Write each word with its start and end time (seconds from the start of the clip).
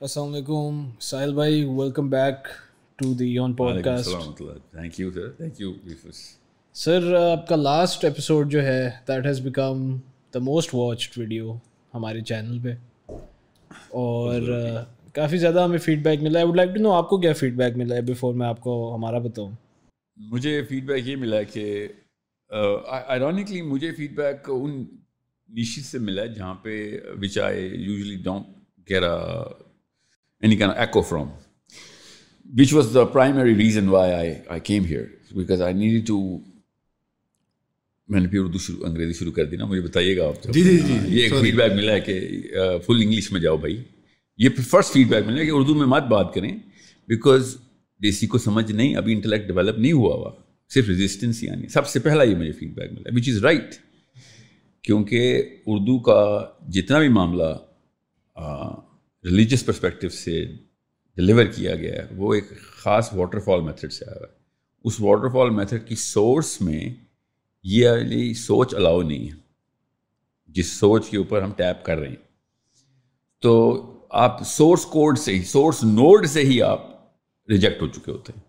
السلام 0.00 0.28
علیکم 0.28 0.88
ساحل 1.00 1.34
بھائی 1.34 1.64
welcome 1.64 2.08
back 2.10 2.46
to 2.96 3.12
the 3.14 3.38
on 3.38 3.52
podcast 3.84 4.38
thank 4.70 5.00
you 5.00 5.10
sir 5.12 5.28
thank 5.30 5.60
you 5.60 5.72
sir 6.74 7.14
آپ 7.14 7.46
کا 7.48 7.56
لاسٹ 7.56 8.04
ایپیسوڈ 8.04 8.50
جو 8.52 8.62
ہے 8.62 8.90
that 9.08 9.26
has 9.26 9.40
become 9.40 9.96
the 10.34 10.38
most 10.38 10.74
watched 10.74 11.18
video 11.18 11.54
ہمارے 11.94 12.20
چینل 12.20 12.58
پہ۔ 12.62 12.74
اور 13.88 14.40
کافی 15.14 15.38
زیادہ 15.38 15.62
ہمیں 15.64 15.78
فیڈ 15.78 16.02
بیک 16.04 16.22
ملا۔ 16.22 16.38
ہے 16.38 16.44
وڈ 16.44 16.56
لائک 16.56 16.70
ٹو 16.74 16.82
نو 16.82 16.92
آپ 16.92 17.08
کو 17.08 17.18
کیا 17.18 17.32
فیڈ 17.32 17.56
بیک 17.56 17.76
ملا 17.76 17.94
ہے 17.96 18.00
بیفور 18.02 18.34
میں 18.34 18.46
آپ 18.46 18.60
کو 18.60 18.94
ہمارا 18.94 19.18
بتاؤں۔ 19.18 19.50
مجھے 20.16 20.62
فیڈ 20.68 20.84
بیک 20.86 21.08
یہ 21.08 21.16
ملا 21.16 21.42
کہ 21.42 21.88
آئرونکلی 23.06 23.62
مجھے 23.62 23.92
فیڈ 23.94 24.16
بیک 24.16 24.50
ان 24.54 24.84
نیشز 25.48 25.86
سے 25.86 25.98
ملا 25.98 26.22
ہے 26.22 26.28
جہاں 26.28 26.54
پہ 26.54 26.98
which 27.22 27.38
I 27.38 27.66
usually 27.66 28.22
don't 28.22 28.46
get 28.90 29.02
any 30.42 30.56
can 30.56 30.70
echo 30.76 31.02
from 31.02 31.28
which 32.50 32.72
was 32.72 32.94
the 32.94 33.04
primary 33.04 33.54
reason 33.56 33.88
why 33.88 34.12
I 34.12 34.34
I 34.48 34.60
came 34.60 34.84
here 34.84 35.04
because 35.34 35.62
I 35.62 35.74
need 35.74 36.06
to 36.06 36.20
میں 38.08 38.20
نے 38.20 38.28
پھر 38.28 38.38
اردو 38.38 38.58
شروع 38.58 38.86
انگریزی 38.86 39.12
شروع 39.12 39.32
کر 39.32 39.44
دی 39.44 39.56
نا 39.56 39.64
مجھے 39.64 39.82
بتائیے 39.82 40.16
گا 40.16 40.26
آپ 40.28 40.52
جی 40.52 40.62
جی 40.62 40.78
جی 40.78 40.98
یہ 41.08 41.22
ایک 41.22 41.32
فیڈ 41.40 41.56
بیک 41.56 41.72
ملا 41.72 41.92
ہے 41.92 42.00
کہ 42.00 42.20
فل 42.86 43.02
انگلش 43.02 43.30
میں 43.32 43.40
جاؤ 43.40 43.56
بھائی 43.56 43.82
یہ 44.38 44.48
فرسٹ 44.70 44.92
فیڈ 44.92 45.08
بیک 45.08 45.26
ملا 45.26 45.40
ہے 45.40 45.46
کہ 45.46 45.50
اردو 45.50 45.74
میں 45.74 45.86
مت 45.86 46.02
بات 46.02 46.34
کریں 46.34 46.52
بیکاز 47.08 47.56
دیسی 48.00 48.26
کو 48.26 48.38
سمجھ 48.38 48.70
نہیں 48.72 48.94
ابھی 48.96 49.12
انٹلیکٹ 49.12 49.46
ڈیولپ 49.46 49.78
نہیں 49.78 49.92
ہوا 49.92 50.14
ہوا 50.14 50.30
صرف 50.70 50.88
ریزسٹنس 50.88 51.42
ہی 51.42 51.48
آنی 51.48 51.68
سب 51.68 51.86
سے 51.86 52.00
پہلا 52.00 52.22
یہ 52.22 52.36
مجھے 52.36 52.52
فیڈ 52.52 52.74
بیک 52.74 52.92
ملا 52.92 53.10
وچ 53.14 53.28
از 53.28 53.44
رائٹ 53.44 53.74
کیونکہ 54.84 55.42
اردو 55.66 55.98
کا 55.98 56.20
جتنا 56.68 56.98
بھی 56.98 57.08
معاملہ 57.08 57.52
ریلیجیس 59.24 59.66
پرسپیکٹو 59.66 60.08
سے 60.08 60.44
ڈلیور 61.16 61.44
کیا 61.44 61.76
گیا 61.76 61.94
ہے، 61.94 62.06
وہ 62.16 62.34
ایک 62.34 62.60
خاص 62.60 63.14
واٹر 63.14 63.38
فال 63.38 63.60
میتھڈ 63.60 63.92
سے 63.92 64.04
آیا 64.04 64.16
ہے۔ 64.20 64.32
اس 64.84 65.00
واٹر 65.00 65.28
فال 65.28 65.50
میتھڈ 65.50 65.88
کی 65.88 65.94
سورس 65.94 66.60
میں 66.60 66.94
یہ 67.62 67.88
والی 67.88 68.34
سوچ 68.34 68.74
الاؤ 68.74 69.02
نہیں 69.02 69.24
ہے۔ 69.24 69.36
جس 70.48 70.66
سوچ 70.66 71.10
کے 71.10 71.16
اوپر 71.16 71.42
ہم 71.42 71.52
ٹیپ 71.56 71.84
کر 71.84 71.98
رہے 71.98 72.08
ہیں۔ 72.08 72.16
تو 73.40 73.82
آپ 74.10 74.42
سورس 74.46 74.84
کوڈ 74.84 75.18
سے 75.18 75.34
ہی 75.34 75.42
سورس 75.42 75.84
نوڈ 75.84 76.26
سے 76.26 76.40
ہی 76.40 76.62
آپ 76.62 76.86
ریجیکٹ 77.48 77.82
ہو 77.82 77.86
چکے 77.86 78.10
ہوتے 78.10 78.32
ہیں۔ 78.36 78.42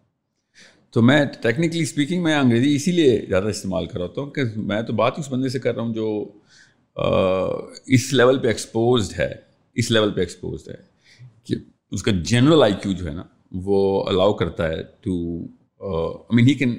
تو 0.91 1.02
میں 1.02 1.25
ٹیکنیکلی 1.41 1.81
اسپیکنگ 1.81 2.23
میں 2.23 2.35
انگریزی 2.35 2.75
اسی 2.75 2.91
لیے 2.91 3.25
زیادہ 3.30 3.47
استعمال 3.47 3.85
کر 3.85 4.00
رہا 4.00 4.22
ہوں 4.22 4.31
کہ 4.31 4.41
میں 4.56 4.81
تو 4.81 4.94
بات 4.94 5.19
اس 5.19 5.31
بندے 5.31 5.50
سے 5.50 5.59
کر 5.59 5.75
رہا 5.75 5.83
ہوں 5.83 5.94
جو 5.94 6.31
اس 7.85 8.13
لیول 8.13 8.39
پہ 8.39 8.47
ایکسپوزڈ 8.47 9.19
ہے۔ 9.19 9.50
اس 9.75 9.91
لیول 9.91 10.11
پہ 10.11 10.19
ایکسپوزڈ 10.19 10.69
ہے 10.69 10.75
کہ 11.44 11.55
اس 11.91 12.03
کا 12.03 12.11
جنرل 12.25 12.64
آئی 12.64 12.73
کیو 12.83 12.91
جو 12.91 13.05
ہے 13.05 13.14
نا 13.14 13.23
وہ 13.52 14.03
الاؤ 14.09 14.33
کرتا 14.33 14.69
ہے 14.69 14.81
to 15.02 15.13
I 15.81 16.36
mean 16.36 16.47
he 16.47 16.53
can 16.53 16.78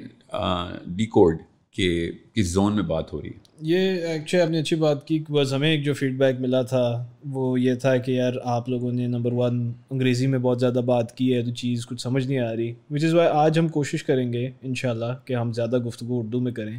decode 1.05 1.37
کہ 1.71 2.11
کس 2.33 2.47
زون 2.47 2.75
میں 2.75 2.83
بات 2.83 3.13
ہو 3.13 3.21
رہی 3.21 3.29
ہے۔ 3.29 3.41
یہ 3.61 4.05
ایکچولی 4.05 4.43
آپ 4.43 4.49
نے 4.49 4.59
اچھی 4.59 4.75
بات 4.75 5.07
کی 5.07 5.19
بس 5.29 5.53
ہمیں 5.53 5.69
ایک 5.71 5.83
جو 5.83 5.93
فیڈ 5.93 6.17
بیک 6.17 6.39
ملا 6.39 6.61
تھا 6.61 6.83
وہ 7.31 7.59
یہ 7.59 7.73
تھا 7.73 7.95
کہ 7.97 8.11
یار 8.11 8.33
آپ 8.43 8.69
لوگوں 8.69 8.91
نے 8.91 9.07
نمبر 9.07 9.33
ون 9.33 9.71
انگریزی 9.89 10.27
میں 10.27 10.39
بہت 10.39 10.59
زیادہ 10.59 10.81
بات 10.85 11.17
کی 11.17 11.33
ہے 11.35 11.41
تو 11.41 11.51
چیز 11.51 11.85
کچھ 11.85 12.01
سمجھ 12.01 12.27
نہیں 12.27 12.39
آ 12.39 12.55
رہی 12.55 12.71
وچ 12.91 13.03
از 13.03 13.13
وائی 13.13 13.29
آج 13.33 13.59
ہم 13.59 13.67
کوشش 13.67 14.03
کریں 14.03 14.33
گے 14.33 14.49
ان 14.61 14.75
شاء 14.75 14.89
اللہ 14.89 15.13
کہ 15.25 15.33
ہم 15.33 15.53
زیادہ 15.53 15.79
گفتگو 15.79 16.19
اردو 16.19 16.39
میں 16.39 16.51
کریں۔ 16.51 16.77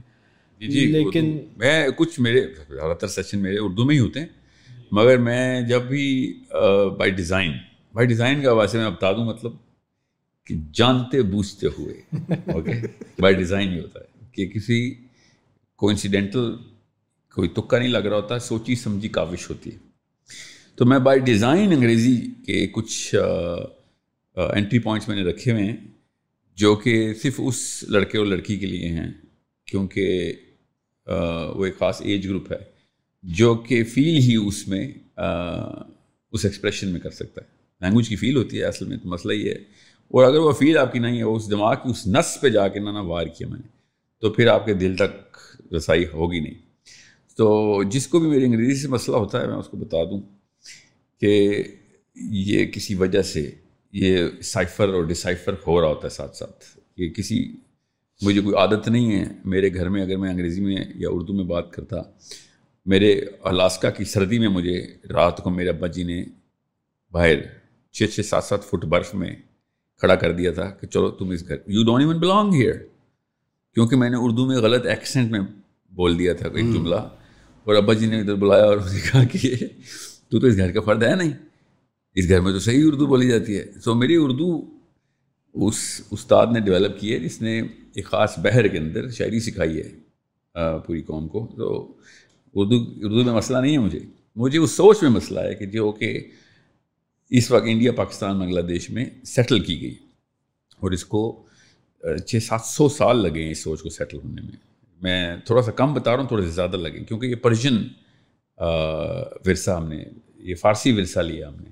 جی 0.61 0.67
جی 0.67 0.87
لیکن 0.87 1.37
میں 1.57 1.89
کچھ 1.97 2.21
میرے 2.21 2.41
زیادہ 2.69 2.97
تر 2.99 3.09
سیشن 3.09 3.39
میرے 3.39 3.59
اردو 3.59 3.85
میں 3.85 3.95
ہی 3.95 4.01
ہوتے 4.01 4.21
ہیں۔ 4.21 4.27
مگر 4.97 5.19
میں 5.19 5.61
جب 5.69 5.83
بھی 5.83 6.07
بائی 6.99 7.11
ڈیزائن 7.11 7.53
بائی 7.95 8.07
ڈیزائن 8.09 8.43
کا 8.43 8.53
ویسے 8.53 8.79
میں 8.79 8.91
بتا 8.91 9.13
دوں 9.13 9.25
مطلب 9.27 9.53
کہ 10.47 10.55
جانتے 10.75 11.23
بوجھتے 11.23 11.67
ہوئے 11.79 11.95
اوکے 12.53 12.73
بائی 13.23 13.35
ڈیزائن 13.35 13.73
ہی 13.73 13.81
ہوتا 13.81 14.01
ہے 14.01 14.27
کہ 14.33 14.47
کسی 14.49 14.79
کو 15.79 15.89
انسیڈنٹل 15.89 16.55
کوئی 17.37 17.49
تکا 17.49 17.79
نہیں 17.79 17.89
لگ 17.89 18.07
رہا 18.09 18.17
ہوتا، 18.17 18.39
سوچی 18.39 18.75
سمجھی 18.75 19.09
کاوش 19.09 19.49
ہوتی 19.51 19.71
ہے۔ 19.71 19.79
تو 20.77 20.85
میں 20.87 20.99
بائی 20.99 21.21
ڈیزائن 21.21 21.73
انگریزی 21.73 22.17
کے 22.47 22.67
کچھ 22.73 23.15
انٹری 24.37 24.79
پوائنٹس 24.79 25.09
میں 25.09 25.17
نے 25.17 25.23
رکھے 25.23 25.53
ہوئے 25.53 25.65
ہیں، 25.65 25.77
جو 26.59 26.75
کہ 26.77 27.13
صرف 27.23 27.41
اس 27.45 27.59
لڑکے 27.89 28.19
اور 28.19 28.27
لڑکی 28.27 28.57
کے 28.59 28.67
لیے 28.67 28.89
ہیں، 28.89 29.11
کیونکہ 29.69 30.33
وہ 31.57 31.65
ایک 31.67 31.79
خاص 31.79 32.01
ایج 32.03 32.29
گروپ 32.29 32.53
ہے۔ 32.53 32.74
جو 33.25 33.55
کہ 33.55 33.85
فیل 33.85 34.17
ہی 34.17 34.37
اس 34.47 34.69
میں 34.69 34.93
اس 36.33 36.45
ایکسپریشن 36.45 36.89
میں 36.89 37.01
کر 37.01 37.11
سکتا 37.11 37.41
ہے۔ 37.41 37.47
لینگویج 37.81 38.09
کی 38.09 38.17
فیل 38.17 38.37
ہوتی 38.37 38.59
ہے 38.59 38.65
اصل 38.65 38.87
میں، 38.87 38.97
تو 38.97 39.09
مسئلہ 39.09 39.33
یہ 39.33 39.51
ہے۔ 39.51 39.59
اور 40.09 40.25
اگر 40.25 40.39
وہ 40.39 40.53
فیل 40.53 40.79
آپ 40.79 40.93
کی 40.93 40.99
نہیں 40.99 41.19
ہے 41.19 41.23
اس 41.23 41.51
دماغ 41.51 41.75
کی، 41.75 41.91
اس 41.91 42.07
نس 42.07 42.41
پہ 42.41 42.49
جا 42.49 42.69
کے 42.69 42.81
نہ 42.81 42.89
وار 42.89 43.27
کیا 43.27 43.47
میں 43.49 43.59
نے، 43.59 43.69
تو 44.19 44.31
پھر 44.31 44.47
آپ 44.47 44.67
کے 44.67 44.75
دل 44.75 44.97
تک 44.97 45.37
رسائی 45.75 46.05
ہوگی 46.13 46.41
نہیں۔ 46.41 46.55
تو 47.37 47.83
جس 47.83 48.09
کو 48.09 48.19
بھی 48.19 48.29
میری 48.29 48.45
انگریزی 48.45 48.83
سے 48.83 48.89
مسئلہ 48.89 49.17
ہوتا 49.17 49.43
ہے، 49.43 49.47
میں 49.47 49.57
اس 49.57 49.67
کو 49.67 49.77
بتا 49.77 50.05
دوں 50.05 50.21
کہ 51.21 51.63
یہ 52.17 52.67
کسی 52.67 52.95
وجہ 52.95 53.23
سے 53.23 53.51
یہ 53.93 54.19
سائفر 54.43 54.89
اور 54.89 55.03
ڈسائفر 55.03 55.55
ہو 55.67 55.81
رہا 55.81 55.89
ہوتا 55.89 56.01
ہے 56.05 56.13
ساتھ 56.13 56.37
ساتھ۔ 56.37 56.79
یہ 56.97 57.09
کسی، 57.09 57.53
مجھے 58.23 58.41
کوئی 58.41 58.57
عادت 58.57 58.89
نہیں 58.89 59.13
ہے، 59.13 59.25
میرے 59.45 59.75
گھر 59.75 59.89
میں 59.89 60.03
اگر 60.03 60.17
میں 60.17 60.31
انگریزی 60.31 60.61
میں 60.61 60.77
یا 60.95 61.09
اردو 61.11 61.33
میں 61.33 61.45
بات 61.45 61.73
کرتا 61.73 61.97
میرے 62.85 63.21
الاسکا 63.43 63.91
کی 63.91 64.05
سردی 64.05 64.39
میں 64.39 64.49
مجھے 64.49 64.87
رات 65.11 65.37
کو 65.39 65.51
میرے 65.51 65.69
ابا 65.69 65.87
جی 65.87 66.03
نے 66.03 66.25
باہر 67.13 67.35
چھ 67.93 68.03
چھ 68.13 68.21
سات 68.21 68.45
سات 68.45 68.65
فٹ 68.65 68.85
برف 68.85 69.15
میں 69.15 69.37
کھڑا 69.99 70.15
کر 70.15 70.33
دیا 70.33 70.53
تھا 70.53 70.71
کہ 70.71 70.87
چلو 70.87 71.11
تم 71.11 71.31
اس 71.31 71.49
گھر 71.49 71.57
you 71.67 71.85
don't 71.85 72.03
even 72.03 72.19
belong 72.19 72.55
here 72.55 72.75
کیونکہ 73.75 73.97
میں 73.97 74.11
نے 74.11 74.17
اردو 74.21 74.47
میں 74.47 74.57
غلط 74.57 74.87
ایکسنٹ 74.87 75.31
میں 75.31 75.41
بول 75.91 76.19
دیا 76.19 76.33
تھا 76.33 76.49
ایک 76.55 76.73
جملہ 76.73 76.95
اور 77.65 77.75
ابا 77.75 77.93
جی 77.95 78.07
نے 78.07 78.21
ادھر 78.21 78.35
بلایا 78.35 78.65
اور 78.65 78.77
نے 78.77 79.01
کہا 79.13 79.25
کہ 79.25 79.55
تو 80.29 80.41
تو 80.41 80.47
اس 80.47 80.57
گھر 80.57 80.73
کا 80.73 80.81
فرد 80.81 81.03
ہے 81.03 81.15
نہیں۔ 81.15 81.33
اس 82.15 82.29
گھر 82.29 82.41
میں 82.41 82.53
تو 82.53 82.59
صحیح 82.59 82.83
اردو 82.87 83.07
بولی 83.07 83.29
جاتی 83.29 83.59
ہے۔ 83.59 83.65
سو 83.85 83.95
میری 83.95 84.17
اردو 84.17 84.63
اس 85.55 86.01
استاد 86.11 86.47
نے 86.53 86.61
ڈیولپ 86.61 87.01
کی 87.01 87.13
ہے 87.13 87.19
جس 87.19 87.43
نے 87.43 87.61
ایک 87.95 88.07
خاص 88.07 88.39
بحر 88.39 88.69
کے 88.69 88.79
اندر 88.79 89.09
شاعری 89.11 89.41
سکھائی 89.41 89.81
ہے 89.81 89.91
پوری 90.87 91.03
قوم 91.03 91.29
کو۔ 91.29 91.47
تو 91.57 91.93
اردو 92.55 93.07
اردو 93.07 93.25
میں 93.25 93.35
مسئلہ 93.35 93.59
نہیں 93.59 93.73
ہے 93.73 93.79
مجھے۔ 93.79 94.01
مجھے 94.37 94.59
اس 94.59 94.71
سوچ 94.71 95.03
میں 95.03 95.11
مسئلہ 95.11 95.41
ہے 95.41 95.55
کہ 95.55 95.67
جو 95.67 95.93
کہ 95.93 96.25
اس 97.31 97.51
وقت 97.51 97.65
انڈیا، 97.67 97.93
پاکستان، 97.93 98.39
بنگلہ 98.39 98.61
دیش 98.61 98.91
میں 98.91 99.05
سیٹل 99.25 99.61
کی 99.61 99.81
گئی۔ 99.81 99.95
اور 100.81 100.91
اس 100.91 101.05
کو 101.05 101.47
چھ، 102.27 102.37
سات 102.43 102.61
سو 102.61 102.89
سال 102.89 103.23
لگے 103.23 103.43
ہیں 103.43 103.51
اس 103.51 103.63
سوچ 103.63 103.83
کو 103.83 103.89
سیٹل 103.89 104.19
ہونے 104.25 104.43
میں۔ 104.43 104.57
میں 105.03 105.37
تھوڑا 105.47 105.63
سا 105.63 105.71
کم 105.71 105.95
بتا 105.95 106.13
رہا 106.13 106.21
ہوں، 106.21 106.29
تھوڑے 106.29 106.43
سے 106.43 106.51
زیادہ 106.51 106.77
لگے۔ 106.77 107.05
کیونکہ 107.05 107.27
یہ 107.27 107.35
پرشین 107.35 107.89
ورثہ 109.47 109.71
ہم 109.71 109.89
نے، 109.89 110.05
یہ 110.37 110.55
فارسی 110.55 110.93
ورثہ 110.93 111.21
لیا 111.21 111.49
ہم 111.49 111.55
نے۔ 111.55 111.71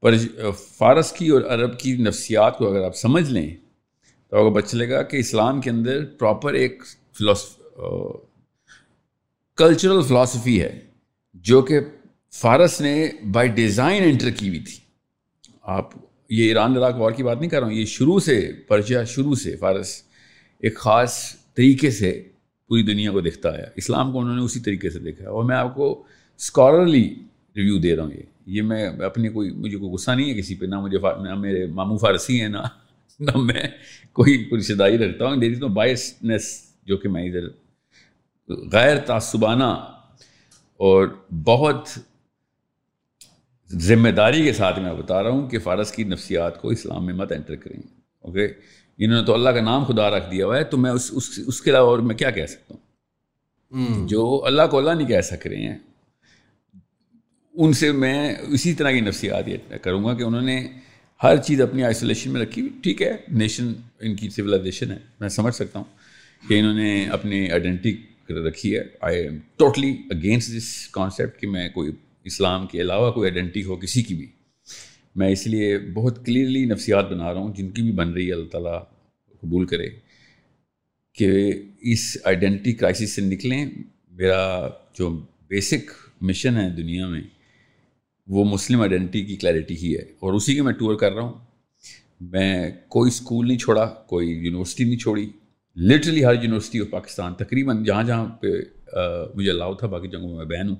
پرج 0.00 0.28
فارس 0.76 1.12
کی 1.12 1.28
اور 1.28 1.42
عرب 1.42 1.78
کی 1.78 1.96
نفسیات 1.96 2.58
کو 2.58 2.68
اگر 2.68 2.84
آپ 2.84 2.96
سمجھ 2.96 3.30
لیں، 3.30 3.56
تو 4.28 4.36
آپ 4.36 4.42
کو 4.42 4.60
پتہ 4.60 4.66
چلے 4.66 4.90
گا 4.90 5.02
کہ 5.02 5.16
اسلام 5.16 5.60
کے 5.60 5.70
اندر 5.70 6.04
پراپر 6.04 6.52
ایک 6.52 6.82
فلوس 7.12 7.44
کلچرل 9.58 10.02
فلاسفی 10.02 10.62
ہے 10.62 10.80
جو 11.34 11.62
کہ 11.62 11.78
فارس 12.32 12.80
نے 12.80 13.08
بائی 13.32 13.48
ڈیزائن 13.48 14.02
انٹر 14.02 14.30
کی 14.30 14.48
ہوئی 14.48 14.60
تھی۔ 14.60 14.76
آپ 15.62 15.90
یہ 16.30 16.44
ایران 16.44 16.76
عراق 16.76 16.96
وار 16.96 17.12
کی 17.12 17.22
بات 17.22 17.40
نہیں 17.40 17.50
کر 17.50 17.60
رہا 17.60 17.66
ہوں، 17.66 17.74
یہ 17.74 17.84
شروع 17.84 18.20
سے 18.20 18.52
پرچیا 18.68 19.04
شروع 19.04 19.34
سے 19.34 19.56
فارس 19.56 20.02
ایک 20.58 20.76
خاص 20.76 21.36
طریقے 21.54 21.90
سے 21.90 22.22
پوری 22.68 22.82
دنیا 22.82 23.12
کو 23.12 23.20
دیکھتا 23.20 23.58
ہے 23.58 23.64
اسلام 23.76 24.12
کو 24.12 24.20
انہوں 24.20 24.36
نے 24.36 24.42
اسی 24.42 24.60
طریقے 24.60 24.90
سے 24.90 24.98
دیکھا 24.98 25.24
ہے۔ 25.24 25.28
اور 25.28 25.44
میں 25.44 25.56
آپ 25.56 25.74
کو 25.74 26.02
اسکالرلی 26.38 27.14
ریویو 27.56 27.78
دے 27.78 27.96
رہا 27.96 28.04
ہوں 28.04 28.12
یہ۔ 28.12 28.22
یہ 28.46 28.62
میں 28.62 28.86
اپنی 28.86 29.28
کوئی، 29.28 29.50
مجھے 29.50 29.76
کوئی 29.76 29.92
غصہ 29.92 30.10
نہیں 30.10 30.34
ہے 30.34 30.38
کسی 30.38 30.54
پہ، 30.54 30.66
نہ 30.66 30.80
مجھے 30.80 30.98
نہ 31.22 31.34
میرے 31.34 31.66
ماموں 31.66 31.98
فارسی 31.98 32.40
ہیں، 32.40 32.48
نہ 32.48 32.62
نہ 33.20 33.36
میں 33.36 33.68
کوئی 34.12 34.44
کوئی 34.44 34.60
رشتے 34.60 34.74
داری 34.74 34.98
رکھتا 34.98 35.26
ہوں۔ 35.26 35.36
دیر 35.36 35.58
تو 35.60 35.68
بائسنس 35.68 36.62
جو 36.86 36.96
کہ 36.96 37.08
میں 37.08 37.24
ادھر 37.24 37.67
غیر 38.48 38.98
تعصبانہ 38.98 39.64
اور 40.76 41.08
بہت 41.44 41.88
ذمہ 43.72 44.08
داری 44.08 44.42
کے 44.42 44.52
ساتھ 44.52 44.78
میں 44.78 44.94
بتا 44.94 45.22
رہا 45.22 45.30
ہوں 45.30 45.48
کہ 45.48 45.58
فارس 45.58 45.92
کی 45.92 46.04
نفسیات 46.04 46.62
کو 46.62 46.68
اسلام 46.68 47.06
میں 47.06 47.14
مت 47.14 47.32
انٹر 47.32 47.56
کریں۔ 47.56 47.78
اوکے 48.20 48.46
انہوں 48.98 49.20
نے 49.20 49.26
تو 49.26 49.34
اللہ 49.34 49.50
کا 49.50 49.60
نام 49.60 49.84
خدا 49.84 50.10
رکھ 50.10 50.30
دیا 50.30 50.46
ہوا 50.46 50.56
ہے 50.58 50.64
تو 50.64 50.76
میں 50.76 50.90
اس 50.90 51.10
اس 51.14 51.40
اس 51.46 51.62
کے 51.62 51.70
علاوہ 51.70 51.88
اور 51.88 51.98
میں 51.98 52.14
کیا 52.14 52.30
کہہ 52.30 52.46
سکتا 52.46 52.74
ہوں؟ 52.74 54.08
جو 54.08 54.42
اللہ 54.44 54.62
کو 54.70 54.78
اللہ 54.78 54.90
نہیں 54.90 55.08
کہہ 55.08 55.20
سک 55.20 55.46
رہے 55.46 55.56
ہیں 55.56 55.78
ان 57.54 57.72
سے 57.72 57.92
میں 57.92 58.34
اسی 58.48 58.74
طرح 58.74 58.90
کی 58.90 59.00
نفسیات 59.00 59.48
یہ 59.48 59.56
کروں 59.82 60.04
گا 60.04 60.14
کہ 60.14 60.22
انہوں 60.22 60.42
نے 60.42 60.68
ہر 61.22 61.36
چیز 61.36 61.60
اپنی 61.60 61.84
آئسولیشن 61.84 62.30
میں 62.30 62.40
رکھی۔ 62.40 62.68
ٹھیک 62.82 63.02
ہے 63.02 63.16
نیشن 63.28 63.72
ان 64.00 64.16
کی 64.16 64.30
سویلائزیشن 64.30 64.90
ہے۔ 64.90 64.98
میں 65.20 65.28
سمجھ 65.28 65.54
سکتا 65.54 65.78
ہوں 65.78 65.84
کہ 66.48 66.60
انہوں 66.60 66.74
نے 66.74 67.08
اپنی 67.08 67.50
آئیڈینٹی 67.50 67.96
رکھی 68.30 68.76
ہے. 68.76 68.82
I 69.00 69.22
am 69.22 69.38
totally 69.56 69.96
against 70.10 70.56
this 70.56 70.88
concept 70.88 71.40
کہ 71.40 71.46
میں 71.46 71.68
کوئی 71.68 71.90
اسلام 72.24 72.66
کے 72.66 72.80
علاوہ 72.80 73.10
کوئی 73.12 73.30
آئیڈینٹی 73.30 73.64
ہو 73.64 73.76
کسی 73.76 74.02
کی 74.02 74.14
بھی. 74.14 74.26
میں 75.16 75.28
اس 75.28 75.46
لیے 75.46 75.78
بہت 75.94 76.24
کلیئرلی 76.26 76.64
نفسیات 76.64 77.10
بنا 77.10 77.32
رہا 77.32 77.40
ہوں، 77.40 77.54
جن 77.54 77.70
کی 77.70 77.82
بھی 77.82 77.92
بن 77.92 78.12
رہی 78.12 78.26
ہے، 78.28 78.32
اللہ 78.32 78.48
تعالیٰ 78.48 78.78
قبول 79.42 79.66
کرے 79.66 79.88
کہ 81.16 81.52
اس 81.92 82.16
آئیڈینٹی 82.24 82.72
کرائسس 82.72 83.14
سے 83.14 83.22
نکلیں. 83.22 83.64
میرا 84.12 84.68
جو 84.94 85.10
بیسک 85.48 85.90
مشن 86.20 86.56
ہے 86.56 86.68
دنیا 86.70 87.08
میں، 87.08 87.20
وہ 88.28 88.44
مسلم 88.44 88.80
آئیڈینٹی 88.80 89.24
کی 89.24 89.36
کلیئرٹی 89.36 89.76
ہی 89.76 89.94
ہے. 89.96 90.02
اور 90.20 90.32
اسی 90.32 90.54
کے 90.54 90.62
میں 90.62 90.72
ٹور 90.72 90.96
کر 90.96 91.12
رہا 91.12 91.22
ہوں. 91.22 91.38
میں 92.20 92.70
کوئی 92.88 93.08
اسکول 93.08 93.46
نہیں 93.48 93.58
چھوڑا، 93.58 93.84
کوئی 93.86 94.30
یونیورسٹی 94.30 94.84
نہیں 94.84 94.98
چھوڑی. 94.98 95.28
لٹرلی 95.78 96.24
ہر 96.24 96.34
یونیورسٹی 96.34 96.80
آف 96.80 96.86
پاکستان، 96.90 97.34
تقریباً 97.34 97.84
جہاں 97.84 98.02
جہاں 98.02 98.28
پہ 98.28 98.46
مجھے 99.34 99.50
الاؤ 99.50 99.74
تھا، 99.74 99.86
باقی 99.86 100.08
جگہوں 100.08 100.36
میں 100.36 100.44
بہن 100.44 100.68
ہوں۔ 100.68 100.76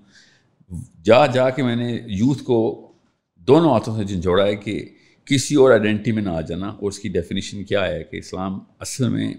جا 1.04 1.26
جا 1.26 1.50
کے 1.50 1.62
میں 1.62 1.76
نے 1.76 1.98
یوتھ 2.06 2.42
کو 2.42 2.92
دونوں 3.36 3.70
ہاتھوں 3.70 3.96
سے 3.96 4.04
جھنجھوڑا 4.04 4.46
ہے 4.46 4.56
کہ 4.56 4.88
کسی 5.24 5.54
اور 5.54 5.70
آئیڈینٹی 5.70 6.12
میں 6.12 6.22
نہ 6.22 6.28
آ 6.28 6.40
جانا 6.40 6.68
اور 6.68 6.88
اس 6.88 6.98
کی 6.98 7.08
ڈیفینیشن 7.08 7.64
کیا 7.64 7.88
ہے 7.88 8.04
کہ 8.04 8.16
اسلام 8.16 8.58
اصل 8.78 9.08
میں 9.08 9.34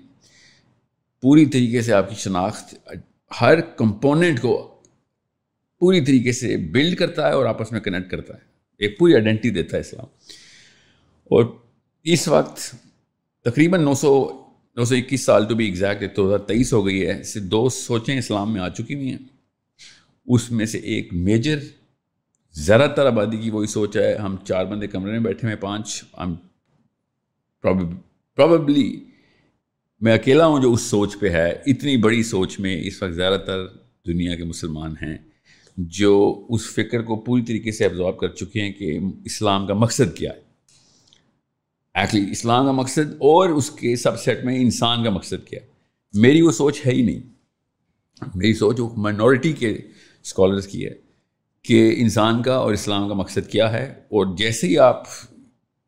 پوری 1.22 1.46
طریقے 1.46 1.82
سے 1.82 1.94
آپ 1.94 2.10
کی 2.10 2.16
شناخت، 2.16 2.76
ہر 3.42 3.62
کمپوننٹ 3.62 4.42
کو 4.42 4.82
پوری 5.80 6.02
طریقے 6.02 6.32
سے 6.32 6.58
بلڈ 6.58 6.98
کرتا 6.98 7.28
ہے 7.28 7.34
اور 7.34 7.46
آپس 7.46 7.72
میں 7.72 7.80
کنیکٹ 7.80 8.12
کرتا 8.12 8.34
ہے۔ 8.34 8.40
ایک 8.78 9.00
پوری 9.00 9.14
آئیڈینٹی 9.14 9.50
دیتا 9.50 9.78
ہے 9.78 9.82
اسلام۔ 9.82 10.06
اور 11.26 11.46
اس 12.04 12.28
وقت 12.28 12.76
تقریباً 13.44 13.84
نو 13.84 13.94
سو 13.94 14.39
نو 14.80 14.86
سو 14.86 14.96
اکیس 14.96 15.22
سال 15.22 15.46
تو 15.46 15.56
بھی 15.56 15.66
ایگزیکٹ 15.66 16.18
دو 16.18 16.28
ہزار 16.28 16.38
تیئیس 16.38 16.74
ہو 16.74 16.86
گئی 16.86 17.08
ہے 17.08 17.24
سے 17.24 17.40
دو 17.40 17.70
سوچیں 17.70 18.18
اسلام 18.18 18.54
میں 18.54 18.62
آ 18.62 18.70
چکی 18.70 18.94
ہوئی 18.96 19.10
ہیں۔ 19.10 19.18
اس 20.28 20.52
میں 20.52 20.66
سے 20.66 20.78
ایک 20.78 21.14
میجر 21.14 21.60
زیادہ 22.52 22.88
تر 22.96 23.06
آبادی 23.06 23.38
کی 23.38 23.50
وہی 23.50 23.68
سوچ 23.68 23.98
ہے۔ 23.98 24.16
ہم 24.16 24.36
چار 24.48 24.66
بندے 24.66 24.88
کمرے 24.88 25.12
میں 25.12 25.20
بیٹھے 25.20 25.48
ہوئے 25.48 25.56
پانچ۔ 25.56 26.04
ہم 26.18 26.36
پرابیبلی 28.36 29.06
میں 30.02 30.14
اکیلا 30.14 30.46
ہوں 30.48 30.62
جو 30.62 30.74
اس 30.74 30.82
سوچ 30.82 31.20
پہ 31.20 31.30
ہے۔ 31.30 31.50
اتنی 31.66 31.98
بڑی 31.98 32.24
سوچ 32.24 32.60
میں 32.60 32.82
اس 32.84 33.04
وقت 33.04 33.14
زیادہ 33.14 33.40
تر 33.46 33.66
دنیا 34.08 34.36
کے 34.36 34.44
مسلمان 34.44 34.92
ہیں 34.92 35.18
جو 35.78 36.46
اس 36.50 36.62
فکر 36.62 37.02
کو 37.02 37.16
پوری 37.16 37.42
طریقے 37.42 37.72
سے 37.72 37.86
ابزارو 37.86 38.12
کر 38.12 38.28
چکے 38.28 38.62
ہیں 38.62 38.72
کہ 38.72 39.00
اسلام 39.26 39.68
کا 39.68 39.74
مقصد 39.74 40.16
کیا 40.16 40.32
ہے۔ 40.34 40.49
ایکچولی 41.94 42.32
اسلام 42.32 42.66
کا 42.66 42.72
مقصد 42.72 43.14
اور 43.20 43.50
اس 43.50 43.72
کے 43.72 43.96
سب 43.96 44.20
سیٹ 44.20 44.46
میں 44.46 44.62
انسان 44.62 45.04
کا 45.04 45.10
مقصد 45.10 45.48
کیا 45.48 45.60
ہے۔ 45.62 45.68
میری 46.14 46.42
وہ 46.42 46.52
سوچ 46.52 46.86
ہے 46.86 46.92
ہی 46.92 47.02
نہیں۔ 47.02 47.20
میری 48.36 48.54
سوچ 48.54 48.80
وہ 48.80 48.90
مائنورٹی 48.98 49.54
کے 49.54 49.78
اسکالرس 50.24 50.68
کی 50.68 50.86
ہے 50.86 50.94
کہ 51.64 51.96
انسان 51.98 52.44
کا 52.44 52.56
اور 52.56 52.74
اسلام 52.74 53.08
کا 53.08 53.14
مقصد 53.14 53.52
کیا 53.52 53.74
ہے۔ 53.74 53.84
اور 53.84 54.38
جیسے 54.38 54.68
ہی 54.68 54.78
آپ 54.78 55.04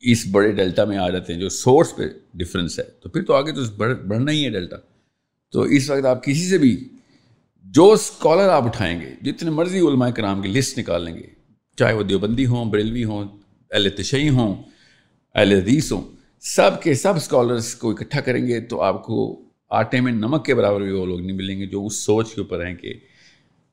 اس 0.01 0.27
بڑے 0.31 0.51
ڈیلٹا 0.51 0.85
میں 0.85 0.97
آ 0.97 1.09
جاتے 1.09 1.33
ہیں 1.33 1.39
جو 1.39 1.49
سورس 1.49 1.95
پہ 1.95 2.03
ڈفرینس 2.33 2.79
ہے، 2.79 2.83
تو 2.83 3.09
پھر 3.09 3.23
تو 3.23 3.33
آگے 3.33 3.51
تو 3.51 3.61
بڑھنا 4.07 4.31
ہی 4.31 4.45
ہے 4.45 4.49
ڈیلٹا 4.49 4.77
تو 5.51 5.61
اس 5.61 5.89
وقت 5.89 6.05
آپ 6.05 6.23
کسی 6.23 6.49
سے 6.49 6.57
بھی 6.57 6.89
جو 7.63 7.91
اسکالر 7.91 8.49
آپ 8.49 8.63
اٹھائیں 8.63 9.01
گے، 9.01 9.13
جتنے 9.21 9.49
مرضی 9.49 9.79
علماء 9.79 10.09
کرام 10.09 10.41
کی 10.41 10.47
لسٹ 10.47 10.77
نکال 10.77 11.05
لیں 11.05 11.15
گے، 11.15 11.27
چاہے 11.77 11.93
وہ 11.93 12.03
دیوبندی 12.03 12.45
ہوں، 12.45 12.65
بریلوی 12.65 13.03
ہوں، 13.03 13.25
اہل 13.71 13.89
تشہی 13.89 14.29
ہوں 14.29 14.63
اہلحدیث 15.35 15.91
ہوں 15.91 16.01
سب 16.39 16.81
کے 16.83 16.93
سب 16.93 17.15
اسکالرس 17.15 17.75
کو 17.75 17.91
اکٹھا 17.91 18.21
کریں 18.21 18.47
گے 18.47 18.61
تو 18.61 18.81
آپ 18.81 19.03
کو 19.03 19.41
آٹے 19.69 20.01
میں 20.01 20.11
نمک 20.11 20.45
کے 20.45 20.55
برابر 20.55 20.81
بھی 20.81 20.91
وہ 20.91 21.05
لوگ 21.05 21.19
نہیں 21.19 21.35
ملیں 21.35 21.59
گے 21.59 21.65
جو 21.65 21.85
اس 21.85 21.95
سوچ 21.95 22.33
کے 22.33 22.41
اوپر 22.41 22.65
ہیں 22.65 22.75
کہ 22.75 22.93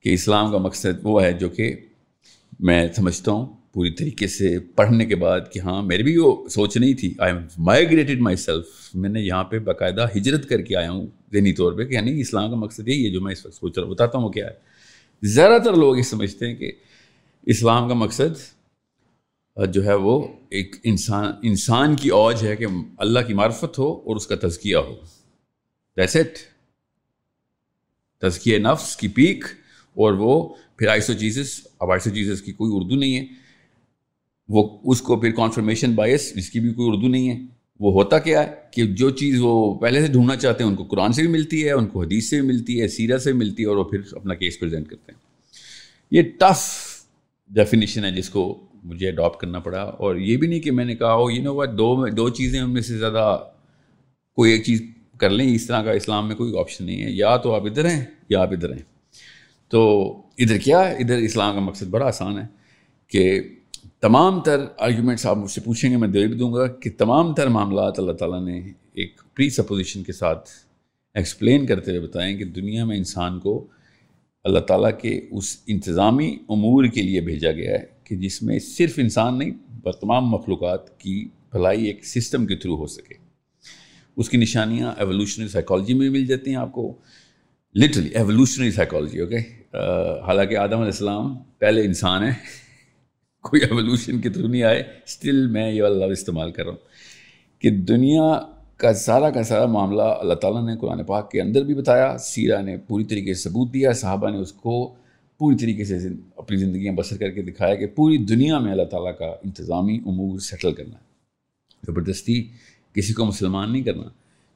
کہ 0.01 0.15
اسلام 0.15 0.53
کا 0.53 0.59
مقصد 0.59 1.01
وہ 1.03 1.23
ہے 1.23 1.33
جو 1.33 1.49
کہ 1.49 1.77
میں 2.61 2.89
سمجھتا 2.97 3.33
ہوں 3.33 3.47
پوری 3.73 3.91
طریقے 3.91 4.27
سے 4.27 4.59
پڑھنے 4.59 5.07
کے 5.07 5.17
بعد 5.17 5.41
کہ 5.53 5.59
ہاں 5.59 5.83
میری 5.83 6.03
بھی 6.03 6.17
وہ 6.17 6.49
سوچ 6.49 6.77
نہیں 6.77 6.95
تھی۔ 6.95 7.15
I 7.19 7.33
am 7.33 7.43
migrated 7.59 8.21
my 8.21 8.37
self 8.37 8.65
میں 8.95 9.11
نے 9.11 9.21
یہاں 9.21 9.45
پہ 9.45 9.59
باقاعدہ 9.59 10.07
ہجرت 10.17 10.49
کر 10.49 10.63
کے 10.63 10.77
آیا 10.77 10.91
ہوں 10.91 11.07
ذہنی 11.33 11.53
طور 11.53 11.73
پہ 11.73 11.85
کہ 11.85 11.95
یعنی 11.95 12.21
اسلام 12.21 12.51
کا 12.51 12.57
مقصد 12.57 12.89
یہی 12.89 13.07
ہے 13.07 13.11
جو 13.11 13.21
میں 13.21 13.33
اس 13.33 13.47
وقت 13.47 13.55
سوچ 13.55 13.79
رہا 13.79 13.87
ہوں۔ 13.87 13.95
بتاتا 13.95 14.19
ہوں 14.19 14.25
وہ 14.25 14.31
کیا 14.31 14.47
ہے۔ 14.47 14.55
زیادہ 15.23 15.63
تر 15.63 15.75
لوگ 15.77 15.97
یہ 15.97 16.03
سمجھتے 16.03 16.47
ہیں 16.47 16.55
کہ 16.55 16.73
اسلام 17.47 17.89
کا 17.89 17.95
مقصد 17.95 18.58
جو 19.67 19.85
ہے 19.85 19.95
وہ 19.95 20.29
ایک 20.51 20.77
انسان 20.85 21.33
انسان 21.43 21.97
کی 21.97 22.09
اوج 22.09 22.47
ہے 22.47 22.57
کہ 22.57 22.67
اللہ 22.99 23.19
کی 23.27 23.35
معرفت 23.35 23.79
ہو 23.79 23.93
اور 23.93 24.17
اس 24.17 24.27
کا 24.27 24.49
تزکیہ 24.49 24.77
ہو۔ 24.77 24.95
دیٹس 25.97 26.17
اٹ 26.17 26.39
تزکیہ 28.21 28.59
نفس 28.59 28.97
کی 28.97 29.09
پیک 29.09 29.45
اور 29.95 30.13
وہ 30.13 30.55
پھر 30.77 30.89
آئسو 30.89 31.13
چیزز 31.13 31.61
اب 31.79 31.91
آئسو 31.91 32.11
چیزز 32.11 32.43
کی 32.43 32.53
کوئی 32.53 32.73
اردو 32.75 32.97
نہیں 32.97 33.17
ہے۔ 33.17 33.27
وہ 34.49 34.79
اس 34.85 35.03
کو 35.03 35.21
پھر 35.21 35.31
کانفرمیشن 35.31 35.93
باعث 35.93 36.35
جس 36.35 36.51
کی 36.51 36.61
بھی 36.61 36.75
کوئی 36.75 36.89
اردو 36.91 37.09
نہیں 37.09 37.31
ہے۔ 37.31 37.41
وہ 37.81 37.93
ہوتا 37.93 38.19
کیا 38.19 38.47
ہے 38.47 38.55
کہ 38.73 38.87
جو 38.87 39.11
چیز 39.11 39.39
وہ 39.41 39.79
پہلے 39.79 40.07
سے 40.07 40.13
ڈھونڈنا 40.13 40.37
چاہتے 40.37 40.65
ہیں، 40.65 40.71
ان 40.71 40.77
کو 40.77 40.85
قرآن 40.85 41.13
سے 41.13 41.23
بھی 41.23 41.31
ملتی 41.31 41.65
ہے، 41.65 41.73
ان 41.73 41.87
کو 41.87 42.03
حدیث 42.03 42.31
سے 42.31 42.41
بھی 42.41 42.49
ملتی 42.49 42.81
ہے 42.81 42.89
سیرت 42.89 43.23
سے 43.23 43.33
بھی 43.33 43.39
ملتی 43.39 43.63
ہے 43.63 43.69
اور 43.69 43.77
وہ 43.77 43.85
پھر 43.85 44.01
اپنا 44.13 44.35
کیس 44.35 44.61
پریزنٹ 44.61 44.89
کرتے 44.89 45.13
ہیں۔ 45.13 45.21
یہ 46.11 46.23
ٹف 46.39 46.69
ڈیفینیشن 47.51 48.05
ہے 48.05 48.11
جس 48.11 48.31
کو 48.31 48.68
مجھے 48.85 49.09
اڈاپٹ 49.09 49.41
کرنا 49.41 49.59
پڑا 49.59 49.83
اور 49.83 50.17
یہ 50.17 50.37
بھی 50.37 50.49
نہیں 50.49 50.61
کہ 50.61 50.71
میں 50.71 50.85
نے 50.85 50.97
کہا 50.97 51.15
ہو 51.15 51.31
یہ 51.31 51.41
نو 51.41 51.67
دو 51.67 52.09
دو 52.09 52.29
چیزیں 52.29 52.61
ان 52.61 52.71
میں 52.71 52.83
سے 52.83 52.99
زیادہ 52.99 53.39
کوئی 54.37 54.53
ایک 54.53 54.65
چیز 54.65 54.83
کر 55.19 55.31
لیں، 55.31 55.55
اس 55.55 55.67
طرح 55.67 55.83
کا 55.83 55.93
اسلام 55.93 56.29
میں 56.29 56.37
کوئی 56.37 56.59
آپشن 56.59 56.87
نہیں 56.87 57.03
ہے۔ 57.03 57.11
یا 57.11 57.37
تو 57.37 57.55
آپ 57.55 57.65
ادھر 57.65 57.85
ہیں 57.85 58.05
یا 58.29 58.41
آپ 58.41 58.53
ادھر 58.53 58.73
ہیں۔ 58.73 58.83
تو 59.69 60.13
ادھر 60.39 60.59
کیا 60.59 60.91
ہے؟ 60.91 60.95
ادھر 60.95 61.17
اسلام 61.17 61.55
کا 61.55 61.61
مقصد 61.61 61.87
بڑا 61.91 62.07
آسان 62.07 62.39
ہے 62.39 62.47
کہ 63.09 63.41
تمام 64.01 64.41
تر 64.41 64.65
آرگیومنٹس 64.79 65.27
آپ 65.27 65.37
مجھ 65.37 65.51
سے 65.51 65.61
پوچھیں 65.61 65.91
گے، 65.91 65.97
میں 65.97 66.09
دے 66.09 66.27
بھی 66.27 66.35
دوں 66.35 66.53
گا 66.53 66.67
کہ 66.67 66.91
تمام 66.99 67.35
تر 67.35 67.47
معاملات 67.47 67.99
اللہ 67.99 68.13
تعالیٰ 68.13 68.45
نے 68.45 68.61
ایک 68.95 69.21
پری 69.35 69.51
سپوزیشن 69.51 70.03
کے 70.03 70.13
ساتھ 70.13 70.51
ایکسپلین 71.15 71.67
کرتے 71.67 71.91
ہوئے 71.91 72.01
بتائیں 72.01 72.39
کہ 72.39 72.45
دنیا 72.45 72.85
میں 72.85 72.97
انسان 72.97 73.39
کو 73.39 73.67
اللہ 74.45 74.59
تعالیٰ 74.59 74.91
کے 75.03 75.21
اس 75.31 75.57
انتظامی 75.67 76.37
امور 76.49 76.85
کے 76.85 77.03
لیے 77.03 77.21
بھیجا 77.21 77.53
گیا 77.53 77.71
ہے۔ 77.71 77.98
کہ 78.09 78.17
جس 78.17 78.43
میں 78.43 78.59
صرف 78.59 78.93
انسان 78.97 79.39
نہیں 79.39 79.51
تمام 80.01 80.29
مخلوقات 80.29 81.01
کی 81.01 81.29
بھلائی 81.51 81.85
ایک 81.85 82.07
سسٹم 82.07 82.47
کے 82.47 82.57
تھرو 82.57 82.77
ہو 82.77 82.87
سکے۔ 82.87 83.15
اس 84.17 84.31
کی 84.31 84.37
نشانیاں 84.37 84.93
ایولیوشنری 84.97 85.49
سائیکالوجی 85.49 85.95
میں 85.95 86.11
مل 86.11 86.27
جاتی 86.27 86.51
ہیں 86.51 86.57
آپ 86.57 86.73
کو۔ 86.73 86.95
لٹرلی 87.75 88.09
ایولیوشنری 88.09 88.71
سائیکالوجی 88.71 89.19
اوکے 89.19 89.37
حالانکہ 90.27 90.57
آدم 90.57 90.73
علیہ 90.73 90.85
السلام 90.85 91.39
پہلے 91.59 91.85
انسان 91.85 92.25
ہے 92.25 92.33
کوئی 93.43 93.63
ایولیوشن 93.63 94.21
کے 94.21 94.31
تھرو 94.31 94.47
نہیں 94.47 94.63
آئے۔ 94.63 94.81
اسٹل 95.07 95.47
میں 95.47 95.73
یہ 95.73 95.83
اللہ 95.83 96.05
استعمال 96.05 96.51
کر 96.51 96.65
رہا 96.65 96.71
ہوں۔ 96.71 96.79
کہ 97.59 97.71
دنیا 97.71 98.41
کا 98.77 98.93
سارا 98.93 99.31
کا 99.31 99.43
سارا 99.43 99.67
معاملہ 99.67 100.03
اللہ 100.03 100.35
تعالیٰ 100.35 100.67
نے 100.67 100.73
قرآن 100.81 101.05
پاک 101.05 101.31
کے 101.31 101.41
اندر 101.41 101.63
بھی 101.63 101.75
بتایا 101.75 102.19
سیرا 102.19 102.61
نے 102.61 102.77
پوری 102.77 103.05
طریقے 103.05 103.35
سے 103.35 103.49
ثبوت 103.49 103.75
دیا، 103.75 103.93
صحابہ 103.93 104.31
نے 104.31 104.37
اس 104.37 104.53
کو 104.53 104.95
پوری 105.39 105.57
طریقے 105.57 105.85
سے 105.85 106.09
اپنی 106.37 106.57
زندگیاں 106.57 106.95
بسر 106.95 107.17
کر 107.17 107.31
کے 107.31 107.43
دکھایا 107.43 107.75
کہ 107.75 107.87
پوری 107.87 108.19
دنیا 108.19 108.59
میں 108.59 108.73
اللہ 108.73 108.85
تعالیٰ 108.85 109.19
کا 109.19 109.27
انتظامی 109.27 109.99
امور 110.07 110.39
سیٹل 110.39 110.73
کرنا 110.73 110.95
ہے۔ 110.95 111.09
زبردستی 111.87 112.49
کسی 112.93 113.13
کو 113.13 113.25
مسلمان 113.25 113.73
نہیں 113.73 113.83
کرنا۔ 113.83 114.03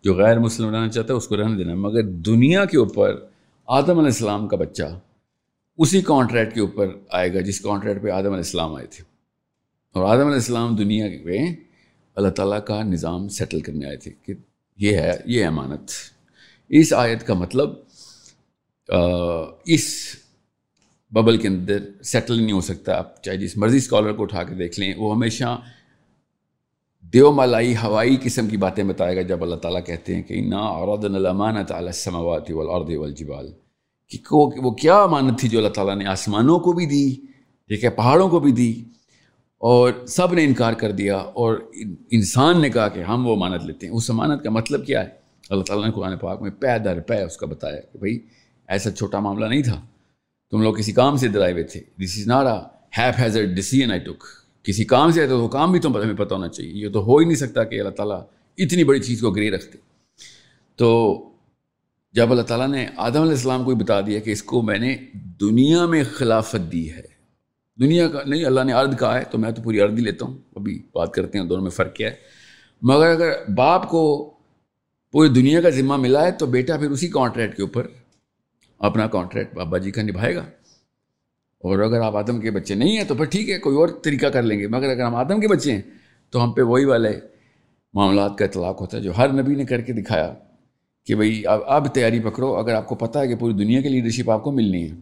جو 0.04 0.14
غیر 0.14 0.38
مسلم 0.38 0.74
رہنا 0.74 0.88
چاہتا 0.88 1.12
ہے 1.12 1.16
اس 1.16 1.28
کو 1.28 1.36
رہنے 1.36 1.56
دینا 1.56 1.74
مگر 1.74 2.02
دنیا 2.02 2.64
کے 2.64 2.78
اوپر 2.78 3.26
آدم 3.66 3.90
علیہ 3.90 4.00
السلام 4.00 4.48
کا 4.48 4.56
بچہ 4.56 5.00
اسی 5.78 6.00
کانٹریکٹ 6.00 6.54
کے 6.54 6.60
اوپر 6.60 6.86
آئے 7.10 7.34
گا 7.34 7.40
جس 7.40 7.60
کانٹریکٹ 7.60 8.02
پہ 8.02 8.10
آدم 8.10 8.26
علیہ 8.26 8.36
السلام 8.36 8.74
آئے 8.74 8.86
تھے۔ 8.86 9.04
اور 9.92 10.04
آدم 10.04 10.20
علیہ 10.20 10.34
السلام 10.34 10.76
دنیا 10.76 11.06
پہ 11.24 11.38
اللہ 12.14 12.28
تعالیٰ 12.28 12.64
کا 12.64 12.82
نظام 12.82 13.28
سیٹل 13.28 13.60
کرنے 13.60 13.86
آئے 13.86 13.96
تھے 13.96 14.10
کہ 14.22 14.34
یہ 14.76 14.96
ہے، 14.96 15.12
یہ 15.26 15.44
امانت۔ 15.44 15.90
اس 16.68 16.92
آیت 16.92 17.26
کا 17.26 17.34
مطلب 17.34 17.70
اس 19.64 20.16
ببل 21.12 21.36
کے 21.36 21.48
اندر 21.48 22.02
سیٹل 22.02 22.42
نہیں 22.42 22.52
ہو 22.52 22.60
سکتا۔ 22.60 22.98
آپ 22.98 23.22
چاہے 23.22 23.36
جس 23.36 23.56
مرضی 23.56 23.76
اسکالر 23.76 24.12
کو 24.12 24.22
اٹھا 24.22 24.42
کے 24.42 24.54
دیکھ 24.54 24.80
لیں، 24.80 24.94
وہ 24.96 25.14
ہمیشہ 25.14 25.60
دیو 27.12 27.32
مالائی 27.32 27.74
ہوائی 27.74 28.16
قسم 28.22 28.46
کی 28.46 28.56
باتیں 28.56 28.84
بتائے 28.84 29.16
گا۔ 29.16 29.22
جب 29.22 29.42
اللہ 29.42 29.56
تعالیٰ 29.56 29.84
کہتے 29.86 30.14
ہیں 30.14 30.22
کہ 30.22 30.40
نا 30.40 30.56
اور 30.56 30.98
الامانت 31.04 31.72
علی 31.72 31.86
السماوات 31.86 32.50
والارض 32.50 32.96
والجبال 32.96 33.52
کہ 34.08 34.18
وہ 34.32 34.70
کیا 34.70 35.02
امانت 35.02 35.40
تھی 35.40 35.48
جو 35.48 35.58
اللہ 35.58 35.68
تعالیٰ 35.68 35.96
نے 35.96 36.06
آسمانوں 36.06 36.58
کو 36.58 36.72
بھی 36.72 36.86
دی، 36.86 37.14
ٹھیک 37.68 37.84
ہے، 37.84 37.90
پہاڑوں 37.90 38.28
کو 38.28 38.40
بھی 38.40 38.52
دی، 38.52 38.84
اور 39.58 39.92
سب 40.08 40.32
نے 40.32 40.44
انکار 40.44 40.72
کر 40.72 40.90
دیا۔ 40.92 41.16
اور 41.16 41.70
انسان 42.10 42.60
نے 42.60 42.70
کہا 42.70 42.88
کہ 42.88 43.00
ہم 43.00 43.26
وہ 43.26 43.32
امانت 43.32 43.64
لیتے 43.64 43.86
ہیں۔ 43.86 43.94
اس 43.94 44.10
امانت 44.10 44.42
کا 44.42 44.50
مطلب 44.50 44.86
کیا 44.86 45.04
ہے؟ 45.04 45.08
اللہ 45.50 45.62
تعالیٰ 45.62 45.86
نے 45.86 45.92
قرآن 45.92 46.18
پاک 46.18 46.42
میں 46.42 46.50
پے 46.50 46.78
در 46.84 47.00
پے 47.00 47.22
اس 47.22 47.36
کا 47.36 47.46
بتایا 47.46 47.80
کہ 47.80 47.98
بھائی، 47.98 48.18
ایسا 48.68 48.90
چھوٹا 48.90 49.18
معاملہ 49.18 49.46
نہیں 49.46 49.62
تھا۔ 49.62 49.80
تم 50.52 50.62
لوگ 50.62 50.74
کسی 50.74 50.92
کام 50.92 51.16
سے 51.16 51.28
ڈرائے 51.28 51.52
ہوئے 51.52 51.62
تھے۔ 51.62 51.80
This 51.80 52.18
is 52.18 52.26
not 52.26 52.46
hap 52.98 53.14
has 53.20 53.36
a 53.36 53.90
I 53.90 54.00
tick 54.00 54.24
کسی 54.62 54.84
کام 54.84 55.10
سے 55.10 55.20
آئے 55.20 55.28
تو 55.28 55.42
وہ 55.42 55.48
کام 55.48 55.72
بھی 55.72 55.80
تم 55.80 55.96
ہمیں 55.96 56.14
پتہ 56.14 56.34
ہونا 56.34 56.48
چاہیے۔ 56.48 56.72
یہ 56.72 56.88
تو 56.88 57.04
ہو 57.04 57.16
ہی 57.16 57.24
نہیں 57.24 57.36
سکتا 57.36 57.64
کہ 57.64 57.78
اللہ 57.78 57.90
تعالیٰ 57.90 58.24
اتنی 58.58 58.84
بڑی 58.84 59.00
چیز 59.00 59.20
کو 59.20 59.30
گرے 59.30 59.50
رکھتے۔ 59.50 59.78
تو 60.76 61.18
جب 62.12 62.30
اللہ 62.30 62.42
تعالیٰ 62.42 62.68
نے 62.68 62.86
آدم 62.96 63.20
علیہ 63.20 63.32
السلام 63.32 63.64
کو 63.64 63.74
بتا 63.74 64.00
دیا 64.00 64.18
کہ 64.18 64.30
اس 64.30 64.42
کو 64.42 64.62
میں 64.62 64.78
نے 64.78 64.96
دنیا 65.40 65.86
میں 65.86 66.04
خلافت 66.12 66.72
دی 66.72 66.92
ہے۔ 66.92 67.02
دنیا 67.80 68.08
کا 68.08 68.18
نہیں، 68.26 68.44
اللہ 68.44 68.60
نے 68.60 68.72
ارد 68.72 68.98
کہا 68.98 69.18
ہے، 69.18 69.24
تو 69.30 69.38
میں 69.38 69.50
تو 69.50 69.62
پوری 69.62 69.80
ارد 69.80 69.98
ہی 69.98 70.04
لیتا 70.04 70.26
ہوں۔ 70.26 70.38
ابھی 70.56 70.82
بات 70.94 71.14
کرتے 71.14 71.38
ہیں، 71.38 71.44
دونوں 71.44 71.62
میں 71.62 71.70
فرق 71.70 71.94
کیا 71.94 72.10
ہے۔ 72.10 72.14
مگر 72.82 73.06
اگر 73.06 73.32
باپ 73.56 73.88
کو 73.88 74.34
پوری 75.12 75.28
دنیا 75.28 75.60
کا 75.60 75.70
ذمہ 75.70 75.96
ملا 75.96 76.26
ہے 76.26 76.32
تو 76.32 76.46
بیٹا 76.46 76.76
پھر 76.76 76.90
اسی 76.90 77.08
کانٹریکٹ 77.08 77.56
کے 77.56 77.62
اوپر 77.62 77.86
اپنا 78.82 79.06
کانٹریکٹ 79.06 79.54
بابا 79.54 79.78
جی 79.78 79.90
کا 79.90 80.02
نبھائے 80.02 80.34
گا۔ 80.34 80.40
اور 81.60 81.78
اگر 81.78 82.00
آپ 82.00 82.16
آدم 82.16 82.40
کے 82.40 82.50
بچے 82.50 82.74
نہیں 82.74 82.96
ہیں 82.96 83.04
تو 83.04 83.14
پھر 83.14 83.24
ٹھیک 83.24 83.50
ہے، 83.50 83.58
کوئی 83.58 83.76
اور 83.76 83.88
طریقہ 83.88 84.26
کر 84.26 84.42
لیں 84.42 84.58
گے۔ 84.60 84.66
مگر 84.66 84.88
اگر 84.88 85.04
ہم 85.04 85.14
آدم 85.14 85.40
کے 85.40 85.48
بچے 85.48 85.72
ہیں 85.72 85.82
تو 86.30 86.44
ہم 86.44 86.52
پہ 86.52 86.62
وہی 86.62 86.84
والے 86.84 87.10
معاملات 87.94 88.38
کا 88.38 88.44
اطلاق 88.44 88.80
ہوتا 88.80 88.96
ہے 88.96 89.02
جو 89.02 89.12
ہر 89.16 89.32
نبی 89.32 89.54
نے 89.54 89.64
کر 89.64 89.80
کے 89.80 89.92
دکھایا 89.92 90.34
کہ 91.06 91.14
بھائی، 91.14 91.46
اب 91.46 91.60
اب 91.66 91.94
تیاری 91.94 92.20
پکڑو۔ 92.20 92.54
اگر 92.56 92.74
آپ 92.74 92.86
کو 92.88 92.94
پتہ 92.94 93.18
ہے 93.18 93.28
کہ 93.28 93.36
پوری 93.36 93.54
دنیا 93.54 93.80
کی 93.80 93.88
لیڈرشپ 93.88 94.30
آپ 94.30 94.44
کو 94.44 94.52
ملنی 94.52 94.90
ہے، 94.90 94.94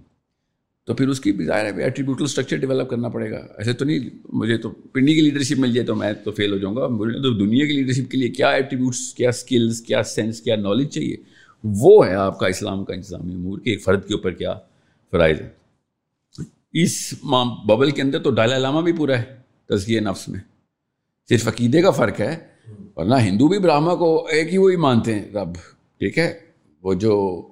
تو 0.85 0.95
پھر 0.95 1.09
اس 1.09 1.21
کی 1.21 1.33
بھی 1.33 1.45
ظاہر 1.45 1.65
ہے 1.65 1.83
ایٹریبیوٹل 1.83 2.25
اسٹرکچر 2.25 2.57
ڈیولپ 2.57 2.91
کرنا 2.91 3.09
پڑے 3.09 3.31
گا۔ 3.31 3.47
ایسے 3.59 3.73
تو 3.73 3.85
نہیں، 3.85 3.99
مجھے 4.29 4.57
تو 4.57 4.71
پنڈی 4.71 5.15
کی 5.15 5.21
لیڈرشپ 5.21 5.59
مل 5.59 5.73
جائے 5.73 5.87
تو 5.87 5.95
میں 5.95 6.13
تو 6.25 6.33
فیل 6.33 6.53
ہو 6.53 6.59
جاؤں 6.59 6.77
گا۔ 6.77 6.87
تو 7.23 7.39
دنیا 7.39 7.67
کی 7.67 7.73
لیڈرشپ 7.73 8.11
کے 8.11 8.19
لیے 8.19 8.29
کیا 8.29 8.51
ایٹریبیوٹس 8.51 9.15
کیا 9.15 9.29
اسکلس 9.29 9.81
کیا 9.81 10.03
سینس 10.03 10.41
کیا 10.41 10.57
نالج 10.57 10.89
چاہیے؟ 10.89 11.17
وہ 11.65 12.07
ہے 12.07 12.15
آپ 12.15 12.39
کا 12.39 12.47
اسلام 12.47 12.85
کا 12.85 12.95
انتظامی 12.95 13.35
امور 13.35 13.59
کہ 13.59 13.71
ایک 13.71 13.83
فرد 13.85 14.07
کے 14.07 14.15
اوپر 14.15 14.31
کیا 14.31 14.55
فرائض 15.11 15.41
ہے 15.41 15.49
اس 16.73 17.15
ببل 17.67 17.91
کے 17.91 18.03
اندر 18.03 18.23
تو 18.23 18.31
ڈالا 18.31 18.57
علامہ 18.57 18.81
بھی 18.81 18.93
پورا 18.93 19.19
ہے 19.19 19.35
تزکیہ 19.67 20.01
نفس 20.01 20.29
میں۔ 20.29 20.41
صرف 21.29 21.49
عقیدے 21.49 21.83
کا 21.83 21.91
فرق 21.91 22.21
ہے، 22.21 22.37
ورنہ 22.97 23.15
ہندو 23.15 23.49
بھی 23.49 23.59
برہما 23.59 23.95
کو 23.95 24.27
ایک 24.27 24.53
ہی 24.53 24.59
وہی 24.59 24.77
مانتے 24.77 25.15
ہیں، 25.15 25.33
رب، 25.33 25.55
ٹھیک 25.99 26.19
ہے؟ 26.19 26.39
وہ 26.83 26.95
جو 26.95 27.43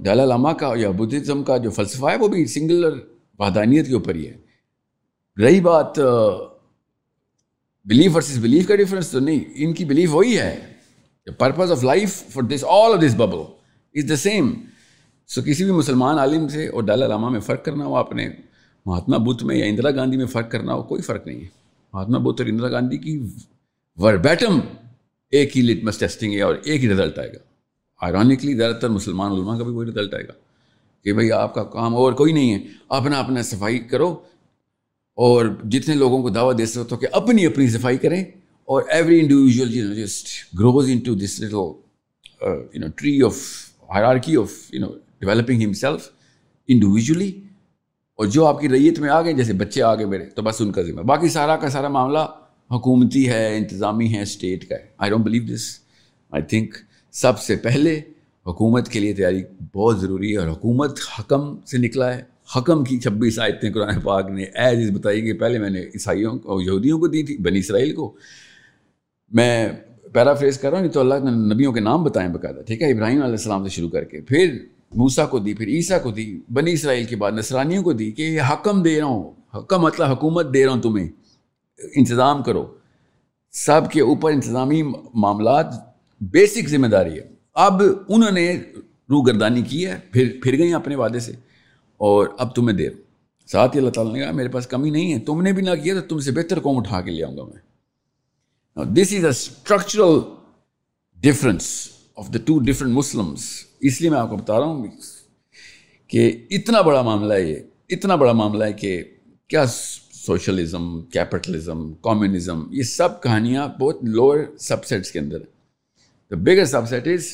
ڈالا 0.00 0.24
لاما 0.24 0.52
کا 0.52 0.72
یا 0.76 0.90
بدھزم 0.90 1.42
کا 1.42 1.56
جو 1.56 1.70
فلسفہ 1.70 2.06
ہے، 2.06 2.16
وہ 2.16 2.28
بھی 2.28 2.46
سنگلر 2.46 2.98
وحدانیت 3.38 3.86
کے 3.86 3.94
اوپر 3.94 4.14
ہی 4.14 4.28
ہے۔ 4.28 4.36
رہی 5.42 5.60
بات 5.60 5.98
بلیف 7.84 8.16
ورسز 8.16 8.38
بلیف 8.38 8.68
کا 8.68 8.76
ڈفرینس 8.76 9.10
تو 9.10 9.20
نہیں، 9.20 9.44
ان 9.54 9.72
کی 9.72 9.84
بلیف 9.84 10.14
وہی 10.14 10.38
ہے۔ 10.38 10.69
Purpose 11.38 11.70
of 11.72 11.84
life 11.84 12.22
for 12.30 12.42
this 12.42 12.64
all 12.64 12.92
of 12.92 13.00
this 13.00 13.14
bubble 13.14 13.38
is 13.94 14.08
the 14.08 14.16
same 14.16 14.54
so 15.26 15.42
کسی 15.42 15.64
بھی 15.64 15.72
مسلمان 15.72 16.18
عالم 16.18 16.48
سے 16.48 16.68
اور 16.68 16.82
ڈالا 16.82 17.06
لاما 17.06 17.28
میں 17.28 17.40
فرق 17.40 17.64
کرنا 17.64 17.84
ہو 17.84 17.96
اپنے 17.96 18.28
مہاتما 18.86 19.16
بدھ 19.16 19.44
میں 19.44 19.56
یا 19.56 19.66
اندرا 19.66 19.90
گاندھی 19.90 20.18
میں 20.18 20.26
فرق 20.26 20.50
کرنا 20.50 20.74
ہو، 20.74 20.82
کوئی 20.82 21.02
فرق 21.02 21.26
نہیں 21.26 21.40
ہے۔ 21.40 21.46
مہاتما 21.92 22.18
بدھ 22.18 22.40
اور 22.40 22.46
اندرا 22.46 22.70
گاندھی 22.70 22.98
کی 22.98 23.22
وربیٹم 23.96 24.60
ایک 25.30 25.56
ہی 25.56 25.62
لٹمس 25.62 25.98
ٹیسٹنگ 25.98 26.32
ہے 26.32 26.42
اور 26.42 26.54
ایک 26.64 26.84
ہی 26.84 26.88
رزلٹ 26.88 27.18
آئے 27.18 27.32
گا۔ 27.32 27.38
آئرونکلی 28.00 28.54
زیادہ 28.54 28.74
تر 28.74 28.88
مسلمان 28.88 29.32
علماء 29.32 29.58
کا 29.58 29.64
بھی 29.64 29.72
وہی 29.72 29.90
رزلٹ 29.90 30.14
آئے 30.14 30.24
گا 30.28 30.32
کہ 31.04 31.12
بھائی، 31.12 31.32
آپ 31.32 31.54
کا 31.54 31.64
کام 31.64 31.96
اور 31.96 32.12
کوئی 32.12 32.32
نہیں 32.32 32.54
ہے۔ 32.54 32.58
اپنا 32.88 33.18
اپنا 33.18 33.42
صفائی 33.42 33.78
کرو 33.78 34.08
اور 35.14 35.46
جتنے 35.64 35.94
لوگوں 35.94 36.22
کو 36.22 36.30
دعوت 36.30 36.58
دے 36.58 36.66
سکتے 36.66 36.94
ہو 36.94 36.96
کہ 36.96 37.06
اپنی 37.12 37.46
اپنی 37.46 37.68
صفائی 37.68 37.98
کریں۔ 37.98 38.24
اور 38.70 38.82
every 38.88 39.20
individual 39.20 39.94
just 39.94 40.54
grows 40.54 40.90
in 40.90 40.98
to 40.98 41.14
this 41.14 41.40
little 41.40 42.90
tree 42.96 43.22
of 43.22 43.34
hierarchy 43.94 44.36
of 44.36 44.74
you 44.74 44.80
know 44.80 44.92
developing 45.20 45.62
ہم 45.62 45.72
سیلف 45.72 46.08
انڈیویژلی 46.68 47.40
اور 48.16 48.26
جو 48.26 48.46
آپ 48.46 48.60
کی 48.60 48.68
ریت 48.68 48.98
میں 48.98 49.10
آ 49.10 49.22
گئے 49.22 49.32
جیسے 49.32 49.52
بچے 49.52 49.82
آ 49.82 49.94
گئے 49.94 50.04
میرے 50.04 50.24
تو 50.24 50.42
بس 50.42 50.60
ان 50.60 50.72
کا 50.72 50.82
ذمہ۔ 50.82 51.00
باقی 51.00 51.28
سارا 51.28 51.56
کا 51.56 51.68
سارا 51.68 51.88
معاملہ 51.88 52.18
حکومتی 52.70 53.28
ہے، 53.28 53.56
انتظامی 53.56 54.14
ہے 54.14 54.22
اسٹیٹ 54.22 54.68
کا 54.68 54.74
ہے۔ 54.74 54.86
I 54.98 55.10
don't 55.10 55.24
believe 55.24 55.42
this 55.54 55.78
I 56.30 56.42
think 56.42 56.74
سب 57.12 57.38
سے 57.38 57.56
پہلے 57.56 58.00
حکومت 58.46 58.88
کے 58.88 59.00
لیے 59.00 59.12
تیاری 59.12 59.42
بہت 59.74 60.00
ضروری 60.00 60.32
ہے 60.32 60.36
اور 60.36 60.48
حکومت 60.48 60.98
حکم 61.18 61.60
سے 61.60 61.78
نکلا 61.78 62.16
ہے۔ 62.16 62.22
حکم 62.56 62.84
کی 62.84 63.00
چھبیس 63.00 63.38
آیتیں 63.38 63.72
قرآن 63.72 64.00
پاک 64.00 64.30
نے 64.30 64.42
ایز 64.42 64.90
از 64.90 64.96
بتائی 64.96 65.22
کہ 65.22 65.32
پہلے 65.32 65.58
میں 65.58 65.70
نے 65.70 65.80
عیسائیوں 65.80 66.38
کو، 66.38 66.62
یہودیوں 66.62 66.98
کو 66.98 67.06
دی 67.06 67.22
تھی، 67.22 67.36
بنی 67.36 67.58
اسرائیل 67.58 67.94
کو۔ 67.94 68.16
میں 69.30 69.68
پیرافریز 70.12 70.58
کر 70.58 70.70
رہا 70.70 70.80
ہوں 70.80 70.88
تو 70.88 71.00
اللہ 71.00 71.14
نے 71.24 71.30
نبیوں 71.54 71.72
کے 71.72 71.80
نام 71.80 72.04
بتائیں 72.04 72.28
باقاعدہ 72.28 72.62
ٹھیک 72.66 72.82
ہے، 72.82 72.90
ابراہیم 72.92 73.22
علیہ 73.22 73.30
السلام 73.30 73.64
سے 73.64 73.70
شروع 73.70 73.88
کر 73.88 74.04
کے، 74.04 74.20
پھر 74.20 74.56
موسا 74.94 75.26
کو 75.26 75.38
دی، 75.38 75.54
پھر 75.54 75.68
عیسیٰ 75.68 76.02
کو 76.02 76.10
دی، 76.10 76.40
بنی 76.50 76.72
اسرائیل 76.72 77.04
کے 77.04 77.16
بعد 77.16 77.32
نسرانیوں 77.32 77.82
کو 77.82 77.92
دی 77.92 78.10
کہ 78.10 78.22
یہ 78.22 78.40
حکم 78.52 78.82
دے 78.82 78.98
رہا 78.98 79.06
ہوں، 79.06 79.30
حکم 79.54 79.82
مطلب 79.82 80.10
حکومت 80.10 80.52
دے 80.54 80.64
رہا 80.64 80.72
ہوں 80.72 80.82
تمہیں، 80.82 81.08
انتظام 81.96 82.42
کرو۔ 82.42 82.66
سب 83.54 83.90
کے 83.90 84.00
اوپر 84.00 84.32
انتظامی 84.32 84.82
معاملات 85.14 85.66
بیسک 86.20 86.68
ذمہ 86.68 86.86
داری 86.86 87.18
ہے۔ 87.18 87.28
اب 87.54 87.82
انہوں 88.08 88.30
نے 88.30 88.52
روح 89.10 89.22
گردانی 89.26 89.62
کی 89.62 89.86
ہے، 89.86 89.98
پھر 90.12 90.28
پھر 90.42 90.58
گئی 90.58 90.74
اپنے 90.74 90.96
وعدے 90.96 91.18
سے، 91.18 91.32
اور 92.00 92.26
اب 92.38 92.54
تمہیں 92.54 92.76
دیر 92.76 92.90
ساتھ 93.48 93.76
ہی 93.76 93.80
اللہ 93.80 93.90
تعالیٰ 93.90 94.12
نے 94.12 94.20
کہا، 94.20 94.30
میرے 94.30 94.48
پاس 94.48 94.66
کمی 94.66 94.90
نہیں 94.90 95.12
ہے، 95.14 95.18
تم 95.18 95.42
نے 95.42 95.52
بھی 95.52 95.62
نہ 95.62 95.74
کیا 95.82 95.94
تو 95.94 96.00
تم 96.00 96.18
سے 96.18 96.32
بہتر 96.32 96.60
قوم 96.60 96.78
اٹھا 96.78 97.00
کے 97.00 97.10
لے 97.10 97.24
آؤں 97.24 97.36
گا 97.36 97.44
میں۔ 97.44 97.69
This 98.76 99.12
is 99.16 99.24
a 99.24 99.30
structural 99.30 100.18
difference 101.20 101.70
of 102.16 102.32
the 102.34 102.38
two 102.46 102.58
different 102.58 102.92
Muslims 102.94 103.48
اس 103.80 104.00
لیے 104.00 104.10
میں 104.10 104.18
آپ 104.18 104.30
کو 104.30 104.36
بتا 104.36 104.58
رہا 104.60 104.66
ہوں 104.66 104.86
کہ 106.10 106.30
اتنا 106.50 106.80
بڑا 106.80 107.02
معاملہ 107.02 107.34
ہے 107.34 107.48
یہ، 107.48 107.56
اتنا 107.90 108.14
بڑا 108.14 108.32
معاملہ 108.32 108.64
ہے 108.64 108.72
کہ 108.72 109.02
کیا 109.48 109.64
سوشلزم 109.66 111.00
کیپٹلزم 111.12 111.92
کمیونزم 112.02 112.62
یہ 112.70 112.82
سب 112.82 113.22
کہانیاں 113.22 113.68
بہت 113.80 114.04
لوور 114.04 114.38
سب 114.60 114.84
سیٹس 114.84 115.10
کے 115.12 115.18
اندر 115.18 115.38
دا 116.30 116.36
بگر 116.36 116.64
سب 116.64 116.88
سیٹ 116.88 117.08
از 117.08 117.26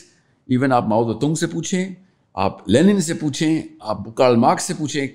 ایون 0.49 0.73
آپ 0.73 0.87
ماؤ 0.89 1.13
تنگ 1.13 1.35
سے 1.35 1.47
پوچھیں، 1.47 1.95
آپ 2.35 2.69
لینن 2.69 3.01
سے 3.01 3.15
پوچھیں، 3.15 3.63
آپ 3.81 4.15
کارل 4.17 4.37
مارکس 4.37 4.65
سے 4.65 4.75
پوچھیں، 4.79 5.07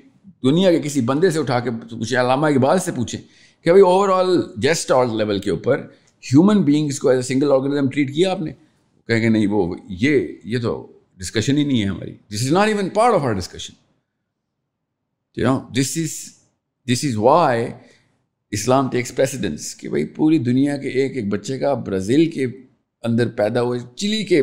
دنیا 0.44 0.72
کے 0.72 0.80
کسی 0.80 1.02
بندے 1.02 1.30
سے 1.32 1.40
اٹھا 1.40 1.60
کے 1.60 1.72
پوچھیں، 1.72 2.20
علامہ 2.20 2.48
اقبال 2.48 2.80
سے 2.80 2.92
پوچھیں 2.92 3.20
کہ 3.66 3.72
بھائی 3.72 3.84
over 3.84 4.10
all 4.10 4.42
just 4.62 4.92
all 4.92 5.18
level 5.18 5.40
کے 5.40 5.52
اوپر 5.52 5.82
ہیومن 6.24 6.62
بینگس 6.64 7.00
کو 7.00 7.10
as 7.10 7.18
a 7.18 7.24
single 7.24 7.52
organism 7.52 7.90
treat 7.90 8.14
کیا 8.14 8.32
آپ 8.32 8.40
نے؟ 8.42 8.52
کہیں 9.08 9.22
گے 9.22 9.30
نہیں، 9.30 9.48
وہ 9.48 9.76
یہ 9.88 10.28
یہ 10.44 10.58
تو 10.60 10.92
ڈسکشن 11.18 11.58
ہی 11.58 11.64
نہیں 11.64 11.82
ہے 11.82 11.88
ہماری۔ 11.88 12.14
This 12.28 12.42
is 12.42 12.52
not 12.52 12.68
even 12.68 12.90
part 12.90 13.14
of 13.14 13.22
our 13.22 13.34
discussion 13.34 13.74
this 15.76 15.98
is 15.98 16.12
this 16.88 17.06
is 17.10 17.16
why 17.16 17.66
Islam 18.52 18.90
takes 18.90 19.16
precedence 19.16 19.76
کہ 19.76 19.90
بھائی 19.90 20.06
پوری 20.06 20.38
دنیا 20.38 20.78
کے 20.78 20.90
ایک 20.90 21.16
ایک 21.16 21.28
بچے 21.30 21.58
کا 21.60 21.74
برازیل 21.74 22.30
کے 22.32 22.46
اندر 23.04 23.28
پیدا 23.28 23.62
ہوئے، 23.62 23.80
چلی 23.96 24.24
کے 24.24 24.42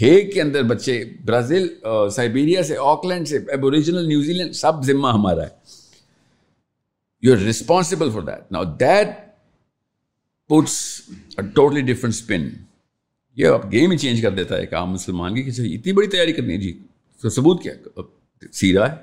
ہیگ 0.00 0.30
کے 0.30 0.40
اندر 0.42 0.62
بچے، 0.62 1.04
برازیل 1.24 1.68
سائبیریا 2.14 2.62
سے، 2.62 2.76
آکلینڈ 2.78 3.28
سے 3.28 3.38
ایبوریجنل 3.48 4.08
نیوزی 4.08 4.32
لینڈ، 4.32 4.54
سب 4.54 4.84
ذمہ 4.84 5.08
ہمارا 5.08 5.42
ہے۔ 5.42 5.48
You 7.22 7.32
are 7.32 7.38
responsible 7.38 8.10
for 8.10 8.22
that 8.22 8.52
now 8.52 8.64
that 8.80 9.08
puts 10.50 11.02
totally 11.54 11.80
different 11.80 12.14
spin 12.14 12.48
یہ 13.36 13.46
اب 13.46 13.72
گیم 13.72 13.90
ہی 13.90 13.98
چینج 13.98 14.22
کر 14.22 14.30
دیتا 14.30 14.56
ہے 14.56 14.66
کہ 14.66 14.74
عام 14.74 14.90
مسلمان 14.90 15.34
کی 15.34 15.42
کسی 15.42 15.62
اچھا، 15.62 15.74
اتنی 15.74 15.92
بڑی 15.92 16.06
تیاری 16.06 16.32
کرنی 16.32 16.52
ہے؟ 16.52 16.58
جی 16.58 16.82
تو 17.22 17.28
ثبوت 17.28 17.62
کیا؟ 17.62 17.72
سیرا 18.52 18.90
ہے۔ 18.90 18.96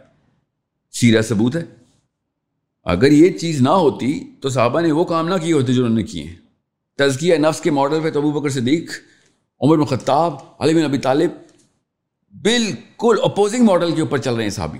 سیرا 0.91 1.21
ثبوت 1.21 1.55
ہے۔ 1.55 1.65
اگر 2.83 3.11
یہ 3.11 3.29
چیز 3.29 3.61
نہ 3.61 3.69
ہوتی 3.69 4.19
تو 4.41 4.49
صحابہ 4.49 4.81
نے 4.81 4.91
وہ 4.91 5.05
کام 5.05 5.27
نہ 5.27 5.35
کیے 5.35 5.53
ہوتے 5.53 5.73
جو 5.73 5.83
انہوں 5.83 5.97
نے 5.97 6.03
کیے 6.03 6.23
ہیں۔ 6.23 6.35
تزکیہ 6.95 7.35
نفس 7.35 7.61
کے 7.61 7.71
ماڈل 7.71 7.99
پہ 8.03 8.09
تبو 8.11 8.31
بکر 8.31 8.49
صدیق، 8.49 8.91
عمر 9.61 9.85
خطاب، 9.85 10.33
علی 10.59 10.73
بن 10.73 10.83
ابی 10.83 10.97
طالب 10.97 11.31
بالکل 12.41 13.15
اپوزنگ 13.23 13.65
ماڈل 13.65 13.95
کے 13.95 14.01
اوپر 14.01 14.17
چل 14.17 14.33
رہے 14.33 14.43
ہیں 14.43 14.49
صحابی۔ 14.49 14.79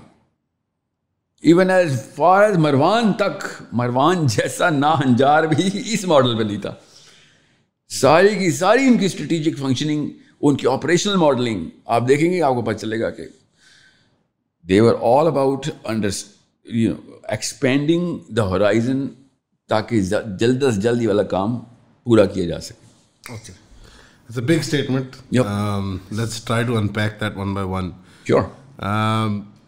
Even 1.44 1.70
as 1.70 2.00
far 2.16 2.44
as 2.44 2.58
Marwan 2.58 3.12
تک 3.14 3.44
مروان 3.72 4.26
جیسا 4.28 4.70
نا 4.70 4.94
ہنجار 5.00 5.44
بھی 5.44 5.70
اس 5.94 6.06
ماڈل 6.06 6.38
پہ 6.38 6.44
نہیں 6.44 6.62
تھا 6.62 6.74
ساری 7.92 8.36
کی 8.36 8.52
ساری 8.52 8.88
ان 8.88 8.98
کی 8.98 9.06
اسٹریٹجک 9.06 9.58
فنکشننگ 9.60 10.08
ان 10.42 10.56
کی 10.58 10.68
آپریشنل 10.68 11.16
ماڈلنگ 11.16 11.68
آپ 11.86 12.08
دیکھیں 12.08 12.32
گے 12.32 12.42
آپ 12.42 12.54
کو 12.54 12.62
پتہ 12.62 12.78
چلے 12.78 13.00
گا 13.00 13.10
کہ 13.10 13.24
they're 14.66 14.96
all 15.10 15.28
about 15.28 15.68
under 15.84 16.10
expanding 17.28 18.34
the 18.36 18.46
horizon 18.46 19.08
تاکہ 19.70 20.02
جلد 20.40 20.64
از 20.64 20.82
جلد 20.84 21.02
یہ 21.02 21.08
والا 21.08 21.24
کام 21.28 21.58
پورا 22.06 22.26
کیا 22.26 22.48
جا 22.48 22.60
سکے 22.60 23.52
big 24.30 24.58
statement 24.60 25.16
let's 25.32 26.44
try 26.44 26.66
to 26.66 26.78
unpack 26.88 27.22
that 27.22 27.38
one 27.38 27.54
by 27.54 27.68
one 27.68 27.92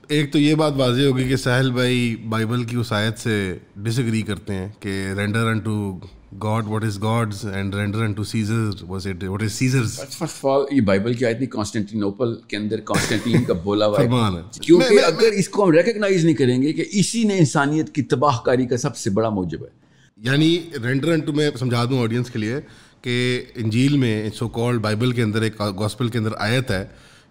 ایک 0.10 0.32
تو 0.34 0.40
یہ 0.40 0.56
بات 0.56 0.74
واضح 0.78 1.02
ہوگی 1.02 1.28
کہ 1.30 1.36
سہل 1.36 1.72
بھائی 1.72 2.16
بائبل 2.30 2.64
کی 2.64 2.76
اس 2.76 2.92
آیت 2.94 3.20
سے 3.20 3.58
ڈس 3.76 4.00
اگری 4.00 4.22
کرتے 4.22 4.54
ہیں 4.54 4.70
کہ 4.80 5.08
render 5.18 5.48
unto 5.60 6.00
God 6.44 6.68
what 6.68 6.84
is 6.84 7.02
God's 7.02 7.46
and 7.46 7.76
render 7.76 8.00
unto 8.14 8.24
Caesar 8.24 8.84
was 8.88 9.08
it 9.08 9.24
what 9.24 9.44
is 9.44 9.52
Caesar's 9.52 10.00
first 10.00 10.22
of 10.22 10.46
all 10.46 10.62
یہ 10.72 10.82
بائبل 10.82 11.14
کی 11.14 11.26
آیت 11.26 11.38
نہیں 11.40 11.50
کانسٹینٹینوپل 11.50 12.36
کے 12.48 12.58
اندر 12.58 12.80
کانسٹینٹین 12.80 13.44
کا 13.44 13.54
بولا 13.54 13.86
ہوا 13.86 14.02
ہے۔ 14.02 14.42
کیونکہ 14.62 15.00
اگر 15.06 15.32
اس 15.32 15.50
کو 15.50 15.64
ہم 15.64 15.72
ریکگنائز 15.72 16.26
نہیں 16.26 16.36
کریں 16.36 16.62
گے 16.62 16.74
کہ 16.74 16.86
اسی 16.92 17.24
نے 17.24 17.38
انسانیت 17.38 17.90
کی 17.96 18.02
تباہ 18.02 18.40
کاری 18.46 18.66
کا 18.66 18.78
سب 18.78 18.98
سے 18.98 19.10
بڑا 19.10 19.30
موجب 19.30 19.62
ہے۔ 19.62 19.70
یعنی 20.18 20.60
رینڈر 20.84 21.12
ان 21.12 21.20
ٹو 21.20 21.34
میں 21.34 21.50
سمجھا 21.60 21.86
دوں 21.86 22.02
آڈینس 22.02 22.30
کے 22.30 22.40
لیے 22.40 22.56
کہ 23.02 23.44
انجیل 23.56 23.98
میں 23.98 24.30
سو 24.30 24.48
کال 24.50 24.78
بائبل 24.78 25.12
کے 25.12 25.24
اندر 25.24 25.42
ایک 25.42 25.62
گاسپل 25.80 26.10
کے 26.10 26.18
اندر 26.18 26.30
آیت 26.38 26.72
ہے 26.72 26.86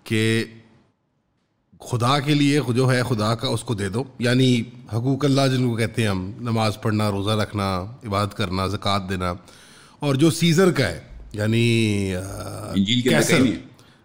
کہ 0.04 0.44
خدا 1.80 2.20
کے 2.20 2.34
لیے 2.34 2.60
جو 2.74 2.92
ہے 2.92 3.02
خدا 3.02 3.34
کا 3.34 3.48
اس 3.48 3.64
کو 3.64 3.74
دے 3.74 3.88
دو۔ 3.88 4.04
یعنی 4.18 4.60
حقوق 4.92 5.24
اللہ 5.24 5.40
جن 5.52 5.70
کو 5.70 5.76
کہتے 5.76 6.02
ہیں 6.02 6.08
ہم 6.08 6.32
نماز 6.40 6.80
پڑھنا 6.82 7.10
روزہ 7.10 7.30
رکھنا 7.30 7.82
عبادت 8.06 8.34
کرنا 8.34 8.66
زکوٰۃ 8.66 9.08
دینا۔ 9.08 9.34
اور 9.98 10.14
جو 10.14 10.30
سیزر 10.30 10.72
کا 10.72 10.88
ہے 10.88 11.00
یعنی 11.32 12.12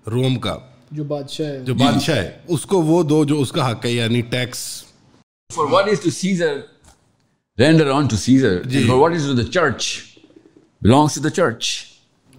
روم 0.07 0.39
کا۔ 0.39 0.57
جو 0.91 1.03
بادشاہ 1.03 1.47
ہے۔ 1.47 1.59
جو 1.59 1.75
بادشاہ 1.75 2.15
ہے 2.15 2.37
اس 2.47 2.65
کو 2.65 2.81
وہ 2.81 3.03
دو 3.03 3.25
جو 3.25 3.41
اس 3.41 3.51
کا 3.51 3.71
حق 3.71 3.85
ہے 3.85 3.91
یعنی 3.91 4.21
tax. 4.21 4.83
For 5.53 5.65
what 5.71 5.89
is 5.89 5.99
to 6.03 6.09
Caesar 6.09 6.57
render 7.59 7.89
on 7.89 8.07
to 8.07 8.15
Caesar 8.15 8.61
for 8.63 8.95
what 8.95 9.11
is 9.11 9.23
to 9.25 9.33
the 9.33 9.43
church 9.43 9.87
belongs 10.81 11.15
to 11.15 11.21
the 11.21 11.29
church 11.29 11.65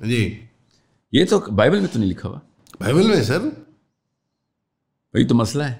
جی۔ 0.02 0.40
یہ 1.12 1.24
تو 1.24 1.38
بائبل 1.38 1.80
میں 1.80 1.88
تو 1.92 1.98
نہیں 1.98 2.10
لکھا 2.10 2.28
ہوا۔ 2.28 2.38
بائبل 2.80 3.06
میں 3.06 3.22
سر۔ 3.22 3.38
وہی 5.14 5.26
تو 5.26 5.34
مسئلہ 5.34 5.62
ہے 5.62 5.74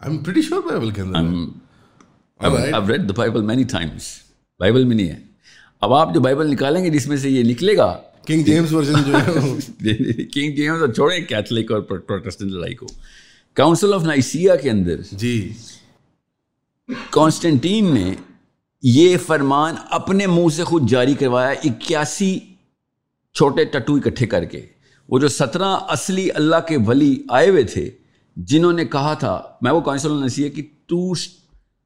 I 0.00 0.12
am 0.12 0.22
pretty 0.24 0.42
sure 0.42 0.62
Bible 0.62 0.90
کے 0.90 1.02
اندر 1.02 1.64
I've 2.40 2.88
read 2.88 3.08
the 3.08 3.14
Bible 3.14 3.42
many 3.44 3.64
times. 3.66 4.06
Bible 4.60 4.84
میں 4.84 4.96
نہیں 4.96 5.08
ہے 5.08 5.20
اب 5.82 5.92
آپ 5.94 6.12
جو 6.14 6.20
بائبل 6.20 6.50
نکالیں 6.50 6.82
گے 6.84 6.90
جس 6.90 7.06
میں 7.06 7.16
سے 7.16 7.30
یہ 7.30 7.44
نکلے 7.44 7.76
گا 7.76 7.92
کنگ 8.26 8.42
جیمس 8.42 8.72
ورژن 8.72 9.02
جو 9.06 9.18
ہے 9.18 10.24
کنگ 10.24 10.54
جیمس 10.56 10.80
اور 10.80 10.92
چھوڑیں 10.92 11.20
کیتھولک 11.20 11.72
اور 11.72 11.80
پروٹیسٹنٹ 11.82 12.52
لڑائی 12.52 12.74
کو 12.74 12.86
کاؤنسل 13.56 13.94
آف 13.94 14.04
نائسیا 14.04 14.56
کے 14.56 14.70
اندر 14.70 15.00
جی 15.12 15.36
کانسٹنٹین 17.10 17.92
نے 17.94 18.14
یہ 18.82 19.16
فرمان 19.26 19.74
اپنے 19.90 20.26
منہ 20.28 20.48
سے 20.56 20.64
خود 20.64 20.88
جاری 20.88 21.14
کروایا 21.14 21.50
اکیاسی 21.64 22.38
چھوٹے 23.34 23.64
ٹٹو 23.70 23.94
اکٹھے 23.96 24.26
کر 24.26 24.44
کے 24.44 24.66
وہ 25.08 25.18
جو 25.18 25.28
سترہ 25.30 25.76
اصلی 25.90 26.28
اللہ 26.34 26.60
کے 26.68 26.76
ولی 26.86 27.16
آئے 27.30 27.48
ہوئے 27.48 27.62
تھے 27.64 27.88
جنہوں 28.36 28.72
نے 28.72 28.84
کہا 28.84 29.14
تھا 29.14 29.42
میں 29.60 29.72
وہ 29.72 29.80
کاؤنسل 29.80 30.10
آف 30.10 30.24
نسیہ 30.24 30.48
کی 30.48 30.62
ٹو 30.62 31.14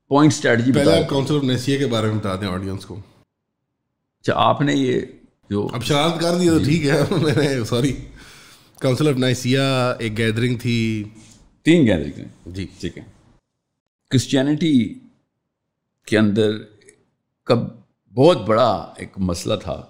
پوائنٹ 0.09 0.33
اسٹریٹجی 0.33 0.73
پہلے 0.73 1.05
آپ 1.05 1.09
کاؤنسل 1.09 1.37
آف 1.37 1.43
نسیہ 1.43 1.79
کے 1.79 1.87
بارے 1.87 2.07
میں 2.07 2.15
بتا 2.15 2.37
دیں 2.37 2.49
آڈینس 2.49 2.87
کو۔ 2.87 2.95
اچھا 4.21 4.33
آپ 4.37 4.61
نے 4.61 4.75
یہ 4.75 5.01
جو 5.51 5.69
اب 5.73 5.85
شرارت 5.85 6.21
کر 6.21 6.39
دیا 6.39 6.53
تو 6.53 6.59
ٹھیک 6.65 6.87
ہے۔ 6.87 7.01
میں 7.11 7.35
نے 7.35 7.65
سوری 7.65 7.97
کاؤنسل 8.81 9.09
آف 9.09 9.17
نائسیا 9.17 9.91
ایک 9.91 10.19
گیدرنگ 10.19 10.59
تھی۔ 10.59 11.05
تین 11.63 11.87
گیدرنگ 11.87 12.25
جی۔ 12.47 12.67
ٹھیک 12.81 12.99
ہے۔ 12.99 13.03
کرسچینٹی 14.11 14.95
کے 16.07 16.19
اندر 16.19 16.51
کب 17.45 17.59
بہت 18.15 18.39
بڑا 18.47 18.93
ایک 18.97 19.19
مسئلہ 19.19 19.55
تھا 19.55 19.83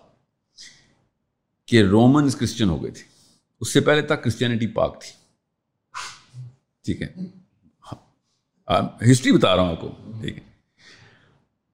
کہ 1.66 1.82
رومنس 1.82 2.36
کرسچن 2.36 2.68
ہو 2.68 2.82
گئے 2.82 2.90
تھے۔ 2.90 3.02
اس 3.60 3.72
سے 3.72 3.80
پہلے 3.80 4.02
تک 4.02 4.24
کرسچینٹی 4.24 4.66
پاک 4.66 5.00
تھی۔ 5.00 5.19
ٹھیک 6.94 7.02
ہے۔ 7.02 7.14
ہاں، 8.70 9.04
ہسٹری 9.10 9.32
بتا 9.32 9.56
رہا 9.56 9.62
ہوں 9.62 9.70
آپ 9.70 9.80
کو۔ 9.80 9.88
ٹھیک 10.20 10.36
ہے۔ 10.36 10.40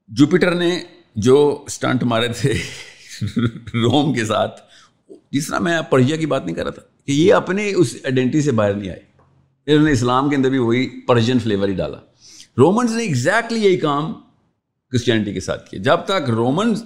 جوپیٹر 0.08 0.54
نے 0.54 0.82
جو 1.16 1.64
اسٹنٹ 1.66 2.02
مارے 2.02 2.28
تھے 2.28 2.54
روم 3.74 4.14
کے 4.14 4.24
ساتھ، 4.24 4.60
جس 5.32 5.46
طرح 5.46 5.58
میں 5.58 5.82
پرجیا 5.82 6.16
کی 6.16 6.26
بات 6.26 6.46
نہیں 6.46 6.56
کر 6.56 6.62
رہا 6.62 6.70
تھا 6.70 6.82
کہ 7.06 7.12
یہ 7.12 7.34
اپنے 7.34 7.72
اس 7.74 7.94
آئیڈینٹی 8.04 8.40
سے 8.40 8.52
باہر 8.52 8.74
نہیں 8.74 8.90
آئے۔ 8.90 9.02
انہوں 9.66 9.86
نے 9.86 9.92
اسلام 9.92 10.30
کے 10.30 10.36
اندر 10.36 10.50
بھی 10.50 10.58
وہی 10.58 11.00
پرجن 11.00 11.38
فلیور 11.38 11.68
ہی 11.68 11.74
ڈالا۔ 11.74 11.98
رومنس 12.58 12.90
نے 12.90 13.02
ایگزیکٹلی 13.02 13.64
یہی 13.64 13.76
کام 13.76 14.12
کرسچینٹی 14.90 15.32
کے 15.32 15.40
ساتھ 15.40 15.70
کیا۔ 15.70 15.80
جب 15.82 15.96
تک 16.04 16.30
رومنس 16.30 16.82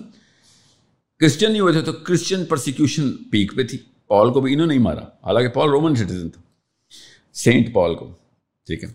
کرسچن 1.18 1.50
نہیں 1.50 1.60
ہوئے 1.60 1.72
تھے 1.72 1.82
تو 1.82 1.92
کرسچن 1.92 2.44
پرسیکیوشن 2.44 3.12
پیک 3.12 3.56
پہ 3.56 3.62
تھی۔ 3.62 3.78
پال 4.06 4.32
کو 4.32 4.40
بھی 4.40 4.52
انہوں 4.52 4.66
نے 4.66 4.74
نہیں 4.74 4.84
مارا۔ 4.84 5.04
حالانکہ 5.04 5.48
پال 5.48 5.68
رومن 5.68 5.94
سٹیزن 5.94 6.30
تھا۔ 6.30 6.42
سینٹ 7.32 7.74
پال 7.74 7.94
کو۔ 7.94 8.19
ٹھیک 8.70 8.84
ہے۔ 8.84 8.88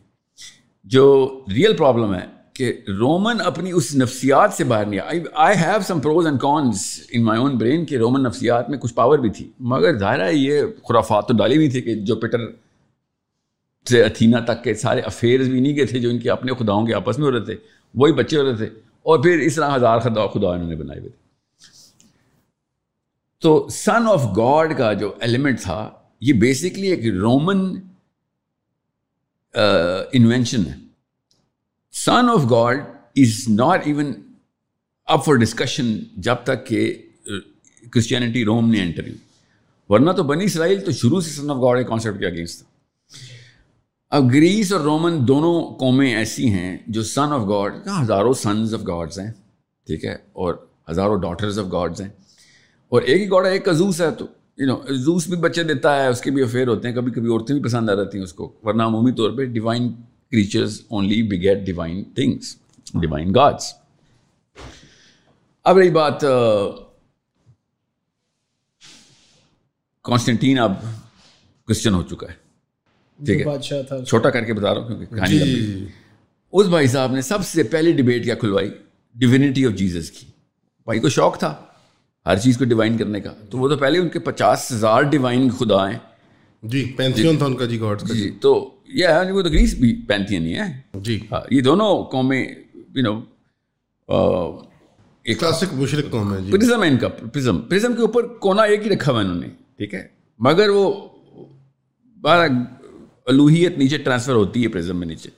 جو 0.84 1.40
ریئل 1.56 1.76
پرابلم 1.76 2.16
ہے 2.16 2.36
کہ 2.54 2.74
رومن 2.88 3.42
اپنی 3.46 3.72
اس 3.72 3.96
نفسیات 3.96 4.54
سے 4.54 4.64
باہر 4.64 4.86
نہیں 4.86 5.00
آئی 5.00 5.24
I 5.34 5.58
have 5.58 5.82
some 5.82 6.00
pros 6.00 6.26
and 6.26 6.42
cons 6.42 7.00
in 7.12 7.24
my 7.24 7.42
own 7.42 7.58
brain 7.58 7.86
کہ 7.86 7.96
رومن 7.96 8.24
نفسیات 8.24 8.70
میں 8.70 8.78
کچھ 8.78 8.94
پاور 8.94 9.20
بھی 9.20 9.30
تھی۔ 9.30 9.52
مگر 9.60 9.98
ظاہر 9.98 10.26
ہے 10.26 10.36
یہ 10.36 10.62
خرافات 10.90 11.28
تو 11.28 11.34
ڈالی 11.34 11.56
ہوئی 11.56 11.70
تھی 11.70 11.82
کہ 11.82 11.96
جو 11.96 12.16
پیٹر 12.16 12.38
سے 13.90 14.04
اتھینا 14.04 14.40
تک 14.40 14.64
کے 14.64 14.74
سارے 14.74 15.02
افیئرز 15.02 15.50
بھی 15.50 15.60
نہیں 15.60 15.76
گئے 15.76 15.86
تھے 15.86 16.00
جو 16.00 16.10
ان 16.10 16.20
کے 16.20 16.30
اپنے 16.30 16.52
خداؤں 16.60 16.86
کے 16.86 16.94
آپس 16.94 17.20
میں 17.20 17.28
ہو 17.28 17.32
رہے 17.32 17.46
تھے، 17.46 17.56
وہی 17.96 18.14
بچے 18.14 18.38
ہو 18.38 18.44
رہے 18.44 18.56
تھے۔ 18.56 18.66
اور 19.04 19.20
پھر 19.20 19.40
اس 19.40 19.56
طرح 19.56 19.76
ہزار 19.76 20.00
خدا 20.00 20.28
خدا 20.28 20.48
انہوں 20.50 20.70
نے 20.70 20.76
بنائے 20.76 21.00
ہوئے 21.00 21.10
تھے۔ 21.10 21.26
تو 23.42 23.68
سن 23.72 24.08
آف 24.08 24.26
گاڈ 24.38 24.78
کا 24.78 24.94
جو 24.94 25.14
ایلیمنٹ 25.20 25.62
تھا، 25.62 25.90
یہ 26.22 26.34
بیسکلی 26.34 26.88
ایک 26.88 27.14
رومن 27.14 27.76
انوینشن 29.56 30.66
ہے 30.68 30.76
son 31.94 32.30
of 32.30 32.50
God 32.52 32.82
is 33.16 33.48
not 33.50 33.88
even 33.88 34.14
up 35.08 35.26
for 35.26 35.36
discussion 35.36 35.98
جب 36.18 36.44
تک 36.44 36.66
کہ 36.68 36.82
uh, 37.32 37.40
کرسچینٹی 37.94 38.46
روم 38.46 38.70
نے 38.72 38.82
انٹر 38.82 39.10
ورنہ 39.90 40.12
تو 40.12 40.24
بنی 40.24 40.46
اسرائیل 40.46 40.80
تو 40.86 40.92
شروع 40.92 41.22
سے 41.22 41.32
سن 41.32 41.52
آف 41.52 41.58
گاڈ 41.62 41.78
کے 41.78 41.84
کانسیپٹ 41.84 42.20
کے 42.20 42.26
اگینسٹ 42.28 42.60
تھا 42.60 42.74
اب 44.12 44.32
گریس 44.34 44.72
اور 44.72 44.82
رومن 44.82 45.18
دونوں 45.28 45.62
قومیں 45.80 46.14
ایسی 46.16 46.50
ہیں 46.54 46.78
جو 46.88 47.04
سن 47.04 47.34
آف 47.34 47.48
گاڈ 47.50 47.88
ہزاروں 48.02 48.34
سنز 48.34 48.74
آف 48.74 48.82
گاڈس 48.88 49.20
ہیں، 49.20 49.32
ٹھیک 49.88 50.06
ہے، 50.06 50.14
اور 50.14 50.54
ہزاروں 50.92 51.18
ڈاٹرز 51.22 51.60
آف 51.60 51.66
گاڈز 51.72 52.02
ہیں، 52.02 52.10
اور 52.92 53.02
ایک 53.02 53.22
ہی 53.22 53.30
گاڈ 53.30 53.46
ہے، 53.46 53.52
ایک 53.52 53.68
ازوس 53.70 54.02
ہے 54.02 54.10
تو 54.12 54.26
یو 54.58 54.66
نو 54.68 54.94
زوس 54.96 55.28
بھی 55.28 55.38
بچے 55.38 55.64
دیتا 55.64 55.96
ہے 55.96 56.08
اس 56.08 56.22
کے 56.22 56.32
بھی 56.32 56.44
افیئر 56.44 56.68
ہوتے 56.68 56.88
ہیں 56.88 56.96
کبھی 56.96 57.12
کبھی 57.12 57.30
عورتیں 57.30 57.56
بھی 57.56 57.64
پسند 57.64 57.90
آ 57.90 57.94
جاتی 57.94 58.18
ہیں 58.18 58.24
اس 58.24 58.34
کو۔ 58.34 58.54
ورنہ 58.64 58.84
عمومی 58.84 59.12
طور 59.12 59.32
پہ 59.38 59.46
divine 59.46 59.88
creatures 60.32 60.82
only 60.88 61.24
beget 61.24 61.66
divine 61.66 62.04
things 62.04 62.56
divine 62.94 63.36
gods 63.36 63.74
اب 65.64 65.78
رہی 65.78 65.90
بات 65.90 66.24
کانسٹنٹین 70.04 70.60
اب 70.60 70.74
کرسچن 71.68 71.94
ہو 71.94 72.04
چکا 72.04 72.28
ہے۔ 72.28 72.34
ٹھیک 73.26 73.48
ہے۔ 73.48 74.04
چھوٹا 74.06 74.30
کر 74.30 74.44
کے 74.44 74.54
بتا 74.54 74.74
رہا 74.74 74.82
ہوں 74.82 74.88
کیونکہ 74.88 75.16
کہانی 75.16 75.40
جی۔ 75.40 75.86
اس 76.52 76.68
بھائی 76.68 76.88
صاحب 76.88 77.12
نے 77.12 77.22
سب 77.22 77.46
سے 77.46 77.64
پہلی 77.64 77.92
ڈبیٹ 77.92 78.24
کیا 78.24 78.36
کھلوائی 78.36 78.70
ڈیوینٹی 79.16 79.66
آف 79.66 79.74
جیزس 79.74 80.12
کی۔ 80.12 80.26
بھائی 80.86 81.00
کو 81.00 81.10
شوق 81.10 81.38
تھا۔ 81.40 81.56
ہر 82.26 82.38
چیز 82.38 82.58
کو 82.58 82.66
ڈیوائن 82.66 82.98
کرنے 82.98 83.20
کا۔ 83.22 83.34
تو 83.50 83.58
وہ 83.58 83.70
تو 83.70 83.78
پہلے 83.78 84.00
ان 84.00 84.10
کے 84.10 84.20
پچاس 84.20 84.72
ہزار 84.72 85.02
ڈیوائن 85.02 85.50
خدا 85.50 85.90
ہیں۔ 85.90 85.98
جی 86.64 86.84
پینتھیون 86.98 87.38
تھا 87.38 87.46
ان 87.46 87.56
کا 87.56 87.66
جی 87.66 87.80
گاڈ 87.80 88.02
جی 88.02 88.30
تو 88.42 88.54
یہ 88.94 89.32
وہ 89.32 89.42
تو 89.42 89.50
گریس 89.50 89.74
بھی 89.74 89.94
پینتھین 90.08 90.46
ہی 90.46 90.58
ہے 90.58 90.68
جی۔ 90.94 91.20
ہاں 91.32 91.42
یہ 91.52 91.62
دونوں 91.62 92.04
قومیں 92.04 92.42
یو 92.42 93.04
نو 93.04 93.14
ایک 95.26 95.40
کلاسک 95.40 95.74
مشرق 95.74 96.10
قوم 96.12 96.34
ہے 96.34 96.40
پرزم 96.52 96.84
ہے 96.84 96.88
ان 96.88 96.98
کا 96.98 97.08
پرزم 97.08 97.62
پرزم 97.62 97.94
کے 97.94 98.02
اوپر 98.02 98.28
کونا 98.38 98.64
ایک 98.64 98.86
ہی 98.86 98.90
رکھا 98.90 99.12
ہوا 99.12 99.22
انہوں 99.22 99.36
نے 99.36 99.48
ٹھیک 99.78 99.94
ہے؟ 99.94 100.08
مگر 100.40 100.70
وہ 100.70 100.92
بارہ 102.22 102.48
الوحیت 103.28 103.78
نیچے 103.78 103.98
ٹرانسفر 103.98 104.34
ہوتی 104.34 104.64
ہے 104.64 104.68
پرزم 104.68 105.00
میں 105.00 105.08
نیچے۔ 105.08 105.30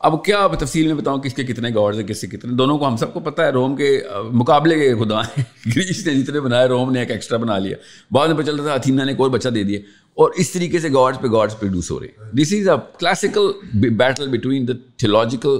اب 0.00 0.24
کیا 0.24 0.48
تفصیل 0.60 0.86
میں 0.86 0.94
بتاؤں 0.94 1.18
کس 1.18 1.34
کے 1.34 1.44
کتنے 1.44 1.68
گاڈز 1.68 2.00
ہیں، 2.00 2.06
کس 2.06 2.20
کے 2.20 2.26
کتنے؟ 2.26 2.52
دونوں 2.52 2.78
کو 2.78 2.86
ہم 2.86 2.96
سب 2.96 3.14
کو 3.14 3.20
پتہ 3.20 3.42
ہے، 3.42 3.50
روم 3.50 3.76
کے 3.76 4.02
مقابلے 4.32 4.74
کے 4.74 4.94
خدا 4.94 5.20
ہیں۔ 5.20 5.42
گریس 5.76 6.06
نے 6.06 6.14
جتنے 6.14 6.40
بنائے، 6.40 6.68
روم 6.68 6.92
نے 6.92 7.00
ایک 7.00 7.10
ایکسٹرا 7.10 7.38
بنا 7.38 7.58
لیا۔ 7.58 7.76
بعد 8.10 8.28
میں 8.28 8.36
پتہ 8.36 8.46
چلتا 8.46 8.62
تھا 8.62 8.72
اتھینا 8.72 9.04
نے 9.04 9.14
کوئی 9.14 9.30
بچہ 9.30 9.48
دے 9.48 9.62
دیا۔ 9.62 9.80
اور 10.14 10.30
اس 10.36 10.50
طریقے 10.50 10.78
سے 10.78 10.88
گاڈس 10.88 11.20
پہ 11.20 11.26
گاڈس 11.26 11.60
پروڈیوس 11.60 11.90
ہو 11.90 12.00
رہے 12.00 12.06
ہیں۔ 12.06 12.32
This 12.32 12.52
is 12.52 12.68
a 12.68 12.76
classical 12.98 13.52
battle 13.74 14.28
between 14.28 14.68
the 14.68 14.72
theological 14.96 15.58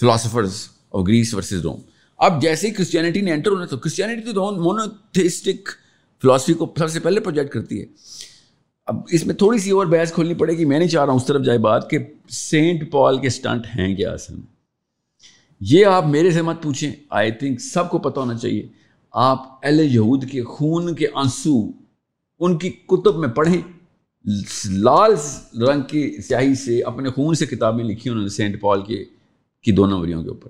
philosophers 0.00 0.68
of 0.92 1.06
grace 1.06 1.34
versus 1.34 1.60
Rome 1.60 1.80
اب 2.18 2.42
جیسے 2.42 2.68
ہی 2.68 2.72
کرسچینٹی 2.72 3.20
نے 3.20 3.32
انٹر 3.32 3.50
ہونا، 3.50 3.64
تو 3.64 3.76
کرسچینٹی 3.76 4.32
تو 4.32 4.52
مونوتھسٹک 4.52 5.68
فلاسفی 6.22 6.52
کو 6.52 6.74
سب 6.78 6.90
سے 6.90 7.00
پہلے 7.00 7.20
پروجیکٹ 7.20 7.50
کرتی 7.52 7.80
ہے۔ 7.80 7.86
اب 8.86 8.96
اس 9.10 9.26
میں 9.26 9.34
تھوڑی 9.34 9.58
سی 9.58 9.70
اور 9.70 9.86
بحث 9.86 10.12
کھولنی 10.12 10.34
پڑے 10.34 10.58
گی۔ 10.58 10.64
میں 10.64 10.78
نہیں 10.78 10.88
چاہ 10.88 11.04
رہا 11.04 11.12
ہوں 11.12 11.20
اس 11.20 11.26
طرف 11.26 11.44
جائے 11.44 11.58
بات 11.58 11.90
کہ 11.90 11.98
سینٹ 12.28 12.92
پال 12.92 13.18
کے 13.18 13.26
اسٹنٹ 13.26 13.66
ہیں 13.66 13.96
کیا 13.96 14.12
اصل 14.12 14.34
میں؟ 14.34 14.56
یہ 15.60 15.86
آپ 15.86 16.06
میرے 16.06 16.30
سے 16.30 16.42
مت 16.42 16.62
پوچھیں۔ 16.62 16.92
آئی 17.10 17.32
تھنک 17.32 17.60
سب 17.60 17.90
کو 17.90 17.98
پتہ 17.98 18.20
ہونا 18.20 18.34
چاہیے۔ 18.34 18.66
آپ 19.12 19.38
ایل 19.62 19.80
یہود 19.80 20.30
کے 20.30 20.42
خون 20.42 20.94
کے 20.94 21.06
آنسو، 21.14 21.70
ان 22.38 22.58
کی 22.58 22.70
کتب 22.70 23.16
میں 23.18 23.28
پڑھیں۔ 23.28 23.60
لال 24.70 25.14
رنگ 25.62 25.82
کی 25.82 26.16
سیاہی 26.20 26.54
سے 26.54 26.82
اپنے 26.82 27.08
خون 27.08 27.34
سے 27.34 27.46
کتابیں 27.46 27.84
لکھی 27.84 28.10
انہوں 28.10 28.22
نے 28.22 28.28
سینٹ 28.28 28.60
پال 28.60 28.82
کے، 28.82 29.04
کی 29.62 29.72
دو 29.72 29.86
نمبریوں 29.86 30.22
کے 30.22 30.28
اوپر۔ 30.28 30.48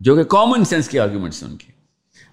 جو 0.00 0.16
کہ 0.16 0.22
کامن 0.22 0.64
سینس 0.64 0.88
کے 0.88 1.00
آرگیومنٹس 1.00 1.42
ہیں 1.42 1.50
ان 1.50 1.56
کے۔ 1.56 1.72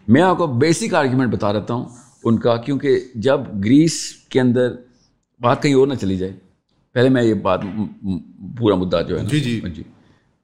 میں 0.07 0.21
آپ 0.21 0.37
کو 0.37 0.47
بیسک 0.47 0.93
آرگیومنٹ 0.93 1.33
بتا 1.33 1.53
رہتا 1.53 1.73
ہوں 1.73 1.85
ان 2.23 2.39
کا، 2.39 2.55
کیونکہ 2.55 2.99
جب 3.15 3.39
گریس 3.65 4.13
کے 4.29 4.41
اندر 4.41 4.75
بات 5.41 5.61
کہیں 5.61 5.73
اور 5.73 5.87
نہ 5.87 5.93
چلی 5.93 6.17
جائے۔ 6.17 6.31
پہلے 6.93 7.09
میں 7.09 7.23
یہ 7.23 7.33
بات 7.33 7.61
پورا 8.57 8.75
مدعا 8.75 9.01
جو 9.01 9.19
ہے 9.19 9.25
جی 9.25 9.39
جی۔ 9.39 9.61
جی۔ 9.75 9.83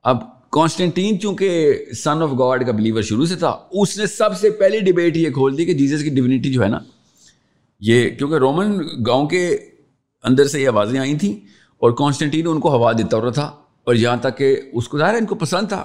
اب 0.03 0.17
کانسٹینٹین 0.51 1.19
چونکہ 1.19 1.75
سن 2.03 2.21
آف 2.21 2.29
گاڈ 2.39 2.65
کا 2.65 2.71
بلیور 2.71 3.01
شروع 3.01 3.25
سے 3.25 3.35
تھا 3.35 3.57
اس 3.71 3.97
نے 3.97 4.07
سب 4.07 4.37
سے 4.37 4.49
پہلی 4.49 4.79
ڈبیٹ 4.79 5.17
یہ 5.17 5.29
کھول 5.29 5.57
دی 5.57 5.65
کہ 5.65 5.73
جیزس 5.73 6.03
کی 6.03 6.09
ڈیونیٹی 6.09 6.53
جو 6.53 6.63
ہے 6.63 6.67
نا 6.67 6.79
یہ 7.79 8.09
کیونکہ 8.09 8.35
رومن 8.35 8.77
گاؤں 9.07 9.27
کے 9.27 9.57
اندر 10.23 10.45
سے 10.45 10.61
یہ 10.61 10.67
آوازیں 10.67 10.99
آئی 10.99 11.17
تھیں 11.17 11.33
اور 11.81 11.91
کانسٹنٹین 11.91 12.47
ان 12.47 12.59
کو 12.59 12.69
ہوا 12.69 12.91
دیتا 12.91 13.21
رہا 13.21 13.29
تھا 13.29 13.51
اور 13.83 13.95
یہاں 13.95 14.17
تک 14.17 14.37
کہ 14.37 14.61
اس 14.73 14.87
کو 14.87 14.97
ظاہر 14.97 15.13
ان 15.13 15.25
کو 15.25 15.35
پسند 15.35 15.67
تھا۔ 15.67 15.83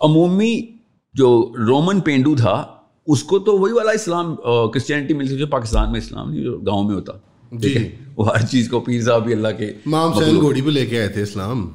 عمومی 0.00 0.66
جو 1.14 1.52
رومن 1.58 2.00
پینڈو 2.00 2.36
تھا 2.36 2.66
اس 3.06 3.22
کو 3.22 3.38
تو 3.38 3.58
وہی 3.58 3.72
والا 3.72 3.90
اسلام 3.90 4.36
کرسچینٹی 4.70 5.14
ملتی 5.14 5.36
جو 5.36 5.46
پاکستان 5.46 5.92
میں 5.92 6.00
اسلام 6.00 6.30
نہیں 6.30 6.42
جو 6.42 6.58
گاؤں 6.58 6.84
میں 6.84 6.94
ہوتا۔ 6.94 7.12
جی۔ 7.52 7.88
وہ 8.16 8.36
ہر 8.36 8.46
چیز 8.46 8.68
کو 8.68 8.80
پیر 8.80 9.02
صاحب 9.02 9.24
بھی 9.24 9.32
اللہ 9.32 9.48
کے 9.58 9.72
مام 9.86 10.12
حسین 10.12 10.40
گھوڑی 10.40 10.62
پہ 10.62 10.70
لے 10.70 10.86
کے 10.86 10.98
آئے 10.98 11.08
تھے 11.08 11.22
اسلام۔ 11.22 11.70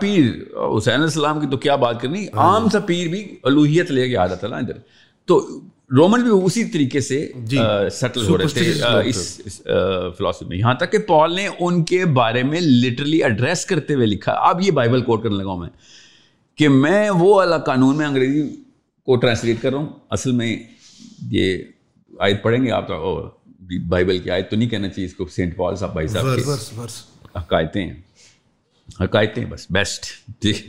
پیر 0.00 0.30
حسین 0.76 1.00
السلام 1.00 1.40
کی 1.40 1.46
تو 1.46 1.56
کیا 1.56 1.76
بات 1.76 2.00
کرنی؟ 2.00 2.26
ہاں 2.34 2.52
عام 2.54 2.68
سا 2.68 2.78
پیر 2.78 3.08
بھی 3.08 3.36
الوحیت 3.42 3.90
لے 3.90 4.08
کے 4.08 4.16
آ 4.16 4.26
جاتا 4.26 4.48
نا 4.48 4.56
ادھر۔ 4.56 4.78
تو 5.26 5.60
رومن 5.96 6.22
بھی 6.22 6.30
اسی 6.44 6.64
طریقے 6.64 7.00
سے 7.00 7.32
سیٹل 7.92 8.20
جی۔ 8.22 8.28
ہو 8.28 8.38
رہے 8.38 8.46
تھے 8.46 8.72
اس 9.04 9.40
فلاسفی 10.18 10.44
میں۔ 10.44 10.56
یہاں 10.58 10.74
تک 10.74 10.92
کہ 10.92 10.98
پال 10.98 11.34
نے 11.34 11.48
ان 11.60 11.84
کے 11.84 12.04
بارے 12.04 12.42
میں 12.42 12.60
لٹرلی 12.60 13.22
ایڈریس 13.22 13.66
کرتے 13.66 13.94
ہوئے 13.94 14.06
لکھا۔ 14.06 14.32
اب 14.32 14.60
یہ 14.60 14.70
بائبل 14.70 15.02
کوٹ 15.02 15.22
کرنے 15.22 15.36
لگا 15.36 15.50
ہوں 15.50 15.58
میں 15.58 15.68
کہ 16.56 16.68
میں 16.68 17.10
وہ 17.10 17.34
والا 17.34 17.58
قانون 17.58 17.96
میں 17.96 18.06
انگریزی 18.06 18.42
کو 19.06 19.16
ٹرانسلیٹ 19.16 19.62
کر 19.62 19.70
رہا 19.70 19.78
ہوں۔ 19.78 19.86
اصل 20.10 20.32
میں 20.32 20.56
یہ 21.30 21.58
آیت 22.18 22.42
پڑھیں 22.42 22.64
گے 22.64 22.70
آپ 22.70 22.88
بائبل 23.88 24.18
کی 24.18 24.30
آیت 24.30 24.50
تو 24.50 24.56
نہیں 24.56 24.68
کہنا 24.68 24.88
چاہیے 24.88 25.06
اس 25.06 25.14
کو 25.14 25.26
سینٹ 25.26 25.56
پال 25.56 25.76
صاحب 25.76 25.92
بھائی 25.92 26.08
صاحب 26.08 26.26
حقائتیں 27.36 27.86
ہیں۔ 27.86 27.94
حقائتیں 29.00 29.44
بس 29.44 29.66
بیسٹ 29.70 30.04
ٹھیک۔ 30.40 30.66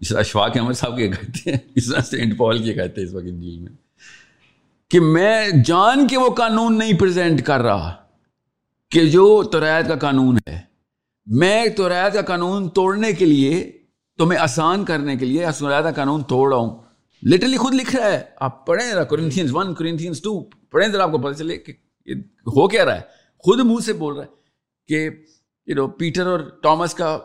جس 0.00 0.08
طرح 0.08 0.18
اشفاق 0.18 0.50
احمد 0.56 0.72
صاحب 0.72 0.96
کی 0.96 1.06
حقائتیں 1.06 1.52
ہیں۔ 1.52 1.58
اس 1.74 1.90
طرح 1.90 2.00
سینٹ 2.00 2.38
پال 2.38 2.62
کی 2.62 2.70
حقائتیں 2.72 3.02
اس 3.02 3.14
وقت 3.14 3.24
انجیل 3.28 3.58
میں۔ 3.58 3.72
کہ 4.90 5.00
میں 5.00 5.48
جان 5.64 6.06
کے 6.08 6.18
وہ 6.18 6.30
قانون 6.34 6.78
نہیں 6.78 6.92
پریزنٹ 6.92 7.42
کر 7.42 7.60
رہا 7.60 7.94
کہ 8.90 9.04
جو 9.06 9.42
توریت 9.42 9.88
کا 9.88 9.94
قانون 9.94 10.38
ہے 10.48 10.60
میں 11.26 11.66
توریت 11.76 12.14
کا 12.14 12.22
قانون 12.22 12.68
توڑنے 12.68 13.12
کے 13.12 13.24
لیے 13.24 13.72
تمہیں 14.18 14.40
آسان 14.40 14.84
کرنے 14.84 15.16
کے 15.16 15.26
لیے 15.26 15.46
توریت 15.58 15.84
کا 15.84 15.92
قانون 15.92 16.22
توڑ 16.22 16.52
رہا 16.52 16.60
ہوں۔ 16.60 16.78
لٹرلی 17.22 17.56
خود 17.56 17.74
لکھ 17.74 17.96
رہا 17.96 18.06
ہے۔ 18.06 18.22
آپ 18.40 18.66
پڑھیں 18.66 18.90
ذرا 18.90 19.04
کرنتھینس 19.04 19.50
ون 19.52 19.74
کرنتھینس 19.74 20.22
ٹو 20.22 20.40
پڑھیں 20.40 20.88
ذرا 20.88 21.02
آپ 21.02 21.12
کو 21.12 21.18
پتہ 21.18 21.38
چلے 21.38 21.56
کہ 21.56 21.72
ہو 22.26 22.68
کیا 22.68 22.84
رہا 22.84 22.94
ہے؟ 22.94 23.00
خود 23.38 23.58
منہ 23.58 23.80
سے 23.84 23.92
بول 23.92 24.14
رہا 24.14 24.24
ہے 24.24 24.28
کہ 24.88 25.10
یو 25.66 25.74
نو 25.74 25.88
پیٹر 25.88 26.26
اور 26.26 26.40
ٹامس 26.62 26.94
کا 26.94 27.18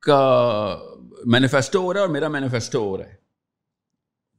کا 0.00 0.78
مینیفیسٹو 1.24 1.78
ہو 1.78 1.92
رہا 1.92 2.00
ہے 2.00 2.06
اور 2.06 2.12
میرا 2.12 2.28
مینیفیسٹو 2.28 2.78
ہو 2.78 2.96
رہا 2.96 3.04
ہے۔ 3.04 3.14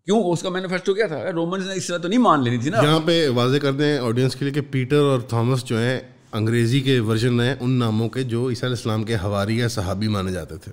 کیوں؟ 0.06 0.24
اس 0.24 0.42
کا 0.42 0.50
مینیفیسٹو 0.50 0.94
کیا 0.94 1.08
تھا؟ 1.08 1.32
رومنس 1.32 1.68
نے 1.68 1.74
اس 1.74 1.88
طرح 1.88 1.98
تو 1.98 2.08
نہیں 2.08 2.20
مان 2.20 2.44
لینی 2.44 2.58
تھی 2.58 2.70
نا۔ 2.70 2.78
یہاں 2.84 3.00
پہ 3.06 3.30
واضح 3.30 3.58
کر 3.58 3.72
دیں 3.72 3.98
آڈینس 3.98 4.36
کے 4.36 4.46
لیے 4.46 4.54
کہ 4.54 4.62
پیٹر 4.72 4.96
اور 4.96 5.20
تھامس 5.20 5.66
جو 5.66 5.78
ہیں، 5.78 6.00
انگریزی 6.32 6.82
کے 6.82 7.00
ورژن 7.00 7.42
ہیں 7.42 7.56
ان 7.60 7.72
ناموں 7.72 8.10
کے 8.10 8.24
جو 8.24 8.50
عیسیٰ 8.50 8.64
علیہ 8.64 8.78
السلام 8.78 9.04
کے 9.04 9.16
ہواری 9.16 9.58
یا 9.58 9.68
صحابی 9.68 10.08
مانے 10.08 10.32
جاتے 10.32 10.56
تھے۔ 10.56 10.72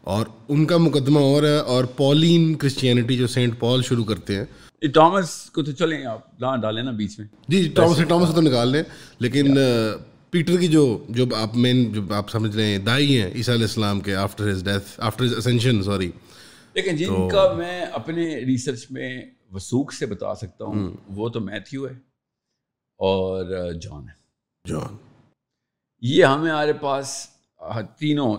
اور 0.00 0.26
ان 0.48 0.64
کا 0.64 0.76
مقدمہ 0.76 1.18
اور 1.18 1.42
ہے 1.42 1.58
اور 1.58 1.84
پولین 1.84 2.54
کرسچینٹی 2.54 3.16
جو 3.16 3.26
سینٹ 3.26 3.60
پال 3.60 3.82
شروع 3.82 4.04
کرتے 4.04 4.36
ہیں 4.36 4.44
ٹامس 4.88 5.50
کو 5.50 5.62
تو 5.62 5.72
چلیں 5.72 6.04
آپ 6.06 6.40
ڈالیں 6.40 6.82
نا 6.82 6.90
بیچ 6.90 7.18
میں۔ 7.18 7.26
جی 7.48 7.68
ٹامس 7.68 8.00
ٹامس 8.08 8.34
تو 8.34 8.40
نکال 8.40 8.68
لیں 8.68 8.82
لیکن 9.18 9.54
پیٹر 10.30 10.60
کی 10.60 10.68
جو 10.68 11.04
جو 11.08 11.24
آپ 11.36 11.56
مین 11.56 11.92
جو 11.92 12.02
آپ 12.14 12.30
سمجھ 12.30 12.56
رہے 12.56 12.66
ہیں 12.66 12.78
دائی 12.78 13.20
ہیں 13.20 13.30
عیسیٰ 13.34 13.54
علیہ 13.54 13.64
السلام 13.64 14.00
کے 14.00 14.14
after 14.14 14.50
his 14.50 14.64
death 14.64 14.84
after 14.98 15.24
his 15.24 15.34
ascension 15.34 15.82
sorry 15.82 16.10
لیکن 16.74 16.96
جن 16.96 17.28
کا 17.28 17.52
میں 17.52 17.80
اپنے 17.80 18.36
ریسرچ 18.36 18.90
میں 18.90 19.22
وسوخ 19.52 19.92
سے 19.92 20.06
بتا 20.06 20.34
سکتا 20.34 20.64
ہوں 20.64 20.92
وہ 21.08 21.28
تو 21.28 21.40
میتھیو 21.40 21.88
ہے 21.88 21.94
اور 22.96 23.44
جان 23.72 24.08
ہے۔ 24.08 24.14
جان۔ 24.68 24.96
یہ 26.00 26.24
ہمیں 26.24 26.50
ہمارے 26.50 26.72
پاس 26.72 27.28
تینوں 27.98 28.36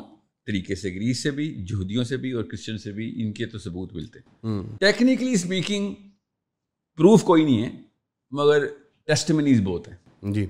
طریقے 0.47 0.75
سے 0.75 0.89
گریس 0.89 1.23
سے 1.23 1.31
بھی 1.31 1.65
جہودیوں 1.65 2.03
سے 2.03 2.17
بھی 2.17 2.31
اور 2.31 2.43
کرسچن 2.43 2.77
سے 2.77 2.91
بھی 2.91 3.13
ان 3.17 3.33
کے 3.33 3.45
تو 3.45 3.59
ثبوت 3.59 3.93
ملتے۔ 3.93 4.19
ٹیکنیکلی 4.79 5.31
اسپیکنگ 5.33 5.93
پروف 6.97 7.23
کوئی 7.23 7.43
نہیں 7.43 7.63
ہے 7.63 7.69
مگر 8.31 8.65
ٹیسٹمنیز 9.07 9.61
بہت 9.61 9.87
ہیں۔ 9.87 9.95
جی۔ 10.33 10.45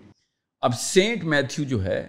اب 0.62 0.74
سینٹ 0.80 1.24
میتھیو 1.24 1.66
جو 1.70 1.84
ہے 1.84 2.02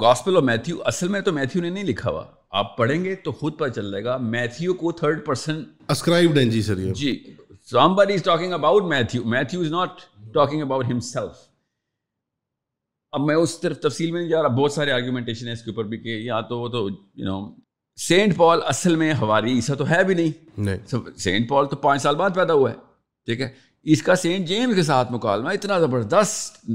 گاسپل 0.00 0.36
آف 0.36 0.42
میتھیو 0.42 0.82
اصل 0.84 1.08
میں 1.08 1.20
تو 1.20 1.32
میتھیو 1.32 1.62
نے 1.62 1.70
نہیں 1.70 1.84
لکھا 1.84 2.10
ہوا۔ 2.10 2.24
آپ 2.50 2.76
پڑھیں 2.76 3.04
گے 3.04 3.14
تو 3.14 3.32
خود 3.32 3.58
پتہ 3.58 3.72
چل 3.72 3.90
جائے 3.90 4.04
گا 4.04 4.16
میتھیو 4.16 4.74
کو 4.74 4.92
تھرڈ 4.92 5.24
پرسن 5.26 5.62
اسکرائبڈ 5.88 6.38
ہیں 6.38 6.50
جی 6.50 6.62
سر 6.62 6.74
جی 6.92 7.12
somebody 7.68 8.14
is 8.14 8.22
talking 8.22 8.52
about 8.56 8.84
Matthew 8.90 9.24
Matthew 9.30 9.62
is 9.64 9.70
not 9.70 10.02
talking 10.34 10.60
about 10.62 10.84
himself 10.92 11.42
اب 13.12 13.20
میں 13.20 13.34
اس 13.34 13.58
طرف 13.60 13.80
تفصیل 13.80 14.10
میں 14.10 14.20
نہیں 14.20 14.30
جا 14.30 14.42
رہا 14.42 14.48
بہت 14.48 14.72
سارے 14.72 14.90
آرگومنٹیشن 14.92 15.46
ہے 15.46 15.52
اس 15.52 15.62
کے 15.62 15.70
اوپر 15.70 15.84
بھی 15.84 15.98
کہ 15.98 16.08
یا 16.08 16.40
تو 16.40 16.58
وہ 16.60 16.68
تو 16.68 16.88
یو 16.88 17.24
نو 17.24 17.40
سینٹ 17.96 18.36
پال 18.36 18.60
اصل 18.66 18.96
میں 18.96 19.12
ہماری 19.12 19.52
عیسا 19.52 19.74
تو 19.74 19.90
ہے 19.90 20.04
بھی 20.04 20.14
نہیں۔ 20.14 20.62
سینٹ 21.16 21.48
پال 21.48 21.66
تو 21.66 21.76
پانچ 21.76 22.02
سال 22.02 22.16
بعد 22.16 22.30
پیدا 22.34 22.52
ہوا 22.52 22.70
ہے 22.70 22.76
ٹھیک 23.26 23.40
ہے۔ 23.40 23.48
اس 23.82 24.02
کا 24.02 24.14
سینٹ 24.14 24.48
جیمز 24.48 24.74
کے 24.76 24.82
ساتھ 24.82 25.12
مکالمہ 25.12 25.48
اتنا 25.48 25.78
زبردست 25.78 26.70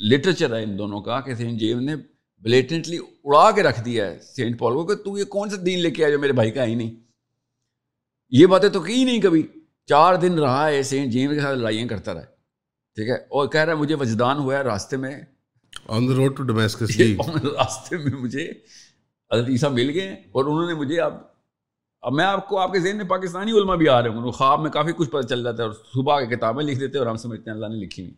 لٹریچر 0.00 0.56
ہے 0.58 0.62
ان 0.62 0.78
دونوں 0.78 1.00
کا 1.00 1.20
کہ 1.20 1.34
سینٹ 1.34 1.60
جیمز 1.60 1.82
نے 1.82 1.96
بلیٹنٹلی 2.40 2.98
اڑا 3.24 3.50
کے 3.50 3.62
رکھ 3.62 3.84
دیا 3.84 4.06
ہے 4.06 4.18
سینٹ 4.22 4.58
پال 4.58 4.72
کو 4.72 4.86
کہ 4.86 4.94
تو 4.94 5.18
یہ 5.18 5.24
کون 5.24 5.50
سا 5.50 5.56
دین 5.66 5.80
لے 5.80 5.90
کے 5.90 6.04
آیا 6.04 6.12
جو 6.12 6.18
میرے 6.18 6.32
بھائی 6.32 6.50
کا 6.50 6.64
ہی 6.64 6.74
نہیں۔ 6.74 6.90
یہ 8.30 8.46
باتیں 8.46 8.68
تو 8.68 8.80
کی 8.80 9.04
نہیں 9.04 9.20
کبھی۔ 9.20 9.42
چار 9.86 10.14
دن 10.14 10.38
رہا 10.38 10.68
ہے 10.68 10.82
سینٹ 10.82 11.12
جیمز 11.12 11.34
کے 11.34 11.40
ساتھ 11.40 11.58
لڑائیاں 11.58 11.88
کرتا 11.88 12.14
رہا 12.14 12.20
ٹھیک 12.94 13.08
ہے۔ 13.08 13.14
اور 13.14 13.48
کہہ 13.48 13.60
رہا 13.60 13.72
ہے 13.72 13.78
مجھے 13.78 13.94
وجدان 13.94 14.38
ہوا 14.38 14.56
ہے 14.56 14.62
راستے 14.62 14.96
میں۔ 14.96 15.20
آن 15.88 16.08
دا 16.08 16.14
روڈ 16.14 16.36
ٹو 16.36 16.42
ڈومیسکس 16.42 17.00
راستے 17.44 17.96
میں 17.96 18.18
مجھے 18.20 18.52
حضرت 19.32 19.48
عیسیٰ 19.48 19.70
مل 19.70 19.90
گئے 19.90 20.12
اور 20.12 20.44
انہوں 20.44 20.66
نے 20.66 20.74
مجھے 20.74 21.00
اب 21.00 21.14
اب 22.00 22.12
میں 22.12 22.24
آپ 22.24 22.48
کو 22.48 22.58
آپ 22.58 22.72
کے 22.72 22.80
ذہن 22.80 22.96
میں 22.96 23.04
پاکستانی 23.04 23.52
علماء 23.52 23.74
بھی 23.74 23.88
آ 23.88 24.02
رہے 24.02 24.08
ہوں 24.08 24.30
خواب 24.30 24.60
میں 24.60 24.70
کافی 24.70 24.92
کچھ 24.92 25.10
پتہ 25.10 25.26
چل 25.26 25.44
جاتا 25.44 25.62
ہے 25.62 25.68
اور 25.68 25.76
صبح 25.94 26.20
کی 26.20 26.36
کتابیں 26.36 26.64
لکھ 26.64 26.80
دیتے 26.80 26.98
اور 26.98 27.06
ہم 27.06 27.16
سمجھتے 27.16 27.50
ہیں 27.50 27.56
اللہ 27.56 27.66
نے 27.66 27.74
لکھی 27.74 28.02
نہیں۔ 28.02 28.14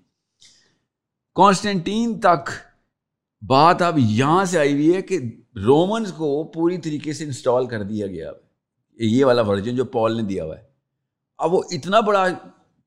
کانسٹینٹین 1.35 2.20
تک 2.20 2.50
بات 3.48 3.83
اب 3.83 3.98
یہاں 3.98 4.44
سے 4.44 4.59
آئی 4.59 4.72
ہوئی 4.72 4.94
ہے 4.94 5.03
کہ 5.03 5.18
رومنز 5.57 6.12
کو 6.12 6.44
پوری 6.44 6.79
طریقے 6.79 7.12
سے 7.12 7.24
انسٹال 7.24 7.66
کر 7.66 7.83
دیا 7.83 8.07
گیا 8.07 8.33
یہ 8.98 9.24
والا 9.24 9.42
ورژن 9.42 9.77
جو 9.77 9.85
پال 9.85 10.16
نے 10.16 10.22
دیا 10.22 10.44
ہوا 10.44 10.59
ہے۔ 10.59 10.62
اب 11.38 11.55
وہ 11.55 11.62
اتنا 11.70 12.00
بڑا 12.00 12.27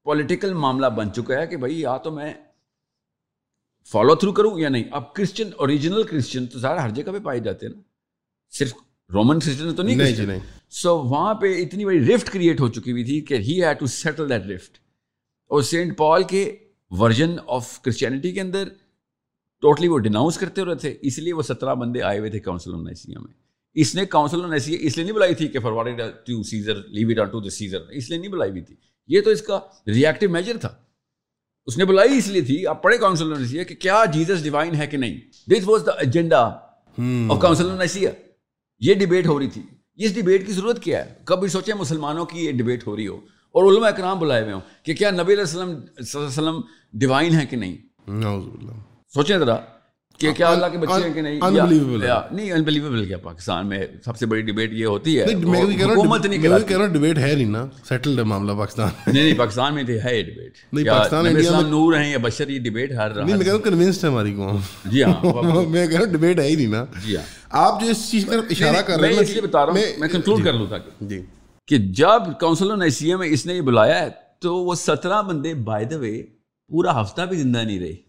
پولیٹیکل 0.03 0.53
معاملہ 0.53 0.87
بن 0.87 1.13
چکا 1.13 1.41
ہے 1.41 1.47
کہ 1.47 1.57
بھائی 1.57 1.81
یا 1.81 1.97
تو 1.97 2.11
میں 2.11 2.33
فالو 3.91 4.15
تھرو 4.15 4.31
کروں 4.31 4.59
یا 4.59 4.69
نہیں۔ 4.69 4.83
اب 4.91 5.13
کرسچن 5.13 5.49
اوریجنل 5.57 6.03
کرسچن 6.03 6.47
تو 6.47 6.59
سارا 6.59 6.83
ہر 6.83 6.89
جگہ 6.89 7.11
پہ 7.11 7.19
پائے 7.19 7.39
جاتے 7.39 7.67
ہیں 7.67 7.73
نا۔ 7.73 7.81
صرف 8.53 8.73
رومن 9.09 9.39
کرسچن 9.39 9.75
تو 9.75 9.83
نہیں 9.83 10.13
سو 10.69 11.03
جی، 11.03 11.09
وہاں 11.09 11.33
پہ 11.33 11.53
اتنی 11.63 11.85
بڑی 11.85 11.99
رفٹ 12.05 12.29
کریٹ 12.29 12.59
ہو 12.59 12.67
چکی 12.67 12.91
ہوئی 12.91 13.03
تھی 13.03 13.19
کہ 13.21 13.33
he 13.33 13.63
had 13.63 13.79
to 13.79 13.85
settle 13.85 14.29
that 14.29 14.45
rift 14.45 14.77
اور 15.51 15.61
سینٹ 15.61 15.97
پال 15.97 16.23
کے 16.23 16.43
ورژن 16.91 17.35
آف 17.47 17.81
کرسچینٹی 17.81 18.31
کے 18.31 18.41
اندر 18.41 18.67
ٹوٹلی 19.63 19.87
وہ 19.87 19.97
ڈیناؤنس 19.99 20.37
کرتے 20.37 20.61
ہوئے 20.61 20.75
تھے 20.75 20.93
اس 21.01 21.19
لیے 21.19 21.33
وہ 21.33 21.41
سترہ 21.41 21.75
بندے 21.75 22.01
آئے 22.01 22.19
ہوئے 22.19 22.29
تھے 22.31 22.39
کاؤنسل 22.39 22.73
آف 22.73 22.81
نیسیا 22.81 23.19
میں۔ 23.19 23.33
اس 23.75 23.93
نے 23.95 24.05
کاؤنسل 24.05 24.43
آف 24.43 24.49
نیسیا 24.49 24.77
اس 24.81 24.97
لیے 24.97 25.05
نہیں 25.05 25.15
بلائی 25.15 25.35
تھی 25.35 25.47
کہ 25.47 25.59
forward 25.59 26.01
to 26.25 26.43
Caesar 26.43 26.83
leave 26.87 27.21
it 27.21 27.31
to 27.31 27.39
the 27.39 27.49
Caesar 27.49 27.87
اس 27.89 28.09
لیے 28.09 28.19
نہیں 28.19 28.31
بلائی 28.31 28.51
ہوئی 28.51 28.61
تھی۔ 28.61 28.75
یہ 29.09 29.21
تو 29.21 29.29
اس 29.29 29.41
کا 29.41 29.59
ریئیکٹو 29.87 30.29
میجر 30.29 30.57
تھا۔ 30.57 30.75
اس 31.67 31.77
نے 31.77 31.85
بلائی 31.85 32.17
اس 32.17 32.27
لیے 32.27 32.41
تھی 32.41 32.65
آپ 32.67 32.83
پڑھے 32.83 32.97
کاؤنسل 32.97 33.31
آف 33.33 33.39
نیسیا 33.39 33.63
کہ 33.63 33.75
کیا 33.75 34.03
جیزس 34.13 34.43
ڈیوائن 34.43 34.75
ہے 34.75 34.87
کہ 34.87 34.97
نہیں۔ 34.97 35.19
This 35.51 35.67
was 35.67 35.85
the 35.85 35.91
agenda 35.99 36.41
of 37.29 37.39
council 37.41 37.71
of 37.71 37.79
Nicaea 37.79 38.11
یہ 38.79 38.93
ڈبیٹ 38.93 39.27
ہو 39.27 39.39
رہی 39.39 39.47
تھی۔ 39.47 39.61
اس 39.95 40.15
ڈبیٹ 40.15 40.47
کی 40.47 40.53
ضرورت 40.53 40.83
کیا 40.83 41.05
ہے؟ 41.05 41.13
کبھی 41.23 41.47
سوچیں 41.47 41.73
مسلمانوں 41.73 42.25
کی 42.25 42.45
یہ 42.45 42.51
ڈبیٹ 42.51 42.87
ہو 42.87 42.95
رہی 42.95 43.07
ہو۔ 43.07 43.15
اور 43.51 43.73
علماء 43.73 43.87
اکرام 43.87 44.19
بلائے 44.19 44.41
ہوئے 44.41 44.53
ہوں 44.53 44.61
کہ 44.83 44.93
کیا 44.93 45.11
نبی 45.11 45.21
علیہ 45.21 45.39
السلام 45.39 45.69
صلی 45.69 45.77
اللہ 45.99 46.17
علیہ 46.17 46.25
وسلم 46.25 46.61
ڈیوائن 46.93 47.35
ہے 47.35 47.45
کہ 47.45 47.57
نہیں؟ 47.57 47.77
سوچیں 49.13 49.37
ذرا۔ 49.37 49.57
کہ 50.19 50.31
کیا 50.31 50.49
اللہ 50.49 50.65
کے 50.65 50.77
بچے 50.77 51.07
ہیں 51.07 51.13
کہ 51.13 51.21
نہیں؟ 51.21 51.39
نہیں 52.31 52.51
انبلیویبل 52.51 53.05
کیا 53.05 53.17
پاکستان 53.17 53.67
میں 53.67 53.85
سب 54.05 54.17
سے 54.17 54.25
بڑی 54.25 54.41
ڈیبیٹ 54.41 54.71
یہ 54.73 54.85
ہوتی 54.85 55.19
ہے۔ 55.19 55.23
حکومت 55.23 56.25
نہیں 56.25 56.41
کہہ 56.41 56.77
رہا 56.77 56.85
ڈیبیٹ 56.85 57.17
ہے 57.17 57.33
نہیں 57.35 57.45
نا 57.45 57.65
سیٹلڈ 57.89 58.19
ہے 58.19 58.23
معاملہ 58.23 58.51
پاکستان۔ 58.51 58.89
نہیں 59.07 59.23
نہیں 59.23 59.37
پاکستان 59.37 59.75
میں 59.75 59.83
ہے 59.83 60.21
ڈیبیٹ 60.21 60.53
نہیں 60.73 60.85
پاکستان 60.85 61.25
نور 61.69 61.93
ہیں 61.93 62.11
یا 62.11 62.17
بشر 62.21 62.49
یہ 62.49 62.59
ڈیبیٹ 62.59 62.91
ہر 62.91 63.11
رہا 63.11 63.25
نہیں 63.25 63.35
میں 63.35 63.45
کہہ 63.45 63.53
رہا 63.53 63.59
ہوں 63.59 63.71
کنونسڈ 63.71 64.03
ہے 64.03 64.09
ہماری 64.09 64.33
قوم۔ 64.33 64.57
جی 64.85 65.03
ہاں 65.03 65.21
میں 65.69 65.87
کہہ 65.87 65.97
رہا 65.97 66.05
ہوں 66.05 66.11
ڈیبیٹ 66.11 66.39
ہے 66.39 66.47
ہی 66.47 66.55
نہیں 66.55 66.67
نا۔ 66.67 66.85
جی 67.05 67.15
ہاں۔ 67.15 67.23
آپ 67.49 67.81
جو 67.81 67.87
اس 67.87 68.11
چیز 68.11 68.25
پر 68.25 68.39
اشارہ 68.49 68.81
کر 68.81 68.99
رہے 68.99 69.07
ہیں 69.07 69.15
میں 69.15 69.23
اس 69.23 69.29
لیے 69.29 69.41
بتا 69.41 69.65
رہا 69.65 69.73
ہوں 69.73 69.79
میں 69.99 70.07
کنکلوڈ 70.07 70.45
کر 70.45 70.53
لوں 70.53 70.67
تاکہ۔ 70.69 71.05
جی۔ 71.05 71.21
کہ 71.67 71.77
جب 71.77 72.21
نیسیا 72.75 73.17
میں 73.17 73.27
اس 73.27 73.45
نے 73.45 73.53
یہ 73.53 73.61
بلایا 73.61 73.99
ہے 74.01 74.09
تو 74.39 74.55
وہ 74.55 74.75
سترہ 74.75 75.21
بندے 75.21 75.53
بائی 75.53 75.85
دا 75.85 75.97
وے 75.97 76.23
پورا 76.69 77.01
ہفتہ 77.01 77.21
بھی 77.21 77.37
زندہ 77.37 77.59
نہیں 77.59 77.79
رہے۔ 77.79 78.06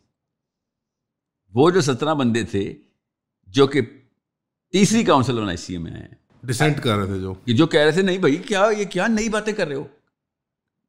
وہ 1.54 1.70
جو 1.70 1.80
سترہ 1.80 2.14
بندے 2.14 2.42
تھے 2.42 2.74
جو 3.46 3.66
کہ 3.66 3.80
تیسری 4.72 5.04
کاؤنسل 5.04 5.38
آن 5.38 5.48
آئی 5.48 5.76
میں 5.78 5.92
آئے۔ 5.92 6.08
ڈسینٹ 6.42 6.80
کر 6.80 6.96
رہے 6.96 7.06
تھے 7.06 7.18
جو۔ 7.18 7.34
جو 7.46 7.66
کہہ 7.66 7.80
رہے 7.80 7.90
تھے 7.90 8.02
نہیں 8.02 8.18
بھائی 8.18 8.36
کیا 8.36 8.66
یہ 8.78 8.84
کیا 8.84 9.06
نئی 9.06 9.28
باتیں 9.28 9.52
کر 9.52 9.68
رہے 9.68 9.74
ہو؟ 9.74 9.86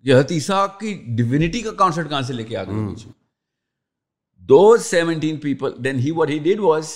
یہ 0.03 0.15
حتیثہ 0.15 0.67
کی 0.79 1.03
ڈیوینٹی 1.07 1.61
کا 1.61 1.71
کانسرٹ 1.71 2.09
کہاں 2.09 2.21
سے 2.21 2.33
لے 2.33 2.43
کے 2.43 2.57
آ 2.57 2.63
گئے 2.63 2.95
دو 4.35 4.77
seventeen 4.77 5.37
people 5.37 5.71
then 5.83 5.99
he 5.99 6.11
what 6.11 6.29
he 6.29 6.39
did 6.39 6.59
was 6.59 6.87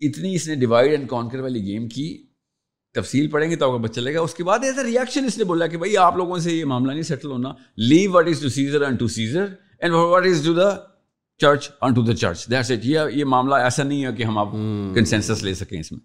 اتنی 0.00 0.34
اس 0.34 0.48
نے 0.48 0.54
ڈیوائڈ 0.54 0.90
اینڈ 0.90 1.08
کانکر 1.08 1.40
والی 1.40 1.62
گیم 1.62 1.88
کی۔ 1.88 2.26
تفصیل 2.94 3.30
پڑھیں 3.30 3.50
گے 3.50 3.56
تو 3.56 3.74
آپ 3.74 3.80
کو 3.80 3.86
چلے 3.86 4.14
گا۔ 4.14 4.20
اس 4.20 4.34
کے 4.34 4.44
بعد 4.44 4.58
ایز 4.62 4.78
اے 4.78 4.84
ریئیکشن 4.84 5.24
اس 5.24 5.38
نے 5.38 5.44
بولا 5.44 5.66
کہ 5.66 5.78
بھائی 5.78 5.96
آپ 5.96 6.16
لوگوں 6.16 6.38
سے 6.38 6.52
یہ 6.52 6.64
معاملہ 6.64 6.92
نہیں 6.92 7.02
سیٹل 7.02 7.30
ہونا۔ 7.30 7.52
Leave 7.76 8.12
what 8.12 8.28
is 8.28 8.40
to 8.40 8.48
Caesar 8.48 8.82
and 8.82 8.98
to 8.98 9.08
Caesar 9.08 9.46
and 9.78 9.94
what 9.94 10.26
is 10.26 10.42
to 10.44 10.54
the 10.54 10.95
church 11.38 11.70
on 11.80 11.94
to 11.94 12.02
the 12.02 12.14
church 12.14 12.50
that's 12.50 12.70
it 12.70 12.84
یہ 12.84 13.24
معاملہ 13.24 13.54
ایسا 13.54 13.82
نہیں 13.82 14.04
ہے 14.04 14.12
کہ 14.12 14.22
ہم 14.22 14.38
آپ 14.38 14.48
کنسنسس 14.94 15.42
لے 15.42 15.54
سکیں 15.54 15.80
اس 15.80 15.92
میں. 15.92 16.00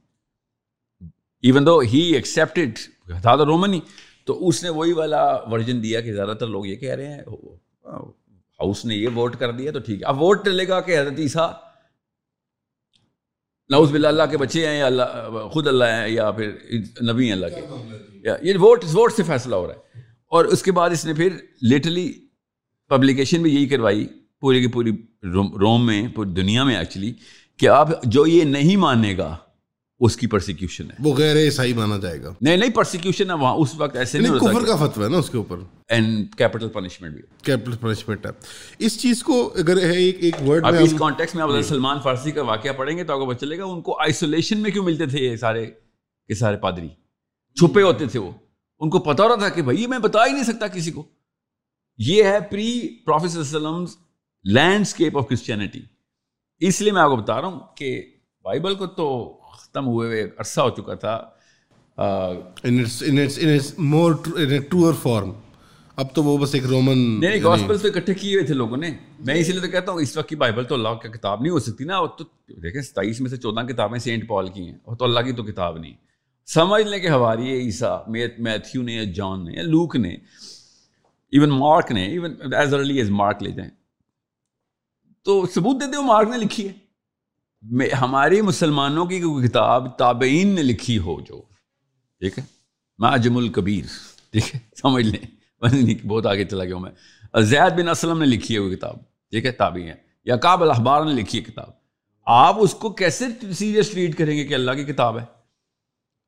ایون 1.42 1.66
دو 1.66 1.80
ہی 1.80 2.00
ایکسیپٹیڈ 2.00 2.80
تھا 3.22 3.36
تو 3.36 3.46
رومن 3.46 3.74
ہی 3.74 3.80
تو 4.26 4.48
اس 4.48 4.64
نے 4.64 4.70
وہی 4.70 4.94
والا 4.94 5.36
ورژن 5.52 5.84
دیا 5.84 6.02
کہ 6.02 6.14
زیادہ 6.14 6.34
تر 6.40 6.48
لوگ 6.48 6.66
یہ 6.66 6.76
کہہ 6.76 6.96
رہے 6.96 7.08
ہیں 7.08 7.22
ہاؤس 8.60 8.86
نے 8.86 8.96
یہ 8.96 9.08
ووٹ 9.16 9.36
کر 9.36 9.52
دیا 9.52 9.72
تو 9.72 9.80
ٹھیک 9.80 10.02
ہے۔ 10.02 10.06
اب 10.06 10.22
ووٹ 10.22 10.48
لے 10.48 10.68
گا 10.68 10.82
کہ 10.82 11.00
حضرت 11.00 11.20
عیسیٰ 11.20 11.52
نوز 13.70 13.92
بلا 13.92 14.08
اللہ 14.08 14.24
کے 14.32 14.38
بچے 14.38 14.68
ہیں 14.68 14.80
یا 14.80 14.86
اللہ 14.86 15.04
خود 15.52 15.68
اللہ 15.68 15.86
ہیں 15.86 16.08
یا 16.08 16.32
پھر 16.32 16.52
نبی 17.14 17.26
ہیں 17.26 17.32
اللہ 17.32 17.46
کے۔ 17.46 17.62
یہ 18.42 18.54
ووٹ 18.58 18.84
ووٹ 18.94 19.14
سے 19.14 19.24
فیصلہ 19.24 19.56
ہو 19.56 19.68
رہا 19.68 19.74
ہے۔ 19.74 19.80
اور 20.28 20.46
اس 20.46 20.64
کے 20.64 20.72
بعد 20.72 20.90
اس 20.90 21.06
نے 21.06 21.14
پھر 21.14 21.30
لٹرلی 21.72 22.14
پبلیکیشن 22.90 23.42
بھی 23.42 23.56
یہی 23.56 23.66
کروائی۔ 23.66 24.08
پوری 24.42 24.62
کی 24.62 24.68
پوری 24.68 24.92
روم 25.60 25.86
میں 25.86 26.08
پوری 26.08 26.30
دنیا 26.30 26.64
میں 26.64 26.78
ایکچولی 26.78 27.14
کہ 27.58 27.68
آپ 27.68 28.04
جو 28.04 28.28
یہ 28.28 28.44
نہیں 28.44 28.76
مانے 28.76 29.18
گا 29.18 29.38
اس 30.00 30.18
کی 30.18 30.28
پرسیکیوشن 30.28 30.84
ہے۔ 30.84 30.96
وہ 31.00 31.16
غیر 31.16 31.36
عیسائی 31.36 31.74
مانا 31.74 31.98
جائے 31.98 32.24
گا۔ 32.24 32.34
نہیں 32.42 32.58
نہیں 32.58 32.70
پرسیکیوشن 32.70 33.30
ہے 33.30 33.36
وہاں 33.36 33.54
اس 33.54 33.70
وقت 33.78 33.98
ایسے 33.98 34.20
نہیں 34.20 34.40
کفر 34.40 34.66
کا 34.66 34.76
فتوی 34.76 35.04
ہے 35.04 35.10
نا 35.10 35.18
اس 35.18 35.30
کے 35.30 35.38
اوپر۔ 35.38 35.58
اینڈ 35.90 36.36
کیپٹل 36.36 36.70
پنشمنٹ 36.70 37.14
بھی۔ 37.14 37.22
کیپٹل 37.44 37.72
پنشمنٹ 37.82 38.26
ہے۔ 38.26 38.32
اس 38.80 39.02
چیز 39.02 39.24
کو 39.24 39.54
اگر 39.58 39.82
ہے 39.82 39.98
ایک 39.98 40.18
ایک 40.20 40.36
ورڈ 40.48 40.64
میں 40.72 40.80
اس 40.80 40.94
کانٹیکس 41.00 41.36
میں 41.36 41.44
آپ 41.44 41.50
سلمان 41.64 41.98
فارسی 42.04 42.32
کا 42.32 42.42
واقعہ 42.42 42.72
پڑھیں 42.72 42.98
گے 42.98 43.04
تو 43.04 43.20
آپ 43.20 43.26
کو 43.26 43.34
چلے 43.34 43.58
گا 43.58 43.66
ان 43.66 43.82
کو 43.82 44.02
آئسولیشن 44.02 44.58
میں 44.58 44.72
کیوں 44.72 44.86
ملتے 44.86 45.06
تھے 45.06 45.20
یہ 45.20 45.36
سارے 45.36 45.70
یہ 46.30 46.36
سارے 46.36 46.58
پادری؟ 46.58 46.88
چھپے 47.60 47.82
ہوتے 47.82 48.06
تھے 48.06 48.20
وہ۔ 48.20 48.32
ان 48.80 48.90
کو 48.90 49.00
پتا 49.00 49.28
رہا 49.28 49.36
تھا 49.36 49.50
کہ 49.50 49.62
بھائی 49.62 49.88
میں 49.88 50.00
بتا 50.00 50.26
ہی 50.28 50.32
نہیں 50.32 50.44
سکتا 50.44 50.68
کسی 50.68 50.92
کو۔ 50.92 51.04
یہ 51.98 52.24
ہے 52.24 52.38
پری 52.52 52.98
پروفیسر 53.06 53.40
وسلم 53.40 53.86
لینڈسکیپ 54.44 55.18
آف 55.18 55.28
کرسچینٹی 55.28 55.82
اس 56.60 56.82
لیے 56.82 56.92
میں 56.92 57.02
آپ 57.02 57.10
کو 57.10 57.16
بتا 57.16 57.42
رہا 57.42 57.48
ہوں 57.48 57.60
کہ 57.76 58.02
بائبل 58.44 58.76
کو 58.76 58.88
تو 58.88 59.38
ختم 59.58 59.88
ہوئے 59.88 60.08
ہوئے 60.08 60.30
عرصہ 60.38 60.62
ہو 60.62 60.70
چکا 60.70 60.94
تھا۔ 60.94 61.30
فارم 65.04 65.32
اب 65.96 66.16
تو 66.16 66.24
وہ 66.24 66.38
بس 66.38 66.54
ایک 66.54 66.66
رومن 66.66 67.20
نہیں 67.20 67.44
گاسپل 67.44 67.78
تو 67.78 67.88
اکٹھے 67.88 68.14
کیے 68.14 68.36
ہوئے 68.36 68.46
تھے 68.46 68.54
لوگوں 68.54 68.78
نے۔ 68.78 68.90
میں 69.20 69.36
اسی 69.36 69.52
لیے 69.52 69.62
تو 69.62 69.68
کہتا 69.68 69.92
ہوں 69.92 70.00
اس 70.00 70.18
وقت 70.18 70.30
کی 70.30 70.36
بائبل 70.36 70.64
تو 70.64 70.76
اللہ 70.76 70.90
کی 70.90 71.10
کتاب 71.10 71.42
نہیں 71.42 71.52
ہو 71.52 71.60
سکتی 71.60 71.84
نا۔ 71.84 72.06
تو 72.06 72.24
دیکھیں 72.48 72.82
ستائیس 72.82 73.22
میں 73.22 73.30
سے 73.30 73.38
چودہ 73.38 73.66
کتابیں 73.68 74.00
سینٹ 74.00 74.28
پال 74.28 74.48
کی 74.48 74.62
ہیں۔ 74.62 74.78
اور 74.84 74.96
تو 74.96 75.06
اللہ 75.06 75.20
کی 75.20 75.32
تو 75.32 75.44
کتاب 75.44 75.78
نہیں۔ 75.78 75.94
سمجھ 76.46 76.88
لیں 76.88 77.00
کہ 77.00 77.08
ہماری 77.08 77.50
عیسیٰ 77.52 78.08
میتھیو 78.40 78.82
نے 78.82 78.94
یا 78.94 79.04
جان 79.04 79.46
نے 79.46 79.52
یا 79.54 79.62
لوک 79.62 79.96
نے 79.96 80.10
ایون 81.32 81.50
مارک 81.50 81.92
نے 81.92 82.06
even 82.06 82.54
as 82.54 82.74
early 82.74 82.98
as 82.98 83.10
Mark 83.10 83.44
لے 83.44 83.52
جائیں۔ 83.52 83.81
تو 85.24 85.46
ثبوت 85.56 85.82
دیتے 85.82 85.98
ہو 85.98 86.02
مارک 86.02 86.28
نے 86.30 86.38
لکھی 86.38 86.70
ہے۔ 86.70 86.74
ہماری 88.02 88.42
مسلمانوں 88.42 89.06
کی 89.06 89.20
کوئی 89.20 89.48
کتاب 89.48 89.98
تابعین 89.98 90.48
نے 90.48 90.64
لکھی 90.64 90.98
ہو 90.98 91.22
جو 91.22 91.42
ٹھیک 92.20 92.40
ہے؟ 92.40 92.44
معجم 92.98 93.38
الکبیر 93.38 93.86
ٹھیک 94.32 94.56
ہے؟ 94.56 94.60
سمجھ 94.82 95.06
لیں۔ 95.06 95.42
بہت 96.08 96.26
آگے 96.26 96.46
چلا 96.46 96.64
گیا 96.64 96.76
ہوں 96.76 96.82
میں۔ 96.82 97.42
زید 97.42 97.80
بن 97.80 97.90
اسلم 97.90 98.20
نے 98.20 98.26
لکھی 98.26 98.56
ہے 98.56 98.60
وہ 98.60 98.70
کتاب 98.70 98.96
ٹھیک 99.30 99.46
ہے؟ 99.46 99.52
تابعی 99.52 99.84
ہے 99.84 99.96
یا 100.26 100.36
کاب 100.36 100.62
الحبار 100.64 101.06
نے 101.06 101.14
لکھی 101.14 101.40
ہے 101.40 101.44
کتاب۔ 101.44 101.66
آپ 102.26 102.56
اس 102.60 102.74
کو 102.74 102.90
کیسے 102.90 103.26
سیریس 103.54 103.90
ٹریٹ 103.90 104.18
کریں 104.18 104.38
گے 104.38 104.44
کہ 104.46 104.54
اللہ 104.54 104.72
کی 104.72 104.84
کتاب 104.84 105.20
ہے؟ 105.20 105.26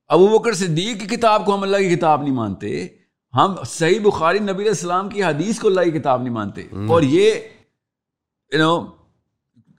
ابو 0.07 0.39
بکر 0.39 0.53
صدیق 0.53 0.99
کی 0.99 1.15
کتاب 1.15 1.45
کو 1.45 1.55
ہم 1.55 1.63
اللہ 1.63 1.77
کی 1.77 1.95
کتاب 1.95 2.21
نہیں 2.21 2.33
مانتے۔ 2.33 2.87
ہم 3.33 3.55
صحیح 3.65 3.99
بخاری 3.99 4.39
نبی 4.39 4.67
السلام 4.67 5.09
کی 5.09 5.23
حدیث 5.23 5.59
کو 5.59 5.67
اللہ 5.67 5.81
کی 5.81 5.91
کتاب 5.91 6.21
نہیں 6.21 6.33
مانتے۔ 6.33 6.61
اور 6.87 7.01
یہ 7.01 7.31
یو 8.53 8.59
نو 8.59 8.85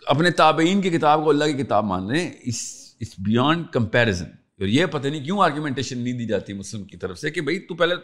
اپنے 0.07 0.31
تابعین 0.31 0.81
کی 0.81 0.91
کتاب 0.91 1.25
کو 1.25 1.31
اللہ 1.31 1.45
کی 1.45 1.53
کتاب 1.53 1.85
مان 1.85 2.15
ہیں 2.15 2.31
اس 2.43 3.15
بیانڈ 3.19 3.65
کمپیریزن 3.73 4.25
اور 4.25 4.67
یہ 4.67 4.87
پتہ 4.87 5.09
نہیں 5.09 5.25
کیوں 5.25 5.41
آرگومنٹیشن 5.41 5.99
نہیں 5.99 6.13
دی 6.13 6.27
جاتی 6.27 6.53
مسلم 6.53 6.85
کی 6.85 6.97
طرف 6.97 7.19
سے 7.19 7.31
کہ 7.31 7.41
بھائی 7.41 7.59
تو 7.59 7.75
پہلے 7.75 7.95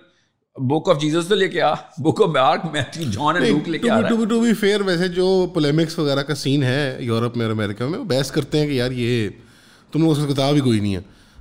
بک 0.56 0.88
آف 0.88 1.00
جیزس 1.00 1.28
تو 1.28 1.34
لے 1.34 1.48
کے 1.48 1.62
آ 1.62 1.72
book 1.98 2.22
of 2.22 2.28
Mark 2.28 2.60
Matthew 2.72 3.10
John 3.10 3.36
and 3.36 3.48
Luke 3.48 3.68
لے 3.68 3.78
کے 3.78 3.90
آ 3.90 4.00
رہا 4.00 4.08
ہے۔ 4.08 4.26
ٹو 4.26 4.40
بی 4.40 4.54
فیئر 4.54 4.80
ویسے 4.80 5.08
جو 5.08 5.46
پولیمکس 5.54 5.98
وغیرہ 5.98 6.22
کا 6.22 6.34
سین 6.34 6.62
ہے 6.62 6.96
یورپ 7.00 7.36
میں 7.36 7.46
اور 7.46 7.52
امریکہ 7.52 7.86
میں 7.86 7.98
وہ 7.98 8.04
بحث 8.04 8.30
کرتے 8.30 8.58
ہیں 8.58 8.66
کہ 8.66 8.72
یار 8.72 8.90
یہ 8.90 9.28
تم 9.92 10.00
لوگوں 10.00 10.14
سے 10.14 10.32
کتاب 10.32 10.54
ہی 10.54 10.60
کوئی 10.60 10.80
نہیں 10.80 10.96
ہے۔ 10.96 11.00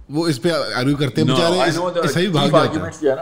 وہ 0.10 0.28
اس 0.28 0.42
پہ 0.42 0.50
آرگو 0.76 0.96
کرتے 0.96 1.22
ہیں 1.22 1.28
بیچارے 1.28 2.08
صحیح 2.08 2.30
بھاگ 2.30 2.50
جاتے 2.50 2.80
ہیں۔ 2.80 3.16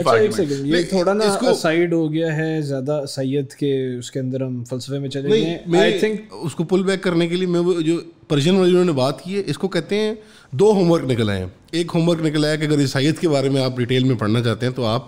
اچھا، 0.00 0.42
یہ 0.64 0.82
تھوڑا 0.88 1.12
نا 1.12 1.52
سائڈ 1.54 1.92
ہو 1.92 2.12
گیا 2.12 2.36
ہے 2.36 2.60
زیادہ 2.62 3.00
سید 3.08 3.52
کے 3.52 3.72
اس 3.98 4.10
کے 4.10 4.20
اندر 4.20 4.40
ہم 4.40 4.62
فلسفے 4.64 4.98
میں 4.98 5.08
چلے 5.08 5.28
گئے۔ 5.28 5.58
آئی 5.80 5.98
تھنک 5.98 6.20
اس 6.30 6.54
کو 6.54 6.64
پل 6.64 6.82
بیک 6.82 7.02
کرنے 7.02 7.28
کے 7.28 7.36
لیے 7.36 7.46
میں 7.46 7.80
جو 7.82 8.00
پرشین 8.28 8.56
والے 8.56 8.84
نے 8.84 8.92
بات 8.92 9.22
کی 9.22 9.36
ہے 9.36 9.42
اس 9.46 9.58
کو 9.58 9.68
کہتے 9.68 9.96
ہیں 9.96 10.14
دو 10.52 10.72
ہوم 10.72 10.90
ورک 10.90 11.04
نکل 11.04 11.30
آئے 11.30 11.40
ہیں۔ 11.40 11.46
ایک 11.72 11.90
ہوم 11.94 12.08
ورک 12.08 12.20
نکل 12.22 12.44
آیا 12.44 12.56
کہ 12.56 12.64
اگر 12.64 12.78
عیسائیت 12.78 13.18
کے 13.18 13.28
بارے 13.28 13.48
میں 13.48 13.62
آپ 13.64 13.76
ڈیٹیل 13.76 14.04
میں 14.04 14.16
پڑھنا 14.16 14.42
چاہتے 14.42 14.66
ہیں 14.66 14.72
تو 14.72 14.84
آپ 14.84 15.06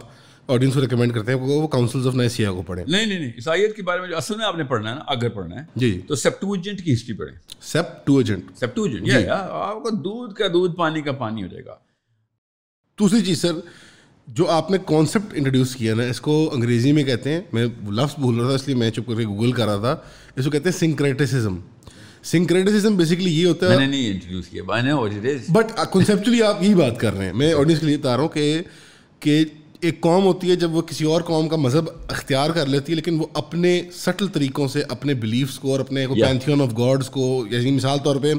آڈینس 0.49 0.75
کو 0.75 0.81
ریکمینڈ 0.81 1.14
کرتے 1.14 1.33
ہیں 1.33 1.38
وہ 1.40 1.66
کاؤنسل 1.68 2.07
آف 2.07 2.14
نائسیا 2.14 2.51
کو 2.53 2.62
پڑھیں۔ 2.62 2.85
نہیں 2.88 3.07
نہیں 3.07 3.18
نہیں 3.18 3.31
عیسائیت 3.37 3.77
کے 3.77 3.83
بارے 3.83 4.01
میں 4.01 4.09
جو 4.09 4.16
اصل 4.16 4.37
میں 4.37 4.47
آپ 4.47 4.57
نے 4.57 4.64
پڑھنا 4.64 4.90
ہے 4.90 4.94
نا 4.94 5.01
اگر 5.07 5.29
پڑھنا 5.29 5.57
ہے 5.57 5.64
جی۔ 5.77 6.01
تو 6.09 6.14
سیپٹو 6.14 6.53
ایجنٹ 6.53 6.83
کی 6.83 6.92
ہسٹری 6.92 7.16
پڑھیں۔ 7.16 7.35
سیپٹو 7.61 8.16
ایجنٹ 8.16 8.51
سیپٹو 8.61 8.83
ایجنٹ 8.83 9.29
آپ 9.31 9.83
کو 9.83 9.90
دودھ 9.90 10.35
کا 10.35 10.47
دودھ 10.53 10.77
پانی 10.77 11.03
کا 11.03 11.12
پانی 11.12 11.42
ہو 11.42 11.49
جائے 11.49 11.64
گا۔ 11.64 11.75
دوسری 12.99 13.20
چیز 13.20 13.40
سر 13.42 13.53
جو 14.27 14.51
آپ 14.51 14.71
نے 14.71 14.79
کانسیپٹ 14.87 15.35
انٹروڈیوس 15.35 15.77
کیا 15.77 15.95
نا 15.95 16.03
اس 16.03 16.21
کو 16.21 16.51
انگریزی 16.53 16.93
میں 16.93 17.05
کہتے 17.05 17.33
ہیں 17.33 17.41
میں 17.53 17.67
لفظ 17.91 18.21
بھول 18.21 18.35
رہا 18.39 18.47
تھا 18.47 18.55
اس 18.55 18.67
لیے 18.67 18.77
میں 18.77 18.91
چپ 18.91 19.07
کر 19.07 19.15
کے 19.15 19.27
گوگل 19.27 19.53
کر 19.53 19.65
رہا 19.65 19.77
تھا۔ 19.77 19.97
اس 20.37 20.45
کو 20.45 20.51
کہتے 20.51 20.69
ہیں 20.69 20.79
سنکریٹسزم 20.79 21.59
سنکریٹسزم 22.25 22.97
بیسکلی 22.97 23.41
یہ 23.41 23.47
ہوتا 23.47 23.73
ہے 23.73 23.87
نہیں 23.87 24.11
انٹروڈیوس 24.11 24.49
کیا 24.49 24.63
بٹ 25.49 25.67
کنسیپچلی 25.93 26.43
آپ 26.43 26.63
یہی 26.63 26.75
بات 26.75 27.01
کر 27.01 27.15
رہے 27.15 27.27
ہیں۔ 27.27 27.33
میں 27.33 27.55
آڈینس 27.55 27.81
کے 27.81 27.87
لیے 27.87 27.97
بتا 27.97 28.13
رہا 28.17 28.23
ہوں 28.23 28.29
کہ 28.29 28.63
کہ 29.21 29.45
ایک 29.81 30.01
قوم 30.01 30.25
ہوتی 30.25 30.51
ہے 30.51 30.57
جب 30.57 30.75
وہ 30.75 30.83
کسی 30.83 31.05
اور 31.05 31.23
قوم 31.23 31.49
کا 31.49 31.57
مذہب 31.57 31.85
اختیار 32.09 32.51
کر 32.51 32.67
لیتی 32.67 32.93
ہے 32.93 32.95
لیکن 32.95 33.21
وہ 33.21 33.27
اپنے 33.35 33.83
سٹل 33.93 34.27
طریقوں 34.27 34.69
سے 34.69 34.83
اپنے 34.89 35.15
بلیفس 35.15 35.59
کو 35.59 35.71
اور 35.71 35.81
اپنے 35.81 36.07
پینتھیون 36.07 36.61
آف 36.61 36.79
گاڈس 36.79 37.11
کو 37.11 37.47
یعنی 37.51 37.71
مثال 37.71 37.99
طور 38.05 38.17
پہ 38.17 38.33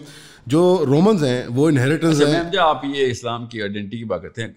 جو 0.46 0.84
رومنز 0.88 1.24
ہیں 1.24 1.44
وہ 1.50 1.68
انہیریٹنس 1.68 2.22
ہیں۔ 2.22 2.52
جب 2.54 2.60
آپ 2.60 2.86
یہ 2.86 3.08
اسلام 3.08 3.46
کی 3.46 3.62
آئیڈینٹی 3.62 3.98
کی 3.98 4.04
بات 4.04 4.22
کرتے 4.22 4.42
ہیں۔ 4.42 4.50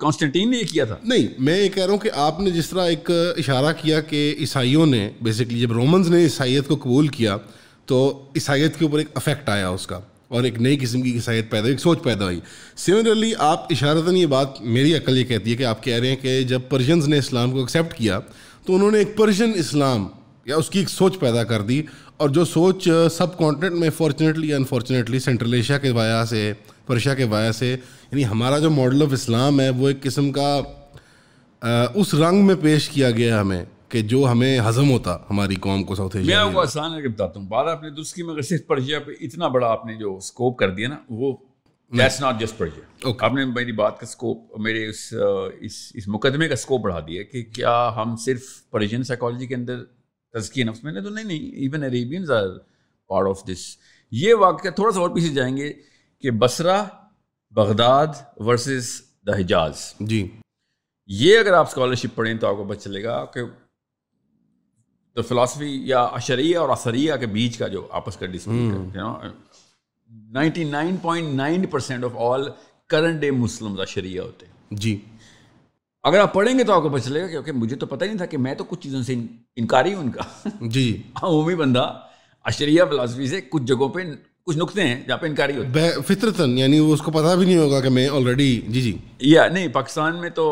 کانسٹنٹین 0.00 0.50
نے 0.50 0.56
یہ 0.56 0.62
کیا 0.72 0.84
تھا؟ 0.84 0.96
نہیں 1.04 1.26
میں 1.38 1.58
یہ 1.58 1.68
کہہ 1.68 1.82
رہا 1.84 1.92
ہوں 1.92 1.98
کہ 1.98 2.10
آپ 2.14 2.40
نے 2.40 2.50
جس 2.50 2.70
طرح 2.70 2.86
ایک 2.86 3.10
اشارہ 3.36 3.72
کیا 3.82 4.00
کہ 4.00 4.34
عیسائیوں 4.40 4.86
نے 4.86 5.10
بیسکلی 5.22 5.60
جب 5.60 5.72
رومنز 5.72 6.10
نے 6.10 6.18
عیسائیت 6.18 6.68
کو 6.68 6.76
قبول 6.76 7.08
کیا 7.08 7.36
تو 7.86 8.22
عیسائیت 8.34 8.78
کے 8.78 8.84
اوپر 8.84 8.98
ایک 8.98 9.08
افیکٹ 9.14 9.48
آیا 9.48 9.68
اس 9.68 9.86
کا 9.86 10.00
اور 10.28 10.42
ایک 10.42 10.60
نئی 10.60 10.76
قسم 10.76 11.02
کی 11.02 11.12
عیسائیت 11.12 11.50
پیدا 11.50 11.62
ہوئی 11.62 11.72
ایک 11.72 11.80
سوچ 11.80 12.02
پیدا 12.02 12.24
ہوئی۔ 12.24 12.40
سملرلی 12.76 13.32
آپ 13.38 13.66
اشارتاً 13.70 14.16
یہ 14.16 14.26
بات 14.26 14.60
میری 14.60 14.94
عقل 14.94 15.18
یہ 15.18 15.24
کہتی 15.24 15.52
ہے 15.52 15.56
کہ 15.56 15.64
آپ 15.64 15.82
کہہ 15.82 15.94
رہے 15.94 16.08
ہیں 16.08 16.16
کہ 16.16 16.42
جب 16.42 16.60
پرشنز 16.68 17.08
نے 17.08 17.18
اسلام 17.18 17.50
کو 17.50 17.60
ایکسیپٹ 17.60 17.94
کیا 17.94 18.20
تو 18.66 18.74
انہوں 18.74 18.90
نے 18.90 18.98
ایک 18.98 19.16
پرشین 19.16 19.52
اسلام 19.54 20.08
یا 20.48 20.56
اس 20.56 20.70
کی 20.70 20.78
ایک 20.78 20.88
سوچ 20.88 21.18
پیدا 21.18 21.44
کر 21.44 21.62
دی 21.62 21.82
اور 22.16 22.28
جو 22.28 22.44
سوچ 22.44 22.88
سب 23.10 23.38
کانٹینٹ 23.38 23.72
میں 23.72 23.90
فارچونیٹلی 23.90 24.54
انفارچونیٹلی 24.54 25.18
سینٹرل 25.18 25.54
ایشیا 25.54 25.78
کے 25.78 25.90
وجہ 25.90 26.24
سے 26.24 26.52
پرشیا 26.86 27.14
کے 27.14 27.24
وجہ 27.24 27.52
سے 27.52 27.72
یعنی 27.72 28.26
ہمارا 28.26 28.58
جو 28.58 28.70
ماڈل 28.70 29.02
آف 29.02 29.12
اسلام 29.12 29.60
ہے 29.60 29.70
وہ 29.70 29.88
ایک 29.88 30.02
قسم 30.02 30.32
کا 30.32 30.60
اس 31.94 32.14
رنگ 32.14 32.46
میں 32.46 32.54
پیش 32.62 32.88
کیا 32.88 33.10
گیا 33.10 33.40
ہمیں 33.40 33.64
کہ 33.88 34.02
جو 34.02 34.26
ہمیں 34.32 34.60
ہضم 34.68 34.90
ہوتا 34.90 35.16
ہماری 35.30 35.54
قوم 35.54 35.84
کو 35.84 35.94
ساؤتھ 35.94 36.16
ایشیا 36.16 36.36
میں 36.36 36.44
آپ 36.44 36.54
کو 36.54 36.60
آسان 36.60 36.94
ہے 36.94 37.02
کہ 37.02 37.08
بتاتا 37.08 37.40
ہوں۔ 37.40 37.46
بارہ 37.46 37.68
اپنے 37.68 37.90
دوسری 37.90 38.22
میں 38.22 38.32
اگر 38.34 38.42
صرف 38.42 38.66
پرشیا 38.66 38.98
پہ 39.00 39.12
اتنا 39.20 39.48
بڑا 39.48 39.66
آپ 39.66 39.86
نے 39.86 39.94
جو 39.94 40.16
اسکوپ 40.16 40.58
کر 40.58 40.70
دیا 40.70 40.88
نا 40.88 40.96
وہ 41.08 41.36
دیٹس 41.92 42.20
ناٹ 42.20 42.40
جسٹ 42.40 42.58
پرشیا 42.58 43.10
آپ 43.20 43.32
نے 43.32 43.44
میری 43.44 43.72
بات 43.72 44.00
کا 44.00 44.06
اسکوپ 44.06 44.58
میرے 44.58 44.88
اس 44.88 45.14
اس 45.92 46.08
مقدمے 46.08 46.48
کا 46.48 46.54
اسکوپ 46.54 46.80
بڑھا 46.80 47.00
دیا 47.00 47.22
کہ 47.22 47.42
کیا 47.42 47.90
ہم 47.96 48.16
صرف 48.16 48.40
پرشین 48.70 49.02
سائیکالوجی 49.02 49.46
کے 49.46 49.54
اندر 49.54 49.82
تزکی 50.34 50.62
نفس 50.62 50.84
میں 50.84 50.92
نے 50.92 51.00
تو 51.00 51.08
نہیں 51.08 51.24
نہیں 51.24 51.50
even 51.56 51.84
Arabians 51.84 52.30
are 52.30 52.48
part 53.10 53.28
of 53.28 53.46
this 53.46 53.66
یہ 54.12 54.34
واقعہ 54.34 54.70
تھوڑا 54.70 54.92
سا 54.92 55.00
اور 55.00 55.10
پیچھے 55.10 55.28
جائیں 55.28 55.56
گے 55.56 55.72
کہ 56.24 56.30
Basra 56.30 56.82
Baghdad 57.54 58.20
versus 58.36 58.90
the 59.26 59.36
Hijaz 59.36 59.92
جی۔ 60.00 60.26
یہ 61.10 61.38
اگر 61.38 61.52
آپ 61.52 61.66
اسکالرشپ 61.68 62.14
پڑھیں 62.14 62.34
تو 62.34 62.46
آپ 62.46 62.56
کو 62.56 62.64
پتہ 62.64 62.78
چلے 62.78 63.02
گا 63.04 63.24
کہ 63.24 63.44
تو 65.16 65.22
فلاسفی 65.22 65.70
یا 65.84 66.02
اشریہ 66.02 66.58
اور 66.58 66.68
اثریہ 66.68 67.14
کے 67.20 67.26
بیچ 67.26 67.56
کا 67.58 67.68
جو 67.68 67.86
آپس 67.90 68.16
کا 68.16 68.26
dispute 68.26 68.96
ninety 70.30 70.64
nine 70.64 70.96
point 70.96 71.34
nine 71.34 71.66
percent 71.66 72.04
of 72.04 72.16
all 72.16 72.48
current 72.86 73.20
day 73.20 73.30
Muslim 73.30 73.80
اشریہ 73.80 74.20
ہوتے 74.20 74.46
ہیں۔ 74.46 74.76
جی۔ 74.76 74.98
اگر 76.04 76.18
آپ 76.20 76.34
پڑھیں 76.34 76.58
گے 76.58 76.64
تو 76.64 76.72
آپ 76.72 76.82
کو 76.82 76.88
پتہ 76.88 77.08
چلے 77.08 77.22
گا 77.22 77.26
کیونکہ 77.26 77.52
مجھے 77.52 77.76
تو 77.76 77.86
پتہ 77.86 78.04
ہی 78.04 78.08
نہیں 78.08 78.18
تھا 78.18 78.26
کہ 78.26 78.38
میں 78.38 78.54
تو 78.54 78.64
کچھ 78.64 78.80
چیزوں 78.80 79.02
سے 79.02 79.14
انکاری 79.56 79.94
ہوں 79.94 80.02
ان 80.02 80.10
کا۔ 80.10 80.22
جی۔ 80.60 81.02
عمومی 81.22 81.54
بندہ 81.54 82.00
اشریہ 82.44 82.82
فلاسفی 82.90 83.26
سے 83.26 83.40
کچھ 83.40 83.62
جگہوں 83.62 83.88
پہ 83.88 84.00
کچھ 84.44 84.58
نقطے 84.58 84.82
ہیں 84.82 85.06
جہاں 85.06 85.18
پہ 85.18 85.26
انکاری 85.26 85.56
ہوتی 85.56 85.78
ہے۔ 85.78 85.90
فطرتاً 86.06 86.58
یعنی 86.58 86.78
وہ 86.80 86.92
اس 86.92 87.00
کو 87.00 87.10
پتا 87.10 87.34
بھی 87.34 87.46
نہیں 87.46 87.56
ہوگا 87.56 87.80
کہ 87.80 87.88
میں 87.88 88.08
آلریڈی 88.08 88.60
جی 88.68 88.80
جی۔ 88.80 88.96
یا 89.20 89.48
نہیں 89.48 89.68
پاکستان 89.68 90.20
میں 90.20 90.30
تو 90.30 90.46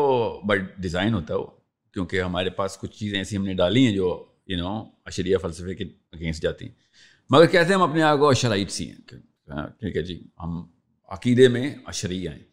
بٹ 0.47 0.59
ڈیزائن 0.77 1.13
ہوتا 1.13 1.33
ہے 1.33 1.39
وہ 1.39 1.45
کیونکہ 1.93 2.21
ہمارے 2.21 2.49
پاس 2.49 2.77
کچھ 2.77 2.97
چیزیں 2.97 3.17
ایسی 3.17 3.37
ہم 3.37 3.45
نے 3.45 3.53
ڈالی 3.53 3.85
ہیں 3.85 3.95
جو 3.95 4.23
یو 4.47 4.57
نو 4.57 4.83
اشریہ 5.05 5.37
فلسفے 5.37 5.75
کے 5.75 5.83
اگینسٹ 6.11 6.43
جاتی 6.43 6.65
ہیں۔ 6.65 6.73
مگر 7.29 7.45
کہتے 7.45 7.67
ہیں 7.67 7.75
ہم 7.75 7.81
اپنے 7.81 8.01
آپ 8.01 8.19
کو 8.19 8.29
اشرائٹ 8.29 8.71
سی 8.71 8.89
ہیں۔ 8.89 9.15
ہاں، 9.49 9.67
ٹھیک 9.67 9.97
ہے 9.97 10.01
جی 10.01 10.23
ہم 10.43 10.63
عقیدے 11.09 11.47
میں 11.47 11.75
اشریہ 11.85 12.29
ہیں۔ 12.29 12.46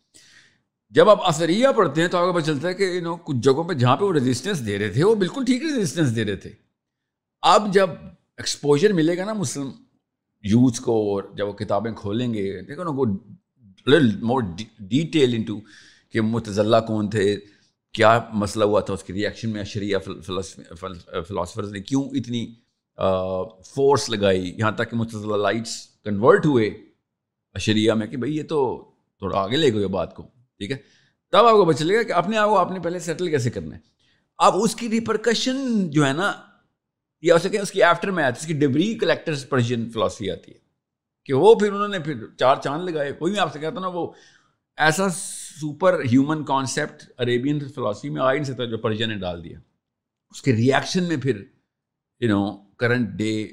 جب 0.94 1.09
آپ 1.11 1.26
اثریہ 1.26 1.68
پڑھتے 1.76 2.00
ہیں 2.00 2.09
تو 2.09 2.18
آپ 2.18 2.26
کو 2.26 2.33
پتہ 2.33 2.46
چلتا 2.46 2.68
ہے 2.68 2.74
کہ 2.74 2.83
یو 2.85 3.00
نو 3.02 3.14
کچھ 3.16 3.37
جگہوں 3.42 3.62
پہ 3.68 3.74
جہاں 3.74 3.96
پہ 3.96 4.04
وہ 4.04 4.12
ریزسٹنس 4.12 4.64
دے 4.66 4.78
رہے 4.78 4.88
تھے، 4.92 5.04
وہ 5.04 5.14
بالکل 5.14 5.44
ٹھیک 5.44 5.62
ریزسٹنس 5.62 6.14
دے 6.16 6.24
رہے 6.24 6.37
تھے۔ 6.37 6.50
اب 7.42 7.72
جب 7.74 7.90
ایکسپوجر 8.37 8.92
ملے 8.92 9.16
گا 9.18 9.24
نا 9.24 9.33
مسلم 9.33 9.70
یوتھ 10.44 10.80
کو 10.83 10.92
اور 11.11 11.22
جب 11.37 11.48
وہ 11.48 11.52
کتابیں 11.52 11.90
کھولیں 11.92 12.33
گے، 12.35 12.61
دیکھو 12.62 12.85
نا، 12.85 12.90
وہ 12.90 13.04
مور 14.22 14.42
ڈیٹیل 14.90 15.35
انٹو 15.35 15.59
کہ 16.12 16.20
متضلہ 16.20 16.76
کون 16.87 17.11
تھے، 17.11 17.24
کیا 17.94 18.18
مسئلہ 18.42 18.64
ہوا 18.64 18.80
تھا 18.80 18.94
اس 18.94 19.02
کی 19.04 19.12
ریئیکشن 19.12 19.50
میں 19.50 19.61
اشریہ 19.61 19.96
فلاسفرز 19.98 21.72
نے 21.72 21.80
کیوں 21.80 22.04
اتنی 22.18 22.46
فورس 23.74 24.09
لگائی؟ 24.11 24.54
یہاں 24.59 24.72
تک 24.72 24.90
کہ 24.90 24.96
متضلہ 24.96 25.37
لائٹس 25.42 25.76
کنورٹ 26.04 26.46
ہوئے 26.46 26.68
اشریہ 27.54 27.92
میں 27.92 28.07
کہ 28.07 28.16
بھائی 28.16 28.37
یہ 28.37 28.42
تو 28.48 28.61
تھوڑا 29.18 29.38
آگے 29.38 29.57
لے 29.57 29.72
گئے 29.74 29.87
بات 29.88 30.14
کو۔ 30.16 30.22
ٹھیک 30.59 30.71
ہے؟ 30.71 30.77
تب 31.33 31.47
آپ 31.47 31.53
کو 31.53 31.64
پتہ 31.64 31.77
چلے 31.77 31.97
گا 31.97 32.03
کہ 32.03 32.12
اپنے 32.12 32.37
آپ 32.37 32.49
کو 32.49 32.59
آپ 32.59 32.71
نے 32.71 32.81
پہلے 32.81 32.99
سیٹل 32.99 33.31
کیسے 33.31 33.51
کرنا 33.51 33.77
ہے۔ 33.77 33.81
اب 34.38 34.55
اس 34.57 34.77
کی 34.77 34.88
ریپرکشن 34.88 35.90
جو 35.90 36.07
ہے 36.07 36.12
نا، 36.12 36.33
یا 37.23 37.35
اسے 37.35 37.49
کہ 37.49 37.59
اس 37.59 37.71
کی 37.71 37.83
آفٹر 37.83 38.11
میں 38.11 38.25
آتی 38.25 38.35
ہے 38.35 38.40
اس 38.40 38.47
کی 38.47 38.67
ڈبری 38.67 38.99
کلیکٹرز 38.99 39.49
پرشین 39.49 39.90
فلاسفی 39.90 40.31
آتی 40.31 40.53
ہے۔ 40.53 40.59
کہ 41.25 41.33
وہ 41.33 41.55
پھر 41.55 41.73
انہوں 41.73 41.88
نے 41.88 41.99
پھر 41.99 42.14
چار 42.38 42.57
چاند 42.64 42.88
لگائے۔ 42.88 43.12
کوئی 43.12 43.33
میں 43.33 43.40
آپ 43.40 43.53
سے 43.53 43.59
کہتا 43.59 43.81
نا 43.81 43.87
وہ 43.87 44.12
ایسا 44.77 45.09
super 45.09 46.01
human 46.01 46.45
concept 46.45 47.12
Arabian 47.19 47.69
philosophy 47.69 48.09
میں 48.09 48.23
آ 48.23 48.29
ہی 48.29 48.35
نہیں 48.35 48.45
سکتا 48.45 48.64
جو 48.64 48.79
پرشین 48.79 49.09
نے 49.09 49.14
ڈال 49.14 49.45
دیا۔ 49.45 49.59
اس 50.31 50.43
کے 50.43 50.53
ریئیکشن 50.53 51.05
میں 51.05 51.17
پھر 51.17 51.45
you 52.21 52.29
know 52.29 52.57
current 52.57 53.09
day 53.09 53.47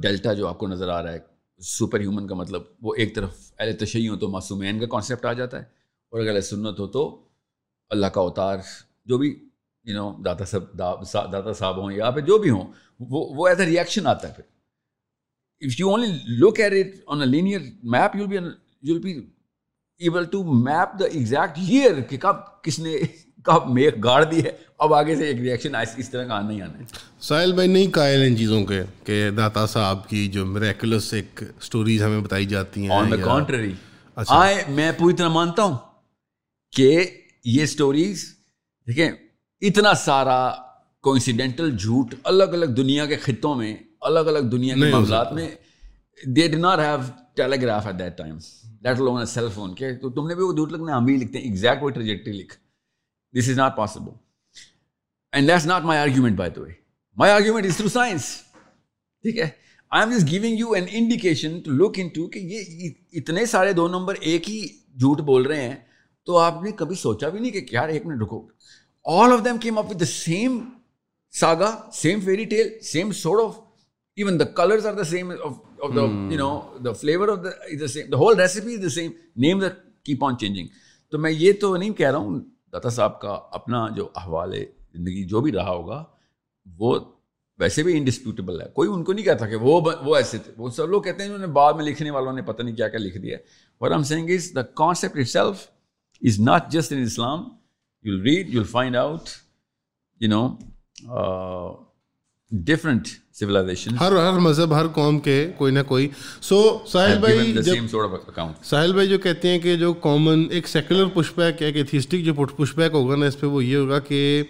delta 0.00 0.32
جو 0.32 0.48
آپ 0.48 0.58
کو 0.58 0.68
نظر 0.68 0.88
آ 0.88 1.02
رہا 1.02 1.12
ہے۔ 1.12 1.33
سپر 1.60 2.00
ہیومن 2.00 2.26
کا 2.26 2.34
مطلب 2.34 2.62
وہ 2.82 2.94
ایک 2.94 3.14
طرف 3.14 3.36
اہل 3.58 3.76
تشیع 3.76 4.08
ہو 4.10 4.16
تو 4.16 4.28
معصومین 4.28 4.80
کا 4.80 4.86
کانسیپٹ 4.86 5.24
آ 5.24 5.32
جاتا 5.32 5.58
ہے، 5.58 5.64
اور 6.12 6.20
اگر 6.20 6.40
سنت 6.42 6.78
ہو 6.78 6.86
تو 6.86 7.04
اللہ 7.90 8.06
کا 8.06 8.20
اوتار 8.20 8.58
جو 9.06 9.18
بھی 9.18 9.28
یو 9.86 9.94
نو 9.94 10.10
داتا 10.24 10.44
صاحب 10.44 10.78
داتا 11.32 11.52
صاحب 11.52 11.82
ہوں 11.82 11.92
یا 11.92 12.10
پھر 12.10 12.22
جو 12.26 12.38
بھی 12.38 12.50
ہوں، 12.50 12.72
وہ 13.00 13.26
وہ 13.36 13.46
ایز 13.48 13.60
اے 13.60 13.66
ریئیکشن 13.66 14.06
آتا 14.06 14.28
ہے 14.28 14.32
پھر۔ 14.32 14.44
If 15.62 15.80
you 15.80 15.90
only 15.90 16.10
look 16.40 16.60
at 16.60 16.72
it 16.74 16.94
on 17.06 17.20
a 17.20 17.26
linear 17.26 17.60
map 17.84 18.16
you 18.16 18.26
be 18.26 18.36
you 18.82 18.98
be 19.00 19.12
able 20.00 20.24
to 20.26 20.42
map 20.54 20.98
the 21.00 21.06
exact 21.06 21.58
year 21.58 22.00
کہ 22.00 22.16
کب، 22.18 22.36
کس 22.62 22.78
نے 22.78 22.96
کب 23.46 23.68
میک 23.70 24.04
گاڑ 24.04 24.24
دی 24.24 24.44
ہے 24.44 24.50
اب 24.78 24.94
آگے 24.94 25.16
سے 25.16 25.26
ایک 25.26 25.40
ریئیکشن 25.40 25.74
اس 25.74 26.10
طرح 26.10 26.24
کا 26.24 26.34
آنا 26.34 26.50
ہی 26.50 26.60
آنا 26.62 26.78
ہے۔ 26.78 26.84
ساحل 27.20 27.52
بھائی 27.52 27.68
نہیں 27.68 27.90
قائل 27.92 28.22
ان 28.22 28.36
چیزوں 28.36 28.64
کے 28.64 28.82
کہ 29.04 29.30
داتا 29.30 29.66
صاحب 29.66 30.08
کی 30.08 30.26
جو 30.28 30.44
میریکولس 30.46 31.12
ایک 31.14 31.42
سٹوریز 31.60 32.02
ہمیں 32.02 32.20
بتائی 32.20 32.46
جاتی 32.46 32.82
ہیں 32.82 32.90
آن 32.90 33.10
دا 33.10 33.16
کانٹری 33.16 33.72
آئے 34.16 34.62
میں 34.68 34.90
پوری 34.98 35.14
طرح 35.14 35.28
مانتا 35.28 35.62
ہوں 35.62 35.76
کہ 36.72 37.06
یہ 37.44 37.66
سٹوریز 37.66 38.24
دیکھیں 38.88 39.10
اتنا 39.62 39.94
سارا 39.94 40.38
کوئنسیڈنٹل 41.04 41.76
جھوٹ 41.76 42.14
الگ 42.24 42.58
الگ 42.58 42.66
دنیا 42.66 43.06
کے 43.06 43.16
خطوں 43.16 43.54
میں 43.54 43.76
الگ 44.00 44.32
الگ 44.32 44.48
دنیا 44.52 44.74
کے 44.74 44.90
معاملات 44.90 45.32
میں 45.32 45.48
they 46.26 46.48
did 46.48 46.56
not 46.56 46.78
have 46.78 46.98
telegraph 47.62 47.86
at 47.86 47.98
that 47.98 48.18
time 48.18 48.38
let 48.82 49.00
alone 49.00 49.24
cell 49.26 49.48
phone 49.54 49.74
کہ 49.74 49.92
تو 50.02 50.10
تم 50.10 50.28
نے 50.28 50.34
بھی 50.34 50.44
وہ 50.44 50.52
جھوٹ 50.52 50.72
لکھنا 50.72 50.96
ہم 50.96 51.04
بھی 51.04 51.16
لکھتے 51.16 51.38
ہیں 51.38 51.44
ایگزیکٹ 51.44 51.82
وہ 51.82 51.90
ٹریجیکٹری 51.90 52.32
لکھ۔ 52.32 52.54
This 53.34 53.48
is 53.48 53.58
not 53.58 53.76
possible 53.76 54.10
and 55.32 55.48
that's 55.48 55.66
not 55.66 55.84
my 55.84 56.00
argument 56.00 56.36
by 56.38 56.50
the 56.50 56.60
way 56.60 56.72
my 57.16 57.32
argument 57.32 57.66
is 57.66 57.76
through 57.76 57.88
science 57.88 58.30
ٹھیک 59.24 59.38
ہے 59.38 59.48
I 59.92 60.04
am 60.04 60.16
just 60.16 60.30
giving 60.30 60.58
you 60.58 60.72
an 60.72 60.86
indication 60.90 61.60
to 61.60 61.72
look 61.72 61.98
into 62.14 62.26
کہ 62.28 62.38
یہ 62.38 62.88
اتنے 63.18 63.46
سارے 63.46 63.72
دو 63.72 63.88
نمبر 63.88 64.14
ایک 64.20 64.48
ہی 64.50 64.66
جھوٹ 64.94 65.20
بول 65.26 65.46
رہے 65.46 65.68
ہیں 65.68 65.76
تو 66.26 66.38
آپ 66.38 66.62
نے 66.62 66.72
کبھی 66.72 66.94
سوچا 66.96 67.28
بھی 67.28 67.40
نہیں 67.40 67.52
کہ 67.52 67.66
یار 67.70 67.88
ایک 67.88 68.06
منٹ 68.06 68.22
رکو 68.22 68.46
all 69.04 69.32
of 69.32 69.44
them 69.44 69.58
came 69.58 69.78
up 69.78 69.88
with 69.88 69.98
the 69.98 70.06
same 70.06 70.80
saga, 71.34 71.86
same 71.90 72.20
fairy 72.20 72.46
tale, 72.46 72.70
same 72.80 73.12
sort 73.12 73.40
of, 73.40 73.60
even 74.18 74.38
the 74.38 74.46
colors 74.46 74.84
are 74.84 74.94
the 74.94 75.04
same 75.04 75.30
of, 75.30 75.60
of 75.82 75.94
the, 75.94 76.02
mm. 76.02 76.30
you 76.30 76.38
know, 76.38 76.72
the 76.80 76.94
flavor 76.94 77.28
of 77.28 77.42
the 77.42 77.52
is 77.68 77.80
the 77.80 77.88
same. 77.88 78.10
The 78.10 78.16
whole 78.16 78.34
recipe 78.34 78.74
is 78.74 78.80
the 78.80 78.90
same. 78.90 79.14
Names 79.36 79.62
that 79.62 79.76
keep 80.04 80.22
on 80.22 80.38
changing. 80.38 80.68
تو 81.12 81.18
میں 81.18 81.30
یہ 81.30 81.52
تو 81.60 81.76
نہیں 81.76 81.92
کہہ 81.92 82.10
رہا 82.10 82.18
ہوں 82.18 82.40
داتا 82.74 82.88
صاحب 82.88 83.20
کا 83.20 83.40
اپنا 83.50 83.88
جو 83.88 84.08
احوال 84.16 84.54
ہے 84.54 84.64
زندگی 84.92 85.24
جو 85.24 85.40
بھی 85.40 85.52
رہا 85.52 85.70
ہوگا 85.70 86.04
وہ 86.66 86.98
ویسے 87.58 87.82
بھی 87.82 87.98
انڈسپیوٹیبل 87.98 88.60
ہے۔ 88.60 88.66
کوئی 88.68 88.88
ان 88.92 89.04
کو 89.04 89.12
نہیں 89.12 89.24
کہتا 89.24 89.48
کہ 89.48 89.56
وہ 89.56 89.80
وہ 90.02 90.16
ایسے 90.16 90.38
تھے۔ 90.38 90.52
وہ 90.56 90.68
سب 90.68 90.88
لوگ 90.88 91.02
کہتے 91.02 91.22
ہیں 91.22 91.30
انہوں 91.30 91.46
نے 91.46 91.52
بعد 91.52 91.72
میں 91.72 91.84
لکھنے 91.84 92.10
والوں 92.10 92.32
نے 92.32 92.42
پتہ 92.42 92.62
نہیں 92.62 92.76
کیا 92.76 92.88
کیا 92.88 93.00
لکھ 93.00 93.18
دیا 93.18 93.38
اور 93.78 93.90
ہم 93.90 94.02
saying 94.02 94.30
is 94.30 94.54
the 94.54 94.62
concept 94.62 95.18
itself 95.28 95.66
is 96.22 96.40
not 96.40 96.70
just 96.70 96.92
in 96.92 97.02
Islam 97.02 97.48
you'll 98.04 98.24
read, 98.24 98.48
you'll 98.48 98.72
find 98.72 98.96
out, 98.96 99.26
you 100.20 100.30
know, 100.32 100.44
uh, 101.10 101.72
different 102.50 103.08
civilization 103.40 103.94
ہر 104.00 104.12
ہر 104.12 104.38
مذہب 104.38 104.74
ہر 104.74 104.86
قوم 104.86 105.18
کے 105.18 105.50
کوئی 105.56 105.72
نہ 105.72 105.78
کوئی۔ 105.86 106.08
سو 106.40 106.78
ساحل 106.86 107.18
بھائی 107.18 107.52
ساحل 108.62 108.92
بھائی 108.92 109.08
جو 109.08 109.18
کہتے 109.18 109.48
ہیں 109.48 109.58
کہ 109.58 109.76
جو 109.76 109.92
کامن 109.92 110.44
ایک 110.50 110.68
سیکولر 110.68 111.04
پش 111.14 111.32
بیک 111.36 111.62
ایک 111.62 111.76
ایتھیسٹک 111.76 112.24
جو 112.24 112.34
پش 112.34 112.74
بیک 112.74 112.92
ہوگا 112.92 113.16
نا 113.16 113.26
اس 113.26 113.40
پہ 113.40 113.46
وہ 113.46 113.64
یہ 113.64 113.76
ہوگا 113.76 113.98
کہ 113.98 114.42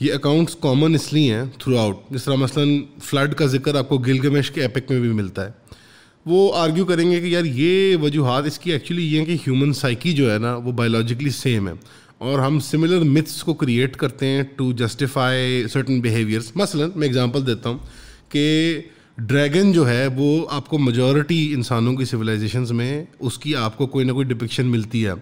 یہ 0.00 0.12
اکاؤنٹس 0.12 0.56
کامن 0.60 0.94
اس 0.94 1.12
لیے 1.12 1.34
ہیں 1.34 1.44
تھرو 1.58 1.78
آؤٹ 1.78 1.96
جس 2.10 2.24
طرح 2.24 2.34
مثلاً 2.34 2.82
فلڈ 3.02 3.34
کا 3.34 3.46
ذکر 3.46 3.74
آپ 3.74 3.88
کو 3.88 3.98
گلگمش 3.98 4.50
کے 4.50 4.62
ایپک 4.62 4.90
میں 4.90 5.00
بھی 5.00 5.08
ملتا 5.08 5.46
ہے۔ 5.46 5.50
وہ 6.26 6.54
آرگیو 6.56 6.84
کریں 6.84 7.10
گے 7.10 7.20
کہ 7.20 7.26
یار 7.26 7.44
یہ 7.44 7.96
وجوہات 7.96 8.44
اس 8.46 8.58
کی 8.58 8.72
ایکچولی 8.72 9.12
یہ 9.12 9.18
ہیں 9.18 9.26
کہ 9.26 9.32
ہیومن 9.32 9.72
سائیکی 9.72 10.12
جو 10.12 10.32
ہے 10.32 10.38
نا 10.38 10.56
وہ 10.56 10.72
بایولوجیکلی 10.72 11.30
سیم 11.30 11.68
ہے۔ 11.68 11.72
اور 12.18 12.38
ہم 12.38 12.60
سملر 12.60 12.98
متھس 12.98 13.42
کو 13.42 13.54
کریٹ 13.54 13.96
کرتے 13.96 14.26
ہیں 14.26 14.42
ٹو 14.56 14.72
جسٹیفائی 14.72 15.68
سرٹن 15.68 16.00
بیہیویئرس 16.00 16.52
مثلاً 16.54 16.90
میں 16.96 17.08
اگزامپل 17.08 17.46
دیتا 17.46 17.68
ہوں۔ 17.68 17.78
کہ 18.34 18.80
ڈریگن 19.18 19.72
جو 19.72 19.88
ہے 19.88 20.06
وہ 20.06 20.46
آپ 20.50 20.68
کو 20.68 20.78
میجورٹی 20.78 21.54
انسانوں 21.54 21.94
کی 21.94 22.04
سویلائزیشنز 22.04 22.72
میں 22.72 23.04
اس 23.18 23.38
کی 23.38 23.56
آپ 23.56 23.78
کو 23.78 23.86
کوئی 23.86 24.06
نہ 24.06 24.12
کوئی 24.12 24.26
ڈپکشن 24.26 24.66
ملتی 24.66 25.06
ہے۔ 25.06 25.12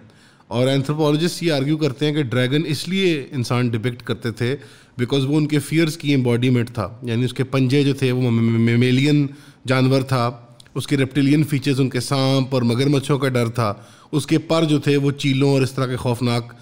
اور 0.49 0.67
اینتھروپولوجسٹ 0.67 1.43
یہ 1.43 1.53
آرگیو 1.53 1.77
کرتے 1.77 2.07
ہیں 2.07 2.13
کہ 2.13 2.23
ڈریگن 2.23 2.63
اس 2.67 2.89
لیے 2.89 3.27
انسان 3.31 3.69
ڈپکٹ 3.69 4.03
کرتے 4.03 4.31
تھے 4.31 4.57
بیکاز 4.99 5.25
وہ 5.25 5.37
ان 5.37 5.47
کے 5.47 5.59
فیئرس 5.59 5.97
کی 5.97 6.15
امباڈیمنٹ 6.15 6.71
تھا۔ 6.71 6.89
یعنی 7.03 7.25
اس 7.25 7.35
کے 7.35 7.45
پنجے 7.45 7.85
جو 7.85 7.95
تھے 7.95 8.13
وہ 8.13 8.31
میمیلین 8.31 9.27
جانور 9.67 10.03
تھا۔ 10.03 10.31
اس 10.75 10.87
کے 10.87 10.97
ریپٹیلین 10.97 11.45
فیچرز 11.45 11.81
ان 11.81 11.91
کے 11.91 12.01
سانپ 12.01 12.47
اور 12.51 12.63
مگر 12.63 12.87
مچھوں 12.87 13.19
کا 13.19 13.29
ڈر 13.29 13.49
تھا۔ 13.49 13.75
اس 14.13 14.27
کے 14.27 14.39
پر 14.39 14.65
جو 14.65 14.79
تھے 14.79 14.97
وہ 14.97 15.11
چیلوں 15.11 15.51
اور 15.51 15.63
اس 15.63 15.73
طرح 15.73 15.87
کے 15.87 15.97
خوفناک 15.97 16.53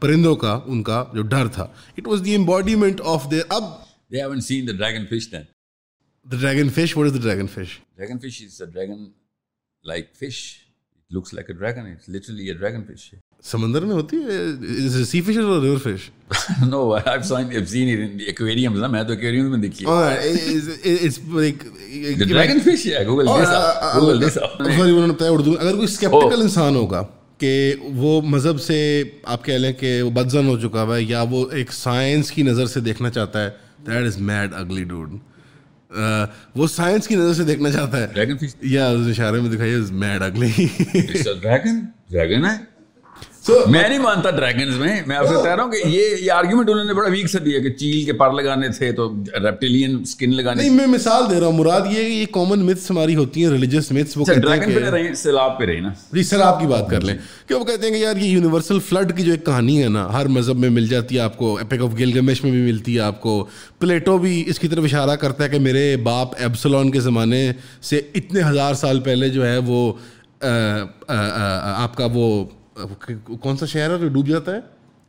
پرندوں 0.00 0.36
کا، 0.36 0.60
ان 0.66 0.82
کا 0.82 1.04
جو 1.14 1.22
ڈر 1.22 1.48
تھا۔ 1.48 1.66
It 1.98 2.08
was 2.08 2.22
the 2.24 2.34
embodiment 2.34 3.00
of 3.04 3.30
their 3.30 3.40
اب 3.48 3.83
they 4.10 4.20
have 4.20 4.40
seen 4.40 4.66
the 4.68 4.72
dragon 4.72 5.06
fish 5.06 5.30
then 5.32 5.42
the 6.26 6.36
dragon 6.36 6.68
fish 6.70 6.96
what 6.96 7.06
is 7.06 7.14
the 7.14 7.20
dragon 7.20 7.46
fish 7.46 7.78
dragon 7.96 8.18
fish 8.18 8.42
is 8.42 8.60
a 8.62 8.70
dragon 8.70 9.04
like 9.84 10.14
fish 10.16 10.42
looks 11.10 11.34
like 11.34 11.50
a 11.50 11.56
dragon 11.56 11.86
it's 11.86 12.08
literally 12.08 12.46
a 12.48 12.52
dragon 12.54 12.82
fish 12.84 13.14
سمندر 13.44 13.84
میں 13.84 13.94
ہوتی 13.94 14.16
ہے؟ 14.18 15.04
Sea 15.04 15.20
fish 15.20 15.36
اور 15.38 15.60
river 15.62 15.78
fish 15.78 16.10
no 16.68 16.80
I 16.92 17.02
have 17.08 17.22
seen 17.22 17.46
I 17.48 17.64
seen 17.66 17.88
it 17.88 18.00
in 18.02 18.18
aquarium 18.26 18.80
میں 18.92 19.02
تو 19.02 19.12
aquarium 19.12 19.50
میں 19.50 19.58
دیکھی 19.58 19.86
it's 19.86 21.18
like 21.28 21.64
dragon 22.18 22.60
fish 22.60 22.86
ہے 22.86 23.04
Google 23.06 23.26
this 23.26 23.50
Google 23.96 24.22
this 24.26 24.34
sorry 24.34 24.90
انہوں 24.90 25.06
نے 25.06 25.12
بتایا 25.12 25.30
اردو 25.30 25.54
اگر 25.60 25.74
کوئی 25.74 25.86
سکیپٹیکل 25.86 26.42
انسان 26.42 26.76
ہوگا 26.76 27.04
کہ 27.38 27.52
وہ 27.94 28.20
مذہب 28.22 28.60
سے 28.60 28.78
آپ 29.24 29.44
کہہ 29.44 29.58
لیں 29.58 29.72
کہ 29.72 30.00
وہ 30.02 30.10
بدزن 30.12 30.46
ہو 30.46 30.58
چکا 30.60 30.82
ہوا 30.82 30.96
ہے 30.96 31.02
یا 31.02 31.22
وہ 31.30 31.44
ایک 31.50 31.72
سائنس 31.72 32.30
کی 32.30 32.42
نظر 32.42 32.66
سے 32.66 32.80
دیکھنا 32.80 33.10
چاہتا 33.10 33.44
ہے 33.44 33.50
دیٹ 33.86 34.06
از 34.06 34.18
میڈ 34.18 34.54
اگلی 34.54 34.84
ڈوڈ 34.84 35.12
وہ 36.54 36.66
سائنس 36.66 37.08
کی 37.08 37.14
نظر 37.14 37.34
سے 37.34 37.44
دیکھنا 37.44 37.70
چاہتا 37.70 38.00
ہے. 38.00 38.06
یا 38.60 38.88
اس 38.88 39.06
اشارے 39.08 39.40
میں 39.40 39.50
دکھائیے 39.50 39.76
میڈ 39.90 40.22
اگلی 40.22 40.66
ڈریگن 40.92 41.80
ڈریگن 42.10 42.44
ہے 42.44 42.73
میں 43.48 43.88
نہیں 43.88 43.98
مانتا 43.98 44.30
ڈریگنز 44.30 44.76
میں 44.76 45.00
میں 45.06 45.16
آپ 45.16 45.26
سے 45.26 45.34
کہہ 45.44 45.54
رہا 45.54 45.64
ہوں 45.64 45.72
کہ 45.72 45.88
یہ 45.88 46.16
یہ 46.20 46.32
آرگیومنٹ 46.32 46.70
انہوں 46.70 46.84
نے 46.84 46.94
بڑا 46.94 47.08
ویک 47.10 47.30
سے 47.30 47.38
دیا 47.38 47.60
کہ 47.60 47.70
چیل 47.70 48.04
کے 48.04 48.12
پر 48.12 48.32
لگانے 48.32 48.68
تھے 48.68 48.92
تو 48.92 49.10
ریپٹیلین 49.42 50.00
اسکن 50.00 50.34
لگانے 50.36 50.62
نہیں 50.62 50.76
میں 50.76 50.86
مثال 50.86 51.22
دے 51.30 51.40
رہا 51.40 51.46
ہوں 51.46 51.52
مراد 51.52 51.80
یہ 51.90 52.02
یہ 52.02 52.26
کامن 52.32 52.66
متس 52.66 52.90
ہماری 52.90 53.16
ہوتی 53.16 53.44
ہیں 53.44 53.50
ریلیجیس 53.50 53.92
متس 53.92 54.16
وہ 54.16 54.24
ڈریگن 54.36 54.74
پہ 54.74 54.80
رہی 54.80 55.14
سیلاب 55.14 55.58
پہ 55.58 55.64
رہی 55.64 55.80
نا۔ 55.80 55.88
جی 56.12 56.22
سیلاب 56.22 56.60
کی 56.60 56.66
بات 56.66 56.90
کر 56.90 57.00
لیں۔ 57.00 57.16
کہ 57.46 57.54
وہ 57.54 57.64
کہتے 57.64 57.86
ہیں 57.86 57.94
کہ 57.94 57.98
یار 57.98 58.16
یہ 58.16 58.28
یونیورسل 58.28 58.78
فلڈ 58.80 59.16
کی 59.16 59.22
جو 59.22 59.32
ایک 59.32 59.46
کہانی 59.46 59.82
ہے 59.82 59.88
نا 59.88 60.12
ہر 60.12 60.26
مذہب 60.26 60.58
میں 60.58 60.70
مل 60.70 60.86
جاتی 60.86 61.14
ہے 61.14 61.20
آپ 61.20 61.38
کو 61.38 61.56
ایپک 61.56 61.82
آف 61.82 61.98
گلگمش 61.98 62.44
میں 62.44 62.50
بھی 62.50 62.60
ملتی 62.60 62.94
ہے 62.94 63.00
آپ 63.00 63.20
کو 63.20 63.46
پلیٹو 63.78 64.18
بھی 64.18 64.44
اس 64.46 64.58
کی 64.58 64.68
طرف 64.68 64.84
اشارہ 64.84 65.16
کرتا 65.16 65.44
ہے 65.44 65.48
کہ 65.48 65.58
میرے 65.58 65.96
باپ 65.96 66.28
ایبسلون 66.38 66.90
کے 66.90 67.00
زمانے 67.00 67.52
سے 67.82 68.00
اتنے 68.14 68.40
ہزار 68.40 68.74
سال 68.74 69.00
پہلے 69.00 69.28
جو 69.28 69.46
ہے 69.46 69.58
وہ 69.58 69.92
آپ 70.40 71.96
کا 71.96 72.08
وہ 72.12 72.44
کون 73.40 73.56
سا 73.56 73.66
شہر 73.66 73.90
ہے 73.90 73.98
جو 73.98 74.08
ڈوب 74.08 74.28
جاتا 74.28 74.52
ہے؟ 74.54 74.60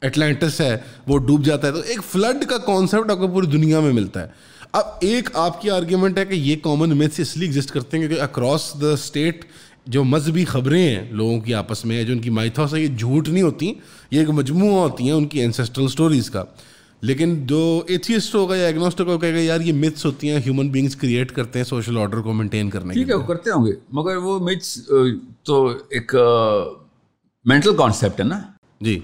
اٹلانٹس 0.01 0.61
ہے 0.61 0.77
وہ 1.07 1.17
ڈوب 1.17 1.45
جاتا 1.45 1.67
ہے۔ 1.67 1.71
تو 1.71 1.79
ایک 1.79 1.99
فلڈ 2.11 2.45
کا 2.45 2.57
کانسیپٹ 2.57 3.11
آپ 3.11 3.17
کو 3.17 3.27
پوری 3.27 3.47
دنیا 3.47 3.79
میں 3.79 3.93
ملتا 3.93 4.21
ہے۔ 4.21 4.27
اب 4.71 4.83
ایک 5.01 5.29
آپ 5.33 5.61
کی 5.61 5.69
آرگیومنٹ 5.69 6.17
ہے 6.17 6.25
کہ 6.25 6.33
یہ 6.33 6.55
کامن 6.63 6.97
میتھس 6.97 7.19
اس 7.19 7.37
لیے 7.37 7.49
ایگزسٹ 7.49 7.71
کرتے 7.71 7.97
ہیں 7.97 8.07
کیونکہ 8.07 8.23
اکراس 8.23 8.73
دا 8.81 8.91
اسٹیٹ 8.91 9.45
جو 9.85 10.03
مذہبی 10.03 10.45
خبریں 10.45 10.95
ہیں 10.95 11.11
لوگوں 11.11 11.39
کی 11.41 11.53
آپس 11.53 11.85
میں 11.85 12.03
جو 12.03 12.13
ان 12.13 12.19
کی 12.19 12.29
مائتھوس 12.29 12.73
ہے 12.73 12.81
یہ 12.81 12.87
جھوٹ 12.87 13.29
نہیں 13.29 13.43
ہوتی 13.43 13.73
یہ 14.11 14.19
ایک 14.19 14.29
مجموعہ 14.29 14.79
ہوتی 14.79 15.03
ہیں 15.03 15.11
ان 15.11 15.27
کی 15.27 15.41
انسسٹرل 15.41 15.85
اسٹوریز 15.85 16.29
کا۔ 16.29 16.43
لیکن 17.01 17.47
جو 17.47 17.83
ایتھیسٹ 17.87 18.35
ہوگا 18.35 18.55
یا 18.55 18.67
ایگنوسٹک 18.67 19.01
ہوگا 19.01 19.19
کہے 19.19 19.33
گا 19.33 19.39
یار 19.39 19.61
یہ 19.61 19.73
متس 19.73 20.05
ہوتی 20.05 20.29
ہیں 20.29 20.37
ہیومن 20.37 20.69
بینگس 20.69 20.95
کریٹ 20.95 21.31
کرتے 21.31 21.59
ہیں 21.59 21.63
سوشل 21.63 21.97
آرڈر 21.97 22.21
کو 22.21 22.33
مینٹین 22.33 22.69
کرنے 22.69 23.13
وہ 23.13 23.21
کرتے 23.21 23.49
ہوں 23.49 23.65
گے۔ 23.65 23.71
مگر 23.91 24.17
وہ 24.17 24.39
متس 24.39 24.89
تو 25.43 25.67
ایک 25.89 26.15
مینٹل 27.45 27.75
کانسیپٹ 27.77 28.19
ہے 28.19 28.25
نا? 28.25 28.39
جی۔ 28.81 28.99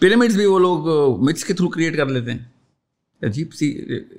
پیرامڈس 0.00 0.34
بھی 0.34 0.46
وہ 0.46 0.58
لوگ 0.58 0.88
مکس 1.24 1.44
کے 1.44 1.54
تھرو 1.54 1.68
کریٹ 1.68 1.96
کر 1.96 2.06
لیتے 2.06 2.32
ہیں۔ 2.32 2.38
عجیب 3.22 3.52
سی 3.54 3.70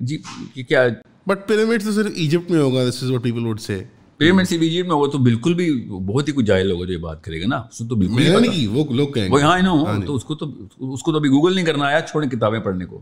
عجیب 0.01 0.21
کیا 0.67 0.87
بٹ 1.27 1.47
پیرامڈ 1.47 1.83
تو 1.83 1.91
صرف 1.91 2.11
ایجپٹ 2.15 2.51
میں 2.51 2.59
ہوگا 2.59 2.89
this 2.89 3.03
is 3.03 3.11
what 3.11 3.23
people 3.23 3.45
would 3.45 3.59
say 3.59 3.83
pyramid 4.17 4.47
صرف 4.47 4.61
ایجپٹ 4.61 4.87
میں 4.87 4.95
ہوگا 4.95 5.11
تو 5.11 5.17
بالکل 5.17 5.53
بھی 5.53 5.69
بہت 6.05 6.27
ہی 6.27 6.33
کچھ 6.33 6.45
جاہل 6.45 6.71
ہوگا 6.71 6.85
جو 6.85 6.93
یہ 6.93 6.97
بات 6.97 7.23
کرے 7.23 7.41
گا 7.41 7.47
نا۔ 7.47 7.55
اس 7.57 7.77
تو 7.89 7.95
بالکل 7.95 8.41
نہیں 8.41 8.67
وہ 8.67 8.83
لوگ 8.93 9.07
کہیں 9.07 9.29
وہ 9.31 9.39
یہاں 9.39 9.59
نا 9.59 9.99
تو 10.05 10.15
اس 10.15 10.23
کو 10.23 10.35
تو 10.35 10.47
اس 10.93 11.01
کو 11.03 11.11
تو 11.11 11.17
ابھی 11.17 11.29
گوگل 11.29 11.55
نہیں 11.55 11.65
کرنا 11.65 11.85
آیا 11.85 12.01
چھوڑیں 12.01 12.29
کتابیں 12.29 12.59
پڑھنے 12.59 12.85
کو۔ 12.85 13.01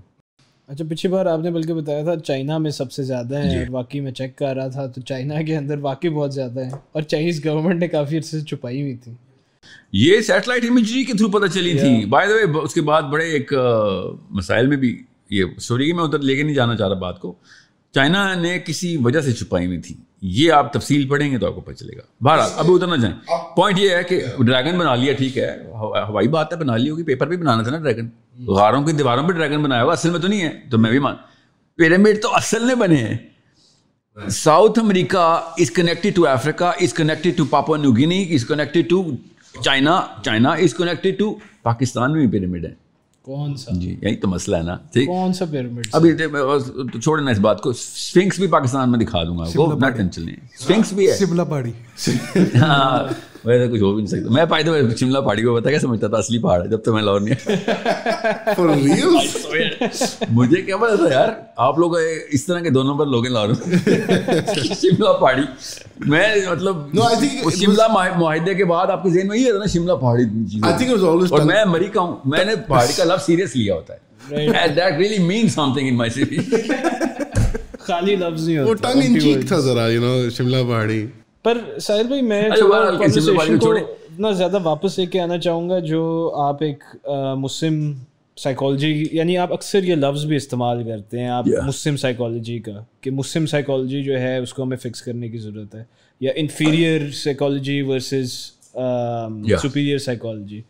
اچھا 0.67 0.85
پچھلی 0.89 1.11
بار 1.11 1.25
آپ 1.25 1.39
نے 1.39 1.51
بلکہ 1.51 1.73
بتایا 1.73 2.03
تھا 2.03 2.15
چائنا 2.19 2.57
میں 2.57 2.71
سب 2.71 2.91
سے 2.91 3.03
زیادہ 3.03 3.43
ہیں 3.43 3.57
اور 3.59 3.65
واقعی 3.69 3.99
میں 3.99 4.11
چیک 4.11 4.35
کر 4.35 4.55
رہا 4.55 4.67
تھا 4.67 4.85
تو 4.85 5.01
چائنا 5.01 5.41
کے 5.41 5.57
اندر 5.57 5.77
واقعی 5.81 6.09
بہت 6.09 6.33
زیادہ 6.33 6.63
ہیں 6.63 6.71
اور 6.91 7.01
چائنیز 7.01 7.45
گورنمنٹ 7.45 7.79
نے 7.79 7.87
کافی 7.87 8.17
عرصے 8.17 8.39
سے 8.39 8.45
چھپائی 8.45 8.81
ہوئی 8.81 8.95
تھی۔ 8.95 9.11
یہ 9.91 10.21
سیٹلائٹ 10.21 10.63
امیجری 10.69 11.03
کے 11.03 11.13
تھرو 11.13 11.29
پتہ 11.29 11.45
چلی 11.45 11.79
تھی۔ 11.79 12.05
بائی 12.05 12.27
دا 12.27 12.33
وے 12.33 12.59
اس 12.63 12.73
کے 12.73 12.81
بعد 12.81 13.01
بڑے 13.01 13.25
ایک 13.25 13.53
مسائل 14.29 14.67
میں 14.67 14.77
بھی 14.77 15.03
یہ 15.29 15.43
اسٹوری 15.57 15.93
میں 15.93 16.03
ادھر 16.03 16.19
لے 16.19 16.35
کے 16.35 16.43
نہیں 16.43 16.55
جانا 16.55 16.75
چاہ 16.75 16.87
رہا 16.87 16.95
بات 16.95 17.19
کو۔ 17.19 17.33
چائنا 17.93 18.33
نے 18.35 18.59
کسی 18.59 18.97
وجہ 18.97 19.21
سے 19.21 19.31
چھپائی 19.31 19.65
ہوئی 19.65 19.77
تھی۔ 19.77 19.95
یہ 20.21 20.51
آپ 20.51 20.73
تفصیل 20.73 21.07
پڑھیں 21.07 21.31
گے 21.31 21.37
تو 21.37 21.47
آپ 21.47 21.55
کو 21.55 21.61
پتہ 21.61 21.71
چلے 21.71 21.97
گا۔ 21.97 22.01
بہرحال 22.21 22.49
ابھی 22.55 22.73
ادھر 22.73 22.87
نہ 22.87 22.95
جائیں۔ 22.95 23.15
پوائنٹ 23.55 23.79
یہ 23.79 23.89
ہے 23.89 24.03
کہ 24.03 24.21
ڈریگن 24.39 24.77
بنا 24.77 24.95
لیا 24.95 25.13
ٹھیک 25.13 25.37
ہے۔ 25.37 25.57
ہوائی 25.73 26.27
بات 26.27 26.53
ہے 26.53 26.57
بنا 26.57 26.77
لی 26.77 26.89
ہوگی 26.89 27.03
پیپر 27.03 27.27
بھی 27.27 27.37
بنانا 27.37 27.63
تھا 27.63 27.71
نا 27.71 27.77
ڈریگن 27.77 28.07
غاروں 28.47 28.83
کی 28.83 28.91
دیواروں 28.91 29.27
پہ 29.27 29.33
ڈریگن 29.33 29.63
بنایا 29.63 29.83
ہوا 29.83 29.93
اصل 29.93 30.09
میں 30.09 30.19
تو 30.19 30.27
نہیں 30.27 30.41
ہے۔ 30.41 30.49
تو 30.71 30.77
میں 30.77 30.91
بھی 30.91 30.99
مان 30.99 31.15
پیرامڈ 31.75 32.21
تو 32.21 32.35
اصل 32.35 32.65
میں 32.65 32.75
بنے 32.75 32.95
ہیں۔ 32.95 33.17
South 34.29 34.79
America 34.79 35.51
is 35.57 35.71
connected 35.71 36.15
to 36.15 36.27
Africa 36.27 36.65
is 36.81 36.93
connected 36.93 37.37
to 37.37 37.45
Papua 37.45 37.77
New Guinea 37.77 38.33
is 38.33 38.45
connected 38.45 38.89
to 38.89 39.03
China 39.61 40.01
China 40.25 40.49
is 40.49 40.73
connected 40.73 41.19
to 41.19 41.35
Pakistan 41.63 42.13
میں 42.13 42.27
بھی 42.27 42.39
پیرامڈ 42.39 42.65
ہے۔ 42.65 42.73
کون 43.21 43.55
سا؟ 43.55 43.71
جی 43.75 43.95
یہی 44.01 44.15
تو 44.15 44.27
مسئلہ 44.27 44.57
ہے 44.57 44.61
نا۔ 44.61 44.77
ٹھیک۔ 44.93 45.07
کون 45.07 45.33
سا 45.33 45.45
پیرامڈ 45.51 45.87
ابھی 45.93 46.17
چھوڑنا 47.01 47.31
اس 47.31 47.39
بات 47.39 47.61
کو۔ 47.61 47.73
سفنکس 47.73 48.39
بھی 48.39 48.47
پاکستان 48.47 48.91
میں 48.91 48.99
دکھا 48.99 49.23
دوں 49.23 49.37
گا۔ 49.37 49.43
وہ 49.55 49.79
نہ 49.79 49.89
ٹینشن 49.89 50.25
نہیں 50.25 50.35
سفنکس 50.59 50.93
بھی 50.93 51.11
ہے۔ 51.11 51.17
شملہ 51.17 51.41
پہاڑی 51.41 51.71
ہاں۔ 52.61 53.13
ویسے 53.47 53.71
کچھ 53.71 53.81
ہو 53.81 53.91
بھی 53.91 54.03
نہیں 54.03 54.11
سکتا۔ 54.11 54.33
میں 54.33 54.45
پائے 54.45 54.63
تو 54.63 54.95
شملہ 54.97 55.19
پہاڑی 55.19 55.41
کو 55.41 55.55
پتا 55.55 55.69
کیا 55.69 55.79
سمجھتا 55.79 56.07
تھا؟ 56.07 56.17
اصلی 56.17 56.39
پہاڑ 56.39 56.61
ہے۔ 56.61 56.67
جب 56.67 56.83
تو 56.83 56.93
میں 56.93 57.03
لاہور 57.03 57.21
نہیں 57.21 57.35
مجھے 60.31 60.61
کیا 60.61 60.77
پتا 60.77 60.95
تھا 60.95 61.13
یار 61.13 61.29
آپ 61.55 61.79
لوگ 61.79 61.95
اس 62.29 62.45
طرح 62.45 62.59
کے 62.59 62.69
دو 62.69 62.83
نمبر 62.83 63.05
لوگ 63.05 63.25
ہیں 63.25 63.33
لاہور۔ 63.33 63.53
شملہ 64.81 65.13
پہاڑی۔ 65.19 65.41
میں 66.05 66.35
مطلب 66.51 66.75
شملہ 67.55 67.87
معاہدے 68.17 68.53
کے 68.55 68.65
بعد 68.65 68.87
آپ 68.87 69.03
کے 69.03 69.09
ذہن 69.09 69.27
میں 69.27 69.37
یہ 69.37 69.45
ہے 69.45 69.57
نا 69.57 69.65
شملہ 69.65 69.93
پہاڑی 69.93 70.23
اور 71.31 71.41
میں 71.45 71.61
امریکہ 71.61 71.99
ہوں 71.99 72.15
میں 72.25 72.45
نے 72.45 72.55
پہاڑی 72.67 72.93
کا 72.97 73.03
لفظ 73.03 73.25
سیریس 73.25 73.55
لیا 73.55 73.75
ہوتا 73.75 73.93
ہے۔ 73.93 73.99
خالی 77.79 78.15
لفظ 78.15 78.47
نہیں 78.47 78.59
وہ 78.59 78.73
ٹنگ 78.73 79.01
ان 79.05 79.19
چیک 79.19 79.47
تھا 79.47 79.59
ذرا 79.59 79.87
یو 79.87 80.01
نو 80.01 80.29
شملہ 80.29 80.57
پہاڑی۔ 80.67 81.07
پر 81.47 81.79
ساحل 81.79 82.03
بھائی 82.03 82.21
میں 82.21 82.49
اتنا 83.79 84.31
زیادہ 84.31 84.57
واپس 84.63 84.99
لے 84.99 85.05
کے 85.05 85.19
آنا 85.19 85.37
چاہوں 85.37 85.69
گا 85.69 85.79
جو 85.79 86.31
آپ 86.35 86.63
ایک 86.63 86.83
مسلم 87.37 87.93
سائیکالوجی 88.37 89.07
یعنی 89.11 89.37
آپ 89.37 89.53
اکثر 89.53 89.83
یہ 89.83 89.95
لفظ 89.95 90.25
بھی 90.25 90.35
استعمال 90.35 90.83
کرتے 90.83 91.19
ہیں 91.19 91.27
آپ 91.27 91.47
مسلم 91.47 91.97
سائیکالوجی 91.97 92.59
کا 92.59 92.83
کہ 93.01 93.11
مسلم 93.11 93.45
سائیکالوجی 93.45 94.03
جو 94.03 94.19
ہے 94.19 94.37
اس 94.37 94.53
کو 94.53 94.63
ہمیں 94.63 94.77
فکس 94.77 95.01
کرنے 95.01 95.29
کی 95.29 95.37
ضرورت 95.37 95.75
ہے 95.75 95.83
یا 96.19 96.31
inferior 96.35 97.11
psychology 97.11 97.81
versus 97.81 98.33
superior 99.61 99.97
psychology 99.97 100.61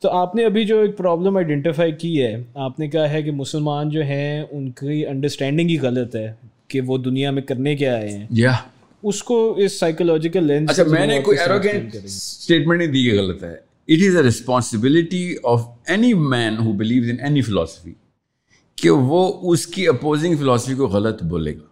تو 0.00 0.10
آپ 0.10 0.34
نے 0.34 0.44
ابھی 0.44 0.64
جو 0.64 0.80
ایک 0.80 0.96
پرابلم 0.96 1.36
آئیڈینٹیفائی 1.36 1.92
کی 1.92 2.22
ہے 2.22 2.42
آپ 2.54 2.80
نے 2.80 2.88
کہا 2.88 3.10
ہے 3.10 3.22
کہ 3.22 3.30
مسلمان 3.30 3.90
جو 3.90 4.02
ہیں 4.02 4.44
ان 4.50 4.70
کی 4.70 5.06
انڈرسٹینڈنگ 5.06 5.70
ہی 5.70 5.80
غلط 5.80 6.16
ہے 6.16 6.32
کہ 6.68 6.80
وہ 6.80 6.98
دنیا 6.98 7.30
میں 7.30 7.42
کرنے 7.42 7.76
کے 7.76 7.88
آئے 7.88 8.08
ہیں۔ 8.08 8.26
اس 9.02 9.22
کو 9.22 9.54
اس 9.56 9.78
سائیکولوجیکل 9.78 10.44
لینس 10.44 10.70
اچھا 10.70 10.82
میں 10.86 11.06
نے 11.06 11.20
کوئی 11.20 11.38
ایروگینٹ 11.38 11.96
اسٹیٹمنٹ 12.04 12.78
نہیں 12.78 12.88
دی 12.88 13.10
کہ 13.10 13.18
غلط 13.18 13.44
ہے۔ 13.44 13.54
It 13.88 14.08
is 14.08 14.16
a 14.16 14.22
responsibility 14.22 15.36
of 15.44 15.62
any 15.86 16.14
man 16.14 16.58
who 16.58 16.72
believes 16.72 17.10
in 17.10 17.16
any 17.20 17.42
philosophy 17.42 17.94
کہ 18.76 18.90
وہ 18.90 19.52
اس 19.52 19.66
کی 19.66 19.88
اپوزنگ 19.88 20.36
فلاسفی 20.36 20.74
کو 20.74 20.86
غلط 20.86 21.22
بولے 21.22 21.54
گا۔ 21.54 21.64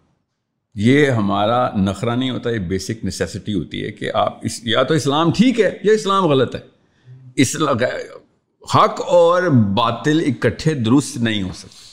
یہ 0.74 1.10
ہمارا 1.10 1.76
نخرہ 1.76 2.16
نہیں 2.16 2.30
ہوتا 2.30 2.50
یہ 2.50 2.58
بیسک 2.58 3.04
نیسیسٹی 3.04 3.54
ہوتی 3.54 3.84
ہے 3.84 3.92
کہ 3.92 4.10
آپ 4.14 4.38
اس 4.42 4.60
یا 4.62 4.82
تو 4.82 4.94
اسلام 4.94 5.32
ٹھیک 5.32 5.60
ہے 5.60 5.78
یا 5.82 5.92
اسلام 5.92 6.24
غلط 6.24 6.54
ہے۔ 6.54 6.60
اسلام 7.36 7.76
حق 8.74 9.00
اور 9.06 9.42
باطل 9.76 10.20
اکٹھے 10.26 10.74
درست 10.74 11.16
نہیں 11.16 11.42
ہو 11.42 11.50
سکتے۔ 11.54 11.86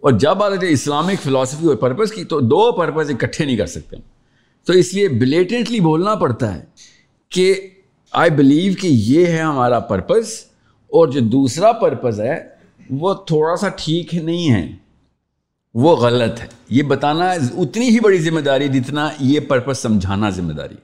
اور 0.00 0.12
جب 0.12 0.42
آتے 0.42 0.68
اسلامک 0.68 1.22
فلاسفی 1.22 1.66
اور 1.66 1.76
پرپز 1.76 2.12
کی 2.12 2.24
تو 2.24 2.40
دو 2.40 2.72
پرپز 2.72 3.10
اکٹھے 3.10 3.44
نہیں 3.44 3.56
کر 3.56 3.66
سکتے۔ 3.66 3.96
تو 4.68 4.72
اس 4.72 4.94
لیے 4.94 5.08
بلیٹنٹلی 5.08 5.80
بولنا 5.80 6.14
پڑتا 6.14 6.54
ہے 6.54 6.64
کہ 7.28 7.54
آئی 8.12 8.30
بلیو 8.30 8.72
کہ 8.80 8.86
یہ 8.86 9.26
ہے 9.26 9.40
ہمارا 9.40 9.78
پرپز 9.80 10.28
اور 10.92 11.08
جو 11.08 11.20
دوسرا 11.20 11.72
پرپز 11.72 12.20
ہے 12.20 12.36
وہ 12.90 13.14
تھوڑا 13.14 13.56
سا 13.56 13.68
ٹھیک 13.68 14.14
نہیں 14.14 14.50
ہے 14.50 14.66
وہ 15.74 15.96
غلط 15.96 16.40
ہے۔ 16.40 16.46
یہ 16.70 16.82
بتانا 16.82 17.30
اتنی 17.30 17.88
ہی 17.88 18.00
بڑی 18.00 18.18
ذمہ 18.18 18.40
داری 18.40 18.68
جتنا 18.68 19.08
یہ 19.20 19.40
پرپز 19.40 19.78
سمجھانا 19.78 20.30
ذمہ 20.30 20.52
داری 20.52 20.74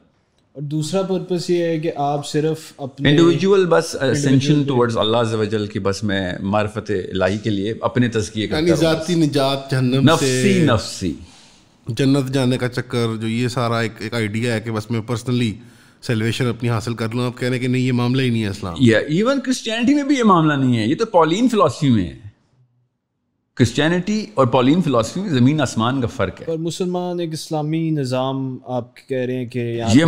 اور 0.52 0.62
دوسرا 0.62 1.02
پرپز 1.02 1.50
یہ 1.50 1.64
ہے 1.64 1.78
کہ 1.78 1.92
آپ 1.96 2.26
صرف 2.26 2.72
اپنے 2.78 3.10
انڈیویجول 3.10 3.66
بس 3.66 3.96
اسینشن 4.00 4.62
ٹورڈز 4.62 4.98
اللہ 4.98 5.16
عز 5.16 5.34
و 5.34 5.44
جل 5.44 5.66
کی 5.66 5.78
بس 5.78 6.02
میں 6.02 6.32
معرفت 6.40 6.90
الہی 6.90 7.38
کے 7.38 7.50
لیے 7.50 7.74
اپنے 7.80 8.08
تزکیے 8.08 8.46
کا 8.46 8.58
یعنی 8.58 8.74
ذاتی 8.74 9.14
نجات 9.14 9.70
جہنم 9.70 10.10
نفسی 10.10 10.62
نفسی۔ 10.64 11.12
جنت 11.88 12.32
جانے 12.32 12.58
کا 12.58 12.68
چکر 12.68 13.06
جو 13.20 13.28
یہ 13.28 13.48
سارا 13.48 13.78
ایک 13.78 13.92
ایک 13.98 14.14
آئیڈیا 14.14 14.54
ہے 14.54 14.60
کہ 14.60 14.70
بس 14.70 14.90
میں 14.90 15.00
پرسنلی 15.00 15.54
سیلویشن 16.02 16.46
اپنی 16.46 16.70
حاصل 16.70 16.94
کر 16.94 17.08
لوں 17.14 17.26
آپ 17.26 17.38
کہنے 17.38 17.58
کہ 17.58 17.68
نہیں 17.68 17.82
یہ 17.82 17.92
معاملہ 17.92 18.22
ہی 18.22 18.30
نہیں 18.30 18.42
ہے 18.42 18.48
اسلام۔ 18.48 18.74
یا 18.80 18.98
ایون 18.98 19.40
کرسچینٹی 19.40 19.94
میں 19.94 20.02
بھی 20.02 20.18
یہ 20.18 20.24
معاملہ 20.24 20.52
نہیں 20.52 20.78
ہے 20.78 20.86
یہ 20.86 20.94
تو 20.94 21.06
پولین 21.06 21.48
فلاسفی 21.48 21.90
میں 21.90 22.04
ہے۔ 22.04 22.18
کرسچینٹی 23.54 24.26
اور 24.34 24.46
پولین 24.46 24.82
فلاسفی 24.82 25.20
میں 25.20 25.28
زمین 25.28 25.60
آسمان 25.60 26.00
کا 26.00 26.06
فرق 26.06 26.40
ہے۔ 26.40 26.46
اور 26.46 26.58
مسلمان 26.58 27.20
ایک 27.20 27.32
اسلامی 27.32 27.90
نظام 27.90 28.58
آپ 28.64 29.08
کہہ 29.08 29.16
رہے 29.16 29.36
ہیں 29.36 29.46
کہ 29.46 29.80
یہ 29.94 30.04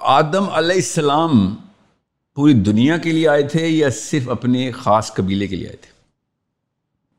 آدم 0.00 0.44
علیہ 0.52 0.76
السلام 0.76 1.54
پوری 2.34 2.52
دنیا 2.52 2.98
کے 2.98 3.12
لیے 3.12 3.28
آئے 3.28 3.42
تھے 3.42 3.68
یا 3.68 3.88
صرف 3.90 4.28
اپنے 4.28 4.70
خاص 4.70 5.14
قبیلے 5.14 5.46
کے 5.46 5.56
لیے 5.56 5.66
آئے 5.66 5.76
تھے؟ 5.76 5.88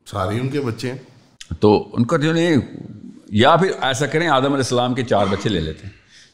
سارے 0.06 0.40
ان 0.40 0.50
کے 0.50 0.62
بچے 0.62 0.92
ہیں۔ 0.92 0.98
تو 1.60 1.90
ان 1.94 2.06
کا 2.06 2.18
جو 2.18 2.34
یا 3.32 3.56
پھر 3.56 3.72
ایسا 3.82 4.06
کریں 4.06 4.28
آدم 4.28 4.46
علیہ 4.46 4.56
السلام 4.56 4.94
کے 4.94 5.04
چار 5.04 5.26
بچے 5.30 5.50
لے 5.50 5.60
لیتے 5.60 5.84
ہیں۔ 5.84 5.94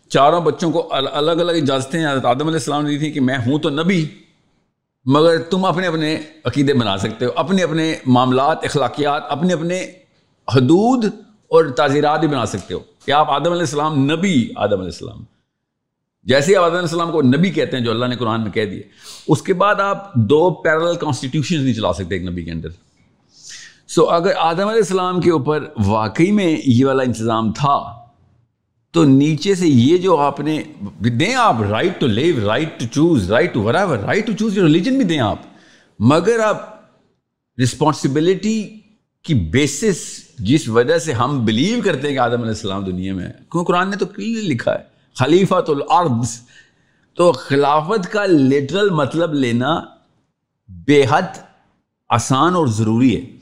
چاروں 0.09 0.41
بچوں 0.41 0.71
کو 0.71 0.87
الگ 0.91 1.31
الگ 1.31 1.51
اجازتیں 1.51 2.07
حضرت 2.07 2.25
آدم 2.25 2.41
علیہ 2.41 2.53
السلام 2.53 2.83
نے 2.83 2.89
دی 2.89 2.97
تھی 2.97 3.11
کہ 3.11 3.21
میں 3.21 3.37
ہوں 3.37 3.59
تو 3.59 3.69
نبی، 3.69 4.05
مگر 5.05 5.37
تم 5.41 5.65
اپنے 5.65 5.87
اپنے 5.87 6.17
عقیدے 6.45 6.73
بنا 6.73 6.97
سکتے 6.97 7.25
ہو، 7.25 7.29
اپنے 7.35 7.63
اپنے 7.63 7.95
معاملات، 8.05 8.57
اخلاقیات، 8.63 9.23
اپنے 9.29 9.53
اپنے 9.53 9.91
حدود 10.55 11.05
اور 11.47 11.65
تعزیرات 11.65 12.19
بھی 12.19 12.27
بنا 12.27 12.45
سکتے 12.45 12.73
ہو۔ 12.73 12.79
کہ 13.05 13.11
آپ 13.11 13.31
آدم 13.31 13.51
علیہ 13.51 13.61
السلام 13.61 14.11
نبی، 14.11 14.49
آدم 14.55 14.73
علیہ 14.73 14.83
السلام۔ 14.83 15.23
جیسے 16.23 16.55
آپ 16.55 16.63
آدم 16.63 16.73
علیہ 16.73 16.81
السلام 16.81 17.11
کو 17.11 17.21
نبی 17.21 17.49
کہتے 17.49 17.77
ہیں 17.77 17.83
جو 17.83 17.91
اللہ 17.91 18.05
نے 18.05 18.15
قرآن 18.15 18.41
میں 18.41 18.51
کہہ 18.51 18.65
دیے 18.65 18.83
اس 19.27 19.41
کے 19.41 19.53
بعد 19.53 19.75
آپ 19.75 20.13
دو 20.13 20.49
پیرل 20.49 20.95
کانسٹیٹیوشن 20.95 21.63
نہیں 21.63 21.73
چلا 21.73 21.93
سکتے 21.93 22.15
ایک 22.15 22.23
نبی 22.23 22.43
کے 22.43 22.51
اندر۔ 22.51 22.69
سو 23.87 24.05
so, 24.05 24.13
اگر 24.13 24.31
آدم 24.37 24.67
علیہ 24.67 24.81
السلام 24.81 25.21
کے 25.21 25.31
اوپر 25.31 25.65
واقعی 25.85 26.31
میں 26.31 26.57
یہ 26.65 26.85
والا 26.85 27.03
انتظام 27.03 27.51
تھا 27.51 28.05
تو 28.91 29.03
نیچے 29.03 29.55
سے 29.55 29.67
یہ 29.67 29.97
جو 29.97 30.17
آپ 30.17 30.39
نے 30.39 30.63
دیں 30.99 31.35
آپ 31.35 31.61
right 31.61 31.99
to 31.99 32.07
live 32.07 32.35
right 32.47 32.79
to 32.79 32.85
choose 32.91 33.31
right 33.31 33.53
to 33.53 33.61
warrior 33.61 33.87
right 33.87 34.27
to 34.27 34.33
choose 34.33 34.57
religion 34.57 34.97
بھی 34.97 35.05
دیں 35.05 35.19
آپ 35.19 35.39
مگر 35.99 36.39
آپ 36.39 36.57
رسپانسبلٹی 37.61 38.79
کی 39.23 39.33
بیسس 39.33 39.97
جس 40.39 40.69
وجہ 40.69 40.97
سے 40.97 41.13
ہم 41.13 41.45
بلیو 41.45 41.79
کرتے 41.83 42.07
ہیں 42.07 42.13
کہ 42.13 42.19
آدم 42.19 42.37
علیہ 42.37 42.47
السلام 42.47 42.83
دنیا 42.83 43.13
میں 43.13 43.29
کیوں 43.51 43.65
قرآن 43.65 43.89
نے 43.89 43.97
تو 43.97 44.05
کلیئر 44.05 44.43
لکھا 44.43 44.71
ہے 44.71 44.83
خلیفہ 45.15 45.61
تو 45.61 45.73
تو 47.13 47.31
خلافت 47.31 48.11
کا 48.11 48.25
لٹرل 48.25 48.89
مطلب 48.89 49.33
لینا 49.33 49.81
بے 50.69 51.05
حد 51.09 51.37
آسان 52.09 52.55
اور 52.55 52.67
ضروری 52.67 53.15
ہے۔ 53.15 53.34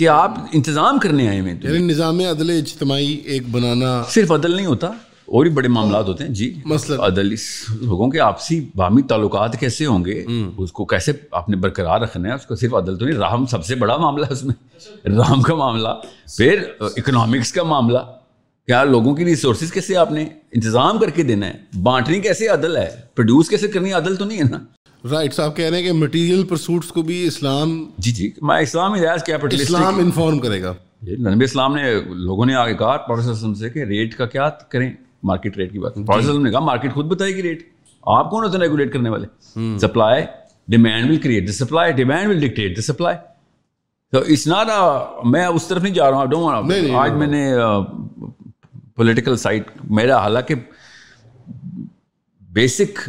کہ 0.00 0.08
آپ 0.08 0.34
انتظام 0.52 0.98
کرنے 0.98 1.28
آئے 1.28 1.40
ہوئے 1.40 1.54
یعنی 1.62 1.78
نظام 1.78 2.20
عدل 2.20 2.50
اجتماعی 2.50 3.12
ایک 3.12 3.42
بنانا 3.50 4.02
صرف 4.08 4.32
عدل 4.32 4.56
نہیں 4.56 4.66
ہوتا 4.66 4.86
اور 4.86 5.46
بھی 5.46 5.54
بڑے 5.54 5.68
معاملات 5.68 6.08
ہوتے 6.08 6.24
ہیں۔ 6.24 6.30
جی 6.30 6.54
مثلا 6.64 7.06
عدل 7.06 7.32
اس 7.32 7.40
لوگوں 7.80 8.08
کے 8.10 8.20
آپسی 8.20 8.68
باہمی 8.76 9.02
تعلقات 9.02 9.60
کیسے 9.60 9.86
ہوں 9.86 10.04
گے؟ 10.04 10.24
اس 10.56 10.72
کو 10.72 10.84
کیسے 10.84 11.12
آپ 11.30 11.48
نے 11.48 11.56
برقرار 11.56 12.00
رکھنا 12.00 12.28
ہے؟ 12.28 12.34
اس 12.34 12.46
کو 12.46 12.54
صرف 12.54 12.74
عدل 12.74 12.96
تو 12.96 13.04
نہیں 13.04 13.18
رحم 13.18 13.46
سب 13.46 13.64
سے 13.64 13.74
بڑا 13.74 13.96
معاملہ 13.96 14.26
ہے 14.26 14.32
اس 14.32 14.44
میں۔ 14.44 14.54
رحم 15.06 15.42
کا 15.42 15.54
معاملہ۔ 15.54 15.88
پھر 16.36 16.62
اکنامکس 16.80 17.52
کا 17.52 17.62
معاملہ۔ 17.62 17.98
کیا 18.66 18.84
لوگوں 18.84 19.14
کی 19.14 19.24
ریسورسز 19.24 19.72
کیسے 19.72 19.96
آپ 19.96 20.12
نے 20.12 20.22
انتظام 20.52 20.98
کر 20.98 21.10
کے 21.10 21.22
دینا 21.22 21.46
ہے؟ 21.46 21.52
بانٹنی 21.82 22.20
کیسے 22.20 22.48
عدل 22.48 22.76
ہے؟ 22.76 22.90
پروڈیوس 23.14 23.48
کیسے 23.48 23.68
کرنی 23.68 23.92
عدل 23.92 24.16
تو 24.16 24.24
نہیں 24.24 24.38
ہے 24.38 24.44
نا۔ 24.44 24.58
رائٹ 25.04 25.34
صاحب 25.34 25.56
کہہ 25.56 25.64
رہے 25.64 25.76
ہیں 25.76 25.84
کہ 25.84 25.92
مٹیریل 25.92 26.46
پرسوٹس 26.46 26.88
کو 26.88 27.02
بھی 27.02 27.26
اسلام 27.26 27.90
جی 27.98 28.10
جی 28.10 28.30
میں 28.42 28.60
اسلام 28.60 28.94
کیا 28.94 29.36
اسلام 29.52 29.98
انفارم 29.98 30.38
کرے 30.38 30.62
گا۔ 30.62 30.72
نبی 31.02 31.44
اسلام 31.44 31.74
نے 31.76 31.82
لوگوں 32.08 32.46
نے 32.46 32.54
آگے 32.54 32.74
کہا 32.74 32.96
پروفیسر 32.96 33.54
سے 33.54 33.70
کہ 33.70 33.84
ریٹ 33.84 34.14
کا 34.14 34.26
کیا 34.26 34.48
کریں؟ 34.48 34.92
مارکیٹ 35.22 35.56
ریٹ 35.56 35.72
کی 35.72 35.78
بات۔ 35.78 35.94
پروفیسر 35.94 36.38
نے 36.38 36.50
کہا 36.50 36.60
مارکیٹ 36.60 36.94
خود 36.94 37.06
بتائے 37.06 37.34
گی 37.34 37.42
ریٹ 37.42 37.62
آپ 38.06 38.30
کون 38.30 38.44
ہوتے 38.44 38.56
ہیں 38.56 38.62
ریگولیٹ 38.62 38.92
کرنے 38.92 39.10
والے؟ 39.10 39.26
Supply 39.78 40.22
demand 40.68 41.10
will 41.10 41.16
create 41.16 41.46
the 41.46 41.52
supply 41.52 41.92
demand 41.92 42.28
will 42.28 42.40
dictate 42.40 42.76
the 42.76 42.82
supply 42.82 43.16
تو 44.12 44.18
اس 44.18 44.46
ناٹ 44.46 44.66
میں 45.24 45.46
اس 45.46 45.66
طرف 45.66 45.82
نہیں 45.82 45.94
جا 45.94 46.10
رہا 46.10 46.24
ہوں 46.34 46.94
آج 46.96 47.12
میں 47.12 47.26
نے 47.26 47.50
پولیٹیکل 48.96 49.36
سائٹ 49.36 49.70
میرا 49.90 50.18
حالانکہ 50.18 50.54
بیسک 52.40 53.08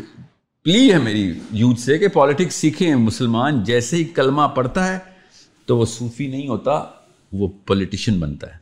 پلی 0.66 0.92
ہے 0.94 0.98
میری 0.98 1.34
یوتھ 1.52 1.80
سے 1.80 1.98
کہ 1.98 2.08
پالیٹکس 2.08 2.56
سیکھیں 2.56 2.96
مسلمان 2.96 3.64
جیسے 3.64 3.98
ہی 3.98 4.04
کلمہ 4.04 4.42
پڑھتا 4.56 4.88
ہے 4.88 4.98
تو 5.66 5.78
وہ 5.78 5.86
صوفی 5.86 6.28
نہیں 6.28 6.48
ہوتا 6.48 6.72
وہ 7.32 7.48
پولیٹیشین 7.66 8.20
بنتا 8.20 8.48
ہے۔ 8.48 8.60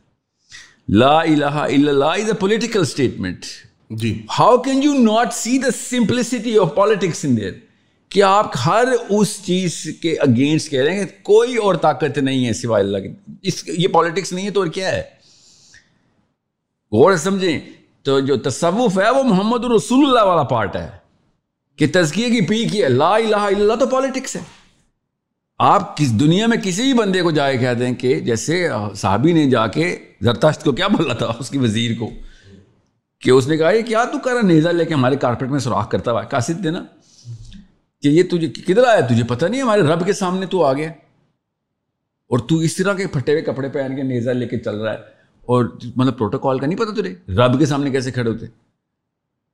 لا 0.88 1.20
الہ 1.20 1.44
الا 1.44 1.90
اللہ 1.90 2.04
is 2.04 2.26
a 2.26 2.32
political 2.32 2.80
statement 2.80 3.44
G. 3.90 4.22
How 4.38 4.56
can 4.58 4.82
you 4.82 4.92
not 4.94 5.34
see 5.34 5.58
the 5.58 5.70
simplicity 5.70 6.58
of 6.58 6.74
politics 6.74 7.24
in 7.24 7.36
there 7.36 7.52
کہ 8.08 8.22
آپ 8.22 8.56
ہر 8.66 8.88
اس 9.08 9.36
چیز 9.44 9.76
کے 10.02 10.14
اگینسٹ 10.18 10.70
کہہ 10.70 10.82
رہے 10.82 10.98
ہیں 10.98 11.04
کہ 11.04 11.22
کوئی 11.22 11.56
اور 11.56 11.74
طاقت 11.74 12.18
نہیں 12.18 12.46
ہے 12.46 12.52
سوائے 12.52 12.84
اللہ 12.84 12.98
کی۔ 12.98 13.08
اس 13.42 13.62
یہ 13.68 13.88
پالیٹکس 13.88 14.32
نہیں 14.32 14.46
ہے 14.46 14.50
تو 14.50 14.60
اور 14.60 14.68
کیا 14.68 14.92
ہے؟ 14.92 15.02
غور 16.92 17.16
سمجھیں 17.16 17.60
تو 18.02 18.20
جو 18.20 18.36
تصوف 18.36 18.98
ہے 18.98 19.10
وہ 19.10 19.22
محمد 19.22 19.64
رسول 19.64 20.06
اللہ 20.06 20.24
والا 20.24 20.42
پارٹ 20.42 20.76
ہے۔ 20.76 20.99
کہ 21.80 21.86
تزکیے 21.92 22.30
کی 22.30 22.40
پی 22.40 22.64
کی 22.64 22.82
لا 22.88 23.14
الہ 23.14 23.26
الا 23.26 23.46
اللہ 23.46 23.74
تو 23.74 23.86
پالیٹکس 23.86 24.36
ہے۔ 24.36 24.40
آپ 25.58 25.96
کس 25.96 26.20
دنیا 26.20 26.46
میں 26.46 26.56
کسی 26.56 26.82
بھی 26.82 26.92
بندے 26.92 27.22
کو 27.22 27.30
جائے 27.30 27.58
کہتے 27.58 27.86
ہیں 27.86 27.94
کہ 27.94 28.20
جیسے 28.20 28.68
صحابی 28.94 29.32
نے 29.32 29.50
جا 29.50 29.66
کے 29.66 29.96
زرتاشت 30.20 30.64
کو 30.64 30.72
کیا 30.72 30.88
بولا 30.88 31.14
تھا 31.14 31.32
اس 31.38 31.50
کی 31.50 31.58
وزیر 31.58 31.90
کو؟ 31.98 32.10
کہ 33.20 33.30
اس 33.30 33.48
نے 33.48 33.56
کہا، 33.56 33.70
یہ 33.70 33.82
کیا 33.82 34.04
تو 34.04 34.18
کر 34.18 34.32
رہا 34.32 34.40
نیزا 34.40 34.70
لے 34.70 34.84
کے 34.84 34.94
ہمارے 34.94 35.16
کارپیٹ 35.16 35.48
میں 35.48 35.58
سوراخ 35.58 35.90
کرتا 35.90 36.12
ہوا 36.12 36.22
کاسد 36.22 36.64
دینا 36.64 36.84
کہ 38.02 38.08
یہ 38.08 38.22
تجھے 38.22 38.48
کدھر 38.48 38.84
آیا؟ 38.84 39.00
تجھے 39.00 39.24
پتہ 39.24 39.46
نہیں، 39.46 39.62
ہمارے 39.62 39.82
رب 39.82 40.06
کے 40.06 40.12
سامنے 40.12 40.46
تو 40.46 40.64
آ 40.64 40.72
گیا 40.72 40.90
اور 40.90 42.38
تو 42.38 42.58
اس 42.58 42.76
طرح 42.76 42.94
کے 42.94 43.06
پھٹے 43.06 43.32
ہوئے 43.32 43.42
کپڑے 43.42 43.68
پہن 43.68 43.96
کے 43.96 44.02
نیزا 44.02 44.32
لے 44.32 44.46
کے 44.46 44.58
چل 44.58 44.76
رہا 44.76 44.92
ہے۔ 44.92 44.98
اور 45.40 45.64
مطلب 45.96 46.18
پروٹوکال 46.18 46.58
کا 46.58 46.66
نہیں 46.66 46.78
پتا 46.78 46.92
تجھے؟ 46.92 47.32
رب 47.32 47.58
کے 47.58 47.66
سامنے 47.66 47.90
کیسے 47.90 48.10
کھڑے 48.10 48.30
ہوتے؟ 48.30 48.46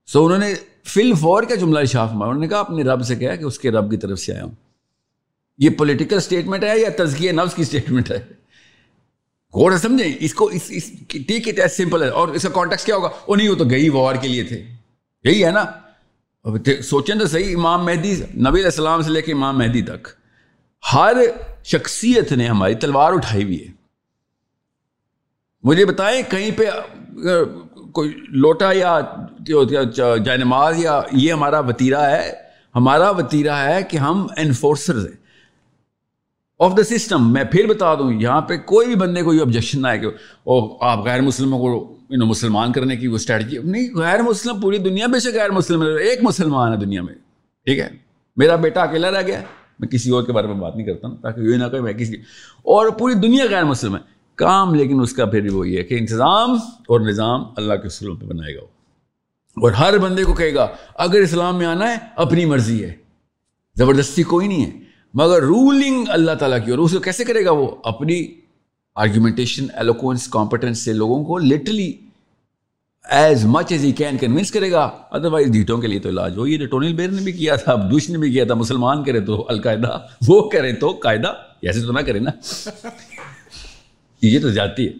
سو 0.06 0.24
انہوں 0.24 0.38
نے 0.38 0.54
فل 0.84 1.12
فور 1.20 1.42
کا 1.42 1.54
جملہ 1.54 1.84
شاف 1.84 2.12
مارا 2.12 2.30
انہوں 2.30 2.42
نے 2.42 2.48
کہا، 2.48 2.60
اپنے 2.60 2.82
رب 2.82 3.02
سے 3.02 3.16
کہا 3.16 3.36
کہ 3.36 3.44
اس 3.44 3.58
کے 3.58 3.70
رب 3.70 3.90
کی 3.90 3.96
طرف 3.96 4.18
سے 4.18 4.32
آیا 4.32 4.44
ہوں۔ 4.44 4.54
یہ 5.58 5.70
پولیٹیکل 5.70 6.16
اسٹیٹمنٹ 6.16 6.64
ہے 6.64 6.78
یا 6.78 6.88
تزکیہ 6.96 7.32
نفس 7.32 7.54
کی 7.54 7.62
اسٹیٹمنٹ 7.62 8.10
ہے؟ 8.10 8.24
غور 9.54 9.72
سمجھیں، 9.72 10.12
اس 10.20 10.34
کو، 10.34 10.44
اس 10.44 10.92
ٹیک 11.08 11.48
اٹ 11.48 11.58
ایز 11.58 11.76
سمپل 11.76 12.02
ہے 12.02 12.08
اور 12.08 12.28
اس 12.28 12.42
کا 12.42 12.48
کانٹیکس 12.48 12.84
کیا 12.84 12.96
ہوگا؟ 12.96 13.08
وہ 13.28 13.36
نہیں 13.36 13.48
وہ 13.48 13.54
تو 13.54 13.64
گئی 13.64 13.88
وار 13.88 14.14
کے 14.14 14.28
لیے 14.28 14.44
تھے۔ 14.44 14.64
یہی 15.24 15.44
ہے 15.44 15.50
نا؟ 15.50 15.64
سوچیں 16.82 17.14
تو 17.14 17.26
صحیح، 17.26 17.56
امام 17.56 17.84
مہدی، 17.84 18.14
نبی 18.16 18.48
علیہ 18.48 18.64
السلام 18.64 19.02
سے 19.02 19.10
لے 19.10 19.22
کے 19.22 19.32
امام 19.32 19.58
مہدی 19.58 19.82
تک۔ 19.82 20.08
ہر 20.94 21.16
شخصیت 21.64 22.32
نے 22.32 22.46
ہماری 22.46 22.74
تلوار 22.74 23.12
اٹھائی 23.12 23.44
ہوئی 23.44 23.66
ہے۔ 23.66 23.72
مجھے 25.62 25.84
بتائیں 25.84 26.22
کہیں 26.30 26.50
پہ 26.56 26.64
کوئی 27.96 28.12
لوٹا 28.40 28.70
یا 28.72 28.98
جائے 30.16 30.36
نماز 30.36 30.78
یا 30.78 31.00
یہ 31.12 31.32
ہمارا 31.32 31.60
وطیرہ 31.60 32.00
ہے، 32.10 32.32
ہمارا 32.74 33.10
وطیرہ 33.10 33.54
ہے 33.64 33.82
کہ 33.88 33.96
ہم 33.96 34.26
انفورسرز 34.36 35.06
ہیں۔ 35.06 35.24
آف 36.60 36.76
دا 36.76 36.82
سسٹم 36.84 37.32
میں 37.32 37.44
پھر 37.44 37.66
بتا 37.68 37.94
دوں، 37.94 38.10
یہاں 38.12 38.40
پہ 38.40 38.56
کوئی 38.66 38.86
بھی 38.86 38.94
بندے 38.96 39.22
کو 39.22 39.34
یہ 39.34 39.40
آبجیکشن 39.40 39.82
نہ 39.82 39.88
ہے 39.88 39.98
کہ 39.98 40.06
او 40.06 40.56
آپ 40.86 41.04
غیر 41.04 41.20
مسلموں 41.22 41.58
کو 41.58 41.68
یو 42.10 42.18
نو 42.18 42.26
مسلمان 42.26 42.72
کرنے 42.72 42.96
کی 42.96 43.06
وہ 43.08 43.14
اسٹریٹجی 43.14 43.58
نہیں، 43.64 43.94
غیر 43.96 44.22
مسلم، 44.22 44.60
پوری 44.60 44.78
دنیا 44.78 45.06
میں 45.06 45.18
سے 45.20 45.32
غیر 45.32 45.50
مسلم 45.50 45.82
ایک 45.82 46.22
مسلمان 46.22 46.72
ہے 46.72 46.78
دنیا 46.78 47.02
میں، 47.02 47.14
ٹھیک 47.66 47.78
ہے؟ 47.78 47.88
میرا 48.36 48.56
بیٹا 48.56 48.82
اکیلا 48.82 49.10
رہ 49.10 49.26
گیا، 49.26 49.40
میں 49.80 49.88
کسی 49.88 50.10
اور 50.10 50.22
کے 50.22 50.32
بارے 50.32 50.46
میں 50.46 50.54
بات 50.56 50.76
نہیں 50.76 50.86
کرتا 50.86 51.08
ہوں، 51.08 51.16
تاکہ 51.16 51.40
یہ 51.40 51.56
نہ 51.56 51.68
کہ 51.72 51.80
میں 51.80 51.92
کسی 51.92 52.16
اور 52.64 52.90
پوری 52.98 53.14
دنیا 53.20 53.44
غیر 53.50 53.64
مسلم 53.64 53.96
ہے۔ 53.96 54.00
کام، 54.36 54.74
لیکن 54.74 55.00
اس 55.00 55.12
کا 55.12 55.24
پھر 55.24 55.50
وہی 55.52 55.76
ہے 55.76 55.82
کہ 55.82 55.94
انتظام 55.98 56.52
اور 56.88 57.00
نظام 57.00 57.44
اللہ 57.56 57.74
کے 57.74 57.88
سلوں 57.88 58.16
پہ 58.16 58.26
بنائے 58.26 58.54
گا 58.56 58.60
اور 59.56 59.72
ہر 59.72 59.98
بندے 59.98 60.24
کو 60.24 60.34
کہے 60.34 60.54
گا، 60.54 60.66
اگر 60.94 61.20
اسلام 61.20 61.58
میں 61.58 61.66
آنا 61.66 61.90
ہے، 61.90 61.96
اپنی 62.16 62.44
مرضی 62.44 62.82
ہے۔ 62.84 62.92
زبردستی 63.76 64.22
کوئی 64.22 64.48
نہیں 64.48 64.64
ہے۔ 64.64 64.70
مگر 65.14 65.42
رولنگ 65.42 66.04
اللہ 66.08 66.32
تعالیٰ 66.32 66.58
کی، 66.64 66.70
اور 66.70 66.78
اس 66.78 66.92
کو 66.92 66.98
کیسے 66.98 67.24
کرے 67.24 67.44
گا 67.44 67.50
وہ؟ 67.50 67.68
اپنی 67.84 68.26
آرگیومنٹیشن 68.96 69.66
ایلوکوینس 69.74 70.26
کمپٹنس 70.28 70.84
سے 70.84 70.92
لوگوں 70.92 71.24
کو 71.24 71.38
literally 71.38 71.92
as 73.10 73.44
much 73.44 73.72
as 73.72 73.84
he 73.84 73.92
can 73.92 74.18
convince 74.18 74.50
کرے 74.50 74.70
گا۔ 74.72 74.90
ادروائز 75.10 75.50
ڈیٹوں 75.52 75.78
کے 75.78 75.86
لیے 75.86 75.98
تو 76.00 76.08
علاج۔ 76.08 76.38
وہ 76.38 76.50
یہ 76.50 76.66
ٹونل 76.66 76.94
بیر 76.94 77.08
نے 77.08 77.22
بھی 77.22 77.32
کیا 77.32 77.56
تھا 77.56 77.74
بش 77.74 78.08
نے 78.10 78.18
بھی 78.18 78.32
کیا 78.32 78.44
تھا، 78.44 78.54
مسلمان 78.54 79.04
کرے 79.04 79.20
تو 79.20 79.44
القاعدہ، 79.48 79.98
وہ 80.28 80.48
کرے 80.50 80.72
تو 80.72 80.90
قاعدہ، 81.02 81.32
ایسے 81.62 81.80
تو 81.80 81.92
نہ 81.92 82.00
کرے 82.00 82.18
نا۔ 82.18 82.30
یہ 84.26 84.40
تو 84.40 84.50
جاتی 84.50 84.86
ہے۔ 84.86 84.92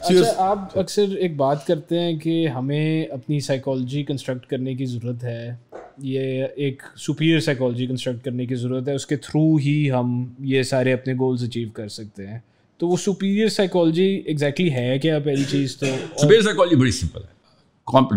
اچھا 0.00 0.32
آپ 0.36 0.78
اکثر 0.78 1.16
ایک 1.16 1.36
بات 1.36 1.66
کرتے 1.66 2.00
ہیں 2.00 2.18
کہ 2.18 2.48
ہمیں 2.48 3.04
اپنی 3.04 3.40
سائیکالوجی 3.40 4.02
کنسٹرکٹ 4.02 4.46
کرنے 4.46 4.74
کی 4.74 4.84
ضرورت 4.84 5.24
ہے۔ 5.24 5.56
یہ 5.98 6.44
ایک 6.56 6.82
سپیریئر 6.96 7.40
سائیکالوجی 7.40 7.86
کنسٹرکٹ 7.86 8.24
کرنے 8.24 8.46
کی 8.46 8.54
ضرورت 8.54 8.88
ہے 8.88 8.94
اس 8.94 9.06
کے 9.06 9.16
تھرو 9.16 9.56
ہی 9.56 9.90
ہم 9.90 10.24
یہ 10.38 10.62
سارے 10.62 10.92
اپنے 10.92 11.14
گولز 11.14 11.42
اچیو 11.42 11.68
کر 11.70 11.88
سکتے 11.88 12.26
ہیں۔ 12.26 12.38
تو 12.78 12.88
وہ 12.88 12.96
سپیریئر 12.96 13.48
سائیکالوجی 13.48 14.22
ایگزیکٹلی 14.26 14.72
ہے 14.72 14.98
کیا 14.98 15.18
پہلی 15.18 15.44
چیز 15.50 15.76
تو؟ 15.76 15.86
سپیریئر 16.16 16.42
سائیکالوجی 16.42 16.76
بڑی 16.76 16.90
سمپل 16.90 17.20
ہے۔ 17.20 17.42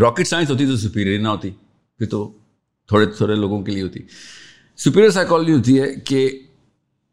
راکٹ 0.01 0.27
سائنس 0.27 0.49
ہوتی 0.49 0.65
تو 0.65 0.77
سپیریئر 0.77 1.19
نہ 1.19 1.27
ہوتی 1.27 1.49
پھر 1.97 2.05
تو 2.05 2.31
تھوڑے 2.88 3.05
تھوڑے 3.05 3.36
لوگوں 3.36 3.61
کے 3.61 3.71
لیے 3.71 3.83
ہوتی۔ 3.83 3.99
سپیریئر 4.77 5.09
سائیکالوجی 5.09 5.53
ہوتی 5.53 5.79
ہے 5.79 5.95
کہ 6.05 6.29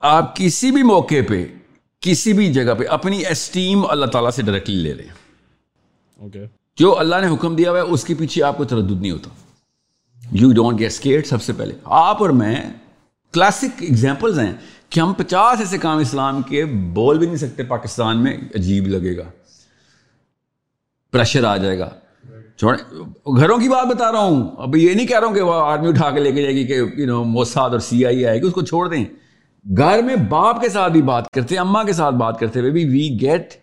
آپ 0.00 0.36
کسی 0.36 0.70
بھی 0.70 0.82
موقع 0.82 1.14
پہ 1.28 1.46
کسی 2.02 2.32
بھی 2.32 2.52
جگہ 2.52 2.74
پہ 2.74 2.84
اپنی 2.88 3.26
اسٹیم 3.30 3.86
اللہ 3.86 4.06
تعالیٰ 4.06 4.30
سے 4.30 4.42
ڈائریکٹلی 4.42 4.76
لے 4.76 4.94
رہے 4.94 5.04
ہیں 5.04 5.12
جو 6.76 6.98
اللہ 6.98 7.16
نے 7.16 7.34
حکم 7.34 7.56
دیا 7.56 7.70
ہوا 7.70 7.78
ہے 7.78 7.84
اس 7.84 8.04
کے 8.04 8.14
پیچھے 8.14 8.42
آپ 8.42 8.56
کو 8.56 8.64
تردد 8.64 9.00
نہیں 9.02 9.10
ہوتا۔ 9.10 9.30
یو 10.32 10.52
ڈونٹ 10.52 10.78
گیٹ 10.78 10.86
اسکیٹ 10.86 11.26
سب 11.26 11.42
سے 11.42 11.52
پہلے۔ 11.52 11.74
آپ 11.84 12.22
اور 12.22 12.30
میں 12.30 12.56
کلاسک 13.32 13.82
ایگزامپلز 13.82 14.38
ہیں 14.38 14.52
کہ 14.90 15.00
ہم 15.00 15.12
پچاس 15.12 15.60
ایسے 15.60 15.78
کام 15.78 15.98
اسلام 15.98 16.42
کے 16.42 16.64
بول 16.64 17.18
بھی 17.18 17.26
نہیں 17.26 17.36
سکتے 17.36 17.62
پاکستان 17.62 18.24
میں 18.24 18.36
عجیب 18.54 18.86
لگے 18.86 19.16
گا۔ 19.16 19.24
پریشر 21.12 21.44
آ 21.44 21.56
جائے 21.56 21.78
گا۔ 21.78 21.90
گھروں 23.40 23.58
کی 23.58 23.68
بات 23.68 23.86
بتا 23.86 24.12
رہا 24.12 24.18
ہوں۔ 24.18 24.50
اب 24.58 24.76
یہ 24.76 24.94
نہیں 24.94 25.06
کہہ 25.06 25.20
رہا 25.20 25.26
ہوں 25.26 25.34
کہ 25.34 25.40
وہ 25.40 25.54
آرمی 25.54 25.88
اٹھا 25.88 26.10
کے 26.10 26.20
لے 26.20 26.32
کے 26.32 26.42
جائے 26.42 26.54
گی 26.54 26.66
کہ 26.66 26.72
یو 26.72 27.06
نو 27.06 27.24
موساد 27.24 27.70
اور 27.70 27.78
سی 27.78 28.06
آئی 28.06 28.26
آئے 28.26 28.42
گی 28.42 28.46
اس 28.46 28.52
کو 28.52 28.62
چھوڑ 28.62 28.88
دیں۔ 28.88 29.04
گھر 29.76 30.02
میں 30.02 30.16
باپ 30.16 30.60
کے 30.60 30.68
ساتھ 30.68 30.92
بھی 30.92 31.02
بات 31.02 31.30
کرتے، 31.30 31.58
اماں 31.58 31.84
کے 31.84 31.92
ساتھ 31.92 32.14
بات 32.14 32.38
کرتے 32.40 32.60
ہوئے 32.60 32.70
بھی 32.70 32.84
we 32.84 33.18
get 33.20 33.54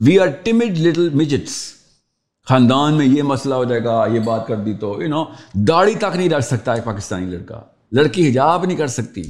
we 0.00 0.18
are 0.18 0.26
tamed 0.42 0.78
little 0.78 1.08
midgets 1.14 1.74
خاندان 2.48 2.94
میں 2.94 3.06
یہ 3.06 3.22
مسئلہ 3.22 3.54
ہو 3.54 3.64
جائے 3.64 3.84
گا، 3.84 4.06
یہ 4.12 4.20
بات 4.20 4.46
کر 4.46 4.56
دی 4.56 4.74
تو 4.74 5.02
یو 5.02 5.08
نو 5.08 5.24
داڑھی 5.54 5.94
تک 5.94 6.16
نہیں 6.16 6.28
رکھ 6.28 6.44
سکتا 6.44 6.72
ایک 6.72 6.84
پاکستانی 6.84 7.26
لڑکا۔ 7.26 7.60
لڑکی 7.92 8.30
حجاب 8.30 8.64
نہیں 8.64 8.76
کر 8.76 8.86
سکتی۔ 8.86 9.22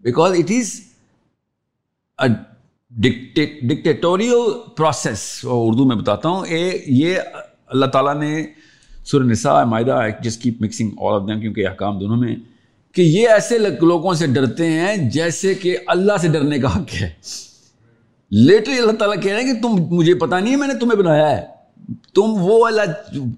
Because 0.00 0.32
it 0.32 0.50
is 0.50 0.80
dictatorial 2.90 4.34
process 4.76 5.40
Urdu 5.42 5.84
میں 5.84 5.96
بتاتا 5.96 6.28
ہوں، 6.28 6.44
اے، 6.46 6.82
یہ 6.86 7.16
اللہ 7.66 7.86
تعالیٰ 7.86 8.14
نے 8.14 8.46
سر 9.06 9.20
نساء 9.20 9.64
معاہدہ 9.64 10.00
جس 10.20 10.36
کی 10.36 10.50
مکسنگ 10.60 10.90
آل 11.00 11.22
آف 11.22 11.28
دیم 11.28 11.40
کیونکہ 11.40 11.68
احکام 11.68 11.98
دونوں 11.98 12.16
میں 12.16 12.36
کہ 12.94 13.02
یہ 13.02 13.28
ایسے 13.28 13.58
لوگوں 13.58 14.14
سے 14.14 14.26
ڈرتے 14.26 14.66
ہیں 14.66 14.96
جیسے 14.96 15.54
کہ 15.54 15.78
اللہ 15.86 16.12
سے 16.20 16.28
ڈرنے 16.28 16.58
کا 16.58 16.76
حق 16.76 16.94
ہے۔ 16.94 17.10
لیٹرلی 18.30 18.78
اللہ 18.78 18.92
تعالیٰ 18.92 19.22
کہہ 19.22 19.32
رہے 19.32 19.42
ہیں 19.42 19.54
کہ 19.54 19.60
تم 19.60 19.68
مجھے 19.68 20.14
پتا 20.14 20.40
نہیں 20.40 20.52
ہے، 20.52 20.56
میں 20.56 20.68
نے 20.68 20.74
تمہیں 20.74 20.98
بنایا 20.98 21.38
ہے۔ 21.38 21.46
تم 22.14 22.22
وہ 22.22 22.62
والا 22.62 22.82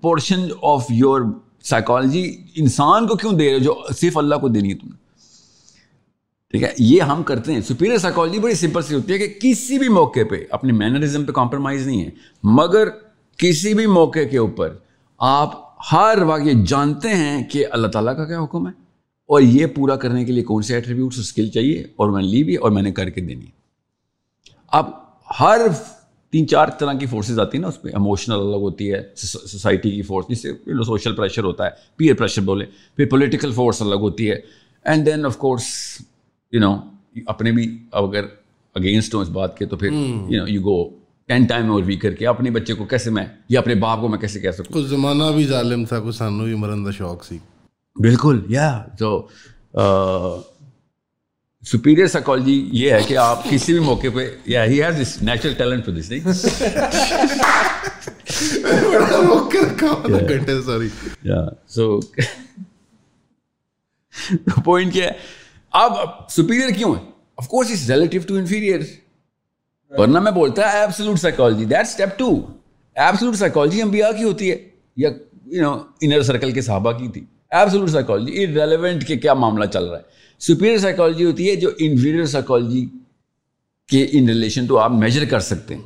پورشن 0.02 0.48
آف 0.62 0.86
یور 0.90 1.20
سائیکالوجی 1.62 2.36
انسان 2.56 3.06
کو 3.06 3.14
کیوں 3.14 3.32
دے 3.32 3.46
رہے 3.46 3.52
ہو 3.52 3.58
جو 3.58 3.82
صرف 4.00 4.18
اللہ 4.18 4.34
کو 4.34 4.48
دینی 4.48 4.72
ہے 4.72 4.74
تم 4.74 4.86
نے؟ 4.86 4.96
ٹھیک 6.50 6.62
ہے، 6.62 6.72
یہ 6.78 7.02
ہم 7.02 7.22
کرتے 7.22 7.52
ہیں۔ 7.52 7.60
سپیریئر 7.60 7.98
سائیکالوجی 7.98 8.38
بڑی 8.38 8.54
سمپل 8.54 8.82
سی 8.82 8.94
ہوتی 8.94 9.12
ہے 9.12 9.18
کہ 9.18 9.34
کسی 9.40 9.78
بھی 9.78 9.88
موقع 9.88 10.20
پہ 10.30 10.36
اپنے 10.50 10.72
مینرزم 10.72 11.24
پہ 11.24 11.32
کمپرومائز 11.32 11.86
نہیں 11.86 12.04
ہے، 12.04 12.10
مگر 12.42 12.88
کسی 13.36 13.74
بھی 13.74 13.86
موقع 13.86 14.24
کے 14.30 14.38
اوپر 14.38 14.76
آپ 15.18 15.76
ہر 15.92 16.18
وقت 16.22 16.46
یہ 16.46 16.64
جانتے 16.66 17.08
ہیں 17.08 17.44
کہ 17.44 17.66
اللہ 17.70 17.86
تعالیٰ 17.86 18.16
کا 18.16 18.24
کیا 18.24 18.42
حکم 18.42 18.68
ہے۔ 18.68 18.85
اور 19.26 19.40
یہ 19.40 19.66
پورا 19.66 19.96
کرنے 19.96 20.24
کے 20.24 20.32
لیے 20.32 20.42
کون 20.42 20.62
سے 20.62 20.74
ایٹریبیوٹس 20.74 21.18
اسکل 21.18 21.48
چاہیے؟ 21.48 21.80
اور 21.96 22.10
میں 22.10 22.22
نے 22.22 22.28
لی 22.28 22.44
بھی 22.44 22.54
اور 22.54 22.70
میں 22.70 22.82
نے 22.82 22.92
کر 22.92 23.10
کے 23.10 23.20
دینی۔ 23.20 23.44
اب 24.68 24.90
ہر 25.40 25.60
تین 26.30 26.48
چار 26.48 26.68
طرح 26.68 26.92
کی 26.92 27.06
فورسز 27.06 27.38
آتی 27.38 27.56
ہیں 27.56 27.62
نا 27.62 27.68
اس 27.68 27.82
پہ 27.82 27.88
اموشنل 27.94 28.36
الگ 28.36 28.56
ہوتی 28.56 28.92
ہے 28.92 29.02
سوسائٹی 29.16 29.90
کی 29.90 30.02
فورس 30.02 30.24
جس 30.28 30.42
سے 30.42 30.52
سوشل 30.84 31.14
پریشر 31.14 31.44
ہوتا 31.44 31.64
ہے 31.64 31.70
پیئر 31.96 32.14
پریشر 32.14 32.42
بولے 32.42 32.64
پھر 32.96 33.06
پولیٹیکل 33.06 33.52
فورس 33.52 33.82
الگ 33.82 33.94
ہوتی 33.94 34.30
ہے۔ 34.30 34.36
And 34.84 35.06
then 35.06 35.26
of 35.26 35.36
course 35.36 35.62
you 36.52 36.60
know 36.60 36.76
اپنے 37.26 37.52
بھی 37.52 37.78
اگر 37.92 38.24
اگینسٹ 38.74 39.14
ہوں 39.14 39.22
اس 39.22 39.28
بات 39.28 39.58
کے 39.58 39.66
تو 39.66 39.76
پھر 39.76 39.92
you 39.92 40.42
know 40.42 40.48
you 40.48 40.60
go 40.60 40.90
ten 41.26 41.44
time 41.44 41.72
اور 41.72 41.82
وی 41.86 41.96
کر 41.96 42.14
کے 42.14 42.26
اپنے 42.26 42.50
بچے 42.50 42.74
کو 42.74 42.84
کیسے 42.84 43.10
میں 43.10 43.26
یا 43.48 43.60
اپنے 43.60 43.74
باپ 43.74 44.00
کو 44.00 44.08
میں 44.08 44.18
کیسے 44.18 44.40
کہہ 44.40 44.50
سکوں؟ 44.50 44.74
کچھ 44.74 44.86
زمانہ 44.86 45.24
بھی 45.34 45.44
ظالم 45.44 45.84
تھا 45.84 46.00
کچھ 46.00 46.16
سانو 46.16 46.44
بھی 46.44 46.54
مرن 46.54 46.84
کا 46.84 46.90
شوق 46.90 47.24
سی۔ 47.24 47.38
بالکل 47.96 48.40
یا 48.48 48.70
تو 48.98 49.10
سپیریئر 51.62 52.06
سائیکالوجی 52.06 52.58
یہ 52.72 52.92
ہے 52.92 53.02
کہ 53.08 53.16
آپ 53.16 53.44
کسی 53.44 53.72
بھی 53.72 53.80
موقع 53.84 54.06
پہ 54.14 54.28
یا 54.46 54.64
he 54.64 54.82
has 54.82 55.00
this 55.00 55.16
natural 55.22 55.54
talent 55.54 55.84
for 55.86 55.94
this 55.94 56.10
نہیں 56.10 56.32
سو 61.68 62.00
پوائنٹ 64.64 64.92
کیا 64.92 65.04
ہے؟ 65.04 65.12
اب 65.72 65.92
سپیریئر 66.30 66.70
کیوں 66.76 66.94
ہے 66.94 67.00
of 67.38 67.48
course 67.48 67.70
is 67.70 67.90
relative 67.90 68.22
to 68.28 68.34
inferior 68.34 68.80
ورنہ 69.90 70.20
میں 70.20 70.32
بولتا 70.32 70.72
ہے 70.72 70.80
absolute 70.80 71.18
psychology 71.18 71.64
that 71.64 71.86
step 71.86 72.18
to 72.18 72.30
absolute 72.96 73.36
psychology 73.36 73.82
انبیاء 73.82 74.10
کی 74.18 74.24
ہوتی 74.24 74.50
ہے 74.50 74.56
یا 74.96 75.10
یو 75.46 75.62
نو 75.62 75.72
انر 76.00 76.22
سرکل 76.22 76.50
کے 76.52 76.60
صحابہ 76.60 76.92
کی 76.92 77.08
تھی۔ 77.08 77.24
ایبسلوٹ 77.50 77.90
سائیکالوجی 77.90 78.46
ریلیونٹ 78.46 79.06
کہ 79.06 79.16
کیا 79.16 79.34
معاملہ 79.34 79.64
چل 79.64 79.84
رہا 79.84 79.98
ہے۔ 79.98 80.02
سپیریئر 80.38 80.78
سائیکالوجی 80.78 81.24
ہوتی 81.24 81.50
ہے 81.50 81.56
جو 81.56 81.70
انفیریئر 81.78 82.24
سائیکالوجی 82.24 82.86
کے 83.88 84.06
ان 84.12 84.28
ریلیشن 84.28 84.66
ٹو 84.66 84.78
آپ 84.78 84.90
میجر 84.90 85.24
کر 85.24 85.40
سکتے 85.40 85.74
ہیں۔ 85.74 85.82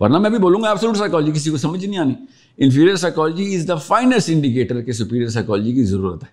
ورنہ 0.00 0.18
میں 0.18 0.30
بھی 0.30 0.38
بولوں 0.38 0.62
گا 0.62 0.68
ایبسلوٹ 0.68 0.96
سائیکالوجی 0.96 1.32
کسی 1.32 1.50
کو 1.50 1.56
سمجھ 1.56 1.86
نہیں 1.86 1.98
آنی۔ 1.98 2.14
Inferior 2.58 2.96
psychology 2.96 3.56
is 3.56 3.68
the 3.68 3.74
finest 3.74 4.30
indicator 4.30 4.82
کہ 4.82 4.92
سپیریئر 4.92 5.28
سائیکالوجی 5.28 5.72
کی 5.72 5.84
ضرورت 5.84 6.22
ہے۔ 6.22 6.28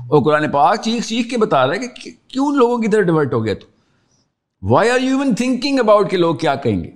اور 0.00 0.22
قرآن 0.22 0.50
پاک 0.50 0.80
چیخ 0.84 1.06
چیخ 1.06 1.30
کے 1.30 1.38
بتا 1.38 1.66
رہا 1.66 1.74
ہے 1.74 1.78
کہ 1.78 2.10
کیوں 2.28 2.56
لوگوں 2.56 2.78
کی 2.78 2.88
طرح 2.88 3.00
ڈیورٹ 3.00 3.32
ہو 3.32 3.44
گیا 3.44 3.54
تو۔ 3.54 3.66
Why 4.62 4.90
are 4.90 5.00
you 5.00 5.06
even 5.06 5.34
thinking 5.34 5.78
about 5.78 6.10
کہ 6.10 6.16
لوگ 6.16 6.34
کیا 6.34 6.54
کہیں 6.54 6.84
گے؟ 6.84 6.90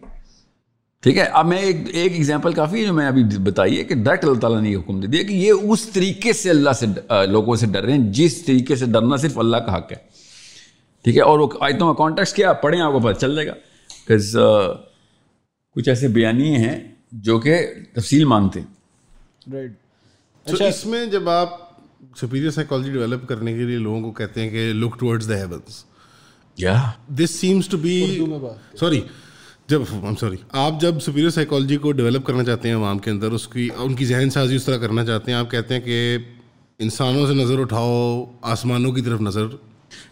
ٹھیک 1.04 1.18
ہے 1.18 1.22
اب 1.22 1.46
میں 1.46 1.58
ایک 1.58 1.76
ایک 1.92 2.12
ایگزامپل 2.12 2.52
کافی 2.52 2.80
ہے 2.80 2.86
جو 2.86 2.92
میں 2.92 3.06
ابھی 3.06 3.24
بتائی 3.24 3.78
ہے 3.78 3.84
کہ 3.84 3.94
ڈائریکٹ 3.94 4.24
اللہ 4.24 4.40
تعالیٰ 4.40 4.60
نے 4.60 4.70
یہ 4.70 4.76
حکم 4.76 5.00
دے 5.00 5.06
دیا 5.06 5.22
کہ 5.22 5.32
یہ 5.32 5.52
اس 5.62 5.86
طریقے 5.86 6.32
سے 6.32 6.50
اللہ 6.50 6.70
سے 6.70 6.86
لوگوں 7.26 7.56
سے 7.56 7.66
ڈر 7.66 7.82
رہے 7.82 7.92
ہیں 7.92 8.12
جس 8.12 8.42
طریقے 8.42 8.76
سے 8.76 8.86
ڈرنا 8.86 9.16
صرف 9.16 9.38
اللہ 9.38 9.56
کا 9.56 9.76
حق 9.76 9.92
ہے۔ 9.92 9.96
ٹھیک 11.02 11.16
ہے 11.16 11.22
اور 11.22 11.38
وہ 11.38 11.48
آیتوں 11.60 11.94
کا 11.94 12.04
کانٹیکس 12.04 12.32
کیا؟ 12.32 12.52
پڑھیں 12.52 12.80
آپ 12.80 12.92
کو 12.92 13.00
پتہ 13.00 13.18
چل 13.18 13.34
جائے 13.34 13.46
گا۔ 13.46 13.52
بکاز 14.04 14.36
کچھ 15.72 15.88
ایسے 15.88 16.08
بیانی 16.08 16.56
ہیں 16.56 16.80
جو 17.12 17.38
کہ 17.38 17.66
تفصیل 17.92 18.24
مانگتے 18.24 18.60
ہیں۔ 18.60 18.66
رائٹ 19.52 19.72
اچھا۔ 20.44 20.66
اس 20.66 20.86
میں 20.86 21.06
جب 21.06 21.28
آپ 21.28 21.48
سپیریئر 22.16 22.50
سائیکالوجی 22.50 22.92
ڈیولپ 22.92 23.28
کرنے 23.28 23.52
کے 23.52 23.58
لیے 23.58 23.78
لوگوں 23.78 24.00
کو 24.00 24.10
کہتے 24.12 24.40
ہیں 24.40 24.50
کہ 24.50 24.72
لک 24.72 24.98
ٹورڈز 24.98 25.28
دا 25.28 25.36
ہیونس 25.36 25.84
یا 26.56 26.82
this 27.08 27.30
seems 27.30 27.68
to 27.68 27.76
be 27.76 28.24
sorry 28.80 29.00
جب 29.68 29.82
سوری 30.20 30.36
آپ 30.52 30.80
جب 30.80 30.94
سپیریئر 31.00 31.30
سائیکالوجی 31.30 31.76
کو 31.76 31.92
ڈیولپ 31.92 32.26
کرنا 32.26 32.44
چاہتے 32.44 32.68
ہیں 32.68 32.76
عوام 32.76 32.98
کے 32.98 33.10
اندر 33.10 33.32
اس 33.32 33.48
کی 33.48 33.68
ان 33.78 33.94
کی 33.94 34.04
ذہن 34.04 34.30
سازی 34.30 34.56
اس 34.56 34.64
طرح 34.64 34.76
کرنا 34.76 35.04
چاہتے 35.04 35.30
ہیں 35.30 35.38
آپ 35.38 35.50
کہتے 35.50 35.74
ہیں 35.74 35.80
کہ 35.80 36.18
انسانوں 36.78 37.26
سے 37.26 37.34
نظر 37.34 37.58
اٹھاؤ 37.58 38.24
آسمانوں 38.42 38.92
کی 38.92 39.00
طرف 39.00 39.20
نظر۔ 39.20 39.46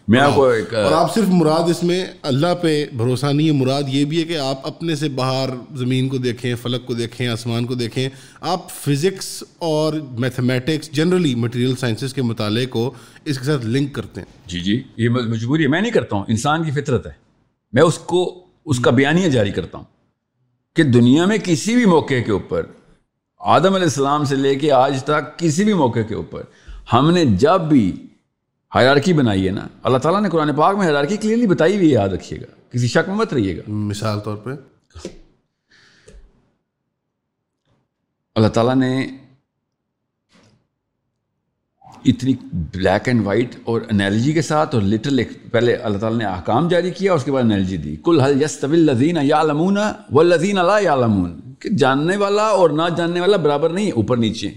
میں 0.07 0.19
آپ 0.19 0.35
کو 0.35 0.47
ایک 0.47 0.73
اور 0.73 0.91
آپ 0.91 1.15
صرف 1.15 1.23
مراد 1.27 1.69
اس 1.69 1.83
میں 1.83 2.05
اللہ 2.21 2.55
پہ 2.61 2.85
بھروسہ 2.97 3.25
نہیں 3.25 3.47
ہے 3.47 3.51
مراد 3.51 3.83
یہ 3.87 4.05
بھی 4.05 4.19
ہے 4.19 4.23
کہ 4.23 4.37
آپ 4.37 4.67
اپنے 4.67 4.95
سے 4.95 5.09
باہر 5.09 5.49
زمین 5.75 6.09
کو 6.09 6.17
دیکھیں 6.17 6.55
فلک 6.55 6.85
کو 6.85 6.93
دیکھیں 6.93 7.27
آسمان 7.27 7.65
کو 7.65 7.75
دیکھیں۔ 7.75 8.09
آپ 8.41 8.71
فزکس 8.71 9.43
اور 9.57 9.93
میتھمیٹکس 10.19 10.91
جنرلی 10.91 11.35
مٹیریل 11.35 11.75
سائنسز 11.75 12.13
کے 12.13 12.21
مطالعے 12.21 12.65
کو 12.65 12.93
اس 13.25 13.39
کے 13.39 13.45
ساتھ 13.45 13.65
لنک 13.65 13.93
کرتے 13.93 14.21
ہیں۔ 14.21 14.27
جی 14.47 14.59
جی 14.59 14.83
یہ 14.97 15.09
مجبوری 15.09 15.63
ہے۔ 15.63 15.67
میں 15.67 15.81
نہیں 15.81 15.91
کرتا 15.91 16.15
ہوں 16.15 16.23
انسان 16.27 16.63
کی 16.63 16.71
فطرت 16.71 17.07
ہے۔ 17.07 17.11
میں 17.73 17.83
اس 17.83 17.97
کو 17.97 18.42
اس 18.65 18.79
کا 18.79 18.91
بیانیہ 18.91 19.27
جاری 19.27 19.51
کرتا 19.51 19.77
ہوں 19.77 19.85
کہ 20.75 20.83
دنیا 20.83 21.25
میں 21.25 21.37
کسی 21.43 21.75
بھی 21.75 21.85
موقع 21.85 22.21
کے 22.25 22.31
اوپر 22.31 22.65
آدم 23.39 23.73
علیہ 23.73 23.83
السلام 23.83 24.23
سے 24.23 24.35
لے 24.35 24.55
کے 24.55 24.71
آج 24.71 25.03
تک 25.03 25.39
کسی 25.39 25.63
بھی 25.63 25.73
موقع 25.73 25.99
کے 26.07 26.15
اوپر 26.15 26.43
ہم 26.93 27.11
نے 27.11 27.25
جب 27.25 27.61
بھی 27.61 28.07
حیرارکی 28.75 29.13
بنائی 29.13 29.45
ہے 29.45 29.51
نا 29.51 29.67
اللہ 29.83 29.97
تعالیٰ 29.97 30.21
نے 30.21 30.29
قرآن 30.29 30.55
پاک 30.55 30.77
میں 30.77 30.87
حیرارکی 30.87 31.17
کلیئرلی 31.17 31.47
بتائی 31.47 31.75
ہوئی 31.75 31.91
یاد 31.91 32.09
رکھیے 32.09 32.41
گا 32.41 32.45
کسی 32.71 32.87
شک 32.87 33.09
میں 33.09 33.15
مت 33.15 33.33
رہیے 33.33 33.57
گا۔ 33.57 33.61
مثال 33.67 34.19
طور 34.19 34.37
پہ؟ 34.37 34.49
اللہ 38.35 38.47
تعالیٰ 38.47 38.75
نے 38.75 39.07
اتنی 42.05 42.33
بلیک 42.53 43.07
اینڈ 43.07 43.25
وائٹ 43.27 43.55
اور 43.63 43.81
انالوجی 43.89 44.33
کے 44.33 44.41
ساتھ 44.41 44.75
اور 44.75 44.83
لٹرل 44.83 45.23
پہلے 45.51 45.75
اللہ 45.75 45.97
تعالیٰ 45.97 46.17
نے 46.17 46.25
احکام 46.25 46.67
جاری 46.67 46.91
کیا، 46.91 47.13
اس 47.13 47.23
کے 47.23 47.31
بعد 47.31 47.41
انالوجی 47.41 47.77
دی۔ 47.77 47.95
کل 48.03 48.21
حل 48.21 48.41
یس 48.41 48.59
طویل 48.59 48.79
لذین 48.79 49.17
یا 49.21 49.43
لمون 49.43 49.77
و 50.11 50.23
لذین 50.23 50.57
اللہ 50.57 50.81
یا 50.81 50.95
لمون 50.95 51.39
کہ 51.59 51.69
جاننے 51.69 52.17
والا 52.17 52.43
اور 52.43 52.69
نہ 52.69 52.81
جاننے 52.97 53.19
والا 53.19 53.37
برابر 53.37 53.69
نہیں 53.69 53.85
ہے 53.85 53.91
اوپر 53.91 54.17
نیچے۔ 54.17 54.47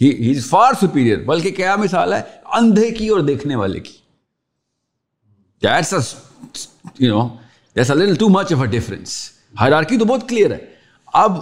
ہی 0.00 0.30
از 0.30 0.46
فار 0.46 0.72
سپیریئر 0.80 1.18
بلکہ 1.18 1.50
کیا 1.50 1.76
مثال 1.76 2.12
ہے؟ 2.12 2.22
اندھے 2.52 2.90
کی 2.90 3.08
اور 3.08 3.20
دیکھنے 3.20 3.56
والے 3.56 3.80
کی۔ 3.80 3.92
That's 5.62 6.14
you 6.98 7.18
know 7.18 7.28
that's 7.76 7.90
a 7.90 7.96
little 7.96 8.14
too 8.14 8.28
much 8.28 8.52
of 8.52 8.60
a 8.60 8.66
difference 8.66 9.30
hierarchy 9.60 9.96
تو 9.96 10.04
بہت 10.04 10.28
کلیئر 10.28 10.50
ہے۔ 10.50 10.58
اب 11.12 11.32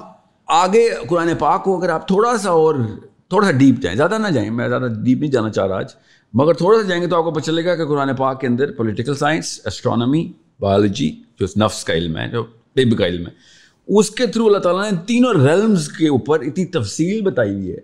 آگے 0.46 0.88
قرآن 1.08 1.28
پاک 1.38 1.64
کو 1.64 1.78
اگر 1.78 1.88
آپ 1.88 2.06
تھوڑا 2.08 2.36
سا 2.38 2.50
اور 2.50 2.74
تھوڑا 3.32 3.46
سا 3.46 3.52
ڈیپ 3.52 3.80
جائیں، 3.82 3.96
زیادہ 3.96 4.18
نہ 4.18 4.28
جائیں، 4.28 4.50
میں 4.50 4.68
زیادہ 4.68 4.86
ڈیپ 5.04 5.20
نہیں 5.20 5.30
جانا 5.30 5.50
چاہ 5.50 5.66
رہا 5.66 5.76
آج، 5.76 5.94
مگر 6.34 6.54
تھوڑا 6.54 6.80
سا 6.82 6.88
جائیں 6.88 7.02
گے 7.02 7.06
تو 7.06 7.16
آپ 7.16 7.24
کو 7.24 7.30
پتہ 7.30 7.44
چلے 7.44 7.64
گا 7.64 7.74
کہ 7.76 7.86
قرآن 7.86 8.14
پاک 8.16 8.40
کے 8.40 8.46
اندر 8.46 8.72
پولیٹیکل 8.72 9.14
سائنس 9.14 9.60
اسٹرانومی 9.64 10.32
بایولوجی 10.60 11.10
جو 11.40 11.46
نفس 11.56 11.84
کا 11.84 11.92
علم 11.92 12.16
ہے، 12.16 12.28
جو 12.28 12.44
طب 12.74 12.96
کا 12.98 13.06
علم 13.06 13.26
ہے، 13.26 13.32
اس 13.88 14.10
کے 14.10 14.26
تھرو 14.26 14.46
اللہ 14.46 14.58
تعالیٰ 14.58 14.90
نے 14.90 14.98
تینوں 15.06 15.32
ریلمز 15.34 15.88
کے 15.88 16.08
اوپر 16.08 16.40
اتنی 16.40 16.64
تفصیل 16.66 17.20
بتائی 17.22 17.54
ہوئی 17.54 17.72
ہے 17.72 17.80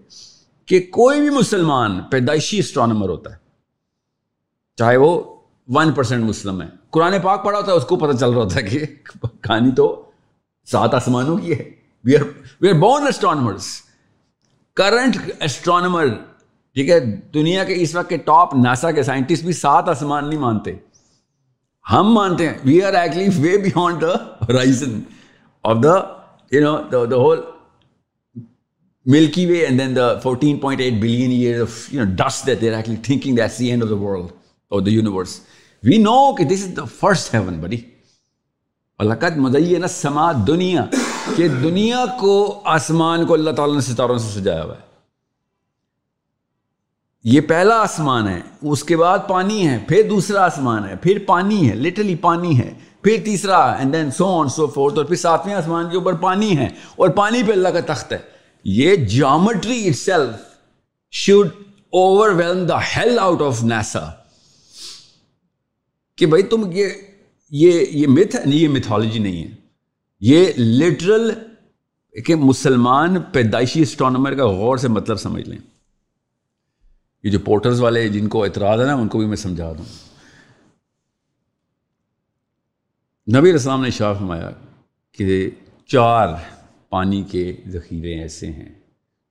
کہ 0.69 0.81
کوئی 0.91 1.21
بھی 1.21 1.31
مسلمان، 1.31 2.01
پیدائشی 2.11 2.59
اسٹرانومر 2.59 3.09
ہوتا 3.09 3.33
ہے، 3.33 3.37
چاہے 4.79 4.97
وہ 4.97 5.11
ون 5.69 5.93
پرسینٹ 5.93 6.25
مسلم 6.25 6.63
ہے۔ 6.63 6.67
قرآن 6.91 7.15
پاک 7.23 7.45
پڑھا 7.45 7.59
ہوتا 7.59 7.73
ہے، 7.73 7.77
اس 7.77 7.85
کو 7.85 7.97
پتہ 7.97 8.17
چل 8.17 8.31
رہا 8.31 8.43
ہوتا 8.43 8.57
ہے 8.57 8.63
کہ 8.63 8.79
کہانی 9.43 9.71
تو 9.71 9.87
سات 10.69 10.95
آسمانوں 10.95 11.37
کی 11.37 11.53
ہے۔ 11.53 11.71
We 12.05 12.17
are 12.17 12.23
we 12.61 12.69
are 12.69 12.75
born 12.75 13.07
astronomers 13.07 13.67
current 14.79 15.17
astronomer 15.41 16.09
ٹھیک 16.77 16.91
ہے، 16.91 16.99
دنیا 17.35 17.65
کے 17.65 17.75
اس 17.83 17.95
وقت 17.95 18.09
کے 18.09 18.17
ٹاپ 18.25 18.55
ناسا 18.55 18.91
کے 18.91 19.03
سائنٹسٹ 19.03 19.45
بھی 19.45 19.53
سات 19.53 19.89
آسمان 19.89 20.29
نہیں 20.29 20.41
مانتے۔ 20.41 20.75
ہم 21.87 22.13
مانتے 22.15 22.49
ہیں 22.49 22.55
we 22.65 22.83
are 22.83 22.95
actually 22.95 23.29
way 23.39 23.57
beyond 23.59 24.03
the 24.03 24.15
horizon 24.53 25.01
of 25.65 25.83
the 25.85 25.95
you 26.53 26.61
know 26.63 27.05
the 27.07 27.17
whole 27.17 27.41
Milky 29.07 29.47
Way 29.47 29.59
and 29.59 29.81
then 29.81 29.97
the 29.97 30.09
fourteen 30.19 30.59
point 30.59 30.81
eight 30.81 31.01
billion 31.03 31.31
year 31.31 31.61
of 31.63 31.95
you 31.95 32.05
know 32.05 32.15
dust 32.15 32.47
that 32.47 32.61
they're 32.61 32.75
actually 32.75 32.97
thinking 33.03 33.37
that's 33.37 33.59
the 33.59 33.71
end 33.71 33.83
of 33.83 33.91
the 33.91 33.97
world 33.97 34.33
اور 34.73 34.83
the 34.83 34.91
universe 34.91 35.39
we 35.83 35.99
نو 35.99 36.35
کہ 36.35 36.45
دس 36.45 36.65
is 36.65 36.77
the 36.77 36.85
first 37.01 37.35
heaven 37.35 37.61
بڑی 37.61 37.81
اللہ 39.01 39.15
کا 39.15 39.29
مدعی 39.37 39.79
نا 39.79 39.87
سما 39.87 40.31
دنیا 40.47 40.85
کہ 41.37 41.49
دنیا 41.49 42.05
کو 42.21 42.63
آسمان 42.67 43.25
کو 43.27 43.35
اللہ 43.35 43.51
تعالیٰ 43.51 43.75
نے 43.75 43.81
ستاروں 43.83 44.19
سے 44.19 44.41
سجایا 44.41 44.63
ہوا 44.65 44.75
ہے۔ 44.75 44.87
یہ 47.25 47.41
پہلا 47.41 47.75
آسمان 47.83 48.29
ہے، 48.29 48.41
اس 48.63 48.83
کے 48.85 48.97
بعد 48.97 49.19
پانی 49.29 49.67
ہے، 49.69 49.79
پھر 49.89 50.03
دوسرا 50.11 50.45
آسمان 50.45 50.89
ہے، 50.89 50.97
پھر 51.03 51.19
پانی 51.27 51.69
ہے 51.71 51.75
لٹرلی 51.75 52.15
پانی 52.17 52.59
ہے، 52.59 52.73
پھر 53.03 53.17
تیسرا 53.25 53.59
and 53.73 53.93
then 53.93 54.11
so 54.11 54.27
on 54.41 54.49
so 54.49 54.67
forth 54.67 54.99
اور 54.99 55.07
پھر 55.07 55.17
ساتویں 55.17 55.55
آسمان 55.55 55.91
کے 55.91 55.97
اوپر 55.97 56.15
پانی 56.21 56.57
ہے، 56.59 56.69
اور 56.97 57.09
پانی 57.17 57.43
پہ 57.43 57.53
اللہ 57.53 57.69
کا 57.69 57.81
تخت 57.87 58.13
ہے۔ 58.13 58.19
یہ 58.65 58.97
geometry 58.97 59.87
itself 59.97 60.35
should 61.13 61.49
overwhelm 62.31 62.67
the 62.67 62.79
hell 62.97 63.19
out 63.19 63.43
of 63.43 63.63
Nicaea 63.65 64.09
کہ 66.19 66.27
بھائی 66.27 66.43
تم 66.43 66.71
یہ 66.73 66.89
یہ 67.53 67.85
یہ 67.91 68.07
متھ 68.07 68.37
یہ 68.47 68.69
میتھالوجی 68.69 69.19
نہیں 69.19 69.43
ہے۔ 69.45 69.58
یہ 70.21 70.53
لٹرل 70.59 71.31
کہ 72.27 72.35
مسلمان 72.35 73.23
پیدائشی 73.33 73.83
اسٹرانومر 73.83 74.35
کا 74.35 74.47
غور 74.47 74.77
سے 74.77 74.89
مطلب 74.89 75.17
سمجھ 75.17 75.49
لیں۔ 75.49 75.59
یہ 77.23 77.31
جو 77.31 77.39
پورٹرز 77.39 77.81
والے 77.81 78.09
جن 78.09 78.29
کو 78.29 78.45
اعتراض 78.45 78.81
ہے 78.81 78.85
نا، 78.85 78.95
ان 78.95 79.09
کو 79.09 79.19
بھی 79.19 79.27
میں 79.27 79.37
سمجھا 79.37 79.73
دوں۔ 79.73 79.85
نبی 83.39 83.51
السلام 83.51 83.83
نے 83.83 83.91
شاہ 83.91 84.15
فرمایا 84.15 84.51
کہ 85.13 85.51
چار 85.87 86.29
پانی 86.89 87.23
کے 87.23 87.57
ذخیرے 87.69 88.21
ایسے 88.21 88.47
ہیں 88.47 88.73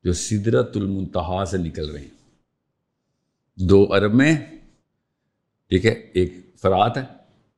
جو 0.04 0.14
سدرت 0.14 0.78
المنتہا 0.78 1.46
سے 1.46 1.58
نکل 1.58 1.90
رہے 1.90 2.02
ہیں۔ 2.02 2.18
دو 3.56 3.96
عرب 3.96 4.14
میں، 4.14 4.38
ٹھیک 5.70 5.86
ہے، 5.86 5.92
ایک 5.92 6.34
فرات 6.62 6.98
ہے، 6.98 7.04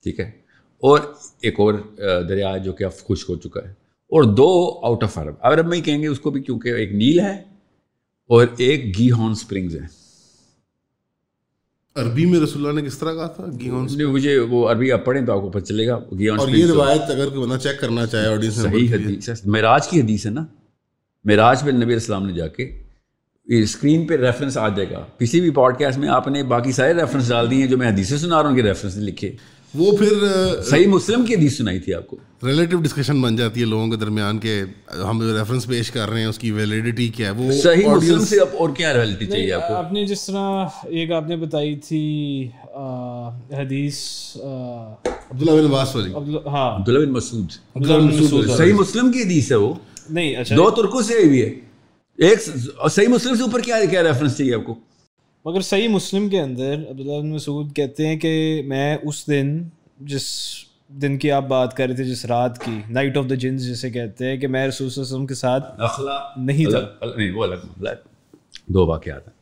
ٹھیک 0.04 0.20
ہے 0.20 0.39
اور 0.82 1.00
ایک 1.42 1.60
اور 1.60 1.74
دریا 2.30 2.58
جو 2.58 2.74
کہ 2.74 2.84
اب 2.84 2.98
خشک 2.98 3.30
ہو 3.30 3.36
چکا 3.36 3.60
ہے 3.64 3.70
اور 4.12 4.24
دو 4.24 4.80
آؤٹ 4.84 5.04
آف 5.04 5.18
عرب 5.18 5.36
عرب 5.42 5.68
میں 5.68 5.78
ہی 5.78 5.82
کہیں 5.82 6.02
گے 6.02 6.08
اس 6.08 6.20
کو 6.20 6.30
بھی 6.30 6.42
کیونکہ 6.42 6.70
ایک 6.70 6.92
نیل 6.92 7.20
ہے 7.20 7.34
اور 8.30 8.48
ایک 8.58 8.98
گی 8.98 9.12
ہارن 9.12 9.32
اسپرنگز 9.32 9.76
ہے۔ 9.76 9.86
عربی 11.96 12.26
میں 12.26 12.40
رسول 12.40 12.68
اللہ 12.68 12.82
نے 12.82 12.88
کس 12.88 12.98
طرح 12.98 13.14
کہا 13.14 13.28
تھا؟ 13.28 13.46
گی 13.60 13.70
ہارن 13.70 14.04
مجھے 14.04 14.38
وہ 14.40 14.70
عربی 14.70 14.92
آپ 14.92 15.06
پڑھیں 15.06 15.26
تو 15.26 15.34
آپ 15.34 15.42
کو 15.42 15.50
پتہ 15.50 15.66
چلے 15.66 15.88
گا۔ 15.88 16.00
گی 16.20 16.30
ہارن 16.30 16.40
اور 16.40 16.50
یہ 16.50 16.66
روایت 16.66 17.02
اگر 17.02 17.30
کوئی 17.30 17.42
بندہ 17.42 17.58
چیک 17.64 17.80
کرنا 17.80 18.06
چاہے 18.06 18.28
آڈینس 18.28 18.56
صحیح 18.56 18.94
حدیث 18.94 19.30
ہے۔ 19.30 19.34
معراج 19.46 19.88
کی 19.88 20.02
حدیث 20.02 20.26
ہے 20.26 20.32
نا۔ 20.32 20.46
معراج 21.26 21.64
پہ 21.64 21.72
نبی 21.72 21.94
السلام 21.94 22.26
نے 22.26 22.34
جا 22.34 22.48
کے 22.48 22.84
اسکرین 23.46 24.08
پہ 24.08 24.16
ریفرنس 24.18 24.58
آ 24.58 24.68
جائے 24.70 24.90
گا۔ 24.92 25.06
کسی 25.18 25.42
بھی 25.42 25.50
پوڈ 25.50 25.80
کاسٹ 25.80 25.98
میں 25.98 26.10
آپ 26.10 26.28
نے 26.28 26.44
باقی 26.44 26.72
سارے 26.72 26.94
ریفرنس 26.94 27.30
ڈال 27.30 27.52
دیے 27.52 27.60
ہیں 27.60 27.68
جو 27.68 27.78
میں 27.78 27.88
حدیثیں 27.88 28.18
سنا 28.18 28.42
رہا 28.42 28.50
ہوں 28.50 28.56
کے 28.56 28.64
ریفرنس 28.64 28.98
لکھے۔ 28.98 29.32
وہ 29.76 29.98
پھر 29.98 30.14
صحیح 30.64 30.88
مسلم 30.88 31.26
کی 31.26 31.36
حدیث 31.36 31.58
سنائی 31.58 31.80
تھی 31.80 31.94
آپ 31.94 32.08
کو؟ 32.08 32.18
ریلیٹو 32.48 32.78
ڈسکشن 32.78 33.22
بن 33.22 33.36
جاتی 33.36 33.60
ہے 33.60 33.66
لوگوں 33.66 33.88
کے 33.88 33.96
درمیان 33.96 34.40
کہ 34.40 34.64
ہم 35.10 35.20
جو 35.22 35.38
ریفرنس 35.38 35.68
پیش 35.68 35.92
کر 35.92 36.10
رہے 36.10 36.20
ہیں 36.20 36.28
اس 36.28 36.40
کی 36.40 36.52
ویلیڈیٹی 36.52 37.08
کیا 37.08 37.28
ہے؟ 37.28 37.32
وہ 37.32 37.52
صحیح 37.52 37.88
مسلم 37.88 38.26
سے 38.26 38.40
اب 38.40 38.48
اور 38.54 38.70
کیا 38.70 38.94
ریلیٹی 38.94 39.26
چاہیے 39.26 39.54
آپ 39.54 39.68
کو؟ 39.68 39.74
آپ 39.74 39.94
نے 39.94 40.06
جس 40.06 40.26
طرح 40.26 40.66
ایک 40.84 41.12
آپ 41.12 41.28
نے 41.28 41.36
بتائی 41.36 41.76
تھی 41.76 42.48
حدیث 43.58 43.98
عبداللہ 45.32 45.52
بن 45.52 45.66
عباس 45.66 45.96
والی۔ 45.96 46.14
ہاں۔ 46.48 46.80
عبداللہ 46.80 47.06
بن 47.06 47.12
مسعود۔ 47.12 47.46
عبداللہ 47.76 48.08
بن 48.08 48.24
مسعود 48.24 48.50
صحیح 48.58 48.74
مسلم 48.74 49.12
کی 49.12 49.22
حدیث 49.22 49.52
ہے 49.52 49.56
وہ۔ 49.56 49.74
نہیں 50.10 50.36
اچھا۔ 50.36 50.56
دو 50.56 50.70
ترکوں 50.72 51.02
سے 51.02 51.14
ہوئی 51.14 51.42
ہے۔ 51.42 51.50
ایک 52.18 52.40
صحیح 52.92 53.08
مسلم 53.08 53.36
سے 53.36 53.42
اوپر 53.44 53.60
کیا 53.60 53.76
کیا 53.90 54.04
ریفرنس 54.04 54.38
چاہیے 54.38 54.56
آپ 54.56 54.66
کو؟ 54.66 54.76
مگر 55.46 55.62
صحیح 55.62 55.88
مسلم 55.88 56.30
کے 56.30 56.42
اندر 56.42 56.74
عبداللہ 56.90 57.22
بن 57.22 57.30
مسعود 57.30 57.76
کہتے 57.76 58.08
ہیں 58.08 58.20
کہ 58.20 58.64
میں 58.68 58.98
اس 59.04 59.28
دن 59.28 59.64
جس 60.00 60.24
دن 60.88 61.18
کی 61.18 61.32
آپ 61.32 61.48
بات 61.48 61.78
کر 61.78 61.88
رہے 61.88 61.96
تھے 61.96 62.04
جس 62.04 62.26
رات 62.26 62.66
کی 62.66 62.80
نائٹ 62.90 63.18
آف 63.18 63.26
دا 63.30 63.36
جنس 63.36 63.68
جسے 63.68 63.90
کہتے 63.90 64.26
ہیں 64.26 64.38
کہ 64.38 64.48
میں 64.48 64.68
رسول 64.68 64.90
صلی 64.90 65.02
اللہ 65.02 65.08
علیہ 65.08 65.16
وسلم 65.16 65.28
کے 65.28 65.36
ساتھ 65.36 65.82
نہیں 66.40 66.66
تھا۔ 66.66 67.06
نہیں 67.18 67.32
وہ 67.32 67.44
الگ 67.44 67.86
دو 68.68 68.88
واقعات 68.88 69.28
ہیں۔ 69.28 69.34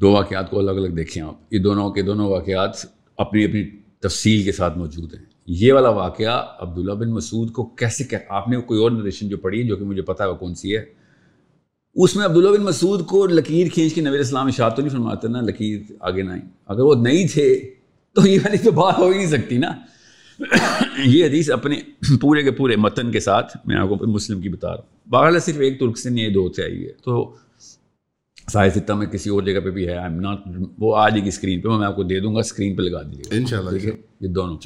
دو 0.00 0.10
واقعات 0.12 0.50
کو 0.50 0.58
الگ 0.58 0.70
الگ 0.70 0.88
دیکھیں 0.88 1.22
آپ۔ 1.22 1.34
یہ 1.50 1.58
دونوں 1.58 1.90
کے 1.90 2.02
دونوں 2.02 2.30
واقعات 2.30 2.70
اپنی 3.16 3.44
اپنی 3.44 3.64
تفصیل 4.00 4.42
کے 4.42 4.52
ساتھ 4.52 4.78
موجود 4.78 5.14
ہیں۔ 5.14 5.24
یہ 5.46 5.72
والا 5.72 5.88
واقعہ 5.88 6.46
عبداللہ 6.58 6.92
بن 6.92 7.10
مسعود 7.10 7.52
کو 7.52 7.64
کیسے 7.64 8.04
کہ 8.04 8.16
آپ 8.28 8.48
نے 8.48 8.56
کوئی 8.56 8.80
اور 8.80 8.90
نریشن 8.90 9.28
جو 9.28 9.36
پڑھی 9.36 9.62
ہے 9.62 9.66
جو 9.66 9.76
کہ 9.76 9.84
مجھے 9.84 10.02
پتا 10.02 10.24
ہے 10.24 10.28
وہ 10.28 10.34
کون 10.34 10.54
سی 10.54 10.76
ہے؟ 10.76 11.03
اس 11.94 12.16
میں 12.16 12.24
عبداللہ 12.24 12.48
بن 12.48 12.64
مسعود 12.64 13.06
کو 13.06 13.26
لکیر 13.26 13.66
کھینچ 13.68 13.94
کے 13.94 14.00
نبی 14.00 14.18
اسلام 14.18 14.46
اشاعت 14.46 14.76
تو 14.76 14.82
نہیں 14.82 14.92
فرماتے 14.92 15.28
نا 15.28 15.40
لکیر 15.40 15.80
آگے 16.00 16.22
نہ 16.22 16.32
اگر 16.66 16.80
وہ 16.80 16.94
نہیں 16.94 17.26
تھے 17.26 17.70
تو 18.14 18.26
یہ 18.26 18.38
والی 18.44 18.58
تو 18.58 18.70
بات 18.70 18.98
ہو 18.98 19.08
ہی 19.08 19.16
نہیں 19.16 19.26
سکتی 19.26 19.58
نا۔ 19.58 19.68
یہ 21.04 21.24
حدیث 21.24 21.50
اپنے 21.50 21.80
پورے 22.20 22.42
کے 22.42 22.50
پورے 22.50 22.76
متن 22.76 23.10
کے 23.10 23.20
ساتھ 23.20 23.56
میں 23.64 23.76
آپ 23.76 23.88
کو 23.88 24.06
مسلم 24.06 24.40
کی 24.40 24.48
بتا 24.48 24.68
رہا 24.68 24.74
ہوں۔ 24.74 25.08
باغ 25.08 25.38
صرف 25.38 25.56
ایک 25.58 25.80
ترک 25.80 25.98
سے 25.98 26.10
نہیں 26.10 26.28
دو 26.28 26.52
سے 26.52 26.62
آئی 26.62 26.86
ہے۔ 26.86 26.92
تو 27.04 27.34
سائے 28.52 28.70
ستہ 28.70 28.92
میں 28.92 29.06
کسی 29.06 29.30
اور 29.30 29.42
جگہ 29.42 29.60
پہ 29.60 29.70
بھی 29.70 29.88
ہے 29.88 29.94
ناٹ 30.08 30.38
وہ 30.78 30.96
آ 30.96 31.08
جائے 31.08 31.22
گی 31.22 31.28
اسکرین 31.28 31.60
پہ 31.60 31.68
میں 31.68 31.86
آپ 31.86 31.96
کو 31.96 32.02
دے 32.02 32.20
دوں 32.20 32.34
گا 32.34 32.40
اسکرین 32.40 32.76
پہ 32.76 32.82
لگا 32.82 33.02
دیجیے 33.02 33.24
گا۔ 33.30 33.34
یہ 34.20 34.28
دونوں۔ 34.28 34.56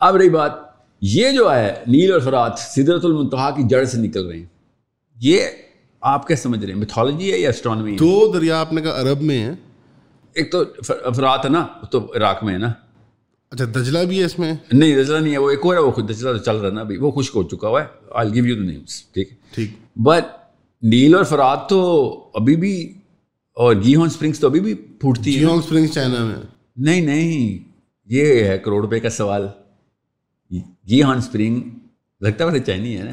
اب 0.00 0.16
رہی 0.16 0.28
بات 0.28 0.52
یہ 1.00 1.30
جو 1.30 1.54
ہے 1.54 1.74
نیل 1.86 2.12
اور 2.12 2.20
فرات 2.20 2.58
سدرت 2.58 3.04
المنتہا 3.04 3.50
کی 3.50 3.62
جڑ 3.62 3.84
سے 3.84 3.98
نکل 3.98 4.26
رہے 4.26 4.38
ہیں۔ 4.38 4.46
یہ 5.20 5.40
آپ 6.04 6.26
کیا 6.26 6.36
سمجھ 6.36 6.64
رہے 6.64 6.72
ہیں؟ 6.72 6.80
میتھولوجی 6.80 7.32
ہے 7.32 7.38
یا 7.38 7.48
اسٹرانومی 7.48 7.96
دو 7.96 8.32
دریا 8.34 8.60
آپ 8.60 8.72
نے 8.72 8.82
کہا 8.82 9.00
عرب 9.00 9.22
میں 9.22 9.44
ہے 9.44 9.50
ایک 10.34 10.52
تو 10.52 10.62
افراد 11.04 11.38
ہے 11.44 11.48
نا 11.48 11.66
تو 11.90 12.12
عراق 12.16 12.44
میں 12.44 12.52
ہے 12.54 12.58
نا۔ 12.58 12.72
اچھا 13.50 13.64
دجلہ 13.64 13.98
بھی 13.98 14.20
ہے 14.20 14.24
اس 14.24 14.38
میں؟ 14.38 14.54
نہیں 14.72 15.02
دجلہ 15.02 15.18
نہیں 15.18 15.32
ہے 15.32 15.38
وہ 15.38 15.50
ایک 15.50 15.60
اور 15.62 15.74
ہے 15.74 15.80
وہ 15.80 15.90
خود 15.90 16.10
دجلہ 16.10 16.38
چل 16.38 16.56
رہا 16.56 16.68
ہے 16.68 16.74
نا 16.74 16.80
ابھی۔ 16.80 16.96
وہ 16.96 17.10
خشک 17.10 17.36
ہو 17.36 17.42
چکا 17.42 17.68
ہوا 17.68 17.82
ہے۔ 17.82 17.86
آئی 18.14 18.34
گیو 18.34 18.46
یو 18.46 18.56
نیمس 18.56 19.02
ٹھیک 19.04 19.30
ٹھیک۔ 19.54 19.70
بٹ 19.96 20.24
نیل 20.82 21.14
اور 21.14 21.24
فراد 21.24 21.56
تو 21.68 21.80
ابھی 22.34 22.56
بھی 22.56 22.94
اور 23.52 23.74
گی 23.74 23.94
ہون 23.94 24.06
اسپرنگس 24.06 24.40
تو 24.40 24.46
ابھی 24.46 24.60
بھی 24.60 24.74
پھوٹتی 24.74 25.34
ہے 25.34 25.40
گی 25.40 25.44
ہون 25.44 25.58
اسپرنگس 25.58 25.92
چائنا 25.94 26.24
میں۔ 26.24 26.34
نہیں 26.76 27.00
نہیں 27.00 27.58
یہ 28.06 28.44
ہے 28.44 28.58
کروڑ 28.58 28.82
روپے 28.82 29.00
کا 29.00 29.10
سوال۔ 29.10 29.46
گی 30.88 31.02
ہون 31.02 31.16
اسپرنگ 31.16 31.62
لگتا 32.20 32.52
ہے 32.52 32.58
چائنی 32.60 32.98
ہے 32.98 33.02
نا۔ 33.02 33.12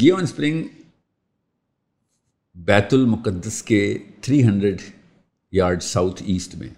گی 0.00 0.10
ہون 0.10 0.22
اسپرنگ 0.22 0.62
بیت 2.56 2.94
المقدس 2.94 3.62
کے 3.62 3.98
three 4.20 4.42
hundred 4.44 4.80
yard 5.52 5.82
south 5.82 6.22
asset 6.26 6.54
میں۔ 6.54 6.68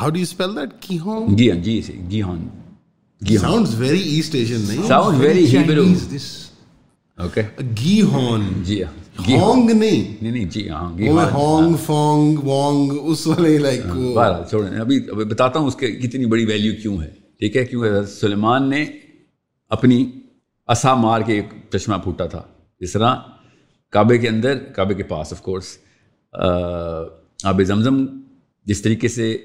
ہاؤ 0.00 0.10
ڈو 0.10 0.20
اسپیل 0.20 0.56
دیٹ 0.56 0.82
کی 0.82 0.98
ہون 0.98 1.38
گی 1.38 1.50
ہان 1.50 1.62
جی 1.62 1.80
گی 2.10 2.22
ہان 2.22 2.48
گی 3.28 3.36
ساؤنڈز 3.38 3.74
ویری 3.80 4.00
ایسٹ 4.14 4.34
ایشین 4.34 4.60
نہیں 4.60 4.86
ساؤنڈ 4.88 5.20
ویری 5.20 5.46
ہیبرو 5.56 5.84
اوکے 7.18 7.42
گی 7.76 8.00
ہون 8.02 8.48
جی 8.64 8.82
ہونگ 9.28 9.70
نہیں۔ 9.70 10.14
نہیں 10.22 10.32
نہیں 10.32 10.44
جی 10.44 10.68
ہاں 10.68 10.90
ہونگ 11.32 11.74
فونگ 11.76 12.38
وونگ 12.38 12.98
اس 13.02 13.26
والے 13.26 13.56
لائک 13.58 13.86
بہرحال 13.86 14.42
چھوڑیں۔ 14.50 14.78
ابھی 14.80 15.00
بتاتا 15.30 15.58
ہوں 15.58 15.66
اس 15.66 15.74
کے 15.74 15.90
کتنی 15.92 16.26
بڑی 16.26 16.44
ویلیو 16.44 16.72
کیوں 16.82 17.00
ہے۔ 17.02 17.10
ٹھیک 17.38 17.56
ہے؟ 17.56 17.64
کیونکہ 17.64 18.02
سلیمان 18.10 18.68
نے 18.70 18.84
اپنی 19.70 20.04
اسا 20.68 20.94
مار 20.94 21.20
کے 21.20 21.32
ایک 21.32 21.52
چشمہ 21.72 21.96
پھوٹا 22.04 22.26
تھا۔ 22.26 22.42
جس 22.80 22.92
طرح 22.92 23.14
کعبے 23.90 24.18
کے 24.18 24.28
اندر 24.28 24.58
کعبے 24.58 24.94
کے 24.94 25.02
پاس 25.02 25.32
آف 25.32 25.42
کورس 25.42 25.78
آب 27.44 27.62
زمزم 27.62 28.06
جس 28.66 28.82
طریقے 28.82 29.08
سے 29.08 29.38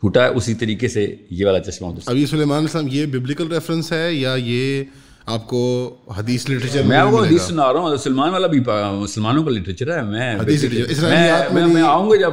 پھوٹا 0.00 0.22
ہے 0.22 0.28
اسی 0.28 0.54
طریقے 0.54 0.88
سے 0.88 1.16
یہ 1.30 1.46
والا 1.46 1.60
چشمہ 1.60 1.86
ہوتا 1.86 2.10
ابھی 2.10 2.26
سلیمان 2.26 2.62
السلام 2.62 2.86
یہ 2.90 3.06
ببلیکل 3.06 3.52
ریفرنس 3.52 3.92
ہے 3.92 4.14
یا 4.14 4.34
یہ 4.38 4.84
آپ 5.26 5.48
کو 5.48 5.96
حدیث 6.18 6.48
لٹریچر 6.50 6.82
میں 6.82 6.96
آپ 6.96 7.10
کو 7.10 7.24
حدیث 7.24 7.42
سنا 7.42 7.72
رہا 7.72 7.80
ہوں 7.80 7.96
سلمان 7.96 8.30
والا 8.30 8.46
بھی 8.46 8.60
مسلمانوں 8.92 9.44
کا 9.44 9.50
لٹریچر 9.50 9.96
ہے 9.96 10.02
میں 10.02 11.66
میں 11.66 11.82
آؤں 11.82 12.10
گا 12.10 12.16
جب 12.16 12.32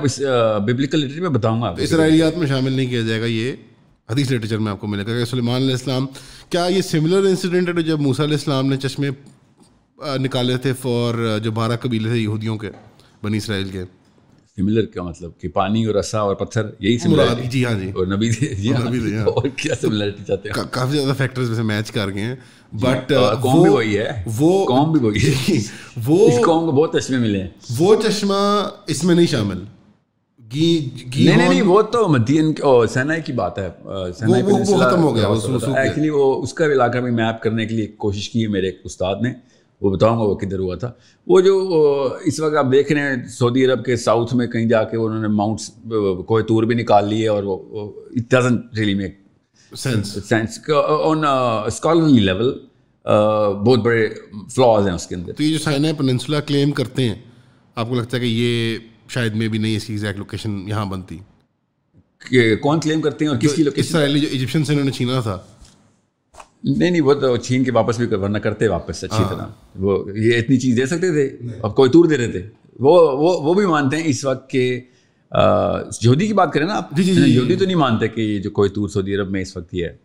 ببلیکل 0.62 1.00
لٹریچر 1.00 1.22
میں 1.22 1.30
بتاؤں 1.30 1.62
گا 1.62 1.76
اسرائیلیات 1.78 2.38
میں 2.38 2.48
شامل 2.48 2.72
نہیں 2.72 2.88
کیا 2.88 3.02
جائے 3.02 3.22
گا 3.22 3.26
یہ 3.26 3.52
حدیث 4.12 4.32
لٹریچر 4.32 4.58
میں 4.58 4.72
آپ 4.72 4.80
کو 4.80 4.88
ملے 4.88 5.04
گا۔ 5.04 5.18
کہ 5.18 5.26
سلیمان 5.26 5.56
علیہ 5.56 5.72
السلام 5.72 6.06
کیا 6.50 6.66
یہ 6.66 6.82
سملر 6.82 7.26
انسیڈنٹ 7.26 7.70
ہے 7.70 7.84
جب 7.84 8.00
موسیٰ 8.00 8.26
علیہ 8.26 8.38
السلام 8.38 8.68
نے 8.68 8.78
چشمے 8.78 9.10
نکالے 10.04 10.58
تھے 10.58 10.74
فور 10.74 11.38
جو 11.44 11.52
بارہ 11.52 11.72
قبیلے 11.82 12.10
تھے 12.10 12.18
یہودیوں 12.18 12.58
کے 12.58 12.70
بنی 13.24 13.38
اسرائیل 13.38 13.70
کے۔ 13.70 13.84
سملر 14.56 14.86
کا 14.86 15.04
مطلب؟ 15.04 15.32
کہ 15.40 15.48
پانی 15.48 15.86
اور 15.86 15.96
رسا 15.96 16.20
اور 16.20 16.36
پتھر 16.36 16.62
یہی 16.80 16.98
سملر 16.98 17.26
جی 17.50 17.66
ہاں 17.66 17.74
جی۔ 17.74 17.92
اور 17.92 18.08
نبی 18.08 18.30
جی 18.32 18.74
ہاں۔ 18.74 19.26
اور 19.26 19.48
کیا 19.56 19.76
سملرٹی 19.82 20.24
چاہتے 20.28 20.50
ہیں؟ 20.50 20.64
کافی 20.72 20.98
زیادہ 20.98 21.14
فیکٹرز 21.18 21.48
میں 21.50 21.56
سے 21.56 21.64
میچ 21.64 21.92
کر 21.92 22.10
گئے 22.14 22.24
ہیں۔ 22.24 22.36
بٹ 22.74 23.14
قوم 23.42 23.64
بھی 23.64 23.72
وہی 23.72 23.98
ہے۔ 23.98 24.24
وہ 24.38 24.66
قوم 24.66 24.92
بھی 24.92 25.00
وہی 25.00 25.32
ہے۔ 25.32 25.60
وہ 26.06 26.28
اس 26.28 26.46
قوم 26.46 26.66
کو 26.66 26.72
بہت 26.72 26.96
چشمے 26.96 27.18
ملے 27.18 27.42
ہیں۔ 27.42 27.50
وہ 27.80 27.96
چشمہ 27.96 28.70
اس 28.88 29.04
میں 29.04 29.16
نہیں 29.16 29.28
شامل۔ 29.28 29.64
نہیں 31.16 31.50
نہیں 31.50 31.62
وہ 31.62 31.82
تو 31.82 32.08
مدین 32.08 32.54
سینائی 32.94 33.22
کی 33.22 33.34
بات 33.34 33.60
ہے۔ 33.60 33.70
وہ 33.84 34.64
ختم 34.80 35.04
ہو 35.04 35.16
گیا 35.16 35.28
ایکچولی 35.28 36.10
وہ 36.10 36.44
اس 36.44 36.54
کا 36.54 36.66
علاقہ 36.66 36.98
میں 36.98 37.12
میپ 37.12 37.42
کرنے 37.42 37.66
کے 37.66 37.76
لیے 37.76 37.88
کوشش 37.88 38.30
کی 38.30 38.42
ہے 38.44 38.48
میرے 38.48 38.66
ایک 38.66 38.82
استاد 38.84 39.16
نے۔ 39.22 39.55
وہ 39.82 39.96
بتاؤں 39.96 40.18
گا 40.18 40.24
وہ 40.24 40.36
کدھر 40.36 40.60
ہوا 40.60 40.76
تھا۔ 40.76 40.92
وہ 41.28 41.42
جو 41.42 42.18
اس 42.26 42.40
وقت 42.40 42.56
آپ 42.56 42.66
دیکھ 42.72 42.92
رہے 42.92 43.02
ہیں 43.02 43.28
سعودی 43.28 43.66
عرب 43.66 43.86
کے 43.86 43.96
ساؤتھ 43.96 44.36
میں 44.36 44.48
کہیں 44.48 44.66
جا 44.66 44.84
کے 44.84 44.98
انہوں 44.98 45.22
نے 45.22 45.28
ماؤنٹس 45.28 45.72
کوئی 46.26 46.44
تور 46.44 46.64
بھی 46.64 46.76
نکال 46.76 47.08
لیے 47.08 47.28
اور 47.28 47.44
وہ 47.44 47.92
it 48.16 48.32
doesn't 48.32 48.62
really 48.78 48.94
make 48.94 49.20
sense 49.76 50.72
on 51.04 51.24
scholarly 51.66 52.20
level 52.20 52.60
بہت 53.66 53.80
بڑے 53.80 54.10
فلاز 54.56 54.88
ہیں 54.88 54.96
اس 54.96 55.08
کے 55.08 55.16
اندر۔ 55.16 55.34
تو 55.34 55.44
یہ 55.44 55.52
جو 55.52 55.60
سائنا 55.60 55.88
پنسولا 55.98 56.40
کلیم 56.40 56.72
کرتے 56.72 57.08
ہیں 57.08 57.16
آپ 57.76 57.90
کو 57.90 57.96
لگتا 57.96 58.18
ہے 58.18 58.22
کہ 58.22 58.28
یہ 58.28 58.78
شاید 59.10 59.34
میں 59.36 59.48
بھی 59.48 59.60
نہیں 59.60 59.78
اس 59.78 59.86
کی 59.86 59.94
ایگزیکٹ 59.94 60.18
لوکیشن 60.18 60.68
یہاں 60.68 60.86
بنتی۔ 60.86 61.18
کہ 62.30 62.56
کون 62.56 62.80
کلیم 62.80 63.02
کرتے 63.02 63.26
ہیں 63.26 63.32
اور 63.32 63.40
کس 63.40 63.54
کی 63.54 63.64
لوکیشن 63.64 64.20
جو 64.20 64.28
ایجپشن 64.32 64.64
سے 64.64 64.74
انہوں 64.74 64.86
نے 64.86 64.92
چھینا 64.92 65.20
تھا۔ 65.20 65.40
نہیں 66.66 66.92
نہیں 66.92 67.02
وہ 67.02 67.14
تو 67.14 67.38
چھین 67.38 67.64
کے 67.64 67.72
واپس 67.72 67.98
بھی 68.00 68.16
ورنہ 68.16 68.38
کرتے 68.38 68.68
واپس 68.68 69.04
اچھی 69.04 69.24
ہاں۔ 69.24 69.30
طرح۔ 69.30 69.46
وہ 69.80 70.18
یہ 70.18 70.38
اتنی 70.38 70.60
چیز 70.60 70.78
دے 70.78 70.86
سکتے 70.86 71.12
تھے؟ 71.12 71.38
اب 71.64 71.76
کوئی 71.76 71.90
تور 71.90 72.06
دے 72.06 72.18
رہے 72.18 72.28
تھے؟ 72.28 72.42
وہ 72.80 73.12
وہ 73.18 73.42
وہ 73.42 73.54
بھی 73.54 73.66
مانتے 73.66 73.98
ہیں 73.98 74.04
اس 74.06 74.26
وقت 74.26 74.50
کہ 74.50 74.82
یہودی 76.02 76.28
کی 76.28 76.34
بات 76.34 76.54
کریں 76.54 76.68
نا 76.68 76.74
آپ؟ 76.74 76.92
جی، 76.92 77.04
جی، 77.04 77.14
جی، 77.14 77.22
یہودی 77.22 77.56
تو 77.56 77.66
نہیں 77.66 77.76
مانتے 77.76 78.08
کہ 78.08 78.22
یہ 78.22 78.40
جو 78.40 78.50
کوئی 78.50 78.70
تور 78.70 78.90
سعودی 78.90 79.16
عرب 79.16 79.30
میں 79.32 79.42
اس 79.42 79.58
وقت 79.58 79.74
یہ 79.74 79.86
ہے۔ 79.86 79.98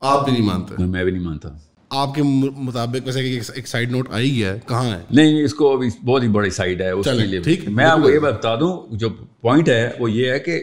آپ 0.00 0.24
بھی 0.24 0.32
نہیں 0.32 0.44
مانتے۔ 0.44 0.84
میں 0.84 1.04
بھی 1.04 1.12
نہیں 1.12 1.22
مانتا۔ 1.22 1.48
آپ 1.90 2.14
کے 2.14 2.22
مطابق 2.56 3.06
ویسے 3.06 3.40
ایک 3.54 3.68
سائڈ 3.68 3.90
نوٹ 3.90 4.08
آئی 4.12 4.34
گیا 4.34 4.54
ہے 4.54 4.58
کہاں 4.68 4.84
ہے؟ 4.84 5.02
نہیں 5.10 5.42
اس 5.42 5.54
کو 5.54 5.72
ابھی 5.72 5.88
بہت 6.04 6.22
ہی 6.22 6.28
بڑی 6.28 6.50
سائڈ 6.50 6.80
ہے 6.80 6.90
اس 6.90 7.04
کے 7.06 7.26
لیے 7.26 7.40
ٹھیک۔ 7.40 7.68
میں 7.68 7.84
آپ 7.84 7.98
کو 8.02 8.10
یہ 8.10 8.18
بتا 8.18 8.54
دوں 8.54 8.96
جو 8.96 9.08
پوائنٹ 9.40 9.68
ہے 9.68 9.90
وہ 9.98 10.10
یہ 10.10 10.30
ہے 10.30 10.38
کہ 10.38 10.62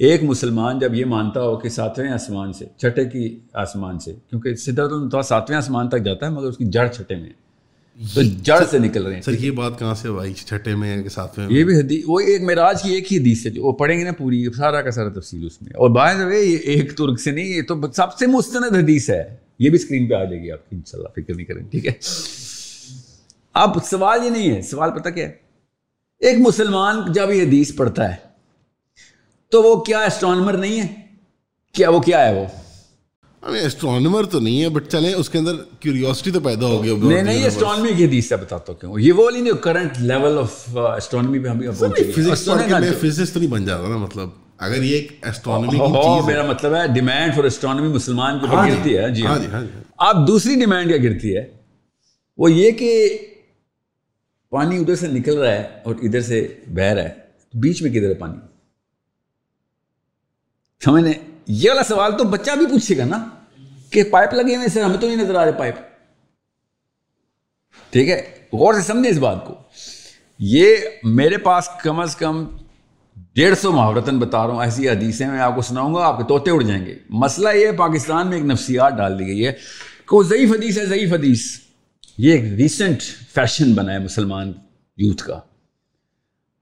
ایک 0.00 0.22
مسلمان 0.22 0.78
جب 0.78 0.94
یہ 0.94 1.04
مانتا 1.04 1.42
ہو 1.42 1.56
کہ 1.56 1.68
ساتویں 1.68 2.10
آسمان 2.10 2.52
سے 2.52 2.64
چھٹے 2.76 3.04
کی 3.04 3.38
آسمان 3.52 3.98
سے 3.98 4.12
کیونکہ 4.30 4.54
سدھرت 4.54 5.12
تو 5.12 5.22
ساتویں 5.22 5.58
آسمان 5.58 5.88
تک 5.88 6.04
جاتا 6.04 6.26
ہے 6.26 6.30
مگر 6.30 6.46
اس 6.46 6.56
کی 6.56 6.64
جڑ 6.64 6.86
چھٹے 6.88 7.16
میں 7.16 7.28
تو 8.14 8.22
جڑ 8.22 8.64
سے 8.70 8.78
نکل 8.78 9.06
رہے 9.06 9.14
ہیں۔ 9.14 9.22
سر 9.22 9.32
یہ 9.32 9.50
بات 9.50 9.78
کہاں 9.78 9.94
سے 9.94 10.10
بھائی 10.10 10.32
چھٹے 10.34 10.74
میں 10.74 11.08
ساتویں 11.08 11.46
یہ 11.50 11.64
بھی 11.64 11.76
حدیث 11.78 12.04
وہ 12.06 12.20
ایک 12.20 12.42
معراج 12.42 12.82
کی 12.82 12.92
ایک 12.94 13.12
ہی 13.12 13.18
حدیث 13.18 13.46
ہے 13.46 13.50
جو 13.50 13.64
وہ 13.64 13.72
پڑھیں 13.72 13.98
گے 13.98 14.04
نا 14.04 14.10
پوری 14.18 14.46
سارا 14.56 14.82
کا 14.82 14.90
سارا 14.90 15.08
تفصیل 15.08 15.46
اس 15.46 15.62
میں۔ 15.62 15.70
اور 15.70 15.90
باہر 15.90 16.32
یہ 16.32 16.56
ایک 16.56 16.96
ترک 16.96 17.20
سے 17.20 17.30
نہیں 17.30 17.44
یہ 17.44 17.62
تو 17.62 17.92
سب 17.92 18.14
سے 18.18 18.26
مستند 18.26 18.76
حدیث 18.76 19.10
ہے۔ 19.10 19.36
یہ 19.58 19.70
بھی 19.70 19.78
اسکرین 19.78 20.08
پہ 20.08 20.14
آ 20.14 20.24
جائے 20.24 20.42
گی 20.42 20.52
آپ 20.52 20.70
کی 20.70 20.76
ان 20.76 20.82
شاء 20.86 20.98
اللہ 20.98 21.08
فکر 21.08 21.34
نہیں 21.34 21.46
کریں 21.46 21.62
ٹھیک 21.70 21.86
ہے؟ 21.86 21.92
اب 23.54 23.84
سوال 23.84 24.24
یہ 24.24 24.30
نہیں 24.30 24.56
ہے 24.56 24.62
سوال 24.62 24.90
پتہ 24.98 25.08
کیا 25.08 25.28
ہے؟ 25.28 25.32
ایک 26.18 26.38
مسلمان 26.38 27.12
جب 27.12 27.30
یہ 27.30 27.42
حدیث 27.42 27.76
پڑھتا 27.76 28.10
ہے 28.10 28.29
تو 29.52 29.62
وہ 29.62 29.74
کیا 29.80 30.00
اسٹرانمر 30.00 30.56
نہیں 30.56 30.80
ہے؟ 30.80 30.86
کیا 31.74 31.90
وہ 31.90 32.00
کیا 32.00 32.26
ہے 32.26 32.34
وہ؟ 32.34 32.46
اسٹرانمر 33.42 34.24
تو 34.24 34.40
نہیں 34.40 34.62
ہے 34.62 34.68
بٹ 34.68 34.88
چلیں 34.88 35.12
اس 35.14 35.28
کے 35.30 35.38
اندر 35.38 35.56
کیوریوسٹی 35.80 36.30
تو 36.30 36.40
پیدا 36.40 36.66
ہو 36.66 36.82
گیا 36.84 36.94
نہیں 37.02 37.22
نہیں 37.22 37.44
اسٹرانمی 37.46 37.92
کی 37.92 38.04
حدیث 38.04 38.28
سے 38.28 38.36
بتاتا 38.36 38.72
ہوں 38.72 38.78
کیوں۔ 38.80 38.98
یہ 38.98 39.12
وہ 39.12 39.30
نہیں 39.30 39.62
کرنٹ 39.62 39.98
لیول 40.00 40.38
آف 40.38 40.68
اسٹرانمی 40.96 41.38
پہ 41.38 41.48
ہم 41.48 41.60
فزکس 41.72 42.44
تو 43.32 43.38
نہیں 43.38 43.50
بن 43.50 43.64
جاتا 43.64 43.88
نا 43.88 43.96
مطلب 43.96 44.28
اگر 44.58 44.82
یہ 44.82 44.94
ایک 44.94 45.12
اسٹرانمی 45.26 45.68
کی 45.68 45.92
چیز 45.94 46.26
میرا 46.26 46.44
مطلب 46.46 46.74
ہے 46.74 46.86
ڈیمانڈ 46.94 47.34
فار 47.34 47.44
اسٹرانمی 47.44 47.88
مسلمان 47.88 48.38
کے 48.38 48.46
اوپر 48.46 48.56
ہاں 48.56 48.66
جی، 48.66 48.76
گرتی 48.76 48.96
ہے 48.98 49.08
جی 49.10 49.26
ہاں۔ 49.26 49.38
جی 49.38 49.46
ہاں 49.52 49.62
جی۔ 49.62 49.80
اب 49.98 50.26
دوسری 50.28 50.54
ڈیمانڈ 50.54 50.88
کیا 50.88 50.96
گرتی 51.02 51.36
ہے؟ 51.36 51.46
وہ 52.38 52.52
یہ 52.52 52.70
کہ 52.70 52.92
پانی 54.52 54.78
ادھر 54.78 54.94
سے 54.94 55.06
نکل 55.08 55.38
رہا 55.38 55.52
ہے 55.52 55.62
اور 55.84 55.94
ادھر 56.02 56.20
سے 56.20 56.46
بہ 56.68 56.92
رہا 56.92 57.02
ہے 57.02 57.14
بیچ 57.54 57.82
میں 57.82 57.90
کدھر 57.90 58.08
ہے 58.08 58.14
پانی؟ 58.14 58.38
سمجھنے 60.84 61.12
یہ 61.46 61.70
والا 61.70 61.82
سوال 61.82 62.18
تو 62.18 62.24
بچہ 62.24 62.50
بھی 62.50 62.66
پوچھے 62.66 62.98
گا 62.98 63.04
نا 63.04 63.28
کہ 63.90 64.02
پائپ 64.04 64.34
لگے 64.34 64.56
ہوئے 64.56 64.68
سر، 64.68 64.82
ہمیں 64.82 64.98
تو 64.98 65.06
نہیں 65.06 65.16
نظر 65.16 65.34
آ 65.34 65.44
رہے 65.44 65.52
پائپ۔ 65.52 65.76
ٹھیک 67.90 68.08
ہے؟ 68.08 68.32
غور 68.52 68.74
سے 68.74 68.80
سمجھے 68.80 69.10
اس 69.10 69.18
بات 69.18 69.46
کو۔ 69.46 69.54
یہ 70.38 70.76
میرے 71.04 71.36
پاس 71.36 71.68
کم 71.82 72.00
از 72.00 72.16
کم 72.16 72.56
ڈیڑھ 73.34 73.58
سو 73.58 73.72
محاورتن 73.72 74.18
بتا 74.18 74.46
رہا 74.46 74.54
ہوں، 74.54 74.62
ایسی 74.62 74.88
حدیثیں 74.88 75.28
میں 75.28 75.40
آپ 75.40 75.54
کو 75.54 75.62
سناؤں 75.62 75.94
گا، 75.94 76.04
آپ 76.04 76.18
کے 76.18 76.24
طوطے 76.28 76.50
اڑ 76.50 76.62
جائیں 76.62 76.86
گے۔ 76.86 76.94
مسئلہ 77.08 77.48
یہ 77.48 77.70
پاکستان 77.72 78.26
میں 78.26 78.36
ایک 78.36 78.46
نفسیات 78.46 78.96
ڈال 78.96 79.18
دی 79.18 79.26
گئی 79.26 79.46
ہے 79.46 79.52
کہ 80.08 80.14
وہ 80.14 80.22
ضعیف 80.22 80.50
حدیث 80.50 80.78
ہے، 80.78 80.86
ضعیف 80.86 81.12
حدیث۔ 81.12 81.40
یہ 82.18 82.32
ایک 82.32 82.42
ریسنٹ 82.42 83.02
فیشن 83.34 83.74
بنا 83.74 83.92
ہے 83.92 83.98
مسلمان 83.98 84.52
یوتھ 84.96 85.24
کا۔ 85.24 85.40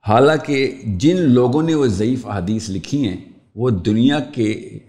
حالانکہ 0.07 0.81
جن 0.83 1.21
لوگوں 1.21 1.63
نے 1.63 1.75
وہ 1.75 1.87
ضعیف 1.87 2.27
حدیث 2.27 2.69
لکھی 2.69 3.07
ہیں 3.07 3.28
وہ 3.59 3.69
دنیا 3.69 4.19
کے 4.19 4.79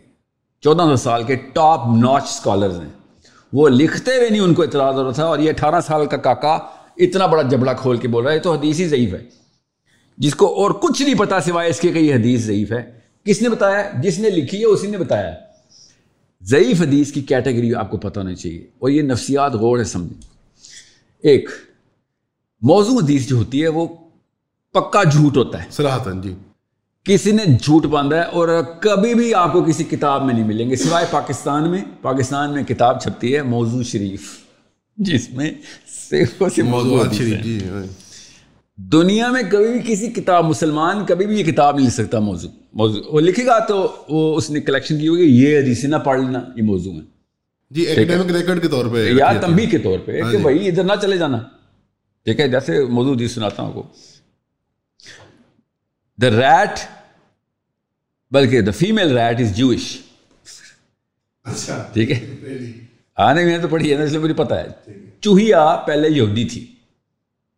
چودہ 0.61 0.83
سو 0.83 0.97
سال 0.97 1.25
کے 1.25 1.35
ٹاپ 1.35 1.81
ناچ 1.87 2.23
اسکالرز 2.23 2.81
ہیں۔ 2.81 2.89
وہ 3.53 3.69
لکھتے 3.69 4.17
ہوئے 4.17 4.31
نہیں 4.31 4.41
ان 4.41 4.55
کو 4.55 4.63
اعتراض 4.63 4.95
ہو 4.95 5.05
رہا 5.05 5.11
تھا 5.11 5.25
اور 5.25 5.39
یہ 5.39 5.51
اٹھارہ 5.51 5.81
سال 5.81 6.07
کا 6.07 6.17
کاکا 6.17 6.59
اتنا 6.97 7.27
بڑا 7.27 7.43
جبڑا 7.43 7.73
کھول 7.73 7.97
کے 7.97 8.09
بول 8.09 8.25
رہا 8.25 8.33
ہے 8.33 8.39
تو 8.39 8.55
حدیث 8.55 8.81
ہی 8.81 8.89
ضعیف 8.89 9.15
ہے۔ 9.15 9.25
جس 10.19 10.35
کو 10.35 10.47
اور 10.47 10.71
کچھ 10.71 11.03
نہیں 11.03 11.15
پتا 11.19 11.41
سوائے 11.41 11.71
اس 11.71 11.81
کے 11.81 11.89
کہ 11.89 11.99
یہ 11.99 12.15
حدیث 12.15 12.41
ضعیف 12.41 12.73
ہے۔ 12.73 12.99
کس 13.25 13.43
نے 13.43 13.49
بتایا؟ 13.49 13.91
جس 14.03 14.19
نے 14.19 14.31
لکھی 14.31 14.61
ہے، 14.61 14.65
اسی 14.65 14.87
نے 14.87 14.99
بتایا۔ 14.99 15.35
ضعیف 16.43 16.81
حدیث 16.81 17.13
کی 17.13 17.21
کیٹیگری 17.21 17.75
آپ 17.75 17.91
کو 17.91 17.97
پتہ 17.97 18.21
ہونا 18.21 18.35
چاہیے۔ 18.35 18.59
اور 18.59 18.91
یہ 18.91 19.03
نفسیات 19.03 19.55
غور 19.55 19.79
ہے، 19.79 19.85
سمجھیں۔ 19.85 20.21
ایک، 21.23 21.51
موضوع 22.63 23.01
حدیث 23.03 23.29
جو 23.29 23.37
ہوتی 23.37 23.63
ہے، 23.63 23.69
وہ 23.69 23.87
پکا 24.73 25.03
جھوٹ 25.03 25.37
ہوتا 25.37 25.65
ہے۔ 25.65 25.69
جی۔ 26.23 26.35
کسی 27.07 27.33
نے 27.33 27.45
جھوٹ 27.63 27.87
باندھا 27.87 28.17
ہے 28.17 28.23
اور 28.23 28.49
کبھی 28.81 29.15
بھی 29.15 29.35
آپ 29.35 29.53
کو 29.53 29.63
کسی 29.63 29.85
کتاب 29.85 30.25
میں 30.25 30.35
نہیں 30.35 30.47
ملیں 30.47 30.71
گے 30.71 30.77
سوائے 30.77 31.07
پاکستان 31.11 31.71
میں۔ 31.71 31.83
پاکستان 32.03 32.53
میں 32.53 32.63
کتاب 32.63 33.01
چھپتی 33.03 33.37
ہے 33.37 33.43
موضوع 33.43 33.83
شریف۔ 33.83 34.29
جس 34.97 35.31
میں 35.31 35.51
موضوع 36.63 37.05
جی، 37.13 37.59
دنیا 38.79 39.29
میں 39.29 39.43
کبھی 39.51 39.69
بھی 39.69 39.81
کسی 39.87 40.07
کتاب 40.07 40.45
مسلمان 40.45 41.05
کبھی 41.07 41.27
بھی 41.27 41.39
یہ 41.39 41.45
کتاب 41.45 41.77
نہیں 41.77 41.87
لکھ 41.87 41.95
سکتا 41.95 42.19
موضوع۔ 42.19 42.51
موضوع 42.73 43.03
وہ 43.13 43.21
لکھے 43.21 43.47
گا 43.47 43.59
تو 43.59 43.97
وہ 44.09 44.37
اس 44.37 44.51
نے 44.51 44.61
کلیکشن 44.61 44.99
کی 44.99 45.09
ہوگی 45.09 45.25
یہ 45.25 45.59
حدیث 45.59 45.85
نہ 45.85 45.97
پڑھ 45.97 46.21
لینا 46.21 46.41
یہ 46.57 46.63
موضوع 46.63 46.93
ہے 46.93 47.01
جی 47.71 47.83
ایکڈیمک 47.83 48.31
ریکارڈ 48.33 48.63
کے 48.63 48.69
طور 48.69 48.87
پہ 48.87 49.09
یا 49.19 49.33
تمبی 49.41 49.67
کے 49.67 49.79
طور 49.79 49.99
پہ 49.99 50.21
ہاں 50.21 50.31
کہ 50.31 50.37
جی۔ 50.37 50.43
بھائی 50.43 50.69
ادھر 50.69 50.85
نہ 50.85 50.93
چلے 51.03 51.17
جانا۔ 51.17 51.39
ٹھیک 52.25 52.41
ہے 52.41 52.49
جیسے 52.49 52.85
موضوع 52.85 53.15
حدیث 53.15 53.35
سناتا 53.35 53.63
ہوں 53.63 53.73
کو۔ 53.73 53.83
دا 56.23 56.31
ریٹ 56.31 56.79
بلکہ 58.31 58.61
دا 58.61 58.71
فیمل 58.71 59.19
ریٹ 59.19 59.41
از 59.41 59.57
جوش 59.57 59.99
ٹھیک 61.93 62.11
ہے؟ 62.11 62.37
آنے 63.17 63.45
میں 63.45 63.59
تو 63.59 63.69
پڑھی 63.69 63.93
ہے 63.93 63.99
نا 63.99 64.05
اس 64.05 64.11
لیے 64.11 64.19
مجھے 64.19 64.35
پتا 64.35 64.65
ہے۔ 64.65 64.69
چوہیا 65.21 65.83
پہلے 65.87 66.09
یہودی 66.09 66.45
تھی۔ 66.45 66.67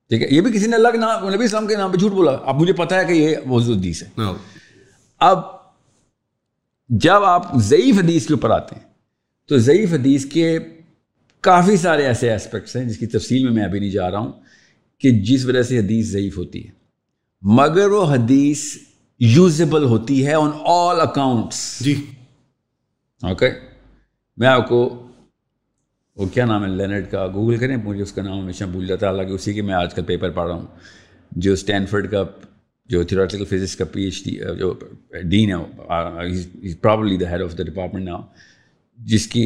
ٹھیک 0.09 0.23
ہے؟ 0.23 0.27
یہ 0.31 0.41
بھی 0.41 0.53
کسی 0.53 0.67
نے 0.67 0.77
اللہ 0.77 0.89
کے 0.89 0.99
نام 0.99 1.29
نبی 1.29 1.45
اسلام 1.45 1.67
کے 1.67 1.77
نام 1.77 1.93
پہ 1.93 1.97
جھوٹ 1.97 2.13
بولا۔ 2.13 2.33
اب 2.33 2.61
مجھے 2.61 2.73
پتا 2.73 3.01
ہے 3.01 3.05
کہ 3.05 3.13
یہ 3.13 3.37
موضوع 3.47 3.77
حدیث 3.77 4.03
ہے۔ 4.03 4.23
اب 5.21 5.39
جب 6.89 7.25
آپ 7.25 7.55
ضعیف 7.57 7.99
حدیث 7.99 8.27
کے 8.27 8.35
اوپر 8.35 8.51
آتے 8.51 8.75
ہیں 8.75 8.89
تو 9.49 9.59
ضعیف 9.59 9.93
حدیث 9.93 10.27
کے 10.27 10.59
کافی 11.41 11.77
سارے 11.77 12.07
ایسے 12.07 12.35
اسپیکٹس 12.35 12.77
ہیں 12.77 12.85
جس 12.85 12.99
کی 12.99 13.07
تفصیل 13.07 13.45
میں 13.45 13.53
میں 13.53 13.65
ابھی 13.65 13.81
نہیں 13.81 13.91
جا 13.91 14.11
رہا 14.11 14.19
ہوں 14.19 14.33
کہ 14.99 15.11
جس 15.11 15.45
وجہ 15.45 15.63
سے 15.63 15.79
حدیث 15.79 16.07
ضعیف 16.07 16.39
ہوتی 16.39 16.67
ہے۔ 16.67 16.82
مگر 17.43 17.91
وہ 17.91 18.05
حدیث 18.05 18.65
یوزیبل 19.21 19.85
ہوتی 19.85 20.27
ہے 20.27 20.35
آن 20.35 20.51
آل 20.67 21.01
اکاؤنٹس 21.01 21.79
جی۔ 21.81 21.95
اوکے 23.23 23.51
میں 24.37 24.49
آپ 24.49 24.69
کو 24.69 25.09
وہ 26.17 26.27
کیا 26.27 26.45
نام 26.45 26.65
ہے 26.65 26.69
لینڈ 26.69 27.11
کا 27.11 27.27
گوگل 27.27 27.57
کریں 27.57 27.77
مجھے 27.77 28.03
اس 28.03 28.13
کا 28.13 28.23
نام 28.23 28.41
ہمیشہ 28.41 28.65
بھول 28.65 28.87
جاتا 28.87 29.07
ہے 29.07 29.11
حالانکہ 29.11 29.33
اسی 29.33 29.55
کے 29.55 29.63
میں 29.63 29.75
آج 29.75 29.95
کل 29.95 30.05
پیپر 30.05 30.31
پڑھ 30.31 30.47
رہا 30.47 30.55
ہوں۔ 30.55 30.67
جو 31.33 31.53
اسٹینفرڈ 31.53 32.11
کا 32.11 32.23
جو 32.91 33.03
تھیوریٹیکل 33.03 33.45
فزکس 33.45 33.77
کا 33.77 33.85
پی 33.85 34.05
ایچ 34.05 34.25
ڈی 34.25 34.39
جو 34.59 34.73
ڈین 35.23 35.53
ہے 35.53 36.75
probably 36.75 37.17
the 37.17 37.31
head 37.31 37.43
of 37.43 37.59
the 37.59 37.63
department 37.63 38.05
now 38.05 38.21
جس 38.99 39.27
کی 39.27 39.45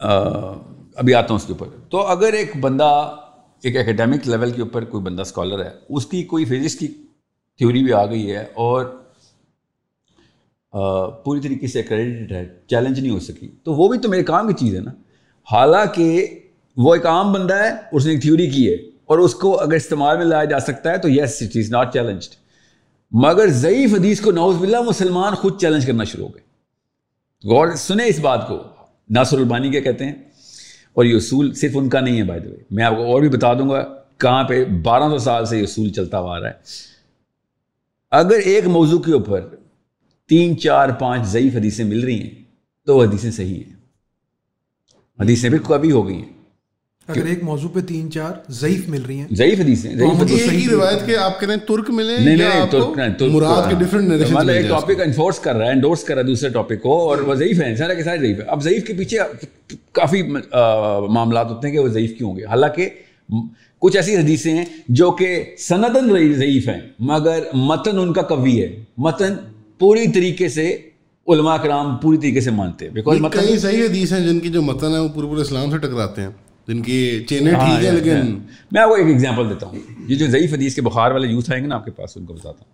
ابھی 0.00 1.14
آتا 1.14 1.26
ہوں 1.30 1.36
اس 1.36 1.46
کے 1.46 1.52
اوپر۔ 1.52 1.66
تو 1.90 2.00
اگر 2.06 2.32
ایک 2.32 2.56
بندہ 2.60 2.90
ایک 3.62 3.76
اکیڈیمک 3.76 4.28
لیول 4.28 4.50
کے 4.50 4.62
اوپر 4.62 4.84
کوئی 4.84 5.04
بندہ 5.04 5.22
اسکالر 5.22 5.64
ہے، 5.64 5.70
اس 5.88 6.06
کی 6.06 6.22
کوئی 6.22 6.44
فزکس 6.44 6.74
کی 6.74 6.88
تھیوری 7.56 7.82
بھی 7.82 7.92
آ 7.92 8.06
گئی 8.06 8.30
ہے 8.30 8.44
اور 8.54 8.84
پوری 11.24 11.40
طریقے 11.40 11.66
سے 11.66 11.82
کریڈٹ 11.82 12.32
ہے 12.32 12.48
چیلنج 12.66 13.00
نہیں 13.00 13.10
ہو 13.10 13.20
سکی۔ 13.20 13.48
تو 13.64 13.74
وہ 13.74 13.88
بھی 13.88 13.98
تو 13.98 14.08
میرے 14.08 14.22
کام 14.22 14.48
کی 14.48 14.54
چیز 14.54 14.74
ہے 14.74 14.80
نا۔ 14.80 14.90
حالانکہ 15.52 16.38
وہ 16.76 16.94
ایک 16.94 17.06
عام 17.06 17.32
بندہ 17.32 17.54
ہے، 17.54 17.70
اس 17.92 18.06
نے 18.06 18.12
ایک 18.12 18.22
تھیوری 18.22 18.50
کی 18.50 18.68
ہے 18.68 18.74
اور 18.74 19.18
اس 19.18 19.34
کو 19.34 19.60
اگر 19.60 19.72
استعمال 19.72 20.16
میں 20.18 20.26
لایا 20.26 20.44
جا 20.44 20.60
سکتا 20.60 20.90
ہے 20.92 20.98
تو 20.98 21.08
yes 21.08 21.42
it 21.42 21.56
is 21.56 21.70
not 21.70 21.92
challenged 21.92 22.34
مگر 23.12 23.46
ضعیف 23.48 23.94
حدیث 23.94 24.20
کو 24.20 24.30
نوز 24.30 24.56
باللہ 24.56 24.80
مسلمان 24.80 25.34
خود 25.34 25.60
چیلنج 25.60 25.86
کرنا 25.86 26.04
شروع 26.04 26.28
ہو 26.28 26.34
گئے۔ 26.34 26.42
غور، 27.48 27.68
سنیں 27.76 28.04
اس 28.04 28.18
بات 28.18 28.48
کو۔ 28.48 28.58
ناصر 29.10 29.38
البانی 29.38 29.70
کیا 29.70 29.80
کہتے 29.80 30.04
ہیں؟ 30.04 30.31
اور 30.94 31.04
یہ 31.04 31.16
اصول 31.16 31.54
صرف 31.54 31.70
ان 31.74 31.88
کا 31.88 32.00
نہیں 32.00 32.18
ہے 32.18 32.24
بھائی 32.24 32.40
میں 32.70 32.84
آپ 32.84 32.96
کو 32.96 33.02
اور 33.02 33.20
بھی 33.20 33.28
بتا 33.28 33.54
دوں 33.54 33.70
گا 33.70 33.94
کہاں 34.16 34.44
پہ 34.44 34.64
بارہ 34.64 35.02
سو 35.02 35.18
سال 35.18 35.46
سے 35.46 35.58
یہ 35.58 35.62
اصول 35.62 35.90
چلتا 35.90 36.18
ہوا 36.18 36.40
رہا 36.40 36.48
ہے۔ 36.48 36.52
اگر 38.10 38.38
ایک 38.44 38.66
موضوع 38.66 38.98
کے 38.98 39.12
اوپر 39.12 39.48
تین، 40.28 40.58
چار، 40.58 40.88
پانچ 40.88 41.26
ضعیف 41.26 41.56
حدیثیں 41.56 41.84
مل 41.84 42.04
رہی 42.04 42.22
ہیں، 42.22 42.30
تو 42.86 42.96
وہ 42.96 43.04
حدیثیں 43.04 43.30
صحیح 43.30 43.54
ہیں۔ 43.54 43.72
حدیثیں 45.20 45.50
بھی 45.50 45.58
کبھی 45.68 45.92
ہو 45.92 46.08
گئی 46.08 46.16
ہیں۔ 46.16 46.41
اگر 47.08 47.24
ایک 47.26 47.42
موضوع 47.42 47.68
پہ 47.72 47.80
تین 47.80 48.10
چار 48.10 48.32
ضعیف 48.48 48.88
مل 48.88 49.02
رہی 49.02 49.18
ہیں 49.18 49.26
ضعیف 49.30 49.60
حدیث 49.60 49.84
ہیں 49.86 49.94
ضعیف 49.96 50.50
ہی 50.52 50.66
روایت 50.70 51.06
کے 51.06 51.16
آپ 51.16 51.42
ہیں 51.44 51.56
ترک 51.56 51.90
ملے 51.90 52.16
نہیں 52.18 52.36
نہیں 52.36 52.66
ترک 52.70 52.98
نہیں 52.98 53.28
مراد 53.28 53.68
کے 53.68 53.74
ڈیفرنٹ 53.78 54.08
نیریشن 54.08 54.34
مطلب 54.34 54.50
ایک 54.50 54.68
ٹاپک 54.68 55.00
انفورس 55.04 55.38
کر 55.38 55.54
رہا 55.54 55.66
ہے 55.66 55.72
انڈورس 55.72 56.04
کر 56.04 56.14
رہا 56.14 56.22
ہے 56.22 56.26
دوسرے 56.26 56.48
ٹاپک 56.48 56.82
کو 56.82 57.08
اور 57.08 57.18
وہ 57.18 57.34
ضعیف 57.34 57.60
ہیں 57.62 57.74
سارے 57.76 57.94
کے 57.94 58.04
سارے 58.04 58.18
ضعیف 58.18 58.38
ہیں۔ 58.38 58.46
اب 58.48 58.62
ضعیف 58.62 58.86
کے 58.86 58.94
پیچھے 58.94 59.18
کافی 59.92 60.22
معاملات 60.22 61.50
ہوتے 61.50 61.68
ہیں 61.68 61.74
کہ 61.74 61.80
وہ 61.80 61.88
ضعیف 61.88 62.16
کیوں 62.18 62.30
ہوں 62.30 62.36
گے۔ 62.38 62.44
حالانکہ 62.44 62.88
کچھ 63.82 63.96
ایسی 63.96 64.16
حدیثیں 64.16 64.52
ہیں 64.54 64.64
جو 64.88 65.10
کہ 65.10 65.44
سندن 65.58 66.32
ضعیف 66.34 66.68
ہیں 66.68 66.80
مگر 66.98 67.42
متن 67.54 67.98
ان 67.98 68.12
کا 68.12 68.22
قوی 68.22 68.60
ہے۔ 68.62 68.68
متن 68.98 69.34
پوری 69.78 70.06
طریقے 70.12 70.48
سے 70.48 70.68
علماء 71.28 71.56
کرام 71.56 71.96
پوری 71.96 72.16
طریقے 72.18 72.40
سے 72.40 72.50
مانتے 72.50 72.86
ہیں۔ 72.86 72.92
بیکاز 72.92 73.18
کئی 73.32 73.58
صحیح 73.58 73.84
حدیث 73.84 74.12
ہیں 74.12 74.20
جن 74.20 74.40
کی 74.40 74.48
جو 74.48 74.62
متن 74.62 74.94
ہے 74.94 74.98
وہ 74.98 75.08
پورے 75.08 75.26
پورے 75.26 75.40
اسلام 75.40 75.70
سے 75.70 75.78
ٹکراتے 75.78 76.22
ہیں۔ 76.22 76.30
جن 76.66 76.82
کی 76.82 77.24
چینیں 77.28 77.52
ٹھیک 77.52 77.84
ہیں 77.84 77.92
لیکن 77.92 78.38
میں 78.72 78.86
کو 78.86 78.94
ایک 78.94 79.06
ایگزامپل 79.06 79.50
دیتا 79.50 79.66
ہوں۔ 79.66 79.78
یہ 80.06 80.16
جو 80.16 80.26
ضعیف 80.26 80.52
حدیث 80.52 80.74
کے 80.74 80.82
بخار 80.82 81.10
والے 81.10 81.28
یوتھ 81.28 81.50
آئیں 81.50 81.62
گے 81.62 81.68
نا 81.68 81.74
آپ 81.74 81.84
کے 81.84 81.90
پاس 81.90 82.16
ان 82.16 82.24
کو 82.24 82.34
بتاتا 82.34 82.64
ہوں۔ 82.64 82.72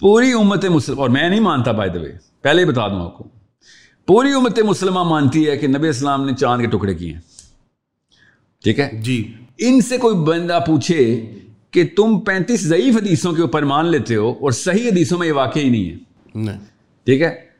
پوری 0.00 0.32
امت 0.32 0.64
مسلم 0.64 1.00
اور 1.00 1.08
میں 1.08 1.28
نہیں 1.28 1.40
مانتا 1.40 1.72
بائی 1.72 1.90
دا 1.90 2.00
وے 2.00 2.12
پہلے 2.42 2.62
ہی 2.62 2.66
بتا 2.66 2.88
دوں 2.88 3.00
آپ 3.00 3.18
کو۔ 3.18 3.24
پوری 4.06 4.32
امت 4.32 4.58
مسلمہ 4.58 5.02
مانتی 5.02 5.48
ہے 5.48 5.56
کہ 5.56 5.66
نبی 5.66 5.88
اسلام 5.88 6.26
نے 6.26 6.32
چاند 6.32 6.62
کے 6.62 6.68
ٹکڑے 6.68 6.94
کیے 6.94 7.12
ہیں۔ 7.12 7.20
ٹھیک 8.62 8.80
ہے؟ 8.80 8.90
جی۔ 9.02 9.32
ان 9.58 9.80
سے 9.80 9.98
کوئی 9.98 10.16
بندہ 10.16 10.58
پوچھے 10.66 11.32
کہ 11.70 11.84
تم 11.96 12.20
پینتیس 12.20 12.60
ضعیف 12.60 12.96
حدیثوں 12.96 13.32
کے 13.32 13.42
اوپر 13.42 13.62
مان 13.62 13.86
لیتے 13.86 14.16
ہو 14.16 14.30
اور 14.30 14.50
صحیح 14.50 14.88
حدیثوں 14.88 15.18
میں 15.18 15.28
یہ 15.28 15.32
واقع 15.32 15.58
ہی 15.58 15.68
نہیں 15.68 15.90
ہے۔ 15.90 16.58
ٹھیک 17.04 17.22
ہے؟ 17.22 17.53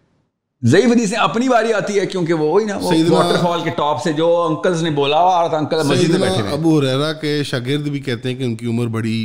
ضعیف 0.65 0.91
حدیثیں 0.91 1.17
اپنی 1.19 1.49
باری 1.49 1.73
آتی 1.73 1.99
ہے 1.99 2.05
کیونکہ 2.07 2.35
وہ 2.35 2.51
وہی 2.51 2.65
نا 2.65 2.77
واٹر 3.11 3.37
فال 3.43 3.63
کے 3.65 3.71
ٹاپ 3.77 4.03
سے 4.03 4.13
جو 4.13 4.29
انکلز 4.43 4.83
نے 4.83 4.91
بولا 4.93 5.17
آ 5.19 5.41
رہا 5.41 5.49
تھا 5.49 5.59
انکل 5.59 5.83
مسجد 5.87 6.11
میں 6.11 6.19
بیٹھے 6.21 6.49
ابو 6.53 6.81
ریرا 6.81 7.13
کے 7.21 7.43
شاگرد 7.45 7.89
بھی 7.89 8.01
کہتے 8.01 8.29
ہیں 8.29 8.37
کہ 8.37 8.45
ان 8.45 8.55
کی 8.57 8.67
عمر 8.67 8.87
بڑی 8.91 9.17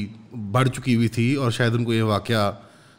بڑھ 0.51 0.69
چکی 0.69 0.95
ہوئی 0.95 1.07
تھی 1.09 1.33
اور 1.35 1.51
شاید 1.51 1.75
ان 1.75 1.85
کو 1.85 1.93
یہ 1.93 2.01
واقعہ 2.05 2.51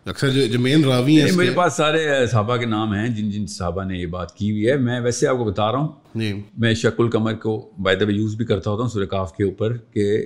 اکثر 0.07 0.31
جو 0.47 0.59
مین 0.61 0.85
راوی 0.85 1.21
ہیں 1.21 1.31
میرے 1.37 1.51
پاس 1.55 1.73
سارے 1.75 2.05
صحابہ 2.27 2.57
کے 2.57 2.67
نام 2.67 2.93
ہیں 2.95 3.07
جن 3.09 3.31
جن 3.31 3.47
صحابہ 3.49 3.85
نے 3.85 3.99
یہ 3.99 4.07
بات 4.09 4.35
کی 4.35 4.51
ہوئی 4.51 4.69
ہے۔ 4.69 4.77
میں 4.79 5.01
ویسے 5.01 5.27
آپ 5.29 5.37
کو 5.37 5.45
بتا 5.45 5.71
رہا 5.73 5.79
ہوں 5.79 5.89
جی۔ 6.15 6.33
میں 6.59 6.75
شک 6.75 7.01
القمر 7.01 7.35
کو 7.43 7.61
بائی 7.83 7.97
دا 7.97 8.11
یوز 8.11 8.35
بھی 8.37 8.45
کرتا 8.45 8.71
ہوتا 8.71 8.83
ہوں 8.83 8.91
سورہ 8.91 9.07
کاف 9.07 9.33
کے 9.37 9.45
اوپر 9.45 9.77
کہ 9.95 10.25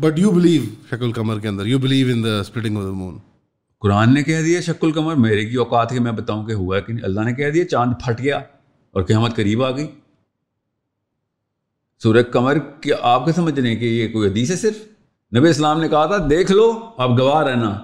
بٹ 0.00 0.18
یو 0.18 0.30
بلیو 0.30 0.62
شک 0.90 1.02
القمر 1.02 1.38
کے 1.38 1.48
اندر 1.48 1.66
you 1.66 1.78
believe 1.78 2.08
in 2.08 2.24
the 2.24 2.38
splitting 2.40 2.76
of 2.76 2.84
the 2.84 2.90
moon 2.92 3.18
قرآن 3.80 4.14
نے 4.14 4.22
کہہ 4.22 4.42
دیا 4.42 4.60
شک 4.60 4.84
القمر 4.84 5.14
میرے 5.14 5.46
کی 5.46 5.56
اوقات 5.56 5.92
ہے 5.92 5.98
میں 5.98 6.12
بتاؤں 6.12 6.46
کہ 6.46 6.52
ہوا 6.52 6.80
کہ 6.80 6.92
اللہ 7.02 7.20
نے 7.20 7.34
کہہ 7.34 7.50
دیا 7.50 7.68
چاند 7.68 7.92
پھٹ 8.04 8.20
گیا 8.20 8.36
اور 8.92 9.02
قیامت 9.02 9.36
قریب 9.36 9.64
آ 9.64 9.70
گئی۔ 9.70 9.86
سورہ 12.02 12.22
قمر 12.22 12.58
کہ 12.80 12.92
آپ 13.02 13.26
کے 13.26 13.32
سمجھ 13.32 13.60
رہے 13.60 13.68
ہیں 13.68 13.76
کہ 13.76 13.84
یہ 13.84 14.08
کوئی 14.08 14.30
حدیث 14.30 14.50
ہے 14.50 14.56
صرف؟ 14.56 14.78
نبی 15.36 15.48
اسلام 15.48 15.80
نے 15.80 15.88
کہا 15.88 16.06
تھا 16.06 16.26
دیکھ 16.30 16.52
لو 16.52 16.80
آپ 16.96 17.10
گواہ 17.10 17.42
رہنا۔ 17.42 17.78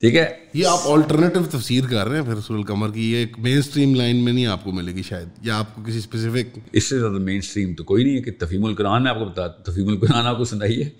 ٹھیک 0.00 0.14
ہے؟ 0.14 0.36
یہ 0.54 0.66
آپ 0.66 0.78
آلٹرنیٹو 0.84 1.40
تفسیر 1.50 1.84
کر 1.90 2.06
رہے 2.06 2.18
ہیں 2.18 2.24
پھر 2.24 2.40
سورہ 2.40 2.58
القمر 2.58 2.90
کی 2.90 3.12
یہ 3.12 3.26
مین 3.38 3.58
اسٹریم 3.58 3.94
لائن 3.94 4.24
میں 4.24 4.32
نہیں 4.32 4.46
آپ 4.46 4.64
کو 4.64 4.72
ملے 4.72 4.94
گی 4.94 5.02
شاید 5.02 5.28
یا 5.42 5.58
آپ 5.58 5.74
کو 5.74 5.82
کسی 5.86 5.98
اسپیسیفک 5.98 6.58
اس 6.72 6.84
سے 6.84 6.98
زیادہ 6.98 7.14
مین 7.14 7.38
اسٹریم 7.38 7.74
تو 7.74 7.84
کوئی 7.84 8.04
نہیں 8.04 8.16
ہے 8.16 8.20
کہ 8.20 8.30
تفیم 8.38 8.64
القرآن 8.64 9.04
نے 9.04 9.10
آپ 9.10 9.18
کو 9.18 9.24
بتا 9.24 9.46
تفیم 9.46 9.88
القرآن 9.88 10.26
آپ 10.26 10.38
کو 10.38 10.44
سنائی 10.44 10.84
ہے۔ 10.84 10.90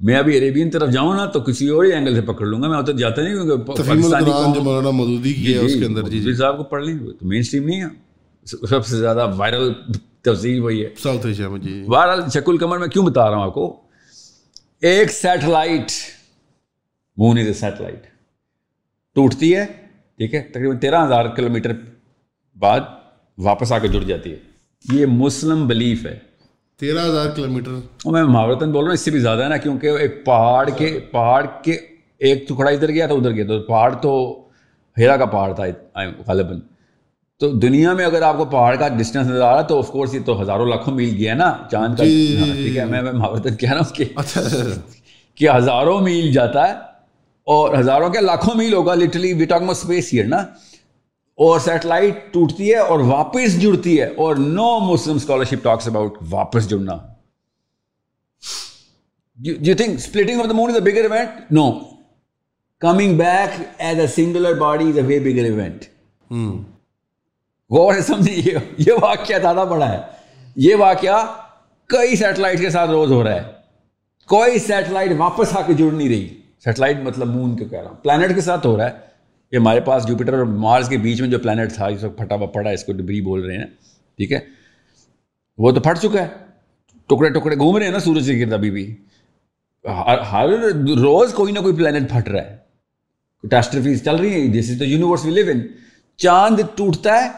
میں 0.00 0.16
ابھی 0.16 0.38
عربین 0.38 0.70
طرف 0.70 0.90
جاؤں 0.90 1.14
نا 1.14 1.24
تو 1.26 1.40
کسی 1.40 1.68
اور 1.68 1.84
ہی 1.84 1.92
اینگل 1.92 2.14
سے 2.14 2.20
پکڑ 2.20 2.46
لوں 2.46 2.62
گا 2.62 2.68
میں 2.68 2.78
ادھر 2.78 2.92
جاتا 2.92 3.22
نہیں 3.22 3.34
کیونکہ 3.34 4.60
مولانا 4.60 4.90
مودودی 4.90 5.32
کی 5.32 5.54
ہے 5.54 5.58
اس 5.58 5.74
کے 5.74 5.84
اندر 5.84 6.02
جی 6.02 6.34
صاحب 6.34 6.58
کو 6.58 6.64
پڑھ 6.64 6.84
لیں 6.84 6.98
تو 6.98 7.26
مین 7.26 7.38
اسٹریم 7.38 7.64
نہیں 7.64 7.80
ہے۔ 7.80 7.86
سب 8.46 8.86
سے 8.86 8.96
زیادہ 8.96 9.34
وائرل 9.36 9.72
تفصیل 10.22 10.60
وہی 10.60 10.84
ہے۔ 10.84 10.88
ساؤتھ 11.02 11.26
ایشیا 11.26 11.48
میں 11.48 11.58
جی 11.58 11.84
بہرحال 11.88 12.20
شک 12.30 12.48
القمر 12.48 12.78
میں 12.78 12.88
کیوں 12.88 13.06
بتا 13.06 13.30
رہا 13.30 13.36
ہوں 13.36 13.44
آپ 13.44 13.54
کو؟ 13.54 13.80
ایک 14.80 15.10
satellite 15.10 15.92
moon 17.16 17.38
is 17.38 17.46
a 17.46 17.52
satellite 17.52 18.06
ٹوٹتی 19.14 19.56
ہے 19.56 19.66
ٹھیک 20.18 20.34
ہے 20.34 20.40
تقریباً 20.40 20.78
تیرہ 20.78 21.04
ہزار 21.04 21.24
کلو 21.24 21.50
میٹر 21.50 21.72
بعد 22.56 22.80
واپس 23.38 23.72
آ 23.72 23.78
کے 23.78 23.88
جڑ 23.88 24.00
جاتی 24.00 24.32
ہے۔ 24.32 24.36
یہ 24.92 25.06
مسلم 25.06 25.66
بلیف 25.66 26.06
ہے۔ 26.06 26.18
تیرہ 26.80 27.04
ہزار 27.06 27.30
کلو 27.36 27.48
میٹر 27.52 27.70
میں 28.10 28.22
محاورتن 28.24 28.72
بول 28.72 28.84
رہا 28.84 28.88
ہوں 28.88 28.94
اس 28.94 29.00
سے 29.00 29.10
بھی 29.10 29.18
زیادہ 29.18 29.42
ہے 29.42 29.48
نا 29.48 29.56
کیونکہ 29.56 29.86
ایک 30.00 30.24
پہاڑ 30.24 30.70
کے 30.70 30.98
پہاڑ 31.12 31.46
کے 31.62 31.72
ایک 32.18 32.48
ٹکڑا 32.48 32.70
ادھر 32.70 32.88
گیا 32.88 33.06
تو 33.06 33.16
ادھر 33.16 33.30
گیا 33.30 33.46
تو 33.46 33.58
پہاڑ 33.60 33.94
تو 33.94 34.12
ہیرا 34.98 35.16
کا 35.16 35.24
پہاڑ 35.24 35.52
تھا 35.52 35.64
غالباً۔ 36.26 36.60
تو 37.40 37.50
دنیا 37.52 37.92
میں 37.92 38.04
اگر 38.04 38.22
آپ 38.22 38.36
کو 38.36 38.44
پہاڑ 38.44 38.76
کا 38.76 38.88
ڈسٹینس 38.88 39.26
نظر 39.26 39.40
آ 39.40 39.54
رہا 39.54 39.62
تو 39.62 39.78
آف 39.78 39.88
کورس 39.88 40.14
یہ 40.14 40.20
تو 40.26 40.42
ہزاروں 40.42 40.66
لاکھوں 40.66 40.94
میل 40.94 41.14
گیا 41.18 41.34
نا 41.34 41.52
چاند 41.70 41.96
کا۔ 41.96 42.04
جی، 42.04 42.36
ہاں، 42.40 42.54
ٹھیک 42.54 42.76
ہے 42.76 42.84
میں 42.84 43.02
محاورتن 43.02 43.56
کہہ 43.56 43.72
رہا 43.72 43.80
ہوں 43.80 43.94
کہ 43.94 44.04
اچھا۔ 44.16 44.40
کہ 45.34 45.48
ہزاروں 45.50 46.00
میل 46.00 46.32
جاتا 46.32 46.68
ہے 46.68 46.72
اور 47.46 47.74
ہزاروں 47.78 48.08
کے 48.08 48.20
لاکھوں 48.20 48.54
میل 48.54 48.74
ہوگا 48.74 48.94
literally 48.94 49.32
we 49.32 49.44
talk 49.44 49.62
space 49.70 50.12
here 50.12 50.24
نا۔ 50.24 50.44
اور 51.38 51.58
سیٹلائٹ 51.60 52.32
ٹوٹتی 52.32 52.70
ہے 52.70 52.78
اور 52.78 53.00
واپس 53.00 53.60
جڑتی 53.60 54.00
ہے 54.00 54.06
اور 54.16 54.36
no 54.36 54.78
Muslim 54.80 55.16
scholarship 55.16 55.62
talks 55.62 55.88
about 55.88 56.16
واپس 56.30 56.68
جڑنا۔ 56.70 56.96
You 59.38 59.74
think 59.76 59.94
splitting 59.94 60.40
of 60.40 60.48
the 60.48 60.52
moon 60.52 60.70
is 60.70 60.76
a 60.76 60.80
bigger 60.82 61.10
event 61.10 61.52
no 61.52 61.70
coming 62.82 63.16
back 63.18 63.60
as 63.78 64.00
a 64.00 64.06
singular 64.06 64.54
body 64.54 64.88
is 64.88 64.98
a 64.98 65.02
way 65.02 65.18
bigger 65.20 65.44
event 65.44 65.84
غور 67.70 67.94
ہے 67.94 68.00
سمجھیے 68.00 68.54
یہ 68.78 68.92
واقعہ 69.02 69.38
زیادہ 69.40 69.64
بڑا 69.70 69.92
ہے 69.92 70.00
یہ 70.56 70.74
واقعہ 70.74 71.24
کئی 71.90 72.16
سیٹلائٹ 72.16 72.60
کے 72.60 72.70
ساتھ 72.70 72.90
روز 72.90 73.12
ہو 73.12 73.22
رہا 73.24 73.34
ہے 73.34 73.52
کوئی 74.28 74.58
سیٹلائٹ 74.58 75.10
واپس 75.18 75.56
آ 75.56 75.60
کے 75.66 75.72
جڑ 75.72 75.90
نہیں 75.92 76.08
رہی 76.08 76.28
سیٹلائٹ 76.64 76.96
مطلب 77.02 77.28
مون 77.28 77.56
کیوں 77.56 77.68
کہہ 77.68 77.78
رہا 77.78 77.88
ہوں 77.88 77.96
پلانٹ 77.96 78.34
کے 78.34 78.40
ساتھ 78.40 78.66
ہو 78.66 78.76
رہا 78.76 78.86
ہے 78.86 79.05
کہ 79.50 79.56
ہمارے 79.56 79.80
پاس 79.80 80.08
جوپیٹر 80.08 80.32
اور 80.32 80.42
مارس 80.42 80.88
کے 80.88 80.96
بیچ 80.96 81.20
میں 81.20 81.28
جو 81.28 81.38
پلانٹ 81.38 81.72
تھا 81.72 81.90
جس 81.90 82.04
وقت 82.04 82.18
پھٹا 82.18 82.34
ہوا 82.34 82.46
پڑا، 82.46 82.70
اس 82.70 82.84
کو 82.84 82.92
ڈبری 82.92 83.20
بول 83.20 83.46
رہے 83.46 83.56
ہیں، 83.56 83.66
ٹھیک 84.16 84.32
ہے؟ 84.32 84.38
وہ 85.58 85.70
تو 85.70 85.80
پھٹ 85.80 85.98
چکا 85.98 86.22
ہے۔ 86.22 86.28
ٹکڑے 87.06 87.28
ٹکڑے 87.30 87.56
گھوم 87.56 87.76
رہے 87.76 87.84
ہیں 87.84 87.92
نا 87.92 87.98
سورج 87.98 88.26
کے 88.26 88.40
گرد 88.40 88.52
ابھی 88.52 88.70
بھی۔ 88.70 88.96
ہر 90.32 90.48
روز 90.98 91.34
کوئی 91.34 91.52
نہ 91.52 91.58
کوئی 91.58 91.76
پلانٹ 91.76 92.10
پھٹ 92.10 92.28
رہا 92.28 92.50
ہے۔ 92.50 92.56
ٹیسٹرفیز 93.50 94.04
چل 94.04 94.16
رہی 94.16 94.40
ہیں۔ 94.40 94.48
جیسے 94.48 94.78
تو 94.78 94.84
یونیورس 94.84 95.24
وی 95.24 95.30
لیو 95.30 95.50
ان 95.50 95.60
چاند 96.16 96.60
ٹوٹتا 96.74 97.24
ہے 97.24 97.28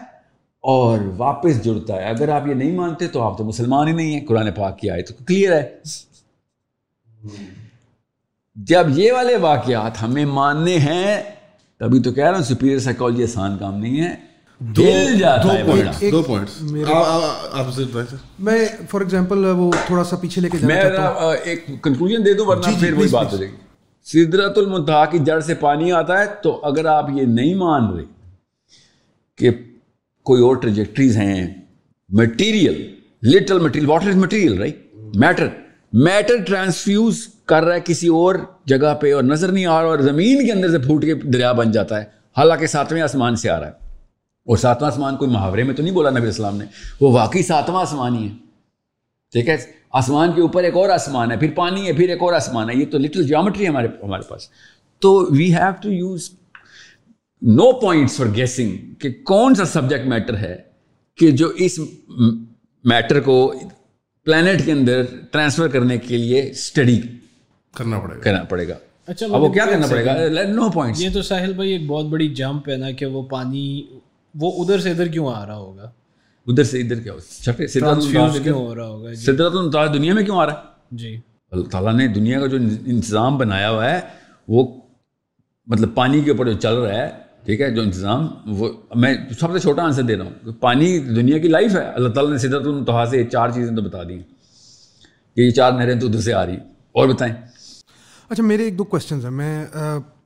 اور 0.61 0.99
واپس 1.17 1.65
جڑتا 1.65 1.97
ہے۔ 1.97 2.05
اگر 2.05 2.29
آپ 2.29 2.47
یہ 2.47 2.55
نہیں 2.55 2.73
مانتے 2.73 3.09
تو 3.09 3.23
آپ 3.23 3.39
تو 3.39 3.45
مسلمان 3.45 3.89
ہی 3.89 3.93
نہیں 3.93 4.19
ہیں۔ 4.19 4.27
قرآن 4.27 4.53
پاک 4.53 4.79
کی 4.79 4.91
آئے 4.91 5.03
تو 5.03 5.15
کلیئر 5.27 5.53
ہے۔ 5.53 5.79
جب 8.57 8.87
یہ 8.89 9.13
والے 9.13 9.37
واقعات 9.37 10.03
ہمیں 10.03 10.25
ماننے 10.25 10.79
ہیں 10.79 11.23
تبھی 11.81 12.01
تو 12.03 12.13
کہہ 12.13 12.25
رہا 12.25 12.37
ہوں 12.37 12.45
سپیریئر 12.45 12.79
سائیکالوجی 12.79 13.23
آسان 13.23 13.59
کام 13.59 13.79
نہیں 13.79 14.01
ہے۔ 14.01 14.15
میں 18.39 18.59
فار 18.91 19.01
ایگزامپل 19.01 19.45
وہ 19.57 19.71
تھوڑا 19.87 20.05
سا 20.05 20.17
پیچھے 20.17 20.43
لے 20.43 20.49
کے 20.49 20.59
میں 20.63 20.81
ایک 21.45 21.67
کنکلوژن 21.83 22.25
دے 22.25 22.33
دوں 22.35 22.47
ورنہ 22.47 22.63
جی، 22.63 22.75
جی، 22.75 22.81
پھر 22.81 22.93
وہی 22.93 23.09
بات 23.09 23.33
ہو 23.33 23.37
جائے 23.37 23.51
گی۔ 23.51 23.57
سدرت 24.07 24.59
المنتہا 24.59 25.05
کی 25.05 25.19
جڑ 25.19 25.41
سے 25.41 25.55
پانی 25.55 25.93
آتا 25.93 26.19
ہے 26.21 26.27
تو 26.43 26.61
اگر 26.65 26.85
آپ 26.87 27.11
یہ 27.15 27.23
نہیں 27.23 27.55
مان 27.55 27.91
رہے 27.95 28.05
کہ 29.39 29.51
کوئی 30.27 30.43
اور 30.43 30.57
ٹریجیکٹریز 30.57 31.17
ہیں 31.17 31.47
material 32.11 32.83
little 33.23 33.59
material 33.59 33.89
water 33.89 34.09
is 34.09 34.17
material 34.17 34.59
right 34.59 34.77
matter 35.17 35.49
matter 35.93 36.37
transfuse 36.47 37.27
کر 37.49 37.63
رہا 37.63 37.75
ہے 37.75 37.81
کسی 37.85 38.09
اور 38.09 38.35
جگہ 38.65 38.95
پہ 38.95 39.15
اور 39.15 39.23
نظر 39.23 39.53
نہیں 39.53 39.67
آ 39.67 39.83
رہا 39.83 39.89
اور 39.89 39.99
زمین 39.99 40.47
کے 40.47 40.53
اندر 40.53 40.71
سے 40.71 40.79
پھوٹ 40.79 41.05
کے 41.05 41.15
دریا 41.15 41.53
بن 41.53 41.71
جاتا 41.71 42.01
ہے۔ 42.01 42.05
حالانکہ 42.37 42.67
ساتویں 42.67 43.03
آسمان 43.03 43.37
سے 43.37 43.51
آ 43.51 43.61
رہا 43.61 43.67
ہے۔ 43.67 43.73
اور 44.47 44.57
ساتواں 44.57 44.91
آسمان 44.91 45.17
کوئی 45.17 45.31
محاورے 45.31 45.63
میں 45.63 45.75
تو 45.75 45.83
نہیں 45.83 45.95
بولا 45.95 46.11
نبی 46.11 46.21
السلام 46.21 46.57
نے؟ 46.57 46.65
وہ 47.01 47.13
واقعی 47.13 47.43
ساتواں 47.43 47.83
آسمان 47.83 48.17
ہی 48.17 48.29
ہے۔ 48.29 48.35
ٹھیک 49.33 49.49
ہے؟ 49.49 49.57
آسمان 49.93 50.33
کے 50.33 50.41
اوپر 50.41 50.63
ایک 50.63 50.75
اور 50.75 50.89
آسمان 50.89 51.31
ہے، 51.31 51.37
پھر 51.37 51.51
پانی 51.55 51.87
ہے، 51.87 51.93
پھر 51.93 52.09
ایک 52.09 52.23
اور 52.23 52.33
آسمان 52.33 52.71
ہے۔ 52.71 52.75
یہ 52.75 52.87
تو 52.91 52.99
لٹل 52.99 53.27
جیومیٹری 53.27 53.65
ہے 53.65 53.69
ہمارے 53.69 53.89
ہمارے 54.03 54.23
پاس۔ 54.29 54.43
تو 54.99 55.29
we 55.31 55.55
have 55.55 55.73
to 55.83 55.93
use 55.93 56.31
no 57.43 57.73
points 57.73 58.17
for 58.17 58.27
guessing 58.37 58.95
کہ 58.95 59.09
کون 59.25 59.55
سا 59.55 59.65
سبجیکٹ 59.65 60.07
میٹر 60.07 60.37
ہے 60.37 60.57
کہ 61.17 61.31
جو 61.31 61.49
اس 61.49 61.81
میٹر 62.85 63.21
کو 63.21 63.55
پلانٹ 64.25 64.65
کے 64.65 64.73
اندر 64.73 65.03
ٹرانسفر 65.31 65.69
کرنے 65.69 65.99
کے 65.99 66.17
لیے 66.17 66.51
اسٹڈی 66.51 67.01
کرنا 67.79 67.99
پڑے 67.99 68.15
گا۔ 68.17 68.21
کرنا 68.21 68.43
پڑے 68.45 68.69
گا۔ 68.69 68.75
اچھا 69.07 69.27
اب 69.27 69.43
وہ 69.43 69.49
کیا 69.49 69.67
کرنا 69.67 69.87
پڑے 69.87 70.05
گا؟ 70.05 70.15
نو 70.49 70.71
پوائنٹ 70.71 71.01
یہ 71.01 71.09
تو 71.13 71.23
ساحل 71.23 71.53
بھائی 71.53 71.73
ایک 71.73 71.87
بہت 71.87 72.07
بڑی 72.07 72.29
جمپ 72.29 72.69
ہے 72.69 72.77
نا 72.77 72.91
کہ 72.91 73.07
وہ 73.07 73.23
پانی 73.23 73.83
وہ 74.35 74.65
ادھر 74.65 74.79
سے 74.79 74.91
ادھر 74.91 75.07
کیوں 75.07 75.35
آ 75.35 75.47
رہا 75.47 75.57
ہوگا؟ 75.57 75.91
ادھر 76.47 76.65
سے 76.65 76.81
ادھر 76.81 77.01
کیا 77.01 78.29
کیوں 78.43 78.67
ہو 78.67 78.75
رہا 78.75 78.87
ہوگا؟ 78.87 79.15
سدرت 79.15 79.53
المطالعہ 79.55 79.93
دنیا 79.93 80.15
میں 80.15 80.25
کیوں 80.25 80.39
آ 80.39 80.47
رہا 80.47 80.53
ہے؟ 80.53 80.59
جی۔ 80.91 81.21
اللہ 81.51 81.69
تعالیٰ 81.69 81.95
نے 81.95 82.07
دنیا 82.09 82.41
کا 82.41 82.47
جو 82.47 82.57
انتظام 82.87 83.39
بنایا 83.39 83.71
ہوا 83.71 83.91
ہے 83.91 84.01
وہ 84.49 84.81
مطلب 85.67 85.95
پانی 85.95 86.21
کے 86.21 86.31
اوپر 86.31 86.47
جو 86.53 86.59
چل 86.59 86.75
رہا 86.75 86.99
ہے 86.99 87.09
ٹھیک 87.45 87.61
ہے 87.61 87.71
جو 87.71 87.83
انتظام 87.83 88.27
وہ 88.47 88.69
میں 88.95 89.15
سب 89.41 89.53
سے 89.53 89.59
چھوٹا 89.59 89.83
آنسر 89.83 90.03
دے 90.03 90.17
رہا 90.17 90.25
ہوں 90.25 90.53
پانی 90.53 90.99
دنیا 90.99 91.39
کی 91.39 91.49
لائف 91.49 91.75
ہے۔ 91.77 91.81
اللہ 91.81 92.09
تعالیٰ 92.09 92.33
نے 92.33 92.39
سدرت 92.39 92.67
التحا 92.67 93.07
سے 93.07 93.25
چار 93.25 93.49
چیزیں 93.51 93.77
تو 93.77 93.83
بتا 93.83 94.03
دی 94.03 94.19
کہ 95.35 95.41
یہ 95.41 95.51
چار 95.51 95.73
نہریں 95.73 96.01
تو 96.01 96.07
ادھر 96.07 96.21
سے 96.21 96.33
آ 96.33 96.47
رہی 96.47 96.57
اور 96.93 97.09
بتائیں۔ 97.09 97.35
اچھا 98.29 98.43
میرے 98.43 98.65
ایک 98.65 98.79
دو 98.79 98.85
کوشچنز 98.85 99.25
ہیں۔ 99.25 99.33
میں 99.33 99.67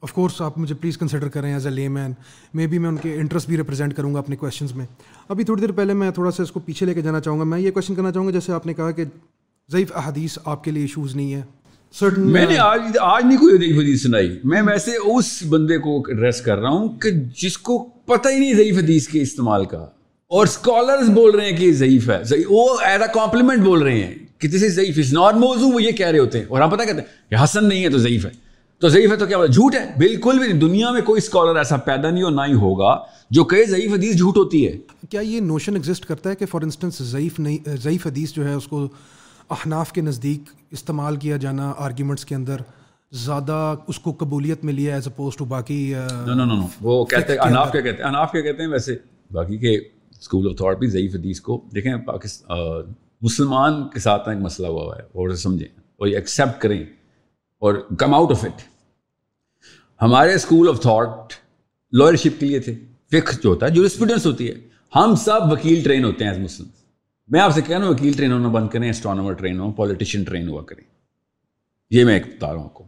آف 0.03 0.13
کورس 0.13 0.41
آپ 0.43 0.59
مجھے 0.59 0.75
پلیز 0.75 0.99
کنسیڈر 0.99 1.29
کریں 1.29 1.53
ایز 1.55 1.67
اے 1.67 1.73
لے 1.73 1.89
مین 1.89 2.13
مے 2.55 2.67
بی 2.67 2.79
میں 2.79 2.89
ان 2.89 2.97
کے 2.97 3.15
انٹرسٹ 3.15 3.49
بھی 3.49 3.57
ریپرزینٹ 3.57 3.97
کروں 3.97 4.15
گا 4.15 4.19
اپنے 4.19 4.37
کوشچنس 4.37 4.75
میں۔ 4.77 4.87
ابھی 5.29 5.45
تھوڑی 5.45 5.61
دیر 5.61 5.73
پہلے 5.73 5.93
میں 5.93 6.11
تھوڑا 6.11 6.31
سا 6.31 6.43
اس 6.43 6.53
کو 6.53 6.61
پیچھے 6.61 6.87
لے 6.87 6.95
کے 6.95 7.01
جانا 7.01 7.21
چاہوں 7.21 7.39
گا۔ 7.39 7.45
میں 7.45 7.59
یہ 7.59 7.71
کوشچن 7.71 7.95
کرنا 7.95 8.13
چاہوں 8.13 8.27
گا، 8.27 8.33
جیسے 8.33 8.53
آپ 8.53 8.67
نے 8.67 8.75
کہا 8.75 8.91
کہ 8.91 9.05
ضعیف 9.73 9.93
احادیث 9.95 10.39
آپ 10.45 10.65
کے 10.65 10.71
لیے 10.71 10.83
ایشوز 10.83 11.17
نہیں 11.17 11.35
ہے 11.35 11.43
سرٹن 11.93 12.21
میں 12.21 12.47
نے 12.47 12.59
آج 12.59 12.81
آج 13.01 13.25
نہیں 13.25 13.39
کوئی 13.39 13.57
ضعیف 13.57 13.77
حدیث 13.77 14.03
سنائی۔ 14.03 14.39
میں 14.45 14.63
ویسے 14.63 14.91
اس 15.05 15.43
بندے 15.49 15.79
کو 15.79 16.03
ایڈریس 16.09 16.41
کر 16.41 16.59
رہا 16.59 16.71
ہوں 16.71 16.89
کہ 16.89 17.11
جس 17.43 17.59
کو 17.59 17.79
پتہ 17.85 18.29
ہی 18.29 18.39
نہیں 18.39 18.55
ضعیف 18.55 18.79
حدیث 18.79 19.09
کے 19.09 19.23
استعمال 19.23 19.65
کا۔ 19.65 19.87
اور 20.29 20.47
اسکالرز 20.47 21.09
بول 21.09 21.31
رہے 21.31 21.51
ہیں 21.51 21.57
کہ 21.57 21.73
ضعیف 21.73 22.11
ہے۔ 22.11 22.23
وہ 22.49 22.77
ایز 22.81 23.03
اے 23.03 23.09
کمپلیمنٹ 23.15 23.59
بول 23.59 23.83
رہے 23.83 24.05
ہیں۔ 24.05 24.15
کہ 24.43 24.49
دس 24.49 24.63
از 24.63 24.75
ضعیف. 24.75 24.99
از 24.99 25.13
ناٹ 25.15 25.35
موضوع 25.37 25.73
وہ 25.73 25.83
یہ 25.83 25.93
کہہ 25.93 26.07
رہے 26.07 26.19
ہوتے 26.19 26.39
ہیں. 26.39 26.47
اور 26.47 26.61
ہم 26.61 26.71
پتہ 26.71 26.83
کہتے 26.83 27.01
ہیں 27.01 27.31
کہ 27.31 27.43
حسن 27.43 27.69
نہیں 27.69 27.85
ہے 27.85 27.91
تو 27.91 27.99
ضعیف 27.99 28.25
ہے. 28.27 28.31
تو 28.83 28.89
ضعیف 28.89 29.11
ہے 29.11 29.17
تو 29.17 29.27
کیا 29.27 29.45
جھوٹ 29.47 29.75
ہے. 29.75 29.85
بالکل 29.99 30.39
بھی 30.39 30.47
نہیں. 30.47 30.61
دنیا 30.61 30.91
میں 30.93 31.01
کوئی 31.03 31.19
اسکالر 31.19 31.57
ایسا 31.57 31.77
پیدا 31.87 32.11
نہیں 32.11 32.23
اور 32.23 32.33
نہ 32.33 32.47
ہی 32.49 32.55
ہوگا 32.63 32.97
جو 33.31 33.45
کہے 33.45 33.65
ضعیف 33.67 33.93
حدیث 33.93 34.17
جھوٹ 34.17 34.37
ہوتی 34.37 34.67
ہے. 34.67 34.77
کیا 35.11 35.21
یہ 35.21 35.41
نوشن 35.41 35.77
ایگزسٹ 35.77 36.07
کرتا 36.07 36.31
ہے 36.31 36.37
کہ 36.37 36.47
فار 36.47 36.63
انسٹنس 36.63 37.03
ضعیف 37.03 37.39
نہیں 37.41 37.77
ضعیف 37.83 38.07
حدیث 38.07 38.33
جو 38.33 38.47
ہے 38.49 38.55
اس 38.55 38.67
کو 38.67 38.87
احناف 39.51 39.93
کے 39.93 40.01
نزدیک 40.01 40.51
استعمال 40.73 41.17
کیا 41.17 41.37
جانا 41.37 41.73
آرگیومنٹس 41.79 42.25
کے 42.25 42.35
اندر 42.35 42.61
زیادہ 43.13 43.75
اس 43.89 43.99
کو 43.99 44.13
قبولیت 44.19 44.65
ملی 44.65 44.87
ہے 44.87 44.93
ایز 44.93 45.07
اپوز 45.07 45.37
ٹو 45.37 45.45
باقی 45.45 45.93
وہ 46.83 47.05
کہتے 47.05 47.33
ہیں 47.33 47.39
اناف 47.41 47.73
کیا 47.73 47.81
کہتے 47.81 48.03
ہیں؟ 48.03 48.09
اناف 48.09 48.33
کیا 48.33 48.41
کہتے 48.41 48.63
ہیں؟ 48.63 48.71
ویسے 48.71 48.95
باقی 49.31 49.59
کے 49.59 49.77
اسکول 49.77 50.49
آف 50.49 50.57
تھاٹ 50.59 50.79
بھی 50.79 50.89
ضعیف 50.89 51.15
حدیث 51.15 51.41
کو 51.41 51.61
دیکھیں 51.75 51.95
پاکستان 52.07 52.93
مسلمان 53.23 53.89
کے 53.89 54.01
ساتھ 54.01 54.29
ایک 54.29 54.39
مسئلہ 54.39 54.67
ہوا 54.67 54.97
ہے 54.97 55.03
اور 55.03 55.35
سمجھیں۔ 55.35 55.81
اور 55.97 56.07
یہ 56.07 56.17
ایکسیپٹ 56.17 56.63
کریں 56.63 56.83
اور 57.59 57.75
کم 57.99 58.15
آؤٹ 58.15 58.31
آف 58.31 58.45
اٹ 58.45 58.63
ہمارے 60.03 60.35
اسکول 60.35 60.69
آف 60.69 60.81
تھاٹ 60.81 61.33
لوئرشپ 61.93 62.41
کے 62.41 62.47
لیے 62.47 62.61
تھے۔ 62.61 62.75
فکر 63.11 63.41
جو 63.43 63.49
ہوتا 63.49 63.67
ہے 63.67 63.71
جو 63.71 63.83
اسٹوڈنٹس 63.83 64.27
ہوتی 64.27 64.49
ہے۔ 64.49 64.55
ہم 64.97 65.15
سب 65.15 65.53
وکیل 65.53 65.83
ٹرین 65.85 66.05
ہوتے 66.05 66.25
ہیں 66.25 66.31
ایز 66.31 66.41
مسلم 66.41 66.67
میں 67.29 67.41
آپ 67.41 67.55
سے 67.55 67.63
کہہ 67.63 67.79
رہا 67.79 67.87
ہوں، 67.87 67.93
وکیل 67.93 68.13
ٹرین 68.13 68.33
ہونا 68.33 68.49
بند 68.49 68.69
کریں 68.69 68.91
اسٹرانومر 68.91 69.33
ٹرین 69.33 69.61
ہو 69.61 69.73
پالیٹیشین 69.73 70.23
ٹرین 70.23 70.49
ہوا 70.49 70.63
کریں۔ 70.63 70.85
یہ 71.91 72.05
میں 72.05 72.15
ایک 72.15 72.27
بتا 72.27 72.47
رہا 72.47 72.57
ہوں 72.57 72.65
آپ 72.65 72.75
کو۔ 72.75 72.85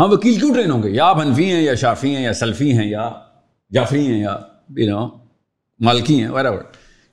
ہم 0.00 0.12
وکیل 0.12 0.40
کیوں 0.40 0.54
ٹرین 0.54 0.70
ہوں 0.70 0.82
گے؟ 0.82 0.90
یا 0.90 1.04
آپ 1.04 1.20
حنفی 1.20 1.52
ہیں، 1.52 1.62
یا 1.62 1.74
شافی 1.74 2.16
ہیں، 2.16 2.22
یا 2.22 2.32
سلفی 2.32 2.72
ہیں، 2.72 2.90
یا 2.90 3.10
جعفری 3.70 4.06
ہیں، 4.06 4.20
یا 4.20 4.38
یو 4.76 4.90
نو 4.90 5.08
مالکی 5.80 6.20
ہیں 6.20 6.28
ویرا 6.28 6.50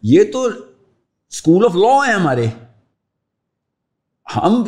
یہ 0.02 0.24
تو 0.24 0.50
اسکول 1.36 1.66
آف 1.66 1.76
لا 1.76 2.08
ہیں 2.08 2.14
ہمارے۔ 2.14 2.46
ہم 4.36 4.64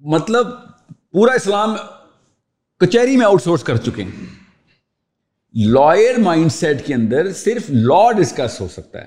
مطلب 0.00 0.46
پورا 1.12 1.32
اسلام 1.32 1.76
کچہری 2.80 3.16
میں 3.16 3.26
آؤٹ 3.26 3.42
سورس 3.42 3.62
کر 3.62 3.76
چکے 3.76 4.02
ہیں۔ 4.02 4.10
لائر 5.66 6.18
مائنڈ 6.18 6.52
سیٹ 6.52 6.86
کے 6.86 6.94
اندر 6.94 7.32
صرف 7.32 7.62
لا 7.68 8.12
ڈسکس 8.12 8.60
ہو 8.60 8.68
سکتا 8.68 9.00
ہے۔ 9.00 9.06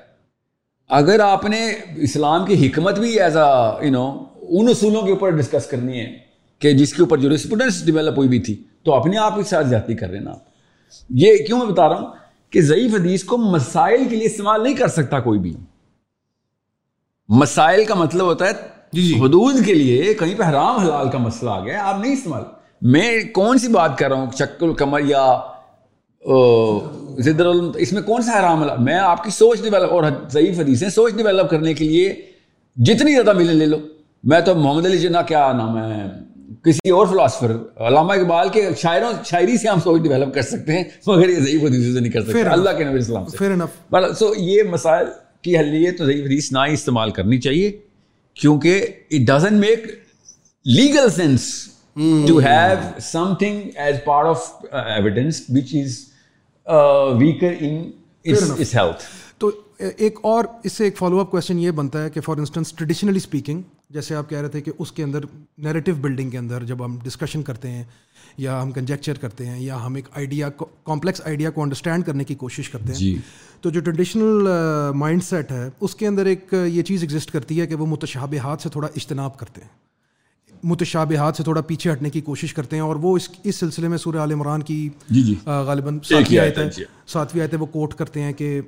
اگر 0.89 1.19
آپ 1.19 1.45
نے 1.45 1.75
اسلام 1.95 2.45
کی 2.45 2.67
حکمت 2.67 2.99
بھی 2.99 3.19
ایز 3.19 3.37
اے 3.37 3.85
یو 3.85 3.91
نو 3.91 4.23
ان 4.41 4.67
اصولوں 4.67 5.01
کے 5.01 5.11
اوپر 5.11 5.29
ڈسکس 5.29 5.65
کرنی 5.65 5.99
ہے 5.99 6.17
کہ 6.59 6.73
جس 6.73 6.93
کے 6.93 7.01
اوپر 7.01 7.17
جو 7.17 7.29
ریسپوڈنس 7.29 7.85
ڈیولپ 7.85 8.17
ہوئی 8.17 8.29
بھی 8.29 8.39
تھی، 8.39 8.63
تو 8.83 8.93
اپنے 8.93 9.17
آپ 9.17 9.35
کے 9.35 9.43
ساتھ 9.43 9.67
زیادتی 9.67 9.95
کر 9.95 10.09
رہے 10.09 10.19
نا 10.19 10.31
آپ۔ 10.31 10.39
یہ 11.09 11.37
کیوں 11.37 11.59
میں 11.59 11.65
بتا 11.65 11.89
رہا 11.89 11.99
ہوں 11.99 12.07
کہ 12.49 12.61
ضعیف 12.61 12.93
حدیث 12.93 13.23
کو 13.23 13.37
مسائل 13.37 14.09
کے 14.09 14.15
لیے 14.15 14.25
استعمال 14.25 14.63
نہیں 14.63 14.73
کر 14.73 14.87
سکتا 14.87 15.19
کوئی 15.19 15.39
بھی۔ 15.39 15.53
مسائل 17.29 17.85
کا 17.85 17.95
مطلب 17.95 18.25
ہوتا 18.25 18.45
ہے 18.45 18.51
جی 18.93 19.01
جی۔ 19.01 19.13
حدود 19.19 19.65
کے 19.65 19.73
لیے 19.73 20.13
کہیں 20.13 20.35
پہ 20.37 20.43
حرام 20.43 20.77
حلال 20.77 21.09
کا 21.09 21.17
مسئلہ 21.17 21.49
آ 21.49 21.65
گیا 21.65 21.83
آپ 21.83 21.99
نہیں 21.99 22.13
استعمال۔ 22.13 22.43
میں 22.81 23.21
کون 23.33 23.57
سی 23.57 23.67
بات 23.67 23.97
کر 23.97 24.09
رہا 24.09 24.17
ہوں؟ 24.17 24.31
چکل 24.31 24.73
کمر 24.73 24.99
یا 25.05 25.39
زدر 27.19 27.45
اس 27.75 27.93
میں 27.93 28.01
کون 28.01 28.21
سا 28.21 28.39
حرام 28.39 28.63
ہے 28.63 28.69
میں 28.79 28.99
آپ 28.99 29.23
کی 29.23 29.29
سوچ 29.29 29.61
ڈیولپ 29.61 29.91
اور 29.91 30.03
ضعیف 30.29 30.59
حدیثیں 30.59 30.89
سوچ 30.89 31.13
ڈیولپ 31.13 31.49
کرنے 31.49 31.73
کے 31.73 31.85
لیے 31.85 32.13
جتنی 32.75 33.13
زیادہ 33.13 33.33
ملیں 33.33 33.53
لے 33.53 33.65
لو۔ 33.65 33.77
میں 34.23 34.41
تو 34.41 34.55
محمد 34.55 34.85
علی 34.85 34.97
جناح 34.97 35.21
کیا 35.21 35.51
نام 35.53 35.77
ہے 35.77 36.09
کسی 36.65 36.89
اور 36.89 37.07
فلاسفر 37.07 37.51
علامہ 37.77 38.13
اقبال 38.13 38.49
کے 38.49 38.69
شاعروں 38.77 39.11
شاعری 39.25 39.57
سے 39.57 39.67
ہم 39.67 39.79
سوچ 39.79 40.01
ڈیولپ 40.01 40.33
کر 40.33 40.41
سکتے 40.41 40.71
ہیں 40.73 40.83
مگر 41.07 41.29
یہ 41.29 41.39
ضعیف 41.39 41.63
حدیث 41.63 41.93
سے 41.93 41.99
نہیں 41.99 42.11
کر 42.11 42.21
سکتے۔ 42.21 42.41
اللہ 42.41 42.69
کے 42.77 42.83
نبی 42.83 42.97
اسلام 42.97 43.25
سے۔ 43.25 43.37
سو 44.19 44.33
یہ 44.37 44.63
مسائل 44.63 45.05
کی 45.43 45.57
حلیت 45.57 45.97
تو 45.97 46.05
ضعیف 46.05 46.25
حدیث 46.25 46.51
نہ 46.51 46.65
ہی 46.67 46.73
استعمال 46.73 47.11
کرنی 47.11 47.39
چاہیے 47.41 47.71
کیونکہ 48.37 48.85
it 49.11 49.27
doesn't 49.27 49.59
make 49.59 49.87
legal 50.65 51.09
sense 51.09 51.47
to 52.27 52.39
have 52.39 52.99
something 53.39 53.69
as 53.75 53.97
part 54.05 54.27
of 54.27 54.51
evidence 54.73 55.41
which 55.49 55.75
is 55.75 55.97
weaker 57.21 57.53
in 57.59 57.91
health 58.25 59.03
تو 59.37 59.51
ایک 59.79 60.19
اور 60.23 60.45
اس 60.63 60.73
سے 60.73 60.83
ایک 60.83 60.97
فالو 60.97 61.19
اپ 61.19 61.31
کوشچن 61.31 61.59
یہ 61.59 61.71
بنتا 61.71 62.03
ہے 62.03 62.09
کہ 62.09 62.21
فار 62.21 62.37
انسٹنس 62.37 62.73
ٹریڈیشنلی 62.73 63.17
اسپیکنگ 63.17 63.61
جیسے 63.89 64.15
آپ 64.15 64.29
کہہ 64.29 64.37
رہے 64.37 64.47
تھے 64.47 64.61
کہ 64.61 64.71
اس 64.77 64.91
کے 64.91 65.03
اندر 65.03 65.19
نیریٹو 65.57 65.93
بلڈنگ 66.01 66.29
کے 66.29 66.37
اندر 66.37 66.63
جب 66.63 66.83
ہم 66.85 66.97
ڈسکشن 67.03 67.43
کرتے 67.43 67.71
ہیں 67.71 67.83
یا 68.37 68.61
ہم 68.61 68.71
کنجیکچر 68.71 69.17
کرتے 69.17 69.45
ہیں 69.45 69.59
یا 69.59 69.85
ہم 69.85 69.95
ایک 69.95 70.07
آئیڈیا 70.11 70.49
کمپلیکس 70.83 71.21
آئیڈیا 71.25 71.49
کو 71.49 71.63
انڈرسٹینڈ 71.63 72.05
کرنے 72.05 72.23
کی 72.23 72.35
کوشش 72.35 72.69
کرتے 72.69 72.91
ہیں 72.91 72.99
جی۔ 72.99 73.17
تو 73.61 73.69
جو 73.69 73.81
ٹریڈیشنل 73.81 74.47
مائنڈ 74.95 75.23
سیٹ 75.23 75.51
ہے 75.51 75.69
اس 75.79 75.95
کے 75.95 76.07
اندر 76.07 76.25
ایک 76.25 76.53
یہ 76.65 76.81
چیز 76.81 77.03
ایگزسٹ 77.03 77.31
کرتی 77.31 77.59
ہے 77.61 77.67
کہ 77.67 77.75
وہ 77.75 77.85
متشابہات 77.85 78.61
سے 78.61 78.69
تھوڑا 78.69 78.87
اجتناب 78.95 79.37
کرتے 79.37 79.61
ہیں۔ 79.61 79.69
متشابہات 80.63 81.35
سے 81.35 81.43
تھوڑا 81.43 81.61
پیچھے 81.61 81.91
ہٹنے 81.91 82.09
کی 82.09 82.21
کوشش 82.21 82.53
کرتے 82.53 82.75
ہیں 82.75 82.83
اور 82.83 82.95
وہ 82.95 83.15
اس 83.17 83.29
اس 83.43 83.55
سلسلے 83.55 83.87
میں 83.87 83.97
سورہ 83.97 84.17
عال 84.17 84.31
عمران 84.31 84.63
کی 84.63 84.89
جی 85.09 85.21
جی۔ 85.21 85.35
غالباً 85.45 85.99
ساتویں 86.03 86.39
آیت 86.39 86.57
ہے 86.57 86.69
ساتویں 87.07 87.41
آیت 87.41 87.53
ہے 87.53 87.57
وہ 87.57 87.65
کوٹ 87.65 87.93
کرتے 87.93 88.21
ہیں 88.21 88.33
کہ 88.33 88.59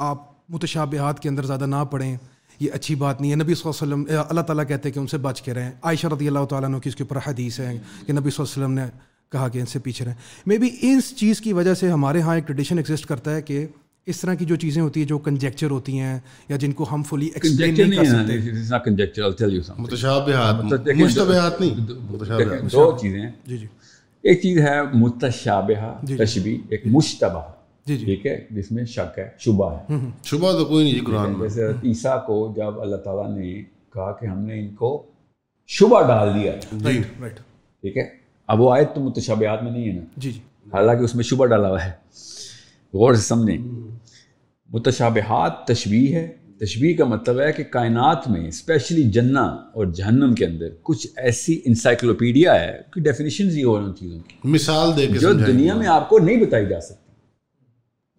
آپ 0.00 0.28
متشابہات 0.48 1.20
کے 1.20 1.28
اندر 1.28 1.44
زیادہ 1.44 1.66
نہ 1.66 1.84
پڑھیں۔ 1.90 2.16
یہ 2.60 2.70
اچھی 2.72 2.94
بات 2.94 3.20
نہیں 3.20 3.30
ہے۔ 3.30 3.36
نبی 3.36 3.54
صلی 3.54 3.70
اللہ 3.70 3.94
علیہ 3.94 4.04
وسلم 4.04 4.24
اللہ 4.28 4.40
تعالیٰ 4.40 4.68
کہتے 4.68 4.88
ہیں 4.88 4.94
کہ 4.94 4.98
ان 4.98 5.06
سے 5.06 5.18
بچ 5.18 5.42
کے 5.42 5.54
رہیں۔ 5.54 5.70
عائشہ 5.82 6.06
رضی 6.06 6.28
اللہ 6.28 6.44
تعالیٰ 6.44 6.68
عنہ 6.68 6.76
کی 6.76 6.88
اس 6.88 6.96
کے 6.96 7.02
اوپر 7.02 7.16
حدیث 7.26 7.60
ہے 7.60 7.76
کہ 8.06 8.12
نبی 8.12 8.30
صلی 8.30 8.44
اللہ 8.44 8.54
علیہ 8.54 8.64
وسلم 8.64 8.72
نے 8.72 8.84
کہا 9.32 9.48
کہ 9.48 9.58
ان 9.58 9.66
سے 9.66 9.78
پیچھے 9.78 10.04
رہیں۔ 10.04 10.14
مے 10.46 10.58
بی 10.58 10.70
اس 10.80 11.16
چیز 11.16 11.40
کی 11.40 11.52
وجہ 11.52 11.74
سے 11.74 11.90
ہمارے 11.90 12.20
ہاں 12.20 12.34
ایک 12.34 12.46
ٹریڈیشن 12.46 12.78
ایگزسٹ 12.78 13.06
کرتا 13.06 13.34
ہے 13.34 13.42
کہ 13.42 13.66
اس 14.06 14.20
طرح 14.20 14.34
کی 14.34 14.44
جو 14.44 14.56
چیزیں 14.56 14.82
ہوتی 14.82 15.00
ہیں 15.00 15.08
جو 15.08 15.18
کنجیکچر 15.18 15.70
ہوتی 15.70 15.98
ہیں 15.98 16.18
یا 16.48 16.56
جن 16.56 16.72
کو 16.72 16.86
ہم 16.92 17.02
فلی 17.02 17.26
ایکسپلین 17.26 17.90
نہیں 17.90 17.98
کر 17.98 18.04
سکتے۔ 18.04 18.38
دو 22.72 22.96
چیزیں 23.00 23.30
جی 23.46 23.58
جی۔ 23.58 23.66
ایک 24.22 24.42
چیز 24.42 24.58
ہے 24.58 24.82
متشابہ 24.94 25.94
جی،۔ 26.02 26.16
تشبیہ 26.16 26.58
ایک 26.68 26.82
مشتبہ۔ 26.86 27.40
ٹھیک 27.96 28.26
ہے 28.26 28.46
جس 28.50 28.72
میں 28.72 28.84
شک 28.84 29.18
ہے 29.18 29.28
شبہ 29.38 29.78
ہے۔ 29.78 29.94
شبہ 30.24 30.52
تو 30.52 30.64
کوئی 30.64 30.92
نہیں 30.92 31.04
قرآن 31.04 31.38
میں۔ 31.38 31.48
جیسے 31.48 31.66
عیسیٰ 31.84 32.26
کو 32.26 32.54
جب 32.56 32.80
اللہ 32.80 32.96
تعالیٰ 32.96 33.38
نے 33.38 33.62
کہا 33.94 34.12
کہ 34.12 34.26
ہم 34.26 34.38
نے 34.38 34.60
ان 34.60 34.74
کو 34.74 35.06
شبہ 35.68 36.06
ڈال 36.06 36.34
دیا 36.34 36.52
ٹھیک 37.80 37.96
ہے 37.96 38.02
اب 38.46 38.60
وہ 38.60 38.72
آیت 38.74 38.94
تو 38.94 39.00
متشابہات 39.00 39.62
میں 39.62 39.72
نہیں 39.72 39.88
ہے 39.88 39.92
نا۔ 39.92 40.04
جی 40.16 40.30
جی۔ 40.32 40.40
حالانکہ 40.72 41.02
اس 41.04 41.14
میں 41.14 41.24
شبہ 41.24 41.46
ڈالا 41.46 41.68
ہوا 41.68 41.84
ہے۔ 41.84 41.90
غور 42.94 43.14
سے 43.14 43.22
سمجھیں۔ 43.22 43.58
متشابہات 44.68 45.66
تشبیح 45.66 46.14
ہے۔ 46.14 46.32
تشبیح 46.60 46.96
کا 46.96 47.04
مطلب 47.04 47.40
ہے 47.40 47.52
کہ 47.52 47.64
کائنات 47.64 48.28
میں 48.28 48.48
اسپیشلی 48.48 49.02
جنا 49.02 49.42
اور 49.42 49.86
جہنم 49.86 50.34
کے 50.34 50.46
اندر 50.46 50.66
کچھ 50.82 51.06
ایسی 51.16 51.60
انسائکلوپیڈیا 51.64 52.60
ہے 52.60 52.78
کہ 52.94 53.00
ڈیفینیشن 53.00 53.50
ہی 53.50 53.64
ہو 53.64 53.76
ان 53.76 53.94
چیزوں 54.00 54.18
کی۔ 54.28 54.36
مثال 54.44 54.96
دے 54.96 55.06
جو 55.06 55.32
دنیا 55.32 55.74
میں 55.74 55.86
آپ 55.86 56.08
کو 56.08 56.18
نہیں 56.18 56.44
بتائی 56.46 56.66
جا 56.68 56.80
سکتی۔ 56.80 56.99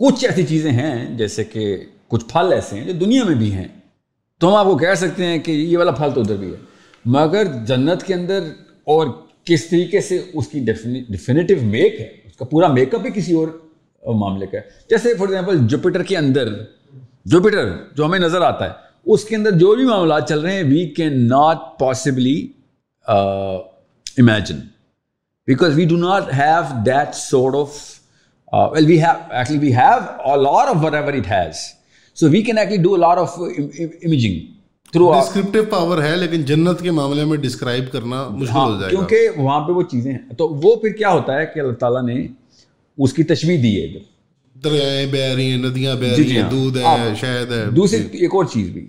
کچھ 0.01 0.25
ایسی 0.25 0.43
چیزیں 0.43 0.71
ہیں 0.71 1.17
جیسے 1.17 1.43
کہ 1.43 1.77
کچھ 2.07 2.25
پھل 2.25 2.53
ایسے 2.53 2.75
ہیں 2.75 2.85
جو 2.85 2.93
دنیا 2.93 3.23
میں 3.23 3.35
بھی 3.35 3.53
ہیں۔ 3.53 3.67
تو 4.39 4.47
ہم 4.49 4.55
آپ 4.55 4.65
کو 4.65 4.77
کہہ 4.77 4.93
سکتے 4.97 5.25
ہیں 5.25 5.39
کہ 5.39 5.51
یہ 5.51 5.77
والا 5.77 5.91
پھل 5.91 6.09
تو 6.15 6.21
ادھر 6.21 6.35
بھی 6.35 6.51
ہے۔ 6.51 6.57
مگر 7.05 7.43
جنت 7.67 8.03
کے 8.03 8.13
اندر 8.13 8.39
اور 8.83 9.07
کس 9.45 9.65
طریقے 9.69 10.01
سے 10.01 10.21
اس 10.33 10.47
کی 10.47 10.59
ڈیفینیٹیو 10.59 11.57
میک 11.61 11.99
ہے، 11.99 12.07
اس 12.25 12.35
کا 12.37 12.45
پورا 12.45 12.67
میک 12.67 12.95
اپ 12.95 13.05
ہی 13.05 13.11
کسی 13.11 13.33
اور 13.33 13.47
معاملے 14.15 14.47
کا 14.47 14.57
ہے۔ 14.57 14.63
جیسے 14.89 15.13
فار 15.13 15.27
ایگزامپل 15.27 15.67
جوپیٹر 15.67 16.03
کے 16.03 16.17
اندر 16.17 16.53
جوپیٹر 17.25 17.71
جو 17.95 18.05
ہمیں 18.05 18.19
نظر 18.19 18.41
آتا 18.41 18.65
ہے، 18.65 18.73
اس 19.05 19.25
کے 19.25 19.35
اندر 19.35 19.51
جو 19.51 19.75
بھی 19.75 19.85
معاملات 19.85 20.29
چل 20.29 20.39
رہے 20.39 20.53
ہیں 20.53 20.63
we 20.63 20.85
can 20.87 21.27
not 21.27 21.79
possibly 21.79 22.47
imagine 23.07 24.59
because 25.47 25.75
we 25.75 25.85
do 25.85 25.97
not 25.97 26.33
have 26.33 26.63
that 26.85 27.15
sort 27.15 27.55
of 27.55 28.00
well 28.53 28.85
we 28.85 28.99
have 28.99 29.15
actually 29.29 29.59
we 29.59 29.73
have 29.75 30.35
lot 30.37 30.67
of 30.67 30.83
whatever 30.93 31.13
it 31.13 31.27
has 31.27 31.55
so 32.17 32.29
we 32.29 32.41
can 32.41 32.57
actually 32.57 32.81
do 32.83 32.95
lot 32.97 33.17
of 33.17 33.39
imagining 33.39 34.39
through 34.93 35.11
descriptive 35.13 35.63
power 35.69 36.03
ہے 36.03 36.15
لیکن 36.15 36.41
جنت 36.45 36.81
کے 36.81 36.91
معاملے 36.91 37.25
میں 37.25 37.37
describe 37.37 37.91
کرنا 37.91 38.27
مشکل 38.29 38.55
ہو 38.55 38.79
جائے 38.79 38.83
گا 38.83 38.89
کیونکہ 38.89 39.39
وہاں 39.39 39.59
پہ 39.67 39.71
وہ 39.71 39.83
چیزیں 39.91 40.11
ہیں 40.11 40.33
تو 40.37 40.47
وہ 40.63 40.75
پھر 40.75 40.91
کیا 40.91 41.09
ہوتا 41.09 41.37
ہے 41.39 41.45
کہ 41.45 41.59
اللہ 41.59 41.73
تعالیٰ 41.79 42.03
نے 42.05 42.25
اس 42.97 43.13
کی 43.13 43.23
تشویح 43.23 43.61
دی 43.63 43.75
ہے 43.77 43.99
دریائیں 44.55 45.05
بہ 45.11 45.33
رہی 45.35 45.49
ہیں 45.51 45.57
ندیاں 45.57 45.95
بہ 45.95 46.13
رہی 46.17 46.35
ہیں 46.37 46.49
دودھ 46.51 46.77
ہے 46.77 47.13
شہد 47.21 47.51
ہے 47.51 47.65
دوسری 47.75 48.07
ایک 48.13 48.35
اور 48.35 48.45
چیز 48.45 48.69
بھی 48.69 48.85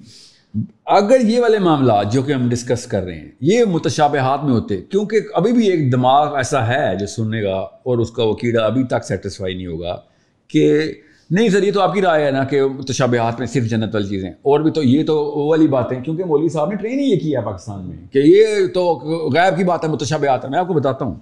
اگر 0.86 1.20
یہ 1.20 1.40
والے 1.40 1.58
معاملات 1.58 2.12
جو 2.12 2.22
کہ 2.22 2.32
ہم 2.32 2.48
ڈسکس 2.48 2.86
کر 2.86 3.02
رہے 3.02 3.18
ہیں، 3.18 3.30
یہ 3.40 3.64
متشابہات 3.64 4.44
میں 4.44 4.52
ہوتے، 4.52 4.76
کیونکہ 4.76 5.20
ابھی 5.34 5.52
بھی 5.52 5.68
ایک 5.70 5.92
دماغ 5.92 6.34
ایسا 6.36 6.66
ہے 6.68 6.96
جو 7.00 7.06
سننے 7.06 7.42
گا 7.42 7.54
اور 7.54 7.98
اس 7.98 8.10
کا 8.10 8.24
وہ 8.24 8.32
کیڑا 8.32 8.64
ابھی 8.64 8.84
تک 8.84 9.04
سیٹسفائی 9.04 9.54
نہیں 9.54 9.66
ہوگا 9.66 9.96
کہ 10.48 10.92
نہیں 11.30 11.48
سر، 11.48 11.62
یہ 11.62 11.72
تو 11.72 11.80
آپ 11.80 11.94
کی 11.94 12.02
رائے 12.02 12.24
ہے 12.24 12.30
نا 12.30 12.44
کہ 12.44 12.62
متشابہات 12.64 13.38
میں 13.38 13.46
صرف 13.46 13.64
جنت 13.64 13.94
والی 13.94 14.08
چیزیں 14.08 14.30
اور 14.30 14.60
بھی 14.60 14.70
تو 14.70 14.82
یہ 14.82 15.04
تو 15.06 15.18
وہ 15.24 15.48
والی 15.48 15.68
باتیں، 15.68 16.00
کیونکہ 16.00 16.24
مولوی 16.24 16.48
صاحب 16.48 16.68
نے 16.68 16.76
ٹرین 16.76 16.98
ہی 16.98 17.04
یہ 17.04 17.18
کیا 17.18 17.40
ہے 17.40 17.44
پاکستان 17.44 17.88
میں 17.88 17.96
کہ 18.12 18.18
یہ 18.18 18.66
تو 18.66 18.84
غائب 19.34 19.56
کی 19.56 19.64
بات 19.64 19.84
ہے، 19.84 19.88
متشابہات 19.88 20.44
ہے۔ 20.44 20.50
میں 20.50 20.58
آپ 20.58 20.68
کو 20.68 20.74
بتاتا 20.74 21.04
ہوں۔ 21.04 21.14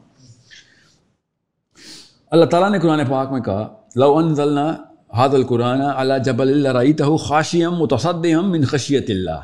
اللہ 2.30 2.44
تعالیٰ 2.44 2.70
نے 2.70 2.78
قرآن 2.78 3.00
پاک 3.10 3.32
میں 3.32 3.40
کہا، 3.40 3.68
لو 3.96 4.16
انزلنا 4.16 4.76
حاد 5.12 5.34
القرآن 5.34 5.80
اللہ 5.82 6.18
جب 6.24 6.40
اللہ 6.42 6.68
رعیت 6.72 7.00
خاشیم 7.20 7.74
متصدم 7.78 8.50
من 8.50 8.64
خشیت 8.70 9.10
اللہ 9.10 9.40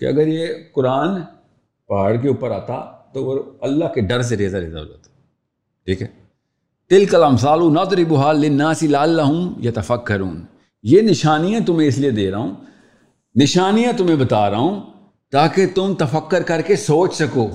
کہ 0.00 0.06
اگر 0.06 0.26
یہ 0.28 0.48
قرآن 0.74 1.20
پہاڑ 1.90 2.16
کے 2.22 2.28
اوپر 2.28 2.50
آتا 2.50 2.80
تو 3.12 3.24
وہ 3.24 3.38
اللہ 3.68 3.92
کے 3.94 4.00
ڈر 4.08 4.22
سے 4.22 4.36
ریزہ 4.36 4.56
ریزہ 4.56 4.78
ہو 4.78 4.84
جاتا. 4.84 5.08
ٹھیک 5.86 6.02
ہے؟ 6.02 6.06
تل 6.90 7.04
کلام 7.10 7.36
سالو 7.36 7.70
نادری 7.72 8.04
بحال 8.04 8.40
لناسی 8.40 8.86
لال 8.86 9.20
ہوں 9.20 9.48
یا 9.64 9.70
تفق 9.74 10.12
یہ 10.84 11.02
نشانیاں 11.02 11.60
تمہیں 11.66 11.88
اس 11.88 11.98
لیے 11.98 12.10
دے 12.10 12.30
رہا 12.30 12.38
ہوں، 12.38 12.54
نشانیاں 13.36 13.92
تمہیں 13.98 14.16
بتا 14.16 14.48
رہا 14.50 14.58
ہوں 14.58 14.80
تاکہ 15.32 15.66
تم 15.74 15.94
تفکر 15.98 16.42
کر 16.42 16.60
کے 16.66 16.76
سوچ 16.76 17.14
سکو. 17.14 17.48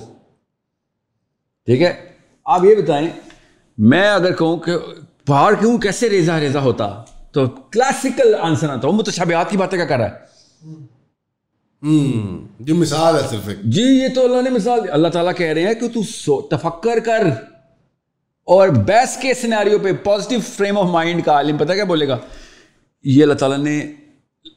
ٹھیک 1.67 1.81
ہے؟ 1.81 1.93
آپ 2.45 2.65
یہ 2.65 2.75
بتائیں، 2.75 3.07
میں 3.77 4.07
اگر 4.09 4.35
کہوں 4.35 4.57
کہ 4.57 4.77
پہاڑ 5.25 5.53
کیوں 5.55 5.77
کیسے 5.77 6.09
ریزا 6.09 6.39
ریزا 6.39 6.59
ہوتا؟ 6.59 7.03
تو 7.31 7.45
کلاسیکل 7.47 8.35
آنسر 8.41 8.69
آتا 8.69 8.87
وہ 8.87 8.93
متشابہات 8.93 9.49
کی 9.49 9.57
باتیں 9.57 9.77
کیا 9.77 9.85
کر 9.85 9.97
رہا 9.97 10.05
ہے؟ 10.05 10.33
جو 12.59 12.75
مثال 12.75 13.15
ہے 13.15 13.19
صرف 13.29 13.49
جی 13.63 13.81
یہ 13.81 14.07
تو 14.15 14.25
اللہ 14.25 14.41
نے 14.41 14.49
مثال 14.49 14.79
اللہ 14.91 15.07
تعالیٰ 15.07 15.35
کہہ 15.37 15.47
رہے 15.47 15.67
ہیں 15.67 15.73
کہ 15.73 15.87
تو 15.87 16.41
تفکر 16.41 16.99
کر 16.99 17.23
اور 18.43 18.69
بیس 18.69 19.17
کے 19.17 19.33
سینیریو 19.33 19.79
پہ 19.79 19.91
پازیٹیو 19.93 20.39
فریم 20.39 20.77
آف 20.77 20.85
مائنڈ 20.85 21.25
کا 21.25 21.31
عالم 21.31 21.57
پتہ 21.57 21.73
کیا 21.73 21.83
بولے 21.83 22.07
گا؟ 22.07 22.17
یہ 23.03 23.23
اللہ 23.23 23.33
تعالیٰ 23.33 23.57
نے 23.57 23.91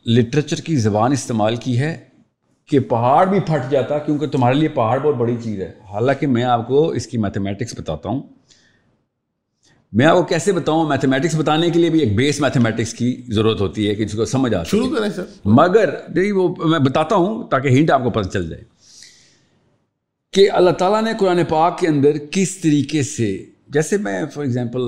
لٹریچر 0.06 0.56
کی 0.56 0.76
زبان 0.76 1.12
استعمال 1.12 1.56
کی 1.56 1.78
ہے 1.78 2.04
کہ 2.68 2.80
پہاڑ 2.80 3.26
بھی 3.26 3.40
پھٹ 3.40 3.70
جاتا 3.70 3.98
کیونکہ 3.98 4.26
تمہارے 4.26 4.54
لیے 4.54 4.68
پہاڑ 4.68 4.98
بہت 4.98 5.14
بڑی 5.14 5.36
چیز 5.42 5.60
ہے۔ 5.60 5.72
حالانکہ 5.92 6.26
میں 6.26 6.42
آپ 6.42 6.68
کو 6.68 6.88
اس 6.88 7.06
کی 7.06 7.18
میتھمیٹکس 7.18 7.80
بتاتا 7.80 8.08
ہوں۔ 8.08 8.22
میں 9.96 10.06
آپ 10.06 10.16
کو 10.16 10.22
کیسے 10.22 10.52
بتاؤں؟ 10.52 10.88
میتھمیٹکس 10.88 11.34
بتانے 11.34 11.70
کے 11.70 11.78
لیے 11.80 11.90
بھی 11.90 12.00
ایک 12.00 12.16
بیس 12.16 12.40
میتھمیٹکس 12.40 12.94
کی 12.94 13.22
ضرورت 13.28 13.60
ہوتی 13.60 13.88
ہے 13.88 13.94
کہ 13.94 14.04
جس 14.04 14.12
کو 14.12 14.24
سمجھ 14.24 14.54
آ 14.54 14.62
شروع 14.62 14.96
کریں 14.96 15.10
سر۔ 15.10 15.24
مگر 15.44 15.94
نہیں 16.08 16.32
وہ 16.32 16.54
میں 16.64 16.78
بتاتا 16.78 17.14
ہوں 17.14 17.48
تاکہ 17.48 17.68
ہنٹ 17.68 17.90
آپ 17.90 18.04
کو 18.04 18.10
پتہ 18.10 18.28
چل 18.28 18.50
جائے۔ 18.50 18.62
کہ 20.32 20.50
اللہ 20.50 20.70
تعالیٰ 20.70 21.02
نے 21.02 21.10
قرآن 21.20 21.44
پاک 21.48 21.78
کے 21.78 21.88
اندر 21.88 22.10
کس 22.30 22.56
طریقے 22.56 23.02
سے 23.02 23.44
جیسے 23.68 23.96
میں 23.96 24.26
فار 24.26 24.44
ایگزامپل 24.44 24.82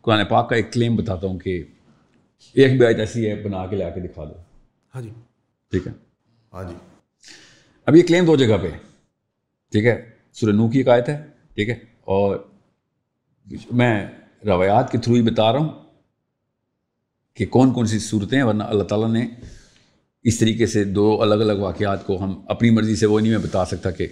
قرآن 0.00 0.26
پاک 0.26 0.48
کا 0.48 0.56
ایک 0.56 0.72
کلیم 0.72 0.96
بتاتا 0.96 1.26
ہوں 1.26 1.38
کہ 1.38 1.62
ایک 2.54 2.78
بھی 2.78 2.86
آیت 2.86 2.98
ایسی 2.98 3.28
ہے 3.28 3.34
بنا 3.34 3.66
کے 3.66 3.76
لا 3.76 3.90
کے 3.90 4.00
دکھا 4.00 4.24
دو۔ 4.24 4.32
ہاں 4.94 5.02
جی۔ 5.02 5.10
ٹھیک 5.70 5.86
ہے؟ 5.86 5.92
ہاں 6.52 6.64
جی۔ 6.64 6.74
اب 7.86 7.96
یہ 7.96 8.02
کلیم 8.02 8.24
دو 8.24 8.36
جگہ 8.36 8.56
پہ۔ 8.62 8.68
ٹھیک 9.72 9.84
ہے؟ 9.84 10.10
سورہ 10.32 10.52
نو 10.52 10.68
کی 10.68 10.78
ایک 10.78 10.88
آیت 10.88 11.08
ہے 11.08 11.22
ٹھیک 11.54 11.68
ہے؟ 11.68 11.74
اور 12.00 12.36
میں 13.72 14.06
روایات 14.46 14.92
کے 14.92 14.98
تھرو 14.98 15.14
ہی 15.14 15.22
بتا 15.22 15.52
رہا 15.52 15.60
ہوں 15.60 15.68
کہ 17.36 17.46
کون 17.46 17.72
کون 17.72 17.86
سی 17.86 17.98
صورتیں 17.98 18.36
ہیں، 18.38 18.44
ورنہ 18.44 18.62
اللہ 18.62 18.82
تعالیٰ 18.82 19.08
نے 19.12 19.26
اس 20.24 20.38
طریقے 20.38 20.66
سے 20.66 20.84
دو 20.84 21.22
الگ 21.22 21.34
الگ 21.34 21.60
واقعات 21.60 22.06
کو 22.06 22.22
ہم 22.24 22.40
اپنی 22.48 22.70
مرضی 22.70 22.96
سے 22.96 23.06
وہ 23.06 23.20
نہیں 23.20 23.32
میں 23.32 23.38
بتا 23.38 23.64
سکتا 23.64 23.90
کہ 23.90 24.06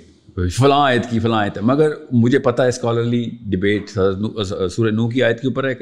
فلاں 0.57 0.81
آیت 0.85 1.11
کی 1.11 1.19
فلاں 1.19 1.39
آیت 1.39 1.57
ہے۔ 1.57 1.63
مگر 1.63 1.93
مجھے 2.13 2.39
پتہ 2.39 2.63
ہے 2.63 2.69
اسکالرلی 2.69 3.25
ڈبیٹ 3.41 3.91
سورہ 4.71 4.91
نو 4.91 5.09
کی 5.09 5.23
آیت 5.23 5.41
کے 5.41 5.49
اوپر 5.49 5.69
ہے 5.69 5.75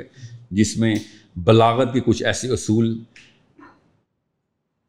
جس 0.51 0.77
میں 0.77 0.95
بلاغت 1.37 1.93
کے 1.93 2.01
کچھ 2.01 2.23
ایسے 2.23 2.49
اصول 2.53 2.99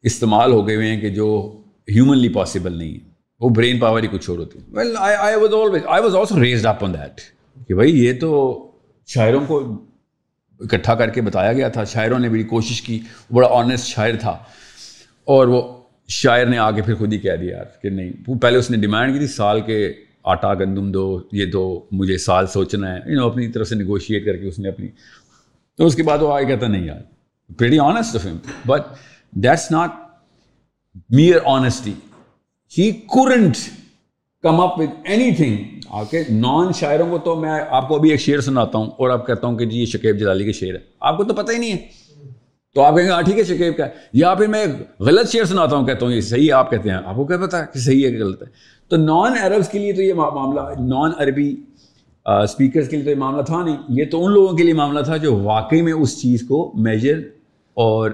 استعمال 0.04 0.52
ہو 0.52 0.68
گئے 0.68 0.76
ہوئے 0.76 0.88
ہیں 0.88 1.02
کہ 1.02 1.10
جو 1.10 1.28
ہیومنلی 1.90 2.30
پاسبل 2.30 2.78
نہیں 2.78 2.94
ہے 2.94 3.10
وہ 3.42 3.50
برین 3.50 3.80
پاور 3.80 4.04
ہی 4.04 4.08
کچھ 4.12 4.30
اور 4.30 4.38
ہوتی 4.38 4.60
ہے 4.60 4.64
well 4.70 4.96
I 4.98 5.36
was 5.36 5.54
always 5.54 5.86
I 5.88 6.04
was 6.04 6.16
also 6.16 6.42
raised 6.44 6.66
up 6.66 6.84
on 6.84 6.94
that 6.94 7.22
کہ 7.68 7.76
بھائی 7.76 8.06
یہ 8.06 8.14
تو 8.20 8.72
شاعروں 9.08 9.46
کو 9.46 9.86
اکٹھا 10.60 10.96
کر 10.96 11.10
کے 11.10 11.22
بتایا 11.22 11.54
گیا 11.54 11.70
تھا، 11.70 11.84
شاعروں 11.84 12.20
نے 12.20 12.30
بڑی 12.30 12.44
کوشش 12.44 12.82
کی 12.82 13.00
بڑا 13.32 13.48
آنیسٹ 13.52 13.86
شاعر 13.86 14.12
تھا۔ 14.20 14.38
اور 15.24 15.48
وہ 15.48 15.82
شاعر 16.08 16.46
نے 16.46 16.58
آگے 16.58 16.82
پھر 16.82 16.96
خود 16.96 17.14
ہی 17.14 17.18
کہہ 17.18 17.36
دیا 17.42 17.64
کہ 17.64 17.90
نہیں 17.90 18.40
پہلے 18.42 18.58
اس 18.58 18.72
نے 18.72 18.78
ڈیمانڈ 18.78 19.14
کی 19.14 19.20
تھی، 19.20 19.28
سال 19.28 19.62
کے 19.62 19.94
آٹا 20.24 20.54
گندم 20.54 20.92
دو، 20.92 21.22
یہ 21.32 21.46
دو، 21.46 21.86
مجھے 21.92 22.18
سال 22.18 22.48
سوچنا 22.48 22.94
ہے 22.94 23.00
یو 23.06 23.20
نو 23.20 23.28
اپنی 23.28 23.48
طرف 23.48 23.68
سے 23.68 23.76
نیگوشیٹ 23.76 24.26
کر 24.26 24.38
کے 24.38 24.48
اس 24.48 24.60
نے 24.60 24.70
اپنی۔ 24.70 24.88
تو 25.78 25.86
اس 25.86 25.96
کے 25.96 26.04
بعد 26.04 26.18
وہ 26.18 26.34
آگے 26.34 26.46
کہتا، 26.46 26.68
نہیں 26.68 26.86
یار 26.86 27.02
ویری 27.60 27.80
آنےسٹ 27.80 28.16
آف 28.16 28.26
ہم 28.26 28.38
but 28.66 28.82
that's 29.32 29.72
not 29.72 29.90
mere 31.10 31.38
honesty 31.46 31.94
he 32.78 32.92
couldn't 32.92 33.58
come 34.44 34.62
up 34.62 34.80
with 34.80 34.90
anything 35.36 35.81
آ 35.92 36.04
کے 36.04 36.24
نان 36.30 36.74
شاعروں 36.74 37.10
کو 37.12 37.18
تو 37.18 37.36
میں 37.36 37.60
آپ 37.70 37.88
کو 37.88 37.96
ابھی 37.96 38.12
ایک 38.12 38.20
شعر 38.20 38.40
سناتا 38.40 38.78
ہوں 38.78 38.86
اور 38.86 39.10
آپ 39.10 39.28
کہتا 39.28 39.48
ہوں 39.48 39.58
کہ 39.58 39.66
جی 39.66 39.80
یہ 39.80 39.86
شکیب 39.86 40.18
جلالی 40.20 40.46
کے 40.46 40.52
شعر 40.52 40.74
ہے 40.74 40.80
آپ 41.00 41.18
کو 41.18 41.24
تو 41.24 41.34
پتہ 41.34 41.52
ہی 41.52 41.58
نہیں 41.58 41.72
ہے۔ 41.72 41.78
تو 42.76 42.82
آپ 42.82 42.96
کہیں 42.96 43.06
گے 43.06 43.12
ہاں 43.12 43.22
ٹھیک 43.22 43.38
ہے 43.38 43.44
شکیب 43.44 43.78
کا۔ 43.78 43.86
ہے 43.86 43.90
یا 44.14 44.36
پھر 44.36 44.48
میں 44.48 44.66
غلط 45.00 45.30
شعر 45.30 45.44
سناتا 45.44 45.76
ہوں، 45.76 45.86
کہتا 45.86 46.06
ہوں، 46.06 46.14
یہ 46.14 46.22
صحیح 46.22 46.54
آپ 46.54 46.72
کہتے 46.72 46.90
ہیں۔ 46.90 46.98
آپ 47.06 47.16
کو 47.16 47.26
کیا 47.26 47.38
پتا 47.38 47.60
ہے 47.60 47.66
کہ 47.74 47.80
صحیح 47.80 48.06
ہے 48.06 48.12
کہ 48.12 48.24
غلط 48.24 48.44
ہے۔ 48.44 48.48
تو 48.90 48.98
نان 48.98 49.34
عربس 49.42 49.70
کے 49.70 49.80
لیے 49.80 49.94
تو 49.94 50.02
یہ 50.02 50.14
معاملہ، 50.14 50.62
نان 50.80 51.12
عربی 51.18 51.56
اسپیکرس 52.26 52.90
کے 52.90 52.96
لیے 52.96 53.06
تو 53.06 53.12
یہ 53.12 53.16
معاملہ 53.16 53.42
تھا 53.42 53.64
نہیں۔ 53.64 53.78
یہ 53.90 54.06
تو 54.12 54.26
ان 54.26 54.34
لوگوں 54.34 54.58
کے 54.58 54.64
لیے 54.64 54.74
معاملہ 54.74 55.02
تھا 55.02 55.18
جو 55.18 55.36
واقعی 55.36 55.82
میں 55.82 55.94
اس 55.94 56.22
چیز 56.22 56.44
کو 56.48 56.72
میجر 56.76 57.20
اور 57.74 58.12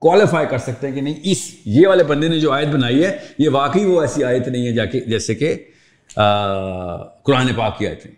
کوالیفائی 0.00 0.46
کر 0.50 0.58
سکتے 0.58 0.88
ہیں 0.88 0.94
کہ 0.94 1.00
نہیں، 1.00 1.14
اس، 1.22 1.54
یہ 1.64 1.86
والے 1.86 2.04
بندے 2.04 2.28
نے 2.28 2.40
جو 2.40 2.52
آیت 2.52 2.68
بنائی 2.68 3.04
ہے، 3.04 3.16
یہ 3.38 3.48
واقعی 3.52 3.84
وہ 3.84 4.00
ایسی 4.00 4.24
آیت 4.24 4.48
نہیں 4.48 4.66
ہے 4.66 4.72
جا 4.72 4.84
کے، 4.84 5.00
جیسے 5.00 5.34
کہ 5.34 5.54
قرآن 7.22 7.54
پاک 7.56 7.78
کی 7.78 7.86
آیتیں۔ 7.88 8.10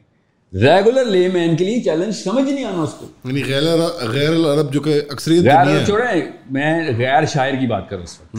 ریگولر 0.57 1.05
لے 1.05 1.29
مین 1.29 1.57
کے 1.57 1.65
لیے 1.65 1.81
چیلنج 1.81 2.15
سمجھ 2.15 2.51
نہیں 2.51 2.65
آنا 2.65 2.83
اس 2.83 2.95
کو۔ 2.99 3.07
یعنی 3.25 3.45
غیر 3.47 3.63
غیر 4.01 4.29
العرب 4.29 4.73
جو 4.73 4.81
کہ 4.81 5.01
اکثریت 5.11 5.45
غیر 5.45 5.85
چھوڑیں 5.85 6.23
میں 6.51 6.91
غیر 6.99 7.25
شاعر 7.25 7.53
کی 7.53 7.67
بات 7.67 7.91
کروں 7.91 8.03
اس 8.03 8.21
وقت۔ 8.21 8.33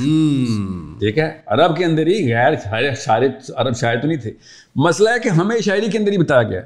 ٹھیک 1.00 1.18
ہے؟ 1.18 1.42
عرب 1.48 1.78
کے 1.78 1.86
اندر 1.86 2.08
ہی 2.08 2.34
غیر 2.34 2.54
شاعر 2.96 3.22
عرب 3.56 3.76
شاعر 3.76 3.96
تو 3.96 4.08
نہیں 4.08 4.18
تھے۔ 4.18 4.32
مسئلہ 4.76 5.10
ہے 5.10 5.20
کہ 5.20 5.30
ہمیں 5.30 5.60
شاعری 5.60 5.92
کے 5.92 5.98
اندر 5.98 6.12
ہی 6.12 6.18
بتایا 6.18 6.44
گیا 6.44 6.62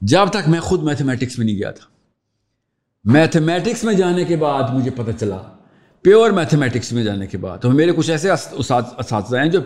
جب 0.00 0.28
تک 0.30 0.48
میں 0.48 0.60
خود 0.60 0.82
میتھمیٹکس 0.82 1.38
میں 1.38 1.46
نہیں 1.46 1.58
گیا 1.58 1.70
تھا۔ 1.70 1.86
میتھمیٹکس 3.04 3.84
میں 3.84 3.94
جانے 3.94 4.24
کے 4.24 4.36
بعد 4.36 4.62
مجھے 4.72 4.90
پتہ 4.90 5.10
چلا۔ 5.20 5.38
پیور 6.02 6.30
میتھمیٹکس 6.30 6.92
میں 6.92 7.04
جانے 7.04 7.26
کے 7.26 7.38
بعد۔ 7.38 7.58
تو 7.58 7.70
میرے 7.70 7.92
کچھ 7.96 8.10
ایسے 8.10 8.30
اساتذہ 8.30 9.36
ہیں 9.36 9.48
جو 9.48 9.60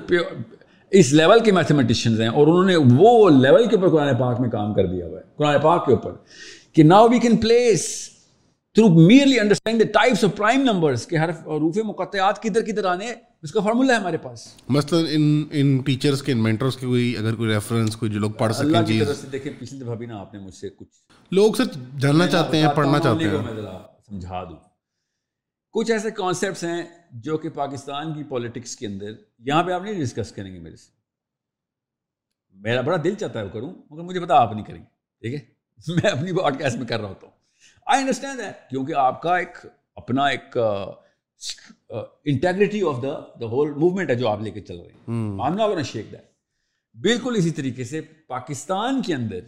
اس 0.90 1.12
لیول 1.12 1.40
کے 1.40 1.52
میتھمیٹیشینز 1.52 2.20
ہیں 2.20 2.28
اور 2.28 2.47
انہوں 2.47 2.65
نے 2.65 2.77
وہ 2.77 3.31
لیول 3.31 3.66
کے 3.69 3.77
اوپر 3.77 3.89
قرآن 3.89 4.16
پاک 4.16 4.40
میں 4.40 4.51
کام 4.51 4.74
کر 4.74 4.86
دیا 4.86 5.06
ہوا 5.06 5.19
ہے 5.19 5.24
قرآن 5.36 5.61
پاک 5.61 5.86
کے 5.86 5.93
اوپر 5.93 6.12
کہ 6.73 6.82
now 6.82 7.09
we 7.09 7.19
can 7.19 7.36
place 7.36 8.11
through 8.74 8.89
merely 8.89 9.40
understand 9.40 9.81
the 9.81 9.86
types 9.93 10.24
of 10.24 10.36
prime 10.36 10.62
numbers 10.62 11.06
کے 11.06 11.19
حرف 11.19 11.43
روف 11.47 11.78
مقطعات 11.85 12.43
کدھر 12.43 12.61
کدھر 12.61 12.85
آنے 12.85 13.12
اس 13.43 13.52
کا 13.52 13.61
فارمولہ 13.61 13.93
ہے 13.93 13.97
ہمارے 13.97 14.16
پاس۔ 14.16 14.47
مثلا 14.69 14.98
ان 15.11 15.44
ان 15.52 15.77
ٹیچرز 15.78 16.23
کے 16.23 16.32
ان 16.32 16.43
مینٹرز 16.43 16.77
کی 16.77 16.86
کوئی 16.86 17.16
اگر 17.19 17.35
کوئی 17.35 17.51
ریفرنس 17.55 17.97
کوئی 17.97 18.11
جو 18.11 18.20
لوگ 18.20 18.31
پڑھ 18.31 18.52
سکیں 18.52 18.66
اللہ 18.66 18.86
کی 18.86 19.01
طرف 19.05 19.16
سے 19.16 19.27
دیکھیں 19.32 19.52
پچھلی 19.59 19.81
دفعہ 19.81 19.94
بھی 19.94 20.06
نا 20.06 20.20
آپ 20.20 20.35
نے 20.35 20.40
مجھ 20.40 20.55
سے 20.55 20.69
کچھ 20.69 20.89
لوگ 21.32 21.52
سر 21.52 21.65
جاننا 21.98 22.27
چاہتے 22.27 22.56
ہیں 22.56 22.69
پڑھنا 22.74 22.98
چاہتے 22.98 23.24
ہیں۔ 23.24 23.32
میں 23.32 23.55
ذرا 23.56 23.78
سمجھا 24.09 24.44
دوں۔ 24.44 24.73
کچھ 25.74 25.90
ایسے 25.90 26.10
کانسیپٹس 26.10 26.64
ہیں 26.64 26.82
جو 27.10 27.38
کہ 27.38 27.48
پاکستان 27.48 28.14
کی 28.14 28.22
پولیٹکس 28.24 28.76
کے 28.76 28.86
اندر 28.86 29.12
یہاں 29.38 29.62
پہ 29.62 29.72
آپ 29.72 29.82
نہیں 29.82 29.94
ڈسکس 29.94 30.32
کریں 30.32 30.55
گے 30.55 30.59
میرے 30.59 30.76
سے۔ 30.76 30.90
میرا 32.55 32.80
بڑا 32.80 32.96
دل 33.05 33.14
چاہتا 33.14 33.38
ہے 33.38 33.44
وہ 33.44 33.48
کروں 33.48 33.74
مگر 33.90 34.02
مجھے 34.02 34.20
پتا 34.20 34.34
آپ 34.34 34.52
نہیں 34.52 34.64
کریں 34.64 34.78
گے 34.78 34.84
ٹھیک 35.22 35.34
ہے؟ 35.34 35.40
میں 36.02 36.10
اپنی 36.10 36.32
باڈ 36.32 36.59
کاسٹ 36.59 36.76
میں 36.76 36.86
کر 36.86 37.01
رہا 37.01 37.09
ہوتا 37.09 37.26
ہوں۔ 37.26 37.34
آئی 37.86 38.01
انڈرسٹینڈ 38.01 38.40
ہے 38.40 38.52
کیونکہ 38.70 38.94
آپ 38.94 39.22
کا 39.22 39.36
ایک 39.36 39.59
اپنا 39.94 40.26
ایک 40.26 40.59
integrity 42.24 42.82
of 42.82 43.02
the 43.02 43.18
the 43.40 43.46
whole 43.46 43.70
movement 43.70 44.10
ہے 44.10 44.14
جو 44.14 44.28
آپ 44.28 44.40
لے 44.40 44.51
کے 44.51 44.60
چل 44.60 44.78
رہے 44.80 44.92
ہیں۔ 44.92 45.40
آم 45.40 45.55
نا 45.55 45.82
شیک 45.82 46.12
دیٹ 46.12 46.32
بالکل 46.96 47.34
اسی 47.36 47.51
طریقے 47.51 47.84
سے 47.84 48.01
پاکستان 48.01 49.02
کے 49.02 49.14
اندر 49.14 49.40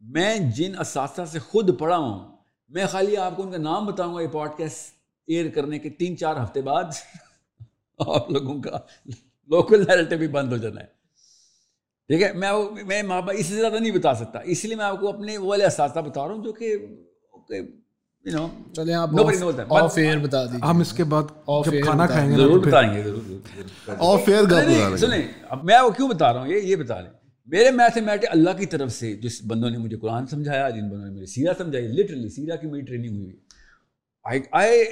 میں 0.00 0.38
جن 0.38 0.78
اساتذہ 0.80 1.24
سے 1.24 1.38
خود 1.38 1.78
پڑھا 1.78 1.96
ہوں 1.96 2.36
میں 2.68 2.86
خالی 2.86 3.16
آپ 3.16 3.36
کو 3.36 3.42
ان 3.42 3.50
کا 3.50 3.58
نام 3.58 3.86
بتاؤں 3.86 4.14
گا 4.14 4.20
یہ 4.20 4.28
پوڈ 4.28 4.50
کاسٹ 4.58 4.97
ایئر 5.28 5.48
کرنے 5.50 5.78
کے 5.78 5.90
تین 5.90 6.16
چار 6.16 6.36
ہفتے 6.42 6.60
بعد 6.62 6.84
آپ 7.98 8.30
لوگوں 8.30 8.62
کا 8.62 8.78
لوکل 9.48 9.80
نیریٹو 9.80 10.16
بھی 10.16 10.28
بند 10.28 10.52
ہو 10.52 10.56
جانا 10.56 10.80
ہے۔ 10.80 10.86
ٹھیک 12.10 12.22
ہے 12.22 12.32
میں 12.32 12.50
میں 12.86 13.02
ماں 13.02 13.20
باپ 13.22 13.34
اس 13.38 13.46
سے 13.46 13.54
زیادہ 13.54 13.78
نہیں 13.80 13.90
بتا 13.90 14.14
سکتا۔ 14.14 14.38
اس 14.44 14.64
لیے 14.64 14.76
میں 14.76 14.84
آپ 14.84 15.00
کو 15.00 15.08
اپنے 15.08 15.38
وہ 15.38 15.48
والے 15.48 15.64
اساتذہ 15.64 16.00
بتا 16.00 16.28
رہا 16.28 16.34
ہوں 16.34 16.44
جو 16.44 16.52
کہ 16.52 16.76
ہم 20.62 20.80
اس 20.80 20.92
کے 20.92 21.04
بعد 21.04 21.22
کھانا 21.84 22.06
کھائیں 22.06 22.30
گے 22.30 22.36
ضرور 22.36 22.66
بتائیں 22.66 22.94
گے 22.94 23.02
سنیں 24.96 25.22
اب 25.48 25.64
میں 25.64 25.74
آپ 25.74 25.84
کو 25.84 25.90
کیوں 25.90 26.08
بتا 26.08 26.32
رہا 26.32 26.40
ہوں؟ 26.40 26.48
یہ 26.48 26.60
یہ 26.60 26.76
بتا 26.76 27.00
لیں 27.00 27.10
میرے 27.46 27.70
میتھمیٹک 27.70 28.26
اللہ 28.30 28.50
کی 28.58 28.66
طرف 28.66 28.92
سے 28.92 29.16
جس 29.16 29.40
بندوں 29.46 29.70
نے 29.70 29.78
مجھے 29.78 29.96
قرآن 29.96 30.26
سمجھایا 30.26 30.70
جن 30.70 30.88
بندوں 30.88 31.10
نے 31.10 31.26
سیرا 31.26 31.52
سمجھائی 31.58 31.86
لٹرلی 31.86 32.28
سیرا 32.28 32.56
کی 32.56 32.66
میری 32.66 32.84
ٹریننگ 32.84 33.22
ہوئی۔ 33.22 33.36
آئی 34.52 34.84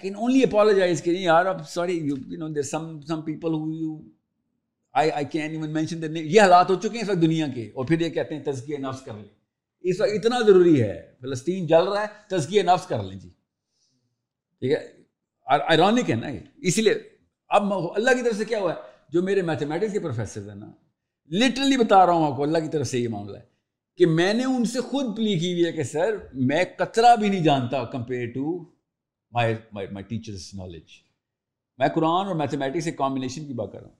کین 0.00 0.14
اونلی 0.14 0.42
اپالوجائز 0.42 1.02
کہ 1.02 1.10
یار، 1.10 1.46
اب 1.46 1.68
sorry 1.68 1.98
you 1.98 2.16
know 2.38 2.48
there 2.48 2.62
some 2.62 3.00
some 3.00 3.20
people 3.22 3.54
who 3.54 3.72
you 3.72 3.96
I 4.94 5.10
I 5.10 5.24
can 5.30 5.50
even 5.50 5.72
mention 5.72 6.16
یہ 6.16 6.40
حالات 6.40 6.70
ہو 6.70 6.74
چکے 6.74 6.88
ہیں 6.88 7.02
اس 7.02 7.08
وقت 7.08 7.22
دنیا 7.22 7.46
کے، 7.54 7.70
اور 7.74 7.84
پھر 7.84 8.00
یہ 8.00 8.08
کہتے 8.10 8.34
ہیں 8.34 8.42
تزکیہ 8.44 8.78
نفس 8.78 9.00
کر 9.04 9.14
لیں۔ 9.14 9.34
اس 9.84 10.00
وقت 10.00 10.10
اتنا 10.14 10.40
ضروری 10.46 10.80
ہے، 10.82 11.00
فلسطین 11.20 11.66
جل 11.66 11.88
رہا 11.88 12.02
ہے، 12.02 12.06
تزکیہ 12.30 12.62
نفس 12.62 12.86
کر 12.86 13.02
لیں 13.02 13.18
جی۔ 13.20 13.28
ٹھیک 14.62 14.72
ہے؟ 14.72 14.86
آئرونک 15.46 16.10
ہے 16.10 16.14
نا 16.14 16.28
یہ۔ 16.28 16.38
اسی 16.68 16.82
لیے 16.82 16.94
اب 17.50 17.72
اللہ 17.72 18.10
کی 18.10 18.22
طرف 18.22 18.36
سے 18.36 18.44
کیا 18.44 18.58
ہوا 18.60 18.72
ہے؟ 18.72 18.94
جو 19.12 19.22
میرے 19.22 19.42
میتھمیٹکس 19.42 19.92
کے 19.92 20.00
پروفیسر 20.00 20.48
ہیں 20.48 20.54
نا 20.54 20.70
لٹرلی 21.30 21.76
بتا 21.76 22.04
رہا 22.06 22.12
ہوں 22.12 22.26
آپ 22.26 22.36
کو 22.36 22.42
اللہ 22.42 22.58
کی 22.58 22.68
طرف 22.68 22.86
سے 22.86 22.98
یہ 22.98 23.08
معاملہ 23.08 23.36
ہے 23.36 23.44
کہ 24.00 24.06
میں 24.06 24.32
نے 24.34 24.44
ان 24.44 24.64
سے 24.64 24.80
خود 24.80 25.16
پلی 25.16 25.38
کی 25.38 25.52
ہوئی 25.52 25.64
ہے 25.66 25.72
کہ 25.72 25.82
سر، 25.82 26.16
میں 26.32 26.64
کترا 26.78 27.14
بھی 27.14 27.28
نہیں 27.28 27.44
جانتا 27.44 27.84
compare 27.92 28.26
to 28.30 28.75
my 29.36 29.86
my 29.92 30.04
teachers 30.04 30.54
knowledge 30.54 30.82
میں 31.78 31.88
قرآن 31.88 32.26
اور 32.26 32.34
میتھمیٹکس 32.34 32.84
کے 32.84 32.90
کمبینیشن 32.90 33.46
کی 33.46 33.54
بات 33.54 33.72
کر 33.72 33.80
رہا 33.80 33.88
ہوں۔ 33.88 33.96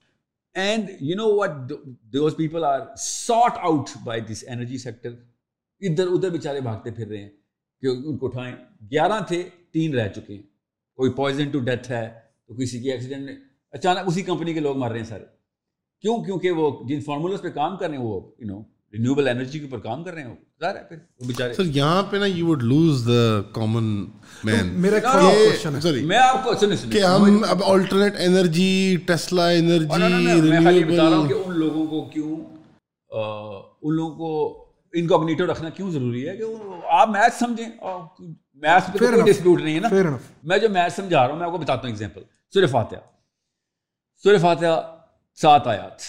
And 0.53 0.89
you 0.99 1.15
know 1.15 1.23
what 1.25 1.71
those 2.01 2.35
people 2.37 2.63
are 2.63 2.79
sort 2.97 3.57
out 3.57 3.89
by 4.03 4.21
this 4.21 4.45
energy 4.47 4.77
sector 4.77 5.09
ادھر 5.79 6.07
ادھر 6.07 6.29
بیچارے 6.29 6.61
بھاگتے 6.61 6.91
پھر 6.91 7.07
رہے 7.07 7.17
ہیں۔ 7.17 7.29
کہ 7.81 7.87
ان 7.87 8.17
کو 8.17 8.25
اٹھائیں۔ 8.25 8.55
گیارہ 8.91 9.23
تھے، 9.27 9.49
تین 9.71 9.99
رہ 9.99 10.09
چکے 10.09 10.35
ہیں۔ 10.35 10.43
کوئی 10.95 11.11
پوائزن 11.11 11.49
ٹو 11.49 11.59
ڈیتھ 11.59 11.91
ہے، 11.91 12.19
تو 12.47 12.53
کسی 12.53 12.81
کی 12.81 12.91
ایکسیڈنٹ 12.91 13.25
میں۔ 13.25 13.35
اچانک 13.71 13.99
اسی 14.05 14.21
کمپنی 14.21 14.53
کے 14.53 14.59
لوگ 14.59 14.77
مر 14.77 14.91
رہے 14.91 14.97
ہیں 14.97 15.05
سارے 15.05 15.25
کیوں؟ 16.01 16.23
کیونکہ 16.23 16.51
وہ 16.51 16.87
جن 16.87 17.01
فارمولاز 17.01 17.41
پہ 17.41 17.49
کام 17.49 17.77
کر 17.77 17.89
رہے 17.89 17.97
ہیں، 17.97 18.03
وہ 18.03 18.31
یو 18.37 18.47
نو 18.47 18.61
رینیوبل 18.93 19.27
انرجی 19.27 19.59
کے 19.59 19.65
اوپر 19.65 19.79
کام 19.79 20.03
کر 20.03 20.13
رہے 20.13 20.23
ہیں 20.23 20.35
ظاہر 20.59 20.75
ہے 20.75 20.83
پھر 20.83 20.97
وہ 21.19 21.25
بیچارے۔ 21.27 21.53
سر 21.53 21.65
یہاں 21.65 22.03
پہ 22.03 22.17
نا 22.17 22.25
you 22.25 22.47
would 22.47 22.63
lose 22.63 23.07
the 23.07 23.41
common 23.51 23.83
man 24.43 24.67
میرا 24.81 24.99
کوشچن 24.99 25.75
ہے۔ 25.75 25.81
سوری 25.81 26.05
میں 26.05 26.17
آپ 26.17 26.43
کو 26.43 26.53
سنیں 26.57 26.75
سنیں 26.75 26.91
کہ 26.93 27.03
ہم 27.03 27.43
اب 27.49 27.63
الٹرنیٹ 27.65 28.13
انرجی 28.19 28.97
ٹیسلا 29.07 29.49
انرجی 29.49 30.41
میں 30.49 30.59
خالی 30.63 30.83
بتا 30.83 31.09
رہا 31.09 31.17
ہوں 31.17 31.27
کہ 31.27 31.33
ان 31.33 31.59
لوگوں 31.59 31.87
کو 31.87 32.09
کیوں 32.13 32.35
ان 33.81 33.95
لوگوں 33.95 34.15
کو 34.15 34.63
انکوگنیٹو 34.93 35.45
رکھنا 35.45 35.69
کیوں 35.69 35.91
ضروری 35.91 36.29
ہے؟ 36.29 36.37
کہ 36.37 36.43
آپ 36.89 37.09
میتھ 37.09 37.35
سمجھیں۔ 37.39 37.69
میتھ 38.53 38.91
پہ 38.91 38.97
کوئی 38.97 39.31
ڈسپیوٹ 39.31 39.61
نہیں 39.61 39.75
ہے 39.75 39.79
نا۔ 39.79 40.17
میں 40.43 40.57
جو 40.57 40.69
میتھ 40.69 40.93
سمجھا 40.93 41.23
رہا 41.23 41.31
ہوں 41.31 41.39
میں 41.39 41.45
آپ 41.45 41.51
کو 41.51 41.57
بتاتا 41.57 41.81
ہوں 41.81 41.89
ایگزامپل 41.89 42.21
سورہ 42.53 42.65
فاتحہ۔ 42.65 42.97
سورہ 44.23 44.37
فاتحہ 44.37 44.97
سات 45.35 45.67
آیات۔ 45.67 45.99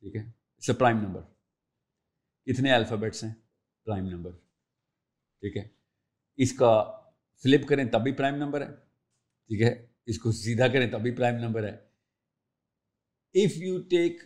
ٹھیک 0.00 0.16
ہے؟ 0.16 0.20
اس 0.58 0.78
پرائم 0.78 0.98
نمبر 0.98 1.20
کتنے 2.48 2.72
الفابیٹس 2.72 3.22
ہیں 3.24 3.32
پرائم 3.86 4.06
نمبر 4.08 4.30
ٹھیک 4.32 5.56
ہے؟ 5.56 5.62
اس 6.36 6.52
کا 6.52 6.70
فلپ 7.42 7.66
کریں 7.68 7.84
تب 7.84 8.02
بھی 8.02 8.12
پرائم 8.12 8.34
نمبر 8.34 8.60
ہے، 8.60 8.74
ٹھیک 9.50 9.62
ہے؟ 9.62 9.86
اس 10.06 10.18
کو 10.18 10.32
سیدھا 10.32 10.68
کریں 10.68 10.90
تب 10.90 11.00
بھی 11.00 11.10
پرائم 11.10 11.36
نمبر 11.36 11.64
ہے۔ 11.64 11.76
اف 13.34 13.56
یو 13.56 13.78
ٹیک 13.82 14.22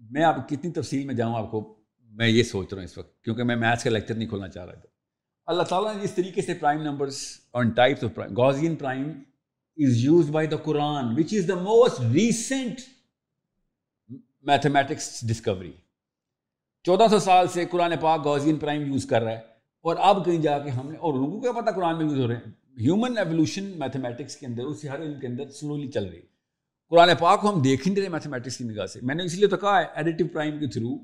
میں 0.00 0.24
آپ 0.24 0.48
کتنی 0.48 0.72
تفصیل 0.72 1.04
میں 1.06 1.14
جاؤں 1.14 1.34
آپ 1.34 1.50
کو، 1.50 1.60
میں 2.12 2.28
یہ 2.28 2.42
سوچ 2.42 2.72
رہا 2.72 2.80
ہوں 2.80 2.84
اس 2.84 2.96
وقت، 2.98 3.22
کیونکہ 3.24 3.44
میں 3.44 3.56
میتھس 3.56 3.84
کا 3.84 3.90
لیکچر 3.90 4.14
نہیں 4.14 4.28
کھولنا 4.28 4.48
چاہ 4.48 4.64
رہا 4.64 4.74
تھا۔ 4.74 4.88
اللہ 5.46 5.62
تعالیٰ 5.62 5.94
نے 5.96 6.02
اس 6.02 6.14
طریقے 6.14 6.42
سے 6.42 6.54
prime 6.54 6.82
numbers 6.82 7.20
on 7.52 7.70
types 7.70 8.04
of 8.04 8.18
Gaussian 8.36 8.76
prime 8.76 9.08
is 9.76 10.04
use 10.04 10.30
by 10.30 10.46
the 10.46 10.56
Quran 10.56 11.14
which 11.18 11.34
is 11.34 11.48
the 11.48 11.54
most 11.54 12.00
recent 12.12 12.80
mathematics 14.44 15.20
discovery 15.28 15.72
چودہ 16.82 17.06
سو 17.10 17.18
سال 17.18 17.48
سے 17.48 17.64
قرآن 17.64 17.92
پاک 18.00 18.24
گوزین 18.24 18.56
پرائم 18.56 18.92
یوز 18.92 19.06
کر 19.06 19.22
رہا 19.22 19.30
ہے 19.30 19.40
اور 19.80 19.96
اب 19.98 20.24
کہیں 20.24 20.42
جا 20.42 20.58
کے 20.58 20.70
ہم 20.70 20.90
نے 20.90 20.98
اور 20.98 21.14
لوگوں 21.14 21.32
کو 21.32 21.40
کیا 21.40 21.52
پتا 21.52 21.70
قرآن 21.70 21.98
میں 21.98 22.06
یوز 22.06 22.18
ہو 22.18 22.28
رہے 22.28 22.36
ہیں۔ 22.36 22.52
ہیومن 22.80 23.18
ایولیوشن 23.18 23.64
میتھمیٹکس 23.64 24.36
کے 24.36 24.46
اندر، 24.46 24.62
اسی 24.62 24.88
ہر 24.88 25.02
علم 25.02 25.20
کے 25.20 25.26
اندر 25.26 25.50
سلولی 25.50 25.90
چل 25.90 26.04
رہی 26.04 26.16
ہے۔ 26.16 26.26
قرآن 26.88 27.08
پاک 27.20 27.40
کو 27.40 27.54
ہم 27.54 27.62
دیکھ 27.62 27.88
نہیں 27.88 28.00
رہے 28.00 28.08
میتھمیٹکس 28.08 28.56
کی 28.56 28.64
نگاہ 28.64 28.86
سے۔ 28.86 29.00
میں 29.02 29.14
نے 29.14 29.24
اس 29.24 29.34
لیے 29.34 29.46
تو 29.46 29.56
کہا 29.56 29.80
ہے 29.80 29.84
ایڈیٹو 29.94 30.24
پرائم 30.32 30.58
کے 30.58 30.66
تھرو 30.66 30.94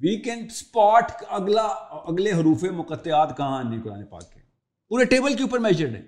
وی 0.00 0.16
کین 0.16 0.44
اسپاٹ 0.44 1.12
اگلا 1.28 1.62
اگلے 2.06 2.32
حروف 2.32 2.64
مقطعات 2.64 3.36
کہاں 3.36 3.58
آنے 3.58 3.76
قرآن 3.84 4.06
پاک 4.06 4.32
کے۔ 4.32 4.40
پورے 4.88 5.04
ٹیبل 5.04 5.36
کے 5.36 5.42
اوپر 5.42 5.58
میجرڈ 5.58 5.94
ہیں۔ 5.94 6.06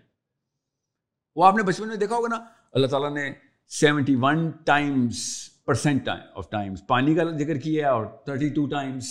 وہ 1.37 1.45
آپ 1.45 1.57
نے 1.57 1.63
بچپن 1.63 1.89
میں 1.89 1.97
دیکھا 1.97 2.17
ہوگا 2.17 2.29
نا؟ 2.37 2.45
اللہ 2.73 2.87
تعالیٰ 2.87 3.15
نے 3.15 3.33
seventy 3.69 4.17
one 4.21 4.51
times 4.51 5.51
percent 5.67 6.09
of 6.09 6.51
times 6.51 6.87
پانی 6.87 7.15
کا 7.15 7.25
ذکر 7.39 7.59
کیا 7.59 7.93
اور 7.93 8.05
تھرٹی 8.25 8.49
ٹو 8.55 8.67
ٹائمس 8.69 9.09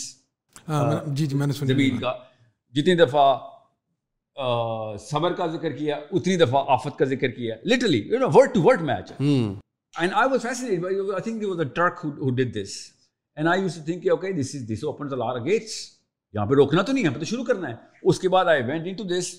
جی 1.15 1.25
جی 1.25 1.35
میں 1.37 1.47
نے 1.47 1.53
زمین 1.65 1.97
کا۔ 1.99 2.13
جتنی 2.75 2.95
دفعہ 2.95 3.25
صبر 4.99 5.33
کا 5.33 5.47
ذکر 5.47 5.71
کیا 5.71 5.95
اتنی 6.11 6.35
دفعہ 6.37 6.63
آفت 6.73 6.97
کا 6.99 7.05
ذکر 7.05 7.29
کیا۔ 7.31 7.55
Literally 7.65 8.01
you 8.11 8.19
know 8.19 8.27
word 8.33 8.53
to 8.53 8.61
word 8.63 8.81
match 8.81 9.11
and 9.19 10.11
I 10.13 10.29
was 10.31 10.41
fascinate 10.41 10.85
I 10.85 11.21
think 11.23 11.43
was 11.49 11.59
a 11.59 11.65
trick 11.75 12.05
who 12.05 12.29
did 12.35 12.53
this 12.55 12.73
and 13.37 13.47
I 13.49 13.61
use 13.61 13.75
to 13.75 13.81
think 13.85 14.07
okay 14.11 14.31
this 14.41 14.55
is 14.55 14.69
this 14.69 14.83
open 14.83 15.17
lot 15.19 15.39
gates 15.45 15.73
یہاں 16.33 16.45
پہ 16.45 16.55
روکنا 16.55 16.81
تو 16.81 16.93
نہیں 16.93 17.05
ہے 17.05 17.09
پہ 17.09 17.19
تو 17.19 17.25
شروع 17.25 17.43
کرنا 17.45 17.69
ہے۔ 17.69 17.75
اس 18.09 18.19
کے 18.19 18.29
بعد 18.29 18.45
آئی 18.45 18.63
وینٹ 18.63 18.87
ان 18.87 18.95
ٹو 18.95 19.03
دس 19.03 19.31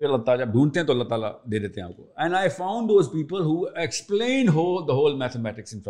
پھر 0.00 0.06
اللہ 0.06 0.22
تعالیٰ 0.24 0.44
جب 0.44 0.52
ڈھونڈتے 0.52 0.80
ہیں 0.80 0.86
تو 0.86 0.92
اللہ 0.92 1.04
تعالیٰ 1.08 1.32
دے 1.52 1.58
دیتے 1.58 1.80
ہیں 1.80 1.88
آپ 1.88 1.96
کو۔ 1.96 2.06
And 2.16 2.34
I 2.34 2.48
found 2.56 2.88
those 2.88 3.10
people 3.12 3.42
who 3.42 3.62
explain 3.64 4.48
who 4.48 4.64
the 4.86 4.92
whole 4.94 5.14
mathematics 5.18 5.74
in 5.74 5.80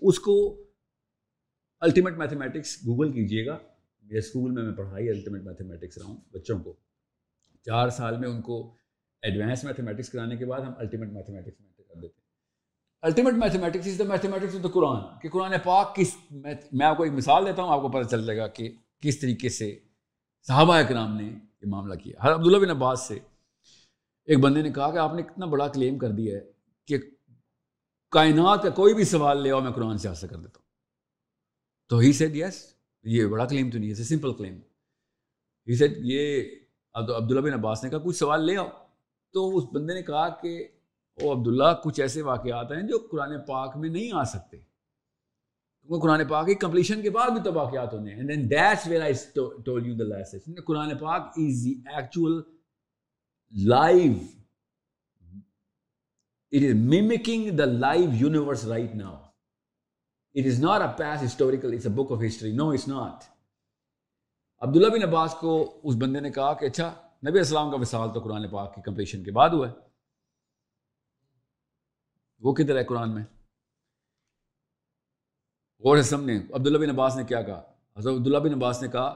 اس 0.00 0.18
کو 0.18 0.64
الٹیمیٹ 1.80 2.14
میتھمیٹکس 2.14 2.76
گوگل 2.86 3.12
کیجیے 3.12 3.46
گا۔ 3.46 3.58
میرے 4.02 4.18
اسکول 4.18 4.50
میں 4.50 4.62
میں 4.62 4.74
پڑھائی 4.76 5.08
الٹیمیٹ 5.08 5.42
میتھمیٹکس 5.42 5.98
رہا 5.98 6.06
ہوں 6.06 6.16
بچوں 6.32 6.58
کو۔ 6.58 6.74
چار 7.64 7.88
سال 7.88 8.18
میں 8.18 8.28
ان 8.28 8.40
کو 8.42 8.74
ایڈوانس 9.22 9.64
میتھمیٹکس 9.64 10.10
کرانے 10.10 10.36
کے 10.36 10.46
بعد 10.46 10.60
ہم 10.60 10.72
الٹیمیٹ 10.76 11.12
میتھمیٹکس 11.12 11.60
میں 11.60 11.70
کر 11.76 11.94
دیتے 11.94 12.06
ہیں۔ 12.06 12.22
Ultimate 13.02 13.34
mathematics 13.34 13.86
is 13.86 13.98
the 13.98 14.04
mathematics 14.04 14.54
of 14.56 14.62
the 14.62 14.68
Quran 14.68 15.18
کہ 15.22 15.28
قرآن 15.28 15.52
پاک 15.64 15.96
کس 15.96 16.16
میں 16.30 16.86
آپ 16.86 16.96
کو 16.96 17.02
ایک 17.02 17.12
مثال 17.12 17.46
دیتا 17.46 17.62
ہوں، 17.62 17.70
آپ 17.70 17.80
کو 17.80 17.88
پتہ 17.88 18.08
چل 18.08 18.26
جائے 18.26 18.38
گا 18.38 18.46
کہ 18.46 18.70
کس 19.00 19.20
طریقے 19.20 19.48
سے 19.48 19.78
صحابہ 20.46 20.74
اکرام 20.74 21.16
نے 21.16 21.24
یہ 21.24 21.68
معاملہ 21.68 21.94
کیا۔ 21.94 22.22
ہر 22.22 22.34
عبداللہ 22.34 22.58
بن 22.58 22.70
عباس 22.70 23.08
سے 23.08 23.18
ایک 24.28 24.38
بندے 24.38 24.62
نے 24.62 24.70
کہا 24.70 24.90
کہ 24.90 24.98
آپ 24.98 25.14
نے 25.14 25.22
اتنا 25.22 25.46
بڑا 25.46 25.68
کلیم 25.68 25.98
کر 25.98 26.10
دیا 26.10 26.36
ہے 26.36 26.40
کہ 26.86 26.98
کائنات 28.14 28.62
کا 28.62 28.70
کوئی 28.70 28.94
بھی 28.94 29.04
سوال 29.04 29.42
لے 29.42 29.50
آؤ، 29.50 29.60
میں 29.60 29.72
قرآن 29.72 29.98
سے 29.98 30.08
حاصل 30.08 30.26
کر 30.26 30.36
دیتا 30.36 30.56
ہوں۔ 30.56 30.64
تو 31.88 31.98
ہی 31.98 32.12
سیٹ 32.12 32.36
یس 32.36 32.74
یہ 33.02 33.26
بڑا 33.26 33.46
کلیم 33.46 33.70
تو 33.70 33.78
نہیں 33.78 33.90
ہے 33.90 33.94
سمپل 33.94 34.32
کلیم 34.34 34.54
ہی 35.68 35.76
سیٹ 35.76 35.90
یہ 35.98 36.42
عبداللہ 36.94 37.40
بن 37.40 37.52
عباس 37.52 37.84
نے 37.84 37.90
کہا، 37.90 37.98
کچھ 37.98 38.16
سوال 38.16 38.44
لے 38.44 38.56
آؤ۔ 38.56 38.68
تو 39.32 39.56
اس 39.56 39.64
بندے 39.72 39.94
نے 39.94 40.02
کہا 40.02 40.28
کہ 40.28 40.68
او 41.22 41.32
عبداللہ، 41.32 41.80
کچھ 41.84 42.00
ایسے 42.00 42.22
واقعات 42.22 42.72
ہیں 42.72 42.82
جو 42.82 42.98
قرآن 43.10 43.40
پاک 43.40 43.76
میں 43.76 43.88
نہیں 43.88 44.10
آ 44.12 44.24
سکتے۔ 44.24 44.56
کیونکہ 44.56 46.06
قرآن 46.06 46.28
پاک 46.28 46.46
کی 46.46 46.54
کمپلیشن 46.54 47.02
کے 47.02 47.10
بعد 47.10 47.30
بھی 47.30 47.42
تو 47.42 47.52
واقعات 47.52 47.94
ہونے 47.94 48.14
ہیں۔ 48.14 48.22
قرآن 50.66 50.98
پاک 50.98 51.22
is 51.22 51.64
the 51.64 51.70
actual 51.70 52.42
live 53.68 54.12
it 56.54 56.62
is 56.62 56.74
mimicking 56.74 57.50
the 57.56 57.64
live 57.64 58.10
universe 58.14 58.64
right 58.64 58.94
now 58.94 59.14
it 60.34 60.46
is 60.46 60.60
not 60.60 60.80
a 60.80 60.88
piece 60.98 61.24
historical 61.24 61.72
it's 61.74 61.86
a 61.86 61.92
book 61.92 62.12
of 62.12 62.18
history 62.26 62.52
no 62.52 62.68
it's 62.70 62.88
not 62.88 63.24
Abdullah 64.62 64.88
bin 64.88 65.02
Abbas 65.02 65.34
کو 65.40 65.80
اس 65.82 65.94
بندے 65.96 66.20
نے 66.20 66.30
کہا 66.30 66.52
کہ 66.52 66.66
اچھا 66.66 66.92
نبی 67.28 67.38
السلام 67.38 67.70
کا 67.70 67.76
وصال 67.76 68.12
تو 68.14 68.20
قرآن 68.20 68.48
پاک 68.48 68.74
کی 68.74 68.82
کمپلیشن 68.82 69.24
کے 69.24 69.30
بعد 69.30 69.50
ہوا 69.50 69.68
ہے۔ 69.68 69.74
وہ 72.42 72.52
کدھر 72.54 72.78
ہے 72.78 72.84
قرآن 72.84 73.14
میں؟ 73.14 73.24
غور 75.84 76.02
سمجھیں، 76.02 76.40
عبداللہ 76.52 76.78
بن 76.78 76.90
عباس 76.90 77.16
نے 77.16 77.24
کیا 77.24 77.42
کہا؟ 77.42 77.62
حضرت 77.96 78.14
عبداللہ 78.14 78.38
بن 78.38 78.54
عباس 78.54 78.82
نے 78.82 78.88
کہا 78.88 79.12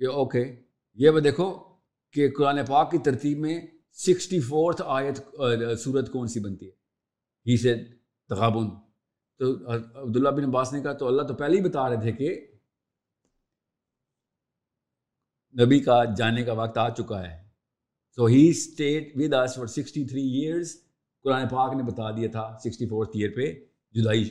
کہ 0.00 0.06
اوکے، 0.06 0.44
یہ 0.98 1.10
وہ 1.10 1.20
دیکھو 1.20 1.52
کہ 2.14 2.30
قرآن 2.30 2.64
پاک 2.68 2.90
کی 2.90 2.98
ترتیب 2.98 3.38
میں 3.38 3.60
سکسٹی 3.96 4.40
فورتھ 4.40 4.82
آیت 4.86 5.20
صورت 5.78 6.12
کون 6.12 6.26
سی 6.26 6.40
بنتی 6.40 6.66
ہے؟ 6.66 6.75
ہی 7.46 7.56
سے 7.56 7.74
تغابن 8.30 8.68
تو 9.40 9.52
عبداللہ 10.02 10.28
بن 10.28 10.44
عباس 10.44 10.72
نے 10.72 10.80
کہا 10.82 10.92
تو 10.92 11.06
اللہ 11.06 11.22
تو 11.22 11.34
پہلے 11.34 11.56
ہی 11.58 11.62
بتا 11.64 11.88
رہے 11.90 12.00
تھے 12.00 12.12
کہ 12.12 12.34
نبی 15.54 15.80
کا 15.80 16.04
جانے 16.18 16.42
کا 16.44 16.52
وقت 16.52 16.78
آ 16.78 16.88
چکا 16.88 17.22
ہے۔ 17.28 17.36
So 18.18 18.26
he 18.26 18.48
state 18.48 19.12
with 19.16 19.34
us 19.34 19.54
for 19.56 19.66
sixty 19.66 20.04
three 20.04 20.22
years 20.22 20.74
قرآن 21.24 21.48
پاک 21.48 21.74
نے 21.76 21.82
بتا 21.82 22.10
دیا 22.10 22.28
تھا 22.32 22.56
سکسٹی 22.64 22.86
فورتھ 22.88 23.10
ایئر 23.14 23.30
پہ 23.36 23.52
جدائی 23.94 24.24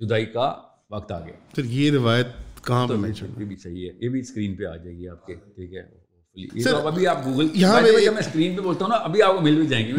جدائی 0.00 0.26
کا 0.26 0.54
وقت 0.90 1.12
آ 1.12 1.20
گیا۔ 1.26 1.34
پھر 1.54 1.64
یہ 1.64 1.90
روایت 1.90 2.26
کہاں 2.66 2.86
پہ 2.88 2.94
یہ 2.94 3.44
بھی 3.44 3.56
صحیح 3.56 3.88
ہے 3.90 3.94
یہ 4.00 4.08
بھی 4.08 4.20
اسکرین 4.20 4.56
پہ 4.56 4.64
آ 4.64 4.76
جائے 4.76 4.96
گی 4.96 5.08
آپ 5.08 5.26
کے 5.26 5.34
ٹھیک 5.34 5.74
ہے۔ 5.74 5.99
ابھی 6.34 7.06
آپ 7.06 7.24
گوگل 7.26 7.48
یہاں 7.54 7.80
میں 7.80 8.20
اسکرین 8.20 8.56
پہ 8.56 8.60
بولتا 8.62 8.84
ہوں 8.84 8.88
نا 8.88 8.96
ابھی 8.96 9.22
آپ 9.22 9.34
کو 9.34 9.40
مل 9.40 9.54
بھی 9.54 9.66
جائیں 9.66 9.86
گے 9.88 9.92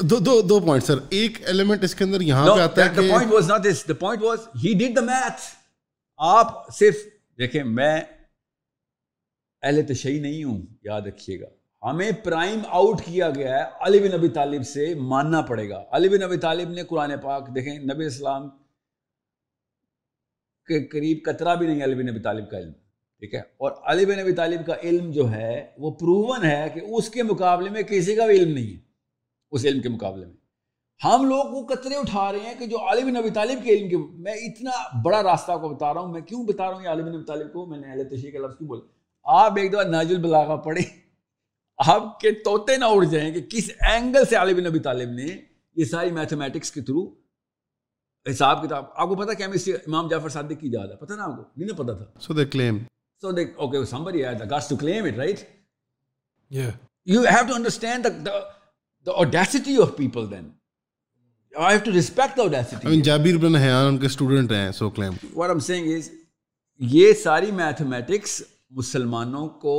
دو 0.00 0.18
دو 0.18 0.40
دو 0.42 0.60
پوائنٹ 0.60 0.84
سر 0.84 0.98
ایک 1.10 1.38
ایلیمنٹ 1.46 1.84
اس 1.84 1.94
کے 1.94 2.04
اندر 2.04 2.20
یہاں 2.20 2.56
پہ 2.56 2.60
آتا 2.60 2.84
ہے 2.84 2.88
کہ 2.94 3.10
point 3.10 3.32
was 3.32 3.50
not 3.50 3.64
this 3.64 3.84
the 3.88 3.94
point 3.94 4.22
was 4.22 4.38
he 4.64 4.72
did 4.78 4.96
the 4.96 5.00
math 5.00 5.40
آپ 6.18 6.72
صرف 6.72 6.94
دیکھیں 7.38 7.64
میں 7.64 8.00
اہل 9.62 9.80
نہیں 10.22 10.44
ہوں 10.44 10.66
یاد 10.82 11.02
رکھیے 11.02 11.40
گا۔ 11.40 11.46
ہمیں 11.82 12.10
پرائم 12.24 12.60
آؤٹ 12.68 13.00
کیا 13.04 13.30
گیا 13.30 13.58
ہے 13.58 13.64
علی 13.80 13.98
بن 14.00 14.16
نبی 14.18 14.28
طالب 14.28 14.62
سے 14.66 14.94
ماننا 14.94 15.40
پڑے 15.40 15.68
گا۔ 15.68 15.84
علی 15.92 16.08
بن 16.08 16.20
نبی 16.20 16.36
طالب 16.36 16.70
نے 16.70 16.82
قرآن 16.82 17.12
پاک 17.22 17.54
دیکھیں 17.54 17.78
نبی 17.78 18.04
اسلام 18.06 18.48
کے 20.68 20.86
قریب 20.86 21.18
قطرہ 21.24 21.54
بھی 21.54 21.66
نہیں 21.66 21.84
علی 21.84 21.94
بن 21.94 22.06
نبی 22.06 22.20
طالب 22.20 22.50
کا 22.50 22.58
علم۔ 22.58 22.72
ٹھیک 23.22 23.34
ہے؟ 23.34 23.40
اور 23.40 23.72
علی 23.84 24.06
بن 24.06 24.18
نبی 24.18 24.32
طالب 24.32 24.66
کا 24.66 24.74
علم 24.82 25.10
جو 25.10 25.30
ہے، 25.30 25.66
وہ 25.78 25.90
پروون 25.90 26.44
ہے 26.44 26.68
کہ 26.74 26.80
اس 26.88 27.08
کے 27.10 27.22
مقابلے 27.22 27.70
میں 27.70 27.82
کسی 27.82 28.14
کا 28.14 28.26
بھی 28.26 28.36
علم 28.36 28.52
نہیں 28.54 28.66
ہے، 28.66 28.78
اس 29.50 29.64
علم 29.64 29.80
کے 29.82 29.88
مقابلے 29.88 30.26
میں۔ 30.26 30.34
ہم 31.00 31.24
لوگ 31.24 31.44
وہ 31.46 31.66
قطرے 31.66 31.94
اٹھا 31.94 32.32
رہے 32.32 32.38
ہیں 32.38 32.54
کہ 32.58 32.66
جو 32.66 32.78
علی 32.92 33.04
بن 33.04 33.14
نبی 33.14 33.30
طالب 33.30 33.64
کے 33.64 33.70
علم 33.70 33.88
کے، 33.88 33.96
میں 33.96 34.32
اتنا 34.32 35.00
بڑا 35.04 35.22
راستہ 35.22 35.52
کو 35.52 35.68
بتا 35.68 35.94
رہا 35.94 36.00
ہوں، 36.00 36.12
میں 36.12 36.20
کیوں 36.20 36.44
بتا 36.44 36.68
رہا 36.68 36.76
ہوں 36.76 36.84
یہ 36.84 36.88
علی 36.88 37.02
بن 37.02 37.12
نبی 37.12 37.24
طالب 37.24 37.52
کو؟ 37.52 37.66
میں 37.66 37.78
نے 37.78 37.86
اہل 37.86 38.08
تشریح 38.08 38.32
کا 38.32 38.38
لفظ 38.38 38.56
کیوں 38.58 38.68
بولا؟ 38.68 38.86
آپ 39.42 39.58
ایک 39.58 39.72
دفعہ 39.72 39.84
ناج 39.84 40.14
البلاغہ 40.14 40.56
پڑھیں، 40.56 40.84
آپ 41.78 42.18
کے 42.20 42.30
توتے 42.44 42.76
نہ 42.76 42.84
اڑ 42.84 43.04
جائیں 43.04 43.30
کہ 43.34 43.40
کس 43.50 43.70
اینگل 43.80 44.24
سے 44.24 44.36
علی 44.36 44.54
بن 44.54 44.64
نبی 44.64 44.78
طالب 44.78 45.10
نے 45.10 45.26
یہ 45.76 45.84
ساری 45.84 46.10
میتھمیٹکس 46.10 46.70
کے 46.72 46.80
تھرو 46.80 47.06
حساب 48.26 48.62
کتاب۔ 48.62 48.84
آپ 48.94 49.08
کو 49.08 49.14
پتا 49.14 49.32
کیمسٹری 49.32 49.74
امام 49.74 50.08
جعفر 50.08 50.28
صادق 50.28 50.60
کی 50.60 50.68
یاد 50.72 50.88
ہے 50.88 50.96
پتا 50.96 51.16
نا 51.16 51.24
آپ 51.24 51.36
کو؟ 51.36 51.42
نہیں 51.56 51.78
پتا 51.78 51.92
تھا؟ 51.92 52.20
So 52.20 52.34
they 52.34 52.44
claim 52.44 52.78
so 53.22 53.32
they 53.32 53.44
okay 53.56 53.84
somebody 53.86 54.22
had 54.22 54.38
the 54.38 54.46
guts 54.46 54.68
to 54.68 54.76
claim 54.76 55.06
it 55.06 55.16
right? 55.16 55.46
Yeah. 56.52 56.72
You 57.06 57.22
have 57.24 57.46
to 57.48 57.54
understand 57.54 58.04
the, 58.04 58.10
the 58.26 58.36
the 59.06 59.14
audacity 59.14 59.76
of 59.78 59.96
people 59.96 60.26
then. 60.26 60.46
I 61.52 61.72
have 61.72 61.84
to 61.84 61.92
respect 61.92 62.36
the 62.36 62.42
audacity. 62.42 62.86
I 62.86 62.90
mean 62.90 63.02
Jabir 63.04 63.36
bin 63.42 63.56
Hayyan 63.56 63.86
ان 63.86 63.98
کے 63.98 64.06
student 64.06 64.52
ہیں 64.52 64.70
سو 64.72 64.90
کلیم 64.90 65.12
what 65.34 65.50
I'm 65.50 65.64
saying 65.68 65.86
is 65.96 66.10
یہ 66.80 67.12
ساری 67.22 67.50
mathematics 67.60 68.42
مسلمانوں 68.78 69.48
کو 69.60 69.76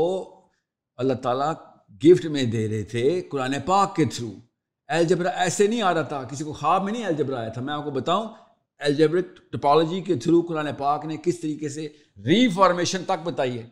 اللہ 1.00 1.14
تعالیٰ 1.24 1.54
gift 2.02 2.26
میں 2.36 2.44
دے 2.52 2.68
رہے 2.68 2.84
تھے 2.92 3.22
قرآن 3.32 3.54
پاک 3.66 3.96
کے 3.96 4.06
تھرو 4.16 4.30
الجبرا 4.90 5.30
ایسے 5.44 5.68
نہیں 5.68 5.82
آ 5.82 5.94
رہا 5.94 6.02
تھا 6.12 6.24
کسی 6.32 6.44
کو 6.44 6.54
خواب 6.54 6.84
میں 6.84 6.92
نہیں 6.94 7.06
الجبرا 7.06 7.40
آیا 7.40 7.50
تھا 7.50 7.62
میں 7.62 7.74
آپ 7.74 7.84
کو 7.84 7.92
بتاؤں 7.92 8.28
الجبرک 8.80 9.52
ٹپالوجی 9.52 10.02
کے 10.02 10.16
تھرو 10.16 10.42
قرآن 10.42 10.68
پاک 10.78 11.06
نے 11.06 11.18
کس 11.24 11.40
طریقے 11.40 11.70
سے 11.70 11.88
ری 12.26 12.48
فارمیشن 12.48 13.04
تک 13.06 13.24
بتائی 13.24 13.58
ہے؟ 13.58 13.66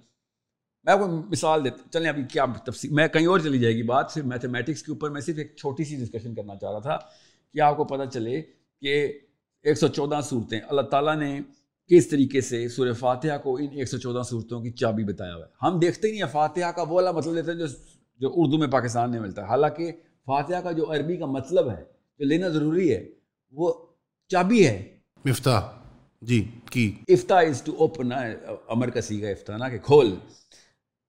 میں 0.83 0.93
آپ 0.93 0.99
کو 0.99 1.07
مثال 1.07 1.63
دیتا 1.63 1.89
چلیں 1.91 2.09
ابھی 2.09 2.23
کیا 2.23 2.45
تفصیل 2.65 2.91
میں 2.91 3.07
کہیں 3.07 3.27
اور 3.27 3.39
چلی 3.39 3.59
جائے 3.59 3.75
گی 3.75 3.83
بات، 3.83 4.11
صرف 4.11 4.25
میتھمیٹکس 4.25 4.83
کے 4.83 4.91
اوپر 4.91 5.09
میں 5.09 5.21
صرف 5.21 5.37
ایک 5.37 5.55
چھوٹی 5.55 5.83
سی 5.83 5.95
ڈسکشن 5.95 6.35
کرنا 6.35 6.55
چاہ 6.55 6.71
رہا 6.71 6.79
تھا 6.79 6.97
کہ 7.53 7.61
آپ 7.61 7.77
کو 7.77 7.83
پتہ 7.83 8.09
چلے 8.13 8.41
کہ 8.81 9.19
ایک 9.63 9.77
سو 9.77 9.87
چودہ 9.87 10.19
صورتیں 10.23 10.59
اللہ 10.67 10.81
تعالیٰ 10.81 11.15
نے 11.15 11.39
کس 11.87 12.07
طریقے 12.07 12.41
سے 12.41 12.69
سورہ 12.69 12.93
فاتحہ 12.93 13.37
کو 13.37 13.55
ان 13.55 13.67
ایک 13.71 13.87
سو 13.87 13.97
چودہ 13.97 14.21
صورتوں 14.29 14.61
کی 14.61 14.71
چابی 14.71 15.03
بتایا 15.03 15.35
ہوا 15.35 15.45
ہے۔ 15.45 15.65
ہم 15.65 15.79
دیکھتے 15.79 16.07
ہی 16.07 16.13
نہیں 16.13 16.23
ہیں، 16.23 16.31
فاتحہ 16.31 16.71
کا 16.71 16.81
وہ 16.81 16.95
والا 16.95 17.11
مطلب 17.11 17.33
لیتے 17.33 17.51
ہیں 17.51 17.57
جو 17.57 17.65
جو 18.17 18.33
اردو 18.35 18.57
میں 18.57 18.67
پاکستان 18.67 19.11
میں 19.11 19.19
ملتا۔ 19.19 19.41
ہے 19.41 19.47
حالانکہ 19.47 19.91
فاتحہ 20.25 20.61
کا 20.61 20.71
جو 20.71 20.91
عربی 20.93 21.17
کا 21.17 21.25
مطلب 21.25 21.71
ہے، 21.71 21.83
جو 22.19 22.25
لینا 22.25 22.47
ضروری 22.47 22.93
ہے، 22.93 23.09
وہ 23.51 23.73
چابی 24.27 24.67
ہے۔ 24.67 24.94
مفتاح 25.25 25.61
جی 26.21 26.59
کی؟ 26.71 27.03
افتا 27.07 27.39
از 27.39 27.61
ٹو 27.61 27.75
اوپن 27.77 28.11
امر 28.67 28.89
کا 28.89 29.01
سیگا 29.01 29.29
افتا 29.29 29.57
نا 29.57 29.69
کہ 29.69 29.77
کھول۔ 29.77 30.15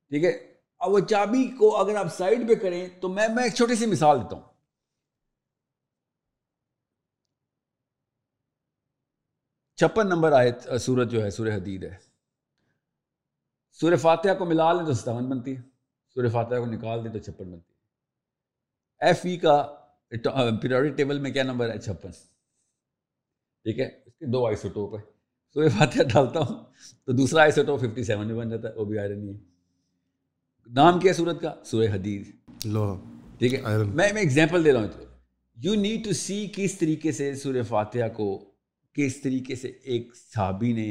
ٹھیک 0.09 0.25
ہے؟ 0.25 0.55
اب 0.79 0.91
وہ 0.91 1.01
چابی 1.01 1.57
کو 1.59 1.77
اگر 1.77 1.97
آپ 1.97 2.07
سائڈ 2.17 2.49
پہ 2.49 2.55
کریں 2.55 2.89
تو 3.01 3.09
میں 3.09 3.29
میں 3.29 3.45
ایک 3.45 3.55
چھوٹی 3.55 3.75
سی 3.75 3.87
مثال 3.87 4.21
دیتا 4.21 4.37
ہوں۔ 4.37 4.43
چھپن 9.77 10.09
نمبر 10.09 10.33
آئے 10.33 10.79
سورج 10.79 11.11
جو 11.11 11.25
ہے، 11.25 11.31
سورہ 11.31 11.57
حدید 11.57 11.85
ہے۔ 11.85 11.97
سورہ 13.73 13.97
فاتحہ 13.97 14.35
کو 14.39 14.45
ملا 14.45 14.73
لیں 14.73 14.87
تو 14.87 14.93
ستاون 14.93 15.29
بنتی 15.31 15.57
ہے۔ 15.57 15.63
سورہ 16.15 16.29
فاتحہ 16.29 16.59
کو 16.59 16.67
نکال 16.67 17.05
دیں 17.05 17.13
تو 17.13 17.19
چھپن 17.19 17.51
بنتی 17.53 17.73
ہے۔ 17.73 17.79
ایف 19.07 19.21
ای 19.25 19.37
کا 19.37 19.67
پیریوڈک 20.63 20.97
ٹیبل 20.97 21.19
میں 21.19 21.31
کیا 21.31 21.43
نمبر 21.43 21.71
ہے؟ 21.71 21.79
چھپن۔ 21.79 22.11
ٹھیک 23.63 23.79
ہے؟ 23.79 24.06
کے 24.19 24.27
دو 24.27 24.47
آئسوٹوپ 24.47 24.95
ہے 24.95 25.01
سورہ 25.55 25.69
فاتحہ 25.69 26.03
ڈالتا 26.03 26.41
ہوں۔ 26.41 26.65
تو 27.05 27.13
دوسرا 27.13 27.43
آئسوٹوپ 27.43 27.81
ففٹی 27.81 28.05
سیون 28.05 28.27
میں 28.27 28.35
بن 28.35 28.49
جاتا 28.49 28.69
ہے 28.69 28.75
وہ 28.75 28.85
بھی 28.85 28.99
آئرن 28.99 29.25
نہیں 29.25 29.35
ہے۔ 29.35 29.41
نام 30.73 31.01
کیا 31.01 31.13
سورت 31.13 31.41
کا؟ 31.41 31.55
سورہ 31.65 31.87
حدیث 31.93 32.27
ٹھیک 33.39 33.55
ہے۔ 33.55 33.61
میں 33.77 34.13
میں 34.13 34.23
ایگزامپل 34.23 34.65
دے 34.65 34.73
رہا 34.73 34.81
ہوں۔ 34.81 34.89
یو 35.63 35.75
نیڈ 35.75 36.05
ٹو 36.05 36.13
سی 36.13 36.47
کس 36.57 36.79
طریقے 36.79 37.13
سے 37.13 37.35
سورہ 37.35 37.63
فاتحہ 37.63 38.09
کو 38.17 38.55
کس 38.93 39.21
طریقے 39.23 39.55
سے 39.55 39.69
ایک 39.69 40.17
صحابی 40.17 40.73
نے 40.73 40.91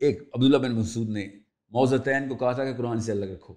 ایک 0.00 0.22
عبداللہ 0.34 0.56
بن 0.56 0.72
مسعود 0.74 1.08
نے 1.08 1.28
موزتین 1.70 2.28
کو 2.28 2.34
کہا 2.34 2.52
تھا 2.52 2.64
کہ 2.64 2.76
قرآن 2.76 3.00
سے 3.00 3.12
الگ 3.12 3.24
رکھو۔ 3.24 3.54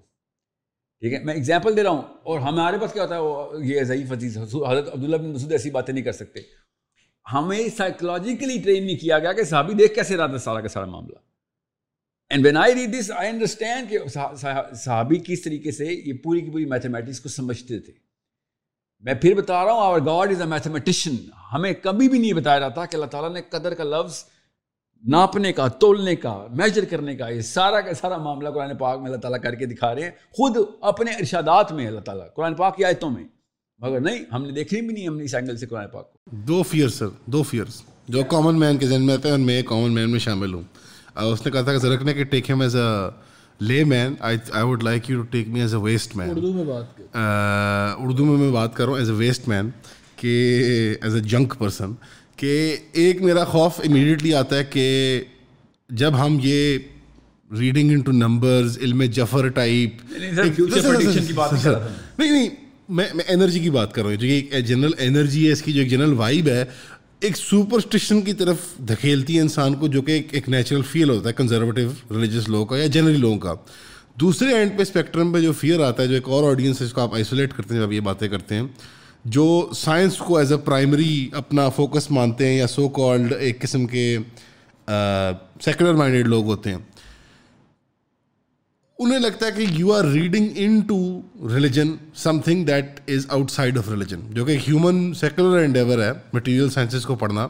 ٹھیک 0.99 1.13
ہے۔ 1.13 1.23
میں 1.23 1.33
ایگزامپل 1.33 1.77
دے 1.77 1.83
رہا 1.83 1.89
ہوں۔ 1.89 2.01
اور 2.01 2.39
ہمارے 2.39 2.77
پاس 2.77 2.93
کیا 2.93 3.03
ہوتا 3.03 3.15
ہے؟ 3.15 3.19
وہ 3.19 3.65
یہ 3.65 3.83
ضعیف 3.83 4.11
عزیز 4.11 4.37
حضرت 4.37 4.93
عبداللہ 4.93 5.17
بن 5.17 5.29
مسعود 5.29 5.51
ایسی 5.51 5.71
باتیں 5.71 5.93
نہیں 5.93 6.03
کر 6.03 6.11
سکتے۔ 6.11 6.39
ہمیں 7.33 7.59
سائیکولوجیکلی 7.77 8.61
ٹرین 8.63 8.85
نہیں 8.85 8.97
کیا 8.97 9.19
گیا 9.19 9.33
کہ 9.33 9.43
صحابی 9.43 9.73
دیکھ 9.73 9.93
کیسے 9.95 10.17
رہا 10.17 10.27
تھا 10.27 10.37
سارا 10.37 10.61
کا 10.61 10.67
سارا 10.67 10.85
معاملہ۔ 10.85 11.17
And 12.29 12.45
when 12.45 12.57
I 12.57 12.73
read 12.75 12.93
this 12.99 13.11
I 13.11 13.29
understand 13.29 13.89
کہ 13.89 13.97
صحابی 14.75 15.19
کس 15.25 15.41
طریقے 15.41 15.71
سے 15.71 15.85
یہ 15.85 16.13
پوری 16.23 16.41
کی 16.41 16.51
پوری 16.51 16.65
میتھمیٹکس 16.65 17.19
کو 17.19 17.29
سمجھتے 17.29 17.79
تھے۔ 17.79 17.93
میں 19.03 19.13
پھر 19.13 19.33
بتا 19.33 19.63
رہا 19.65 19.71
ہوں 19.71 19.81
آور 19.81 19.99
گاڈ 19.99 20.29
از 20.29 20.41
اے 20.41 20.47
میتھمیٹیشین 20.47 21.15
ہمیں 21.53 21.73
کبھی 21.73 22.09
بھی 22.09 22.19
نہیں 22.19 22.33
بتایا 22.33 22.59
جاتا 22.59 22.85
کہ 22.85 22.95
اللہ 22.95 23.05
تعالیٰ 23.05 23.33
نے 23.33 23.41
قدر 23.49 23.73
کا 23.73 23.83
لفظ 23.83 24.23
ناپنے 25.03 25.53
کا، 25.53 25.67
تولنے 25.67 26.15
کا 26.15 26.47
میجر 26.49 26.85
کرنے 26.85 27.15
کا، 27.15 27.27
یہ 27.29 27.41
سارا 27.41 27.81
کا 27.81 27.93
سارا 27.93 28.17
معاملہ 28.17 28.49
قرآن 28.49 28.75
پاک 28.77 28.97
میں 28.97 29.05
اللہ 29.05 29.17
تعالیٰ 29.17 29.41
کر 29.41 29.55
کے 29.55 29.65
دکھا 29.65 29.93
رہے 29.95 30.03
ہیں۔ 30.03 30.11
خود 30.31 30.57
اپنے 30.81 31.11
ارشادات 31.11 31.71
میں 31.71 31.87
اللہ 31.87 31.99
تعالیٰ، 31.99 32.33
قرآن 32.33 32.55
پاک 32.55 32.77
کی 32.77 32.85
آیتوں 32.85 33.09
میں۔ 33.09 33.23
مگر 33.79 33.99
نہیں 33.99 34.23
ہم 34.31 34.43
نے 34.45 34.51
دیکھی 34.51 34.81
بھی 34.81 34.93
نہیں 34.93 35.07
ہم 35.07 35.17
نے 35.17 35.23
اس 35.23 35.33
اینگل 35.35 35.57
سے 35.57 35.65
قرآن 35.65 35.87
پاک 35.93 36.11
کو۔ 36.13 36.17
دو 36.47 36.61
فیئر 36.63 36.89
سر 36.89 37.07
دو 37.25 37.41
فیئرس 37.43 37.81
جو 38.07 38.23
کامن 38.23 38.59
مین 38.59 38.77
کے 38.77 38.87
ذہن 38.87 39.05
میں 39.05 39.13
آتے 39.13 39.29
ہیں 39.29 39.37
میں 39.37 39.61
کامن 39.63 39.93
مین 39.93 40.09
میں 40.09 40.19
شامل 40.19 40.53
ہوں۔ 40.53 40.61
اس 41.15 41.45
نے 41.45 41.51
کہا 41.51 41.61
تھا 41.61 41.71
کہ 41.71 41.77
زرکنے 41.77 42.13
کے 42.13 42.23
ٹیک 42.23 42.49
ہم 42.51 42.61
as 42.61 42.75
a 42.75 42.87
layman 43.83 44.13
I 44.19 44.37
would 44.61 44.83
like 44.83 45.09
you 45.09 45.17
to 45.17 45.23
take 45.31 45.47
me 45.47 45.61
as 45.61 45.73
a 45.75 45.81
west 45.81 46.15
man 46.15 46.29
Urdu 46.29 46.53
میں 46.53 46.63
بات 46.63 47.01
اردو 47.99 48.25
میں 48.25 48.37
میں 48.37 48.51
بات 48.51 48.75
کر 48.75 48.83
رہا 48.83 48.91
ہوں 48.91 48.99
ایز 48.99 49.09
اے 49.09 49.15
ویسٹ 49.15 49.47
مین 49.47 49.69
کہ 50.15 50.33
ایز 51.01 51.15
اے 51.15 51.21
جنک 51.21 51.57
پرسن 51.57 51.93
کہ 52.35 52.77
ایک 52.91 53.21
میرا 53.21 53.43
خوف 53.45 53.79
امیڈیٹلی 53.79 54.33
آتا 54.33 54.57
ہے 54.57 54.63
کہ 54.63 55.23
جب 55.89 56.25
ہم 56.25 56.37
یہ 56.41 56.77
ریڈنگ 57.59 57.91
ان 57.91 58.01
ٹو 58.01 58.11
نمبرز 58.11 58.77
علم 58.81 59.03
جفر 59.03 59.47
ٹائپ 59.47 60.01
نہیں 62.19 62.31
نہیں 62.31 62.49
میں 62.89 63.05
میں 63.13 63.23
انرجی 63.29 63.59
کی 63.59 63.69
بات 63.69 63.93
کر 63.93 64.01
رہا 64.01 64.09
ہوں، 64.09 64.17
جو 64.17 64.27
ایک 64.27 64.53
جنرل 64.65 64.91
انرجی 64.99 65.47
ہے، 65.47 65.51
اس 65.51 65.61
کی 65.61 65.71
جو 65.73 65.81
ایک 65.81 65.89
جنرل 65.91 66.13
وائب 66.13 66.47
ہے، 66.47 66.63
ایک 67.19 67.37
سپرسٹیشن 67.37 68.21
کی 68.21 68.33
طرف 68.33 68.57
دھکیلتی 68.87 69.35
ہے 69.35 69.41
انسان 69.41 69.73
کو، 69.75 69.87
جو 69.87 70.01
کہ 70.01 70.21
ایک 70.31 70.49
نیچرل 70.49 70.81
فیل 70.91 71.09
ہوتا 71.09 71.29
ہے 71.29 71.33
کنزرویٹو 71.33 72.15
ریلیجیس 72.15 72.47
لوگوں 72.49 72.65
کا 72.65 72.77
یا 72.77 72.85
جنرلی 72.85 73.17
لوگوں 73.17 73.37
کا۔ 73.39 73.53
دوسرے 74.21 74.53
اینڈ 74.55 74.77
پہ 74.77 74.81
اسپیکٹرم 74.81 75.33
پہ 75.33 75.41
جو 75.41 75.51
فیئر 75.53 75.79
آتا 75.83 76.03
ہے، 76.03 76.07
جو 76.07 76.15
ایک 76.15 76.29
اور 76.29 76.51
آڈینس 76.51 76.81
ہے، 76.81 76.85
اس 76.85 76.93
کو 76.93 77.01
آپ 77.01 77.15
آئسولیٹ 77.15 77.53
کرتے 77.53 77.73
ہیں، 77.75 77.81
جب 77.81 77.93
یہ 77.93 77.99
باتیں 77.99 78.27
کرتے 78.27 78.55
ہیں، 78.55 78.63
جو 79.25 79.47
سائنس 79.75 80.17
کو 80.17 80.37
ایز 80.37 80.51
اے 80.51 80.57
پرائمری 80.57 81.29
اپنا 81.33 81.67
فوکس 81.69 82.09
مانتے 82.11 82.47
ہیں 82.47 82.57
یا 82.57 82.67
سو 82.67 82.87
کالڈ 82.89 83.33
ایک 83.39 83.61
قسم 83.61 83.85
کے 83.87 84.17
سیکولر 84.87 85.93
مائنڈیڈ 85.93 86.27
لوگ 86.27 86.45
ہوتے 86.45 86.69
ہیں۔ 86.69 86.77
انہیں 88.99 89.19
لگتا 89.19 89.45
ہے 89.45 89.51
کہ 89.51 89.65
you 89.71 89.91
are 89.93 90.03
reading 90.03 90.47
into 90.87 90.97
religion 91.53 91.95
something 92.45 92.65
that 92.65 92.99
is 93.07 93.25
outside 93.51 93.77
of 93.77 93.89
religion 93.89 94.19
جو 94.33 94.45
کہ 94.45 94.57
ہیومن 94.67 95.13
سیکولر 95.13 95.63
انڈیور 95.63 95.99
ہے 95.99 96.11
مٹیریل 96.33 96.69
سائنسز 96.69 97.05
کو 97.05 97.15
پڑھنا. 97.15 97.47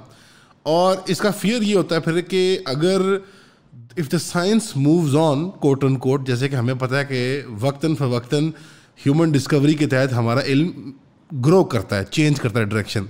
اور 0.64 0.98
اس 1.06 1.19
کا 1.19 1.32
فیئر 1.32 1.61
یہ 1.61 1.76
ہوتا 1.76 1.95
ہے 1.95 1.99
پھر 2.02 2.19
کہ 2.22 2.57
اگر 2.65 3.02
if 3.98 4.11
the 4.11 4.18
science 4.18 4.76
moves 4.76 5.15
on 5.15 5.49
quote 5.60 5.84
unquote 5.98 6.28
جیسے 6.28 6.49
کہ 6.49 6.56
ہمیں 6.56 6.74
پتہ 6.80 6.95
ہے 6.95 7.06
کہ 7.06 7.41
وقتاً 7.61 7.95
فوقتاً 7.95 8.49
ہیومن 9.06 9.32
ڈسکوری 9.32 9.74
کے 9.74 9.88
تحت 9.88 10.14
ہمارا 10.14 10.41
علم 10.41 10.91
گرو 11.32 11.64
کرتا 11.64 11.98
ہے 11.99 12.03
چینج 12.11 12.40
کرتا 12.40 12.60
ہے 12.60 12.65
ڈائریکشن 12.65 13.06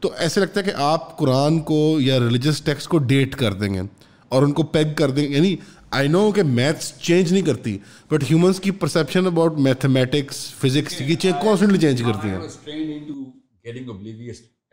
تو 0.00 0.10
ایسے 0.18 0.40
لگتا 0.40 0.60
ہے 0.60 0.64
کہ 0.64 0.72
آپ 0.76 1.16
قرآن 1.18 1.58
کو 1.60 1.96
یا 2.00 2.18
ریلیجس 2.20 2.60
ٹیکسٹ 2.62 2.88
کو 2.88 2.98
ڈیٹ 2.98 3.36
کر 3.36 3.52
دیں 3.52 3.74
گے 3.74 3.80
اور 4.28 4.42
ان 4.42 4.52
کو 4.52 4.62
پیگ 4.62 4.94
کر 4.96 5.10
دیں 5.10 5.22
گے. 5.22 5.36
یعنی 5.36 5.56
آئی 5.92 6.08
نو 6.08 6.30
کہ 6.32 6.42
میتھس 6.42 6.92
چینج 7.00 7.32
نہیں 7.32 7.44
کرتی 7.44 7.76
بٹ 8.10 8.22
ہیومنس 8.30 8.60
کی 8.60 8.70
پرسیپشن 8.80 9.26
اباؤٹ 9.26 9.58
میتھمیٹکس 9.58 10.36
فزکس 10.54 10.98
کی 10.98 11.16
کانسٹنٹلی 11.16 11.78
چینج 11.78 12.02
کرتی 12.06 12.28
ہیں. 12.28 12.38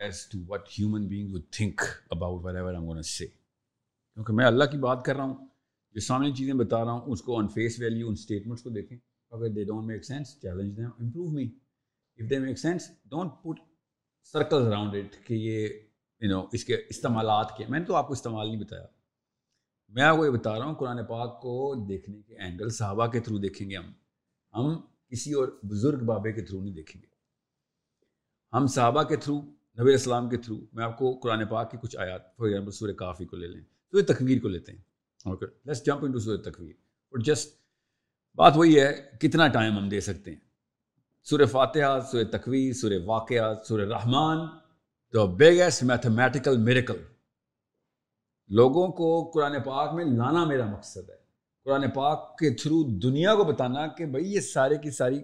As 0.00 0.26
to 0.26 0.38
what 0.48 0.68
human 0.78 1.06
being 1.08 1.34
would 1.34 1.42
think 1.50 1.80
about 2.10 2.44
whatever 2.54 3.02
say 3.02 3.26
کیونکہ 3.26 4.32
میں 4.32 4.46
اللہ 4.46 4.64
کی 4.64 4.78
بات 4.78 5.04
کر 5.04 5.16
رہا 5.16 5.24
ہوں، 5.24 5.46
جو 5.94 6.00
سامنے 6.00 6.32
چیزیں 6.32 6.54
بتا 6.54 6.84
رہا 6.84 6.92
ہوں، 6.92 7.12
اس 7.12 7.22
کو 7.22 7.38
on 7.38 7.48
face 7.54 7.78
value 7.80 8.06
in 8.08 8.12
statements 8.12 8.62
کو 8.62 8.70
دیکھیں۔ 8.70 8.98
اگر 9.32 9.48
they 9.48 9.64
don't 9.64 9.86
make 9.86 10.04
sense 10.04 10.34
challenge 10.42 10.76
دیں 10.76 10.84
improve 10.84 11.30
me 11.30 11.44
if 12.18 12.30
they 12.30 12.38
make 12.38 12.58
sense 12.58 12.88
don't 13.10 13.32
put 13.42 13.60
circle 14.34 14.66
around 14.66 14.94
it 14.94 15.16
کہ 15.26 15.34
یہ 15.34 15.68
یو 16.20 16.30
نو 16.30 16.44
اس 16.52 16.64
کے 16.64 16.76
استعمالات 16.90 17.56
کے 17.56 17.64
میں 17.68 17.78
نے 17.78 17.84
تو 17.84 17.94
آپ 17.94 18.06
کو 18.06 18.12
استعمال 18.12 18.46
نہیں 18.48 18.60
بتایا۔ 18.60 18.86
میں 19.96 20.04
آپ 20.04 20.16
کو 20.16 20.26
یہ 20.26 20.30
بتا 20.30 20.58
رہا 20.58 20.66
ہوں، 20.66 20.74
قرآن 20.74 21.04
پاک 21.04 21.40
کو 21.40 21.86
دیکھنے 21.88 22.22
کے 22.22 22.36
اینگل 22.38 22.68
صحابہ 22.68 23.06
کے 23.06 23.20
تھرو 23.20 23.38
دیکھیں 23.38 23.70
گے 23.70 23.76
ہم۔ 23.76 23.92
ہم 24.54 24.80
کسی 25.08 25.32
اور 25.32 25.48
بزرگ 25.62 26.04
بابے 26.04 26.32
کے 26.32 26.42
تھرو 26.42 26.62
نہیں 26.62 26.74
دیکھیں 26.74 27.02
گے۔ 27.02 27.06
ہم 28.56 28.66
صحابہ 28.66 29.02
کے 29.02 29.16
تھرو 29.16 29.40
نبی 29.80 29.92
السلام 29.92 30.28
کے 30.28 30.36
تھرو 30.36 30.56
میں 30.72 30.84
آپ 30.84 30.98
کو 30.98 31.12
قرآن 31.12 31.46
پاک 31.46 31.70
کی 31.70 31.78
کچھ 31.82 31.96
آیات 31.96 32.36
فار 32.36 32.46
ایگزامپل 32.46 32.70
سورہ 32.70 32.92
کافی 32.92 33.24
کو 33.24 33.36
لے 33.36 33.46
لیں۔ 33.46 33.60
سورہ 33.60 34.02
تکویر 34.02 34.42
کو 34.42 34.48
لیتے 34.48 34.72
ہیں۔ 34.72 34.78
اوکے 35.24 35.46
لیٹس 35.64 35.86
جمپ 35.86 36.04
انٹو 36.04 36.18
سورہ 36.18 36.36
تکویر۔ 36.36 36.72
اور 36.78 37.18
جسٹ 37.18 37.48
بات 38.34 38.52
وہی 38.56 38.80
ہے، 38.80 39.10
کتنا 39.20 39.48
ٹائم 39.48 39.78
ہم 39.78 39.88
دے 39.88 40.00
سکتے 40.00 40.30
ہیں۔ 40.30 40.40
سورہ 41.24 41.44
فاتحہ، 41.44 42.00
سورہ 42.10 42.24
تکویر، 42.24 42.72
سورہ 42.72 43.02
واقعات 43.04 43.66
سورہ 43.68 43.82
رحمان 43.82 44.46
دا 45.14 45.24
بگیسٹ 45.24 45.82
میتھمیٹیکل 45.82 46.56
میریکل 46.56 46.96
لوگوں 48.48 48.88
کو 48.88 49.30
قرآن 49.34 49.62
پاک 49.62 49.94
میں 49.94 50.04
لانا 50.04 50.44
میرا 50.44 50.66
مقصد 50.66 51.10
ہے۔ 51.10 51.14
قرآن 51.64 51.90
پاک 51.90 52.38
کے 52.38 52.50
تھرو 52.50 52.82
دنیا 52.82 53.34
کو 53.34 53.44
بتانا 53.44 53.86
کہ 53.86 54.06
بھائی 54.06 54.34
یہ 54.34 54.40
سارے 54.40 54.78
کی 54.78 54.90
ساری 54.90 55.20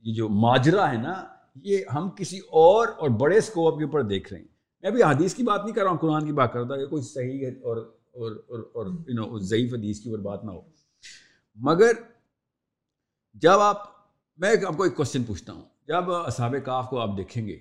یہ 0.00 0.14
جو 0.14 0.28
ماجرا 0.28 0.92
ہے 0.92 0.96
نا، 0.96 1.24
یہ 1.62 1.78
ہم 1.94 2.10
کسی 2.10 2.38
اور 2.38 2.88
اور 2.88 3.08
بڑے 3.08 3.38
اسکوپ 3.38 3.78
کے 3.78 3.84
اوپر 3.84 4.02
دیکھ 4.02 4.32
رہے 4.32 4.40
ہیں۔ 4.40 4.48
میں 4.82 4.90
ابھی 4.90 5.02
حدیث 5.02 5.34
کی 5.34 5.42
بات 5.42 5.64
نہیں 5.64 5.74
کر 5.74 5.82
رہا 5.82 5.90
ہوں، 5.90 5.98
قرآن 5.98 6.26
کی 6.26 6.32
بات 6.32 6.52
کرتا 6.52 6.76
کہ 6.76 6.86
کوئی 6.86 7.02
صحیح 7.02 7.46
ہے 7.46 7.50
اور 7.50 7.76
اور 8.12 8.32
اور 8.48 8.58
اور 8.72 8.86
یو 8.86 9.14
نو 9.14 9.38
ضعیف 9.38 9.74
حدیث 9.74 10.00
کی 10.00 10.10
اوپر 10.10 10.22
بات 10.22 10.44
نہ 10.44 10.50
ہو۔ 10.50 10.60
مگر 11.54 11.92
جب 13.34 13.60
آپ، 13.60 13.76
میں 14.36 14.52
آپ 14.68 14.76
کو 14.76 14.82
ایک 14.82 14.96
کوشچن 14.96 15.24
پوچھتا 15.24 15.52
ہوں۔ 15.52 15.62
جب 15.88 16.10
اصحاب 16.10 16.54
کاف 16.64 16.88
کو 16.90 16.98
آپ 16.98 17.10
دیکھیں 17.16 17.46
گے 17.46 17.58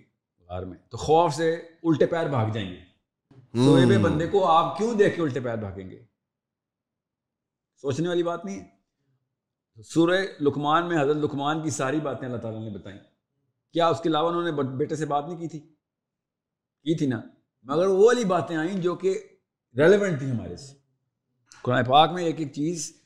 غار 0.50 0.64
میں، 0.64 0.78
تو 0.90 0.98
خوف 0.98 1.34
سے 1.34 1.54
الٹے 1.84 2.06
پیر 2.06 2.28
بھاگ 2.28 2.50
جائیں 2.54 2.70
گے۔ 2.70 2.95
سوئے 3.56 3.84
ہوئے 3.84 3.98
بندے 3.98 4.28
کو 4.28 4.48
آپ 4.48 4.78
کیوں 4.78 4.94
دیکھ 4.94 5.16
کے 5.16 5.22
الٹے 5.22 5.40
پیر 5.40 5.56
بھاگیں 5.56 5.90
گے؟ 5.90 6.06
سوچنے 7.82 8.08
والی 8.08 8.24
بات 8.24 8.46
نہیں۔ 8.46 8.60
ہے 8.60 8.76
سورہ 9.82 10.22
لکمان 10.42 10.88
میں 10.88 11.02
حضرت 11.02 11.16
لکمان 11.16 11.64
کی 11.64 11.70
ساری 11.70 12.00
باتیں 12.00 12.28
اللہ 12.28 12.38
تعالیٰ 12.38 12.62
نے 12.62 12.70
بتائیں۔ 12.70 13.00
کیا 13.74 13.88
اس 13.88 14.00
کے 14.02 14.10
علاوہ 14.10 14.30
انہوں 14.30 14.44
نے 14.44 14.52
بیٹے 14.52 14.96
سے 14.96 15.06
بات 15.06 15.26
نہیں 15.28 15.38
کی 15.38 15.48
تھی؟ 15.48 15.60
کی 16.84 16.98
تھی 16.98 17.08
نا۔ 17.08 17.22
مگر 17.64 17.88
وہ 17.88 18.06
والی 18.06 18.26
باتیں 18.26 18.58
آئیں 18.58 18.82
جو 18.82 18.96
کہ 18.96 19.24
ریلیونٹ 19.78 20.20
تھی 20.20 20.32
ہمارے 20.32 20.56
سے۔ 20.56 20.74
قرآن 21.62 21.84
پاک 21.84 22.12
میں 22.12 22.24
ایک 22.24 22.40
ایک 22.40 22.54
چیز 22.54 23.02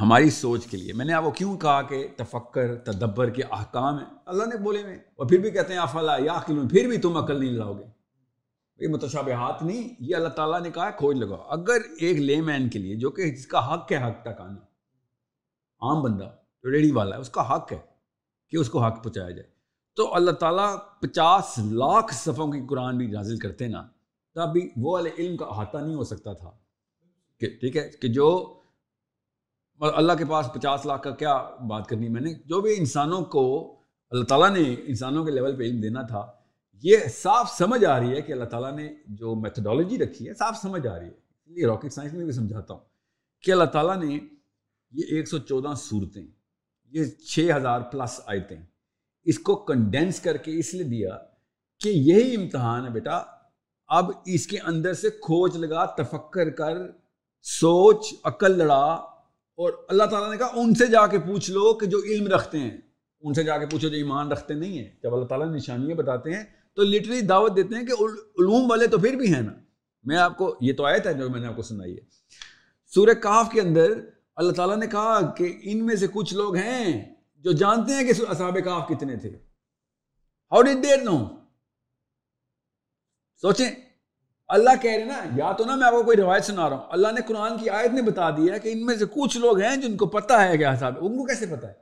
ہماری 0.00 0.30
سوچ 0.30 0.66
کے 0.66 0.76
لیے۔ 0.76 0.92
میں 0.92 1.06
نے 1.06 1.12
آپ 1.12 1.24
کو 1.24 1.30
کیوں 1.30 1.56
کہا 1.56 1.82
کہ 1.82 2.08
تفکر 2.16 2.74
تدبر 2.74 3.30
کے 3.30 3.42
احکام 3.42 3.98
ہیں؟ 3.98 4.06
اللہ 4.26 4.44
نے 4.44 4.56
بولے 4.56 4.82
میں 4.82 4.96
اور 4.96 5.28
پھر 5.28 5.38
بھی 5.38 5.50
کہتے 5.50 5.72
ہیں 5.72 5.80
افلا 5.80 6.16
یا 6.16 6.40
پھر 6.46 6.88
بھی 6.88 6.98
تم 6.98 7.16
عقل 7.16 7.40
نہیں 7.40 7.52
لاؤ 7.52 7.78
گے۔ 7.78 7.95
یہ 8.78 8.88
متشابہات 8.88 9.62
نہیں، 9.62 9.94
یہ 10.00 10.16
اللہ 10.16 10.28
تعالیٰ 10.28 10.60
نے 10.60 10.70
کہا 10.70 10.86
ہے، 10.86 10.90
کھوج 10.98 11.16
لگاؤ۔ 11.16 11.42
اگر 11.48 11.76
ایک 12.00 12.18
لے 12.18 12.40
مین 12.40 12.68
کے 12.68 12.78
لیے، 12.78 12.96
جو 12.96 13.10
کہ 13.10 13.30
جس 13.30 13.46
کا 13.46 13.74
حق 13.74 13.92
ہے 13.92 13.96
حق 13.96 14.22
تک 14.22 14.40
آنا، 14.40 14.60
عام 15.80 16.02
بندہ، 16.02 16.30
جو 16.62 16.70
ریڈی 16.70 16.90
والا 16.90 17.16
ہے، 17.16 17.20
اس 17.20 17.28
کا 17.28 17.54
حق 17.54 17.72
ہے 17.72 17.78
کہ 18.48 18.56
اس 18.56 18.70
کو 18.70 18.82
حق 18.82 19.04
پہنچایا 19.04 19.30
جائے۔ 19.30 19.48
تو 19.96 20.14
اللہ 20.14 20.30
تعالیٰ 20.30 20.76
پچاس 21.00 21.58
لاکھ 21.58 22.14
صفوں 22.14 22.52
کی 22.52 22.66
قرآن 22.68 22.98
بھی 22.98 23.06
نازل 23.06 23.38
کرتے 23.38 23.66
نا 23.66 23.88
تب 24.34 24.52
بھی 24.52 24.70
وہ 24.76 24.92
والے 24.92 25.10
علم 25.18 25.36
کا 25.36 25.44
احاطہ 25.44 25.78
نہیں 25.78 25.94
ہو 25.94 26.04
سکتا 26.04 26.32
تھا۔ 26.32 26.50
کہ 27.40 27.46
ٹھیک 27.60 27.76
ہے، 27.76 27.90
کہ 28.02 28.08
جو 28.08 28.54
اللہ 29.80 30.12
کے 30.12 30.24
پاس 30.24 30.46
پچاس 30.54 30.86
لاکھ 30.86 31.02
کا 31.02 31.10
کیا 31.10 31.42
بات 31.68 31.86
کرنی 31.86 32.08
میں 32.08 32.20
نے؟ 32.20 32.34
جو 32.34 32.60
بھی 32.60 32.74
انسانوں 32.78 33.24
کو، 33.24 33.76
اللہ 34.10 34.24
تعالیٰ 34.24 34.50
نے 34.50 34.74
انسانوں 34.86 35.24
کے 35.24 35.30
لیول 35.30 35.56
پہ 35.56 35.62
علم 35.62 35.80
دینا 35.80 36.02
تھا 36.02 36.32
یہ 36.82 36.96
صاف 37.12 37.50
سمجھ 37.58 37.84
آ 37.84 37.98
رہی 38.00 38.16
ہے 38.16 38.22
کہ 38.22 38.32
اللہ 38.32 38.44
تعالیٰ 38.44 38.72
نے 38.72 38.88
جو 39.06 39.34
میتھڈالوجی 39.34 39.98
رکھی 39.98 40.28
ہے 40.28 40.34
صاف 40.34 40.56
سمجھ 40.62 40.86
آ 40.86 40.98
رہی 40.98 41.06
ہے۔ 41.06 41.14
یہ 41.48 41.66
راکٹ 41.66 41.92
سائنس 41.92 42.12
میں 42.12 42.24
بھی 42.24 42.32
سمجھاتا 42.32 42.74
ہوں 42.74 42.80
کہ 43.44 43.50
اللہ 43.50 43.64
تعالیٰ 43.64 43.96
نے 43.96 44.18
یہ 44.92 45.04
ایک 45.08 45.28
سو 45.28 45.38
چودہ 45.38 45.72
صورتیں، 45.76 46.26
یہ 46.92 47.04
چھ 47.04 47.50
ہزار 47.56 47.80
پلس 47.80 48.20
آیتیں 48.26 48.56
اس 49.26 49.38
کو 49.38 49.54
کنڈینس 49.64 50.20
کر 50.20 50.36
کے 50.36 50.58
اس 50.58 50.74
لیے 50.74 50.82
دیا 50.82 51.16
کہ 51.80 51.88
یہی 51.88 52.34
امتحان 52.36 52.84
ہے 52.84 52.90
بیٹا۔ 52.90 53.22
اب 53.88 54.10
اس 54.26 54.46
کے 54.46 54.58
اندر 54.58 54.92
سے 54.92 55.10
کھوج 55.10 55.56
لگا، 55.56 55.84
تفکر 55.94 56.50
کر، 56.50 56.76
سوچ، 57.42 58.12
عقل 58.24 58.58
لڑا 58.58 58.84
اور 59.58 59.72
اللہ 59.88 60.04
تعالیٰ 60.04 60.30
نے 60.30 60.36
کہا 60.36 60.50
ان 60.54 60.74
سے 60.74 60.86
جا 60.86 61.06
کے 61.06 61.18
پوچھ 61.18 61.50
لو 61.50 61.72
کہ 61.74 61.86
جو 61.86 61.98
علم 62.04 62.26
رکھتے 62.26 62.58
ہیں، 62.58 62.76
ان 63.22 63.34
سے 63.34 63.44
جا 63.44 63.58
کے 63.58 63.66
پوچھو 63.66 63.88
جو 63.88 63.96
ایمان 63.96 64.32
رکھتے 64.32 64.54
نہیں 64.54 64.78
ہیں۔ 64.78 64.90
جب 65.02 65.14
اللہ 65.14 65.26
تعالیٰ 65.26 65.46
نشانیاں 65.46 65.96
بتاتے 65.96 66.34
ہیں 66.34 66.44
تو 66.76 66.82
لٹرلی 66.82 67.20
دعوت 67.20 67.56
دیتے 67.56 67.74
ہیں 67.74 67.86
کہ 67.86 67.92
علوم 67.92 68.70
والے 68.70 68.86
تو 68.86 68.98
پھر 68.98 69.14
بھی 69.14 69.34
ہیں 69.34 69.42
نا۔ 69.42 69.52
میں 70.04 70.16
آپ 70.16 70.36
کو، 70.36 70.56
یہ 70.60 70.72
تو 70.72 70.84
آیت 70.84 71.06
ہے 71.06 71.14
جو 71.14 71.30
میں 71.30 71.40
نے 71.40 71.46
آپ 71.46 71.56
کو 71.56 71.62
سنائی 71.62 71.94
ہے۔ 71.94 72.00
سورہ 72.94 73.14
کاف 73.14 73.50
کے 73.52 73.60
اندر 73.60 73.90
اللہ 74.36 74.52
تعالیٰ 74.52 74.76
نے 74.76 74.86
کہا 74.86 75.34
کہ 75.34 75.58
ان 75.62 75.86
میں 75.86 75.96
سے 75.96 76.06
کچھ 76.06 76.34
لوگ 76.34 76.56
ہیں 76.56 77.14
جو 77.36 77.52
جانتے 77.52 77.92
ہیں 77.92 78.04
کہ 78.04 78.12
اصحاب 78.28 78.58
کاف 78.64 78.88
کتنے 78.88 79.16
تھے۔ 79.16 79.28
ہاؤ 80.52 80.62
ڈیڈ 80.62 80.82
دیر 80.82 81.02
نو 81.02 81.16
سوچیں، 83.40 83.70
اللہ 84.48 84.70
کہہ 84.82 84.90
رہے 84.90 85.04
نا، 85.04 85.20
یا 85.36 85.52
تو 85.52 85.64
نا 85.64 85.76
میں 85.76 85.86
آپ 85.86 85.92
کو 85.92 86.02
کوئی 86.02 86.16
روایت 86.16 86.44
سنا 86.44 86.70
رہا 86.70 86.76
ہوں۔ 86.76 86.86
اللہ 86.88 87.08
نے 87.12 87.20
قرآن 87.26 87.58
کی 87.58 87.70
آیت 87.70 87.92
نے 87.92 88.02
بتا 88.02 88.30
دیا 88.30 88.58
کہ 88.58 88.68
ان 88.72 88.86
میں 88.86 88.96
سے 88.96 89.04
کچھ 89.06 89.38
لوگ 89.38 89.60
ہیں 89.60 89.76
جن 89.76 89.96
کو 89.96 90.06
پتا 90.06 90.44
ہے 90.44 90.58
کیا 90.58 90.74
صاحب 90.74 90.94
ان 91.00 91.16
کو 91.16 91.26
کیسے 91.26 91.46
پتا 91.46 91.68
ہے؟ 91.68 91.74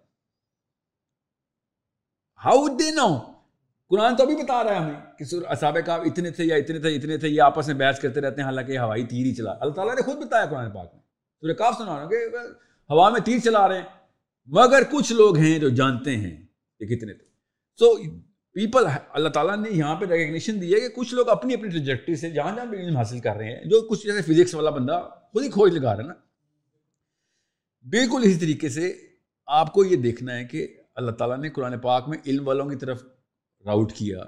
ہاؤ 2.44 2.66
دے 2.68 2.90
نو 2.90 3.33
قرآن 3.90 4.16
تو 4.16 4.22
ابھی 4.22 4.36
بتا 4.36 4.62
رہا 4.64 4.70
ہے 4.70 4.76
ہمیں 4.76 5.00
کہ 5.18 5.24
اصحاب 5.48 5.76
کا 5.86 5.94
اتنے 5.94 6.30
تھے 6.30 6.44
یا 6.44 6.56
اتنے 6.56 6.78
تھے 6.78 6.94
اتنے 6.94 7.16
تھے، 7.16 7.28
یہ 7.28 7.42
آپس 7.42 7.66
میں 7.68 7.74
بحث 7.74 8.00
کرتے 8.00 8.20
رہتے 8.20 8.40
ہیں، 8.40 8.46
حالانکہ 8.46 8.78
ہوائی 8.78 9.04
تیر 9.06 9.26
ہی 9.26 9.34
چلا۔ 9.34 9.52
اللہ 9.60 9.72
تعالیٰ 9.72 9.94
نے 9.94 10.02
خود 10.02 10.16
بتایا 10.16 10.46
قرآن 10.46 10.70
پاک 10.70 10.94
میں۔ 10.94 11.00
سورہ 11.42 11.52
کاف 11.52 11.74
سنا 11.78 11.98
رہا 11.98 12.08
کہ 12.08 12.16
ہوا 12.90 13.08
میں 13.10 13.20
تیر 13.20 13.38
چلا 13.44 13.66
رہے 13.68 13.78
ہیں، 13.78 13.86
مگر 14.48 14.82
کچھ 14.90 15.12
لوگ 15.12 15.36
ہیں 15.36 15.58
جو 15.58 15.68
جانتے 15.68 16.16
ہیں 16.16 16.36
کہ 16.80 16.86
کتنے 16.86 17.12
تھے۔ 17.12 17.24
سو 17.80 17.94
پیپل 18.56 18.86
اللہ 19.12 19.28
تعالیٰ 19.28 19.56
نے 19.56 19.70
یہاں 19.70 19.94
پہ 19.96 20.06
ریکگنیشن 20.06 20.60
دی 20.62 20.74
ہے 20.74 20.80
کہ 20.80 20.88
کچھ 20.88 21.14
لوگ 21.14 21.28
اپنی 21.28 21.54
اپنی 21.54 21.68
ٹریجیکٹری 21.70 22.14
سے 22.16 22.30
جہاں 22.30 22.54
جہاں 22.56 22.66
بھی 22.66 22.78
علم 22.78 22.96
حاصل 22.96 23.20
کر 23.20 23.36
رہے 23.36 23.56
ہیں، 23.56 23.64
جو 23.64 23.80
کچھ 23.80 24.06
جیسے 24.06 24.22
فزکس 24.22 24.54
والا 24.54 24.70
بندہ 24.70 25.00
خود 25.32 25.44
ہی 25.44 25.50
کھوج 25.50 25.72
لگا 25.72 25.96
رہا 25.96 26.02
ہے 26.02 26.08
نا۔ 26.08 26.14
بالکل 27.86 28.20
اسی 28.24 28.38
طریقے 28.38 28.68
سے 28.68 28.92
آپ 29.48 29.72
کو 29.72 29.84
یہ 29.84 29.96
دیکھنا 29.96 30.36
ہے 30.36 30.44
کہ 30.44 30.66
اللہ 30.94 31.10
تعالیٰ 31.10 31.38
نے 31.38 31.48
قرآن 31.50 31.78
پاک 31.78 32.08
میں 32.08 32.18
علم 32.26 32.46
والوں 32.48 32.70
کی 32.70 32.76
طرف 32.76 33.02
راؤٹ 33.66 33.92
کیا 33.92 34.24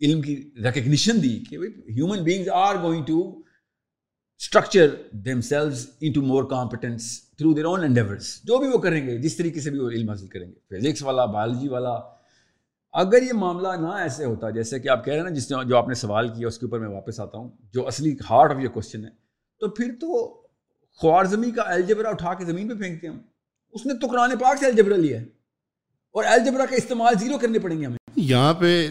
علم 0.00 0.20
کی 0.22 0.34
ریکگنیشن 0.64 1.22
دی 1.22 1.38
کہ 1.50 1.56
human 1.90 2.22
beings 2.24 2.48
are 2.54 2.74
going 2.82 3.04
to 3.04 3.20
structure 4.40 4.88
themselves 5.40 5.86
into 6.12 6.22
more 6.22 6.44
competence 6.44 7.06
through 7.36 7.52
their 7.54 7.64
own 7.64 7.84
endeavours 7.84 8.26
جو 8.44 8.58
بھی 8.58 8.68
وہ 8.68 8.78
کریں 8.78 9.06
گے، 9.06 9.16
جس 9.18 9.36
طریقے 9.36 9.60
سے 9.60 9.70
بھی 9.70 9.78
وہ 9.78 9.90
علم 9.90 10.08
حاصل 10.10 10.26
کریں 10.28 10.46
گے۔ 10.46 10.54
فزکس 10.70 11.02
والا 11.02 11.24
بایولوجی 11.26 11.68
والا، 11.68 11.94
اگر 12.94 13.22
یہ 13.22 13.32
معاملہ 13.34 13.68
نہ 13.80 13.92
ایسے 13.98 14.24
ہوتا، 14.24 14.50
جیسے 14.50 14.78
کہ 14.80 14.88
آپ 14.88 15.04
کہہ 15.04 15.12
رہے 15.12 15.20
ہیں 15.20 15.28
نا، 15.28 15.34
جس 15.34 15.50
نے، 15.50 15.64
جو 15.68 15.76
آپ 15.76 15.88
نے 15.88 15.94
سوال 15.94 16.28
کیا، 16.28 16.48
اس 16.48 16.58
کے 16.58 16.66
اوپر 16.66 16.80
میں 16.80 16.88
واپس 16.88 17.20
آتا 17.20 17.38
ہوں، 17.38 17.50
جو 17.74 17.86
اصلی 17.86 18.14
ہارٹ 18.30 18.50
آف 18.50 18.62
یہ 18.62 18.68
کوشچن 18.68 19.04
ہے، 19.04 19.10
تو 19.60 19.68
پھر 19.70 19.90
تو 20.00 20.26
خوارزمی 21.00 21.50
کا 21.50 21.62
الجبرا 21.68 22.08
اٹھا 22.08 22.34
کے 22.34 22.44
زمین 22.44 22.68
پہ 22.68 22.74
پھینکتے 22.74 23.06
ہیں 23.06 23.14
ہم۔ 23.14 23.20
اس 23.74 23.86
نے 23.86 23.98
تو 24.00 24.06
قرآن 24.06 24.38
پاک 24.40 24.58
سے 24.60 24.66
الجبرا 24.66 24.96
لیا 24.96 25.20
ہے، 25.20 25.24
اور 26.14 26.24
الجبرا 26.28 26.66
کا 26.66 26.76
استعمال 26.76 27.18
زیرو 27.20 27.38
کرنے 27.38 27.58
پڑیں 27.58 27.78
گے 27.80 27.86
ہمیں۔ 27.86 28.04
یہاں 28.16 28.54
پہ 28.54 28.88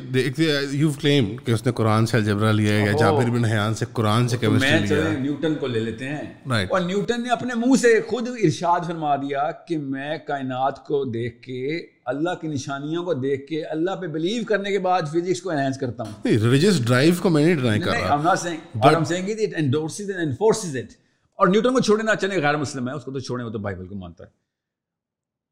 یو 0.72 0.92
کلیم 1.02 1.36
کہ 1.38 1.52
اس 1.52 1.66
نے 1.66 1.72
قرآن 1.72 2.06
سے 2.06 2.18
الجبرا 2.18 2.52
لیا 2.52 2.74
ہے 2.74 2.86
یا 2.86 2.92
جابر 2.92 3.30
بن 3.30 3.46
حیان 3.46 3.74
سے 3.74 3.86
قرآن 3.94 4.28
سے 4.28 4.38
کیمسٹری 4.38 4.96
لیا 4.96 5.12
ہے۔ 5.12 5.18
نیوٹن 5.18 5.56
کو 5.56 5.68
لے 5.68 5.80
لیتے 5.80 6.10
ہیں۔ 6.10 6.22
اور 6.70 6.82
نیوٹن 6.82 7.24
نے 7.24 7.30
اپنے 7.30 7.54
منہ 7.56 7.76
سے 7.76 8.02
خود 8.08 8.28
ارشاد 8.44 8.80
فرما 8.88 9.16
دیا 9.16 9.52
کہ 9.52 9.78
میں 9.78 10.18
کائنات 10.18 10.86
کو 10.86 11.06
دیکھ 11.06 11.42
کے 11.42 11.86
اللہ 12.06 12.30
کی 12.42 12.48
نشانیوں 12.48 13.04
کو 13.04 13.14
دیکھ 13.14 13.48
کے 13.48 13.64
اللہ 13.64 13.92
پہ 13.92 14.08
بلیو 14.08 14.44
کرنے 14.44 14.72
کے 14.72 14.80
بعد 14.80 15.02
فزکس 15.02 15.42
کو 15.42 15.50
انہینس 15.50 15.78
کرتا 15.78 16.04
ہوں۔ 16.04 16.28
ریلیجس 16.28 16.86
ڈرائیو 16.86 17.14
کو 17.22 17.30
میں 17.30 17.46
نہیں 17.46 17.56
ڈرائی 17.56 17.80
کر 17.80 17.92
رہا۔ 17.92 18.16
Not 18.16 18.20
saying 18.20 18.60
but 18.78 18.92
I'm 18.92 19.04
saying 19.04 19.26
it 19.26 19.40
it 19.40 19.60
endorses 19.64 20.16
and 20.16 20.26
enforces 20.26 20.76
it 20.76 20.88
اور 21.36 21.48
نیوٹن 21.48 21.74
کو 21.74 21.80
چھوڑنے 21.80 22.04
نہ 22.04 22.16
چلے 22.22 22.42
غیر 22.42 22.58
مسلم 22.58 22.90
ہے 22.90 22.94
اس 22.94 23.04
کو 23.04 23.12
تو 23.12 23.20
چھوڑنے 23.20 23.46
وہ 23.46 23.50
تو 23.50 23.60
بائبل 23.60 23.88
کو 23.88 23.96
مانتا 23.96 24.24
ہے۔ 24.24 24.45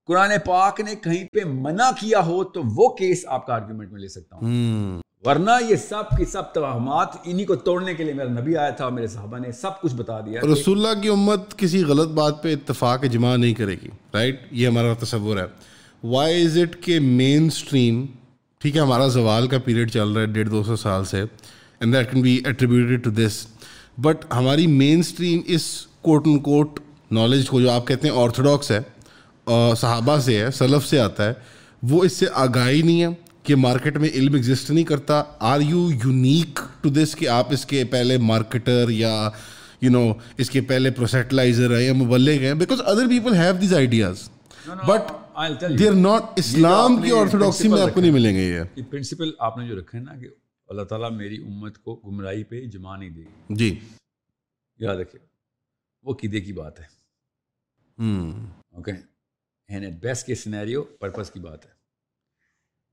قرآن 0.07 0.31
پاک 0.45 0.79
نے 0.79 0.95
کہیں 0.95 1.23
پہ 1.33 1.43
منع 1.43 1.89
کیا 1.99 2.19
ہو 2.25 2.43
تو 2.43 2.61
وہ 2.75 2.89
کیس 2.89 3.25
آپ 3.27 3.45
کا 3.47 3.53
آرگیومنٹ 3.53 3.91
میں 3.91 4.01
لے 4.01 4.07
سکتا 4.07 4.35
ہوں۔ 4.35 5.01
ورنہ 5.25 5.51
یہ 5.69 5.75
سب 5.75 6.09
کی 6.17 6.25
سب 6.25 6.53
توہمات 6.53 7.07
انہی 7.23 7.45
کو 7.45 7.55
توڑنے 7.55 7.93
کے 7.93 8.03
لیے 8.03 8.13
میرا 8.13 8.29
نبی 8.29 8.57
آیا 8.57 8.69
تھا 8.69 8.89
میرے 8.89 9.07
صحابہ 9.07 9.37
نے 9.37 9.51
سب 9.51 9.81
کچھ 9.81 9.95
بتا 9.95 10.19
دیا 10.21 10.41
رسول 10.53 10.85
اللہ 10.85 11.01
کی 11.01 11.09
امت 11.09 11.57
کسی 11.57 11.83
غلط 11.83 12.07
بات 12.07 12.43
پہ 12.43 12.53
اتفاق 12.53 13.03
جمع 13.03 13.35
نہیں 13.35 13.53
کرے 13.53 13.75
گی 13.81 13.89
رائٹ 14.13 14.41
یہ 14.51 14.67
ہمارا 14.67 14.93
تصور 14.93 15.37
ہے۔ 15.37 15.45
وائی 16.03 16.45
از 16.45 16.57
اٹ 16.57 16.75
کہ 16.81 16.99
مین 16.99 17.45
اسٹریم 17.45 18.05
ٹھیک 18.61 18.75
ہے 18.75 18.81
ہمارا 18.81 19.07
زوال 19.07 19.47
کا 19.47 19.57
پیریڈ 19.65 19.91
چل 19.91 20.07
رہا 20.07 20.21
ہے 20.21 20.25
ڈیڑھ 20.25 20.49
دو 20.49 20.63
سو 20.63 20.75
سال 20.75 21.05
سے 21.05 21.21
and 21.21 21.93
that 21.93 22.11
can 22.11 22.21
be 22.21 22.41
attributed 22.45 23.03
to 23.03 23.09
this 23.09 23.45
but 23.97 24.25
ہماری 24.33 24.67
مین 24.67 24.99
اسٹریم 24.99 25.39
اس 25.45 25.85
کوٹ 26.01 26.27
ان 26.27 26.39
کوٹ 26.39 26.79
نالج 27.11 27.49
کو 27.49 27.61
جو 27.61 27.71
آپ 27.71 27.87
کہتے 27.87 28.07
ہیں 28.07 28.15
آرتھوڈاکس 28.15 28.71
ہے 28.71 28.79
صحابہ 29.47 30.17
سے 30.19 30.37
ہے 30.39 30.51
سلف 30.51 30.85
سے 30.85 30.99
آتا 30.99 31.27
ہے 31.27 31.33
وہ 31.83 32.03
اس 32.03 32.13
سے 32.13 32.25
آگاہی 32.33 32.81
نہیں 32.81 33.01
ہے 33.03 33.07
کہ 33.43 33.55
مارکیٹ 33.55 33.97
میں 33.97 34.09
علم 34.09 34.33
ایگزسٹ 34.33 34.69
نہیں 34.71 34.83
کرتا۔ 34.83 35.23
Are 35.39 35.59
you 35.59 35.89
unique 36.05 36.59
to 36.81 36.89
this 36.89 37.15
کہ 37.15 37.27
آپ 37.27 37.51
اس 37.51 37.65
کے 37.65 37.83
پہلے 37.83 38.17
مارکیٹر 38.17 38.89
یا 38.89 39.29
یو 39.81 39.91
نو 39.91 40.13
اس 40.37 40.49
کے 40.49 40.61
پہلے 40.61 40.91
پروسیٹلائزر 40.91 41.75
ہیں 41.77 41.83
یا 41.85 41.93
مبلغ 41.93 42.43
ہیں؟ 42.43 42.53
Because 42.53 42.81
other 42.85 43.07
people 43.07 43.35
have 43.35 43.53
these 43.61 43.73
ideas 43.73 44.29
but 44.87 45.11
they 45.79 45.87
are 45.87 45.93
not 45.93 46.23
اسلام 46.35 47.01
کی 47.01 47.11
آرتھوڈاکسی 47.11 47.67
میں 47.67 47.81
آپ 47.81 47.93
کو 47.93 48.01
نہیں 48.01 48.11
ملیں 48.11 48.35
گے 48.35 48.41
یہ 48.41 48.83
پرنسپل 48.91 49.31
آپ 49.39 49.57
نے 49.57 49.67
جو 49.67 49.79
رکھا 49.79 49.97
ہے 49.97 50.03
نا 50.03 50.15
کہ 50.15 50.27
اللہ 50.69 50.83
تعالیٰ 50.83 51.11
میری 51.11 51.37
امت 51.37 51.77
کو 51.77 51.95
گمراہی 51.95 52.43
پہ 52.43 52.65
جمع 52.65 52.97
نہیں 52.97 53.09
دے 53.09 53.21
گی 53.21 53.55
جی۔ 53.55 53.75
یاد 54.79 54.95
رکھے 54.95 55.19
وہ 56.05 56.13
قیدے 56.13 56.41
کی 56.41 56.53
بات 56.53 56.79
ہے۔ 56.79 56.85
Okay 57.97 58.91
best 59.79 60.27
case 60.27 60.35
scenario 60.35 60.83
purpose 60.83 61.31
کی 61.31 61.39
بات 61.39 61.65
ہے۔ 61.65 61.71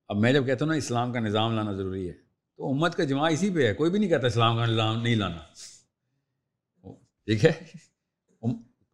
اب 0.08 0.16
میں 0.16 0.32
جب 0.32 0.46
کہتا 0.46 0.64
ہوں 0.64 0.72
نا 0.72 0.78
اسلام 0.78 1.12
کا 1.12 1.20
نظام 1.20 1.54
لانا 1.54 1.72
ضروری 1.72 2.08
ہے 2.08 2.12
تو 2.56 2.70
امت 2.70 2.96
کا 2.96 3.04
جمع 3.04 3.28
اسی 3.30 3.50
پہ 3.50 3.68
ہے 3.68 3.74
کوئی 3.74 3.90
بھی 3.90 3.98
نہیں 3.98 4.10
کہتا 4.10 4.26
اسلام 4.26 4.56
کا 4.56 4.66
نظام 4.66 5.02
نہیں 5.02 5.14
لانا۔ 5.14 5.38
ٹھیک 7.24 7.44
ہے؟ 7.44 7.52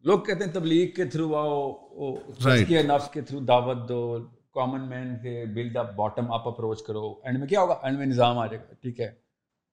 لوگ 0.03 0.19
کہتے 0.19 0.43
ہیں 0.43 0.51
تبلیغ 0.51 0.89
کے 0.95 1.05
تھرو 1.05 1.35
آؤ 1.35 1.73
نفس 2.83 3.09
کے 3.13 3.21
تھرو 3.21 3.39
دعوت 3.39 3.89
دو 3.89 4.27
کامن 4.53 4.89
مین 4.89 5.15
کے 5.23 5.45
build 5.53 5.77
up 5.77 5.93
bottom 5.93 6.31
up 6.31 6.47
approach 6.47 6.83
کرو۔ 6.83 7.21
اینڈ 7.23 7.39
میں 7.39 7.47
کیا 7.47 7.61
ہوگا؟ 7.61 7.73
اینڈ 7.83 7.97
میں 7.97 8.05
نظام 8.05 8.37
آ 8.37 8.45
جائے 8.45 8.59
گا۔ 8.59 8.73
ٹھیک 8.73 8.99
ہے؟ 8.99 9.11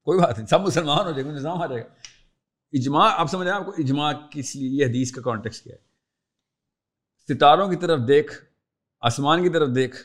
کوئی 0.03 0.20
بات 0.20 0.39
نہیں 0.39 0.47
سب 0.47 0.61
مسلمان 0.61 1.07
ہو 1.07 1.11
جائے 1.11 1.24
گا 1.24 1.31
نظام 1.31 1.62
آ 1.62 1.66
جائے 1.66 1.82
گا۔ 1.82 1.89
اجماع 2.73 3.11
آپ 3.11 3.31
سمجھ 3.31 3.49
رہے 3.49 3.55
ہیں 3.55 3.61
آپ 3.61 3.66
کو 3.66 3.73
اجماع 3.78 4.12
کس 4.31 4.57
لیے 4.57 4.69
یہ 4.69 4.86
حدیث 4.86 5.12
کا 5.12 5.23
کانٹیکس 5.23 5.61
کیا 5.62 5.74
ہے۔ 5.74 5.93
ستاروں 7.28 7.68
کی 7.68 7.76
طرف 7.76 8.01
دیکھ، 8.09 8.32
آسمان 9.02 9.42
کی 9.42 9.48
طرف 9.48 9.68
دیکھ، 9.74 9.96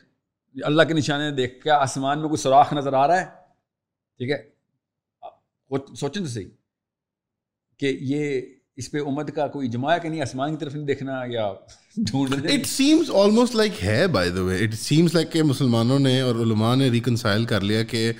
اللہ 0.55 0.83
کے 0.83 0.93
نشانے 0.93 1.31
دیکھ، 1.31 1.61
کیا 1.63 1.77
آسمان 1.77 2.19
میں 2.19 2.27
کوئی 2.29 2.37
سوراخ 2.37 2.73
نظر 2.73 2.93
آ 2.93 3.07
رہا 3.07 3.19
ہے؟ 3.21 3.25
ٹھیک 4.19 4.31
ہے؟ 4.31 4.37
سوچیں 5.95 6.21
تو 6.21 6.27
صحیح 6.27 6.47
کہ 7.79 7.97
یہ 8.01 8.41
اس 8.75 8.89
پہ 8.91 8.99
امت 8.99 9.35
کا 9.35 9.47
کوئی 9.47 9.67
اجماع 9.67 9.97
کہ 9.97 10.09
نہیں؟ 10.09 10.21
آسمان 10.21 10.51
کی 10.51 10.57
طرف 10.57 10.75
نہیں 10.75 10.85
دیکھنا 10.85 11.21
یا 11.27 11.45
اٹ 11.47 12.65
سیمس 12.65 13.09
آلموسٹ 13.13 13.55
لائک 13.55 13.83
ہے 13.83 14.07
by 14.07 14.29
the 14.29 14.41
way 14.41 14.57
it 14.57 14.73
seems 14.73 15.13
like 15.13 15.31
کہ 15.31 15.43
مسلمانوں 15.43 15.99
نے 15.99 16.19
اور 16.21 16.35
علماء 16.35 16.75
نے 16.75 16.89
ریکنسائل 16.89 17.45
کر 17.45 17.61
لیا 17.61 17.83
کہ 17.83 18.11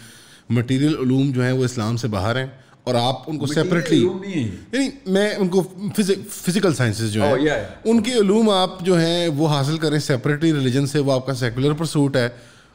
مٹیریل 0.49 0.97
علوم 0.97 1.31
جو 1.31 1.41
ہیں 1.41 1.51
وہ 1.51 1.63
اسلام 1.63 1.97
سے 1.97 2.07
باہر 2.07 2.35
ہیں۔ 2.35 2.47
اور 2.90 2.95
آپ 2.95 3.16
ان 3.28 3.38
کو 3.38 3.45
سیپریٹلی 3.45 3.98
یعنی 4.74 4.90
میں 5.06 5.36
ان 5.36 5.48
کو 5.48 5.64
فزیکل 6.45 6.74
سائنسز 6.74 7.14
جو 7.14 7.24
ہیں 7.24 7.64
ان 7.84 8.03
کے 8.03 8.14
علوم 8.14 8.49
آپ 8.49 8.86
جو 8.86 8.99
ہیں 8.99 9.28
وہ 9.28 9.48
حاصل 9.48 9.78
کریں 9.78 9.99
سیپریٹلی 9.99 10.53
ریلیجن 10.53 10.88
سے 10.88 10.99
وہ 10.99 11.14
آپ 11.14 11.26
کا 11.26 11.34
سیکولر 11.34 11.74
پرسوٹ 11.74 12.16
ہے۔ 12.16 12.30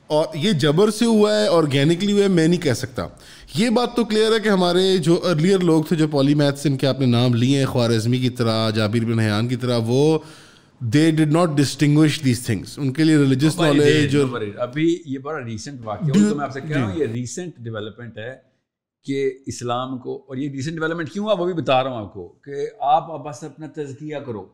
اور 0.06 0.26
یہ 0.34 0.52
جبر 0.52 0.90
سے 0.90 1.04
ہوا 1.04 1.38
ہے 1.38 1.48
آرگینکلی 1.48 2.12
ہوا 2.12 2.22
ہے 2.22 2.28
میں 2.28 2.48
نہیں 2.48 2.60
کہہ 2.60 2.72
سکتا۔ 2.72 3.06
یہ 3.54 3.70
بات 3.70 3.96
تو 3.96 4.04
کلیئر 4.04 4.32
ہے 4.32 4.40
کہ 4.40 4.48
ہمارے 4.48 4.96
جو 4.96 5.20
ارلیئر 5.24 5.58
لوگ 5.58 5.84
تھے 5.84 5.96
جو 5.96 6.08
پالی 6.08 6.34
میتھس 6.34 6.66
ان 6.66 6.76
کے 6.76 6.86
آپ 6.86 7.00
نے 7.00 7.06
نام 7.06 7.34
لیے 7.34 7.58
ہیں 7.58 7.66
خوارزمی 7.66 8.18
کی 8.18 8.30
طرح 8.30 8.70
جابر 8.70 9.04
بن 9.04 9.18
حیان 9.18 9.48
کی 9.48 9.56
طرح 9.56 9.78
وہ 9.86 10.18
they 10.80 11.10
did 11.10 11.32
not 11.32 11.48
distinguish 11.56 12.20
these 12.24 12.46
things 12.46 12.78
ان 12.78 12.92
کے 12.92 13.04
لیے 13.04 13.16
ریلیجس 13.16 13.60
نالج 13.60 14.16
ابھی 14.58 15.02
یہ 15.06 15.18
بڑا 15.18 15.44
ریسنٹ 15.44 15.80
واقعہ 15.84 16.34
میں 16.34 16.44
آپ 16.44 16.52
سے 16.52 16.60
کہہ 16.60 16.76
رہا 16.76 16.90
ہوں 16.90 16.98
یہ 16.98 17.06
ریسنٹ 17.06 17.52
ڈیولپمنٹ 17.58 18.18
ہے۔ 18.18 18.53
کہ 19.04 19.38
اسلام 19.46 19.98
کو 19.98 20.24
اور 20.28 20.36
یہ 20.36 20.50
ریسنٹ 20.50 20.78
ڈیولپمنٹ 20.78 21.12
کیوں 21.12 21.28
ہے 21.28 21.34
وہ 21.34 21.44
بھی 21.44 21.62
بتا 21.62 21.84
رہا 21.84 21.90
ہوں 21.90 21.98
آپ 21.98 22.12
کو 22.12 22.28
کہ 22.28 22.52
آپ 22.80 23.24
بس 23.24 23.44
اپنا 23.44 23.66
تزکیہ 23.74 24.16
کرو۔ 24.16 24.52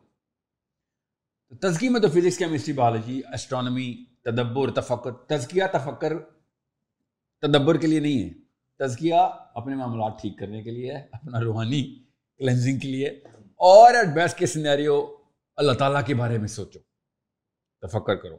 تزکی 1.60 1.89
میں 1.89 2.01
تو 2.01 2.09
فزکس، 2.09 2.39
کیمسٹری، 2.39 2.74
بایولوجی 2.74 3.20
اسٹرانومی 3.35 4.05
تدبر، 4.24 4.70
تفکر، 4.70 5.12
تزکیہ، 5.12 5.62
تفکر 5.72 6.12
تدبر 7.40 7.77
کے 7.77 7.86
لیے 7.86 8.01
نہیں 8.01 8.24
ہے۔ 8.24 8.31
تزکیہ 8.78 9.14
اپنے 9.55 9.74
معاملات 9.74 10.20
ٹھیک 10.22 10.39
کرنے 10.39 10.62
کے 10.62 10.70
لیے 10.70 10.93
ہے، 10.93 11.06
اپنا 11.12 11.40
روحانی 11.40 12.05
کلینزنگ 12.39 12.78
کے 12.78 12.89
لیے۔ 12.89 13.06
اور 13.44 13.94
ایٹ 13.94 14.09
بیسٹ 14.14 14.39
کے 14.39 14.47
سینیریو 14.47 15.06
اللہ 15.56 15.72
تعالیٰ 15.72 16.06
کے 16.06 16.14
بارے 16.14 16.39
میں 16.39 16.48
سوچو۔ 16.48 16.78
تفکر 17.86 18.14
کرو۔ 18.14 18.36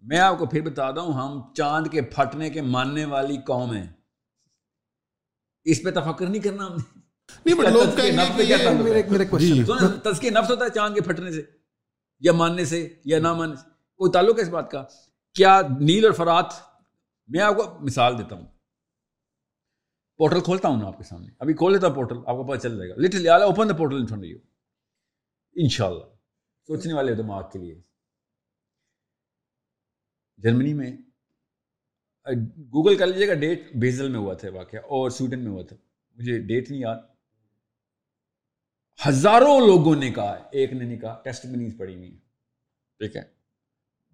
میں 0.00 0.18
آپ 0.18 0.38
کو 0.38 0.46
پھر 0.46 0.60
بتا 0.60 0.90
دوں، 0.90 1.12
ہم 1.12 1.54
چاند 1.54 1.86
کے 1.86 2.02
پھٹنے 2.02 2.50
کے 2.50 2.62
ماننے 2.62 3.04
والی 3.04 3.36
قوم 3.36 3.72
ہیں۔ 3.72 3.92
اس 5.66 5.82
پہ 5.82 5.90
تفکر 5.90 6.26
نہیں 6.26 6.42
کرنا 6.42 6.66
ہم 6.66 6.72
نے۔ 6.72 7.00
تزکے 10.04 10.30
نفس 10.30 10.50
ہوتا 10.50 10.64
ہے 10.64 10.70
چاند 10.70 10.94
کے 10.94 11.00
پھٹنے 11.00 11.32
سے 11.32 11.42
یا 12.20 12.32
ماننے 12.32 12.64
سے 12.64 12.94
یا 13.04 13.18
نہ 13.18 13.32
ماننے 13.32 13.56
سے۔ 13.56 13.70
کوئی 13.96 14.12
تعلق 14.12 14.36
ہے 14.36 14.42
اس 14.42 14.48
بات 14.48 14.70
کا؟ 14.70 14.84
کیا 15.34 15.60
نیل 15.80 16.04
اور 16.04 16.12
فرات 16.12 16.46
میں 17.28 17.40
آپ 17.40 17.54
کو 17.56 17.78
مثال 17.80 18.18
دیتا 18.18 18.36
ہوں۔ 18.36 18.46
پورٹل 20.16 20.40
کھولتا 20.40 20.68
ہوں 20.68 20.80
نا 20.80 20.86
آپ 20.86 20.98
کے 20.98 21.04
سامنے۔ 21.04 21.26
ابھی 21.38 21.54
کھول 21.54 21.72
لیتا 21.72 21.86
ہوں 21.86 21.94
پورٹل 21.94 22.18
آپ 22.18 22.36
کو 22.36 22.52
پتہ 22.52 22.60
چل 22.60 22.76
جائے 22.76 22.90
گا۔ 22.90 22.94
Literally 22.98 23.28
all 23.28 23.42
open 23.42 23.68
the 23.68 23.74
portal 23.74 23.96
in 23.96 24.06
front 24.06 24.24
you 24.24 24.38
ان 25.52 25.68
شاء 25.68 25.86
اللہ 25.86 26.04
سوچنے 26.66 26.94
والے 26.94 27.14
دماغ 27.14 27.42
کے 27.52 27.58
لیے۔ 27.58 27.80
جرمنی 30.36 30.74
میں 30.74 30.96
گوگل 32.74 32.96
کر 32.96 33.06
لیجیے 33.06 33.28
گا 33.28 33.34
ڈیٹ 33.34 33.74
بیزل 33.76 34.08
میں 34.08 34.18
ہوا 34.18 34.34
تھا 34.34 34.48
واقعہ، 34.50 34.80
اور 34.80 35.10
سویڈن 35.10 35.40
میں 35.40 35.50
ہوا 35.52 35.62
تھا۔ 35.62 35.76
مجھے 36.16 36.38
ڈیٹ 36.38 36.70
نہیں 36.70 36.80
یاد۔ 36.80 36.96
ہزاروں 39.08 39.58
لوگوں 39.60 39.94
نے 39.96 40.10
کہا، 40.10 40.32
ایک 40.52 40.72
نے 40.72 40.84
نہیں 40.84 40.98
کہا 40.98 41.20
ٹیسٹ 41.24 41.44
منیز 41.44 41.76
پڑی 41.78 41.94
ہوئی 41.94 42.10
ٹھیک 43.00 43.16
ہے۔ 43.16 43.22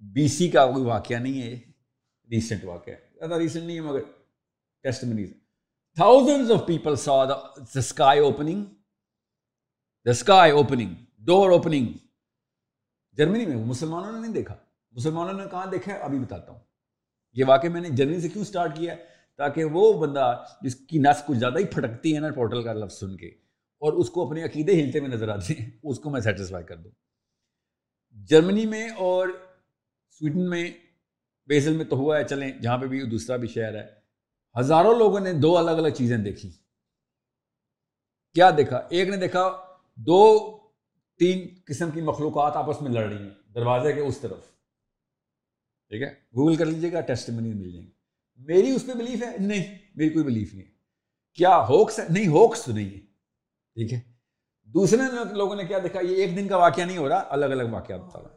بی 0.03 0.27
سی 0.29 0.49
کا 0.49 0.67
کوئی 0.67 0.85
واقعہ 0.85 1.17
نہیں 1.17 1.43
ہے 1.43 1.55
ریسنٹ 2.31 2.65
واقعہ 2.65 2.93
زیادہ 3.15 3.35
ریسنٹ 3.35 3.65
نہیں 3.65 3.77
ہے، 3.77 3.81
مگر 3.81 4.01
testimonies 5.05 5.31
thousand 5.97 6.51
of 6.51 6.67
people 6.67 6.97
saw 6.97 7.25
the 7.25 7.35
sky 7.79 8.21
opening 8.21 8.65
the 10.07 10.11
sky 10.11 10.53
opening 10.53 10.95
door 11.19 11.51
opening 11.51 11.87
Germany 13.19 13.47
میں 13.47 13.57
مسلمانوں 13.57 14.13
نے 14.13 14.21
نہیں 14.21 14.33
دیکھا۔ 14.33 14.57
مسلمانوں 14.91 15.33
نے 15.33 15.45
کہاں 15.51 15.67
دیکھا 15.67 15.95
ابھی 15.95 16.19
بتاتا 16.19 16.53
ہوں۔ 16.53 16.61
یہ 17.37 17.45
واقعہ 17.45 17.71
میں 17.71 17.81
نے 17.81 17.89
جرمنی 17.89 18.21
سے 18.21 18.29
کیوں 18.29 18.45
سٹارٹ 18.45 18.77
کیا 18.77 18.95
تاکہ 19.39 19.65
وہ 19.65 19.93
بندہ 20.01 20.33
جس 20.63 20.75
کی 20.89 20.99
نس 20.99 21.23
کچھ 21.27 21.39
زیادہ 21.39 21.59
ہی 21.59 21.65
پھٹکتی 21.65 22.15
ہے 22.15 22.21
نا 22.21 22.29
پورٹل 22.35 22.63
کا 22.63 22.73
لفظ 22.73 22.99
سن 22.99 23.17
کے، 23.17 23.27
اور 23.83 23.93
اس 23.93 24.11
کو 24.11 24.27
اپنے 24.27 24.43
عقیدے 24.45 24.81
ہلتے 24.83 25.01
میں 25.01 25.09
نظر 25.09 25.29
آتے 25.29 25.55
ہیں، 25.55 25.71
اس 25.83 25.99
کو 25.99 26.11
میں 26.11 26.21
سیٹسفائی 26.21 26.65
کر 26.65 26.77
دوں۔ 26.77 26.91
جرمنی 28.29 28.67
میں 28.67 28.89
اور 28.99 29.29
سویڈن 30.21 30.49
میں 30.51 30.71
بیزل 31.49 31.77
میں 31.77 31.85
تو 31.85 31.97
ہوا 31.97 32.19
ہے، 32.19 32.25
چلیں، 32.25 32.51
جہاں 32.53 32.79
پہ 32.79 32.87
بھی 32.87 33.03
دوسرا 33.03 33.37
بھی 33.37 33.49
شہر 33.49 33.75
ہے، 33.75 33.87
ہزاروں 34.57 34.95
لوگوں 34.99 35.21
نے 35.21 35.33
دو 35.33 35.57
الگ 35.59 35.71
الگ 35.71 35.89
چیزیں 35.89 36.17
دیکھی۔ 36.19 36.51
کیا 38.37 38.51
دیکھا؟ 38.57 38.77
ایک 38.91 39.09
نے 39.09 39.17
دیکھا، 39.17 39.51
دو 39.99 40.21
تین 41.21 41.47
قسم 41.67 41.91
کی 41.91 42.01
مخلوقات 42.01 42.57
آپس 42.57 42.83
میں 42.83 42.91
لڑ 42.91 43.09
رہی 43.09 43.23
ہیں، 43.23 43.31
دروازے 43.55 43.93
کے 43.93 44.01
اس 44.01 44.19
طرف۔ 44.19 44.51
ٹھیک 45.93 46.03
ہے؟ 46.03 46.09
گوگل 46.09 46.57
کر 46.57 46.67
لیجیے 46.67 46.93
گا 46.93 47.01
ٹیسٹ 47.01 47.31
منی 47.31 47.53
مل 47.55 47.73
جائیں 47.73 47.87
گے 47.87 47.93
میری 48.37 48.71
اس 48.71 48.87
پہ 48.87 48.93
بلیف 48.93 49.23
ہے؟ 49.23 49.37
نہیں، 49.39 49.79
میری 49.95 50.11
کوئی 50.11 50.25
بلیف 50.25 50.55
نہیں 50.55 50.67
ہے۔ 50.67 50.71
کیا 51.35 51.67
ہوکس 51.69 51.99
ہے؟ 51.99 52.05
نہیں 52.11 52.29
ہوکس 52.29 52.63
تو 52.63 52.73
نہیں 52.73 52.91
ہے۔ 52.91 52.99
ٹھیک 53.75 53.93
ہے؟ 53.93 54.01
دوسرے 54.65 55.35
لوگوں 55.35 55.57
نے 55.57 55.65
کیا 55.65 55.79
دیکھا؟ 55.79 56.01
یہ 56.01 56.17
ایک 56.17 56.37
دن 56.37 56.49
کا 56.49 56.57
واقعہ 56.57 56.83
نہیں 56.83 56.97
ہو 56.97 57.09
رہا، 57.09 57.25
الگ 57.31 57.45
الگ 57.45 57.63
واقعات 57.71 58.01
بتا 58.01 58.23
رہا 58.23 58.37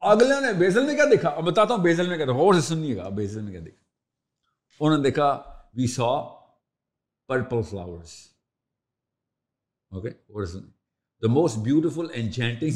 اگلے 0.00 0.46
نے 0.46 0.52
بیزل 0.52 0.86
میں 0.86 0.94
کیا 0.94 1.04
دیکھا؟ 1.04 1.28
اب 1.28 1.44
بتاتا 1.44 1.74
ہوں 1.74 1.82
بیزل 1.82 2.08
میں 2.08 2.16
کیا 2.16 2.26
دیکھا۔ 2.26 2.38
اور 2.38 2.54
سے 2.54 2.60
سنیے 2.60 2.96
گا 2.96 3.08
بیزل 3.08 3.42
میں 3.42 3.52
کیا 3.52 3.60
دیکھا؟ 3.64 3.84
انہوں 4.80 4.98
نے 4.98 5.02
دیکھا 5.02 5.42
we 5.74 5.86
saw 5.86 6.24
purple 7.28 7.62
flowers 7.62 8.12
okay 9.90 10.08
اور 10.08 10.46
the 11.22 11.28
most 11.28 11.58
beautiful 11.58 12.06
enchanting 12.12 12.70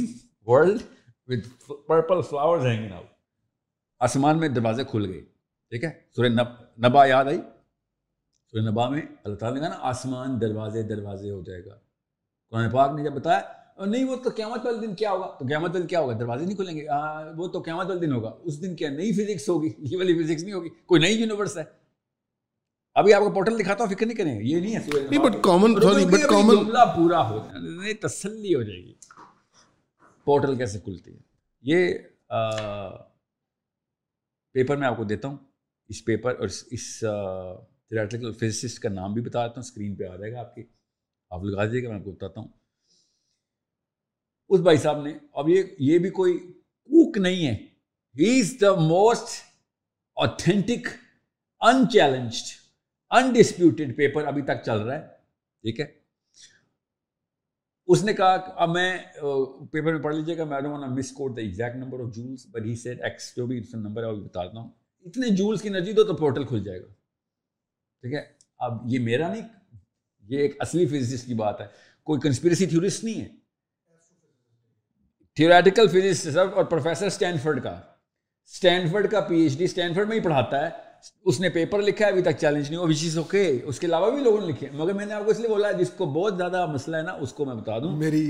world 0.48 0.82
with 1.26 1.72
purple 1.86 2.22
flowers 2.22 2.66
hanging 2.66 2.92
out 2.92 3.09
آسمان 4.00 4.38
میں 4.38 4.48
دروازے 4.48 4.84
کھل 4.84 5.06
گئے۔ 5.10 5.20
ٹھیک 5.70 5.84
ہے؟ 5.84 5.90
سورہ 6.16 6.28
نبا 6.86 7.06
یاد 7.06 7.24
آئی؟ 7.24 7.40
سورہ 8.50 8.70
نبا 8.70 8.88
میں 8.88 9.02
اللہ 9.24 9.36
تعالیٰ 9.36 9.60
نے 9.60 9.68
کہا 9.68 9.76
نا 9.76 9.78
آسمان 9.80 10.40
دروازے 10.40 10.82
دروازے 10.82 11.30
ہو 11.30 11.42
جائے 11.42 11.64
گا۔ 11.64 11.78
قرآن 12.50 12.70
پاک 12.70 12.90
نے 12.96 13.04
جب 13.04 13.12
بتایا 13.12 13.40
نہیں 13.86 14.04
وہ 14.04 14.16
تو 14.16 14.30
قیامت 14.36 14.66
والے 14.66 14.86
دن 14.86 14.94
کیا 14.94 15.10
ہوگا؟ 15.10 15.26
تو 15.26 15.44
قیامت 15.48 15.70
والے 15.74 15.86
کیا 15.86 16.00
ہوگا؟ 16.00 16.12
دروازے 16.18 16.44
نہیں 16.44 16.56
کھلیں 16.56 16.76
گے۔ 16.76 16.86
وہ 17.36 17.48
تو 17.48 17.60
قیامت 17.60 17.86
والے 17.86 18.00
دن 18.00 18.12
ہوگا۔ 18.12 18.30
اس 18.42 18.62
دن 18.62 18.76
کیا 18.76 18.90
نئی 18.90 19.12
فزکس 19.12 19.48
ہوگی۔ 19.48 19.70
یہ 19.78 19.96
والی 19.96 20.24
فزکس 20.24 20.42
نہیں 20.42 20.54
ہوگی۔ 20.54 20.68
کوئی 20.86 21.00
نئی 21.00 21.14
یونیورس 21.14 21.58
ہے۔ 21.58 21.64
ابھی 22.94 23.14
آپ 23.14 23.22
کو 23.22 23.30
پورٹل 23.30 23.58
دکھاتا 23.58 23.84
ہوں 23.84 23.90
فکر 23.94 24.06
نہیں 24.06 24.16
کریں 24.16 24.40
یہ 24.42 24.60
نہیں 24.60 24.76
ہے 24.76 25.18
بٹ 25.18 25.36
کامن 25.42 25.74
بٹ 25.74 26.20
کامن 26.30 26.56
پورا 26.96 27.30
ہو 27.30 27.38
جائے۔ 27.38 27.94
تسلی 27.94 28.54
ہو 28.54 28.62
جائے 28.62 28.80
گی۔ 28.80 28.94
پورٹل 30.24 30.56
کیسے 30.56 30.78
کھلتی 30.78 31.12
ہے؟ 31.12 31.18
یہ 31.62 31.94
پیپر 34.52 34.76
میں 34.76 34.88
آپ 34.88 34.96
کو 34.96 35.04
دیتا 35.04 35.28
ہوں۔ 35.28 35.36
اس 35.88 36.04
پیپر 36.04 36.38
اور 36.38 36.48
اس 36.70 37.04
تھریٹیکل 37.88 38.32
فزسسٹ 38.32 38.78
کا 38.78 38.88
نام 38.88 39.14
بھی 39.14 39.22
بتا 39.22 39.46
دیتا 39.46 39.54
ہوں۔ 39.56 39.62
اسکرین 39.62 39.96
پہ 39.96 40.04
آ 40.04 40.16
جائے 40.16 40.32
گا 40.32 40.40
آپ 40.40 40.54
کی 40.54 40.62
آپ 41.30 41.44
لگا 41.44 41.64
دیجیے 41.64 41.84
گا، 41.84 41.88
میں 41.88 41.98
آپ 41.98 42.04
کو 42.04 42.12
بتاتا 42.12 42.40
ہوں۔ 42.40 42.48
اس 44.48 44.60
بھائی 44.60 44.76
صاحب 44.76 45.02
نے، 45.02 45.18
اب 45.32 45.48
یہ 45.48 45.62
یہ 45.78 45.98
بھی 45.98 46.10
کوئی 46.10 46.38
کوک 46.84 47.18
نہیں 47.18 47.46
ہے۔ 47.46 47.52
He 48.18 48.40
is 48.40 48.54
the 48.60 48.74
most 48.74 49.28
authentic 50.14 50.88
unchallenged 51.88 52.60
undisputed 53.10 53.96
paper 53.96 54.24
ابھی 54.24 54.42
تک 54.42 54.64
چل 54.66 54.78
رہا 54.78 54.94
ہے۔ 54.94 55.06
ٹھیک 55.62 55.80
ہے؟ 55.80 55.99
اس 57.90 58.04
نے 58.04 58.12
کہا 58.12 58.36
کہ 58.36 58.52
اب 58.56 58.68
میں 58.68 58.98
پیپر 59.72 59.92
میں 59.92 60.02
پڑھ 60.02 60.16
لیجیے 60.16 60.38
گا 60.38 60.44
میں 60.44 60.60
misquote 61.12 61.36
the 61.36 61.40
exact 61.40 61.76
number 61.76 62.00
of 62.00 62.14
joules 62.14 62.46
but 62.46 62.66
he 62.66 62.76
set 62.76 63.00
x 63.02 63.36
جو 63.36 63.46
بھی 63.46 63.62
نمبر 63.74 64.02
ہے، 64.02 64.08
وہ 64.08 64.16
بتاتا 64.16 64.58
ہوں۔ 64.58 64.70
اتنے 65.00 65.28
جولس 65.28 65.62
کی 65.62 65.68
انرجی 65.68 65.92
دو 65.92 66.04
تو 66.04 66.16
پورٹل 66.16 66.44
کھل 66.44 66.64
جائے 66.64 66.80
گا۔ 66.82 66.86
ٹھیک 68.00 68.14
ہے؟ 68.14 68.22
اب 68.58 68.72
یہ 68.86 68.98
میرا 68.98 69.32
نہیں، 69.32 69.48
یہ 70.20 70.38
ایک 70.38 70.56
اصلی 70.60 70.86
فزسٹ 70.86 71.26
کی 71.26 71.34
بات 71.34 71.60
ہے۔ 71.60 71.66
کوئی 72.02 72.20
کنسپریسی 72.20 72.66
تھیورسٹ 72.66 73.04
نہیں 73.04 73.20
ہے۔ 73.20 73.28
تھیوریٹیکل 75.34 75.88
فزسٹ 75.88 76.36
اور 76.36 76.64
پروفیسر 76.64 77.06
اسٹینفرڈ 77.06 77.62
کا۔ 77.62 77.80
اسٹینفرڈ 78.46 79.10
کا 79.10 79.20
پی 79.20 79.40
ایچ 79.42 79.58
ڈی 79.58 79.64
اسٹینفرڈ 79.64 80.08
میں 80.08 80.16
ہی 80.16 80.22
پڑھاتا 80.22 80.66
ہے۔ 80.66 80.89
اس 81.24 81.40
نے 81.40 81.48
پیپر 81.48 81.82
لکھا 81.82 82.06
ہے 82.06 82.10
ابھی 82.10 82.22
تک 82.22 82.38
چیلنج 82.38 82.68
نہیں 82.68 82.76
ہوا 82.76 82.86
وچ 82.88 83.04
از 83.04 83.16
اوکے 83.18 83.42
اس 83.64 83.78
کے 83.80 83.86
علاوہ 83.86 84.10
بھی 84.10 84.22
لوگوں 84.22 84.40
نے 84.40 84.46
لکھے 84.46 84.68
مگر 84.72 84.92
میں 84.92 85.06
نے 85.06 85.14
آپ 85.14 85.24
کو 85.24 85.30
اس 85.30 85.40
لیے 85.40 85.48
بولا 85.48 85.70
جس 85.72 85.90
کو 85.90 86.06
بہت 86.06 86.36
زیادہ 86.36 86.66
مسئلہ 86.66 86.96
ہے 86.96 87.02
نا 87.02 87.12
اس 87.20 87.32
کو 87.32 87.44
میں 87.44 87.54
بتا 87.54 87.78
دوں۔ 87.78 87.90
میری 87.96 88.24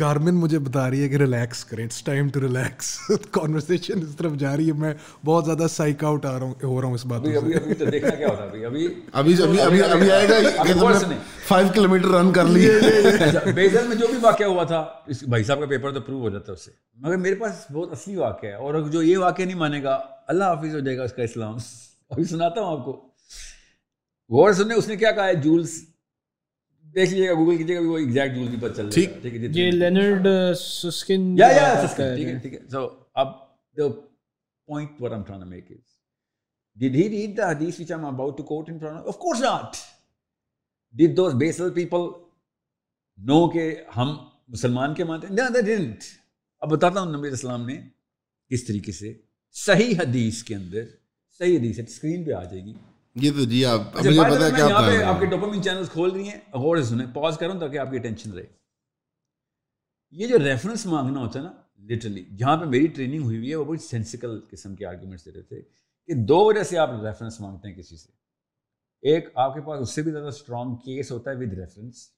گارمن 0.00 0.34
مجھے 0.34 0.58
بتا 0.58 0.88
رہی 0.90 1.02
ہے 1.02 1.08
کہ 1.08 1.16
ریلیکس 1.16 1.64
کریں 1.64 1.84
it's 1.84 2.02
time 2.02 2.28
to 2.28 2.40
relax 2.40 2.96
conversation 3.30 3.98
اس 3.98 4.16
طرف 4.16 4.32
جا 4.38 4.56
رہی 4.56 4.66
ہے 4.68 4.72
میں 4.78 4.92
بہت 5.24 5.44
زیادہ 5.44 5.66
سائک 5.70 6.04
آؤٹ 6.04 6.26
آ 6.26 6.32
رہا 6.32 6.46
ہوں 6.46 6.54
ہو 6.62 6.80
رہا 6.80 6.86
ہوں 6.86 6.94
اس 6.94 7.06
بات 7.06 7.20
ابھی 7.20 7.36
ابھی 7.36 7.54
ابھی 7.54 7.74
تو 7.74 7.84
دیکھنا 7.84 8.14
کیا 8.14 8.28
ہوتا 8.28 8.42
ہے 8.42 8.64
ابھی 8.66 8.86
ابھی 9.12 9.34
ابھی 9.34 9.60
ابھی 9.62 9.82
ابھی 9.82 10.10
آئے 10.10 10.28
گا 10.28 10.98
فائیو 11.48 11.68
کلو 11.74 11.88
میٹر 11.88 12.08
رن 12.08 12.32
کر 12.32 12.44
لیے 12.46 12.70
بیزل 13.54 13.86
میں 13.88 13.96
جو 13.96 14.06
بھی 14.06 14.18
واقعہ 14.22 14.46
ہوا 14.46 14.64
تھا 14.64 14.84
اس 15.06 15.22
بھائی 15.22 15.44
صاحب 15.44 15.60
کا 15.60 15.66
پیپر 15.66 15.92
تو 15.92 16.00
پروو 16.00 16.20
ہو 16.20 16.30
جاتا 16.30 16.52
ہے 16.52 16.56
اس 16.56 16.64
سے۔ 16.64 16.70
مگر 16.96 17.16
میرے 17.16 17.34
پاس 17.34 17.70
بہت 17.72 17.92
اصلی 17.92 18.16
واقعہ 18.16 18.48
ہے 18.48 18.54
اور 18.56 18.80
جو 18.90 19.02
یہ 19.02 19.18
واقعہ 19.18 19.44
نہیں 19.44 19.56
مانے 19.56 19.82
گا 19.82 19.98
اللہ 20.26 20.44
حافظ 20.44 20.74
ہو 20.74 20.80
جائے 20.80 20.96
گا 20.98 21.02
اس 21.02 21.12
کا 21.12 21.22
اسلام۔ 21.22 21.56
ابھی 22.10 22.24
سناتا 22.24 22.60
ہوں 22.60 22.78
آپ 22.78 22.84
کو۔ 22.84 22.92
غور 24.28 24.52
سننے 24.52 24.74
اس 24.74 24.88
نے 24.88 24.96
کیا 24.96 25.10
کہا 25.12 25.26
ہے؟ 25.26 25.34
جولس 25.34 25.86
دیکھ 26.94 27.10
لیجیے 27.10 27.28
گا 27.28 27.34
گوگل 27.34 27.56
کیجیے 27.56 27.76
گا 27.76 27.80
وہ 27.90 27.98
ایگزیکٹ 27.98 28.34
جولس 28.34 28.60
پر 28.60 28.74
چل 28.74 28.88
رہا 28.88 29.02
ہے۔ 29.02 29.20
ٹھیک۔ 29.20 29.34
ہے 29.34 29.64
یہ 29.64 29.70
لینرڈ 29.70 30.26
سسکن 30.56 31.38
یا 31.38 31.46
یا 31.46 31.84
سسکن۔ 31.88 32.14
ٹھیک 32.14 32.28
ہے 32.28 32.38
ٹھیک 32.38 32.54
ہے۔ 32.54 32.68
سو 32.68 32.88
اب 33.14 33.28
the 33.80 33.88
point 34.72 34.90
what 34.90 35.12
I'm 35.12 35.22
trying 35.22 35.42
to 35.42 35.48
make 35.48 35.70
is 35.70 35.88
did 36.82 36.94
he 36.94 37.02
read 37.02 37.32
the 37.40 37.50
hadith 37.50 37.72
which 37.80 37.96
I'm 37.96 38.04
about 38.04 38.32
to 38.32 38.44
quote 38.44 38.72
in 38.72 38.78
front 38.78 38.96
of? 38.96 39.06
Of 39.06 39.18
course 39.24 39.42
not. 39.44 39.70
Did 40.94 41.10
those 41.20 41.34
basal 41.34 41.68
people 41.70 42.22
know 43.30 43.52
کہ 43.52 43.76
ہم 43.96 44.28
مسلمان 44.48 44.94
کے 44.94 45.04
مانتے 45.04 45.26
ہیں؟ 45.26 45.36
No 45.36 45.48
they 45.48 45.62
didn't. 45.62 45.98
اب 46.60 46.70
بتاتا 46.70 47.00
ہوں 47.00 47.12
نبی 47.12 47.28
اسلام 47.28 47.66
نے 47.66 47.80
کس 48.48 48.64
طریقے 48.64 48.92
سے 48.92 49.14
صحیح 49.52 49.94
حدیث 49.98 50.42
کے 50.42 50.54
اندر 50.54 50.84
صحیح 51.38 51.58
حدیث 51.58 51.78
ہے 51.78 51.84
اسکرین 51.84 52.24
پہ 52.24 52.32
آ 52.32 52.44
جائے 52.44 52.64
گی۔ 52.64 52.74
یہ 53.14 53.30
تو 53.30 53.44
جی 53.44 53.64
آپ 53.64 53.80
مجھے 53.94 54.10
پتا 54.10 54.48
کیا 54.50 54.66
یہاں 54.68 54.82
پہ 54.82 55.02
آپ 55.02 55.20
کے 55.20 55.26
ڈوپامین 55.26 55.62
چینلز 55.62 55.90
کھول 55.90 56.10
رہی 56.10 56.28
ہیں 56.28 56.40
غور 56.52 56.76
سے 56.76 56.82
سنیں 56.82 57.06
پاز 57.14 57.38
کروں 57.38 57.60
تاکہ 57.60 57.78
آپ 57.78 57.90
کی 57.90 57.96
اٹینشن 57.96 58.32
رہے۔ 58.32 58.46
یہ 60.10 60.26
جو 60.26 60.38
ریفرنس 60.38 60.86
مانگنا 60.86 61.20
ہوتا 61.20 61.38
ہے 61.38 61.44
نا 61.44 61.52
لٹرلی 61.78 62.24
جہاں 62.24 62.56
پہ 62.56 62.64
میری 62.64 62.86
ٹریننگ 62.86 63.22
ہوئی 63.22 63.36
ہوئی 63.36 63.50
ہے 63.50 63.54
وہ 63.54 63.64
بہت 63.64 63.80
سینسیکل 63.80 64.40
قسم 64.50 64.74
کے 64.74 64.86
آرگومنٹس 64.86 65.26
رہے 65.26 65.42
تھے 65.42 65.62
کہ 66.06 66.14
دو 66.14 66.44
وجہ 66.44 66.62
سے 66.62 66.78
آپ 66.78 66.90
ریفرنس 67.04 67.40
مانگتے 67.40 67.68
ہیں 67.68 67.76
کسی 67.76 67.96
سے۔ 67.96 68.08
ایک 69.00 69.28
آپ 69.34 69.54
کے 69.54 69.60
پاس 69.60 69.80
اس 69.80 69.90
سے 69.90 70.02
بھی 70.02 70.10
زیادہ 70.10 70.26
اسٹرانگ 70.26 70.76
کیس 70.76 71.12
ہوتا 71.12 71.30
ہے 71.30 71.36
ود 71.36 71.52
ریفرنس 71.52 72.08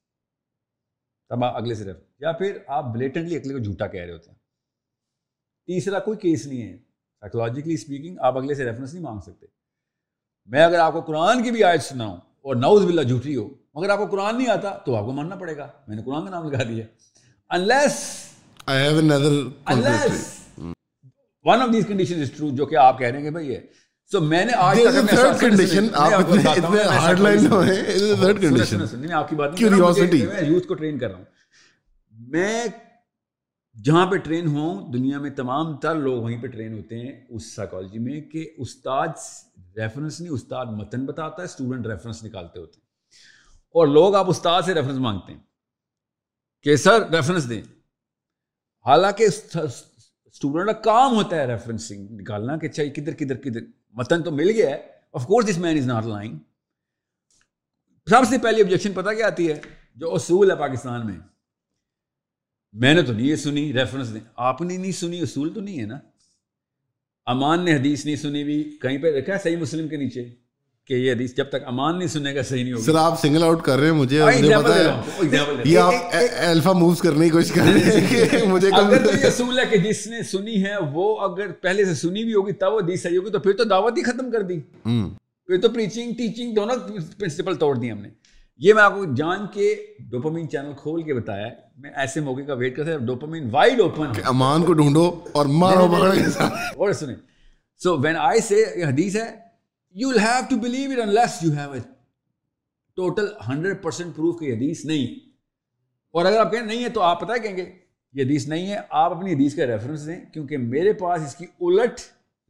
تب 1.29 1.43
آپ 1.43 1.55
اگلے 1.55 1.75
سے 1.75 1.83
ریفرنس 1.83 2.21
یا 2.21 2.31
پھر 2.31 2.57
آپ 2.67 2.85
بلیٹنٹلی 2.93 3.35
اگلے 3.35 3.53
کو 3.53 3.59
جھوٹا 3.59 3.87
کہہ 3.87 4.01
رہے 4.01 4.11
ہوتے 4.11 4.31
ہیں۔ 4.31 4.37
تیسرا 5.65 5.99
کوئی 5.99 6.17
کیس 6.17 6.47
نہیں 6.47 6.61
ہے۔ 6.61 6.84
سائیکولوجیکلی 7.25 7.73
اسپیکنگ 7.73 8.17
آپ 8.19 8.37
اگلے 8.37 8.55
سے 8.55 8.65
ریفرنس 8.65 8.93
نہیں 8.93 9.03
مانگ 9.03 9.19
سکتے 9.19 9.45
میں 10.49 10.63
اگر 10.63 10.79
آپ 10.79 10.93
کو 10.93 11.01
قرآن 11.01 11.43
کی 11.43 11.51
بھی 11.51 11.63
آیت 11.63 11.83
سناؤں 11.83 12.17
اور 12.41 12.55
نوز 12.55 12.85
بلّہ 12.85 13.01
جھوٹی 13.01 13.35
ہو 13.35 13.47
مگر 13.75 13.89
آپ 13.89 13.97
کو 13.97 14.05
قرآن 14.05 14.37
نہیں 14.37 14.47
آتا 14.47 14.75
تو 14.85 14.95
آپ 14.95 15.05
کو 15.05 15.11
ماننا 15.11 15.35
پڑے 15.35 15.57
گا 15.57 15.67
میں 15.87 15.95
نے 15.95 16.03
قرآن 16.03 16.25
کا 16.25 16.29
نام 16.29 16.49
لگا 16.49 16.63
دیا 16.63 16.85
unless 17.49 17.97
one 21.45 21.61
of 21.61 21.73
these 21.73 21.87
condition 21.87 22.21
is 22.21 22.31
true 22.37 22.49
جو 22.49 22.65
کہ 22.65 22.75
آپ 22.75 22.99
کہہ 22.99 23.07
رہے 23.07 23.17
ہیں 23.17 23.25
کہ 23.25 23.31
بھائی 23.31 23.55
ہے 23.55 23.61
سو 24.11 24.19
میں 24.21 24.45
نے 24.45 24.53
آج 24.57 24.79
تک 24.79 25.39
کنڈیشن 25.41 25.93
آپ 29.13 29.29
کی 29.29 29.35
بات 29.35 29.61
یوتھ 29.61 30.67
کو 30.67 30.73
ٹرین 30.73 30.99
کر 30.99 31.07
رہا 31.07 31.17
ہوں 31.17 31.25
میں 32.17 32.67
جہاں 33.83 34.11
پہ 34.11 34.17
ٹرین 34.17 34.47
ہوں، 34.47 34.91
دنیا 34.91 35.19
میں 35.19 35.29
تمام 35.29 35.77
تر 35.77 35.95
لوگ 35.95 36.23
وہیں 36.23 36.41
پہ 36.41 36.47
ٹرین 36.47 36.77
ہوتے 36.77 36.99
ہیں 36.99 37.25
اس 37.29 37.55
سائیکالوجی 37.55 37.99
میں 37.99 38.21
کہ 38.21 38.49
استاد 38.57 39.07
ریفرنس 39.75 40.21
نہیں، 40.21 40.33
استاد 40.33 40.65
متن 40.65 41.05
بتاتا 41.05 41.35
ہے 41.39 41.45
اسٹوڈنٹ 41.45 41.87
ریفرنس 41.87 42.23
نکالتے 42.23 42.59
ہوتے 42.59 42.79
ہیں۔ 42.79 42.85
اور 43.69 43.87
لوگ 43.87 44.15
آپ 44.15 44.29
استاد 44.29 44.61
سے 44.65 44.73
ریفرنس 44.73 44.97
مانگتے 44.97 45.33
ہیں۔ 45.33 45.39
کہ 46.63 46.75
سر 46.75 47.09
ریفرنس 47.09 47.49
دیں۔ 47.49 47.61
حالانکہ 48.85 49.23
اسٹوڈنٹ 49.23 50.65
کا 50.65 50.73
کام 50.73 51.15
ہوتا 51.15 51.35
ہے 51.35 51.47
ریفرنسنگ 51.47 52.07
نکالنا 52.11 52.57
کہ 52.57 52.67
چاہیے 52.67 52.91
کدھر 52.91 53.13
کدھر 53.13 53.35
کدھر۔ 53.35 53.61
متن 53.93 54.23
تو 54.23 54.31
مل 54.31 54.49
گیا 54.49 54.69
ہے۔ 54.69 54.87
Of 55.13 55.25
course 55.25 55.49
this 55.49 55.57
man 55.57 55.77
is 55.77 55.87
not 55.87 56.05
line 56.05 56.37
سب 58.09 58.21
سے 58.29 58.37
پہلی 58.37 58.61
آبجیکشن 58.61 58.93
پتہ 58.93 59.09
کیا 59.09 59.27
آتی 59.27 59.51
ہے؟ 59.51 59.61
جو 59.95 60.13
اصول 60.15 60.51
ہے 60.51 60.55
پاکستان 60.55 61.05
میں۔ 61.05 61.34
میں 62.75 62.93
نے 62.93 63.01
تو 63.01 63.13
نہیں 63.13 63.27
یہ 63.27 63.35
سنی 63.37 63.71
ریفرنس 63.73 64.13
دیں 64.13 64.19
آپ 64.43 64.61
نے 64.61 64.77
نہیں 64.77 64.91
سنی 64.93 65.19
اصول 65.21 65.53
تو 65.53 65.61
نہیں 65.61 65.79
ہے 65.79 65.85
نا۔ 65.85 65.97
امان 67.27 67.63
نے 67.65 67.75
حدیث 67.75 68.05
نہیں 68.05 68.15
سنی 68.15 68.43
بھی 68.43 68.63
کہیں 68.81 68.97
پہ 68.97 69.11
رکھا 69.11 69.33
ہے 69.33 69.39
صحیح 69.43 69.57
مسلم 69.57 69.87
کے 69.87 69.97
نیچے 69.97 70.23
کہ 70.89 70.93
یہ 70.93 71.11
حدیث 71.11 71.35
جب 71.35 71.49
تک 71.49 71.63
امان 71.65 71.97
نہیں 71.97 72.07
سنے 72.07 72.33
گا 72.35 72.41
صحیح 72.41 72.63
نہیں 72.63 72.73
ہوگا 72.73 72.83
سر 72.83 72.95
آپ 72.97 73.19
سنگل 73.21 73.43
آؤٹ 73.43 73.63
کر 73.63 73.77
رہے 73.77 73.87
ہیں 73.87 73.93
مجھے 73.93 74.17
یہ 75.65 75.77
آپ 75.79 75.93
الفا 76.41 76.71
مووز 76.73 77.01
کرنے 77.01 77.25
کی 77.25 77.29
کوشش 77.29 77.51
کر 77.51 77.61
رہے 77.63 77.91
ہیں 77.91 78.07
کہ 78.31 78.45
مجھے 78.47 78.69
اگر 78.71 79.05
تو 79.05 79.11
یہ 79.15 79.25
اصول 79.27 79.59
ہے 79.59 79.65
کہ 79.67 79.77
جس 79.79 80.05
نے 80.07 80.21
سنی 80.25 80.63
ہے 80.63 80.75
وہ 80.93 81.07
اگر 81.21 81.51
پہلے 81.61 81.85
سے 81.85 81.93
سنی 81.97 82.23
بھی 82.23 82.33
ہوگی 82.33 82.51
تب 82.55 82.73
وہ 82.73 82.79
حدیث 82.79 83.03
صحیح 83.03 83.17
ہوگی 83.17 83.31
تو 83.31 83.39
پھر 83.39 83.53
تو 83.53 83.63
دعوت 83.65 83.97
ہی 83.97 84.03
ختم 84.03 84.31
کر 84.31 84.41
دی۔ 84.43 84.59
پھر 84.83 85.61
تو 85.61 85.69
پریچنگ 85.69 86.13
ٹیچنگ 86.13 86.53
دونوں 86.53 86.75
پرنسپل 87.17 87.55
توڑ 87.55 87.75
دی 87.75 87.91
ہم 87.91 88.01
نے۔ 88.01 88.09
یہ 88.57 88.73
میں 88.73 88.83
آپ 88.83 88.93
کو 88.95 89.15
جان 89.15 89.47
کے 89.53 89.85
ڈوپامین 89.99 90.49
چینل 90.49 90.71
کھول 90.77 91.03
کے 91.03 91.13
بتایا 91.13 91.47
میں 91.77 91.91
ایسے 91.95 92.19
موقع 92.19 92.41
کا 92.41 92.53
ویٹ 92.53 92.75
کرتا 92.75 92.97
ڈوپامین 92.97 93.49
وائڈ 93.51 93.81
اوپن 93.81 94.11
امان 94.23 94.63
کو 94.63 94.73
ڈھونڈو 94.73 95.23
اور 95.31 95.45
مارو 95.45 95.85
اور 96.77 96.91
سنیں۔ 96.91 97.15
سو 97.77 97.97
وین 97.97 98.15
آئی 98.15 98.41
سے 98.41 98.65
یہ 98.75 98.85
حدیث 98.85 99.15
ہے 99.15 99.35
you 99.95 100.09
will 100.09 100.19
have 100.19 100.43
to 100.49 100.55
believe 100.55 100.91
it 100.91 101.07
unless 101.07 101.43
you 101.43 101.51
have 101.51 101.71
a 101.71 101.79
total 102.95 103.27
hundred 103.47 103.83
percent 103.83 104.15
proof 104.15 104.39
کہ 104.39 104.53
حدیث 104.53 104.85
نہیں۔ 104.85 105.07
اور 106.11 106.25
اگر 106.25 106.37
آپ 106.37 106.51
کہیں 106.51 106.61
نہیں 106.61 106.83
ہے 106.83 106.89
تو 106.89 107.01
آپ 107.01 107.21
پتہ 107.21 107.37
کہیں 107.43 107.57
گے 107.57 107.65
یہ 108.13 108.23
حدیث 108.23 108.47
نہیں 108.47 108.71
ہے۔ 108.71 108.77
آپ 108.89 109.17
اپنی 109.17 109.33
حدیث 109.33 109.55
کا 109.55 109.65
ریفرنس 109.65 110.07
دیں 110.07 110.25
کیونکہ 110.33 110.57
میرے 110.57 110.93
پاس 110.93 111.21
اس 111.21 111.35
کی 111.35 111.45
الٹ 111.61 111.99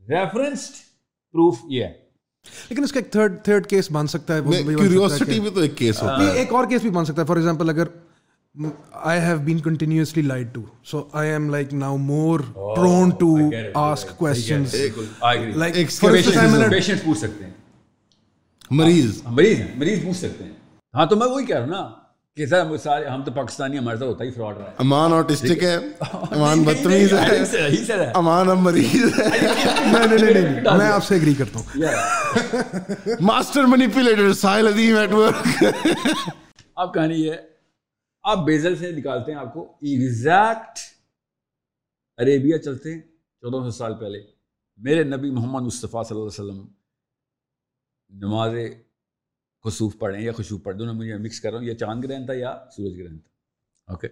ریفرنسڈ 0.10 0.74
پروف 1.32 1.58
یہ 1.70 1.84
ہے۔ 1.84 2.05
لیکن 2.70 2.84
اس 2.84 2.92
کا 2.92 3.00
ایک 3.00 3.12
تھرڈ 3.12 3.44
تھرڈ 3.44 3.68
کیس 3.68 3.92
بن 3.92 4.08
سکتا 4.08 4.36
ہے 4.36 4.42
کیوریوسٹی 4.68 5.40
بھی 5.40 5.50
تو 5.50 5.60
ایک 5.60 5.78
کیس 5.78 6.02
ہوتا 6.04 6.20
ہے۔ 6.22 6.32
ایک 6.32 6.54
اور 6.54 6.66
کیس 6.66 6.82
بھی 6.82 6.90
بن 6.90 7.06
سکتا 7.06 7.22
ہے۔ 7.22 7.28
فار 7.28 7.36
ایگزامپل 7.36 7.70
اگر 7.70 7.88
I 8.94 9.22
have 9.22 9.38
been 9.38 9.60
continuously 9.60 10.22
lied 10.22 10.54
to 10.54 10.62
so 10.84 11.04
I 11.14 11.32
am 11.32 11.50
like 11.50 11.74
now 11.74 11.98
more 11.98 12.40
prone 12.54 13.10
to 13.10 13.36
ask 13.74 14.18
questions 14.18 14.76
like 15.56 15.76
پوچھ 16.02 17.20
سکتے 17.20 17.46
ہیں 17.46 17.52
مریض 18.72 19.22
مریض 19.26 19.60
مریض 19.76 20.04
پوچھ 20.04 20.18
سکتے 20.18 20.44
ہیں 20.44 20.52
ہاں 20.94 21.06
تو 21.06 21.16
میں 21.16 21.28
وہی 21.28 21.46
کہہ 21.46 21.56
رہا 21.56 21.64
ہوں 21.64 21.72
نا 21.72 21.90
کہ 22.38 22.46
سر 22.46 22.78
سارے 22.78 23.06
ہم 23.06 23.24
تو 23.24 23.32
پاکستانی 23.32 23.78
ہمارے 23.78 23.98
ساتھ 23.98 24.10
ہوتا 24.10 24.24
ہی 24.24 24.32
فراڈ 24.32 24.58
رہا 24.58 24.70
ہے۔ 24.70 24.76
امان 24.78 25.14
آٹسٹک 25.14 25.64
ہے 25.64 25.76
امان 26.32 26.64
بدتمیز 26.64 27.14
ہے۔ 27.14 28.12
امان 28.16 28.50
اب 28.50 28.58
مریض 28.58 29.20
ہے۔ 29.20 29.28
نہیں 30.16 30.34
نہیں 30.34 30.78
میں 30.78 30.88
آپ 30.88 31.04
سے 31.04 31.34
کرتا 31.38 31.60
ہوں۔ 31.60 31.84
Master 33.22 33.64
manipulator 33.64 34.34
Sahil 34.34 34.68
Azeem 34.68 34.98
at 34.98 35.12
work 35.12 35.64
اب 36.76 36.94
کہانی 36.94 37.30
ہے۔ 37.32 37.38
آپ 38.24 38.38
بیزل 38.46 38.76
سے 38.76 38.92
نکالتے 38.92 39.32
ہیں 39.32 39.40
آپ 39.40 39.54
کو۔ 39.54 39.72
ایگزیکٹ 39.82 40.80
عربیہ 42.18 42.58
چلتے 42.58 42.94
ہیں 42.94 43.02
چودہ 43.42 43.64
سو 43.64 43.72
سال 43.72 43.94
پہلے۔ 43.94 44.20
میرے 44.78 45.04
نبی 45.04 45.32
محمد 45.32 45.62
مصطفیٰ 45.62 46.04
صلی 46.04 46.18
اللہ 46.18 46.30
علیہ 46.30 46.52
وسلم 46.52 46.68
نماز 48.10 48.54
خصوف 49.66 49.98
پڑھیں 50.00 50.22
یا 50.22 50.32
خشوف 50.32 50.64
پڑھ 50.64 50.76
دونوں 50.76 50.94
مجھے 50.94 51.18
مکس 51.18 51.42
کر 51.42 51.52
رہا 51.52 51.58
ہوں 51.58 51.66
یہ 51.66 51.74
چاند 51.74 52.06
گرہن 52.06 52.26
تھا 52.26 52.34
یا 52.34 52.66
سورج 52.72 53.00
گرہن 53.00 53.20
تھا۔ 53.20 53.30
اوکے 53.88 54.08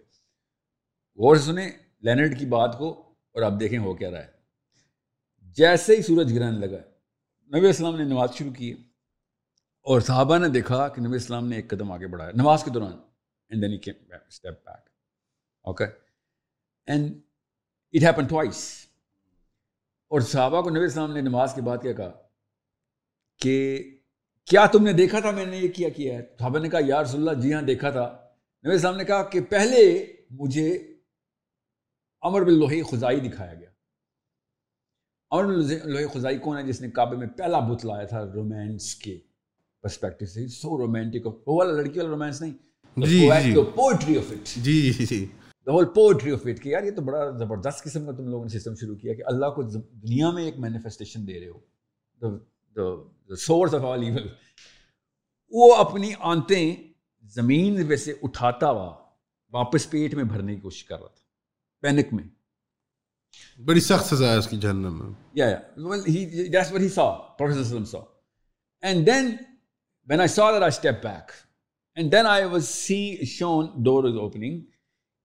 غور 1.17 1.35
سے 1.35 1.41
سنیں 1.41 1.69
لینڈ 2.01 2.39
کی 2.39 2.45
بات 2.45 2.77
کو 2.77 2.91
اور 3.35 3.41
آپ 3.41 3.59
دیکھیں 3.59 3.79
ہو 3.79 3.93
کیا 3.93 4.11
رہا 4.11 4.19
ہے۔ 4.19 4.31
جیسے 5.57 5.95
ہی 5.95 6.01
سورج 6.01 6.33
گرہن 6.35 6.59
لگا، 6.59 6.77
نبی 7.57 7.67
السلام 7.67 7.95
نے 7.95 8.03
نماز 8.03 8.33
شروع 8.33 8.51
کی 8.51 8.71
اور 9.85 10.01
صحابہ 10.01 10.37
نے 10.37 10.47
دیکھا 10.49 10.87
کہ 10.87 11.01
نبی 11.01 11.13
السلام 11.13 11.47
نے 11.47 11.55
ایک 11.55 11.69
قدم 11.69 11.91
آگے 11.91 12.07
بڑھایا۔ 12.07 12.31
نماز 12.35 12.63
کے 12.63 12.71
دوران 12.71 12.97
and 13.49 13.63
then 13.63 13.95
step 14.27 14.65
back 14.65 14.89
okay 15.65 15.85
and 16.85 17.21
it 17.93 18.03
happen 18.03 18.27
twice 18.27 18.87
اور 20.11 20.21
صحابہ 20.21 20.61
کو 20.61 20.69
نبی 20.69 20.79
السلام 20.79 21.13
نے 21.13 21.21
نماز 21.21 21.53
کے 21.53 21.61
بعد 21.61 21.77
کیا 21.81 21.93
کہا 21.93 22.11
کہ 23.39 23.55
کیا 24.47 24.65
تم 24.65 24.83
نے 24.83 24.93
دیکھا 24.93 25.19
تھا 25.19 25.31
میں 25.31 25.45
نے 25.45 25.57
یہ 25.57 25.67
کیا 25.67 25.89
کیا 25.89 26.17
ہے؟ 26.17 26.21
صحابہ 26.39 26.59
نے 26.59 26.69
کہا 26.69 26.79
یا 26.85 27.01
رسول 27.03 27.27
اللہ 27.27 27.41
جی 27.41 27.53
ہاں 27.53 27.61
دیکھا 27.61 27.89
تھا۔ 27.89 28.05
نبی 28.65 28.71
السلام 28.71 28.97
نے 28.97 29.05
کہا 29.05 29.23
کہ 29.23 29.41
پہلے 29.41 29.81
مجھے 30.31 30.67
امر 32.21 32.41
بلوہی 32.41 32.81
خزائی 32.91 33.19
دکھایا 33.19 33.53
گیا۔ 33.53 33.69
امر 35.31 35.43
بلوہی 35.85 36.05
خزائی 36.13 36.37
کون 36.37 36.57
ہے 36.57 36.63
جس 36.63 36.81
نے 36.81 36.89
کعبے 36.91 37.17
میں 37.17 37.27
پہلا 37.27 37.59
بت 37.59 37.85
لایا 37.85 38.05
تھا 38.05 38.23
رومانس 38.33 38.95
کے 38.95 39.17
پرسپیکٹو 39.83 40.25
سے؟ 40.25 40.47
سو 40.47 40.77
رومانٹک 40.77 41.27
وہ 41.27 41.57
والا 41.57 41.71
لڑکی 41.71 41.99
والا 41.99 42.11
رومانس 42.11 42.41
نہیں 42.41 42.53
پوئٹری 43.75 44.17
آف 44.17 44.31
اٹ 44.31 44.55
جی۔ 44.55 44.91
جی 44.91 45.25
the 45.67 45.71
whole 45.71 45.85
poetry 45.85 46.31
of 46.31 46.45
it 46.45 46.59
کہ 46.59 46.69
یار 46.69 46.83
یہ 46.83 46.91
تو 46.91 47.01
بڑا 47.01 47.29
زبردست 47.37 47.83
قسم 47.83 48.05
کا 48.05 48.11
تم 48.11 48.27
لوگوں 48.27 48.45
نے 48.45 48.57
سسٹم 48.57 48.75
شروع 48.75 48.95
کیا 48.95 49.13
کہ 49.13 49.23
اللہ 49.25 49.49
کو 49.55 49.63
دنیا 49.63 50.31
میں 50.31 50.43
ایک 50.45 50.59
مینیفیسٹیشن 50.59 51.27
دے 51.27 51.39
رہے 51.39 51.47
ہو۔ 51.47 53.03
سورس 53.29 53.73
آف 53.73 53.81
آل 53.83 54.03
ایول 54.03 54.27
وہ 55.49 55.75
اپنی 55.75 56.11
آنتیں 56.19 56.75
زمین 57.23 57.87
پہ 57.87 57.95
سے 57.95 58.13
اٹھاتا 58.23 58.69
ہوا 58.69 58.95
واپس 59.51 59.89
پیٹ 59.89 60.13
میں 60.13 60.23
بھرنے 60.23 60.55
کی 60.55 60.61
کوشش 60.61 60.83
کر 60.83 60.99
رہا 60.99 61.07
تھا 61.07 61.23
پینک 61.81 62.13
میں۔ 62.13 62.23
بڑی 63.61 63.79
سخت 63.79 64.05
سزا 64.05 64.31
ہے 64.31 64.37
اس 64.37 64.47
کی 64.47 64.57
جہنم 64.57 64.99
میں۔ 64.99 65.29
یا 65.33 65.47
یا 65.47 65.57
well 65.77 65.99
he 65.99 66.25
that's 66.45 66.71
what 66.71 66.81
he 66.81 66.89
saw 66.99 67.17
prophet 67.17 67.57
sallam 67.57 67.85
saw. 67.95 68.01
And 68.83 69.07
then 69.07 69.25
when 70.07 70.19
i 70.19 70.27
saw 70.39 70.51
that 70.53 70.63
i 70.63 70.71
stepped 70.71 71.03
back. 71.03 71.31
And 71.97 72.11
then 72.11 72.25
i 72.25 72.55
was 72.55 72.63
see 72.63 73.15
shown 73.25 73.67
door 73.83 74.11
is 74.11 74.21
opening 74.23 74.59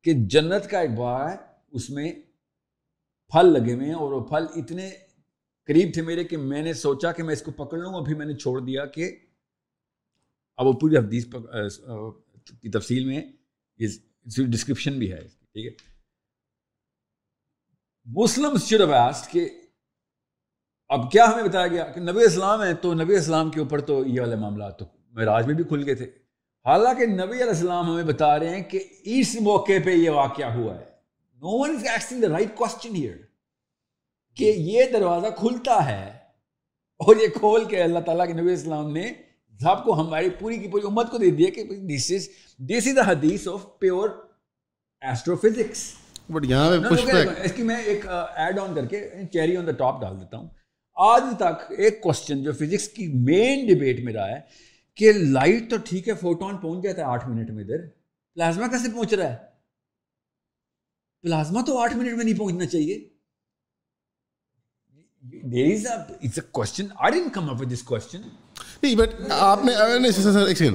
کہ 0.04 0.12
جنت 0.12 0.70
کا 0.70 0.80
ایک 0.80 0.90
ہے 0.90 1.36
اس 1.70 1.90
میں 1.90 2.12
پھل 3.28 3.46
لگے 3.46 3.74
ہوئے 3.74 3.86
ہیں 3.86 3.94
اور 3.94 4.12
وہ 4.12 4.20
پھل 4.20 4.46
اتنے 4.56 4.90
قریب 5.68 5.90
تھے 5.94 6.02
میرے 6.02 6.24
کہ 6.24 6.36
میں 6.36 6.62
نے 6.62 6.72
سوچا 6.72 7.12
کہ 7.12 7.22
میں 7.22 7.32
اس 7.32 7.42
کو 7.42 7.50
پکڑ 7.50 7.78
لوں، 7.78 7.94
ابھی 7.94 8.14
میں 8.14 8.26
نے 8.26 8.34
چھوڑ 8.34 8.60
دیا 8.60 8.84
کہ 8.86 9.10
اب 10.56 10.66
وہ 10.66 10.72
پوری 10.72 10.96
حدیث 10.96 11.26
کی 12.62 12.70
تفصیل 12.70 13.04
میں 13.04 13.20
ڈسکرپشن 14.52 14.98
بھی 14.98 15.12
ہے 15.12 15.20
ٹھیک 15.20 15.66
ہے۔ 15.66 15.72
مسلم 18.06 18.92
آسٹ 18.94 19.30
کہ 19.32 19.48
اب 20.88 21.10
کیا 21.12 21.24
ہمیں 21.26 21.44
بتایا 21.44 21.66
گیا 21.66 21.84
کہ 21.84 22.00
نبی 22.00 22.24
اسلام 22.24 22.62
ہے 22.62 22.74
تو 22.74 22.94
نبی 22.94 23.14
اسلام 23.16 23.50
کے 23.50 23.60
اوپر 23.60 23.80
تو 23.80 24.02
یہ 24.06 24.20
والے 24.20 24.36
معاملات 24.36 24.78
تو 24.78 24.84
معراج 25.10 25.46
میں 25.46 25.54
بھی 25.54 25.64
کھل 25.64 25.82
گئے 25.86 25.94
تھے۔ 25.94 26.10
حالانکہ 26.66 27.06
نبی 27.06 27.36
علیہ 27.42 27.54
السلام 27.54 27.90
ہمیں 27.90 28.04
بتا 28.04 28.38
رہے 28.38 28.54
ہیں 28.56 28.62
کہ 28.62 28.78
اس 29.14 29.36
موقع 29.40 29.78
پہ 29.84 29.90
یہ 29.90 30.10
واقعہ 30.10 30.54
ہوا 30.54 30.78
ہے۔ 30.78 30.84
No 31.36 31.58
one 31.58 31.76
is 31.76 31.86
asking 31.86 32.22
the 32.22 32.28
right 32.28 32.54
question 32.54 32.94
here 32.96 33.16
کہ 34.38 34.44
یہ 34.44 34.84
دروازہ 34.92 35.26
کھلتا 35.38 35.90
ہے 35.90 36.06
اور 37.00 37.16
یہ 37.16 37.26
کھول 37.38 37.64
کے 37.64 37.82
اللہ 37.82 37.98
تعالیٰ 37.98 38.26
کے 38.26 38.32
نبی 38.32 38.52
اسلام 38.52 38.92
نے 38.92 39.12
صاحب 39.60 39.84
کو 39.84 40.00
ہماری 40.00 40.30
پوری 40.30 40.58
کی 40.58 40.68
پوری 40.68 40.86
امت 40.86 41.10
کو 41.10 41.18
دے 41.18 41.30
دیا 41.30 41.50
کہ 41.54 41.64
دس 41.64 42.12
از 42.16 42.28
دس 42.58 42.86
از 42.86 42.96
دا 42.96 43.10
حدیث 43.10 43.48
of 43.48 43.66
pure 43.78 44.08
astro 45.00 45.36
physics 45.36 45.94
but 46.30 46.44
یہاں 46.44 46.70
پہ 46.90 47.42
اس 47.44 47.52
کی 47.52 47.62
میں 47.62 47.76
ایک 47.76 48.06
ایڈ 48.34 48.58
آن 48.58 48.74
کر 48.74 48.86
کے 48.86 49.10
چیری 49.32 49.56
آن 49.56 49.66
دا 49.66 49.72
ٹاپ 49.72 50.00
ڈال 50.00 50.20
دیتا 50.20 50.36
ہوں۔ 50.36 50.48
آج 50.96 51.22
تک 51.36 51.72
ایک 51.78 52.00
کوشچن 52.00 52.42
جو 52.42 52.52
فزکس 52.52 52.88
کی 52.88 53.06
مین 53.06 53.66
ڈبیٹ 53.66 54.00
میں 54.00 54.12
رہا 54.12 54.28
ہے 54.28 54.40
کہ 54.94 55.12
لائٹ 55.12 55.70
تو 55.70 55.76
ٹھیک 55.84 56.08
ہے 56.08 56.14
فوٹون 56.14 56.56
پہنچ 56.56 56.82
جاتا 56.84 56.98
ہے 56.98 57.06
آٹھ 57.06 57.28
منٹ 57.28 57.50
میں 57.50 57.64
ادھر۔ 57.64 57.86
پلازما 58.36 58.66
کیسے 58.66 58.90
پہنچ 58.94 59.14
رہا 59.14 59.30
ہے؟ 59.30 59.36
پلازما 61.22 61.60
تو 61.66 61.78
آٹھ 61.78 61.96
منٹ 61.96 62.16
میں 62.16 62.24
نہیں 62.24 62.38
پہنچنا 62.38 62.66
چاہیے۔ 62.66 63.17
نہیں 68.82 68.94
بٹ 68.96 69.14
آپ 69.30 69.64
نے 69.64 70.70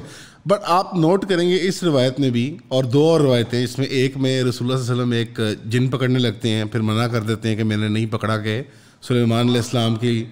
بٹ 0.46 0.60
آپ 0.62 0.94
نوٹ 0.94 1.24
کریں 1.28 1.48
گے 1.48 1.58
اس 1.60 1.82
روایت 1.82 2.20
میں 2.20 2.30
بھی 2.30 2.46
اور 2.68 2.84
دو 2.84 3.02
اور 3.08 3.20
روایتیں 3.20 3.62
اس 3.64 3.78
میں 3.78 3.86
ایک 3.86 4.16
میں 4.16 4.42
رسول 4.42 4.70
اللہ 4.70 4.82
صلی 4.82 4.92
اللہ 4.92 5.02
علیہ 5.04 5.22
وسلم 5.22 5.40
ایک 5.40 5.40
جن 5.64 5.88
پکڑنے 5.88 6.18
لگتے 6.18 6.48
ہیں 6.48 6.64
پھر 6.64 6.80
منع 6.80 7.06
کر 7.06 7.20
دیتے 7.20 7.48
ہیں 7.48 7.56
کہ 7.56 7.64
میں 7.64 7.76
نے 7.76 7.88
نہیں 7.88 8.06
پکڑا 8.06 8.36
کہ 8.38 8.62
سلیمان 9.02 9.48
علیہ 9.48 9.60
السلام 9.60 9.96
کی 9.96 10.24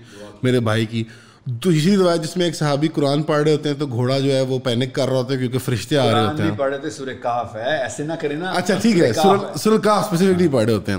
میرے 0.43 0.61
بھائی 0.61 0.87
کی 0.87 1.05
دوسری 1.47 1.97
روایت 1.97 2.23
جس 2.23 2.37
میں 2.37 2.47
ایک 2.47 2.57
صحابی 2.57 2.89
قرآن 2.89 3.23
پڑھ 3.23 3.43
رہے 3.43 3.53
ہوتے 3.53 3.69
ہیں 3.69 3.77
تو 3.77 3.87
گھوڑا 3.87 4.19
جو 4.19 4.33
ہے 4.33 4.41
وہ 4.41 4.59
پینک 4.59 4.95
کر 4.95 5.09
رہا 5.09 5.17
ہوتا 5.17 5.33
ہے 5.33 5.39
کیونکہ 5.39 5.59
فرشتے 5.59 5.97
آ 5.97 6.11
رہے 6.13 6.27
ہوتے 6.27 6.43
ہیں 6.43 6.57
پڑھ 6.57 6.75
رہے 6.75 6.91
سورہ 6.91 7.15
کاف 7.23 7.57
ہے 7.57 7.77
ایسے 7.79 8.05
نہ 8.05 8.13
کریں 8.13 8.37
نا 8.37 8.51
اچھا 8.51 8.79
ٹھیک 8.83 8.99
ہے 8.99 9.13
سورہ 9.13 9.79
کاف 9.79 10.05
اسپیسیفکلی 10.05 10.49
پڑھ 10.49 10.65
رہے 10.65 10.75
ہوتے 10.75 10.93
ہیں 10.93 10.99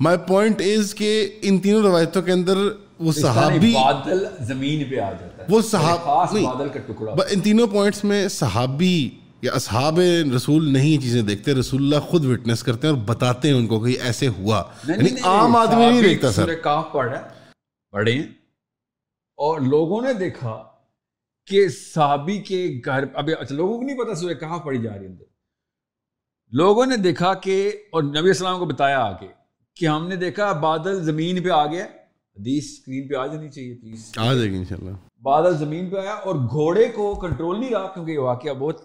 مائی 0.00 0.18
پوائنٹ 0.28 0.60
از 0.60 0.94
کہ 0.94 1.38
ان 1.42 1.58
تینوں 1.58 1.82
روایتوں 1.82 2.22
کے 2.22 2.32
اندر 2.32 2.56
وہ 2.98 3.12
صحابی 3.12 3.72
بادل 3.74 4.26
زمین 4.40 4.84
پہ 4.90 4.98
آ 5.00 5.12
جاتا 5.12 5.42
ہے۔ 5.42 5.46
وہ 5.48 5.60
صحابی 5.62 6.46
بادل 6.46 6.68
کا 6.68 6.80
ٹکڑا۔ 6.86 7.12
ان 7.30 7.40
تینوں 7.40 7.66
پوائنٹس 7.66 8.04
میں 8.04 8.28
صحابی 8.28 9.10
یا 9.42 9.52
اصحاب 9.52 10.00
رسول 10.36 10.72
نہیں 10.72 11.02
چیزیں 11.02 11.22
دیکھتے 11.22 11.54
رسول 11.54 11.82
اللہ 11.82 12.00
خود 12.00 12.24
وٹنس 12.24 12.62
کرتے 12.62 12.86
ہیں 12.86 12.94
اور 12.94 13.02
بتاتے 13.06 13.48
ہیں 13.48 13.54
ان 13.54 13.66
کو 13.66 13.80
کہ 13.80 13.96
ایسے 14.02 14.28
ہوا۔ 14.28 14.62
یعنی 14.88 15.10
عام 15.22 15.56
آدمی 15.56 15.88
نہیں 15.88 16.02
دیکھتا 16.02 16.32
سر۔ 16.32 16.54
کاف 16.54 16.84
پڑھ 16.92 17.10
رہا 17.10 17.18
ہے 17.18 17.28
پڑھے 17.90 18.12
ہیں۔ 18.12 18.22
اور 19.36 19.60
لوگوں 19.60 20.02
نے 20.02 20.12
دیکھا 20.12 20.64
کہ 21.46 21.68
صحابی 21.68 22.38
کے 22.38 22.80
گھر 22.84 23.04
ابھی 23.14 23.32
اچھا 23.40 23.54
لوگوں 23.54 23.76
کو 23.76 23.82
نہیں 23.82 23.98
پتا 23.98 24.14
سورہ 24.14 24.34
کہاں 24.34 24.58
پڑھی 24.58 24.82
جا 24.82 24.98
رہی 24.98 25.06
اندر۔ 25.06 25.24
لوگوں 26.50 26.86
نے 26.86 26.96
دیکھا 26.96 27.34
کہ 27.34 27.72
اور 27.92 28.02
نبی 28.02 28.28
السلام 28.28 28.58
کو 28.58 28.64
بتایا 28.64 28.98
آگے۔ 29.00 29.43
کہ 29.76 29.86
ہم 29.86 30.08
نے 30.08 30.16
دیکھا 30.16 30.52
بادل 30.52 31.02
زمین 31.04 31.42
پہ 31.42 31.50
آ 31.50 31.66
گیا 31.66 31.84
حدیث 31.84 32.64
اسکرین 32.64 33.08
پہ 33.08 33.14
آ 33.14 33.26
جانی 33.26 33.48
چاہیے 33.50 33.74
پلیز 33.74 34.12
آ 34.16 34.32
جائے 34.34 34.50
گی 34.50 34.56
انشاءاللہ۔ 34.56 34.96
بادل 35.22 35.56
زمین 35.56 35.90
پہ 35.90 35.96
آیا 35.96 36.12
اور 36.12 36.34
گھوڑے 36.34 36.88
کو 36.88 37.14
کنٹرول 37.14 37.60
نہیں 37.60 37.70
رہا 37.70 37.86
کیونکہ 37.86 38.10
یہ 38.10 38.18
واقعہ 38.18 38.54
بہت 38.54 38.80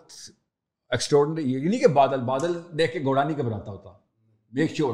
ایکسٹرڈنری 0.91 1.53
یہ 1.53 1.69
نہیں 1.69 1.79
کہ 1.79 1.87
بادل 1.87 2.21
بادل 2.21 2.53
دیکھ 2.77 2.93
کے 2.93 2.99
گھوڑا 3.03 3.23
نہیں 3.23 3.37
گھبراتا 3.37 3.71
ہوتا۔ 3.71 3.89
میک 4.51 4.75
شیور 4.75 4.93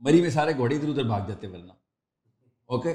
مری 0.00 0.20
میں 0.20 0.30
سارے 0.30 0.52
گھوڑے 0.56 0.76
ادھر 0.76 0.88
ادھر 0.88 1.04
بھاگ 1.04 1.20
جاتے 1.28 1.46
ورنہ۔ 1.46 1.72
اوکے 2.68 2.94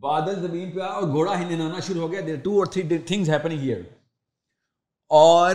بادل 0.00 0.40
زمین 0.40 0.70
پہ 0.70 0.80
آیا 0.80 0.90
اور 0.90 1.08
گھوڑا 1.08 1.38
ہی 1.40 1.56
نانا 1.56 1.80
شروع 1.80 2.02
ہو 2.02 2.12
گیا۔ 2.12 2.20
دیر 2.26 2.36
ٹو 2.36 2.58
اور 2.58 2.66
تھری 2.66 2.98
تھنگز 2.98 3.30
ہیپننگ 3.30 3.58
ہیئر 3.58 3.82
اور 5.10 5.54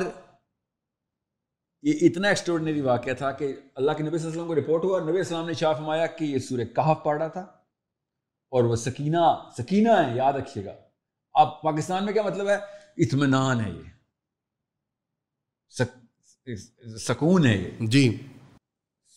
یہ 1.81 1.93
اتنا 2.01 2.27
ایکسٹرڈنری 2.27 2.81
واقعہ 2.81 3.13
تھا 3.13 3.31
کہ 3.31 3.55
اللہ 3.75 3.91
کے 3.91 4.03
نبی 4.03 4.17
صلی 4.17 4.27
اللہ 4.27 4.41
علیہ 4.41 4.51
وسلم 4.51 4.55
کو 4.55 4.55
رپورٹ 4.55 4.83
ہوا 4.83 4.99
نبی 4.99 5.17
السلام 5.17 5.47
نے 5.47 5.53
شاہ 5.53 5.73
فرمایا 5.73 6.05
کہ 6.05 6.25
یہ 6.25 6.39
سورہ 6.39 6.63
کہف 6.75 7.03
پڑھ 7.03 7.17
رہا 7.17 7.27
تھا 7.27 7.41
اور 8.51 8.63
وہ 8.63 8.75
سکینہ 8.75 9.35
سکینہ 9.57 9.89
ہے 9.89 10.15
یاد 10.15 10.33
رکھیے 10.33 10.65
گا۔ 10.65 10.73
اب 11.33 11.61
پاکستان 11.61 12.05
میں 12.05 12.13
کیا 12.13 12.21
مطلب 12.21 12.49
ہے؟ 12.49 12.55
اطمینان 12.97 13.65
ہے 13.65 13.71
یہ۔ 13.71 13.99
سکون 16.97 17.45
ہے 17.45 17.57
یہ۔ 17.57 17.87
جی۔ 17.87 18.27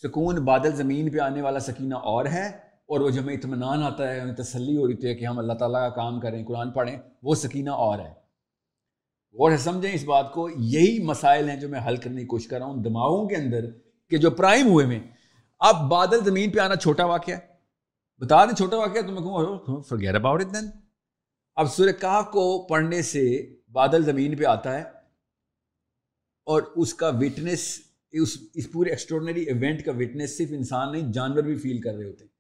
سکون 0.03 0.45
بادل 0.45 0.77
زمین 0.77 1.11
پہ 1.11 1.19
آنے 1.19 1.43
والا 1.43 1.59
سکینہ 1.59 1.95
اور 1.95 2.27
ہے 2.27 2.49
اور 2.87 3.01
وہ 3.01 3.11
جو 3.11 3.21
ہمیں 3.21 3.35
اطمینان 3.35 3.83
آتا 3.83 4.13
ہے 4.13 4.21
ہمیں 4.21 4.35
تسلی 4.35 4.77
ہو 4.77 4.87
رہی 4.87 4.95
ہے 4.95 5.15
کہ 5.15 5.25
ہم 5.25 5.39
اللہ 5.39 5.53
تعالیٰ 5.53 5.89
کا 5.89 5.95
کام 5.95 6.21
کریں 6.21 6.45
قرآن 6.45 6.71
پڑھیں 6.71 6.97
وہ 7.23 7.35
سکینہ 7.35 7.71
اور 7.71 7.99
ہے۔ 7.99 8.22
اور 9.37 9.57
سمجھیں، 9.57 9.93
اس 9.93 10.05
بات 10.05 10.33
کو 10.33 10.49
یہی 10.51 10.99
مسائل 11.05 11.49
ہیں 11.49 11.57
جو 11.61 11.69
میں 11.69 11.81
حل 11.87 11.97
کرنے 11.97 12.21
کی 12.21 12.27
کوشش 12.27 12.47
کر 12.47 12.59
رہا 12.59 12.67
ہوں 12.67 12.83
دماغوں 12.83 13.29
کے 13.29 13.37
اندر 13.37 13.71
کہ 14.11 14.17
جو 14.17 14.31
پرائم 14.31 14.67
ہوئے 14.67 14.87
میں، 14.87 15.01
اب 15.61 15.89
بادل 15.91 16.25
زمین 16.25 16.51
پہ 16.51 16.59
آنا 16.59 16.77
چھوٹا 16.77 17.05
واقعہ 17.05 17.35
ہے۔ 17.35 17.41
بتا 18.21 18.45
دیں 18.45 18.55
چھوٹا 18.55 18.77
واقعہ، 18.77 19.01
تو 19.01 19.13
میں 19.13 19.23
کہوں 19.23 19.83
فرگیر 19.83 20.15
اباؤٹ 20.15 20.45
اٹ 20.45 20.55
دین 20.55 20.71
اب 21.57 21.73
سورہ 21.73 21.93
کاف 21.93 22.31
کو 22.31 22.67
پڑھنے 22.67 23.01
سے 23.03 23.25
بادل 23.73 24.05
زمین 24.05 24.37
پہ 24.37 24.45
آتا 24.45 24.75
ہے 24.79 24.83
اور 26.47 26.63
اس 26.77 26.95
کا 26.95 27.09
وٹنس 27.21 27.67
اس 28.13 28.37
اس 28.55 28.71
پورے 28.73 28.91
ایکسٹرڈنری 28.91 29.43
ایونٹ 29.43 29.85
کا 29.85 29.93
وٹنس 29.93 30.37
صرف 30.39 30.49
انسان 30.51 30.93
نہیں، 30.93 31.13
جانور 31.13 31.43
بھی 31.43 31.55
فیل 31.55 31.81
کر 31.81 31.95
رہے 31.95 32.05
ہوتے 32.05 32.25
ہیں۔ 32.25 32.33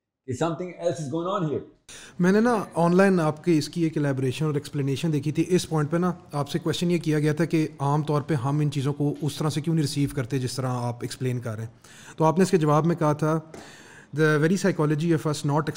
میں 2.19 2.32
نے 2.32 2.40
نا 2.40 2.55
آن 2.74 2.97
لائن 2.97 3.20
آپ 3.20 3.44
کے 3.44 3.57
اس 3.59 3.69
کی 3.69 3.82
ایک 3.82 3.97
الیبریشن 3.99 4.44
اور 4.44 4.55
ایکسپلینیشن 4.55 5.12
دیکھی 5.12 5.32
تھی. 5.32 5.44
اس 5.49 5.69
پوائنٹ 5.69 5.90
پہ 5.90 5.97
نا 5.97 6.12
آپ 6.32 6.49
سے 6.49 6.59
کویشچن 6.59 6.90
یہ 6.90 6.99
کیا 6.99 7.19
گیا 7.19 7.32
تھا 7.32 7.44
کہ 7.44 7.66
عام 7.78 8.03
طور 8.03 8.23
پہ 8.23 8.35
ہم 8.35 8.61
ان 8.61 8.70
چیزوں 8.70 8.93
کو 8.93 9.15
اس 9.23 9.36
طرح 9.36 9.51
سے 9.51 9.61
کیوں 9.61 9.74
نہیں 9.74 9.82
ریسیو 9.82 10.09
کرتے 10.15 10.39
جس 10.39 10.57
طرح 10.57 10.69
آپ 10.73 10.99
ایکسپلین 11.01 11.40
کر 11.40 11.55
رہے 11.55 11.62
ہیں؟ 11.62 11.70
تو 12.16 12.24
آپ 12.24 12.39
نے 12.39 12.43
اس 12.43 12.51
کے 12.51 12.57
جواب 12.57 12.86
میں 12.86 12.97
کہا 12.97 13.12
تھا 13.12 13.39
the 14.19 14.36
very 14.36 14.57
psychology 14.57 15.15
of 15.15 15.27
us 15.27 15.44
not 15.47 15.70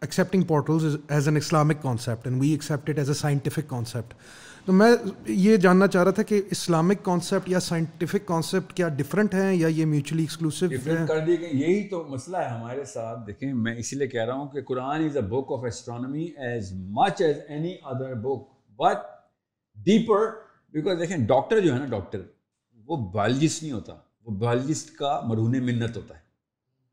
accepting 0.00 0.42
portals 0.42 0.96
as 1.08 1.28
an 1.28 1.36
Islamic 1.36 1.82
concept 1.82 2.26
and 2.26 2.42
we 2.42 2.50
accept 2.50 2.98
as 2.98 3.08
a 3.08 3.14
scientific 3.14 3.68
concept 3.68 4.14
تو 4.64 4.72
میں 4.72 4.92
یہ 5.26 5.56
جاننا 5.56 5.86
چاہ 5.86 6.02
رہا 6.02 6.10
تھا 6.10 6.22
کہ 6.22 6.42
اسلامک 6.50 7.04
کانسیپٹ 7.04 7.48
یا 7.48 7.60
سائنٹیفک 7.60 8.26
کانسیپٹ 8.26 8.72
کیا 8.72 8.88
ڈفرینٹ 8.88 9.34
ہیں 9.34 9.54
یا 9.54 9.68
یہ 9.68 9.84
میوچلی 9.84 10.22
ایکسکلوسو 10.22 10.66
کر 11.08 11.18
دی 11.18 11.40
گئی۔ 11.40 11.50
یہی 11.52 11.88
تو 11.88 12.04
مسئلہ 12.08 12.36
ہے 12.36 12.48
ہمارے 12.48 12.84
ساتھ۔ 12.84 13.26
دیکھیں 13.26 13.54
میں 13.54 13.76
اسی 13.76 13.96
لیے 13.96 14.08
کہہ 14.08 14.24
رہا 14.24 14.34
ہوں 14.34 14.48
کہ 14.48 14.62
Quran 14.62 15.04
is 15.04 15.16
a 15.16 15.22
book 15.22 15.52
of 15.58 15.64
astronomy 15.64 16.24
as 16.24 16.72
much 16.72 17.22
as 17.22 17.36
any 17.48 17.76
other 17.84 18.14
book 18.14 18.48
but 18.70 18.96
deeper 19.76 20.18
because 20.72 20.98
دیکھیں 21.00 21.16
ڈاکٹر 21.16 21.60
جو 21.60 21.74
ہے 21.74 21.78
نا 21.78 21.86
ڈاکٹر 21.86 22.22
وہ 22.86 22.96
بایولوجسٹ 23.10 23.62
نہیں 23.62 23.72
ہوتا۔ 23.72 23.94
وہ 24.24 24.30
بایولوجسٹ 24.30 24.96
کا 24.96 25.20
مرہون 25.24 25.64
منت 25.64 25.96
ہوتا 25.96 26.14
ہے۔ 26.14 26.20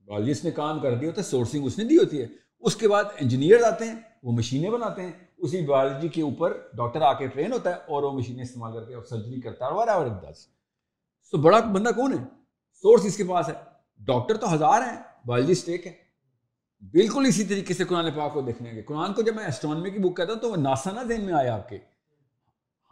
بایولوجسٹ 0.05 0.45
نے 0.45 0.51
کام 0.51 0.79
کر 0.79 0.95
دیا 0.95 1.09
ہوتا 1.09 1.21
ہے 1.21 1.25
سورسنگ 1.25 1.65
اس 1.65 1.77
نے 1.77 1.83
دی 1.83 1.97
ہوتی 1.97 2.21
ہے۔ 2.21 2.27
اس 2.59 2.75
کے 2.75 2.87
بعد 2.87 3.03
انجینئر 3.19 3.63
آتے 3.63 3.85
ہیں 3.85 3.95
وہ 4.23 4.31
مشینیں 4.31 4.69
بناتے 4.69 5.01
ہیں۔ 5.01 5.11
اسی 5.39 5.65
بایولوجی 5.65 6.07
کے 6.07 6.21
اوپر 6.21 6.57
ڈاکٹر 6.73 7.01
آ 7.01 7.13
کے 7.13 7.27
ٹرین 7.27 7.53
ہوتا 7.53 7.69
ہے 7.69 7.75
اور 7.75 8.03
وہ 8.03 8.11
مشینیں 8.11 8.43
استعمال 8.43 8.73
کر 8.73 8.85
کے 8.85 8.93
اور 8.93 9.03
سرجری 9.03 9.41
کرتا 9.41 9.65
ہے 9.65 9.71
اور 9.71 10.07
دس 10.07 10.47
تو 11.31 11.37
بڑا 11.37 11.59
بندہ 11.59 11.89
کون 11.89 12.13
ہے؟ 12.13 12.23
سورس 12.81 13.05
اس 13.05 13.17
کے 13.17 13.23
پاس 13.23 13.49
ہے۔ 13.49 13.53
ڈاکٹر 13.99 14.37
تو 14.37 14.53
ہزار 14.53 14.81
ہیں 14.81 14.97
بایولوجسٹ 15.25 15.69
ایک 15.69 15.87
ہے۔ 15.87 15.93
بالکل 16.81 17.25
اسی 17.27 17.43
طریقے 17.43 17.73
سے 17.73 17.83
قرآن 17.83 18.11
پاک 18.11 18.33
کو 18.33 18.41
دیکھنے 18.41 18.71
کے۔ 18.71 18.81
قرآن 18.81 19.13
کو 19.13 19.21
جب 19.21 19.35
میں 19.35 19.45
اسٹرانومی 19.45 19.91
کی 19.91 19.99
بک 19.99 20.17
کہتا 20.17 20.33
ہوں 20.33 20.39
تو 20.39 20.51
وہ 20.51 20.55
ناسا 20.55 20.91
نہ 20.91 20.99
ذہن 21.07 21.21
میں 21.21 21.33
آیا 21.33 21.53
آپ 21.53 21.69
کے۔ 21.69 21.77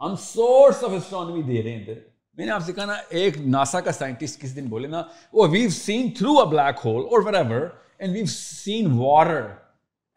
ہم 0.00 0.14
سورس 0.16 0.84
آف 0.84 0.90
اسٹرانومی 0.90 1.42
دے 1.42 1.62
رہے 1.62 1.72
ہیں 1.72 1.94
میں 2.34 2.46
نے 2.46 2.52
آپ 2.52 2.62
سے 2.62 2.72
کہا 2.72 2.84
نا، 2.84 2.94
ایک 3.08 3.38
ناسا 3.38 3.80
کا 3.80 3.92
سائنٹسٹ 3.92 4.40
کس 4.40 4.56
دن 4.56 4.64
بولے 4.66 4.88
نا، 4.88 5.02
وہ 5.32 5.48
we've 5.50 5.70
seen 5.70 6.10
through 6.10 6.38
a 6.38 6.46
black 6.46 6.86
hole 6.86 7.04
اور 7.04 7.22
wherever 7.34 7.66
and 7.98 8.12
we've 8.12 8.26
seen 8.26 8.92
water 8.92 9.46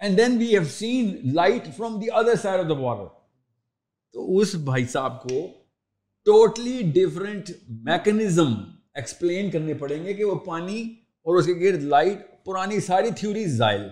and 0.01 0.17
then 0.17 0.37
we 0.37 0.45
have 0.47 0.63
seen 0.63 1.15
light 1.33 1.67
from 1.77 1.99
the 1.99 2.11
other 2.13 2.35
side 2.41 2.59
of 2.59 2.69
the 2.69 2.79
water 2.79 3.07
تو 4.15 4.37
اس 4.37 4.55
بھائی 4.65 4.85
صاحب 4.85 5.21
کو 5.21 5.41
ٹوٹلی 6.27 6.81
ڈفرینٹ 6.95 7.51
میکنزم 7.83 8.53
ایکسپلین 8.93 9.51
کرنے 9.51 9.73
پڑیں 9.73 10.03
گے 10.05 10.13
کہ 10.13 10.23
وہ 10.23 10.35
پانی 10.45 10.81
اور 11.25 11.37
اس 11.37 11.45
کے 11.45 11.53
گرد 11.53 11.83
لائٹ 11.83 12.25
پرانی 12.45 12.79
ساری 12.79 13.09
تھیوری 13.17 13.45
زائل. 13.45 13.87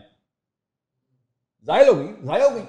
زائل 1.67 1.87
ہو 1.87 1.97
گئی 1.97 2.13
ضائع 2.25 2.43
ہو 2.43 2.55
گئی. 2.55 2.65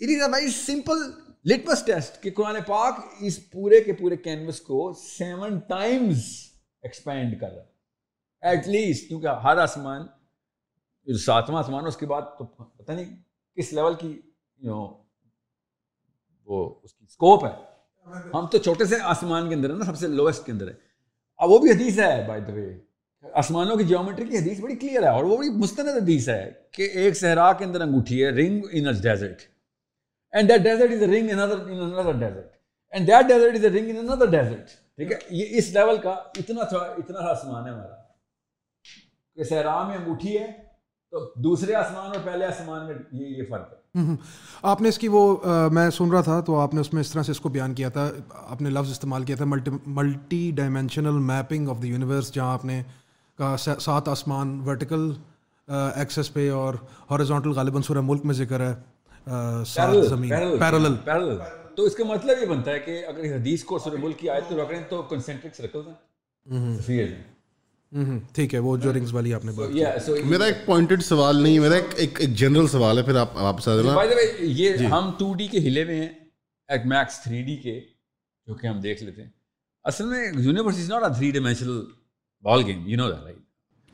It 0.00 0.08
is 0.08 0.22
a 0.22 0.30
very 0.32 0.50
simple 0.50 0.98
litmus 1.44 1.84
test 1.84 2.22
کہ 2.22 2.30
قرآن 2.30 2.56
پاک 2.66 3.00
اس 3.20 3.38
پورے 3.50 3.80
کے 3.84 3.92
پورے 3.92 4.16
کینوس 4.16 4.60
کو 4.60 4.92
سیون 4.92 5.58
ٹائمز 5.68 6.24
ایکسپینڈ 6.82 7.40
کر 7.40 7.50
رہا 7.50 7.62
ہے. 7.62 7.68
ایٹ 8.42 8.68
لیسٹ 8.68 9.08
کیونکہ 9.08 9.40
ہر 9.44 9.58
آسمان 9.58 10.06
ساتواں 11.16 11.58
آسمان، 11.58 11.86
اس 11.86 11.96
کے 11.96 12.06
بعد 12.06 12.22
تو 12.38 12.44
پتہ 12.44 12.92
نہیں 12.92 13.16
کس 13.56 13.72
لیول 13.72 13.94
کی 13.94 14.20
یو 14.58 14.74
نو 14.74 15.02
وہ 16.44 16.74
اس 16.82 16.94
کی 16.94 17.04
اسکوپ 17.04 17.44
ہے۔ 17.44 17.50
ہم 18.34 18.46
تو 18.46 18.58
چھوٹے 18.58 18.84
سے 18.84 18.96
آسمان 19.02 19.48
کے 19.48 19.54
اندر 19.54 19.70
ہے 19.70 19.74
نا، 19.74 19.84
سب 19.84 19.96
سے 19.96 20.06
لوئسٹ 20.06 20.46
کے 20.46 20.52
اندر 20.52 20.68
ہے 20.68 20.72
اب 21.36 21.50
وہ 21.50 21.58
بھی 21.58 21.70
حدیث 21.70 21.98
ہے 21.98 22.24
بائی 22.28 22.40
دا 22.40 22.52
وے 22.52 22.78
آسمانوں 23.34 23.76
کی 23.76 23.84
جیومیٹری 23.84 24.24
کی 24.24 24.38
حدیث 24.38 24.60
بڑی 24.60 24.76
کلیئر 24.76 25.02
ہے 25.02 25.08
اور 25.08 25.24
وہ 25.24 25.36
بڑی 25.36 25.50
مستند 25.50 25.88
حدیث 25.88 26.28
ہے 26.28 26.50
کہ 26.72 26.82
ایک 26.82 27.16
صحرا 27.16 27.52
کے 27.52 27.64
اندر 27.64 27.80
انگوٹھی 27.80 28.24
ہے 28.24 28.30
ring 28.30 28.62
in 28.72 28.84
desert 29.02 29.42
and 30.30 30.48
that 30.48 30.60
desert 30.60 30.92
is 30.92 31.02
a 31.02 31.06
ring 31.06 31.30
in 31.30 31.38
other 31.38 32.12
desert 32.12 32.56
and 32.90 33.08
that 33.08 33.28
desert 33.28 33.54
is 33.54 33.64
a 33.64 33.70
ring 33.70 33.98
in 33.98 34.08
other 34.08 34.26
desert 34.26 34.68
ٹھیک 34.68 35.12
ہے؟ 35.12 35.18
یہ 35.30 35.46
اس 35.50 35.70
لیول 35.70 35.96
کا 35.96 36.10
اتنا 36.10 36.64
تھوڑا 36.64 36.84
اتنا 36.84 37.20
سا 37.20 37.30
آسمان 37.30 37.66
ہے 37.66 37.70
ہمارا۔ 37.70 37.96
کہ 39.34 39.44
صحرا 39.44 39.88
میں 39.88 39.96
انگوٹھی 39.96 40.38
ہے 40.38 40.67
تو 41.12 41.18
دوسرے 41.42 41.74
آسمان 41.74 42.06
اور 42.06 42.24
پہلے 42.24 42.44
آسمان 42.44 42.86
میں 42.86 42.94
یہ 43.12 43.26
یہ 43.36 43.42
فرق 43.48 43.72
ہے۔ 43.72 44.14
آپ 44.62 44.80
نے 44.82 44.88
اس 44.88 44.98
کی 44.98 45.08
وہ 45.08 45.36
میں 45.72 45.88
سن 45.90 46.10
رہا 46.10 46.20
تھا 46.20 46.40
تو 46.40 46.58
آپ 46.60 46.74
نے 46.74 46.80
اس 46.80 46.92
میں 46.92 47.00
اس 47.00 47.12
طرح 47.12 47.22
سے 47.22 47.32
اس 47.32 47.40
کو 47.40 47.48
بیان 47.48 47.74
کیا 47.74 47.88
تھا۔ 47.88 48.10
آپ 48.48 48.62
نے 48.62 48.70
لفظ 48.70 48.90
استعمال 48.90 49.24
کیا 49.24 49.36
تھا 49.36 49.44
multi 49.44 49.70
multi 49.86 50.50
dimensional 50.56 51.18
mapping 51.22 51.68
of 51.68 51.82
the 51.82 51.86
universe 51.86 52.32
جہاں 52.34 52.52
آپ 52.52 52.64
نے 52.64 52.82
کہا 53.38 53.56
سات 53.80 54.08
آسمان 54.08 54.60
ورٹیکل 54.66 55.10
ایکسس 55.68 56.32
پہ 56.32 56.50
اور 56.50 56.74
ہارزونٹل 57.10 57.50
غالباً 57.50 57.82
سورہ 57.82 58.00
ملک 58.00 58.24
میں 58.24 58.34
ذکر 58.34 58.60
ہے۔ 58.60 58.74
پیرل 60.58 61.36
تو 61.76 61.84
اس 61.84 61.94
کا 61.94 62.04
مطلب 62.04 62.42
یہ 62.42 62.46
بنتا 62.46 62.70
ہے 62.70 62.78
کہ 62.80 63.02
اگر 63.06 63.34
حدیث 63.34 63.64
کو 63.64 63.78
سورہ 63.78 64.00
ملک 64.02 64.18
کی 64.18 64.30
آیت 64.30 64.48
کو 64.48 64.56
رکھ 64.56 64.70
رہے 64.70 64.76
ہیں 64.76 64.84
تو 64.90 65.02
کنسنٹرک 65.02 65.54
سرکلز 65.54 65.86
ہیں۔ 65.86 67.37
ٹھیک 68.32 68.54
ہے 68.54 68.58
وہ 68.58 68.76
جو 68.76 68.92
رنگز 68.92 69.12
والی 69.14 69.34
آپ 69.34 69.44
نے 69.44 69.52
میرا 70.24 70.44
ایک 70.44 70.56
پوائنٹڈ 70.66 71.02
سوال 71.02 71.42
نہیں 71.42 71.58
میرا 71.58 71.74
ایک 71.74 72.20
ایک 72.20 72.34
جنرل 72.34 72.66
سوال 72.68 72.98
ہے 72.98 73.02
پھر 73.02 73.16
آپ 73.16 73.36
واپس 73.36 73.68
آ 73.68 73.76
جانا 73.76 74.02
یہ 74.40 74.86
ہم 74.86 75.10
ٹو 75.18 75.34
ڈی 75.34 75.46
کے 75.48 75.58
ہلے 75.58 75.84
میں 75.84 76.00
ہیں 76.00 76.08
ایک 76.68 76.86
میکس 76.86 77.18
تھری 77.22 77.42
ڈی 77.42 77.56
کے 77.56 77.80
جو 78.46 78.54
کہ 78.54 78.66
ہم 78.66 78.80
دیکھ 78.80 79.02
لیتے 79.02 79.22
ہیں۔ 79.22 79.30
اصل 79.84 80.04
میں 80.04 80.24
universe 80.36 80.78
is 80.78 80.90
not 80.90 81.02
a 81.02 81.14
three 81.14 81.30
dimensional 81.30 81.80
ball 82.44 82.62
game 82.66 82.86
you 82.86 82.96
know 82.96 83.10
that 83.10 83.24
right 83.24 83.36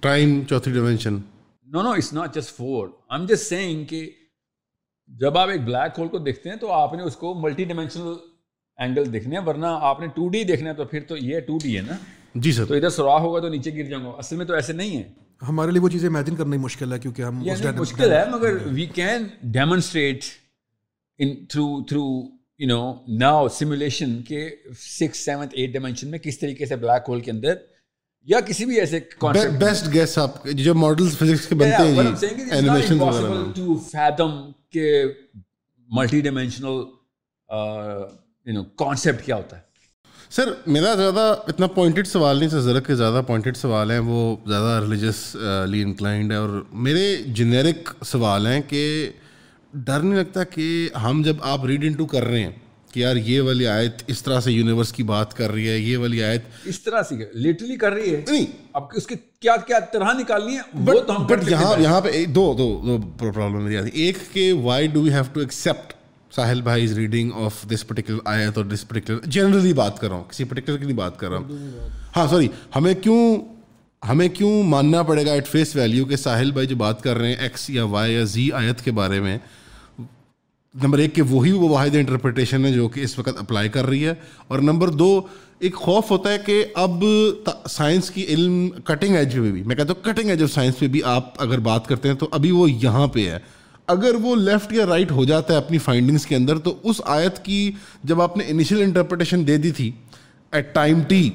time 0.03 0.45
چوتھی 0.45 0.73
dimension 0.73 1.19
no 1.67 1.83
no 1.83 1.91
it's 1.91 2.13
not 2.13 2.35
just 2.35 2.57
four 2.57 2.89
I 3.09 3.21
am 3.21 3.27
just 3.27 3.49
seeing 3.49 3.85
کہ 3.85 4.11
جب 5.09 5.39
آپ 5.39 5.49
ایک 5.49 5.61
بلیک 5.61 5.99
ہول 5.99 6.09
کو 6.09 6.19
دیکھتے 6.19 6.51
ہیں 6.51 6.57
تو 6.57 6.73
آپ 6.73 6.95
نے 6.95 7.03
اس 7.03 7.17
کو 7.17 7.35
ملٹی 7.35 7.65
ڈائمینشنل 7.65 8.13
اینگل 8.79 9.13
دیکھنے 9.13 9.39
ہیں 9.39 9.45
ورنہ 9.47 9.67
آپ 9.81 10.01
نے 10.01 10.07
ٹو 10.07 10.29
ڈی 10.29 10.45
دیکھنا 10.45 10.71
ہے 10.71 10.75
تو 10.75 10.85
پھر 10.85 11.01
تو 11.09 11.17
یہ 11.17 11.41
ٹو 11.41 11.59
ڈی 11.63 11.77
ہے 11.77 11.83
نا۔ 11.83 11.97
جی 12.35 12.53
سر۔ 12.53 12.65
تو 12.65 12.75
ادھر 12.75 12.91
سوراخ 12.91 13.21
ہوگا 13.21 13.41
تو 13.41 13.49
نیچے 13.49 13.71
گر 13.77 13.89
جاؤں 13.91 14.05
گا۔ 14.05 14.11
اصل 14.19 14.37
میں 14.37 14.45
تو 14.47 14.55
ایسے 14.55 14.73
نہیں 14.73 14.97
ہے۔ 14.97 15.03
ہمارے 15.49 15.71
لیے 15.71 15.81
وہ 15.81 15.89
چیزیں 15.89 16.09
امیجن 16.09 16.37
کرنا 16.37 16.57
مشکل 16.57 16.93
ہے 16.93 16.99
کیونکہ 16.99 17.23
ہم 17.23 17.43
مشکل 17.77 18.13
ہے 18.13 18.25
مگر 18.33 18.57
we 18.67 18.87
can 18.87 19.27
demonstrate 19.53 20.25
in 21.19 21.35
through 21.47 21.85
through 21.85 22.05
you 22.59 22.69
know 22.69 22.93
now 23.19 23.49
simulation 23.49 24.23
کے 24.23 24.49
سکس 24.79 25.25
سیونتھ 25.25 25.55
ایٹ 25.55 25.73
ڈائمینشن 25.73 26.11
میں 26.11 26.19
کس 26.19 26.39
طریقے 26.39 26.67
سے 26.67 26.77
بلیک 26.77 27.09
ہول 27.09 27.21
کے 27.21 27.31
اندر 27.31 27.55
یا 28.29 28.41
کسی 28.41 28.65
بھی 28.65 28.81
ایسے 28.81 29.01
بیسٹ 29.59 29.93
گیس 29.95 30.19
آپ 30.19 30.45
جو 30.45 30.75
ماڈلز 30.75 31.17
فزکس 31.19 31.47
کے 31.47 31.55
بنتے 31.55 31.83
ہیں 31.83 32.51
اینیمیشن 32.51 32.99
ٹو 33.57 33.79
فیتھم 33.93 34.51
کہ 34.71 35.05
multi 35.89 36.21
dimensional 36.21 36.83
you 38.47 38.53
know 38.53 38.65
concept 38.65 39.25
کیا 39.25 39.37
ہوتا 39.37 39.57
ہے۔ 39.57 39.64
سر 40.37 40.49
میرا 40.67 40.95
زیادہ 40.95 41.35
اتنا 41.49 41.67
پوائنٹڈ 41.67 42.07
سوال 42.07 42.39
نہیں 42.39 42.49
سر 42.49 42.61
ذرا 42.61 42.81
کے 42.81 42.95
زیادہ 42.95 43.23
پوائنٹڈ 43.27 43.57
سوال 43.57 43.91
ہیں 43.91 43.99
وہ 43.99 44.37
زیادہ 44.47 44.81
ریلیجسلی 44.83 45.83
انکلائنڈ 45.83 46.33
ہے 46.33 46.37
اور 46.37 46.63
میرے 46.73 47.17
جنیرک 47.27 48.05
سوال 48.05 48.47
ہیں 48.47 48.61
کہ 48.69 49.11
ڈر 49.75 50.01
نہیں 50.01 50.19
لگتا 50.19 50.45
کہ 50.45 50.89
ہم 51.03 51.23
جب 51.23 51.37
آپ 51.43 51.65
ریڈ 51.65 51.85
انٹو 51.85 52.07
کر 52.07 52.25
رہے 52.25 52.41
ہیں 52.41 52.51
کہ 52.93 53.01
یار 53.01 53.17
یہ 53.17 53.41
والی 53.41 53.67
آیت 53.67 54.03
اس 54.07 54.23
طرح 54.23 54.41
سے 54.41 54.53
یونیورس 54.53 54.93
کی 54.93 55.03
بات 55.03 55.35
کر 55.35 55.53
رہی 55.53 55.69
ہے 55.69 55.79
یہ 55.79 55.97
والی 55.99 56.23
آیت 56.23 56.43
اس 56.65 56.81
طرح 56.81 57.03
سے 57.03 57.15
لٹرلی 57.35 57.77
کر 57.77 57.93
رہی 57.93 58.15
ہے؟ 58.15 58.23
نہیں۔ 58.29 58.47
اب 58.73 58.83
اس 58.95 59.07
کی 59.07 59.15
کیا 59.41 59.57
کیا 59.57 59.79
طرح 59.93 60.13
نکالنی 60.13 60.57
ہے؟ 60.57 60.79
بٹ 60.85 61.49
یہاں 61.51 61.81
یہاں 61.81 62.01
پہ 62.01 62.25
دو 62.25 62.55
دو 62.59 62.81
دو 62.87 62.99
پرابلم 63.19 63.63
میری 63.63 63.77
آتی۔ 63.77 63.91
ایک 63.93 64.19
کہ 64.33 64.53
why 64.53 64.87
do 64.87 65.07
you 65.07 65.13
have 65.13 65.25
to 65.33 65.41
accept 65.41 65.93
Sahil 66.37 66.61
بھائی 66.63 66.85
is 66.85 66.93
reading 66.93 67.31
of 67.35 67.63
this 67.73 67.87
particular 67.87 68.21
آیت 68.25 68.57
اور 68.57 68.65
دس 68.65 68.89
پرٹیکولر 68.89 69.21
جنرلی 69.27 69.73
بات 69.73 69.99
کر 69.99 70.09
رہا 70.09 70.17
ہوں، 70.17 70.25
کسی 70.25 70.45
پرٹیکولر 70.45 70.79
کی 70.79 70.85
نہیں 70.85 70.97
بات 70.97 71.19
کر 71.19 71.31
رہا 71.31 71.39
ہوں۔ 71.39 71.49
ہاں 72.17 72.27
سوری 72.27 72.49
ہمیں 72.77 72.95
کیوں 72.95 73.39
ہمیں 74.09 74.29
کیوں 74.29 74.63
ماننا 74.63 75.03
پڑے 75.03 75.27
گا 75.27 75.33
ایٹ 75.33 75.49
فیس 75.49 75.77
ویلیو 75.77 76.05
کہ 76.05 76.17
ساحل 76.17 76.51
بھائی 76.51 76.67
جو 76.67 76.77
بات 76.77 77.03
کر 77.03 77.19
رہے 77.19 77.29
ہیں 77.29 77.37
ایکس 77.37 77.71
یا 77.71 77.85
وائی 77.85 78.15
یا 78.15 78.25
زی 78.25 78.53
آیت 78.53 78.81
کے 78.81 78.91
بارے 78.91 79.21
میں؟ 79.21 79.39
نمبر 80.83 80.99
ایک 80.99 81.15
کہ 81.15 81.23
وہی 81.23 81.53
وہ 81.53 81.69
واحد 81.69 81.95
انٹرپریٹیشن 81.95 82.65
ہے 82.65 82.73
جو 82.73 82.89
کہ 82.89 83.01
اس 83.01 83.19
وقت 83.19 83.41
اپلائی 83.41 83.69
کر 83.69 83.87
رہی 83.87 84.07
ہے۔ 84.07 84.15
اور 84.47 84.59
نمبر 84.59 84.89
دو، 84.89 85.23
ایک 85.59 85.75
خوف 85.75 86.11
ہوتا 86.11 86.33
ہے 86.33 86.39
کہ 86.47 86.65
اب 86.75 87.05
سائنس 87.71 88.11
کی 88.11 88.25
علم 88.25 88.69
کٹنگ 88.85 89.17
ایج 89.17 89.35
پہ 89.35 89.51
بھی 89.51 89.63
میں 89.63 89.77
کہتا 89.77 89.93
ہوں 89.93 90.05
کٹنگ 90.05 90.31
ایج 90.31 90.43
آف 90.43 90.51
سائنس 90.51 90.79
پہ 90.79 90.87
بھی 90.87 91.03
آپ 91.05 91.43
اگر 91.43 91.59
بات 91.59 91.87
کرتے 91.87 92.09
ہیں 92.09 92.17
تو 92.17 92.29
ابھی 92.31 92.51
وہ 92.51 92.71
یہاں 92.71 93.07
پہ 93.07 93.31
ہے۔ 93.31 93.39
اگر 93.89 94.15
وہ 94.15 94.37
لیفٹ 94.37 94.73
یا 94.73 94.87
رائٹ 94.87 95.11
ہو 95.11 95.25
جاتا 95.25 95.53
ہے 95.53 95.59
اپنی 95.59 95.79
فائنڈنگس 95.79 96.27
کے 96.27 96.37
اندر، 96.37 96.59
تو 96.59 96.77
اس 96.83 97.01
آیت 97.05 97.45
کی 97.45 97.73
جب 98.05 98.21
آپ 98.21 98.37
نے 98.37 98.45
انیشیل 98.49 98.83
انٹرپریٹیشن 98.83 99.47
دے 99.47 99.57
دی 99.57 99.71
تھی 99.71 99.91
ایٹ 100.53 100.75
ٹائم 100.75 101.01
ٹی 101.09 101.31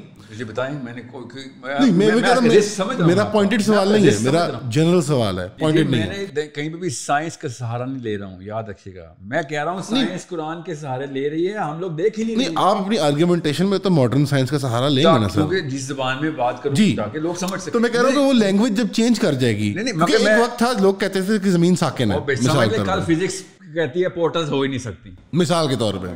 میرا 3.00 3.24
پوائنٹڈ 3.26 3.62
سوال 3.62 3.88
نہیں 3.88 4.06
ہے 4.08 4.16
میرا 4.22 4.48
جنرل 4.70 5.02
سوال 5.02 5.40
ہے 5.40 5.48
میں 5.84 6.06
نے 6.06 6.48
کہیں 6.48 6.70
پہ 6.70 6.78
بھی 6.78 6.90
سائنس 6.90 7.38
کا 7.38 7.48
سہارا 7.48 7.86
نہیں 7.86 8.04
لے 8.04 8.18
رہا 8.18 8.26
ہوں 8.26 8.42
یاد 8.42 8.64
رکھیے 8.64 8.96
گا۔ 8.96 9.14
میں 9.22 9.42
کہہ 9.42 9.64
رہا 9.64 9.72
ہوں 9.72 9.82
سائنس 9.82 10.28
قرآن 10.28 10.62
کے 10.62 10.76
سہارے 10.76 11.06
لے 11.06 11.30
رہی 11.30 11.48
ہے 11.48 11.58
ہم 11.58 11.80
لوگ 11.80 11.92
دیکھ 11.92 12.20
ہی 12.20 12.36
نہیں 12.36 12.50
آپ 12.56 12.78
اپنی 12.78 12.98
آرگیومنٹیشن 12.98 13.66
میں 13.66 13.78
تو 13.78 13.90
ماڈرن 13.90 14.26
سائنس 14.26 14.50
کا 14.50 14.60
سہارا 14.60 14.90
لیں 14.90 15.04
گے 15.04 15.20
نا 15.20 15.30
سر۔ 15.30 15.60
جس 15.60 15.82
زبان 15.82 16.18
میں 16.22 16.32
بات 16.32 16.64
کروں 16.64 16.76
جی۔ 16.76 16.96
تاکہ 16.98 17.20
لوگ 17.20 17.34
سمجھ 17.34 17.62
سکیں۔ 17.62 17.74
تو 17.74 17.80
میں 17.80 17.90
کہہ 17.90 18.00
رہا 18.02 18.08
ہوں 18.10 18.16
کہ 18.16 18.22
وہ 18.22 18.34
لینگویج 18.34 18.78
جب 18.78 18.88
چینج 18.92 19.20
کر 19.20 19.34
جائے 19.34 19.58
گی 19.58 19.74
کیونکہ 19.74 20.14
ایک 20.14 20.42
وقت 20.42 20.58
تھا 20.58 20.72
لوگ 20.80 20.94
کہتے 20.94 21.22
تھے 21.22 21.40
کہ 21.40 21.50
زمین 21.50 21.76
ساکن 21.76 22.12
ہے 22.12 22.18
مثال 22.18 22.70
کل 22.70 23.02
فزکس 23.08 23.42
کہتی 23.74 24.04
ہے 24.04 24.10
پورٹلز 24.10 24.50
ہو 24.52 24.62
ہی 24.62 24.68
نہیں 24.68 24.80
سکتی۔ 24.80 25.10
مثال 25.34 25.68
کے 25.68 25.76
طور 25.80 25.94
پہ۔ 25.94 26.08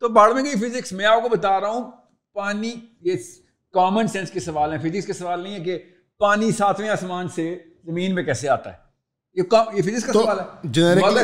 تو 0.00 0.08
باڑ 0.08 0.32
میں 0.34 0.42
گئی 0.44 0.54
فزکس 0.54 0.92
میں 0.92 1.04
آپ 1.04 1.22
کو 1.22 1.28
بتا 1.28 1.60
رہا 1.60 1.68
ہوں 1.68 1.90
پانی 2.34 2.72
یہ 3.00 3.12
کامن 3.74 4.06
سینس 4.06 4.30
کے 4.30 4.40
سوال 4.40 4.72
ہیں۔ 4.72 4.78
فزکس 4.78 5.06
کے 5.06 5.12
سوال 5.12 5.42
نہیں 5.42 5.54
ہے 5.54 5.60
کہ 5.60 5.78
پانی 6.18 6.52
ساتویں 6.52 6.88
آسمان 6.88 7.28
سے 7.28 7.58
زمین 7.84 8.14
میں 8.14 8.22
کیسے 8.22 8.48
آتا 8.48 8.72
ہے۔ 8.72 8.76
یہ 9.34 9.42
فزکس 9.82 10.04
کا 10.04 10.12
سوال 10.12 10.40
ہے۔ 10.40 10.44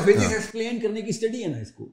فزکس 0.01 0.33
ایکسپلین 0.33 0.81
کرنے 0.81 1.03
کی 1.03 1.09
اسٹڈی 1.09 1.43
ہے 1.43 1.49
نا 1.49 1.59
اس 1.59 1.73
کو۔ 1.73 1.89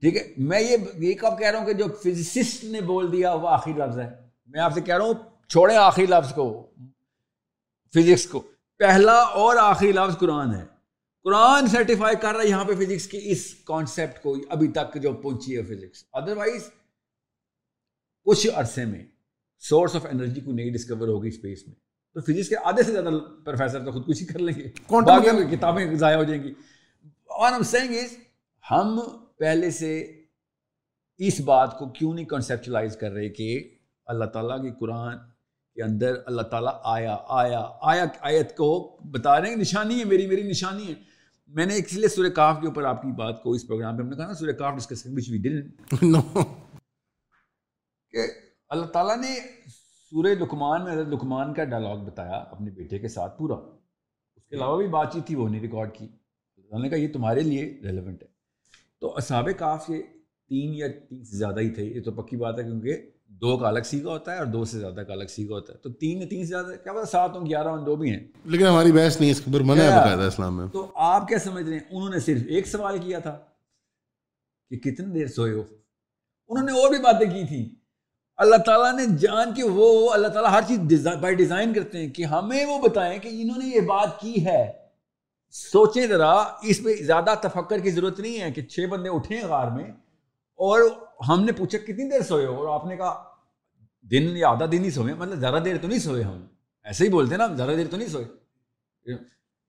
ٹھیک 0.00 0.16
ہے؟ 0.16 0.32
میں 0.38 0.60
یہ 0.60 0.76
یہ 0.98 1.14
کب 1.14 1.38
کہہ 1.38 1.50
رہا 1.50 1.58
ہوں 1.58 1.66
کہ 1.66 1.72
جو 1.72 1.84
فزسسٹ 2.04 2.64
نے 2.64 2.80
بول 2.80 3.12
دیا 3.12 3.32
وہ 3.32 3.48
آخری 3.48 3.72
لفظ 3.72 3.98
ہے۔ 3.98 4.10
میں 4.46 4.60
آپ 4.60 4.74
سے 4.74 4.80
کہہ 4.80 4.96
رہا 4.96 5.04
ہوں 5.04 5.14
چھوڑیں 5.48 5.76
آخری 5.76 6.06
لفظ 6.06 6.34
کو۔ 6.34 6.70
فزکس 7.94 8.26
کو۔ 8.26 8.42
پہلا 8.78 9.12
اور 9.12 9.56
آخری 9.60 9.92
لفظ 9.92 10.18
قرآن 10.18 10.54
ہے۔ 10.54 10.64
قرآن 11.24 11.66
سرٹیفائی 11.66 12.16
کر 12.16 12.32
رہا 12.34 12.42
ہے 12.42 12.48
یہاں 12.48 12.64
پہ 12.64 12.72
فزکس 12.74 13.06
کی 13.06 13.18
اس 13.22 13.54
کانسیپٹ 13.64 14.22
کو 14.22 14.36
ابھی 14.48 14.68
تک 14.68 15.02
جو 15.02 15.12
پہنچی 15.12 15.56
ہے 15.56 15.62
فزکس۔ 15.62 16.04
ادروائز 16.12 16.70
کچھ 18.24 18.46
عرصے 18.54 18.84
میں۔ 18.84 19.13
سورس 19.68 19.96
آف 19.96 20.06
انرجی 20.06 20.40
کو 20.40 20.52
نہیں 20.52 20.70
ڈسکور 20.70 21.08
ہوگی 21.08 21.28
اسپیس 21.28 21.66
میں۔ 21.66 21.74
تو 22.14 22.20
فزکس 22.20 22.48
کے 22.48 22.54
آدھے 22.64 22.82
سے 22.82 22.92
زیادہ 22.92 23.10
پروفیسر 23.44 23.84
تو 23.84 23.92
خود 23.92 24.06
کچھ 24.06 24.22
ہی 24.22 24.26
کر 24.26 24.38
لیں 24.38 24.60
گے۔ 24.60 24.68
کتابیں 25.56 25.94
ضائع 25.94 26.16
ہو 26.16 26.24
جائیں 26.24 26.42
گی۔ 26.42 26.54
ہم 28.70 29.00
پہلے 29.38 29.70
سے 29.70 30.22
اس 31.18 31.40
بات 31.40 31.78
کو 31.78 31.88
کیوں 31.88 32.14
نہیں 32.14 32.24
کنسیپچلائز 32.24 32.96
کر 32.96 33.12
رہے 33.12 33.28
کہ 33.28 33.74
اللہ 34.06 34.24
تعالیٰ 34.24 34.62
کی 34.62 34.70
قرآن 34.80 35.18
کے 35.74 35.82
اندر 35.82 36.14
اللہ 36.26 36.42
تعالیٰ 36.42 36.80
آیا 36.84 37.16
آیا 37.28 37.66
آیا 37.80 38.04
آیت 38.20 38.56
کو 38.56 38.98
بتا 39.10 39.40
رہے 39.40 39.48
ہیں 39.48 39.56
نشانی 39.56 39.98
ہے 39.98 40.04
میری 40.04 40.26
میری 40.26 40.42
نشانی 40.42 40.88
ہے۔ 40.88 40.94
میں 41.46 41.66
نے 41.66 41.76
اس 41.76 41.94
لیے 41.94 42.08
سورہ 42.08 42.28
کاف 42.28 42.56
کے 42.60 42.66
اوپر 42.66 42.84
آپ 42.84 43.02
کی 43.02 43.12
بات 43.12 43.42
کو 43.42 43.52
اس 43.52 43.66
پروگرام 43.66 43.96
پہ 43.96 44.02
ہم 44.02 44.08
نے 44.08 44.16
کہا 44.16 44.26
نا 44.26 44.34
سورہ 44.34 44.52
کاف 44.52 44.76
ڈسکس 44.76 45.06
وچ 45.06 45.30
وی 45.30 45.38
ڈنٹ 45.38 45.94
کہ 48.10 48.43
اللہ 48.74 48.86
تعالیٰ 48.86 49.16
نے 49.16 49.40
سورہ 50.10 50.26
لکمان 50.26 50.84
میں 50.84 50.92
حضرت 50.92 51.06
لکمان 51.06 51.54
کا 51.54 51.64
ڈائلاگ 51.64 51.96
بتایا 51.96 52.32
اپنے 52.32 52.70
بیٹے 52.70 52.98
کے 52.98 53.08
ساتھ 53.08 53.38
پورا۔ 53.38 53.54
اس 54.36 54.46
کے 54.46 54.56
علاوہ 54.56 54.76
بھی 54.76 54.88
بات 54.88 55.12
چیت 55.12 55.26
تھی 55.26 55.34
وہ 55.34 55.48
نہیں 55.48 55.60
ریکارڈ 55.60 55.94
کی۔ 55.94 56.08
اللہ 56.56 56.82
نے 56.82 56.88
کہا 56.88 56.98
یہ 56.98 57.08
تمہارے 57.12 57.40
لیے 57.40 57.80
ریلیونٹ 57.82 58.22
ہے۔ 58.22 58.28
تو 59.00 59.16
اصحاب 59.16 59.48
کاف 59.58 59.90
یہ 59.90 60.02
تین 60.48 60.74
یا 60.74 60.86
تین 61.08 61.24
سے 61.24 61.36
زیادہ 61.36 61.60
ہی 61.60 61.70
تھے 61.70 61.84
یہ 61.84 62.02
تو 62.02 62.12
پکی 62.12 62.36
بات 62.36 62.58
ہے 62.58 62.64
کیونکہ 62.64 63.10
دو 63.26 63.58
کا 63.58 63.68
الگ 63.68 63.80
سیکھا 63.84 64.08
ہوتا 64.08 64.32
ہے 64.32 64.38
اور 64.38 64.46
دو 64.46 64.64
سے 64.64 64.78
زیادہ 64.78 65.00
کا 65.00 65.12
الگ 65.12 65.24
سیکھا 65.24 65.54
ہوتا 65.54 65.72
ہے۔ 65.72 65.78
تو 65.78 65.92
تین 65.92 66.22
یا 66.22 66.28
تین 66.28 66.42
سے 66.42 66.48
زیادہ 66.48 66.66
کیا 66.66 66.92
پتا 66.92 67.04
سات 67.04 67.36
ہوں 67.36 67.46
گیارہ 67.46 67.68
ہوں 67.68 67.84
دو 67.84 67.96
بھی 67.96 68.10
ہیں۔ 68.10 68.26
لیکن 68.44 68.66
ہماری 68.66 68.92
بحث 68.92 69.20
نہیں 69.20 69.30
اس 69.30 69.40
کے 69.40 69.50
اوپر 69.50 69.60
منع 69.60 69.82
ہے 69.82 69.88
بقاعدہ 69.88 70.22
اسلام 70.22 70.56
میں۔ 70.56 70.66
تو 70.72 70.90
آپ 70.94 71.28
کیا 71.28 71.38
سمجھ 71.38 71.64
رہے 71.64 71.72
ہیں؟ 71.72 71.84
انہوں 71.90 72.10
نے 72.10 72.20
صرف 72.20 72.42
ایک 72.48 72.66
سوال 72.66 72.98
کیا 72.98 73.18
تھا 73.18 73.38
کہ 74.70 74.78
کتنی 74.78 75.06
دیر 75.06 75.26
سوئے 75.26 75.52
ہو؟ 75.52 75.62
انہوں 76.48 76.64
نے 76.64 76.72
اور 76.72 76.90
بھی 76.90 76.98
باتیں 76.98 77.26
کی 77.26 77.46
تھیں۔ 77.46 77.83
اللہ 78.36 78.56
تعالیٰ 78.56 78.94
نے 78.94 79.16
جان 79.16 79.54
کے 79.54 79.62
وہ 79.64 80.10
اللہ 80.10 80.28
تعالیٰ 80.28 80.50
ہر 80.50 80.60
چیز 80.68 81.06
بائی 81.06 81.34
ڈیزائن 81.34 81.72
کرتے 81.72 81.98
ہیں 81.98 82.08
کہ 82.08 82.24
ہمیں 82.24 82.66
وہ 82.66 82.78
بتائیں 82.78 83.18
کہ 83.18 83.28
انہوں 83.32 83.58
نے 83.58 83.66
یہ 83.66 83.80
بات 83.80 84.20
کی 84.20 84.46
ہے۔ 84.46 84.72
سوچیں 85.50 86.06
ذرا، 86.06 86.32
اس 86.62 86.84
پہ 86.84 87.02
زیادہ 87.02 87.34
تفکر 87.42 87.78
کی 87.78 87.90
ضرورت 87.90 88.20
نہیں 88.20 88.40
ہے 88.40 88.52
کہ 88.52 88.62
چھ 88.62 88.86
بندے 88.86 89.08
اٹھیں 89.08 89.42
غار 89.42 89.70
میں 89.70 89.84
اور 90.54 90.80
ہم 91.28 91.44
نے 91.44 91.52
پوچھا 91.52 91.78
کتنی 91.78 92.10
دیر 92.10 92.20
سوئے 92.20 92.46
ہو 92.46 92.66
اور 92.66 92.80
آپ 92.80 92.86
نے 92.86 92.96
کہا، 92.96 93.24
دن 94.10 94.36
یا 94.36 94.48
آدھا 94.48 94.66
دن 94.72 94.84
ہی 94.84 94.90
سوئے 94.90 95.14
مطلب 95.14 95.38
زیادہ 95.38 95.62
دیر 95.64 95.76
تو 95.78 95.88
نہیں 95.88 95.98
سوئے 95.98 96.22
ہم۔ 96.22 96.46
ایسے 96.84 97.04
ہی 97.04 97.08
بولتے 97.08 97.36
نا، 97.36 97.46
زیادہ 97.46 97.70
دیر 97.70 97.86
تو 97.90 97.96
نہیں 97.96 98.08
سوئے۔ 98.08 98.24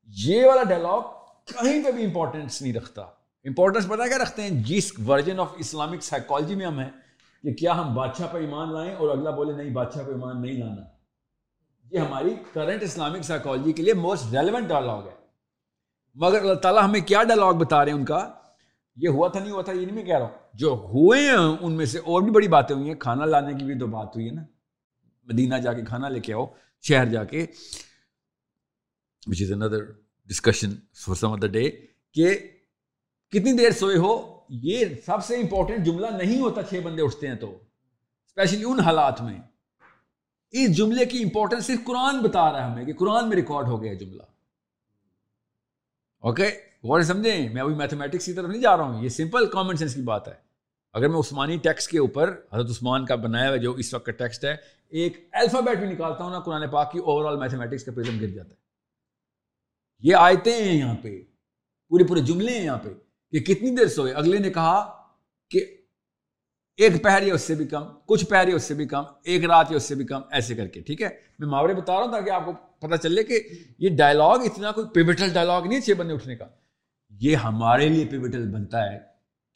یہ 0.08 0.46
والا 0.46 0.64
ڈائلاگ 0.64 1.02
کہیں 1.46 1.84
پہ 1.84 1.92
بھی 1.92 2.06
امپورٹینس 2.06 2.62
نہیں 2.62 2.74
رکھتا۔ 2.74 3.02
امپورٹینس 3.46 3.88
پتا 3.88 4.08
کیا 4.08 4.18
رکھتے 4.18 4.42
ہیں؟ 4.42 4.50
جس 4.50 4.92
ورژن 5.08 5.40
آف 5.40 5.48
اسلامک 5.58 6.04
سائیکالوجی 6.04 6.56
میں 6.56 6.66
ہم 6.66 6.80
ہیں 6.80 6.90
کہ 7.46 7.54
کیا 7.54 7.78
ہم 7.78 7.96
بادشاہ 7.96 8.28
پہ 8.32 8.38
ایمان 8.38 8.74
لائیں 8.74 8.96
اور 8.96 9.10
اگلا 9.10 9.30
بولے 9.30 9.54
نہیں، 9.54 9.70
بادشاہ 9.70 10.04
پہ 10.04 10.12
ایمان 10.12 10.42
نہیں 10.42 10.54
لانا۔ 10.54 10.82
یہ 11.92 12.00
ہماری 12.00 12.30
کرنٹ 12.54 12.84
اسلامک 12.84 13.22
سائیکالوجی 13.22 13.72
کے 13.72 13.84
لیے 13.84 13.94
موسٹ 13.94 14.34
ریلیونٹ 14.34 14.68
ڈائلاگ 14.68 15.04
ہے۔ 15.04 15.16
مگر 16.16 16.40
اللہ 16.40 16.54
تعالیٰ 16.54 16.84
ہمیں 16.84 17.00
کیا 17.02 17.24
ڈائلاگ 17.24 17.54
بتا 17.54 17.86
رہے 17.86 17.92
ہیں 17.92 18.00
ان 18.00 18.06
کا؟ 18.06 18.34
یہ 18.96 19.10
ہوا 19.10 19.28
تھا، 19.28 19.40
نہیں 19.40 19.52
ہوا 19.52 19.62
تھا، 19.62 19.72
یہ 19.72 19.86
نہیں 19.86 19.96
میں 19.96 20.04
کہہ 20.04 20.18
رہا 20.18 20.26
ہوں۔ 20.26 20.34
جو 20.54 20.70
ہوئے 20.70 21.22
ہیں، 21.22 21.58
ان 21.62 21.72
میں 21.72 21.86
سے 21.86 22.00
اور 22.00 22.22
بھی 22.22 22.32
بڑی 22.32 22.48
باتیں 22.48 22.76
ہوئی 22.76 22.88
ہیں۔ 22.88 22.96
کھانا 22.96 23.26
لانے 23.26 23.54
کی 23.54 23.66
بھی 23.66 23.80
تو 23.80 23.88
بات 23.88 24.16
ہوئی 24.16 24.28
ہے 24.28 24.32
نا۔ 24.32 24.44
مدینہ 25.24 25.56
جا 25.56 25.74
کے 25.74 25.86
کھانا 25.86 26.10
لے 26.10 26.20
کے 26.20 26.34
آؤ، 26.34 26.46
شہر 26.82 27.06
جا 27.06 27.24
کے۔ 27.24 27.46
Which 29.28 29.42
is 29.42 29.52
under 29.52 29.78
discussion 30.26 30.72
for 30.94 31.16
some 31.16 31.32
other 31.32 31.48
day 31.48 31.72
کہ 32.14 32.38
کتنی 33.30 33.58
دیر 33.58 33.72
سوئے 33.72 33.98
ہو؟ 33.98 34.35
یہ 34.50 34.86
سب 35.06 35.26
سے 35.26 35.36
امپورٹنٹ 35.36 35.86
جملہ 35.86 36.08
نہیں 36.08 36.42
ہوتا 36.42 36.64
چھ 36.64 36.80
بندے 36.84 37.02
اٹھتے 37.02 37.28
ہیں 37.28 37.36
تو 37.36 37.60
اسپیشلی 38.26 38.64
ان 38.64 38.80
حالات 38.80 39.22
میں۔ 39.22 39.40
اس 40.52 40.78
جملے 40.78 41.06
کی 41.06 41.24
امپورٹنس 41.24 41.66
صرف 41.66 41.86
قرآن 41.86 42.20
بتا 42.22 42.52
رہا 42.52 42.66
ہے 42.66 42.72
ہمیں 42.72 42.86
کہ 42.86 42.94
قرآن 42.94 43.30
میں 43.30 43.36
ریکارڈ 43.36 43.68
ہو 43.68 43.84
گیا 43.84 43.94
جملہ۔ 43.94 44.24
اوکے 46.20 46.48
غور 46.84 47.02
سمجھیں، 47.02 47.50
میں 47.54 47.62
ابھی 47.62 47.76
میتھمیٹکس 47.76 48.26
کی 48.26 48.34
طرف 48.34 48.50
نہیں 48.50 48.62
جا 48.62 48.78
رہا 48.78 48.84
ہوں، 48.84 49.04
یہ 49.04 49.10
سمپل 49.10 49.46
کامن 49.46 49.78
سینس 49.78 49.96
کی 49.96 50.02
بات 50.02 50.28
ہے۔ 50.28 50.34
اگر 50.94 51.08
میں 51.08 51.20
عثمانی 51.20 51.58
ٹیکسٹ 51.58 51.92
کے 51.92 52.00
اوپر 52.00 52.42
حضرت 52.54 52.70
عثمان 52.70 53.06
کا 53.06 53.16
بنایا 53.16 53.50
ہوا 53.50 53.58
جو 53.58 53.74
اس 53.74 53.94
وقت 53.94 54.06
کا 54.06 54.12
ٹیکسٹ 54.12 54.46
ہے، 54.46 54.56
ایک 54.90 55.30
الفابیٹ 55.32 55.78
بھی 55.78 55.88
نکالتا 55.88 56.24
ہوں 56.24 56.32
نا، 56.32 56.40
قرآن 56.40 56.70
پاک 56.70 56.92
کی 56.92 57.00
اوور 57.00 57.26
آل 57.26 57.38
میتھمیٹکس 57.40 57.84
کا 57.84 57.92
پرزم 57.96 58.20
گر 58.22 58.28
جاتا 58.28 58.50
ہے۔ 58.50 58.56
یہ 60.02 60.16
آیتیں 60.16 60.66
ہیں 60.66 60.78
یہاں 60.78 60.96
پہ، 61.02 61.22
پورے 61.90 62.04
پورے 62.04 62.22
جملے 62.22 62.58
ہیں 62.58 62.66
یہاں 62.66 62.78
پہ۔ 62.78 62.90
کہ 63.40 63.54
کتنی 63.54 63.76
دیر 63.76 63.88
سوئے؟ 63.88 64.14
اگلے 64.14 64.38
نے 64.38 64.50
کہا 64.50 65.04
کہ 65.50 65.66
ایک 66.78 67.04
پہر 67.04 67.22
یا 67.22 67.34
اس 67.34 67.42
سے 67.42 67.56
بھی 67.56 67.66
کم، 67.66 67.84
کچھ 68.06 68.26
پہر 68.26 68.48
یا 68.48 68.56
اس 68.56 68.64
سے 68.64 68.74
بھی 68.74 68.86
کم، 68.86 69.04
ایک 69.24 69.46
رات 69.46 69.66
یا 69.70 69.78
اس 69.78 69.84
سے 69.84 69.96
بھی 69.96 70.06
کم، 70.06 70.22
ایسے 70.32 70.56
کر 70.56 70.68
کے، 70.68 70.82
ٹھیک 70.82 71.02
ہے؟ 71.02 71.10
میں 71.40 71.48
محاورے 71.48 71.74
بتا 71.74 71.94
رہا 71.94 72.04
ہوں 72.04 72.12
تاکہ 72.12 72.30
آپ 72.30 72.46
کو 72.46 72.54
پتا 72.80 72.98
چلے 72.98 73.24
کہ 73.24 73.40
یہ 73.80 73.90
ڈائلاگ 73.90 74.40
اتنا 74.40 74.72
کوئی 74.72 74.88
پیوٹل 74.88 75.30
ڈائلاگ 75.30 75.62
نہیں 75.62 75.80
چھ 75.80 75.92
بندے 75.98 76.14
اٹھنے 76.14 76.36
کا۔ 76.36 76.46
یہ 77.10 77.36
ہمارے 77.36 77.90
لیے 77.90 78.06
پیوٹل 78.06 78.52
بنتا 78.54 78.92
ہے 78.92 79.00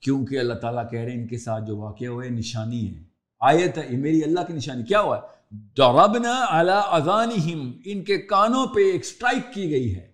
کیونکہ 0.01 0.39
اللہ 0.39 0.53
تعالیٰ 0.53 0.89
کہہ 0.91 0.99
رہے 0.99 1.11
ہیں 1.11 1.21
ان 1.21 1.27
کے 1.27 1.37
ساتھ 1.37 1.63
جو 1.67 1.77
واقعہ 1.77 2.07
ہوئے، 2.07 2.29
نشانی 2.29 2.95
ہے 2.95 3.03
آیت 3.39 3.77
ہے، 3.77 3.87
یہ 3.89 3.97
میری 3.97 4.23
اللہ 4.23 4.39
کی 4.47 4.53
نشانی، 4.53 4.83
کیا 4.83 5.01
ہوا؟ 5.01 5.17
ہے 5.17 5.57
ڈربنا 5.75 6.43
اعلیٰ 6.43 6.81
اذانہم، 6.85 7.71
ان 7.85 8.03
کے 8.03 8.17
کانوں 8.17 8.67
پہ 8.67 8.91
ایک 8.91 9.05
سٹرائک 9.05 9.53
کی 9.53 9.71
گئی 9.71 9.95
ہے۔ 9.95 10.08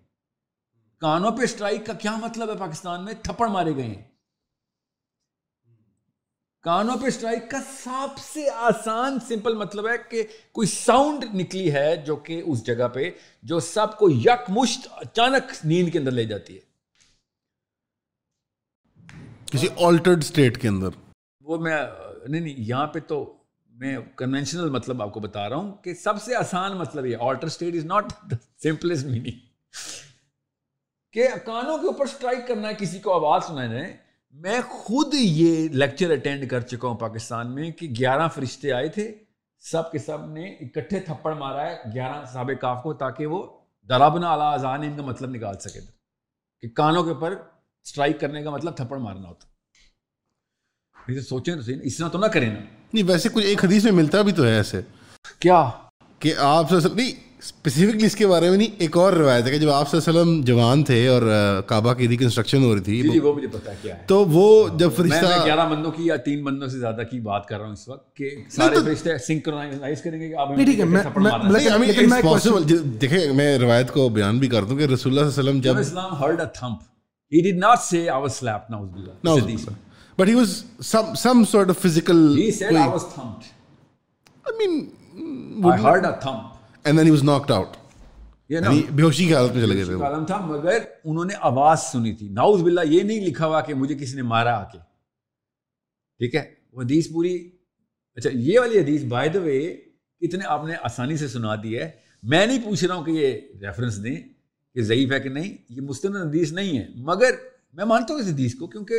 کانوں 1.06 1.32
پہ 1.32 1.46
سٹرائک 1.46 1.86
کا 1.86 1.94
کیا 1.94 2.16
مطلب 2.16 2.50
ہے 2.50 2.58
پاکستان 2.58 3.06
میں؟ 3.06 3.14
تھپڑ 3.14 3.48
مارے 3.48 3.76
گئے 3.76 3.84
ہیں۔ 3.84 4.04
کانوں 6.62 6.96
پہ 6.98 7.10
سٹرائک 7.10 7.52
کا 7.52 7.58
سب 7.84 8.20
سے 8.34 8.50
آسان 8.50 9.20
سمپل 9.28 9.56
مطلب 9.56 9.88
ہے 9.88 9.94
کہ 10.10 10.24
کوئی 10.52 10.68
ساؤنڈ 10.68 11.24
نکلی 11.34 11.74
ہے 11.74 11.96
جو 11.96 12.16
کہ 12.16 12.44
اس 12.46 12.66
جگہ 12.66 12.88
پہ 12.88 13.12
جو 13.44 13.60
سب 13.60 13.98
کو 13.98 14.10
یک 14.10 14.50
مشت 14.50 14.88
اچانک 14.92 15.66
نیند 15.66 15.92
کے 15.92 16.00
اندر 16.00 16.12
لے 16.12 16.26
جاتی 16.26 16.58
ہے۔ 16.58 16.62
کسی 19.46 19.68
آلٹرڈ 19.80 20.18
اسٹیٹ 20.18 20.62
کے 20.62 20.68
اندر۔ 20.68 20.90
وہ 21.42 21.58
میں 21.58 21.78
نہیں 22.28 22.42
نہیں 22.42 22.56
یہاں 22.58 22.88
پہ 22.88 23.00
تو 23.00 23.38
میں 23.70 23.98
کنونشنل 24.16 24.70
مطلب 24.70 25.02
آپ 25.02 25.14
کو 25.14 25.20
بتا 25.20 25.50
رہا 25.50 25.56
ہوں 25.56 25.74
کہ 25.74 25.94
سب 25.94 26.22
سے 26.22 26.36
آسان 26.36 26.78
مطلب 26.78 27.06
یہ 27.06 27.18
alter 27.20 27.48
state 27.48 27.76
is 27.76 27.86
not 27.86 28.06
simplest 28.64 29.06
meaning 29.06 29.46
کہ 31.16 31.28
کانوں 31.46 31.78
کے 31.78 31.88
اوپر 31.88 32.06
سٹرائک 32.06 32.48
کرنا 32.48 32.68
ہے 32.68 32.74
کسی 32.74 33.00
کو 33.00 33.14
آواز 33.14 33.44
سنانا 33.46 33.76
ہے 33.76 33.98
میں 34.32 34.62
خود 34.70 35.14
یہ 35.14 35.70
لیکچر 35.70 36.12
اٹینڈ 36.12 36.50
کر 36.50 36.62
چکا 36.62 36.88
ہوں 36.88 36.96
پاکستان 36.96 37.56
میں 37.56 37.72
کہ 37.72 37.88
گیارہ 38.00 38.28
فرشتے 38.28 38.72
آئے 38.72 38.88
تھے۔ 38.88 39.16
سب 39.60 39.92
کے 39.92 39.98
سب 39.98 40.26
نے 40.26 40.46
اکٹھے 40.46 41.00
تھپڑ 41.00 41.34
مارا 41.34 41.70
ہے 41.70 41.78
گیارہ 41.94 42.26
صحاب 42.26 42.52
کاف 42.62 42.84
کو 42.84 42.94
تاکہ 42.94 43.26
وہ 43.26 43.58
درابنا 43.90 44.32
اعلیٰ 44.32 44.54
اذان 44.54 44.84
ان 44.84 44.98
کا 44.98 45.02
مطلب 45.02 45.30
نکال 45.30 45.60
سکے۔ 45.60 45.80
کہ 46.62 46.70
کانوں 46.70 47.04
کے 47.04 47.10
اوپر 47.10 47.36
سٹرائک 47.86 48.20
کرنے 48.20 48.44
کا 48.44 48.50
مطلب 48.50 48.78
تھپڑ 48.78 48.98
مارنا 48.98 49.30
ہوتا۔ 49.30 49.48
سوچیں 51.22 51.56
تو 51.56 51.62
صحیح 51.62 51.76
اس 51.84 51.98
طرح 51.98 52.08
تو 52.08 52.18
نہ 52.18 52.26
کریں 52.26 52.54
نا۔ 52.54 52.60
نہیں 52.94 53.04
ویسے 53.08 53.30
کچھ 53.30 53.46
ایک 53.46 53.66
حدیث 53.66 53.84
میں 53.84 53.92
ملتا 53.92 54.22
بھی 54.22 54.32
تو 54.32 54.44
ہے 54.44 54.56
ایسے۔ 54.56 54.82
کیا؟ 55.40 55.70
کہ 56.20 56.34
آپ 56.38 56.72
نہیں 56.72 57.25
اسپیسیفکلی 57.46 58.06
اس 58.06 58.16
کے 58.16 58.28
بارے 58.28 58.50
میں 58.50 58.58
نہیں 58.58 58.76
ایک 58.80 58.96
اور 58.98 59.14
روایت 59.14 59.46
ہے 59.46 59.52
کہ 59.52 59.58
جب 59.58 59.70
آپ 59.72 59.90
صلی 59.90 60.00
اللہ 60.00 60.10
علیہ 60.12 60.22
وسلم 60.22 60.42
جوان 60.46 60.84
تھے 60.84 61.08
اور 61.08 61.22
کعبہ 61.68 61.94
کی 61.94 62.08
ریکنسٹرکشن 62.08 62.64
ہو 62.64 62.74
رہی 62.76 62.82
تھی 62.84 63.02
جی 63.04 63.20
وہ 63.20 63.34
مجھے 63.36 63.48
پتا 63.50 63.74
کیا 63.74 63.96
ہے۔ 63.96 64.04
تو 64.08 64.24
وہ 64.28 64.46
جب 64.78 64.92
فرشتہ 64.96 65.26
میں 65.28 65.44
گیارہ 65.46 65.68
بندوں 65.70 65.92
کی 65.92 66.06
یا 66.06 66.16
تین 66.26 66.44
بندوں 66.44 66.68
سے 66.68 66.80
زیادہ 66.80 67.04
کی 67.12 67.20
بات 67.22 67.46
کر 67.48 67.58
رہا 67.58 67.66
ہوں 67.66 67.74
اس 67.74 67.88
وقت 67.88 68.16
کہ 68.18 68.30
سارے 68.52 68.82
فرشتے 68.82 69.18
سنکرونائز 69.20 70.02
کریں 70.02 70.20
گے 70.20 70.28
کہ 70.30 70.36
آپ 70.36 70.56
ٹھیک 70.56 70.80
ہے 70.80 70.86
دیکھیں 73.00 73.32
میں 73.34 73.58
روایت 73.58 73.92
کو 73.94 74.08
بیان 74.12 74.40
بھی 74.40 74.48
کر 74.48 74.64
دوں 74.64 74.78
کہ 74.78 74.86
رسول 74.86 75.18
اللہ 75.18 75.30
صلی 75.30 75.40
اللہ 75.40 75.52
علیہ 75.52 75.60
وسلم 75.60 75.60
جب 75.64 75.80
اسلام 75.80 76.16
heard 76.20 76.42
a 76.42 76.46
thump 76.56 76.82
he 77.32 77.42
did 77.42 77.60
not 77.60 77.80
say 77.82 78.08
I 78.10 78.22
was 78.22 78.34
sleep 78.34 78.72
ناؤز 78.72 78.90
باللہ 78.90 79.72
but 80.18 80.28
he 80.28 80.34
was 80.36 80.62
some 80.86 81.14
some 81.20 81.44
sort 81.52 81.70
of 81.70 81.82
physical 81.82 82.26
he 82.38 82.50
said 82.54 82.76
I 82.76 82.90
was 82.90 83.06
thumped 83.14 83.54
I 84.46 84.58
mean 84.60 84.86
I 85.66 85.84
heard 85.84 86.06
a 86.06 86.12
thump 86.20 86.54
and 86.86 86.98
then 86.98 87.06
he 87.06 87.12
was 87.12 87.24
knocked 87.24 87.52
out 87.52 87.78
یعنی 88.50 88.82
بےہوشی 88.92 89.26
کی 89.26 89.34
حالت 89.36 89.52
میں 89.52 89.62
چلے 89.62 89.76
گئے 89.76 89.84
تھے 89.84 89.98
column 90.00 90.26
تھا 90.26 90.38
مگر 90.46 90.78
انہوں 91.04 91.26
نے 91.26 91.34
آواز 91.42 91.82
سنی 91.82 92.14
تھی۔ 92.14 92.28
ناؤز 92.30 92.62
باللہ 92.62 92.82
یہ 92.86 93.04
نہیں 93.04 93.26
لکھا 93.26 93.48
ہوا 93.48 93.62
کہ 93.62 93.74
مجھے 93.74 93.96
کسی 93.96 94.16
نے 94.16 94.22
مارا 94.22 94.56
آ 94.58 94.64
کے 94.64 94.78
ٹھیک 96.20 96.36
ہے؟ 96.36 96.44
وہ 96.74 96.82
حدیث 96.82 97.12
پوری 97.12 97.36
اچھا 98.18 98.30
یہ 98.34 98.60
والی 98.60 98.80
حدیث 98.80 99.04
بائی 99.04 99.30
دا 99.30 99.40
وے 99.40 99.58
اتنے 100.22 100.46
آپ 100.48 100.66
نے 100.66 100.76
آسانی 100.84 101.18
سے 101.18 101.28
سنا 101.28 101.56
دی 101.64 101.78
ہے۔ 101.80 101.90
میں 102.24 102.46
نہیں 102.46 102.60
پوچھ 102.64 102.84
رہا 102.86 102.96
ہوں 102.96 103.04
کہ 103.06 103.12
یہ 103.12 103.40
ریفرنس 103.62 104.04
دیں 104.04 104.16
کہ 104.76 104.82
ضعیف 104.82 105.12
ہے 105.12 105.20
کہ 105.20 105.30
نہیں 105.30 105.58
یہ 105.70 105.82
مستند 105.82 106.16
حدیث 106.16 106.52
نہیں 106.52 106.78
ہے۔ 106.78 106.86
مگر 106.96 107.32
میں 107.74 107.86
مانتا 107.86 108.14
ہوں 108.14 108.22
اس 108.22 108.28
حدیث 108.28 108.56
کو 108.56 108.68
کیونکہ 108.68 108.96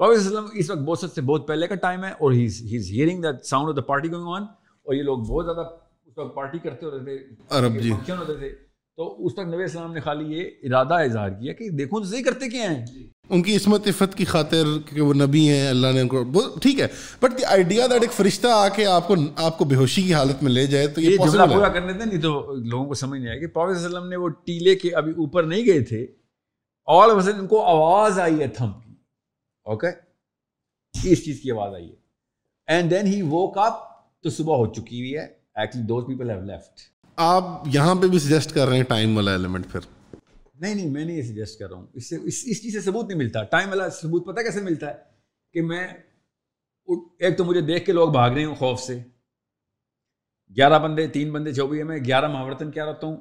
وسلم 0.00 0.46
اس 0.52 0.70
وقت 0.70 0.80
بہت 0.80 1.10
سے 1.14 1.20
بہت 1.20 1.46
پہلے 1.48 1.66
کا 1.66 1.74
ٹائم 1.74 2.04
ہے 2.04 2.10
اور 2.10 2.32
hearing 2.32 3.22
the 3.22 3.30
sound 3.44 3.68
of 3.68 3.76
the 3.76 3.82
party 3.82 4.10
going 4.12 4.26
on 4.26 4.42
اور 4.86 4.94
یہ 4.94 5.02
لوگ 5.02 5.18
بہت 5.18 5.44
زیادہ 5.44 5.66
اس 6.10 6.18
وقت 6.18 6.34
پارٹی 6.34 6.58
کرتے 6.58 6.86
ہوتے 6.86 7.04
تھے 7.04 7.44
عرب 7.50 7.82
جی۔ 7.82 7.90
فنکشن 7.90 8.16
ہوتے 8.18 8.34
تھے۔ 8.34 8.48
تو 8.96 9.26
اس 9.26 9.32
وقت 9.38 9.48
نبی 9.48 9.62
السلام 9.62 9.92
نے 9.92 10.00
خالی 10.00 10.38
یہ 10.38 10.50
ارادہ 10.62 10.94
اظہار 10.94 11.30
کیا 11.30 11.52
کہ 11.52 11.70
دیکھو 11.70 11.98
تو 12.00 12.04
صحیح 12.04 12.22
کرتے 12.22 12.48
کیا 12.48 12.70
ہیں۔ 12.70 12.86
ان 13.30 13.42
کی 13.42 13.56
عصمت 13.56 13.86
عفت 13.86 14.14
کی 14.14 14.24
خاطر 14.24 14.64
کہ 14.86 15.00
وہ 15.00 15.14
نبی 15.14 15.48
ہیں 15.48 15.68
اللہ 15.68 15.86
نے 15.94 16.00
ان 16.00 16.08
کو 16.08 16.24
ٹھیک 16.62 16.80
ہے۔ 16.80 16.86
بٹ 17.20 17.38
دی 17.38 17.44
آئیڈیا 17.44 17.86
دیٹ 17.86 18.02
ایک 18.02 18.12
فرشتہ 18.12 18.46
آ 18.46 18.68
کے 18.68 18.86
آپ 18.86 19.08
کو 19.08 19.14
آپ 19.36 19.58
کو 19.58 19.64
بے 19.64 19.74
ہوشی 19.74 20.02
کی 20.02 20.14
حالت 20.14 20.42
میں 20.42 20.52
لے 20.52 20.66
جائے 20.66 20.86
تو 20.86 21.00
یہ 21.00 21.16
جملہ 21.16 21.42
پورا 21.54 21.68
کرنے 21.68 21.92
تھے 21.92 22.04
نہیں 22.04 22.20
تو 22.20 22.54
لوگوں 22.54 22.86
کو 22.86 22.94
سمجھ 22.94 23.20
نہیں 23.20 23.30
آئے 23.30 23.40
کہ 23.40 23.46
پاک 23.46 23.70
وسلم 23.70 24.08
نے 24.08 24.16
وہ 24.16 24.28
ٹیلے 24.28 24.74
کے 24.74 24.94
ابھی 24.94 25.12
اوپر 25.12 25.42
نہیں 25.42 25.66
گئے 25.66 25.84
تھے۔ 25.84 26.06
آل 26.86 27.10
وسلم 27.10 27.38
ان 27.38 27.46
کو 27.46 27.62
آواز 27.62 28.18
آئی 28.18 28.40
ہے 28.40 28.48
تھم 28.48 28.72
کی۔ 28.84 28.94
اوکے 29.64 29.88
اس 31.10 31.24
چیز 31.24 31.40
کی 31.40 31.50
آواز 31.50 31.74
آئی 31.74 31.90
ہے۔ 31.90 31.96
And 32.66 32.90
then 32.90 33.06
he 33.06 33.22
woke 33.22 33.58
up 33.58 33.72
تو 34.22 34.30
صبح 34.30 34.56
ہو 34.56 34.66
چکی 34.66 35.00
ہوئی 35.00 35.16
ہے۔ 35.16 35.39
Actually 35.54 35.86
those 35.86 36.06
people 36.06 36.30
have 36.30 36.40
left 36.40 36.80
آپ 37.16 37.44
یہاں 37.66 37.94
پہ 37.94 38.06
بھی 38.06 38.18
سجیسٹ 38.18 38.54
کر 38.54 38.66
رہے 38.66 38.76
ہیں 38.76 38.84
ٹائم 38.84 39.16
والا 39.16 39.32
ایلیمنٹ 39.32 39.66
پھر. 39.72 39.80
نہیں 40.54 40.74
نہیں 40.74 40.90
میں 40.90 41.04
نہیں 41.04 41.16
یہ 41.16 41.22
سجیسٹ 41.22 41.58
کر 41.58 41.70
رہا 41.70 41.76
ہوں۔ 41.76 41.86
اس 41.92 42.08
سے 42.08 42.16
اس 42.22 42.62
چیز 42.62 42.72
سے 42.72 42.80
ثبوت 42.80 43.08
نہیں 43.08 43.18
ملتا۔ 43.18 43.42
ٹائم 43.42 43.68
والا 43.68 43.88
ثبوت 43.88 44.26
پتہ 44.26 44.40
کیسے 44.40 44.60
ملتا 44.60 44.86
ہے؟ 44.86 44.94
کہ 45.52 45.62
میں 45.62 45.88
ایک 47.18 47.38
تو 47.38 47.44
مجھے 47.44 47.60
دیکھ 47.60 47.86
کے 47.86 47.92
لوگ 47.92 48.10
بھاگ 48.10 48.30
رہے 48.30 48.44
ہوں 48.44 48.54
خوف 48.54 48.80
سے۔ 48.80 48.98
گیارہ 50.56 50.78
بندے 50.78 51.06
تین 51.06 51.32
بندے 51.32 51.52
جو 51.52 51.66
بھی 51.66 51.78
ہے 51.78 51.84
میں 51.84 51.98
گیارہ 52.06 52.28
محاورتن 52.28 52.70
کیا 52.70 52.86
رہتا 52.86 53.06
ہوں۔ 53.06 53.16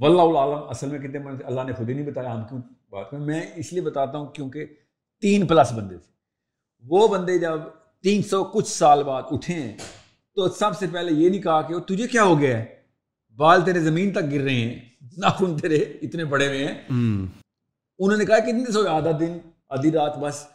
واللہ 0.00 0.38
عالم 0.38 0.68
اصل 0.68 0.90
میں 0.90 0.98
کتنے 0.98 1.18
بندے 1.18 1.44
اللہ 1.44 1.60
نے 1.66 1.72
خود 1.72 1.88
ہی 1.88 1.94
نہیں 1.94 2.06
بتایا 2.06 2.34
ہم 2.34 2.44
کیوں 2.48 2.60
بات 2.90 3.12
میں 3.12 3.20
میں 3.20 3.46
اس 3.56 3.72
لیے 3.72 3.82
بتاتا 3.82 4.18
ہوں 4.18 4.26
کیونکہ 4.26 4.66
تین 5.20 5.46
پلس 5.46 5.72
بندے 5.72 5.98
تھے۔ 5.98 6.12
وہ 6.82 7.08
بندے 7.08 7.38
جب 7.38 7.58
تین 8.02 8.22
سو 8.22 8.44
کچھ 8.44 8.68
سال 8.68 9.02
بعد 9.02 9.22
اٹھے 9.30 9.54
ہیں 9.54 9.76
تو 10.36 10.48
سب 10.48 10.78
سے 10.78 10.86
پہلے 10.92 11.12
یہ 11.12 11.28
نہیں 11.28 11.42
کہا 11.42 11.62
کہ 11.62 11.78
تجھے 11.78 12.08
کیا 12.08 12.24
ہو 12.24 12.40
گیا 12.40 12.58
ہے؟ 12.58 12.64
بال 13.38 13.64
تیرے 13.64 13.80
زمین 13.80 14.12
تک 14.12 14.32
گر 14.32 14.40
رہے 14.40 14.54
ہیں۔ 14.54 14.78
ناخن 15.18 15.56
تیرے 15.56 15.76
اتنے 15.76 16.24
بڑے 16.24 16.48
ہوئے 16.48 16.66
ہیں۔ 16.66 16.74
انہوں 17.98 18.16
نے 18.16 18.24
کہا 18.24 18.38
کہ 18.38 18.50
اتنے 18.50 18.72
سو 18.72 18.88
آدھا 18.88 19.10
دن 19.20 19.38
آدھی 19.68 19.92
رات 19.92 20.18
بس 20.18 20.46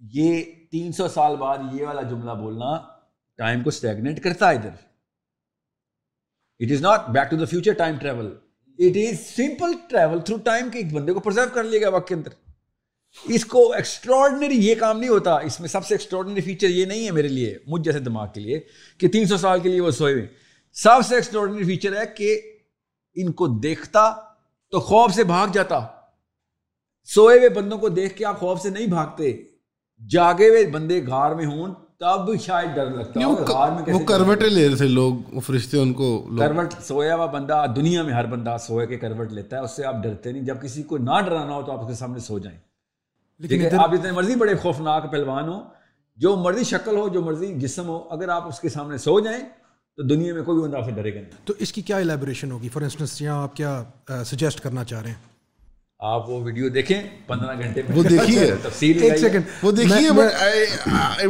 یہ 0.00 0.42
تین 0.70 0.92
سو 0.92 1.08
سال 1.08 1.36
بعد 1.36 1.58
یہ 1.72 1.86
والا 1.86 2.02
جملہ 2.02 2.30
بولنا 2.30 2.78
ٹائم 3.38 3.62
کو 3.62 3.68
اسٹیگنیٹ 3.68 4.22
کرتا 4.22 4.50
ہے 4.50 4.54
ادھر۔ 4.54 4.70
It 6.60 6.72
is 6.72 6.82
not 6.82 7.08
back 7.08 7.30
to 7.30 7.36
the 7.36 7.44
future 7.44 7.72
time 7.72 7.96
travel 7.98 8.26
it 8.78 8.96
is 8.96 9.26
simple 9.26 9.72
travel 9.90 10.20
through 10.20 10.36
time 10.36 10.70
کے 10.70 10.78
ایک 10.78 10.92
بندے 10.92 11.12
کو 11.12 11.20
پرزرو 11.20 11.54
کر 11.54 11.64
لیا 11.64 11.78
گیا 11.78 11.88
وقت 11.88 12.08
کے 12.08 12.14
اندر۔ 12.14 12.41
اس 13.28 13.44
کو 13.44 13.72
ایکسٹراڈنری 13.72 14.54
یہ 14.54 14.74
کام 14.74 14.98
نہیں 14.98 15.10
ہوتا۔ 15.10 15.34
اس 15.34 15.60
میں 15.60 15.68
سب 15.68 15.86
سے 15.86 15.94
ایکسٹراڈنری 15.94 16.40
فیچر 16.40 16.68
یہ 16.68 16.84
نہیں 16.84 17.06
ہے 17.06 17.10
میرے 17.10 17.28
لیے 17.28 17.58
مجھ 17.66 17.82
جیسے 17.82 17.98
دماغ 17.98 18.26
کے 18.34 18.40
لیے 18.40 18.60
کہ 18.98 19.08
تین 19.08 19.26
سو 19.26 19.36
سال 19.36 19.60
کے 19.60 19.68
لیے 19.68 19.80
وہ 19.80 19.90
سوئے 19.90 20.12
ہوئے۔ 20.12 20.26
سب 20.72 21.06
سے 21.08 21.14
ایکسٹراڈنری 21.14 21.64
فیچر 21.64 21.96
ہے 21.96 22.06
کہ 22.16 22.40
ان 23.14 23.32
کو 23.32 23.46
دیکھتا 23.46 24.10
تو 24.70 24.80
خوف 24.80 25.14
سے 25.14 25.24
بھاگ 25.24 25.48
جاتا۔ 25.52 25.80
سوئے 27.04 27.38
ہوئے 27.38 27.48
بندوں 27.48 27.78
کو 27.78 27.88
دیکھ 27.88 28.16
کے 28.16 28.24
آپ 28.24 28.40
خوف 28.40 28.60
سے 28.60 28.70
نہیں 28.70 28.86
بھاگتے۔ 28.86 29.32
جاگے 30.00 30.48
ہوئے 30.48 30.66
بندے 30.66 31.00
گھر 31.06 31.34
میں 31.34 31.46
ہوں 31.46 31.74
تب 31.98 32.40
شاید 32.42 32.74
ڈر 32.74 32.90
لگتا 32.90 33.26
وہ 33.92 33.98
کروٹیں 33.98 34.48
لے 34.50 34.68
رہے 34.68 34.76
تھے 34.76 34.86
لوگ 34.88 35.38
فرشتے 35.38 35.78
ان 35.78 35.92
کو 35.92 36.28
کروٹ 36.38 36.72
سویا 36.82 37.14
ہوا 37.14 37.26
بندہ 37.26 37.64
دنیا 37.76 38.02
میں 38.02 38.14
ہر 38.14 38.26
بندہ 38.26 38.56
سوئے 38.60 38.86
کے 38.86 38.98
کروٹ 38.98 39.32
لیتا 39.32 39.56
ہے 39.56 39.62
اس 39.62 39.76
سے 39.76 39.84
آپ 39.84 40.02
ڈرتے 40.02 40.32
نہیں۔ 40.32 40.42
جب 40.42 40.62
کسی 40.62 40.82
کو 40.82 40.98
نہ 40.98 41.20
ڈرانا 41.24 41.54
ہو 41.54 41.62
تو 41.62 41.72
آپ 41.72 41.80
اس 41.80 41.86
کے 41.86 41.94
سامنے 41.94 42.18
سو 42.18 42.38
جائیں۔ 42.38 42.58
لیکن 43.42 43.78
آپ 43.78 43.90
اتنے 43.92 44.12
مرضی 44.12 44.34
بڑے 44.34 44.54
خوفناک 44.54 45.12
پہلوان 45.12 45.48
ہو 45.48 45.60
جو 46.16 46.36
مرضی 46.36 46.64
شکل 46.64 46.96
ہو 46.96 47.08
جو 47.08 47.20
مرضی 47.20 47.54
جسم 47.54 47.88
ہو 47.88 48.08
اگر 48.10 48.28
آپ 48.28 48.48
اس 48.48 48.60
کے 48.60 48.68
سامنے 48.68 48.98
سو 48.98 49.20
جائیں 49.20 49.40
تو 49.96 50.02
دنیا 50.02 50.34
میں 50.34 50.42
کوئی 50.42 50.62
بندہ 50.62 50.76
آپ 50.76 50.84
سے 50.84 50.90
ڈرے 50.90 51.14
گا 51.14 51.20
نہیں۔ 51.20 51.30
تو 51.44 51.54
اس 51.58 51.72
کی 51.72 51.82
کیا 51.82 51.96
الیبوریشن 51.96 52.50
ہوگی؟ 52.50 52.68
فار 52.68 52.82
انسٹنس 52.82 53.22
یہاں 53.22 53.42
آپ 53.42 53.56
کیا 53.56 53.84
سجیسٹ 54.26 54.60
کرنا 54.60 54.84
چاہ 54.84 55.02
رہے 55.02 55.10
ہیں؟ 55.10 55.31
آپ 56.02 56.28
وہ 56.30 56.42
ویڈیو 56.44 56.68
دیکھیں 56.68 57.00
پندرہ 57.26 57.54
گھنٹے 57.58 57.82
وہ 57.94 58.02
دیکھیے۔ 58.02 58.40
ایک 58.80 59.18
سیکنڈ 59.18 59.42
وہ 59.62 59.72
دیکھیے 59.72 60.10
بٹ 60.10 60.86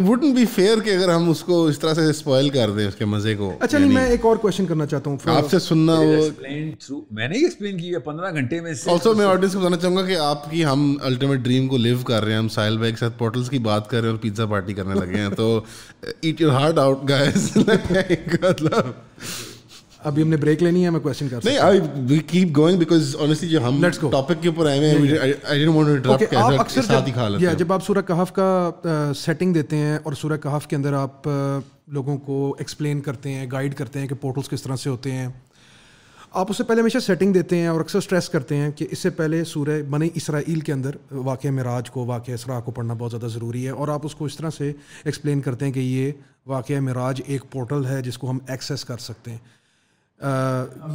وڈنٹ 0.09 0.35
بی 0.35 0.45
فیئر 0.55 0.81
کہ 0.81 0.91
اگر 0.91 1.09
ہم 1.09 1.29
اس 1.31 1.41
کو 1.41 1.65
اس 1.67 1.79
طرح 1.79 1.95
سے 1.95 2.05
اسپوائل 2.05 2.49
کر 2.49 2.71
دیں 2.71 2.87
اس 2.87 2.95
کے 2.95 3.05
مزے 3.05 3.35
کو۔ 3.35 3.53
اچھا 3.61 3.79
نہیں 3.79 3.93
میں 3.93 4.07
ایک 4.07 4.25
اور 4.25 4.37
کوشچن 4.37 4.67
کرنا 4.67 4.87
چاہتا 4.87 5.11
ہوں۔ 5.11 5.17
آپ 5.27 5.51
سے 5.51 5.59
سننا 5.59 5.93
وہ 5.93 6.29
میں 7.11 7.29
نے 7.29 7.35
ایکسپلین 7.35 7.79
کی 7.79 7.95
ہے 7.95 7.99
پندرہ 7.99 8.33
گھنٹے 8.33 8.61
میں 8.61 8.73
آلسو 8.87 9.15
میں 9.15 9.27
آڈینس 9.27 9.53
کو 9.53 9.59
بتانا 9.59 9.77
چاہوں 9.77 9.97
گا 9.97 10.03
کہ 10.03 10.17
آپ 10.23 10.51
کی 10.51 10.65
ہم 10.65 10.95
الٹیمیٹ 11.03 11.41
ڈریم 11.41 11.69
کو 11.69 11.77
لیو 11.77 11.99
کر 12.05 12.23
رہے 12.25 12.33
ہیں۔ 12.33 12.39
ہم 12.39 12.49
ساحل 12.49 12.79
بھائی 12.79 12.93
کے 12.93 12.99
ساتھ 12.99 13.19
پورٹلس 13.19 13.51
کی 13.51 13.59
بات 13.63 13.91
کر 13.91 13.97
رہے 13.97 14.09
ہیں 14.09 14.15
اور 14.15 14.23
پیزا 14.23 14.47
پارٹی 14.47 14.75
کرنے 14.75 14.95
لگے 14.95 15.21
ہیں۔ 15.21 15.29
تو 15.37 15.61
eat 16.21 16.41
your 16.41 16.53
heart 16.53 16.79
out 16.79 17.09
guys 17.09 17.51
مطلب 17.57 18.91
ابھی 20.05 20.23
ہم 20.23 20.29
نے 20.29 20.37
بریک 20.37 20.63
لینی 20.63 20.85
ہے 20.85 20.91
میں 20.91 21.01
کوشچن 21.01 21.29
کر 21.29 21.39
نہیں 21.45 21.59
I 21.59 21.81
we 22.09 22.19
keep 22.19 22.57
going 22.57 22.79
because 22.79 23.17
honestly 23.21 23.49
جو 23.49 23.69
ہم 23.69 23.83
ٹاپک 24.13 24.35
کے 24.41 24.49
اوپر 24.49 24.67
آئے 24.67 24.79
ہیں 24.79 25.19
I 25.45 25.65
don't 25.65 25.77
want 25.77 26.05
to 26.05 26.13
interrupt 26.13 26.35
آپ 26.37 26.53
اکثر 26.61 26.83
ساتھ 26.83 27.09
ہی 27.09 27.13
کھا 27.13 27.29
لیتے 27.29 27.47
ہیں۔ 27.47 27.55
جب 27.55 27.73
آپ 27.73 27.85
سورہ 27.87 28.03
کہف 28.07 28.33
کا 28.33 28.71
سیٹنگ 29.17 29.55
دیتے 29.55 29.77
ہیں 29.77 29.99
اور 30.03 30.13
سورہ 30.13 30.37
کہف 30.37 30.67
کے 30.67 30.77
اندر 30.77 30.93
آپ 30.93 31.29
لوگوں 31.87 32.19
کو 32.19 32.57
ایکسپلین 32.59 33.01
کرتے 33.01 33.33
ہیں 33.35 33.47
گائیڈ 33.53 33.75
کرتے 33.75 33.99
ہیں 33.99 34.07
کہ 34.07 34.15
پورٹلس 34.15 34.49
کس 34.49 34.63
طرح 34.63 34.77
سے 34.77 34.91
ہوتے 34.91 35.13
ہیں۔ 35.13 35.29
آپ 36.33 36.47
اس 36.51 36.57
سے 36.57 36.65
پہلے 36.65 36.81
ہمیشہ 36.81 36.99
سیٹنگ 36.99 37.33
دیتے 37.33 37.57
ہیں 37.57 37.67
اور 37.67 37.81
اکثر 37.81 37.99
اسٹریس 37.99 38.29
کرتے 38.29 38.57
ہیں 38.57 38.71
کہ 38.71 38.87
اس 38.91 38.99
سے 38.99 39.11
پہلے 39.11 39.45
سورہ 39.45 39.83
بنی 39.91 40.09
اسرائیل 40.15 40.61
کے 40.61 40.73
اندر 40.73 40.91
واقع 41.11 41.49
معراج 41.49 41.91
کو 41.91 42.05
واقع 42.07 42.33
اسرا 42.33 42.61
کو 42.61 42.71
پڑھنا 42.71 42.95
بہت 42.95 43.11
زیادہ 43.11 43.27
ضروری 43.27 43.65
ہے 43.65 43.71
اور 43.71 43.89
آپ 43.89 44.07
اس 44.07 44.15
کو 44.15 44.25
اس 44.25 44.37
طرح 44.37 44.51
سے 44.51 44.73
ایکسپلین 45.05 45.41
کرتے 45.41 45.65
ہیں 45.65 45.73
کہ 45.73 45.81
یہ 45.81 46.13
واقع 46.47 46.81
معراج 46.81 47.23
ایک 47.27 47.43
پورٹل 47.51 47.87
ہے 47.87 48.03
جس 48.03 48.19
کو 48.19 48.31
ہم 48.31 48.39
ایکسیس 48.49 48.85
کر 48.85 48.99
سکتے 48.99 49.31
ہیں۔ 49.31 49.39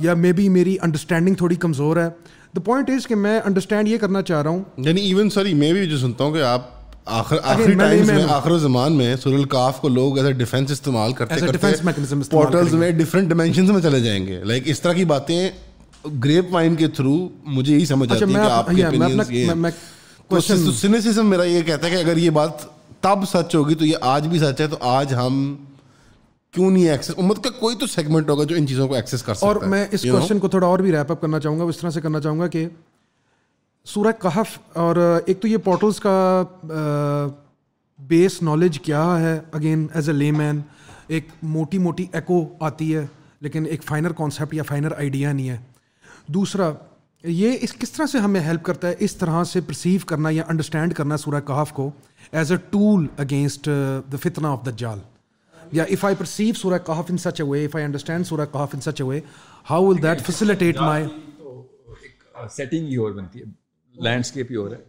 یا 0.02 0.14
مے 0.14 0.34
بی 0.34 0.50
میری 0.50 0.78
انڈرسٹینڈنگ 0.82 1.36
تھوڑی 1.36 1.56
کمزور 1.56 1.98
ہے۔ 1.98 2.10
دا 2.56 2.60
پوائنٹ 2.60 2.90
از 2.90 3.08
کہ 3.08 3.16
میں 3.16 3.42
انڈرسٹینڈ 3.46 3.88
یہ 3.88 3.98
کرنا 3.98 4.22
چاہ 4.22 4.42
رہا 4.42 4.50
ہوں۔ 4.50 4.64
یعنی 4.78 5.02
ایون 5.02 5.30
سوری 5.30 5.54
میں 5.54 5.74
بھی 5.74 5.90
جو 5.90 5.98
سنتا 5.98 6.24
ہوں 6.24 6.34
کہ 6.34 6.42
آپ 6.42 6.78
آخر 7.06 7.38
آخری 7.44 7.74
ٹائمز 7.74 8.12
میں 8.12 8.24
آخر 8.30 8.58
زمان 8.58 8.94
میں 8.94 9.16
سور 9.16 9.34
الکاف 9.34 9.82
کو 9.82 9.90
لوگ 9.90 10.18
ایز 10.18 10.28
اے 10.28 10.34
ڈیفینس 10.34 10.72
استعمال 10.72 11.14
کرتے 11.14 11.36
کرتے 11.36 11.74
پورٹلز 12.32 12.74
میں 12.74 12.92
ڈفرینٹ 12.92 13.28
ڈائمینشنز 13.28 13.72
میں 13.72 13.82
چلے 13.82 14.00
جائیں 14.00 14.28
گے۔ 14.28 14.44
لائک 14.44 14.64
اس 14.66 14.82
طرح 14.82 14.94
کی 14.94 15.06
باتیں 15.06 15.50
گریپ 16.24 16.46
وائن 16.52 16.76
کے 16.76 16.88
تھرو 16.88 17.30
مجھے 17.44 17.76
یہی 17.76 17.86
سمجھ 17.86 18.12
آتی 18.12 18.24
ہے 18.24 18.34
کہ 18.34 18.52
آپ 18.52 18.70
کے 18.76 18.86
اپینینز 18.86 19.32
یہ 19.32 19.52
سینسزم 20.72 21.30
میرا 21.30 21.44
یہ 21.44 21.62
کہتا 21.62 21.88
ہے 21.88 21.92
کہ 21.92 21.96
اگر 21.96 22.18
یہ 22.18 22.30
بات 22.30 22.50
تب 23.02 23.20
سچ 23.34 23.56
ہوگی 23.56 23.76
تو 23.76 23.86
یہ 23.86 23.96
آج 24.02 24.28
بھی 24.28 24.40
سچ 24.40 24.62
ہے 24.62 24.68
تو 24.68 24.78
آج 24.80 25.14
ہم 25.14 25.56
کیوں 26.58 26.72
نہیں 26.72 26.90
ایکسیس 26.90 27.16
امت 27.18 27.44
کا 27.44 27.50
کوئی 27.50 27.76
تو 27.76 27.88
سیگمنٹ 27.88 28.30
ہوگا 28.30 28.44
جو 28.44 28.56
ان 28.56 28.68
چیزوں 28.68 28.88
کو 28.88 28.94
ایکسیس 28.96 29.24
کر 29.24 29.34
سکتا 29.34 29.48
اور 29.48 29.56
میں 29.56 29.86
اس 29.92 30.02
کوشچن 30.02 30.40
کو 30.40 30.48
تھوڑا 30.48 30.68
اور 30.68 30.80
بھی 30.80 30.92
ریپ 30.92 31.12
اپ 31.12 31.22
کرنا 31.22 31.40
چاہوں 31.40 31.60
گا 31.60 31.64
اس 31.64 31.78
طرح 31.78 31.90
سے 31.90 32.02
کرنا 32.02 32.20
چاہوں 32.20 32.40
گا 32.40 32.48
کہ 32.48 32.68
سورہ 33.86 34.12
کہف 34.22 34.60
اور 34.74 35.20
ایک 35.26 35.42
تو 35.42 35.48
یہ 35.48 35.58
پورٹلس 35.58 36.00
کا 36.00 36.44
بیس 38.00 38.42
نالج 38.42 38.80
کیا 38.80 39.20
ہے 39.20 39.40
اگین 39.52 39.88
ایز 39.94 40.10
اے 40.10 40.16
لے 40.16 40.32
مین 40.32 40.62
ایک 41.08 41.28
موٹی 41.44 41.78
موٹی 41.78 42.06
ایکو 42.12 42.46
آتی 42.60 42.96
ہے 42.96 43.06
لیکن 43.42 43.66
ایک 43.66 43.84
فائنر 43.84 44.12
کانسیپٹ 44.12 44.54
یا 44.54 44.64
فائنر 44.64 44.92
آئیڈیا 44.98 45.32
نہیں 45.32 45.50
ہے۔ 45.50 45.58
دوسرا 46.28 46.72
یہ 47.24 47.58
اس 47.62 47.74
کس 47.74 47.92
طرح 47.92 48.06
سے 48.06 48.18
ہمیں 48.18 48.42
ہیلپ 48.42 48.64
کرتا 48.64 48.88
ہے 48.88 48.96
اس 49.00 49.16
طرح 49.16 49.44
سے 49.44 49.62
پرسیو 49.62 50.00
کرنا 50.06 50.30
یا 50.30 50.44
انڈرسٹینڈ 50.48 50.94
کرنا 50.94 51.18
سورہ 51.18 51.42
کہف 51.48 51.74
کو 51.74 51.92
as 52.32 52.52
a 52.52 52.58
tool 52.70 53.08
against 53.18 53.70
the 54.12 54.18
فتنا 54.24 54.50
آف 54.50 54.66
دا 54.66 54.72
جال 54.72 55.00
یا 55.72 55.84
اف 55.86 56.06
آئی 56.06 56.16
پرسیو 56.16 56.54
سورہ 56.54 56.78
Kahf 56.86 57.10
in 57.10 57.18
such 57.18 57.42
a 57.42 57.48
way 57.48 57.64
if 57.66 57.76
I 57.76 57.86
understand 57.86 58.28
Surah 58.28 58.46
Kahf 58.54 58.74
in 58.74 58.82
such 58.82 59.02
a 59.02 59.08
way 59.08 59.20
how 59.70 59.86
will 59.86 60.02
that 60.04 60.22
facilitate 60.22 60.78
my 60.82 61.06
setting 62.50 62.88
ہی 62.88 62.96
اور 62.96 63.12
بنتی 63.12 63.40
ہے 63.40 63.46
لینڈسکیپ 63.96 64.52
ہی 64.52 64.56
اور 64.56 64.72
ہے 64.72 64.82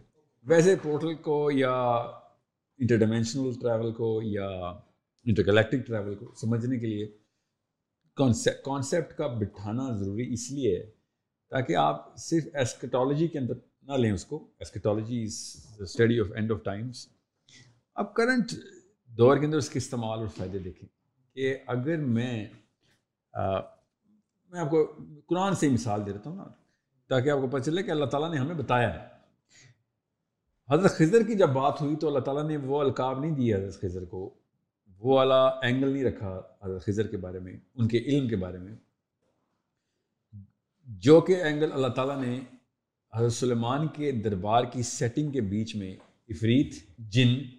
ویسے 0.45 0.75
پورٹل 0.83 1.15
کو 1.23 1.39
یا 1.51 1.73
انٹر 1.73 2.97
ڈائمینشنل 2.97 3.53
ٹریول 3.61 3.91
کو 3.93 4.19
یا 4.23 4.47
انٹر 5.25 5.45
گلیکٹک 5.47 5.85
ٹریول 5.87 6.15
کو 6.15 6.31
سمجھنے 6.41 6.79
کے 6.79 6.87
لیے 6.87 7.07
کانسیپٹ 8.17 9.13
کا 9.13 9.27
بٹھانا 9.35 9.89
ضروری 9.97 10.31
اس 10.33 10.51
لیے 10.51 10.77
ہے 10.77 10.83
تاکہ 11.51 11.75
آپ 11.77 12.17
صرف 12.19 12.47
ایسکٹالوجی 12.53 13.27
کے 13.27 13.39
اندر 13.39 13.53
نہ 13.83 13.97
لیں 13.97 14.11
اس 14.11 14.25
کو 14.25 14.43
eschatology 14.59 15.23
is 15.23 15.37
study 15.79 16.19
of 16.19 16.31
end 16.35 16.51
of 16.51 16.63
times 16.63 17.07
اب 17.95 18.13
کرنٹ 18.13 18.53
دور 19.19 19.37
کے 19.37 19.45
اندر 19.45 19.57
اس 19.57 19.69
کے 19.69 19.77
استعمال 19.77 20.19
اور 20.19 20.27
فائدے 20.27 20.59
دیکھیں 20.59 20.89
کہ 21.35 21.57
اگر 21.67 21.97
میں 21.97 22.47
میں 24.49 24.59
آپ 24.59 24.69
کو 24.69 24.95
قرآن 25.27 25.55
سے 25.55 25.67
ہی 25.67 25.73
مثال 25.73 26.05
دے 26.05 26.11
دیتا 26.11 26.29
ہوں 26.29 26.37
نا، 26.37 26.43
تاکہ 27.07 27.29
آپ 27.29 27.39
کو 27.41 27.47
پتہ 27.47 27.63
چلے 27.63 27.83
کہ 27.83 27.91
اللہ 27.91 28.05
تعالیٰ 28.05 28.31
نے 28.31 28.37
ہمیں 28.37 28.55
بتایا 28.55 28.93
ہے۔ 28.93 29.07
حضرت 30.69 30.91
خضر 30.91 31.23
کی 31.23 31.35
جب 31.35 31.49
بات 31.49 31.81
ہوئی 31.81 31.95
تو 31.95 32.07
اللہ 32.07 32.19
تعالیٰ 32.19 32.43
نے 32.43 32.57
وہ 32.57 32.79
القاب 32.79 33.19
نہیں 33.19 33.31
دی 33.31 33.53
حضرت 33.53 33.81
خضر 33.81 34.05
کو، 34.05 34.33
وہ 34.99 35.15
والا 35.15 35.47
اینگل 35.47 35.89
نہیں 35.89 36.03
رکھا 36.03 36.41
حضرت 36.63 36.85
خضر 36.85 37.07
کے 37.07 37.17
بارے 37.17 37.39
میں، 37.39 37.57
ان 37.75 37.87
کے 37.87 37.97
علم 37.97 38.27
کے 38.27 38.35
بارے 38.35 38.57
میں۔ 38.57 38.75
جو 40.85 41.21
کہ 41.21 41.43
اینگل 41.43 41.71
اللہ 41.71 41.87
تعالیٰ 41.87 42.21
نے 42.21 42.39
حضرت 43.13 43.33
سلیمان 43.33 43.87
کے 43.87 44.11
دربار 44.11 44.63
کی 44.63 44.83
سیٹنگ 44.83 45.31
کے 45.31 45.41
بیچ 45.41 45.75
میں، 45.75 45.95
افریت، 46.29 46.73
جن 46.97 47.58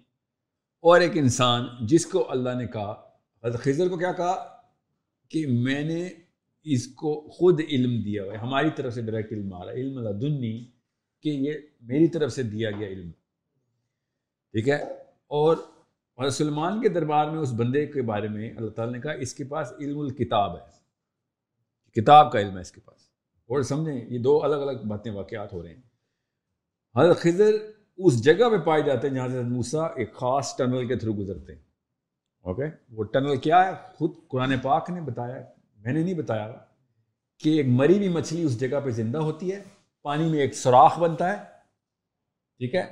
اور 0.81 1.01
ایک 1.01 1.11
انسان 1.15 1.65
جس 1.81 2.05
کو 2.05 2.31
اللہ 2.31 2.49
نے 2.49 2.67
کہا، 2.67 3.09
حضرت 3.43 3.61
خضر 3.61 3.89
کو 3.89 3.97
کیا 3.97 4.11
کہا؟ 4.11 4.61
کہ 5.29 5.47
میں 5.47 5.83
نے 5.83 6.09
اس 6.63 6.87
کو 6.87 7.29
خود 7.29 7.61
علم 7.69 8.03
دیا 8.03 8.23
ہوا 8.23 8.33
ہے، 8.33 8.37
ہماری 8.37 8.69
طرف 8.69 8.93
سے 8.93 9.01
ڈائریکٹ 9.01 9.33
علم 9.33 9.53
آ 9.53 9.65
رہا 9.65 9.71
ہے۔ 9.71 9.77
علم 9.77 9.99
لدنی 9.99 10.65
کہ 11.21 11.29
یہ 11.29 11.53
میری 11.81 12.07
طرف 12.07 12.31
سے 12.31 12.43
دیا 12.43 12.71
گیا 12.71 12.87
علم۔ 12.87 13.11
ٹھیک 14.51 14.69
ہے؟ 14.69 14.83
اور 15.27 15.57
حضرت 16.19 16.33
سلمان 16.33 16.81
کے 16.81 16.89
دربار 16.89 17.25
میں 17.25 17.39
اس 17.39 17.53
بندے 17.53 17.85
کے 17.85 18.01
بارے 18.01 18.27
میں 18.27 18.51
اللہ 18.57 18.69
تعالیٰ 18.69 18.93
نے 18.93 19.01
کہا، 19.01 19.11
اس 19.11 19.33
کے 19.33 19.43
پاس 19.43 19.73
علم 19.79 19.99
الکتاب 19.99 20.57
ہے۔ 20.57 20.81
کتاب 22.01 22.31
کا 22.31 22.39
علم 22.39 22.55
ہے 22.55 22.61
اس 22.61 22.71
کے 22.71 22.81
پاس۔ 22.81 23.01
اور 23.47 23.61
سمجھیں، 23.61 24.05
یہ 24.09 24.19
دو 24.19 24.43
الگ 24.43 24.55
الگ 24.55 24.87
باتیں 24.87 25.11
واقعات 25.11 25.53
ہو 25.53 25.63
رہے 25.63 25.73
ہیں۔ 25.73 25.81
حضرت 26.95 27.17
خضر 27.17 27.51
اس 27.97 28.23
جگہ 28.23 28.49
پہ 28.49 28.57
پائے 28.57 28.81
جاتے 28.81 29.07
ہیں 29.07 29.15
جہاں 29.15 29.27
سے 29.27 29.41
موسا 29.41 29.85
ایک 29.85 30.13
خاص 30.13 30.57
ٹنل 30.57 30.87
کے 30.87 30.95
تھرو 30.95 31.13
گزرتے 31.13 31.55
ہیں۔ 31.55 31.61
اوکے 32.41 32.63
وہ 32.89 33.03
ٹنل 33.03 33.37
کیا 33.37 33.67
ہے؟ 33.67 33.71
خود 33.95 34.11
قرآن 34.27 34.59
پاک 34.59 34.89
نے 34.89 35.01
بتایا 35.01 35.35
میں 35.77 35.93
نے 35.93 36.03
نہیں 36.03 36.13
بتایا 36.13 36.51
کہ 37.37 37.49
ایک 37.49 37.65
مری 37.69 37.97
ہوئی 37.97 38.09
مچھلی 38.09 38.43
اس 38.43 38.59
جگہ 38.59 38.79
پہ 38.83 38.89
زندہ 38.89 39.17
ہوتی 39.17 39.51
ہے، 39.51 39.63
پانی 40.03 40.29
میں 40.29 40.39
ایک 40.39 40.53
سوراخ 40.53 40.99
بنتا 40.99 41.31
ہے۔ 41.31 41.43
ٹھیک 42.57 42.75
ہے؟ 42.75 42.83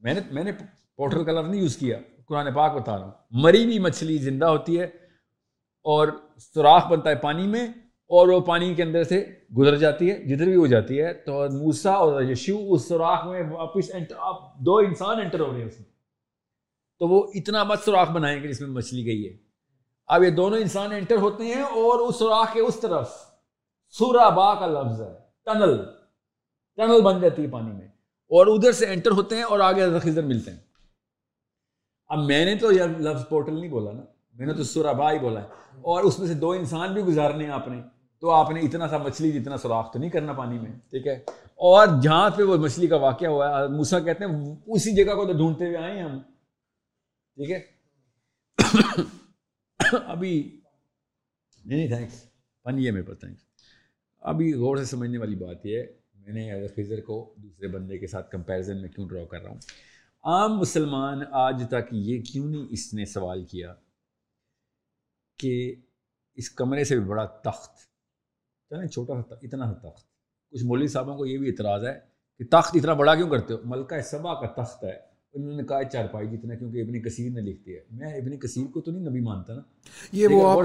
میں 0.00 0.14
نے 0.14 0.20
میں 0.30 0.44
نے 0.44 0.52
پورٹل 0.96 1.24
کا 1.24 1.32
لفظ 1.32 1.50
نہیں 1.50 1.60
یوز 1.60 1.76
کیا، 1.76 1.98
قرآن 2.26 2.54
پاک 2.54 2.82
بتا 2.82 2.98
رہا 2.98 3.04
ہوں۔ 3.04 3.12
مری 3.30 3.64
ہوئی 3.64 3.78
مچھلی 3.78 4.18
زندہ 4.18 4.46
ہوتی 4.46 4.80
ہے 4.80 4.84
اور 5.84 6.08
سوراخ 6.38 6.86
بنتا 6.86 7.10
ہے 7.10 7.14
پانی 7.14 7.46
میں 7.46 7.68
اور 8.08 8.28
وہ 8.28 8.40
پانی 8.40 8.74
کے 8.74 8.82
اندر 8.82 9.02
سے 9.04 9.26
گزر 9.58 9.76
جاتی 9.76 10.10
ہے، 10.10 10.22
جدھر 10.22 10.44
بھی 10.44 10.56
ہو 10.56 10.66
جاتی 10.66 11.00
ہے، 11.00 11.14
تو 11.14 11.32
موسا 11.32 11.92
اور 11.92 12.22
یشو 12.22 12.56
اس 12.68 12.88
سوراخ 12.88 13.26
میں 13.26 13.42
واپس 13.50 13.90
دو 14.58 14.76
انسان 14.76 15.20
انٹر 15.20 15.40
ہو 15.40 15.52
رہے 15.52 15.60
ہیں 15.60 15.66
اس 15.66 15.80
میں۔ 15.80 15.96
تو 16.98 17.08
وہ 17.08 17.26
اتنا 17.34 17.64
مت 17.64 17.78
سوراخ 17.84 18.10
بنائیں 18.10 18.42
گے 18.42 18.48
جس 18.48 18.60
میں 18.60 18.68
مچھلی 18.68 19.06
گئی 19.06 19.28
ہے۔ 19.28 19.36
اب 20.06 20.24
یہ 20.24 20.30
دونوں 20.30 20.58
انسان 20.58 20.92
انٹر 20.92 21.16
ہوتے 21.16 21.44
ہیں 21.44 21.62
اور 21.62 22.08
اس 22.08 22.16
سوراخ 22.16 22.52
کے 22.52 22.60
اس 22.60 22.80
طرف 22.80 23.10
سورا 23.88 24.28
با 24.28 24.54
کا 24.54 24.66
لفظ 24.66 25.00
ہے 25.00 25.12
ٹنل 25.44 25.84
ٹنل 26.76 27.00
بن 27.00 27.20
جاتی 27.20 27.42
ہے 27.42 27.48
پانی 27.48 27.72
میں۔ 27.72 27.86
اور 28.28 28.46
ادھر 28.46 28.72
سے 28.72 28.86
انٹر 28.86 29.10
ہوتے 29.10 29.36
ہیں 29.36 29.42
اور 29.42 29.60
آگے 29.60 29.98
خضر 29.98 30.22
ملتے 30.22 30.50
ہیں۔ 30.50 30.58
اب 32.06 32.18
میں 32.18 32.44
نے 32.44 32.56
تو 32.56 32.72
یہ 32.72 32.82
لفظ 32.82 33.28
پورٹل 33.28 33.60
نہیں 33.60 33.70
بولا 33.70 33.92
نا، 33.92 34.02
میں 34.34 34.46
نے 34.46 34.54
تو 34.54 34.64
سورا 34.64 34.92
با 34.92 35.12
ہی 35.12 35.18
بولا 35.18 35.42
ہے۔ 35.42 35.46
اور 35.70 36.04
اس 36.04 36.18
میں 36.18 36.26
سے 36.26 36.34
دو 36.34 36.50
انسان 36.50 36.94
بھی 36.94 37.02
گزارنے 37.02 37.44
ہیں 37.44 37.52
آپ 37.52 37.68
نے۔ 37.68 37.95
تو 38.22 38.30
آپ 38.30 38.50
نے 38.50 38.60
اتنا 38.60 38.88
سا 38.88 38.98
مچھلی 38.98 39.32
جتنا 39.32 39.56
سوراخ 39.56 39.92
تو 39.92 39.98
نہیں 39.98 40.10
کرنا 40.10 40.32
پانی 40.32 40.58
میں، 40.58 40.70
ٹھیک 40.90 41.06
ہے؟ 41.06 41.14
اور 41.60 41.88
جہاں 42.02 42.30
پہ 42.30 42.42
وہ 42.42 42.56
مچھلی 42.56 42.86
کا 42.86 42.96
واقعہ 42.96 43.28
ہوا 43.28 43.62
ہے 43.62 43.68
موسا 43.68 44.00
کہتے 44.00 44.24
ہیں 44.24 44.54
اسی 44.66 44.94
جگہ 44.94 45.14
کو 45.14 45.26
تو 45.26 45.32
ڈھونڈتے 45.32 45.66
ہوئے 45.66 45.76
آئے 45.76 45.96
ہیں 45.96 46.02
ہم، 46.02 46.18
ٹھیک 47.36 47.50
ہے؟ 47.50 47.60
ابھی، 50.06 50.60
نہیں 51.64 51.78
نہیں 51.78 51.88
تھینکس 51.88 52.24
فن 52.64 52.78
یہ 52.78 52.90
میرے 52.90 53.02
پاس 53.02 53.18
تھینکس 53.18 53.44
ابھی 54.22 54.52
غور 54.54 54.76
سے 54.76 54.84
سمجھنے 54.84 55.18
والی 55.18 55.34
بات 55.34 55.66
یہ 55.66 55.78
ہے، 55.78 55.86
میں 56.14 56.34
نے 56.34 56.52
ایز 56.52 56.92
اے 56.92 57.00
کو 57.00 57.34
دوسرے 57.36 57.68
بندے 57.68 57.98
کے 57.98 58.06
ساتھ 58.06 58.30
کمپیریزن 58.30 58.80
میں 58.80 58.88
کیوں 58.88 59.08
ڈرا 59.08 59.24
کر 59.24 59.42
رہا 59.42 59.50
ہوں؟ 59.50 59.58
عام 60.24 60.58
مسلمان 60.58 61.20
آج 61.32 61.62
تک 61.70 61.88
یہ 61.92 62.22
کیوں 62.22 62.48
نہیں 62.48 62.66
اس 62.70 62.94
نے 62.94 63.04
سوال 63.04 63.44
کیا 63.44 63.74
کہ 65.38 65.74
اس 66.34 66.50
کمرے 66.50 66.84
سے 66.84 66.98
بھی 66.98 67.04
بڑا 67.04 67.24
تخت 67.24 67.86
چلیں 68.70 68.88
چھوٹا 68.88 69.12
سا 69.28 69.34
اتنا 69.42 69.66
سا 69.66 69.88
تخت 69.88 70.06
کچھ 70.50 70.64
مولوی 70.64 70.86
صاحبوں 70.86 71.16
کو 71.16 71.26
یہ 71.26 71.38
بھی 71.38 71.48
اعتراض 71.48 71.84
ہے 71.84 72.00
کہ 72.38 72.44
تخت 72.50 72.76
اتنا 72.76 72.92
بڑا 72.92 73.14
کیوں 73.14 73.30
کرتے 73.30 73.54
ہو؟ 73.54 73.58
ملکہ 73.64 74.00
سبا 74.00 74.34
کا 74.34 74.62
تخت 74.62 74.84
ہے۔ 74.84 75.16
انہوں 75.32 75.52
نے 75.52 75.62
کہا 75.62 75.84
چار 75.84 76.06
پائی 76.06 76.36
جتنا 76.36 76.54
کیونکہ 76.54 76.82
ابن 76.82 77.02
کثیر 77.02 77.30
نے 77.30 77.40
لکھ 77.40 77.66
دیا 77.66 77.80
میں 77.90 78.14
ابن 78.14 78.38
کثیر 78.38 78.66
کو 78.72 78.80
تو 78.80 78.90
نہیں 78.90 79.02
نبی 79.02 79.20
مانتا 79.20 79.54
نا۔ 79.54 79.60
یہ 80.12 80.28
وہ 80.28 80.50
آپ 80.50 80.58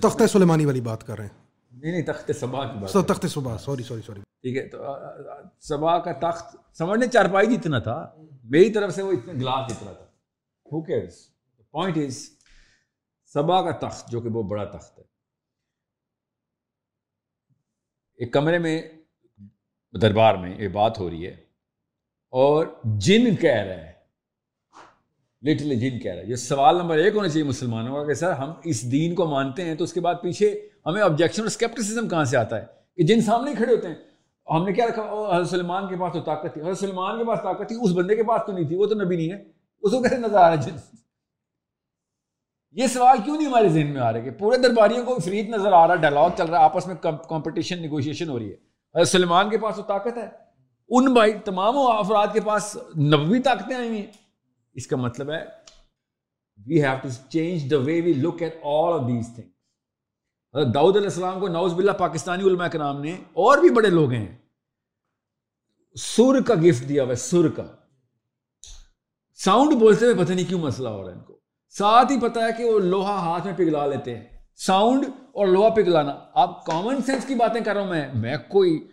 تخت 0.00 0.22
سلیمانی 0.30 0.66
والی 0.66 0.80
بات 0.80 1.06
کر 1.06 1.16
رہے 1.18 1.26
ہیں۔ 1.26 1.46
نہیں 1.72 1.92
نہیں 1.92 2.02
تخت 2.02 2.30
سبا 2.40 2.64
کی 2.64 2.78
بات 2.78 3.06
تخت 3.08 3.26
سبا 3.26 3.58
سوری 3.58 3.82
سوری 3.82 4.02
سوری۔ 4.02 4.20
ٹھیک 4.20 4.56
ہے 4.56 4.68
تو 4.68 4.84
سبا 5.60 5.98
کا 5.98 6.12
تخت 6.12 6.56
سمجھنے 6.78 7.06
چار 7.06 7.24
پائی 7.32 7.56
جتنا 7.56 7.78
تھا۔ 7.78 8.14
میری 8.44 8.72
طرف 8.72 8.94
سے 8.94 9.02
وہ 9.02 9.12
اتنا 9.12 9.32
گلاس 9.32 9.72
اتنا 9.72 9.92
تھا۔ 9.92 10.04
ہو 10.72 10.82
کیئرس 10.82 11.14
پوائنٹ 11.70 11.98
از 11.98 12.28
سبا 13.26 13.62
کا 13.62 13.88
تخت 13.88 14.10
جو 14.10 14.20
کہ 14.20 14.28
وہ 14.28 14.42
بڑا 14.42 14.64
تخت 14.64 14.98
ہے۔ 14.98 15.04
ایک 18.16 18.32
کمرے 18.32 18.58
میں 18.58 18.82
دربار 20.02 20.34
میں 20.34 20.58
یہ 20.58 20.68
بات 20.68 20.98
ہو 20.98 21.10
رہی 21.10 21.26
ہے 21.26 21.36
اور 22.30 22.66
جن 22.84 23.36
کہہ 23.36 23.50
رہا 23.50 23.74
ہے 23.74 23.92
لٹرلی 25.42 25.76
جن 25.76 25.98
کہہ 25.98 26.12
رہا 26.12 26.22
ہے 26.22 26.26
یہ 26.26 26.34
سوال 26.34 26.76
نمبر 26.76 26.98
ایک 26.98 27.14
ہونا 27.14 27.28
چاہیے 27.28 27.44
مسلمانوں 27.44 27.96
کا 27.96 28.06
کہ 28.06 28.14
سر 28.14 28.32
ہم 28.32 28.52
اس 28.64 28.92
دین 28.92 29.14
کو 29.14 29.26
مانتے 29.26 29.64
ہیں 29.64 29.74
تو 29.74 29.84
اس 29.84 29.92
کے 29.92 30.00
بعد 30.00 30.14
پیچھے 30.22 30.68
ہمیں 30.86 31.02
آبجیکشن 31.02 31.42
اور 31.42 31.46
اسکیپٹسزم 31.46 32.08
کہاں 32.08 32.24
سے 32.24 32.36
آتا 32.36 32.60
ہے؟ 32.60 32.64
کہ 32.96 33.02
جن 33.02 33.20
سامنے 33.20 33.54
کھڑے 33.54 33.74
ہوتے 33.74 33.88
ہیں، 33.88 33.94
ہم 34.50 34.64
نے 34.64 34.72
کیا 34.72 34.86
رکھا؟ 34.86 35.02
حضرت 35.36 35.48
سلمان 35.48 35.88
کے 35.88 35.96
پاس 35.96 36.12
تو 36.12 36.20
طاقت 36.20 36.54
تھی۔ 36.54 36.62
حضرت 36.62 36.78
سلمان 36.78 37.18
کے 37.18 37.24
پاس 37.24 37.38
طاقت 37.42 37.68
تھی، 37.68 37.76
اس 37.82 37.90
بندے 37.92 38.16
کے 38.16 38.22
پاس 38.22 38.40
تو 38.46 38.52
نہیں 38.52 38.68
تھی، 38.68 38.76
وہ 38.76 38.86
تو 38.86 38.94
نبی 38.94 39.16
نہیں 39.16 39.32
ہے۔ 39.32 39.42
اس 39.82 39.92
کو 39.92 40.02
کیسے 40.02 40.16
نظر 40.16 40.38
آ 40.38 40.50
رہا 40.50 40.50
ہے 40.50 40.70
جن 40.70 40.76
یہ 42.76 42.86
سوال 42.86 43.18
کیوں 43.24 43.36
نہیں 43.36 43.46
ہمارے 43.46 43.68
ذہن 43.68 43.86
میں 43.86 44.00
آ 44.00 44.12
رہا 44.12 44.20
کہ 44.20 44.30
پورے 44.30 44.56
درباریوں 44.56 45.04
کو 45.04 45.18
فریت 45.24 45.48
نظر 45.48 45.72
آ 45.72 45.86
رہا 45.86 45.94
ہے 45.94 45.98
ڈائلاگ 45.98 46.30
چل 46.38 46.44
رہا 46.44 46.58
ہے، 46.58 46.64
آپس 46.64 46.86
میں 46.86 46.94
کمپٹیشن 47.28 47.80
نیگوشیشن 47.82 48.28
ہو 48.28 48.38
رہی 48.38 48.50
ہے۔ 48.50 48.56
حضرت 48.94 49.08
سلمان 49.08 49.50
کے 49.50 49.58
پاس 49.58 49.76
تو 49.76 49.82
طاقت 49.82 50.18
ہے۔ 50.18 50.28
ان 50.88 51.14
بھائی 51.14 51.32
تمام 51.44 51.78
افراد 51.78 52.26
کے 52.32 52.40
پاس 52.40 52.76
نبوی 52.98 53.40
طاقتیں 53.40 53.76
آئی 53.76 53.88
ہوئی 53.88 53.98
ہیں۔ 53.98 54.10
اس 54.74 54.86
کا 54.86 54.96
مطلب 54.96 55.30
ہے 55.30 55.44
we 56.66 56.82
have 56.82 56.96
to 57.02 57.08
change 57.28 57.70
the 57.70 57.78
way 57.78 58.00
we 58.00 58.12
look 58.12 58.42
at 58.42 58.60
all 58.64 58.92
of 58.92 59.08
these 59.08 59.34
thing 59.34 59.48
Dawud 60.72 60.96
علیہ 60.96 61.06
السلام 61.06 61.40
کو 61.40 61.48
نوز 61.48 61.72
باللہ 61.74 61.92
پاکستانی 61.92 62.44
علماء 62.44 62.68
کے 62.68 62.78
نام 62.78 63.00
نے 63.00 63.12
اور 63.12 63.58
بھی 63.58 63.70
بڑے 63.70 63.90
لوگ 63.90 64.10
ہیں۔ 64.10 64.36
سر 65.94 66.42
کا 66.42 66.54
گفٹ 66.54 66.88
دیا 66.88 67.04
ہوا 67.04 67.14
سر 67.14 67.48
کا۔ 67.48 67.66
ساؤنڈ 69.34 69.74
بولتے 69.74 70.06
ہوئے 70.06 70.24
پتہ 70.24 70.32
نہیں 70.32 70.48
کیوں 70.48 70.60
مسئلہ 70.60 70.88
ہو 70.88 71.02
رہا 71.02 71.10
ہے 71.10 71.16
ان 71.16 71.24
کو۔ 71.24 71.35
ساتھ 71.78 72.12
ہی 72.12 72.20
پتا 72.20 72.40
ہے 72.44 72.50
کہ 72.58 72.64
وہ 72.64 72.78
لوہا 72.78 73.16
ہاتھ 73.16 73.46
میں 73.46 73.54
پگھلا 73.54 73.86
لیتے 73.86 74.18
ہیں۔ 74.18 74.24
ساؤنڈ 74.56 75.04
اور 75.32 75.46
لوہا 75.46 75.68
پگھلانا۔ 75.68 76.18
آپ 76.34 76.66
کامن 76.66 77.02
سینس 77.02 77.24
کی 77.26 77.34
باتیں 77.34 77.60
کر 77.60 77.74
رہا 77.74 77.80
ہوں 77.80 77.88
میں۔ 77.88 78.08
میں 78.14 78.36
کوئی 78.48 78.88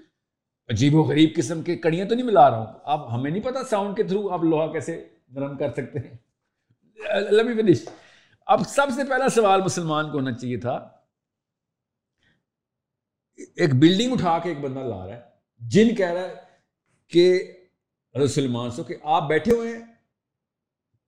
عجیب 0.68 0.95
و 0.95 1.01
غریب 1.01 1.30
قسم 1.35 1.61
کے 1.61 1.77
کڑیاں 1.77 2.05
تو 2.05 2.15
نہیں 2.15 2.26
ملا 2.26 2.49
رہا 2.49 2.57
ہوں۔ 2.57 2.80
اب 2.84 3.15
ہمیں 3.15 3.31
نہیں 3.31 3.43
پتا 3.43 3.64
ساؤنڈ 3.64 3.97
کے 3.97 4.03
تھرو 4.03 4.30
آپ 4.30 4.43
لوہا 4.43 4.72
کیسے 4.72 5.07
نرم 5.27 5.57
کر 5.57 5.72
سکتے 5.72 5.99
ہیں۔ 5.99 6.18
فنش 7.57 7.89
اب 8.45 8.60
سب 8.68 8.88
سے 8.95 9.03
پہلا 9.10 9.30
سوال 9.30 9.61
مسلمان 9.61 10.11
کو 10.11 10.18
ہونا 10.18 10.31
چاہیے 10.31 10.57
تھا۔ 10.57 10.89
ایک 13.35 13.76
بلڈنگ 13.76 14.14
اٹھا 14.14 14.39
کے 14.39 14.49
ایک 14.49 14.60
بندہ 14.60 14.80
لا 14.80 15.07
رہا 15.07 15.15
ہے۔ 15.15 15.22
جن 15.60 15.95
کہہ 15.95 16.10
رہا 16.10 16.22
ہے 16.22 16.35
کہ 17.07 17.51
سلمان 18.27 18.72
سو 18.72 18.84
کہ 18.84 18.95
آپ 19.03 19.27
بیٹھے 19.27 19.51
ہوئے 19.51 19.77
ہیں، 19.77 19.84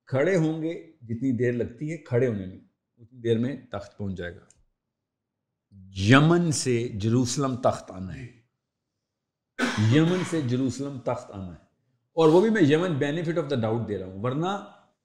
کھڑے 0.08 0.36
ہوں 0.38 0.64
گے۔ 0.64 0.95
جتنی 1.06 1.32
دیر 1.32 1.52
لگتی 1.52 1.92
ہے 1.92 1.98
کھڑے 1.98 2.28
ہونے 2.28 2.46
میں 2.46 2.58
اتنی 2.98 3.20
دیر 3.20 3.38
میں 3.38 3.56
تخت 3.72 3.98
پہنچ 3.98 4.18
جائے 4.18 4.36
گا۔ 4.36 4.46
یمن 5.98 6.52
سے 6.52 6.88
جروسلم 6.88 7.56
تخت 7.56 7.92
آنا 7.92 8.16
ہے۔ 8.16 8.28
یمن 9.94 10.24
سے 10.30 10.42
جروسلم 10.42 11.00
تخت 11.00 11.32
آنا 11.32 11.48
ہے۔ 11.48 11.66
اور 12.14 12.30
وہ 12.30 12.42
بھی 12.42 12.50
میں 12.50 12.62
یمن 12.62 12.94
بینیفٹ 12.94 13.38
آف 13.38 13.50
دا 13.50 13.56
ڈاؤٹ 13.56 13.88
دے 13.88 13.98
رہا 13.98 14.06
ہوں 14.06 14.24
ورنہ 14.24 14.48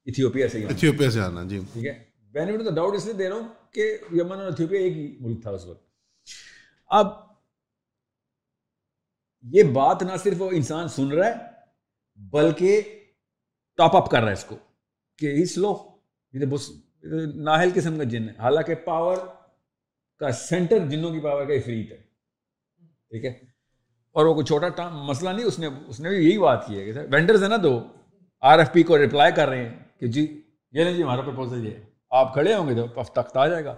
ایتھیوپیا 0.04 0.48
سے 0.48 0.66
ایتھیوپیا 0.66 1.10
سے 1.10 1.20
آنا 1.20 1.44
جی۔ 1.44 1.60
ٹھیک 1.72 1.86
ہے؟ 1.86 2.04
بینیفٹ 2.20 2.68
آف 2.68 2.74
ڈاؤٹ 2.74 2.94
اس 2.94 3.04
لیے 3.04 3.14
دے 3.14 3.28
رہا 3.28 3.36
ہوں 3.36 3.48
کہ 3.70 3.98
یمن 4.12 4.32
اور 4.32 4.44
ایتھیوپیا 4.44 4.80
ایک 4.80 4.96
ہی 4.96 5.16
ملک 5.20 5.42
تھا 5.42 5.50
اس 5.50 5.64
وقت۔ 5.66 5.88
اب 6.86 7.06
یہ 9.42 9.62
بات 9.62 10.02
نہ 10.02 10.12
صرف 10.22 10.42
وہ 10.42 10.50
انسان 10.50 10.88
سن 10.88 11.08
رہا 11.08 11.26
ہے 11.26 11.32
بلکہ 12.16 12.82
ٹاپ 13.76 13.96
اپ 13.96 14.10
کر 14.10 14.18
رہا 14.20 14.28
ہے 14.28 14.32
اس 14.32 14.44
کو 14.44 14.56
کہ 15.18 15.42
اس 15.42 15.58
لو 15.58 15.89
یہ 16.32 16.44
ناہل 17.34 17.70
قسم 17.74 17.96
کا 17.96 18.04
جن 18.04 18.28
ہے۔ 18.28 18.34
حالانکہ 18.38 18.74
پاور 18.74 19.16
کا 20.18 20.32
سینٹر 20.32 20.78
جنوں 20.78 21.10
کی 21.10 21.20
پاور 21.20 21.46
کا 21.46 21.54
افریت 21.54 21.92
ہے۔ 21.92 21.96
ٹھیک 22.86 23.24
ہے؟ 23.24 23.30
اور 24.12 24.26
وہ 24.26 24.34
کوئی 24.34 24.46
چھوٹا 24.46 24.88
مسئلہ 24.88 25.30
نہیں، 25.30 25.44
اس 25.44 25.58
نے 25.58 25.68
اس 25.86 26.00
نے 26.00 26.08
بھی 26.08 26.28
یہی 26.28 26.38
بات 26.38 26.66
کی 26.66 26.78
ہے 26.78 26.92
کہ 26.92 27.00
وینڈرز 27.12 27.42
ہیں 27.42 27.50
نا 27.50 27.56
دو 27.62 27.82
آر 28.40 28.58
ایف 28.58 28.72
پی 28.72 28.82
کو 28.82 28.98
ریپلائی 28.98 29.32
کر 29.32 29.48
رہے 29.48 29.68
ہیں 29.68 29.78
کہ 30.00 30.06
جی 30.06 30.42
یہ 30.72 30.84
نہیں 30.84 30.94
جی 30.94 31.02
ہمارا 31.02 31.20
پرپوزل 31.20 31.66
یہ 31.66 31.74
آپ 32.10 32.32
کھڑے 32.32 32.54
ہوں 32.54 32.68
گے 32.68 32.74
تو 32.74 32.86
پف 32.86 33.12
تخت 33.12 33.36
آ 33.36 33.46
جائے 33.46 33.64
گا۔ 33.64 33.70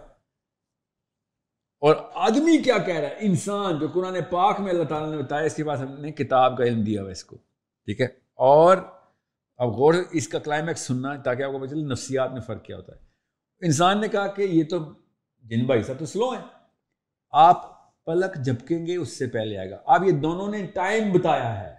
اور 1.80 1.96
آدمی 2.14 2.58
کیا 2.58 2.78
کہہ 2.78 2.94
رہا 2.94 3.08
ہے؟ 3.08 3.16
انسان 3.20 3.78
جو 3.78 3.88
قرآن 3.88 4.16
پاک 4.30 4.60
میں 4.60 4.70
اللہ 4.70 4.84
تعالیٰ 4.84 5.10
نے 5.10 5.22
بتایا، 5.22 5.42
اس 5.42 5.54
کے 5.54 5.64
پاس 5.64 5.80
ہم 5.80 6.00
نے 6.00 6.12
کتاب 6.12 6.56
کا 6.56 6.64
علم 6.64 6.82
دیا 6.82 7.02
ہوا 7.02 7.10
اس 7.10 7.24
کو۔ 7.24 7.36
ٹھیک 7.84 8.00
ہے؟ 8.00 8.06
اور 8.34 8.76
اب 9.62 9.68
غور 9.68 9.94
اس 10.10 10.28
کا 10.28 10.38
کلائمیکس 10.38 10.80
سننا 10.80 11.16
تاکہ 11.16 11.42
آپ 11.42 11.52
کو 11.52 11.58
پتہ 11.58 11.70
چلے 11.70 11.82
نفسیات 11.82 12.32
میں 12.32 12.40
فرق 12.40 12.64
کیا 12.64 12.76
ہوتا 12.76 12.92
ہے۔ 12.94 13.00
انسان 13.66 14.00
نے 14.00 14.08
کہا 14.08 14.26
کہ 14.26 14.42
یہ 14.42 14.64
تو 14.70 14.92
جن 15.42 15.66
بھائی 15.66 15.82
سب 15.82 15.94
تو 15.98 16.06
سلو 16.06 16.30
ہیں۔ 16.30 16.42
آپ 17.30 17.82
پلک 18.04 18.44
جھپکیں 18.44 18.86
گے، 18.86 18.96
اس 18.96 19.18
سے 19.18 19.26
پہلے 19.26 19.58
آئے 19.58 19.70
گا۔ 19.70 19.78
اب 19.86 20.04
یہ 20.04 20.12
دونوں 20.12 20.48
نے 20.48 20.66
ٹائم 20.66 21.12
بتایا 21.12 21.60
ہے۔ 21.60 21.74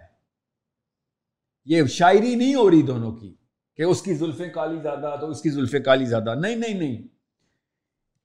یہ 1.64 1.84
شاعری 1.84 2.34
نہیں 2.34 2.54
ہو 2.54 2.70
رہی 2.70 2.82
دونوں 2.82 3.12
کی 3.12 3.34
کہ 3.76 3.82
اس 3.82 4.02
کی 4.02 4.14
زلفیں 4.14 4.50
کالی 4.50 4.80
زیادہ 4.82 5.16
تو 5.20 5.30
اس 5.30 5.42
کی 5.42 5.50
زلفیں 5.50 5.80
کالی 5.80 6.04
زیادہ۔ 6.04 6.34
نہیں 6.34 6.56
نہیں 6.56 6.74
نہیں۔ 6.74 7.02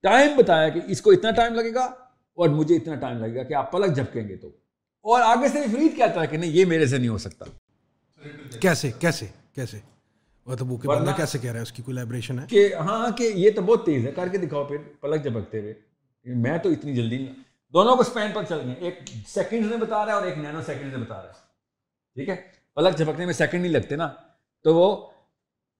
ٹائم 0.01 0.37
بتایا 0.37 0.69
کہ 0.69 0.79
اس 0.87 1.01
کو 1.01 1.11
اتنا 1.11 1.31
ٹائم 1.31 1.53
لگے 1.53 1.73
گا 1.73 1.85
اور 2.33 2.49
مجھے 2.49 2.75
اتنا 2.75 2.95
ٹائم 2.95 3.17
لگے 3.17 3.35
گا 3.35 3.43
کہ 3.43 3.53
آپ 3.53 3.71
پلک 3.71 3.95
جھپکیں 3.95 4.27
گے 4.27 4.35
تو۔ 4.35 4.47
اور 5.01 5.21
آگے 5.21 5.47
سے 5.47 5.63
فرید 5.71 5.97
کہتا 5.97 6.21
ہے 6.21 6.27
کہ 6.27 6.37
نہیں، 6.37 6.51
یہ 6.51 6.65
میرے 6.65 6.85
سے 6.85 6.97
نہیں 6.97 7.09
ہو 7.09 7.17
سکتا۔ 7.17 7.45
کیسے 8.59 8.91
کیسے؟ 8.99 9.38
کیسے؟ 9.55 9.79
بندہ 10.83 11.11
کیسے 11.17 11.39
کہہ 11.39 11.49
رہا 11.49 11.57
ہے؟ 11.57 11.63
اس 11.63 11.71
کی 11.71 11.83
کوئی 11.83 11.95
لائبریشن 11.95 12.39
ہے؟ 12.39 12.45
کہ 12.49 12.73
ہاں 12.75 13.11
کہ 13.11 13.23
یہ 13.23 13.51
تو 13.55 13.61
بہت 13.61 13.85
تیز 13.85 14.07
ہے۔ 14.07 14.11
کر 14.11 14.27
کے 14.27 14.37
دکھاؤ 14.37 14.65
پھر 14.65 14.77
پلک 15.01 15.23
جھپکتے 15.23 15.59
ہوئے۔ 15.59 15.73
میں 16.25 16.57
تو 16.57 16.69
اتنی 16.69 16.95
جلدی 16.95 17.17
نہیں 17.17 17.33
دونوں 17.73 17.95
کو 17.95 18.01
اسپین 18.01 18.31
پر 18.33 18.43
چل 18.49 18.61
گئے 18.65 18.73
ایک 18.73 18.99
سیکنڈ 19.27 19.65
میں 19.65 19.77
بتا 19.77 20.05
رہا 20.05 20.13
ہے 20.13 20.17
اور 20.17 20.27
ایک 20.27 20.37
نینو 20.37 20.61
سیکنڈ 20.61 20.91
میں 20.91 21.05
بتا 21.05 21.21
رہا 21.21 21.29
ہے۔ 21.29 21.33
ٹھیک 22.15 22.29
ہے؟ 22.29 22.35
پلک 22.75 22.97
جھپکنے 22.97 23.25
میں 23.25 23.33
سیکنڈ 23.33 23.61
نہیں 23.61 23.71
لگتے 23.71 23.95
نا۔ 23.95 24.09
تو 24.63 24.75
وہ 24.75 25.07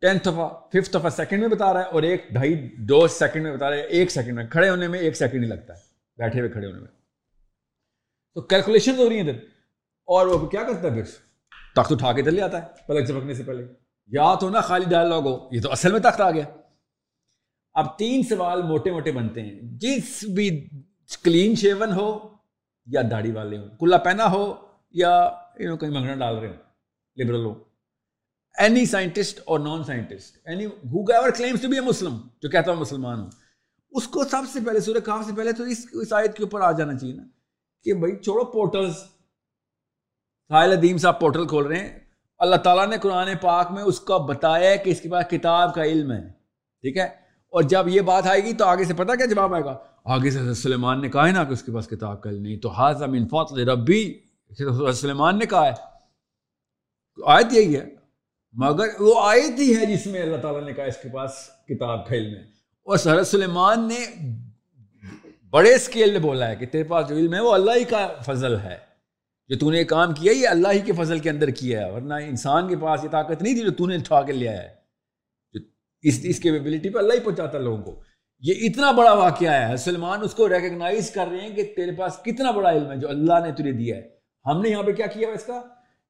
ٹینتھ 0.02 0.24
دفعہ 0.28 0.50
ففتھ 0.70 0.98
دفعہ 0.98 1.10
سیکنڈ 1.10 1.40
میں 1.40 1.50
بتا 1.50 1.74
رہا 1.74 1.80
ہے 1.80 1.86
اور 1.86 2.04
ایک 2.04 2.26
ڈھائی 2.32 2.70
دو 2.78 3.08
سیکنڈ 3.08 3.44
میں 3.44 3.56
بتا 3.56 3.70
رہا 3.70 3.78
ہے۔ 3.78 3.82
ایک 3.82 4.12
سیکنڈ 4.12 4.34
میں۔ 4.34 4.48
کھڑے 4.48 4.70
ہونے 4.70 4.88
میں 4.88 5.00
ایک 5.00 5.18
سیکنڈ 5.18 5.44
ہی 5.44 5.50
لگتا 5.50 5.74
ہے۔ 5.74 5.80
بیٹھے 6.18 6.40
ہوئے 6.40 6.50
کھڑے 6.52 6.68
ہونے 6.68 6.80
میں۔ 6.80 6.88
تو 8.34 8.41
کیلکولیشن 8.41 8.96
ہو 8.98 9.10
رہی 9.10 9.20
ہیں 9.20 9.30
ادھر۔ 9.30 9.40
اور 10.06 10.28
وہ 10.28 10.48
کیا 10.48 10.64
کرتا 10.64 10.82
ہے 10.82 11.02
پھر؟ 11.02 11.28
تخت 11.76 11.91
اٹھا 11.91 12.14
کے 12.14 12.24
چلے 12.24 12.41
آتا 12.41 12.62
ہے 12.62 12.68
پلک 12.88 13.08
چپکنے 13.08 13.34
سے 13.34 13.44
پہلے۔ 13.44 13.64
یا 14.12 14.34
تو 14.36 14.50
نا 14.50 14.62
خالی 14.62 14.86
ڈائلاگ 14.90 15.22
ہو، 15.22 15.38
یہ 15.52 15.62
تو 15.62 15.72
اصل 15.72 15.91
میں 15.91 16.00
تخت 16.00 16.22
آ 16.22 16.30
گیا 16.32 16.46
اب 17.76 17.98
تین 17.98 18.24
سوال 18.24 18.62
موٹے 18.62 18.91
موٹے 18.91 19.12
بنتے 19.12 19.41
ہیں۔ 19.41 19.60
جس 19.82 20.24
بھی 20.36 20.50
کلین 21.24 21.56
شیون 21.56 21.91
ہو 21.91 22.10
یا 22.88 23.02
داڑھی 23.12 23.32
والے 23.32 23.58
ہوں 23.58 23.68
کلا 23.80 23.98
پہنا 23.98 24.32
ہو 24.32 24.44
یا 24.94 25.12
یو 25.60 25.78
کہیں 25.78 25.91
منگنا 25.91 26.16
ڈال 26.16 26.38
رہے 26.38 26.48
ہوں 26.48 26.58
لبرل 27.18 27.46
ہو 27.46 27.54
اینی 28.56 28.86
سائنٹسٹ 28.86 29.40
اور 29.46 29.60
non 29.60 29.84
scientist 29.84 30.38
any 30.46 30.66
who 30.66 31.04
ever 31.12 31.30
claims 31.30 31.62
to 31.62 31.68
be 31.68 31.78
a 31.78 31.82
Muslim 31.82 32.18
جو 32.41 32.50
کہتا 32.50 32.72
ہوں 32.72 32.80
مسلمان 32.80 33.20
ہوں، 33.20 33.30
اس 33.91 34.08
کو 34.08 34.24
سب 34.24 34.50
سے 34.54 34.60
پہلے، 34.66 34.80
سورہ 34.80 35.00
کاف 35.00 35.26
سے 35.26 35.36
پہلے 35.36 35.52
تو 35.52 35.64
اس 35.64 35.86
اس 35.91 36.14
آیت 36.14 36.36
کے 36.38 36.44
اوپر 36.44 36.62
آ 36.62 36.72
جانا 36.72 36.98
چاہیے 36.98 37.14
نا 37.16 37.24
کہ 37.86 37.94
بھائی 37.94 38.16
چھوڑو 38.16 38.46
پورٹلز 38.46 38.96
ساحل 40.50 40.72
ادیم 40.72 40.98
صاحب 40.98 41.20
پورٹل 41.20 41.48
کھول 41.48 41.66
رہے 41.66 41.80
ہیں۔ 41.80 42.00
اللہ 42.38 42.56
تعالیٰ 42.56 42.88
نے 42.88 42.98
قرآن 42.98 43.30
پاک 43.42 43.72
میں 43.72 43.84
اس 43.84 44.00
کا 44.00 44.18
بتایا 44.18 44.70
ہے 44.70 44.78
کہ 44.78 44.90
اس 44.90 45.02
کے 45.02 45.10
پاس 45.10 45.26
کتاب 45.30 45.74
کا 45.74 45.84
علم 45.84 46.12
ہے۔ 46.12 46.22
ٹھیک 46.82 46.98
ہے؟ 46.98 47.04
اور 47.50 47.64
جب 47.64 47.88
یہ 47.88 48.02
بات 48.02 48.28
آئے 48.28 48.44
گی 48.44 48.54
تو 48.54 48.66
آگے 48.66 48.86
سے 48.86 48.94
پتہ 48.94 49.12
کیا 49.12 49.26
جواب 49.26 49.54
آئے 49.54 49.64
گا؟ 49.64 49.78
آگے 50.06 50.32
سے 50.32 50.54
سلیمان 50.54 51.02
نے 51.02 51.10
کہا 51.10 51.28
ہے 51.28 51.32
نا 51.32 51.44
کہ 51.44 51.54
اس 51.54 51.64
کے 51.64 51.72
پاس 51.72 51.88
کتاب 51.88 52.22
کا 52.22 52.30
علم 52.30 52.42
نہیں۔ 52.42 52.58
تو 52.58 52.70
حاضر 52.70 53.08
من 53.08 53.28
فضل 53.28 53.70
ربی 53.70 54.20
سلیمان 54.94 55.40
نے 55.40 55.46
کہا 55.46 55.68
ہے۔ 55.68 55.74
آیت 57.26 57.54
یہی 57.54 57.76
ہے۔ 57.76 57.86
مگر 58.54 58.86
وہ 59.00 59.22
آیت 59.22 59.60
ہی 59.60 59.76
ہے 59.76 59.86
جس 59.86 60.08
میں 60.08 60.22
اللہ 60.22 60.38
تعالیٰ 60.38 60.64
نے 60.64 60.74
کہا 60.74 60.84
اس 60.84 60.98
کے 60.98 61.10
پاس 61.10 61.32
کتاب 61.70 62.08
کا 62.08 62.16
علم 62.16 62.36
ہے۔ 62.36 62.42
اور 62.84 62.98
سر 62.98 63.24
سلیمان 63.24 63.88
نے 63.88 64.30
بڑے 65.50 65.76
اسکیل 65.76 66.12
میں 66.12 66.20
بولا 66.20 66.48
ہے 66.48 66.56
کہ 66.56 66.66
تیرے 66.66 66.84
پاس 66.84 67.10
جو 67.10 67.16
علم 67.16 67.34
ہے 67.34 67.40
وہ 67.40 67.54
اللہ 67.54 67.72
ہی 67.76 67.84
کا 67.84 68.08
فضل 68.26 68.60
ہے۔ 68.60 68.89
جو 69.50 69.58
تو 69.58 69.72
نے 69.72 69.84
کام 69.84 70.14
کیا، 70.14 70.32
یہ 70.32 70.48
اللہ 70.48 70.68
ہی 70.72 70.80
کے 70.80 70.94
فضل 70.94 71.20
کے 71.20 71.30
اندر 71.30 71.50
کیا 71.50 71.86
ہے، 71.86 71.92
ورنہ 71.92 72.14
انسان 72.14 72.68
کے 72.68 72.76
پاس 72.76 73.04
یہ 73.04 73.10
طاقت 73.10 73.42
نہیں 73.42 73.54
تھی 73.54 73.62
جو 73.62 73.72
تو 73.72 73.88
نے 73.88 73.96
اٹھا 73.96 74.22
کے 74.22 74.34
لیا 74.34 74.64
ہے۔ 74.64 74.80
اس 76.02 76.20
اس 76.24 76.40
کیپیبلٹی 76.40 76.90
پہ 76.90 77.00
اللہ 77.00 77.14
ہی 77.14 77.20
پہنچاتا 77.20 77.58
لوگوں 77.58 77.84
کو۔ 77.84 78.02
یہ 78.40 78.54
اتنا 78.62 78.92
بڑا 78.92 79.14
واقعہ 79.14 79.70
ہے 79.70 79.78
سلمان 79.78 80.20
اس 80.24 80.34
کو 80.34 80.50
ریکگنائز 80.50 81.12
کر 81.12 81.26
رہے 81.32 81.42
ہیں 81.42 81.56
کہ 81.56 81.74
تیرے 81.76 81.92
پاس 81.92 82.18
کتنا 82.26 82.52
بڑا 82.52 82.72
علم 82.72 82.92
ہے 82.92 82.98
جو 82.98 83.10
اللہ 83.10 83.34
نے 83.46 83.52
تجھے 83.52 83.72
دیا 83.72 83.98
ہے۔ 83.98 84.10
ہم 84.46 84.62
نے 84.62 84.70
یہاں 84.70 84.84
پہ 84.84 84.92
کیا 84.92 85.06
کیا 85.06 85.30
اس 85.30 85.44
کا؟ 85.44 85.62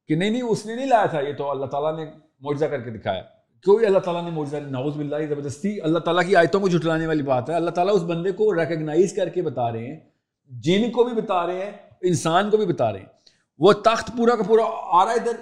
کہ 0.08 0.16
نہیں 0.16 0.30
نہیں، 0.30 0.42
اس 0.42 0.66
نے 0.66 0.76
نہیں 0.76 0.86
لایا 0.86 1.06
تھا، 1.06 1.20
یہ 1.20 1.34
تو 1.34 1.52
اللہ 1.52 1.66
تعالیٰ 1.66 2.06
نے 2.06 2.12
معجزہ 2.40 2.66
کر 2.66 2.82
کے 2.82 2.90
دکھایا۔ 2.90 3.22
کوئی 3.66 3.86
اللہ 3.86 4.00
تعالیٰ 4.00 4.24
نے 4.24 4.30
معجزہ؟ 4.30 4.58
ناؤز 4.58 4.96
باللہ 4.96 5.16
زبردستی، 5.30 5.82
اللہ 5.82 6.00
تعالیٰ 6.00 6.28
کی 6.28 6.36
آیتوں 6.36 6.60
کو 6.60 6.68
جھٹلانے 6.68 7.08
والی 7.08 7.24
بات 7.24 7.50
ہے۔ 7.50 7.56
اللہ 7.56 7.70
تعالیٰ 7.70 7.96
اس 7.96 8.02
بندے 8.02 8.32
کو 8.32 8.56
ریکگنائز 8.56 9.14
کر 9.16 9.30
کے 9.30 9.42
بتا 9.42 9.72
رہے 9.72 9.88
ہیں، 9.88 10.00
جن 10.48 10.92
کو 10.92 11.04
بھی 11.04 11.22
بتا 11.22 11.48
رہے 11.48 11.66
ہیں، 11.66 11.72
انسان 12.02 12.50
کو 12.50 12.58
بھی 12.58 12.66
بتا 12.66 12.92
رہے 12.92 13.00
ہیں۔ 13.00 13.19
وہ 13.60 13.74
تخت 13.84 14.12
پورا 14.18 14.36
کا 14.36 14.44
پورا 14.44 14.64
آ 14.94 15.06
رہا 15.06 15.12
ہے 15.12 15.18
ادھر 15.18 15.36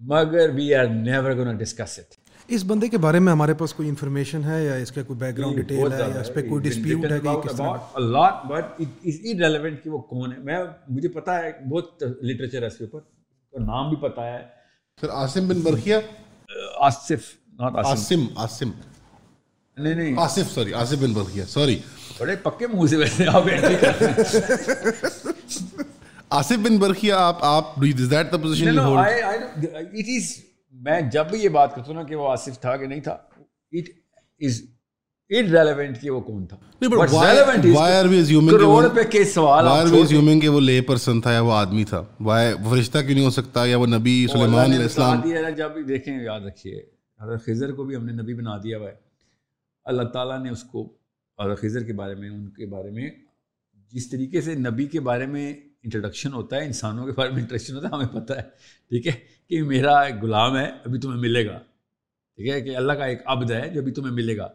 مگر 0.00 0.50
we 0.54 0.74
are 0.74 0.86
never 0.86 1.36
gonna 1.36 1.54
discuss 1.54 1.98
it 1.98 2.14
اس 2.48 2.64
بندے 2.66 2.88
کے 2.88 2.98
بارے 2.98 3.18
میں 3.18 3.32
ہمارے 3.32 3.54
پاس 3.54 3.74
کوئی 3.74 3.88
انفارمیشن 3.88 4.44
ہے 4.44 4.64
یا 4.64 4.74
اس 4.74 4.92
کا 4.92 5.02
کوئی 5.02 5.18
بیک 5.18 5.38
گراؤنڈ 5.38 5.58
ڈیٹیل 5.58 5.92
ہے 5.92 5.98
یا 5.98 6.20
اس 6.20 6.34
پہ 6.34 6.42
کوئی 6.42 6.62
ڈسپیوٹ 6.62 7.04
ہے 7.04 7.20
کہ 7.20 7.40
کس 7.40 7.56
طرح؟ 7.56 7.76
اللہ 7.94 8.46
بٹ 8.48 8.80
از 8.80 9.24
ریلیونٹ 9.24 9.84
کہ 9.84 9.90
وہ 9.90 10.04
کون 10.04 10.32
ہے۔ 10.32 10.38
میں 10.38 10.64
مجھے 10.88 11.08
پتا 11.08 11.38
ہے 11.38 11.68
بہت 11.68 12.02
لٹریچر 12.02 12.62
ہے 12.62 12.66
اس 12.66 12.78
کے 12.78 12.84
اوپر 12.84 13.00
نام 13.60 13.88
بھی 13.88 14.00
پتا 14.00 14.26
ہے۔ 14.26 14.46
پھر 15.02 15.12
عاصم 15.12 15.48
بن 15.48 15.60
برخیا 15.60 16.00
آصف 16.80 17.36
آسم 17.84 18.26
آسم 18.36 18.70
نہیں 19.76 19.94
نہیں۔ 19.94 20.14
آصف 20.18 20.50
سوری 20.50 20.74
آصف 20.74 20.98
بن 21.00 21.12
برخیا 21.12 21.46
سوری 21.46 21.78
بڑے 22.18 22.36
پکے 22.36 22.66
منہ 22.66 22.86
سے 22.86 22.96
ویسے 22.96 23.26
آپ 23.26 23.44
آصف 26.30 26.58
بن 26.58 26.76
برخیا 26.76 27.16
آپ 27.16 27.36
آپ 27.40 27.64
is 27.78 28.10
that 28.10 28.32
position 28.32 28.74
you 28.74 28.80
hold 28.80 29.66
it 29.74 30.04
is 30.06 30.44
میں 30.72 31.00
جب 31.00 31.26
بھی 31.30 31.38
یہ 31.38 31.48
بات 31.48 31.74
کرتا 31.74 31.88
ہوں 31.88 31.94
نا 31.94 32.02
کہ 32.02 32.14
وہ 32.14 32.28
آصف 32.28 32.60
تھا 32.60 32.76
کہ 32.76 32.86
نہیں 32.86 33.00
تھا 33.00 33.12
اٹ 33.72 33.84
از 34.40 34.62
ریلیونٹ 35.30 36.00
کہ 36.00 36.10
وہ 36.10 36.20
کون 36.20 36.46
تھا۔ 36.46 36.56
وہ 40.48 40.60
لے 40.60 40.80
پرسن 40.80 41.20
تھا 41.20 41.32
یا 41.32 41.40
وہ 41.40 41.52
آدمی 41.52 41.84
تھا؟ 41.84 42.00
فرشتہ 42.70 42.98
کیوں 42.98 43.14
نہیں 43.14 43.24
ہو 43.24 43.30
سکتا 43.30 43.64
یا 43.64 43.78
وہ 43.78 43.86
نبی 43.86 44.26
سلیمان 44.32 44.64
علیہ 44.64 44.78
السلام؟ 44.78 45.20
جب 45.56 45.72
دیکھیں 45.88 46.24
یاد 46.24 46.40
رکھیے 46.40 46.86
حضرت 47.22 47.46
خضر 47.46 47.72
کو 47.72 47.84
بھی 47.84 47.96
ہم 47.96 48.06
نے 48.06 48.12
نبی 48.12 48.34
بنا 48.34 48.56
دیا 48.56 48.78
ہوا 48.78 48.88
ہے۔ 48.88 48.94
اللہ 49.84 50.02
تعالیٰ 50.02 50.42
نے 50.42 50.50
اس 50.50 50.62
کو 50.62 50.92
حضرت 51.44 51.60
خضر 51.60 51.82
کے 51.82 51.92
بارے 51.92 52.14
میں 52.14 52.30
ان 52.30 52.50
کے 52.50 52.66
بارے 52.66 52.90
میں 52.90 53.10
جس 53.92 54.10
طریقے 54.10 54.40
سے 54.40 54.54
نبی 54.54 54.86
کے 54.86 55.00
بارے 55.00 55.26
میں 55.26 55.54
انٹروڈکشن 55.82 56.32
ہوتا 56.32 56.56
ہے، 56.56 56.64
انسانوں 56.64 57.06
کے 57.06 57.12
بارے 57.12 57.30
میں 57.30 57.40
انٹروڈکشن 57.40 57.76
ہوتا 57.76 57.88
ہے، 57.88 57.92
ہمیں 57.92 58.20
پتہ 58.20 58.32
ہے، 58.32 58.42
ٹھیک 58.88 59.06
ہے؟ 59.06 59.12
کہ 59.48 59.62
میرا 59.62 60.00
ایک 60.00 60.14
غلام 60.22 60.56
ہے، 60.56 60.66
ابھی 60.84 61.00
تمہیں 61.00 61.20
ملے 61.20 61.46
گا۔ 61.46 61.58
ٹھیک 62.36 62.48
ہے؟ 62.48 62.60
کہ 62.60 62.76
اللہ 62.76 62.92
کا 62.92 63.04
ایک 63.04 63.18
عبد 63.24 63.50
ہے، 63.50 63.68
جو 63.68 63.80
ابھی 63.80 63.92
تمہیں 63.92 64.12
ملے 64.12 64.36
گا۔ 64.36 64.46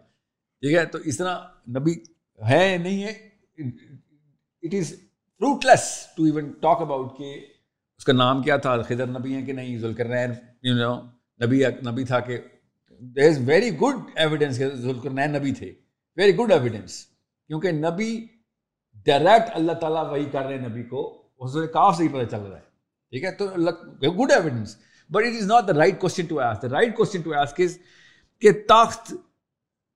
ٹھیک 0.59 0.73
ہے؟ 0.73 0.85
تو 0.85 0.97
اس 0.97 1.17
طرح 1.17 1.39
نبی 1.69 1.91
ہے 2.49 2.77
نہیں 2.77 3.03
ہے 3.03 3.09
it 4.63 4.73
is 4.73 4.93
fruitless 5.65 6.07
to 6.17 6.23
even 6.23 6.51
talk 6.51 6.81
about 6.81 7.17
کہ 7.17 7.45
اس 7.97 8.05
کا 8.05 8.13
نام 8.13 8.41
کیا 8.41 8.57
تھا، 8.57 8.81
خضر 8.81 9.05
نبی 9.05 9.35
ہے 9.35 9.41
کہ 9.41 9.53
نہیں 9.53 9.77
ذوالکر 9.77 10.27
نبی 11.45 11.63
نبی 11.65 12.03
تھا 12.03 12.19
کہ 12.19 12.37
there 12.99 13.29
is 13.29 13.39
very 13.45 13.69
good 13.69 13.95
evidence 14.15 14.61
ذوالکر 14.75 15.09
نبی 15.09 15.53
تھے۔ 15.53 15.73
ویری 16.15 16.35
گڈ 16.35 16.51
ایویڈینس 16.51 17.05
کیونکہ 17.47 17.71
نبی 17.71 18.25
ڈائریکٹ 19.05 19.51
اللہ 19.53 19.71
تعالیٰ 19.71 20.11
وہی 20.11 20.25
کر 20.25 20.41
رہے 20.41 20.57
ہیں 20.57 20.67
نبی 20.69 20.83
کو 20.83 21.23
حضور 21.43 21.67
کاف 21.67 21.97
سے 21.97 22.03
ہی 22.03 22.07
پتہ 22.07 22.29
چل 22.31 22.41
رہا 22.41 22.57
ہے۔ 22.57 22.63
ٹھیک 23.09 23.23
ہے؟ 23.23 23.31
تو 23.31 23.45
good 24.25 24.31
evidence 24.31 24.77
but 25.09 25.23
it 25.23 25.41
is 25.41 25.47
not 25.47 25.67
the 25.67 25.73
right 25.73 26.01
question 26.01 26.25
to 26.25 26.39
ask 26.39 26.61
the 26.61 26.69
right 26.69 26.97
question 26.97 27.21
to 27.21 27.33
ask 27.35 27.53
کہ 28.39 28.51
تخت 28.51 29.13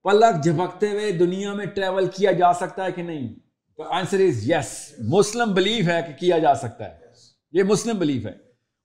پلک 0.04 0.44
جھپکتے 0.44 0.90
ہوئے 0.92 1.12
دنیا 1.12 1.54
میں 1.54 1.66
ٹریول 1.66 2.08
کیا 2.08 2.32
جا 2.32 2.54
سکتا 2.54 2.86
ہے 2.86 2.92
کہ 2.92 3.02
نہیں؟ 3.02 3.36
تو 3.78 3.84
answer 3.84 4.20
is 4.20 4.52
yes 4.52 4.94
Muslim 5.00 5.54
belief 5.54 5.88
ہے 5.88 6.02
کہ 6.08 6.14
کیا 6.14 6.38
جا 6.38 6.56
سکتا 6.56 6.86
ہے۔ 6.86 7.00
یہ 7.52 7.64
مسلم 7.64 8.00
بلیف 8.00 8.26
ہے۔ 8.26 8.34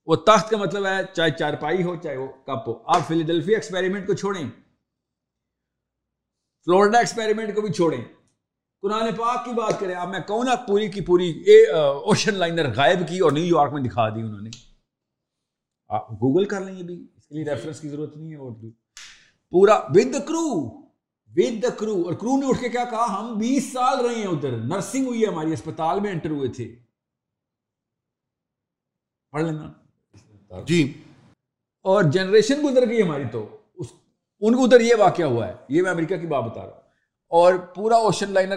وہ 0.07 0.17
تخت 0.17 0.51
کا 0.51 0.57
مطلب 0.57 0.87
ہے 0.87 0.99
چاہے 1.13 1.31
چارپائی 1.31 1.83
ہو 1.83 1.97
چاہے 1.97 2.17
وہ 2.17 2.27
کپ 2.27 2.69
ہو۔ 2.69 2.83
آپ 2.87 3.09
فلیڈلفیا 3.09 3.57
ایکسپیریمنٹ 3.57 4.07
کو 4.07 4.15
چھوڑیں۔ 4.15 4.51
فلوریڈا 6.65 6.99
ایکسپیریمنٹ 6.99 7.55
کو 7.55 7.61
بھی 7.61 7.73
چھوڑیں۔ 7.73 8.05
قرآن 8.83 9.15
پاک 9.15 9.45
کی 9.45 9.53
بات 9.53 9.81
کریں 9.81 9.95
اب 9.95 10.09
میں 10.09 10.21
کہوں 10.21 10.45
نا 10.45 10.55
پوری 10.57 10.89
کی 10.91 11.01
پوری 11.01 11.29
اوشن 12.05 12.35
لائنر 12.35 12.75
غائب 12.77 12.99
کی 13.09 13.19
اور 13.19 13.33
نیو 13.33 13.45
یارک 13.45 13.73
میں 13.73 13.83
دکھا 13.83 14.09
دی 14.09 14.21
انہوں 14.21 14.41
نے۔ 14.41 14.51
آپ 15.89 16.11
گوگل 16.13 16.45
کر 16.45 16.61
لیں 16.61 16.75
یہ 16.75 16.83
بھی 16.83 17.07
اس 17.17 17.27
کے 17.27 17.35
لیے 17.35 17.45
ریفرنس 17.45 17.81
کی 17.81 17.89
ضرورت 17.89 18.17
نہیں 18.17 18.31
ہے 18.31 18.37
اور 18.37 18.53
پورا 19.53 19.77
ود 19.89 20.15
کرو 20.29 20.65
ود 21.33 21.63
دا 21.63 21.69
کرو 21.69 22.03
اور 22.05 22.15
کرو 22.15 22.37
نے 22.37 22.47
اٹھ 22.47 22.61
کے 22.61 22.69
کیا 22.69 22.85
کہا 22.85 23.21
ہم 23.21 23.39
بیس 23.39 23.73
سال 23.73 24.07
رہے 24.07 24.15
ہیں 24.15 24.27
ادھر 24.27 24.57
نرسنگ 24.57 25.07
ہوئی 25.07 25.23
ہے 25.23 25.27
ہماری 25.27 25.53
اسپتال 25.53 26.01
میں 26.01 26.11
انٹر 26.13 26.31
ہوئے 26.31 26.49
تھے۔ 26.49 26.77
پڑھ 29.31 29.43
لینا۔ 29.43 29.73
جی۔ 30.67 31.03
اور 31.85 32.03
جنریشن 32.03 32.67
گزر 32.67 32.89
گئی 32.89 33.03
ہماری 33.03 33.25
تو 33.33 33.59
اس 33.75 33.87
ان 34.41 34.57
کو 34.57 34.65
ادھر 34.65 34.81
یہ 34.81 34.95
واقعہ 34.99 35.25
ہوا 35.25 35.49
ہے 35.49 35.55
یہ 35.69 35.83
میں 35.83 35.91
امریکہ 35.91 36.17
کی 36.17 36.27
بات 36.27 36.45
بتا 36.45 36.67
رہا 36.67 36.73
ہوں۔ 36.73 36.82
اور 37.33 37.55
پورا 37.55 37.97
اوشن 37.97 38.31
لائنر 38.31 38.57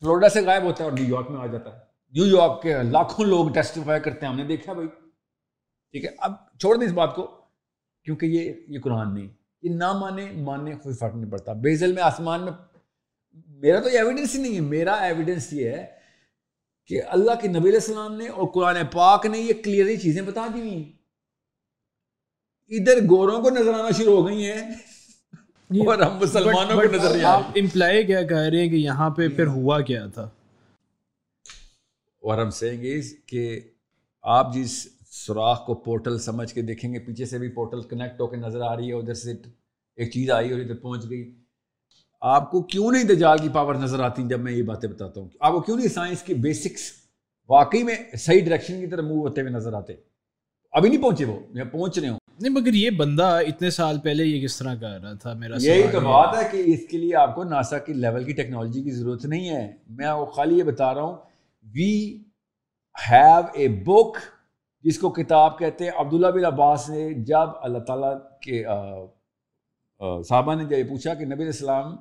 فلوریڈا 0.00 0.28
سے 0.28 0.40
غائب 0.40 0.62
ہوتا 0.62 0.84
ہے 0.84 0.90
اور 0.90 0.98
نیو 0.98 1.14
یارک 1.14 1.30
میں 1.30 1.40
آ 1.40 1.46
جاتا 1.46 1.72
ہے۔ 1.72 1.78
نیو 2.12 2.26
یارک 2.26 2.62
کے 2.62 2.74
لاکھوں 2.82 3.26
لوگ 3.26 3.52
ٹیسٹیفائی 3.52 4.00
کرتے 4.00 4.26
ہیں، 4.26 4.32
ہم 4.32 4.38
نے 4.38 4.44
دیکھا 4.44 4.72
بھائی۔ 4.72 4.88
ٹھیک 5.92 6.04
ہے، 6.04 6.10
اب 6.18 6.32
چھوڑ 6.60 6.76
دیں 6.76 6.86
اس 6.86 6.92
بات 6.92 7.14
کو، 7.14 7.26
کیونکہ 8.04 8.26
یہ 8.26 8.52
یہ 8.68 8.80
قرآن 8.80 9.14
نہیں۔ 9.14 9.28
یہ 9.62 9.70
نہ 9.70 9.92
مانے، 9.92 10.30
ماننے 10.30 10.74
کوئی 10.74 10.94
فرق 10.94 11.14
نہیں 11.14 11.30
پڑتا۔ 11.30 11.52
بیزل 11.52 11.92
میں، 11.92 12.02
آسمان 12.02 12.42
میں، 12.42 12.52
میرا 13.48 13.80
تو 13.80 13.88
ایویڈنس 13.88 14.34
ہی 14.34 14.42
نہیں 14.42 14.54
ہے۔ 14.54 14.60
میرا 14.60 14.92
ایویڈنس 14.92 15.52
یہ 15.52 15.70
ہے 15.70 15.86
کہ 16.86 17.02
اللہ 17.06 17.32
کے 17.42 17.48
نبی 17.48 17.58
علیہ 17.58 17.74
السلام 17.74 18.14
نے 18.14 18.28
اور 18.28 18.48
قرآن 18.48 18.76
پاک 18.92 19.26
نے 19.26 19.38
یہ 19.38 19.52
کلیئرلی 19.64 19.96
چیزیں 19.96 20.22
بتا 20.22 20.46
دی 20.54 20.60
ہوئی 20.60 20.92
ادھر 22.66 22.98
گوروں 23.10 23.42
کو 23.42 23.50
نظر 23.50 23.74
آنا 23.74 23.90
شروع 23.90 24.16
ہو 24.16 24.26
گئی 24.26 24.50
ہیں۔ 24.50 24.74
اور 25.70 25.98
ہم 25.98 26.16
مسلمانوں 26.16 26.76
کو 26.76 26.96
نظر 26.96 27.10
نہیں 27.10 27.24
آپ 27.24 27.42
امپلائی 27.56 28.04
کیا 28.04 28.22
کہہ 28.22 28.36
رہے 28.36 28.60
ہیں 28.60 28.68
کہ 28.68 28.74
یہاں 28.74 29.10
پہ 29.10 29.28
پھر 29.28 29.46
ہوا 29.46 29.80
کیا 29.80 30.06
تھا؟ 30.06 30.22
اور 32.22 32.38
ہم 32.38 32.50
سینگ 32.50 32.84
از 32.98 33.14
کہ 33.26 33.60
آپ 34.22 34.54
جس 34.54 34.88
سوراخ 35.06 35.66
کو 35.66 35.74
پورٹل 35.74 36.18
سمجھ 36.18 36.54
کے 36.54 36.62
دیکھیں 36.62 36.94
گے 36.94 36.98
پیچھے 36.98 37.26
سے 37.26 37.38
بھی 37.38 37.48
پورٹل 37.48 37.82
کنیکٹ 37.82 38.20
ہو 38.20 38.26
کے 38.26 38.36
نظر 38.36 38.60
آ 38.60 38.76
رہی 38.76 38.88
ہے 38.88 38.92
ادھر 38.92 39.14
سے 39.14 39.32
ایک 39.96 40.12
چیز 40.12 40.30
آئی 40.30 40.52
اور 40.52 40.60
ادھر 40.60 40.74
پہنچ 40.74 41.10
گئی۔ 41.10 41.34
آپ 42.20 42.50
کو 42.50 42.62
کیوں 42.62 42.92
نہیں 42.92 43.04
دجال 43.04 43.38
کی 43.38 43.48
پاور 43.48 43.74
نظر 43.74 44.00
آتی 44.00 44.22
جب 44.28 44.40
میں 44.40 44.52
یہ 44.52 44.62
باتیں 44.62 44.88
بتاتا 44.88 45.20
ہوں؟ 45.20 45.28
آپ 45.40 45.52
کو 45.52 45.60
کیوں 45.60 45.76
نہیں 45.76 45.88
سائنس 45.88 46.22
کی 46.22 46.34
بیسکس 46.34 46.92
واقعی 47.48 47.82
میں 47.82 47.94
صحیح 48.18 48.40
ڈائریکشن 48.40 48.80
کی 48.80 48.86
طرف 48.86 49.04
موو 49.04 49.20
ہوتے 49.20 49.40
ہوئے 49.40 49.52
نظر 49.52 49.72
آتے؟ 49.72 49.92
ابھی 50.72 50.88
نہیں 50.88 51.02
پہنچے 51.02 51.24
وہ 51.24 51.40
میں 51.50 51.64
پہنچ 51.64 51.98
رہے 51.98 52.08
ہوں۔ 52.08 52.18
نہیں 52.40 52.52
مگر 52.52 52.74
یہ 52.74 52.90
بندہ 52.90 53.38
اتنے 53.48 53.70
سال 53.70 53.98
پہلے 54.00 54.24
یہ 54.24 54.44
کس 54.44 54.58
طرح 54.58 54.74
کر 54.74 55.00
رہا 55.02 55.12
تھا 55.12 55.32
میرا 55.32 55.54
یہی 55.60 55.82
تو 55.92 56.00
بات 56.00 56.36
ہے 56.36 56.48
کہ 56.52 56.62
اس 56.66 56.86
کے 56.86 56.98
لیے 56.98 57.16
آپ 57.16 57.34
کو 57.34 57.44
ناسا 57.44 57.78
کی 57.78 57.92
لیول 57.92 58.24
کی 58.24 58.32
ٹیکنالوجی 58.32 58.82
کی 58.82 58.90
ضرورت 58.90 59.24
نہیں 59.24 59.48
ہے۔ 59.48 59.76
میں 59.88 60.10
وہ 60.10 60.26
خالی 60.26 60.58
یہ 60.58 60.62
بتا 60.62 60.94
رہا 60.94 61.02
ہوں 61.02 61.16
وی 61.74 62.22
ہیو 63.10 63.40
اے 63.52 63.68
بک 63.68 64.18
جس 64.82 64.98
کو 64.98 65.10
کتاب 65.10 65.58
کہتے 65.58 65.84
ہیں۔ 65.84 65.90
عبداللہ 65.96 66.26
بن 66.26 66.44
عباس 66.44 66.90
نے 66.90 67.14
جب 67.14 67.48
اللہ 67.62 67.78
تعالیٰ 67.78 68.14
کے 68.40 68.64
صحابہ 70.28 70.54
نے 70.54 70.64
جب 70.64 70.78
یہ 70.78 70.84
پوچھا 70.84 71.14
کہ 71.14 71.24
نبی 71.24 71.44
السلام 71.44 71.96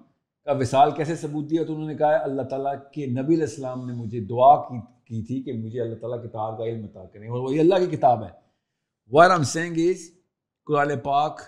کا 0.45 0.51
وصال 0.51 0.91
کیسے 0.91 1.15
ثبوت 1.15 1.49
دیا 1.49 1.63
تو 1.63 1.75
انہوں 1.75 1.87
نے 1.87 1.95
کہا 1.95 2.23
اللہ 2.23 2.41
تعالیٰ 2.41 2.75
کے 2.93 3.05
نبی 3.05 3.41
السلام 3.41 3.87
نے 3.87 3.93
مجھے 3.93 4.19
دعا 4.19 4.55
کی 4.61 4.79
کی 5.05 5.21
تھی 5.23 5.43
کہ 5.43 5.53
مجھے 5.53 5.81
اللہ 5.81 5.95
تعالیٰ 5.95 6.23
کتاب 6.23 6.57
کا 6.57 6.63
علم 6.63 6.83
عطا 6.83 7.05
کریں 7.05 7.29
اور 7.29 7.39
وہی 7.39 7.59
اللہ 7.59 7.75
کی 7.75 7.97
کتاب 7.97 8.23
ہے۔ 8.23 8.29
وار 9.11 9.29
ایم 9.29 9.43
سینگ 9.43 9.77
از 9.77 10.22
قرآن 10.67 10.99
پاک 10.99 11.41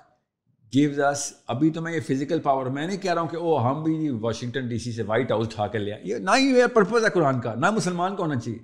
گیوز 0.73 0.99
اس 0.99 1.31
ابھی 1.47 1.69
تو 1.71 1.81
میں 1.81 1.93
یہ 1.93 1.99
فزیکل 1.99 2.39
پاور 2.39 2.65
میں 2.65 2.85
نہیں 2.87 2.97
کہہ 2.97 3.13
رہا 3.13 3.21
ہوں 3.21 3.27
کہ 3.27 3.37
او 3.37 3.57
ہم 3.63 3.83
بھی 3.83 4.09
واشنگٹن 4.21 4.67
ڈی 4.67 4.77
سی 4.77 4.91
سے 4.91 5.03
وائٹ 5.03 5.31
ہاؤس 5.31 5.47
اٹھا 5.47 5.67
کے 5.67 5.77
لیا 5.77 5.95
یہ 6.03 6.17
نہ 6.19 6.31
ہی 6.37 6.67
پرپز 6.73 7.05
ہے 7.05 7.09
قرآن 7.09 7.39
کا 7.41 7.53
نہ 7.55 7.69
مسلمان 7.71 8.15
کا 8.15 8.23
ہونا 8.23 8.39
چاہیے 8.39 8.57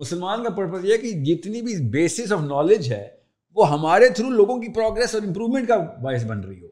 مسلمان 0.00 0.42
کا 0.44 0.50
پرپز 0.50 0.84
یہ 0.84 0.96
کہ 0.96 1.12
جتنی 1.24 1.62
بھی 1.62 1.74
بیسس 1.90 2.32
آف 2.32 2.40
نالج 2.40 2.92
ہے 2.92 3.06
وہ 3.56 3.70
ہمارے 3.70 4.08
تھرو 4.08 4.30
لوگوں 4.30 4.60
کی 4.60 4.72
پروگرس 4.72 5.14
اور 5.14 5.22
امپروومنٹ 5.22 5.68
کا 5.68 5.76
باعث 6.02 6.24
بن 6.24 6.40
رہی 6.40 6.62
ہو 6.62 6.68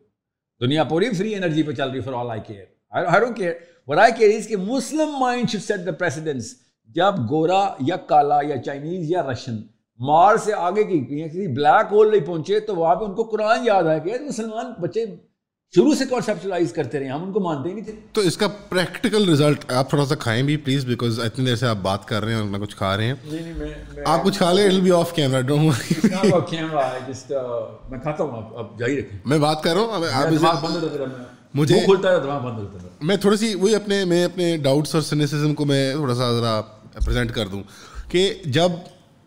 دنیا 0.60 0.84
پوری 0.84 1.10
فری 1.10 1.34
انرجی 1.34 1.62
پہ 1.62 1.72
چل 1.72 1.90
رہی 1.90 2.00
for 2.00 2.14
all 2.14 2.30
I 2.30 2.40
care 2.46 2.64
her 3.06 3.32
care 3.36 3.52
what 3.88 3.96
I 3.96 4.12
care 4.12 4.36
is 4.36 4.48
کہ 4.48 4.56
Muslim 4.56 5.18
mind 5.20 5.50
should 5.50 5.62
set 5.62 5.86
the 5.86 5.92
precedence 5.92 6.54
جب 6.90 7.18
گورا 7.30 7.66
یا 7.86 7.96
کالا 8.06 8.38
یا 8.42 8.62
چائنیز 8.62 9.10
یا 9.10 9.22
رشین 9.30 9.62
مار 9.98 10.36
سے 10.36 10.52
آگے 10.52 10.84
کی 10.84 11.00
کسی 11.00 11.46
بلیک 11.46 11.92
ہول 11.92 12.10
نہیں 12.10 12.26
پہنچے 12.26 12.60
تو 12.60 12.76
وہاں 12.76 12.94
پہ 12.94 13.04
ان 13.04 13.14
کو 13.14 13.22
قرآن 13.22 13.66
یاد 13.66 13.84
آیا 13.84 13.98
کہ 13.98 14.14
مسلمان 14.20 14.72
بچے 14.80 15.04
شروع 15.74 15.94
سے 15.94 16.04
کانسیپچلائز 16.10 16.72
کرتے 16.72 16.98
رہے 16.98 17.08
ہم 17.08 17.22
ان 17.22 17.32
کو 17.32 17.40
مانتے 17.40 17.68
ہی 17.68 17.74
نہیں 17.74 17.84
تھے۔ 17.84 17.92
تو 18.12 18.20
اس 18.20 18.36
کا 18.36 18.48
پریکٹیکل 18.68 19.28
ریزلٹ 19.28 19.72
آپ 19.72 19.88
تھوڑا 19.88 20.06
سا 20.06 20.14
کھائیں 20.14 20.42
بھی 20.42 20.56
پلیز 20.56 20.84
بیکاز 20.84 21.20
اتنی 21.20 21.44
دیر 21.44 21.56
سے 21.56 21.66
آپ 21.66 21.76
بات 21.82 22.08
کر 22.08 22.24
رہے 22.24 22.34
ہیں 22.34 22.40
اور 22.40 22.60
کچھ 22.60 22.76
کھا 22.76 22.96
رہے 22.96 23.06
ہیں۔ 23.06 23.14
آپ 24.06 24.24
کچھ 24.24 24.38
کھا 24.38 24.52
لیں 24.52 24.64
it 24.64 24.72
be 24.72 24.90
off 24.90 25.14
camera 25.14 25.40
don't 25.40 25.62
میں 27.90 27.98
کھاتا 27.98 28.24
ہوں 28.24 28.58
اب 28.58 28.78
جاری 28.78 28.98
رکھیں۔ 28.98 29.18
میں 29.24 29.38
بات 29.38 29.62
کر 29.62 29.74
رہا 29.74 29.80
ہوں 29.80 30.04
آپ 30.44 30.64
مجھے 31.54 31.86
میں 33.00 33.16
تھوڑی 33.16 33.36
سی 33.36 33.54
وہی 33.54 33.74
اپنے 33.74 34.04
میں 34.04 34.24
اپنے 34.24 34.56
ڈاؤٹس 34.56 34.94
اور 34.94 35.02
سینسزم 35.02 35.54
کو 35.54 35.64
میں 35.64 35.92
تھوڑا 35.94 36.14
سا 36.14 36.32
ذرا 36.32 36.60
پریزنٹ 37.04 37.32
کر 37.32 37.46
دوں 37.46 37.62
کہ 38.08 38.34
جب 38.44 38.70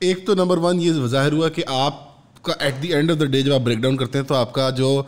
ایک 0.05 0.25
تو 0.25 0.35
نمبر 0.35 0.57
ون 0.57 0.81
یہ 0.81 0.91
ظاہر 0.91 1.31
ہوا 1.31 1.49
کہ 1.49 1.63
آپ 1.67 1.93
کا 2.43 2.53
at 2.59 2.83
the 2.83 2.93
end 2.93 3.11
of 3.11 3.19
the 3.19 3.25
day 3.25 3.41
جب 3.41 3.53
آپ 3.53 3.59
بریک 3.59 3.77
ڈاؤن 3.77 3.97
کرتے 3.97 4.17
ہیں 4.17 4.25
تو 4.25 4.35
آپ 4.35 4.53
کا 4.53 4.69
جو 4.69 5.03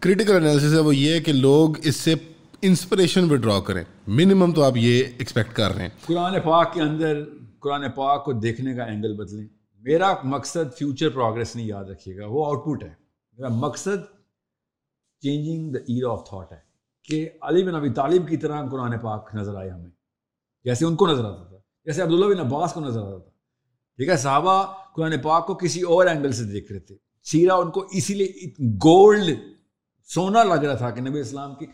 کریٹیکل 0.00 0.36
انالیسس 0.36 0.74
ہے 0.74 0.78
وہ 0.78 0.96
یہ 0.96 1.12
ہے 1.12 1.20
کہ 1.20 1.32
لوگ 1.32 1.70
اس 1.82 1.96
سے 1.96 2.14
انسپریشن 2.62 3.28
ڈرا 3.28 3.60
کریں۔ 3.60 3.84
منیمم 4.06 4.52
تو 4.52 4.64
آپ 4.64 4.72
یہ 4.76 5.04
ایکسپیکٹ 5.18 5.52
کر 5.52 5.74
رہے 5.74 5.82
ہیں۔ 5.82 5.88
قرآن 6.06 6.40
پاک 6.40 6.74
کے 6.74 6.80
اندر، 6.80 7.24
قرآن 7.58 7.90
پاک 7.90 8.24
کو 8.24 8.32
دیکھنے 8.32 8.74
کا 8.74 8.82
اینگل 8.82 9.16
بدلیں۔ 9.16 9.48
میرا 9.80 10.14
مقصد 10.24 10.78
فیوچر 10.78 11.08
پروگرس 11.08 11.56
نہیں، 11.56 11.66
یاد 11.66 11.84
رکھیے 11.84 12.16
گا، 12.16 12.26
وہ 12.26 12.46
آؤٹ 12.46 12.64
پٹ 12.64 12.84
ہے۔ 12.84 12.94
میرا 13.38 13.48
مقصد 13.48 14.04
changing 15.20 15.72
the 15.72 15.78
era 15.78 16.10
of 16.10 16.28
thought 16.28 16.52
ہے۔ 16.52 16.58
کہ 17.04 17.28
علی 17.42 17.64
بن 17.64 17.74
ابی 17.74 17.90
طالب 17.90 18.28
کی 18.28 18.36
طرح 18.36 18.68
قرآن 18.68 18.98
پاک 18.98 19.30
نظر 19.34 19.54
آئے 19.54 19.70
ہمیں۔ 19.70 19.90
جیسے 20.64 20.84
ان 20.84 20.96
کو 20.96 21.06
نظر 21.06 21.24
آتا 21.24 21.44
تھا، 21.44 21.56
جیسے 21.84 22.02
عبداللہ 22.02 22.26
بن 22.26 22.46
عباس 22.46 22.72
کو 22.72 22.80
نظر 22.80 23.00
آتا 23.00 23.18
تھا۔ 23.18 23.31
ٹھیک 23.96 24.08
ہے، 24.08 24.16
صحابہ، 24.16 24.66
قرآن 24.94 25.20
پاک 25.22 25.46
کو 25.46 25.54
کسی 25.54 25.82
اور 25.82 26.06
اینگل 26.06 26.32
سے 26.32 26.44
دیکھ 26.44 26.72
رہے 26.72 26.80
تھے۔ 26.80 26.96
سیرا 27.24 27.54
ان 27.54 27.70
کو 27.70 27.86
اسی 27.92 28.14
لیے 28.14 28.28
گولڈ 28.84 29.38
سونا 30.04 30.44
لگ 30.44 30.64
رہا 30.64 30.74
تھا 30.74 30.90
کہ 30.90 31.00
نبی 31.00 31.20
اسلام 31.20 31.54
کی 31.54 31.66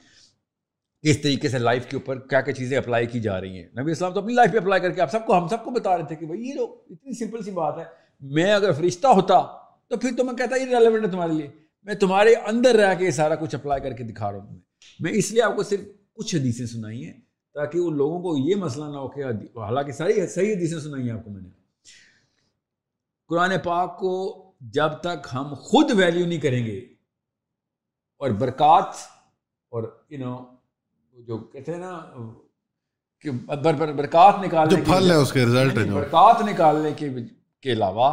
کس 1.03 1.20
طریقے 1.23 1.49
سے 1.49 1.59
لائف 1.59 1.86
کے 1.86 1.97
اوپر 1.97 2.19
کیا 2.19 2.40
کیا 2.40 2.55
چیزیں 2.55 2.78
اپلائی 2.78 3.07
کی 3.07 3.20
جا 3.20 3.40
رہی 3.40 3.62
ہیں۔ 3.62 3.69
نبی 3.81 3.93
اسلام 3.93 4.12
تو 4.12 4.20
اپنی 4.20 4.35
لائف 4.35 4.53
پہ 4.53 4.59
اپلائی 4.59 4.82
کر 4.82 4.90
کے 4.90 5.01
آپ 5.01 5.11
سب 5.11 5.27
کو، 5.27 5.39
ہم 5.39 5.49
سب 5.49 5.65
کو 5.65 5.70
بتا 5.70 5.99
رہے 5.99 6.05
تھے 6.05 6.16
کہ 6.16 6.27
بھائی 6.27 6.49
یہ 6.49 6.55
لو 6.55 6.65
اتنی 6.90 7.19
سمپل 7.19 7.43
سی 7.43 7.51
بات 7.51 7.78
ہے۔ 7.78 7.85
میں 8.20 8.53
اگر 8.53 8.73
فرشتہ 8.73 9.07
ہوتا 9.07 9.40
تو 9.89 9.97
پھر 9.97 10.11
تو 10.16 10.24
میں 10.24 10.35
کہتا 10.35 10.57
یہ 10.57 10.77
ریلیونٹ 10.77 11.05
ہے 11.05 11.11
تمہارے 11.11 11.32
لیے۔ 11.32 11.49
میں 11.82 11.95
تمہارے 11.95 12.35
اندر 12.35 12.74
رہ 12.74 12.95
کے 12.95 13.05
یہ 13.05 13.11
سارا 13.11 13.35
کچھ 13.35 13.55
اپلائی 13.55 13.81
کر 13.81 13.93
کے 13.93 14.05
دکھا 14.05 14.32
رہا 14.32 14.39
ہوں۔ 14.39 14.59
میں 15.01 15.12
اس 15.12 15.32
لیے 15.32 15.43
آپ 15.43 15.57
کو 15.57 15.62
صرف 15.62 15.81
کچھ 16.12 16.35
حدیثیں 16.36 16.66
سنائی 16.66 17.05
ہیں 17.05 17.20
تاکہ 17.55 17.78
ان 17.78 17.97
لوگوں 17.97 18.20
کو 18.23 18.49
یہ 18.49 18.55
مسئلہ 18.55 18.85
نہ 18.85 18.97
ہو 18.97 19.09
کہ 19.09 19.24
حالانکہ 19.59 19.93
ساری 19.93 20.27
صحیح 20.27 20.55
حدیثیں 20.55 20.78
سنائی 20.78 21.11
ہیں 21.11 21.19
آپ 21.19 21.24
کو 21.24 21.31
میں 21.31 21.43
نے۔ 21.43 21.57
قرآن 23.30 23.52
پاک 23.64 23.98
کو 23.98 24.12
جب 24.74 24.92
تک 25.00 25.26
ہم 25.34 25.55
خود 25.55 25.90
ویلیو 25.96 26.26
نہیں 26.26 26.40
کریں 26.40 26.64
گے 26.66 26.78
اور 28.20 28.30
برکات 28.38 28.94
اور 29.72 29.82
یو 30.10 30.18
نو 30.18 30.36
جو 31.16 31.38
کہتے 31.38 31.72
ہیں 31.72 31.78
نا 31.78 31.92
کہ 33.24 33.30
برکات 33.92 34.34
نکالنے 34.44 34.76
جو 34.76 34.82
پھل 34.84 35.10
ہے 35.10 35.16
اس 35.16 35.32
کے 35.32 35.44
رزلٹ 35.44 35.78
برکات 35.88 36.42
نکالنے 36.42 36.92
کے 36.96 37.09
کے 37.62 37.72
علاوہ 37.72 38.09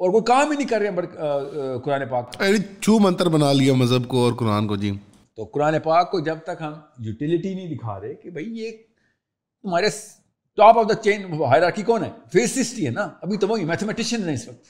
اور 0.00 0.10
کوئی 0.10 0.24
کام 0.24 0.50
ہی 0.50 0.56
نہیں 0.56 0.68
کر 0.68 0.80
رہے 0.80 0.88
ہیں 0.88 1.78
قرآن 1.84 2.08
پاک۔ 2.10 2.40
یعنی 2.40 2.58
چھو 2.80 2.98
منتر 2.98 3.28
بنا 3.28 3.52
لیا 3.52 3.74
مذہب 3.74 4.08
کو 4.08 4.24
اور 4.24 4.32
قرآن 4.32 4.66
کو 4.66 4.76
جی۔ 4.76 4.92
تو 5.38 5.44
قرآن 5.44 5.78
پاک 5.84 6.10
کو 6.10 6.20
جب 6.20 6.38
تک 6.44 6.62
ہم 6.62 6.74
یوٹیلیٹی 6.98 7.54
نہیں 7.54 7.74
دکھا 7.74 8.00
رہے 8.00 8.14
کہ 8.14 8.30
بھائی 8.30 8.58
یہ 8.58 8.70
تمہارے 9.64 9.90
top 10.56 10.78
of 10.78 10.88
the 10.88 10.94
chain 10.94 11.32
hierarchy 11.32 11.82
کون 11.82 12.04
ہے؟ 12.04 12.10
فیسسٹ 12.32 12.78
ہے 12.78 12.90
نا۔ 12.90 13.08
ابھی 13.20 13.36
تو 13.38 13.48
وہی 13.48 13.64
میتھمیٹیشین 13.64 14.28
ہے 14.28 14.34
اس 14.34 14.48
وقت۔ 14.48 14.64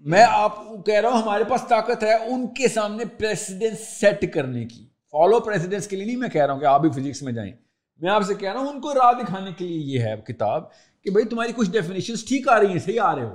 میں 0.00 0.24
آپ 0.28 0.56
کو 0.56 0.82
کہہ 0.82 1.00
رہا 1.00 1.08
ہوں 1.08 1.22
ہمارے 1.22 1.44
پاس 1.44 1.64
طاقت 1.68 2.02
ہے 2.02 2.14
ان 2.14 2.46
کے 2.46 2.68
سامنے 2.68 3.04
پریسیڈنس 3.04 3.78
سیٹ 4.00 4.34
کرنے 4.34 4.64
کی۔ 4.64 4.86
فالو 5.12 5.40
پریسیڈنس 5.40 5.88
کے 5.88 5.96
لیے 5.96 6.04
نہیں 6.06 6.16
میں 6.16 6.28
کہہ 6.28 6.46
رہا 6.46 6.54
ہوں 6.54 6.60
کہ 6.60 6.66
آپ 6.66 6.80
بھی 6.80 6.90
فزکس 6.90 7.22
میں 7.22 7.32
جائیں۔ 7.32 7.52
میں 8.00 8.10
آپ 8.10 8.22
سے 8.22 8.34
کہہ 8.34 8.52
رہا 8.52 8.60
ہوں 8.60 8.68
ان 8.68 8.80
کو 8.80 8.94
راہ 8.94 9.12
دکھانے 9.22 9.50
کے 9.58 9.64
لیے 9.64 9.78
یہ 9.78 10.00
ہے 10.00 10.14
کتاب 10.26 10.62
کہ 11.02 11.10
بھائی 11.10 11.26
تمہاری 11.26 11.52
کچھ 11.56 11.70
ڈیفینیشن 11.70 12.14
ٹھیک 12.28 12.48
آ 12.48 12.60
رہی 12.60 12.66
ہیں 12.66 12.78
صحیح 12.78 13.00
آ 13.00 13.16
رہے 13.16 13.24
ہو۔ 13.24 13.34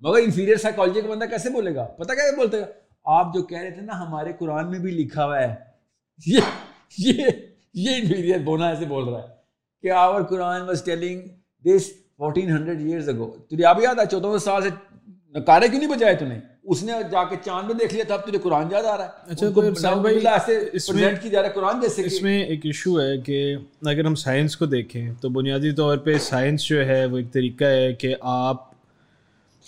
مگر 0.00 0.18
انفیریئر 0.24 0.56
سائیکالوجی 0.56 1.00
کا 1.00 1.08
بندہ 1.08 1.24
کیسے 1.24 1.50
بولے 1.50 1.74
گا؟ 1.74 1.84
پتہ 1.84 2.12
کیا 2.12 2.36
بولتے 2.36 2.60
گا 2.60 2.66
آپ 3.04 3.34
جو 3.34 3.42
کہہ 3.42 3.58
رہے 3.58 3.70
تھے 3.70 3.80
نا 3.80 4.06
ہمارے 4.06 4.32
قرآن 4.38 4.70
میں 4.70 4.78
بھی 4.78 4.90
لکھا 4.90 5.24
ہوا 5.24 5.40
ہے۔ 5.40 5.54
یہ 6.26 6.40
یہ 6.98 7.24
یہ 7.74 7.96
انفیریئر 7.96 8.38
بونا 8.38 8.68
ایسے 8.68 8.84
بول 8.84 9.08
رہا 9.08 9.22
ہے۔ 9.22 9.33
کہ 9.84 9.90
our 9.90 10.22
Quran 10.22 10.62
was 10.62 10.82
telling 10.84 11.20
this 11.64 11.86
fourteen 12.18 12.50
hundred 12.50 12.80
years 12.80 13.08
ago 13.08 13.30
تجھے 13.50 13.64
آپ 13.64 13.80
یاد 13.82 13.94
ہے 13.94 14.04
چودہ 14.10 14.22
سو 14.22 14.38
سال 14.38 14.62
سے 14.62 14.68
نکارے 15.38 15.68
کیوں 15.68 15.80
نہیں 15.80 15.90
بجائے 15.90 16.14
تھی 16.16 16.26
اس 16.64 16.82
نے 16.82 16.92
جا 17.10 17.24
کے 17.24 17.36
چاند 17.44 17.66
میں 17.66 17.74
دیکھ 17.74 17.94
لیا 17.94 18.04
تھا 18.04 18.14
اب 18.14 18.26
تجھے 18.26 18.38
قرآن 18.38 18.68
یاد 18.72 18.84
آ 18.84 18.96
رہا 18.96 19.04
ہے۔ 19.04 19.30
اچھا 19.30 19.46
کی 21.22 21.30
جا 21.30 21.42
رہا 21.42 21.48
ہے 21.48 21.52
قرآن 21.54 21.80
جیسے 21.80 22.02
اس 22.02 22.22
میں 22.22 22.44
ایک 22.44 22.60
ایشو 22.64 23.00
ہے 23.00 23.18
کہ 23.18 23.56
اگر 23.86 24.04
ہم 24.04 24.14
سائنس 24.14 24.56
کو 24.56 24.66
دیکھیں 24.66 25.12
تو 25.20 25.28
بنیادی 25.28 25.72
طور 25.72 25.96
پہ 25.96 26.18
سائنس 26.18 26.64
جو 26.64 26.86
ہے 26.86 27.06
وہ 27.06 27.16
ایک 27.16 27.32
طریقہ 27.32 27.64
ہے 27.64 27.92
کہ 27.92 28.14
آپ 28.20 28.62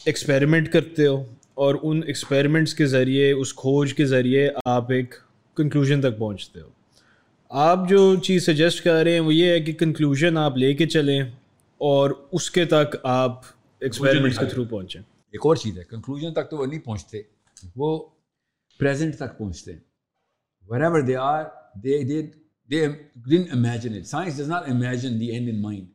ایکسپیریمنٹ 0.05 0.72
کرتے 0.72 1.06
ہو 1.06 1.24
اور 1.55 1.74
ان 1.82 2.01
ایکسپیریمنٹس 2.06 2.74
کے 2.74 2.86
ذریعے 2.86 3.32
اس 3.32 3.55
کھوج 3.55 3.94
کے 3.94 4.05
ذریعے 4.05 4.51
آپ 4.64 4.90
ایک 4.90 5.14
کنکلوژن 5.56 6.01
تک 6.01 6.18
پہنچتے 6.18 6.60
ہو۔ 6.60 6.75
آپ 7.51 7.78
جو 7.89 8.16
چیز 8.16 8.47
سجیسٹ 8.47 8.85
کر 8.85 9.02
رہے 9.05 9.12
ہیں 9.12 9.20
وہ 9.20 9.35
یہ 9.35 9.51
ہے 9.51 9.60
کہ 9.60 9.73
کنکلوژن 9.73 10.39
آپ 10.39 10.56
لے 10.56 10.74
کے 10.74 10.86
چلیں 10.86 11.20
اور 11.81 12.10
اس 12.32 12.51
کے 12.51 12.64
تک 12.64 12.97
آپ 13.02 13.40
ایکسپیریمنٹس 13.81 14.39
کے 14.39 14.47
تھرو 14.47 14.64
پہنچیں۔ 14.64 15.01
ایک 15.01 15.47
اور 15.47 15.56
چیز 15.56 15.78
ہے 15.78 15.85
کنکلوژن 15.85 16.32
تک 16.35 16.51
تو 16.51 16.56
وہ 16.56 16.66
نہیں 16.66 16.81
پہنچتے 16.81 17.23
وہ 17.77 18.09
پریزنٹ 18.78 19.16
تک 19.16 19.39
پہنچتے 19.39 19.73
ہیں۔ 19.73 19.81
Wherever 20.82 21.01
they 21.01 21.16
are 21.16 21.44
they 21.74 22.02
they 22.02 22.23
they 22.70 22.86
done 23.27 23.43
imagine 23.52 23.94
it 23.94 24.06
science 24.06 24.36
does 24.36 24.48
not 24.48 24.68
imagine 24.68 25.20
the 25.20 25.27
end 25.27 25.48
in 25.48 25.62
mind 25.62 25.86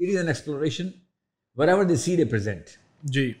it 0.00 0.08
is 0.08 0.16
an 0.16 0.28
exploration 0.28 0.88
wherever 1.68 1.84
they 1.84 1.96
see 1.96 2.16
they 2.16 2.24
present 2.24 2.64
جی۔ 3.02 3.32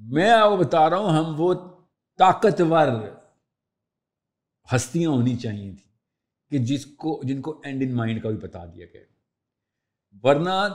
میں 0.00 0.30
آپ 0.30 0.50
کو 0.50 0.56
بتا 0.56 0.90
رہا 0.90 0.96
ہوں 0.96 1.10
ہم 1.10 1.34
وہ 1.40 1.54
طاقتور 2.18 2.88
ہستیاں 4.74 5.10
ہونی 5.10 5.36
چاہیے 5.36 5.70
تھیں۔ 5.70 5.89
کہ 6.50 6.58
جس 6.58 6.86
کو 6.86 7.20
جن 7.24 7.40
کو 7.40 7.60
اینڈ 7.64 7.82
ان 7.82 7.94
مائنڈ 7.94 8.22
کا 8.22 8.28
بھی 8.28 8.36
بتا 8.36 8.64
دیا 8.64 8.86
گیا۔ 8.92 9.02
ورنہ 10.22 10.68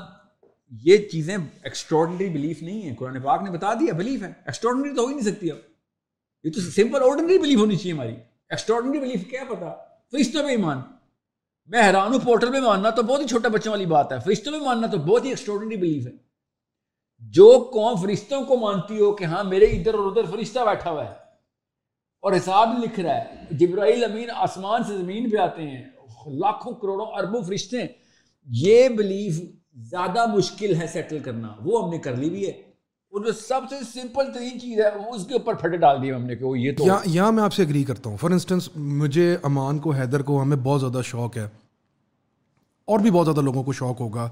یہ 0.72 0.97
چیزیں 0.97 1.38
ایکسٹراڈنری 1.64 2.30
بلیف 2.30 2.61
نہیں 2.61 2.89
ہے 2.89 2.95
قرآن 2.95 3.22
پاک 3.22 3.43
نے 3.43 3.52
بتا 3.52 3.73
دیا 3.73 3.93
بلیف 3.93 4.22
ہے۔ 4.22 4.27
ایکسٹراڈنری 4.27 4.95
تو 4.95 5.02
ہو 5.02 5.07
ہی 5.07 5.15
نہیں 5.15 5.31
سکتی 5.31 5.52
اب۔ 5.52 5.57
یہ 6.43 6.52
تو 6.52 6.61
سمپل 6.61 7.03
آرڈنری 7.03 7.39
بلیف 7.39 7.60
ہونی 7.60 7.76
چاہیے 7.76 7.93
ہماری۔ 7.93 8.15
ایکسٹراڈنری 8.49 8.99
بلیف 8.99 9.30
کیا 9.30 9.43
پتا؟ 9.43 9.73
فرشتوں 10.11 10.43
میں 10.43 10.52
ایمان۔ 10.52 10.77
میں 11.65 11.84
حیران 11.84 12.14
ہوں 12.14 12.19
پورٹل 12.19 12.49
میں 12.49 12.61
ماننا 12.61 12.89
تو 12.89 13.03
بہت 13.03 13.22
ہی 13.22 13.27
چھوٹا 13.27 13.49
بچوں 13.49 13.72
والی 13.72 13.85
بات 13.85 14.11
ہے۔ 14.11 14.18
فرشتوں 14.26 14.52
میں 14.52 14.60
ماننا 14.60 14.88
تو 14.88 14.97
بہت 14.97 15.23
ہی 15.23 15.30
ایکسٹراڈنری 15.30 15.76
بلیف 15.76 16.07
ہے۔ 16.07 16.11
جو 17.19 17.69
قوم 17.73 17.95
فرشتوں 17.95 18.43
کو 18.43 18.56
مانتی 18.56 18.99
ہو 18.99 19.15
کہ 19.15 19.23
ہاں 19.23 19.43
میرے 19.43 19.65
ادھر 19.65 19.93
اور 19.93 20.11
ادھر 20.11 20.31
فرشتہ 20.31 20.60
بیٹھا 20.60 20.91
ہوا 20.91 21.10
ہے۔ 21.10 21.24
اور 22.26 22.34
حساب 22.34 22.69
لکھ 22.84 22.99
رہا 22.99 23.15
ہے۔ 23.15 23.23
جبرائیل 23.52 24.03
امین 24.03 24.30
آسمان 24.35 24.84
سے 24.84 24.97
زمین 24.97 25.30
پہ 25.30 25.38
آتے 25.38 25.61
ہیں۔ 25.61 25.84
لاکھوں 26.27 26.73
کروڑوں 26.73 27.06
اربوں 27.06 27.41
فرشتے 27.41 27.77
یہ 28.45 28.89
بلیف 28.89 29.41
زیادہ 29.73 30.35
مشکل 30.35 30.81
ہے 30.81 30.88
سیٹل 30.88 31.19
کرنا۔ 31.19 31.47
وہ 31.61 31.84
ہم 31.84 31.89
نے 31.89 31.97
کر 31.97 32.15
لی 32.15 32.30
بھی 32.30 32.47
ہے۔ 32.47 32.76
جو 33.11 33.31
سب 33.31 33.61
سے 33.69 33.76
سمپل 33.93 34.34
ترین 34.34 34.60
چیز 34.60 34.80
ہے 34.80 34.88
اس 34.88 35.26
کے 35.26 35.34
اوپر 35.34 35.53
پھٹے 35.53 35.77
ڈال 35.77 36.03
دیے 36.03 36.14
ہم 36.14 36.26
نے 36.26 36.35
کہ 36.35 36.45
وہ 36.45 36.60
یہ 36.60 36.72
تو 36.77 36.85
یہاں 37.06 37.31
میں 37.31 37.43
آپ 37.43 37.53
سے 37.53 37.64
اگری 37.64 37.84
کرتا 37.84 38.10
ہوں۔ 38.10 38.18
فار 38.18 38.30
انسٹنس 38.30 38.69
مجھے 38.76 39.38
امان 39.43 39.80
کو، 39.80 39.91
حیدر 39.91 40.22
کو 40.22 40.41
ہمیں 40.41 40.57
بہت 40.57 40.81
زیادہ 40.81 41.02
شوق 41.03 41.38
ہے۔ 41.38 41.49
اور 42.85 42.99
بھی 42.99 43.11
بہت 43.11 43.26
زیادہ 43.26 43.41
لوگوں 43.41 43.64
کو 43.64 43.73
شوق 43.73 44.02
ہوگا۔ 44.02 44.30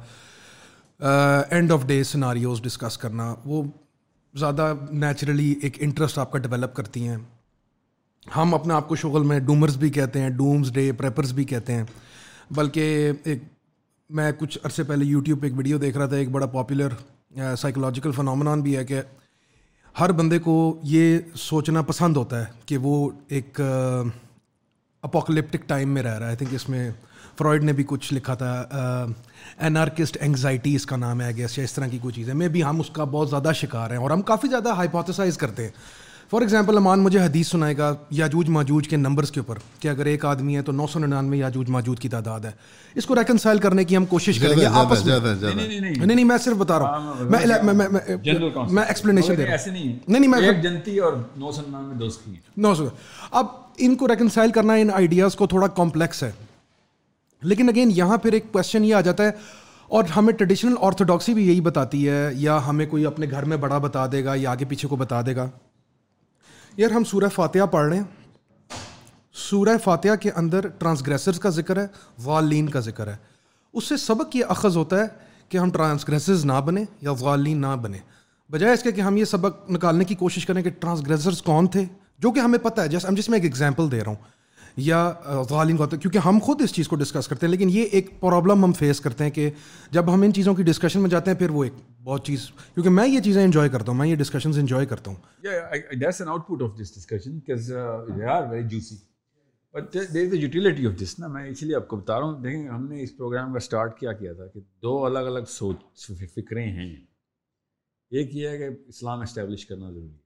End 1.50 1.72
of 1.72 1.86
day 1.86 2.04
scenarios 2.04 2.62
discuss 2.62 2.98
کرنا۔ 2.98 3.36
وہ 3.46 3.64
زیادہ 4.34 4.74
نیچرلی 4.92 5.56
ایک 5.62 5.78
انٹرسٹ 5.80 6.18
آپ 6.18 6.32
کا 6.32 6.40
ڈیولپ 6.40 6.76
کرتی 6.76 7.08
ہیں۔ 7.08 7.18
ہم 8.28 8.54
اپنے 8.54 8.74
آپ 8.74 8.88
کو 8.88 8.96
شغل 8.96 9.24
میں 9.24 9.40
ڈومرز 9.40 9.78
بھی 9.78 9.90
کہتے 9.90 10.22
ہیں، 10.22 10.30
ڈومز 10.30 10.72
ڈے 10.74 10.92
پریپرز 10.92 11.34
بھی 11.34 11.44
کہتے 11.44 11.74
ہیں۔ 11.74 11.84
بلکہ 12.52 13.12
ایک 13.24 13.44
میں 14.10 14.32
کچھ 14.38 14.58
عرصے 14.64 14.84
پہلے 14.84 15.06
یوٹیوب 15.06 15.42
پہ 15.42 15.46
ایک 15.48 15.58
ویڈیو 15.58 15.78
دیکھ 15.78 15.98
رہا 15.98 16.06
تھا، 16.06 16.18
ایک 16.18 16.30
بڑا 16.32 16.46
پاپولر 16.46 16.90
سائیکولوجیکل 17.58 18.12
فنامنان 18.12 18.62
بھی 18.62 18.76
ہے 18.78 18.86
کہ 18.86 19.02
ہر 20.00 20.12
بندے 20.12 20.40
کو 20.40 20.80
یہ 20.84 21.18
سوچنا 21.36 21.82
پسند 21.82 22.18
ہوتا 22.18 22.40
ہے 22.40 22.46
کہ 22.66 22.78
وہ 22.78 23.10
ایک 23.28 23.60
اپوکلپٹک 25.02 25.68
ٹائم 25.68 25.90
میں 25.90 26.04
رہ 26.04 26.10
رہا 26.10 26.20
ہے۔ 26.20 26.26
آئی 26.26 26.38
تھنک 26.38 26.54
اس 26.54 26.70
میں 26.70 26.90
فرائڈ 27.38 27.64
نے 27.64 27.74
بھی 27.74 27.84
کچھ 27.88 28.14
لکھا 28.14 28.34
تھا 28.36 29.06
انارکسٹ 29.60 30.18
انگزائٹی 30.22 30.76
اس 30.76 30.86
کا 30.86 30.96
نام 30.96 31.22
ہے 31.22 31.36
گیس 31.38 31.58
یا 31.58 31.64
اس 31.64 31.74
طرح 31.74 31.88
کی 31.88 31.98
کوئی 31.98 32.14
چیز 32.14 32.30
ہے۔ 32.30 32.34
میں 32.34 32.48
بھی 32.48 32.64
ہم 32.64 32.80
اس 32.80 32.90
کا 32.90 33.04
بہت 33.04 33.30
زیادہ 33.30 33.52
شکار 33.56 33.92
ہیں 33.92 33.98
اور 33.98 34.12
ہم 34.12 34.22
کافی 34.22 34.48
زیادہ 34.48 34.74
ہائپوتھسائز 34.74 35.38
کرتے 35.38 35.64
ہیں۔ 35.64 35.72
فار 36.32 36.42
ایگزامپل 36.42 36.78
امان 36.78 37.00
مجھے 37.00 37.20
حدیث 37.20 37.48
سنائے 37.48 37.78
گا 37.78 37.96
یاجوج 38.10 38.50
ماجوج 38.50 38.88
کے 38.88 38.98
نمبرس 38.98 39.32
کے 39.32 39.40
اوپر 39.40 39.58
کہ 39.80 39.88
اگر 39.88 40.06
ایک 40.06 40.26
آدمی 40.26 40.56
ہے 40.56 40.62
تو 40.62 40.72
نو 40.72 40.88
سو 40.88 41.00
ننانوے 41.00 41.38
یاجوج 41.38 41.70
ماجوج 41.70 42.00
کی 42.00 42.10
تعداد 42.10 42.40
ہے۔ 42.40 42.52
اس 42.96 43.06
کو 43.06 43.16
ریکنسائل 43.16 43.58
کرنے 43.58 43.84
کی 43.84 43.98
ہم 43.98 44.06
کوشش 44.06 44.40
کریں 44.40 44.58
گے۔ 44.58 44.66
آپس 44.66 45.06
میں۔ 45.06 45.20
نہیں 46.06 46.16
نہیں 46.16 46.26
میں 46.26 46.38
صرف 46.38 46.58
بتا 46.58 46.80
رہا 46.80 46.98
ہوں۔ 46.98 47.24
میں 48.72 48.84
ایکسپلینیشن 48.84 49.38
دے 49.38 49.46
رہا 49.46 49.54
ہوں۔ 49.54 49.76
نہیں 50.08 50.20
نہیں 50.20 50.32
میں 50.32 50.62
جنتی 50.62 51.00
اور 51.00 51.14
نو 51.38 51.52
سو 51.52 51.62
ننانوے 51.68 51.94
دوست 51.96 52.26
کی 52.26 52.32
نو 52.58 52.76
سو۔ 52.76 52.88
اب 53.32 53.46
ان 53.78 53.96
کو 53.96 54.08
ریکنسائل 54.08 54.52
کرنا 54.52 54.74
ان 54.74 54.90
آئیڈیاز 54.94 55.36
کو 55.36 55.48
تھوڑا 55.48 55.68
کمپلیکس 55.68 56.24
ہے۔ 56.24 56.32
لیکن 57.42 57.70
اگین 57.70 57.92
یہاں 57.96 58.18
پھر 58.18 58.34
ایک 58.34 58.52
کوشچن 58.52 58.86
یہ 58.86 58.96
آ 58.96 59.02
جاتا 59.02 59.24
ہے 59.24 59.32
اور 59.88 60.04
ہمیں 60.16 60.34
ٹریڈیشنل 60.34 60.74
آرتھوڈاکسی 60.82 61.34
بھی 61.34 61.48
یہی 61.48 61.62
بتاتی 61.62 62.10
ہے 62.10 62.30
یا 62.34 62.68
ہمیں 62.68 62.86
کوئی 62.86 63.06
اپنے 63.06 63.26
گھر 63.32 63.46
میں 63.46 63.58
بڑا 63.58 63.78
بتا 63.78 64.06
دے 64.12 64.26
گا 64.26 64.34
یا 64.36 64.52
آگے 64.52 64.66
پیچھے 64.66 64.88
کو 64.88 64.96
بتا 64.96 65.22
دے 65.22 65.36
گا۔ 65.36 65.50
یار 66.78 66.92
ہم 66.92 67.04
سورہ 67.04 67.30
فاتحہ 67.34 67.66
پڑھ 67.66 67.90
رہے 67.90 67.98
ہیں۔ 67.98 68.04
سورہ 69.34 69.78
فاتحہ 69.84 70.16
کے 70.16 70.32
اندر 70.32 70.68
ٹرانسگریسرز 70.68 71.40
کا 71.40 71.50
ذکر 71.50 71.82
ہے، 71.82 71.88
والین 72.24 72.70
کا 72.70 72.80
ذکر 72.80 73.08
ہے۔ 73.08 73.16
اس 73.74 73.84
سے 73.84 73.98
سبق 73.98 74.36
یہ 74.36 74.46
اخذ 74.50 74.78
ہوتا 74.78 75.00
ہے 75.00 75.06
کہ 75.50 75.58
ہم 75.58 75.72
ٹرانسگریسرز 75.72 76.46
نہ 76.46 76.62
بنے 76.66 76.86
یا 77.02 77.12
والین 77.20 77.62
نہ 77.62 77.76
بنے۔ 77.82 77.98
بجائے 78.52 78.74
اس 78.74 78.84
کے 78.84 78.92
کہ 78.92 79.02
ہم 79.02 79.18
یہ 79.18 79.26
سبق 79.26 79.72
نکالنے 79.72 80.06
کی 80.06 80.16
کوشش 80.16 80.46
کریں 80.46 80.62
کہ 80.62 80.70
ٹرانسگریسرز 80.70 81.42
کون 81.42 81.68
تھے، 81.68 81.86
جو 82.20 82.32
کہ 82.32 82.40
ہمیں 82.40 82.60
پتہ 82.60 82.82
ہے۔ 82.82 82.88
جیسے 82.88 83.08
ہم 83.08 83.16
جس 83.16 83.30
میں 83.30 83.38
ایک 83.38 83.46
ایگزامپل 83.46 83.92
دے 83.92 84.00
رہا 84.00 84.08
ہوں۔ 84.08 84.43
یا 84.78 85.14
غالین 85.50 85.78
کا 85.78 85.86
کیونکہ 85.86 86.18
ہم 86.18 86.40
خود 86.44 86.62
اس 86.62 86.74
چیز 86.74 86.88
کو 86.88 86.96
ڈسکس 86.96 87.28
کرتے 87.28 87.46
ہیں، 87.46 87.52
لیکن 87.52 87.70
یہ 87.70 87.84
ایک 87.92 88.10
پرابلم 88.20 88.64
ہم 88.64 88.74
فیس 88.74 89.00
کرتے 89.02 89.24
ہیں 89.24 89.32
کہ 89.32 89.50
جب 89.92 90.14
ہم 90.14 90.22
ان 90.22 90.34
چیزوں 90.34 90.54
کی 90.56 90.64
ڈسکشن 90.64 91.02
میں 91.02 91.10
جاتے 91.10 91.32
ہیں، 91.32 91.38
پھر 91.38 91.50
وہ 91.50 91.64
ایک 91.64 91.74
بہت 92.04 92.26
چیز 92.26 92.50
کیونکہ 92.74 92.90
میں 92.90 93.08
یہ 93.08 93.20
چیزیں 93.20 93.44
انجوائے 93.44 93.70
کرتا 93.70 93.92
ہوں، 93.92 94.00
میں 94.00 94.08
یہ 94.08 94.16
ڈسکشنز 94.16 94.58
انجوائے 94.60 94.86
کرتا 94.86 95.12
ہوں۔ 95.12 95.18
یوٹیلیٹی 100.34 100.86
آف 100.88 101.00
دس 101.02 101.18
نا 101.20 101.28
میں 101.28 101.48
اس 101.50 101.64
لیے 101.64 101.76
آپ 101.76 101.88
کو 101.88 101.96
بتا 101.98 102.20
رہا 102.20 102.26
ہوں، 102.26 102.42
دیکھیں 102.42 102.68
ہم 102.68 102.88
نے 102.90 103.02
اس 103.04 103.16
پروگرام 103.18 103.52
کا 103.52 103.58
اسٹارٹ 103.58 104.00
کیا 104.00 104.14
کیا 104.14 104.34
تھا 104.34 104.48
کہ 104.48 104.60
دو 104.82 105.06
الگ 105.06 105.20
الگ 105.32 105.46
سوچ 105.50 105.78
فکریں 106.36 106.72
ہیں۔ 106.72 106.96
ایک 108.12 108.36
یہ 108.36 108.48
ہے 108.48 108.58
کہ 108.58 108.68
اسلام 108.88 109.22
اسٹیبلش 109.22 109.66
کرنا 109.66 109.90
ضروری 109.92 110.10
ہے۔ 110.10 110.22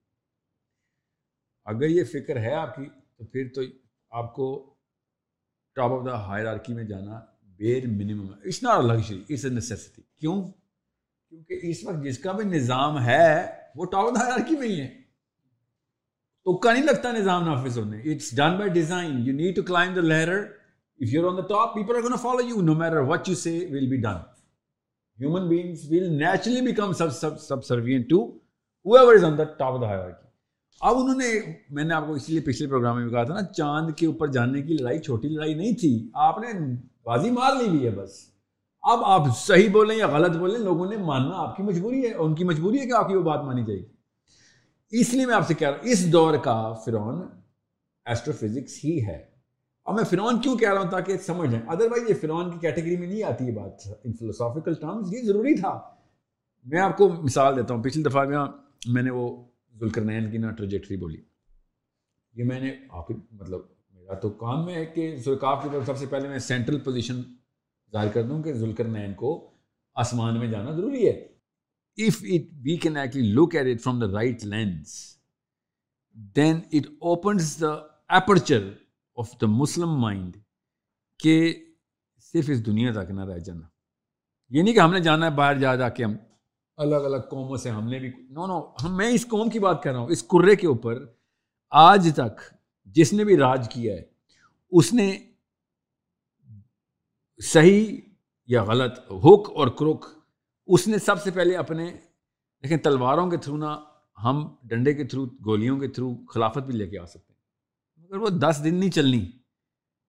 اگر 1.68 1.90
یہ 1.90 2.03
فکر 2.03 2.38
ہے 2.38 2.53
آپ 2.53 2.76
کی، 2.76 2.86
تو 3.18 3.26
پھر 3.26 3.48
تو 3.56 3.61
آپ 4.11 4.35
کو 4.35 4.75
ٹاپ 5.75 5.91
آف 5.91 6.05
دا 6.05 6.27
ہائر 6.27 6.45
آرکی 6.45 6.73
میں 6.73 6.84
جانا 6.84 7.19
بیر 7.45 7.88
منیمم 7.88 8.34
ہے۔ 8.34 8.39
It's 8.45 8.63
not 8.63 8.84
luxury 8.84 9.23
it's 9.29 9.45
a 9.45 9.51
necessity 9.51 10.01
کیوں؟ 10.19 10.43
کیونکہ 11.29 11.59
اس 11.63 11.84
وقت 11.84 12.03
جس 12.03 12.19
کا 12.19 12.31
بھی 12.31 12.45
نظام 12.45 12.99
ہے، 12.99 13.45
وہ 13.75 13.85
ٹاپ 13.85 14.05
آف 14.05 14.15
دا 14.15 14.21
ہائر 14.21 14.31
آرکی 14.31 14.55
میں 14.55 14.67
ہی 14.67 14.81
ہے۔ 14.81 14.88
تو 16.43 16.57
کا 16.57 16.73
نہیں 16.73 16.84
لگتا 16.84 17.11
نظام 17.11 17.43
نافذ 17.43 17.77
ہونے؟ 17.77 17.97
It's 17.97 18.35
done 18.38 18.57
by 18.57 18.69
design 18.69 19.27
you 19.27 19.34
need 19.34 19.55
to 19.55 19.61
claim 19.61 19.93
the 19.93 20.01
لہرر 20.01 20.43
if 20.99 21.13
you 21.13 21.29
on 21.29 21.38
the 21.38 21.41
top 21.41 21.75
people 21.75 21.95
are 21.95 22.01
gonna 22.01 22.15
follow 22.15 22.47
you 22.47 22.61
no 22.61 22.73
matter 22.73 22.97
what 22.97 23.29
you 23.29 23.35
say 23.35 23.67
will 23.71 23.89
be 23.89 23.97
done 23.97 24.17
human 25.19 25.47
beings 25.47 25.85
will 25.89 26.13
naturally 26.13 26.61
become 26.61 26.93
sub 26.93 27.11
sub 27.11 27.39
subservient 27.65 28.01
to 28.01 28.38
whoever 28.85 29.15
is 29.15 29.23
on 29.23 29.38
the 29.38 29.43
top 29.43 29.73
of 29.73 29.81
the 29.81 29.88
higher 29.88 30.11
اب 30.81 30.95
انہوں 30.95 31.17
نے 31.17 31.53
میں 31.69 31.83
نے 31.83 31.93
آپ 31.93 32.07
کو 32.07 32.13
اس 32.13 32.29
لیے 32.29 32.39
پچھلے 32.39 32.67
programme 32.67 33.01
میں 33.01 33.09
کہا 33.09 33.23
تھا 33.23 33.33
نا، 33.33 33.41
چاند 33.41 33.91
کے 33.93 34.05
اوپر 34.05 34.27
جاننے 34.27 34.61
کی 34.61 34.73
لڑائی 34.73 34.99
چھوٹی 34.99 35.27
لڑائی 35.27 35.53
نہیں 35.53 35.71
تھی۔ 35.71 36.09
آپ 36.13 36.37
نے 36.37 36.47
بازی 37.03 37.31
مار 37.31 37.51
لی 37.55 37.69
ہوئی 37.69 37.85
ہے 37.85 37.89
بس۔ 37.89 38.29
اب 38.81 38.99
آپ 39.03 39.22
صحیح 39.38 39.69
بولیں 39.72 39.95
یا 39.95 40.07
غلط 40.07 40.38
بولیں، 40.38 40.59
لوگوں 40.59 40.89
نے 40.89 40.97
ماننا 40.97 41.31
آپ 41.35 41.56
کی 41.56 41.64
مجبوری 41.64 42.07
ہے، 42.07 42.14
ان 42.14 42.35
کی 42.35 42.43
مجبوری 42.43 42.80
ہے 42.80 42.85
کہ 42.85 42.93
آپ 42.93 43.07
کی 43.07 43.15
وہ 43.15 43.23
بات 43.23 43.43
مانی 43.43 43.64
جائے 43.64 43.80
گی۔ 43.80 43.85
اس 44.99 45.14
لیے 45.14 45.25
میں 45.25 45.35
آپ 45.35 45.47
سے 45.47 45.53
کہہ 45.53 45.67
رہا 45.67 45.77
ہوں، 45.77 45.89
اس 45.89 46.11
دور 46.11 46.38
کا 46.38 46.73
فرعون 46.73 47.22
ایسٹرو 48.06 48.33
فزکس 48.33 48.85
ہی 48.85 49.06
ہے۔ 49.06 49.38
اور 49.83 49.95
میں 49.95 50.03
فرعون 50.03 50.41
کیوں 50.41 50.57
کہہ 50.57 50.73
رہا 50.73 50.81
ہوں 50.81 50.91
تاکہ 50.91 51.17
سمجھ 51.17 51.49
لیں 51.49 51.59
ادر 51.67 51.81
وائز 51.81 52.09
یہ 52.09 52.15
فرعون 52.22 52.51
کی 52.51 52.59
کیٹیگری 52.59 52.97
میں 52.97 53.07
نہیں 53.07 53.23
آتی 53.23 53.45
یہ 53.45 53.51
بات۔ 53.51 53.88
ان 54.03 54.14
فلوسافیکل 54.14 54.73
ٹرمز 54.73 55.14
یہ 55.14 55.22
ضروری 55.23 55.56
تھا۔ 55.56 55.81
میں 56.65 56.80
آپ 56.80 56.97
کو 56.97 57.09
مثال 57.09 57.56
دیتا 57.56 57.73
ہوں۔ 57.73 57.83
پچھلی 57.83 58.03
دفعہ 58.03 58.25
میں 58.88 59.03
نے 59.03 59.11
وہ 59.11 59.47
ذوالکرنین 59.80 60.31
کی 60.31 60.38
نا 60.38 60.51
ٹریجیکٹری 60.51 60.97
بولی۔ 60.97 61.22
یہ 62.33 62.43
میں 62.43 62.59
نے 62.59 62.75
آخر 62.89 63.14
مطلب 63.31 63.61
میرا 63.91 64.14
تو 64.14 64.30
کام 64.30 64.65
میں 64.65 64.75
ہے 64.75 64.85
کہ 64.85 65.15
ذوالکاف 65.15 65.64
کی 65.64 65.69
طرف 65.72 65.85
سب 65.85 65.97
سے 65.97 66.06
پہلے 66.06 66.27
میں 66.27 66.39
سینٹرل 66.39 66.80
پوزیشن 66.80 67.22
ظاہر 67.91 68.07
کر 68.14 68.23
دوں 68.23 68.43
کہ 68.43 68.53
ذوالکرنین 68.53 69.14
کو 69.14 69.57
آسمان 69.95 70.39
میں 70.39 70.47
جانا 70.47 70.72
ضروری 70.72 71.07
ہے۔ 71.07 71.14
If 71.97 72.17
it 72.22 72.53
we 72.61 72.75
can 72.77 72.97
actually 72.97 73.31
look 73.31 73.56
at 73.56 73.67
it 73.67 73.81
from 73.81 73.99
the 73.99 74.07
right 74.07 74.45
lens 74.45 75.17
then 76.14 76.56
it 76.72 76.88
opens 76.99 77.61
the 77.61 77.72
aperture 78.09 78.69
of 79.15 79.31
the 79.41 79.47
Muslim 79.47 79.99
mind 79.99 80.38
کہ 81.19 81.65
صرف 82.33 82.49
اس 82.49 82.65
دنیا 82.65 82.91
تک 82.91 83.11
نہ 83.11 83.25
رہ 83.25 83.38
جانا۔ 83.38 83.67
یہ 84.49 84.64
نہیں 84.64 84.73
کہ 84.73 84.80
ہم 84.80 84.93
نے 84.93 84.99
جانا 84.99 85.25
ہے، 85.25 85.31
باہر 85.31 85.57
جا 85.57 85.75
جا 85.75 85.89
کے 85.89 86.03
ہم 86.03 86.15
الگ 86.77 86.95
الگ 86.95 87.17
قوموں 87.17 87.57
سے 87.57 87.69
ہم 87.69 87.88
نے 87.89 87.99
بھی 87.99 88.11
نو 88.30 88.45
نو، 88.47 88.59
ہم 88.83 88.97
میں 88.97 89.07
اس 89.07 89.25
قوم 89.27 89.49
کی 89.49 89.59
بات 89.59 89.83
کر 89.83 89.91
رہا 89.91 89.99
ہوں، 89.99 90.07
اس 90.07 90.23
کرے 90.23 90.56
کے 90.56 90.67
اوپر 90.67 91.06
آج 91.72 92.09
تک 92.15 92.41
جس 92.95 93.14
نے 93.14 93.23
بھی 93.23 93.38
راج 93.38 93.67
کیا 93.73 93.93
ہے، 93.93 94.01
اس 94.72 94.93
نے 94.93 95.17
صحیح 97.39 97.97
یا 98.49 98.64
غلط 98.64 98.99
ہک 98.99 99.49
اور 99.56 99.67
کروک، 99.67 100.06
اس 100.67 100.88
نے 100.88 100.97
سب 100.97 101.22
سے 101.23 101.31
پہلے 101.31 101.56
اپنے، 101.56 101.91
دیکھیں، 102.64 102.77
تلواروں 102.77 103.30
کے 103.31 103.38
تھرو 103.38 103.57
نہ 103.57 103.75
ہم 104.23 104.47
ڈنڈے 104.64 104.93
کے 104.93 105.03
تھرو، 105.03 105.25
گولیوں 105.45 105.80
کے 105.80 105.88
تھرو 105.88 106.15
خلافت 106.25 106.57
بھی 106.57 106.73
لے 106.73 106.88
کے 106.88 106.99
آ 106.99 107.06
سکتے 107.06 107.33
ہیں۔ 107.33 108.03
مگر 108.03 108.17
وہ 108.17 108.30
دس 108.30 108.61
دن 108.64 108.75
نہیں 108.75 108.91
چلنی، 108.91 109.25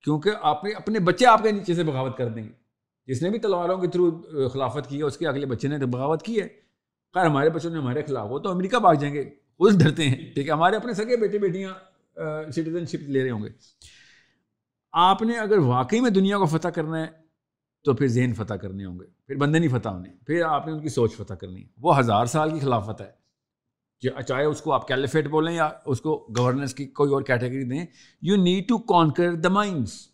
کیونکہ 0.05 0.31
آپ 0.43 0.65
اپنے 0.77 1.01
بچے 1.01 1.27
آپ 1.27 1.43
کے 1.43 1.51
نیچے 1.53 1.75
سے 1.75 1.85
بغاوت 1.85 2.17
کر 2.17 2.29
دیں 2.29 2.45
گے۔ 2.45 2.68
جس 3.09 3.23
نے 3.23 3.31
بھی 3.31 3.39
تلواروں 3.39 3.79
کے 3.79 3.87
تھرو 3.87 4.49
خلافت 4.49 4.89
کی 4.89 4.99
ہے، 4.99 5.03
اس 5.03 5.17
کے 5.19 5.27
اگلے 5.27 5.47
بچے 5.47 5.69
نے 5.69 5.87
بغاوت 5.87 6.23
کی 6.23 6.41
ہے۔ 6.41 6.49
خیر، 7.15 7.27
ہمارے 7.27 7.51
بچوں 7.51 7.71
نے 7.71 7.79
ہمارے 7.79 8.03
خلاف 8.03 8.29
ہو 8.31 8.39
تو 8.39 8.51
امریکہ 8.51 8.79
بھاگ 8.79 8.95
جائیں 8.95 9.15
گے 9.15 9.25
اس 9.59 9.79
ڈرتے 9.79 10.09
ہیں۔ 10.09 10.35
ٹھیک 10.35 10.47
ہے، 10.47 10.53
ہمارے 10.53 10.77
اپنے 10.77 10.93
سگے 10.93 11.17
بیٹے 11.17 11.39
بیٹیاں 11.39 11.73
سٹیزن 12.53 12.87
شپ 12.87 13.09
لے 13.09 13.23
رہے 13.23 13.31
ہوں 13.31 13.43
گے۔ 13.43 13.49
آپ 14.93 15.23
نے 15.23 15.39
اگر 15.39 15.59
واقعی 15.59 16.01
میں 16.01 16.11
دنیا 16.11 16.39
کو 16.39 16.47
فتح 16.47 16.69
کرنا 16.69 17.01
ہے، 17.01 17.07
تو 17.85 17.95
پھر 17.95 18.07
ذہن 18.07 18.33
فتح 18.35 18.55
کرنے 18.55 18.85
ہوں 18.85 18.99
گے، 18.99 19.05
پھر 19.27 19.37
بندے 19.37 19.59
نہیں 19.59 19.79
فتح 19.79 19.89
ہونے، 19.89 20.09
پھر 20.27 20.43
آپ 20.43 20.67
نے 20.67 20.73
ان 20.73 20.81
کی 20.81 20.89
سوچ 20.89 21.17
فتح 21.17 21.35
کرنی 21.35 21.63
ہے۔ 21.63 21.69
وہ 21.79 21.99
ہزار 21.99 22.27
سال 22.27 22.51
کی 22.51 22.59
خلافت 22.59 23.01
ہے۔ 23.01 23.19
چاہے 24.27 24.45
اس 24.45 24.61
کو 24.61 24.73
آپ 24.73 24.89
کیلیفیٹ 24.89 25.27
بولیں 25.27 25.55
یا 25.55 25.69
اس 25.87 26.01
کو 26.01 26.27
گورننس 26.39 26.75
کی 26.75 26.87
کوئی 26.87 27.13
اور 27.13 27.23
کیٹیگری 27.23 27.65
دیں 27.65 27.87
you 28.23 28.37
need 28.37 28.69
to 28.69 28.79
conquer 28.79 29.35
the 29.35 29.49
minds 29.49 30.09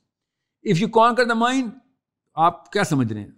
if 0.63 0.81
you 0.81 0.89
conquer 0.89 1.25
the 1.25 1.35
mind 1.35 1.71
آپ 2.37 2.71
کیا 2.73 2.85
سمجھ 2.85 3.13
رہے 3.13 3.21
ہیں؟ 3.21 3.31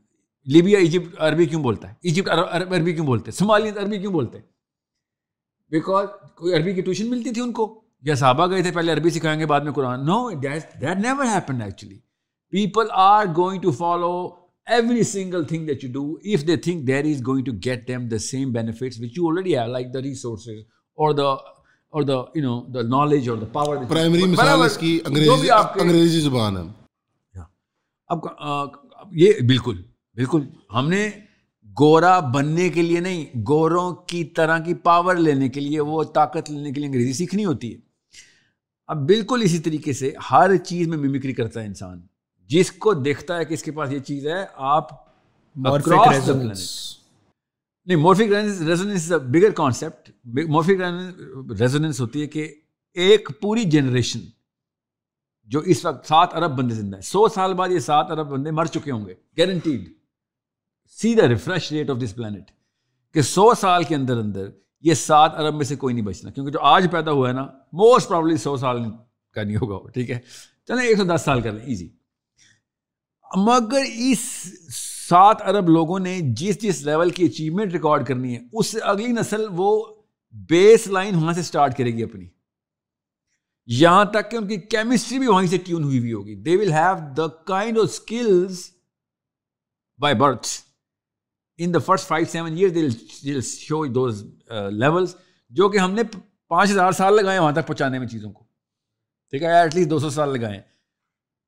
لیبیا 0.46 0.78
ایجپٹ 0.78 1.20
عربی 1.20 1.46
کیوں 1.46 1.62
بولتا 1.62 1.88
ہے؟ 1.88 1.94
ایجپٹ 2.02 2.28
عربی 2.28 2.92
کیوں 2.92 3.06
بولتے 3.06 3.30
ہیں؟ 3.30 3.36
سمالی 3.38 3.68
عربی 3.68 3.98
کیوں 3.98 4.12
بولتے 4.12 4.38
ہیں؟ 4.38 4.44
بیکاز 5.72 6.06
کوئی 6.36 6.54
عربی 6.54 6.72
کی 6.74 6.82
ٹیوشن 6.82 7.10
ملتی 7.10 7.30
تھی 7.30 7.40
ان 7.42 7.52
کو 7.52 7.64
یا 8.02 8.14
صحابہ 8.14 8.46
گئے 8.46 8.62
تھے 8.62 8.70
پہلے 8.70 8.92
عربی 8.92 9.10
سکھائیں 9.10 9.38
گے 9.40 9.46
بعد 9.46 9.60
میں 9.60 9.72
Quran. 9.72 10.04
No 10.06 10.30
that 10.42 10.98
never 10.98 11.24
happen 11.24 11.62
actually 11.62 11.98
people 12.52 12.86
are 12.92 13.26
going 13.36 13.60
to 13.62 13.70
follow 13.70 14.12
every 14.66 15.02
single 15.02 15.44
thing 15.44 15.66
that 15.66 15.84
you 15.84 15.90
do 15.92 16.04
if 16.24 16.46
they 16.46 16.56
think 16.56 16.86
there 16.88 17.04
is 17.04 17.20
going 17.26 17.44
to 17.44 17.52
get 17.64 17.86
them 17.88 18.08
the 18.08 18.18
same 18.18 18.52
benefits 18.52 19.00
which 19.00 19.18
you 19.18 19.28
already 19.28 19.56
have 19.58 19.72
like 19.72 19.92
the 19.94 20.02
resources 20.02 20.60
اور 20.98 21.14
the 21.14 21.28
اور 21.92 22.02
دا 22.02 22.16
you 22.34 22.42
know 22.42 22.60
the 22.74 22.82
knowledge 22.88 23.28
اور 23.28 23.38
the 23.38 23.46
power 23.52 23.76
primary 23.88 24.24
مثال 24.24 24.62
اس 24.62 24.76
کی 24.78 24.98
انگریزی 25.06 25.50
انگریزی 25.50 26.20
زبان 26.20 26.56
ہے۔ 26.56 26.62
اب 28.10 28.26
یہ 29.12 29.32
بالکل 29.46 29.82
بالکل۔ 30.14 30.40
ہم 30.74 30.88
نے 30.88 31.10
گورا 31.80 32.20
بننے 32.20 32.68
کے 32.68 32.82
لیے 32.82 33.00
نہیں 33.00 33.26
گوروں 33.48 33.94
کی 33.94 34.24
طرح 34.24 34.58
کی 34.58 34.74
پاور 34.74 35.16
لینے 35.16 35.48
کے 35.48 35.60
لیے 35.60 35.80
وہ 35.80 36.04
طاقت 36.04 36.50
لینے 36.50 36.72
کے 36.72 36.80
لیے 36.80 36.86
انگریزی 36.86 37.12
سیکھنی 37.12 37.44
ہوتی 37.44 37.74
ہے۔ 37.74 37.78
اب 38.86 39.06
بالکل 39.06 39.40
اسی 39.42 39.58
طریقے 39.58 39.92
سے 39.92 40.12
ہر 40.30 40.56
چیز 40.56 40.88
میں 40.88 40.98
میمکری 40.98 41.32
کرتا 41.32 41.60
ہے 41.60 41.66
انسان۔ 41.66 42.00
جس 42.48 42.72
کو 42.72 42.94
دیکھتا 42.94 43.36
ہے 43.36 43.44
کہ 43.44 43.54
اس 43.54 43.62
کے 43.62 43.72
پاس 43.72 43.92
یہ 43.92 43.98
چیز 43.98 44.26
ہے 44.26 44.44
آپ 44.54 45.06
نہیں 47.86 47.96
مورفک 47.96 48.22
ریزوننس 48.66 49.12
بگر 49.12 49.50
کانسیپٹ 49.50 50.10
مورفک 50.24 50.82
ریزوننس 51.60 52.00
ہوتی 52.00 52.22
ہے 52.22 52.26
کہ 52.26 52.54
ایک 52.94 53.28
پوری 53.40 53.64
جنریشن 53.64 54.20
جو 55.46 55.60
اس 55.60 55.84
وقت 55.84 56.06
سات 56.06 56.34
ارب 56.34 56.58
بندے 56.58 56.74
زندہ 56.74 56.96
ہیں۔ 56.96 57.02
سو 57.02 57.28
سال 57.28 57.54
بعد 57.54 57.68
یہ 57.68 57.78
سات 57.78 58.10
ارب 58.10 58.28
بندے 58.28 58.50
مر 58.50 58.64
چکے 58.64 58.90
ہوں 58.90 59.06
گے۔ 59.06 59.14
Guaranteed 59.38 59.88
see 61.00 61.14
the 61.14 61.28
refresh 61.28 61.72
rate 61.72 61.90
of 61.90 61.96
this 62.02 62.14
planet 62.14 62.50
کہ 63.14 63.22
سو 63.22 63.54
سال 63.54 63.84
کے 63.84 63.94
اندر 63.94 64.16
اندر 64.16 64.48
یہ 64.80 64.94
سات 64.94 65.34
ارب 65.34 65.54
میں 65.54 65.64
سے 65.64 65.76
کوئی 65.76 65.94
نہیں 65.94 66.04
بچنا۔ 66.04 66.30
کیونکہ 66.30 66.52
جو 66.52 66.58
آج 66.60 66.86
پیدا 66.92 67.10
ہوا 67.10 67.28
ہے 67.28 67.32
نا 67.32 67.46
موسٹ 67.72 68.08
پرابلی 68.08 68.36
سو 68.36 68.56
سال 68.56 68.78
کا 69.34 69.42
نہیں 69.42 69.56
ہوگا 69.56 69.90
ٹھیک 69.90 70.10
ہے؟ 70.10 70.18
چلیں 70.68 70.84
ایک 70.84 70.96
سو 70.96 71.04
دس 71.04 71.22
سال 71.24 71.40
کر 71.40 71.52
لیں 71.52 71.66
ایزی 71.66 71.88
مگر 73.36 73.82
اس 73.94 74.18
سات 75.08 75.42
ارب 75.42 75.68
لوگوں 75.68 75.98
نے 75.98 76.20
جس 76.20 76.62
جس 76.62 76.82
لیول 76.82 77.10
کی 77.10 77.24
اچیومنٹ 77.24 77.72
ریکارڈ 77.72 78.06
کرنی 78.06 78.36
ہے، 78.36 78.40
اس 78.52 78.66
سے 78.66 78.80
اگلی 78.80 79.06
نسل 79.06 79.46
وہ 79.50 79.94
بیس 80.32 80.86
لائن 80.86 81.14
وہاں 81.14 81.32
سے 81.32 81.40
اسٹارٹ 81.40 81.76
کرے 81.76 81.90
گی 81.90 82.02
اپنی۔ 82.02 82.26
یہاں 83.66 84.04
تک 84.04 84.30
کہ 84.30 84.36
ان 84.36 84.48
کی 84.48 84.56
کیمسٹری 84.56 85.18
بھی 85.18 85.26
وہیں 85.26 85.48
سے 85.48 85.56
ٹیون 85.56 85.84
ہوئی 85.84 85.98
ہوئی 85.98 86.12
ہوگی۔ 86.12 86.34
They 86.34 86.56
will 86.56 86.72
have 86.72 87.14
the 87.16 87.26
kind 87.26 87.78
of 87.78 87.84
skills 87.84 88.70
by 89.98 90.14
birth 90.14 90.46
in 91.58 91.74
the 91.74 91.78
first 91.78 92.06
five 92.08 92.26
seven 92.32 92.56
year 92.56 93.40
show 93.40 93.84
those 93.86 94.24
levels 94.70 95.16
جو 95.50 95.68
کہ 95.68 95.78
ہم 95.78 95.90
نے 95.90 96.02
پانچ 96.48 96.70
ہزار 96.70 96.92
سال 96.92 97.16
لگائے 97.16 97.38
وہاں 97.38 97.52
تک 97.52 97.66
پہنچانے 97.66 97.98
میں 97.98 98.06
چیزوں 98.06 98.32
کو۔ 98.32 98.44
ٹھیک 99.30 99.42
ہے 99.42 99.52
ایٹ 99.52 99.74
لیسٹ 99.74 99.90
دو 99.90 99.98
سو 99.98 100.10
سال 100.10 100.32
لگائے۔ 100.32 100.60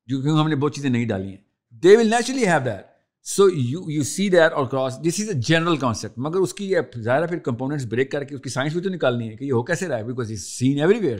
جو 0.07 0.21
کہ 0.23 0.29
ہم 0.29 0.49
نے 0.49 0.57
بہت 0.57 0.75
چیزیں 0.75 0.91
نہیں 0.91 1.05
ڈالی 1.05 1.29
ہیں۔ 1.29 1.37
They 1.71 1.97
will 1.97 2.11
naturally 2.11 2.47
have 2.47 2.61
that 2.65 2.87
so 3.23 3.49
you 3.49 3.91
you 3.91 4.03
see 4.03 4.29
that 4.29 4.53
اور 4.53 4.67
cross 4.67 4.99
this 4.99 5.21
is 5.21 5.29
a 5.29 5.35
general 5.35 5.77
concept 5.77 6.19
مگر 6.19 6.37
اس 6.37 6.55
کی 6.55 6.75
ظاہر 6.99 7.23
ہے 7.23 7.27
پھر 7.27 7.39
کمپوننٹس 7.39 7.85
بریک 7.85 8.13
کر 8.13 8.25
کے 8.25 8.35
اس 8.35 8.41
کی 8.41 8.49
سائنس 8.49 8.73
بھی 8.73 8.81
تو 8.81 8.89
نکالنی 8.89 9.29
ہے 9.29 9.37
کہ 9.37 9.45
یہ 9.45 9.53
ہو 9.53 9.63
کیسے 9.63 9.89
رہا 9.89 9.99
ہے 9.99 10.05
because 10.05 10.31
is 10.31 10.41
seen 10.41 10.81
every 10.81 10.99
where 10.99 11.19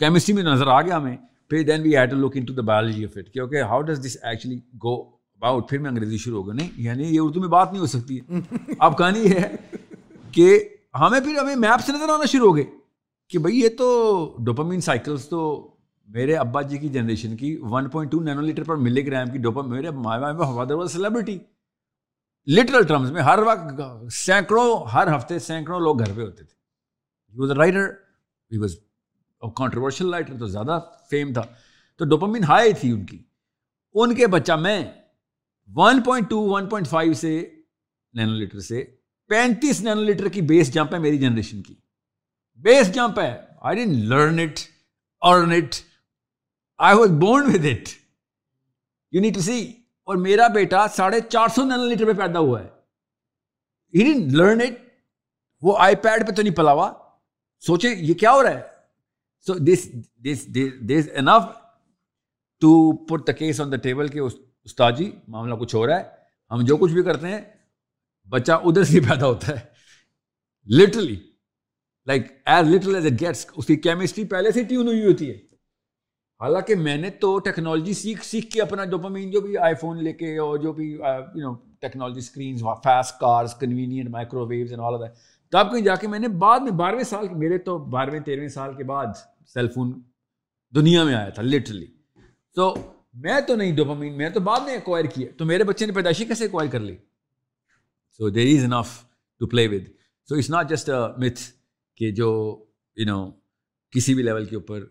chemistry 0.00 0.34
میں 0.34 0.42
نظر 0.42 0.66
آ 0.66 0.80
گیا 0.82 0.96
ہمیں، 0.96 1.16
پھر 1.50 1.62
then 1.66 1.82
we 1.82 1.96
had 1.96 2.10
to 2.10 2.16
look 2.16 2.36
in 2.36 2.44
to 2.44 2.54
the 2.54 2.62
biology 2.62 3.04
of 3.04 3.16
it 3.16 3.32
کہ 3.34 3.62
how 3.62 3.80
does 3.82 4.04
this 4.04 4.16
actually 4.22 4.58
go 4.84 4.94
about 4.96 5.68
پھر 5.70 5.78
میں 5.78 5.90
انگریزی 5.90 6.16
شروع 6.18 6.38
ہو 6.38 6.46
گیا، 6.46 6.54
نہیں 6.54 6.70
یعنی 6.76 7.04
یہ 7.04 7.20
اردو 7.20 7.40
میں 7.40 7.48
بات 7.48 7.72
نہیں 7.72 7.80
ہو 7.80 7.86
سکتی۔ 7.86 8.18
اب 8.78 8.96
کہانی 8.98 9.20
یہ 9.20 9.38
ہے 9.40 9.56
کہ 10.34 10.58
ہمیں 11.00 11.20
پھر 11.20 11.38
ہمیں 11.40 11.56
میپ 11.56 11.84
سے 11.86 11.92
نظر 11.92 12.12
آنا 12.14 12.24
شروع 12.32 12.48
ہو 12.48 12.56
گئے 12.56 12.64
کہ 13.30 13.38
بھائی 13.38 13.60
یہ 13.60 13.68
تو 13.78 13.86
ڈوپامین 14.46 14.80
سائیکلس 14.80 15.28
تو 15.28 15.40
میرے 16.08 16.34
ابا 16.36 16.62
جی 16.62 16.78
کی 16.78 16.88
جنریشن 16.88 17.36
کی 17.36 17.56
one 17.62 17.88
point 17.90 18.12
two 18.12 18.20
Nano 18.22 18.40
letter 18.40 18.64
پر 18.64 18.76
ملی 18.76 19.06
گرام 19.06 19.30
کی 19.30 19.38
ڈوپا 19.38 19.62
میرے 19.62 19.90
father 20.54 20.74
was 20.74 20.92
celebrity 20.92 21.38
literal 22.46 22.86
terms 22.88 23.10
میں 23.12 23.22
ہر 23.22 23.38
وقت 23.46 23.80
سینکڑوں، 24.14 24.74
ہر 24.92 25.16
ہفتے 25.16 25.38
سینکڑوں 25.38 25.80
لوگ 25.80 25.98
گھر 25.98 26.12
پہ 26.14 26.20
ہوتے 26.20 26.44
تھے۔ 26.44 26.54
He 27.34 27.40
was 27.40 27.50
a 27.50 27.56
writer 27.56 27.88
he 28.50 28.58
was 28.58 28.76
اور 29.38 29.50
کانٹروورشل 29.56 30.10
رائٹر 30.14 30.38
تو 30.38 30.46
زیادہ 30.46 30.80
فیم 31.10 31.32
تھا۔ 31.32 31.42
تو 31.96 32.04
ڈوپامین 32.04 32.44
ہائی 32.44 32.72
تھی 32.72 32.92
ان 32.92 33.06
کی۔ 33.06 33.22
ان 33.94 34.14
کے 34.14 34.26
بچہ 34.26 34.52
میں 34.52 34.84
one 35.74 36.02
point 36.02 36.30
two 36.30 36.40
one 36.40 36.68
point 36.68 36.88
five 36.88 37.12
سے 37.14 37.50
نینو 38.12 38.34
لیٹر 38.34 38.60
سے 38.60 38.84
پینتیس 39.28 39.80
نینو 39.80 40.00
لیٹر 40.00 40.28
کی 40.28 40.40
بیس 40.40 40.74
جمپ 40.74 40.94
ہے 40.94 40.98
میری 40.98 41.18
جنریشن 41.18 41.62
کی۔ 41.62 41.74
بیس 42.56 42.94
جمپ 42.94 43.18
ہے۔ 43.18 43.40
I 43.60 43.76
didn't 43.76 43.94
learn 43.94 44.38
it 44.38 44.58
earn 45.20 45.52
it 45.52 45.74
I 46.78 46.96
was 46.96 47.10
born 47.10 47.46
with 47.54 47.64
it 47.64 47.88
you 49.12 49.20
need 49.20 49.34
to 49.34 49.40
see 49.40 49.72
اور 50.04 50.16
میرا 50.16 50.48
بیٹا 50.48 50.88
ساڑھے 50.88 51.20
چار 51.28 51.48
سو 51.48 51.64
نینو 51.64 51.84
لیٹر 51.84 52.04
پہ 52.06 52.12
پیدا 52.12 52.38
ہوا 52.38 52.64
ہے۔ 52.64 52.68
ہی 53.94 54.12
ڈنٹ 54.12 54.32
لرن 54.32 54.60
اٹ 54.60 54.88
وہ 55.62 55.78
آئی 55.78 55.96
پیڈ 55.96 56.28
پہ 56.28 56.32
تو 56.32 56.42
نہیں 56.42 56.54
پلا 56.54 56.72
ہوا 56.72 56.92
سوچے 57.60 57.88
یہ 57.88 58.14
کیا 58.14 58.32
ہو 58.32 58.42
رہا 58.42 58.50
ہے؟ 58.50 58.77
So 59.46 59.54
this 59.58 59.86
this 60.24 60.46
this 60.88 61.08
enough 61.16 61.44
to 62.62 62.70
put 63.06 63.26
the 63.26 63.32
case 63.32 63.60
on 63.60 63.72
the 63.72 63.76
table 63.76 64.08
کے 64.08 64.20
استاد 64.20 64.92
جی 64.92 65.10
معاملہ 65.28 65.54
کچھ 65.54 65.74
ہو 65.74 65.86
رہا 65.86 65.98
ہے 65.98 66.04
ہم 66.50 66.64
جو 66.64 66.76
کچھ 66.76 66.92
بھی 66.92 67.02
کرتے 67.02 67.28
ہیں 67.28 67.40
بچہ 68.28 68.52
ادھر 68.64 68.84
سے 68.84 69.00
پیدا 69.00 69.26
ہوتا 69.26 69.52
ہے 69.52 69.66
literally 70.68 71.16
like 72.06 72.26
as 72.46 72.68
little 72.68 72.94
as 72.94 73.06
it 73.06 73.20
gets 73.20 73.46
اس 73.54 73.66
کی 73.66 73.76
کیمسٹری 73.78 74.24
پہلے 74.24 74.52
سے 74.52 74.62
ٹیون 74.64 74.86
ہوئی 74.86 75.04
ہوتی 75.06 75.30
ہے 75.30 75.36
حالانکہ 76.40 76.74
میں 76.74 76.96
نے 76.96 77.10
تو 77.20 77.38
ٹیکنالوجی 77.38 77.92
سیکھ 77.92 78.24
سیکھ 78.24 78.50
کے 78.50 78.60
اپنا 78.62 78.84
ڈوپامین 78.84 79.30
جو 79.30 79.40
بھی 79.40 79.56
آئی 79.58 79.74
فون 79.74 80.02
لے 80.04 80.12
کے 80.12 80.36
اور 80.38 80.58
جو 80.58 80.72
بھی 80.72 80.90
you 80.90 81.40
know 81.40 81.54
technology 81.80 82.18
screens 82.18 82.62
fast 82.84 83.18
cars 83.20 83.54
convenient 83.54 84.10
microwaves 84.46 84.72
and 84.72 84.82
all 84.82 84.94
of 84.94 85.00
that 85.00 85.16
تب 85.52 85.70
کہیں 85.70 85.84
جا 85.84 85.94
کے 85.94 86.08
میں 86.08 86.18
نے 86.18 86.28
بعد 86.38 86.60
میں 86.60 86.70
بارہویں 86.78 87.04
سال 87.04 87.28
میرے 87.34 87.58
تو 87.58 87.78
بارہویں، 87.90 88.20
تیرہویں 88.20 88.48
سال 88.48 88.74
کے 88.76 88.84
بعد 88.84 89.06
سیل 89.46 89.68
فون 89.68 89.92
دنیا 90.74 91.04
میں 91.04 91.14
آیا 91.14 91.28
تھا 91.28 91.42
لٹرلی 91.42 91.86
تو 92.56 92.74
میں 93.14 93.40
تو 93.46 93.56
نہیں 93.56 93.76
ڈوپامین 93.76 94.16
میں 94.16 94.28
تو 94.30 94.40
بعد 94.40 94.60
میں 94.60 94.72
ایکوائر 94.72 95.04
کیا 95.04 95.30
تو 95.38 95.44
میرے 95.44 95.64
بچے 95.64 95.86
نے 95.86 95.92
پیدائشی 95.92 96.24
کیسے 96.24 96.44
ایکوائر 96.44 96.68
کر 96.70 96.80
لی؟ 96.80 96.96
So 98.20 98.28
there 98.30 98.56
is 98.56 98.64
enough 98.64 98.90
to 99.40 99.46
play 99.46 99.66
with 99.68 99.88
so 100.28 100.34
it's 100.34 100.50
not 100.50 100.70
just 100.70 100.90
myth 101.18 101.40
کہ 102.00 102.10
جو 102.10 102.30
یو 102.96 103.06
نو 103.06 103.30
کسی 103.92 104.14
بھی 104.14 104.22
لیول 104.22 104.44
کے 104.44 104.56
اوپر 104.56 104.84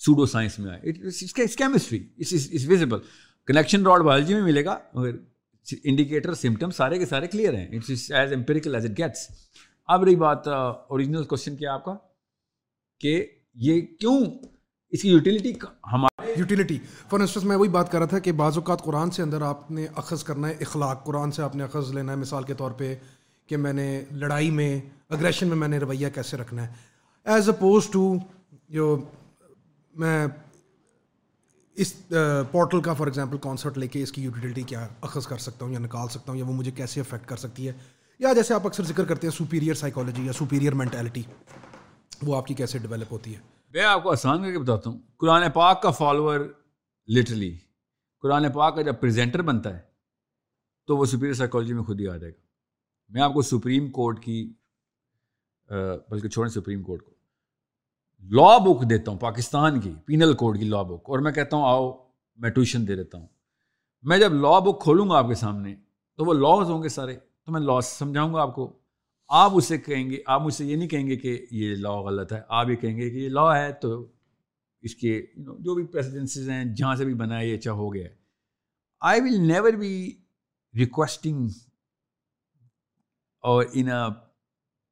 سوڈو 0.00 0.26
سائنس 0.26 0.58
میں 0.58 0.70
آئے۔ 0.70 0.92
کیمسٹری 1.56 1.98
اٹس 2.18 2.66
ویزیبل 2.68 2.98
کنیکشن 3.48 3.86
راڈ 3.86 4.00
بایولوجی 4.00 4.34
میں 4.34 4.42
ملے 4.42 4.64
گا، 4.64 4.78
مگر 4.94 5.16
انڈیکیٹر 5.84 6.34
سمٹم 6.34 6.70
سارے 6.70 6.98
کے 6.98 7.06
سارے 7.06 7.26
کلیئر 7.26 7.54
ہیں. 7.54 7.66
It's 7.68 8.10
as 8.10 8.32
empirical 8.32 8.74
as 8.74 8.84
it 8.84 8.98
gets 8.98 9.28
اب 9.88 10.04
رہی 10.04 10.16
بات 10.16 10.48
uh, 10.48 10.72
اوریجنل 10.88 11.24
کوشچن 11.24 11.56
کیا 11.56 11.72
آپ 11.74 11.84
کا؟ 11.84 11.94
کہ 13.00 13.24
یہ 13.54 13.80
کیوں 14.00 14.18
اس 14.92 15.02
کی 15.02 15.08
یوٹیلیٹی 15.08 15.52
ہمارے 15.92 16.32
یوٹیلیٹی 16.36 16.78
فار 17.10 17.20
انسٹنس 17.20 17.44
میں 17.44 17.56
وہی 17.56 17.68
بات 17.68 17.90
کر 17.92 17.98
رہا 17.98 18.06
تھا 18.06 18.18
کہ 18.18 18.32
بعض 18.32 18.56
اوقات 18.56 18.82
قرآن 18.82 19.10
سے 19.10 19.22
اندر 19.22 19.42
آپ 19.42 19.70
نے 19.70 19.86
اخذ 19.96 20.22
کرنا 20.24 20.48
ہے 20.48 20.54
اخلاق. 20.60 21.04
قرآن 21.06 21.32
سے 21.32 21.42
آپ 21.42 21.56
نے 21.56 21.64
اخذ 21.64 21.92
لینا 21.94 22.12
ہے 22.12 22.16
مثال 22.16 22.42
کے 22.42 22.54
طور 22.54 22.70
پہ 22.70 22.94
کہ 23.46 23.56
میں 23.56 23.72
نے 23.72 24.04
لڑائی 24.10 24.50
میں 24.50 24.80
اگریشن 25.08 25.48
میں 25.48 25.56
میں 25.56 25.68
نے 25.68 25.78
رویہ 25.78 26.08
کیسے 26.14 26.36
رکھنا 26.36 26.66
ہے. 26.66 26.72
ایز 27.26 27.48
اپوز 27.48 27.88
ٹو 27.90 28.14
جو 28.68 28.96
میں 29.94 30.26
اس 31.76 31.94
پورٹل 32.50 32.80
کا 32.80 32.92
فار 32.92 33.06
ایگزامپل 33.06 33.38
کانسرٹ 33.38 33.78
لے 33.78 33.88
کے 33.88 34.02
اس 34.02 34.12
کی 34.12 34.22
یوٹیلیٹی 34.22 34.62
کیا 34.62 34.86
اخذ 35.00 35.26
کر 35.26 35.38
سکتا 35.38 35.64
ہوں 35.64 35.72
یا 35.72 35.78
نکال 35.78 36.08
سکتا 36.08 36.32
ہوں 36.32 36.38
یا 36.38 36.44
وہ 36.44 36.52
مجھے 36.52 36.70
کیسے 36.70 37.00
افیکٹ 37.00 37.26
کر 37.28 37.36
سکتی 37.36 37.68
ہے؟ 37.68 37.72
یا 38.18 38.32
جیسے 38.32 38.54
آپ 38.54 38.66
اکثر 38.66 38.84
ذکر 38.84 39.04
کرتے 39.04 39.26
ہیں 39.26 39.34
سپیریئر 39.34 39.74
سائیکالوجی 39.74 40.26
یا 40.26 40.32
سپیریئر 40.32 40.72
مینٹیلٹی 40.72 41.22
وہ 42.22 42.36
آپ 42.36 42.46
کی 42.46 42.54
کیسے 42.54 42.78
ڈیولپ 42.78 43.12
ہوتی 43.12 43.34
ہے؟ 43.34 43.40
میں 43.74 43.84
آپ 43.84 44.02
کو 44.02 44.12
آسان 44.12 44.42
کر 44.42 44.52
کے 44.52 44.58
بتاتا 44.58 44.90
ہوں، 44.90 44.98
قرآن 45.18 45.50
پاک 45.50 45.82
کا 45.82 45.90
فالوور 45.90 46.40
لٹرلی 47.08 47.56
قرآن 48.22 48.50
پاک 48.52 48.76
کا 48.76 48.82
جب 48.82 49.00
پریزنٹر 49.00 49.42
بنتا 49.42 49.74
ہے، 49.76 49.80
تو 50.88 50.96
وہ 50.96 51.04
سپیریئر 51.04 51.34
سائیکالوجی 51.34 51.74
میں 51.74 51.82
خود 51.82 52.00
ہی 52.00 52.08
آ 52.08 52.16
جائے 52.16 52.32
گا۔ 52.32 52.42
میں 53.10 53.22
آپ 53.22 53.34
کو 53.34 53.42
سپریم 53.42 53.90
کورٹ 53.90 54.22
کی 54.24 54.52
بلکہ 56.10 56.28
چھوڑیں 56.28 56.50
سپریم 56.50 56.82
کورٹ 56.82 57.02
کو۔ 57.02 57.13
لا 58.30 58.58
بک 58.58 58.90
دیتا 58.90 59.10
ہوں، 59.10 59.18
پاکستان 59.18 59.80
کی 59.80 59.92
پینل 60.06 60.32
کوڈ 60.32 60.58
کی 60.58 60.64
لا 60.64 60.82
بک 60.82 61.10
اور 61.10 61.18
میں 61.18 61.32
کہتا 61.32 61.56
ہوں، 61.56 61.64
آؤ، 61.64 62.08
میں 62.36 62.50
ٹیوشن 62.50 62.88
دے 62.88 62.96
دیتا 62.96 63.18
ہوں۔ 63.18 63.26
میں 64.02 64.18
جب 64.18 64.32
لا 64.32 64.58
بک 64.58 64.82
کھولوں 64.82 65.10
گا 65.10 65.18
آپ 65.18 65.28
کے 65.28 65.34
سامنے، 65.34 65.76
تو 66.16 66.24
وہ 66.24 66.34
لاز 66.34 66.70
ہوں 66.70 66.82
گے 66.82 66.88
سارے۔ 66.88 67.16
تو 67.16 67.52
میں 67.52 67.60
لاس 67.60 67.86
سمجھاؤں 67.86 68.34
گا 68.34 68.40
آپ 68.40 68.54
کو۔ 68.54 68.78
آپ 69.28 69.50
اسے 69.54 69.78
کہیں 69.78 70.10
گے، 70.10 70.16
آپ 70.26 70.42
مجھ 70.42 70.54
سے 70.54 70.64
یہ 70.64 70.76
نہیں 70.76 70.88
کہیں 70.88 71.06
گے 71.06 71.16
کہ 71.16 71.46
یہ 71.50 71.74
لا 71.74 72.00
غلط 72.00 72.32
ہے۔ 72.32 72.40
آپ 72.48 72.68
یہ 72.68 72.76
کہیں 72.76 72.96
گے 72.96 73.10
کہ 73.10 73.16
یہ 73.16 73.28
لا 73.28 73.58
ہے 73.58 73.72
تو 73.72 74.12
اس 74.80 74.94
کے 74.94 75.26
جو 75.36 75.74
بھی 75.74 75.86
پریسیڈنسز 75.86 76.50
ہیں، 76.50 76.64
جہاں 76.64 76.94
سے 76.94 77.04
بھی 77.04 77.14
بنا 77.14 77.38
ہے، 77.38 77.46
یہ 77.46 77.58
اچھا 77.58 77.72
ہو 77.72 77.94
گیا 77.94 78.04
ہے۔ 78.04 78.14
I 79.00 79.20
will 79.20 79.48
never 79.48 79.72
be 79.72 80.10
requesting 80.78 81.48
اور 83.42 83.64
in 83.72 83.88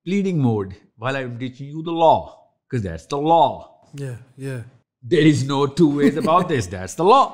pleading 0.05 0.43
mode 0.43 0.75
why 0.99 1.17
I 1.17 1.37
teaching 1.39 1.67
you 1.67 1.83
the 1.83 1.91
law 1.91 2.42
because 2.73 2.83
that's 2.83 3.07
the 3.07 3.19
law. 3.19 3.87
Yeah, 3.95 4.17
yeah. 4.39 4.63
There 5.05 5.27
is 5.27 5.45
no 5.45 5.67
two 5.67 5.89
ways 5.89 6.17
about 6.17 6.49
this. 6.49 6.67
That's 6.67 6.95
the 6.95 7.05
law. 7.05 7.25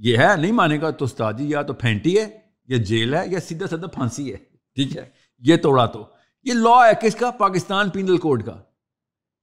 یہ 0.00 0.16
ہے 0.18 0.34
نہیں 0.36 0.52
مانے 0.52 0.80
گا 0.80 0.90
تو 0.90 1.04
استادی 1.04 1.48
یا 1.50 1.62
تو 1.62 1.72
پھینٹی 1.72 2.18
ہے 2.18 2.26
یا 2.68 2.76
جیل 2.82 3.14
ہے 3.14 3.20
یا 3.26 3.40
سیدھا 3.40 3.66
سیدھا 3.66 3.86
پھانسی 3.86 4.32
ہے 4.32 4.36
ٹھیک 4.76 4.96
ہے 4.96 5.04
یہ 5.42 5.56
توڑا 5.56 5.84
تو 5.86 6.04
یہ 6.46 6.54
لا 6.54 6.76
ہے 6.86 6.92
کس 7.02 7.14
کا 7.14 7.30
پاکستان 7.30 7.90
پینل 7.90 8.16
کوڈ 8.16 8.44
کا 8.46 8.56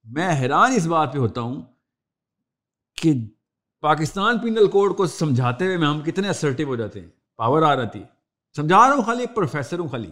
میں 0.05 0.29
حیران 0.39 0.73
اس 0.75 0.87
بات 0.87 1.13
پہ 1.13 1.19
ہوتا 1.19 1.41
ہوں 1.41 1.61
کہ 2.97 3.13
پاکستان 3.83 4.39
پینل 4.39 4.67
کوڈ 4.67 4.97
کو 4.97 5.07
سمجھاتے 5.07 5.65
ہوئے 5.65 5.77
میں 5.77 5.87
ہم 5.87 6.01
کتنے 6.01 6.29
اسرٹیو 6.29 6.67
ہو 6.67 6.75
جاتے 6.75 6.99
ہیں 6.99 7.09
پاور 7.39 7.61
آ 7.61 7.75
رہی 7.75 8.03
سمجھا 8.55 8.87
رہا 8.87 8.95
ہوں 8.95 9.03
خالی 9.03 9.25
پروفیسر 9.35 9.79
ہوں 9.79 9.87
خالی 9.87 10.11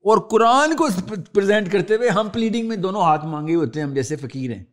اور 0.00 0.18
قرآن 0.18 0.76
کو 0.76 0.88
پریزنٹ 1.34 1.72
کرتے 1.72 1.96
ہوئے 1.96 2.08
ہم 2.08 2.28
پلیڈنگ 2.32 2.68
میں 2.68 2.76
دونوں 2.76 3.02
ہاتھ 3.02 3.26
مانگے 3.26 3.54
ہوتے 3.54 3.80
ہیں، 3.80 3.86
ہم 3.86 3.94
جیسے 3.94 4.16
فقیر 4.16 4.50
ہیں۔ 4.50 4.64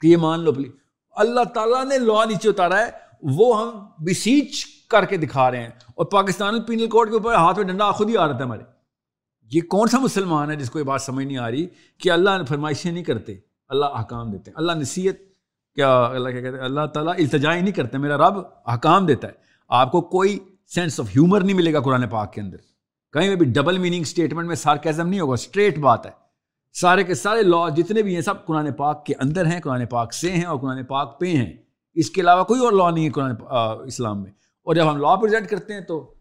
کہ 0.00 0.06
یہ 0.06 0.16
مان 0.16 0.40
لو 0.40 0.52
پلیڈ 0.52 0.72
اللہ 1.10 1.40
تعالیٰ 1.54 1.84
نے 1.84 1.98
لا 1.98 2.24
نیچے 2.24 2.48
اتارا 2.48 2.78
ہے، 2.78 2.90
وہ 3.22 3.62
ہم 3.62 3.86
بسیچ 3.98 4.66
کر 4.88 5.04
کے 5.04 5.16
دکھا 5.16 5.50
رہے 5.50 5.60
ہیں۔ 5.60 5.68
اور 5.68 6.06
پاکستان 6.06 6.62
پینل 6.62 6.86
کوڈ 6.86 7.08
کے 7.08 7.14
اوپر 7.14 7.34
ہاتھ 7.34 7.58
میں 7.58 7.66
ڈنڈا 7.66 7.90
خود 7.92 8.10
ہی 8.10 8.16
آ 8.16 8.28
رہا 8.28 8.36
تھا 8.36 8.44
ہمارے۔ 8.44 8.62
یہ 9.52 9.60
کون 9.60 9.88
سا 9.88 9.98
مسلمان 9.98 10.50
ہے 10.50 10.56
جس 10.56 10.70
کو 10.70 10.78
یہ 10.78 10.84
بات 10.84 11.02
سمجھ 11.02 11.26
نہیں 11.26 11.38
آ 11.38 11.50
رہی 11.50 11.66
کہ 11.98 12.10
اللہ 12.10 12.30
فرمائشیں 12.48 12.92
نہیں 12.92 13.04
کرتے، 13.04 13.34
اللہ 13.68 13.84
احکام 13.84 14.30
دیتے 14.30 14.50
ہیں۔ 14.50 14.54
اللہ 14.56 14.72
نصیحت، 14.72 15.14
کیا 15.74 16.02
اللہ 16.02 16.28
کیا 16.28 16.40
کہتے 16.40 16.56
ہیں؟ 16.56 16.64
اللہ 16.64 16.86
تعالیٰ 16.86 17.14
التجائی 17.18 17.62
نہیں 17.62 17.72
کرتے، 17.72 17.98
میرا 17.98 18.16
رب 18.16 18.38
احکام 18.66 19.06
دیتا 19.06 19.28
ہے۔ 19.28 19.32
آپ 19.68 19.92
کو 19.92 20.00
کوئی 20.00 20.38
سینس 20.66 21.00
آف 21.00 21.08
ہیومر 21.08 21.40
نہیں 21.40 21.56
ملے 21.56 21.72
گا 21.72 21.80
قرآن 21.80 22.08
پاک 22.08 22.32
کے 22.32 22.40
اندر۔ 22.40 22.56
کہیں 23.14 23.28
میں 23.28 23.36
بھی 23.36 23.46
ڈبل 23.46 23.78
میننگ 23.78 24.00
اسٹیٹمنٹ 24.00 24.48
میں 24.48 24.56
سارکیزم 24.56 25.08
نہیں 25.08 25.20
ہوگا 25.20 25.32
اسٹریٹ 25.32 25.78
بات 25.78 26.06
ہے۔ 26.06 26.10
سارے 26.72 27.04
کے 27.04 27.14
سارے 27.14 27.42
لا 27.42 27.68
جتنے 27.68 28.02
بھی 28.02 28.14
ہیں، 28.14 28.22
سب 28.22 28.46
قرآن 28.46 28.72
پاک 28.72 29.06
کے 29.06 29.14
اندر 29.18 29.46
ہیں، 29.46 29.60
قرآن 29.60 29.86
پاک 29.86 30.14
سے 30.14 30.32
ہیں 30.32 30.44
اور 30.44 30.58
قرآن 30.58 30.84
پاک 30.84 31.20
پہ 31.20 31.26
ہیں۔ 31.26 31.52
اس 31.94 32.10
کے 32.10 32.20
علاوہ 32.20 32.44
کوئی 32.44 32.60
اور 32.60 32.72
لا 32.72 32.90
نہیں 32.90 33.04
ہے 33.04 33.10
قرآن 33.10 33.34
اسلام 33.86 34.22
میں۔ 34.22 34.30
اور 34.62 34.74
جب 34.74 34.90
ہم 34.90 34.96
لا 34.96 35.16
پرزینٹ 35.16 35.48
کرتے 35.48 35.74
ہیں 35.74 35.80
تو 35.80 36.14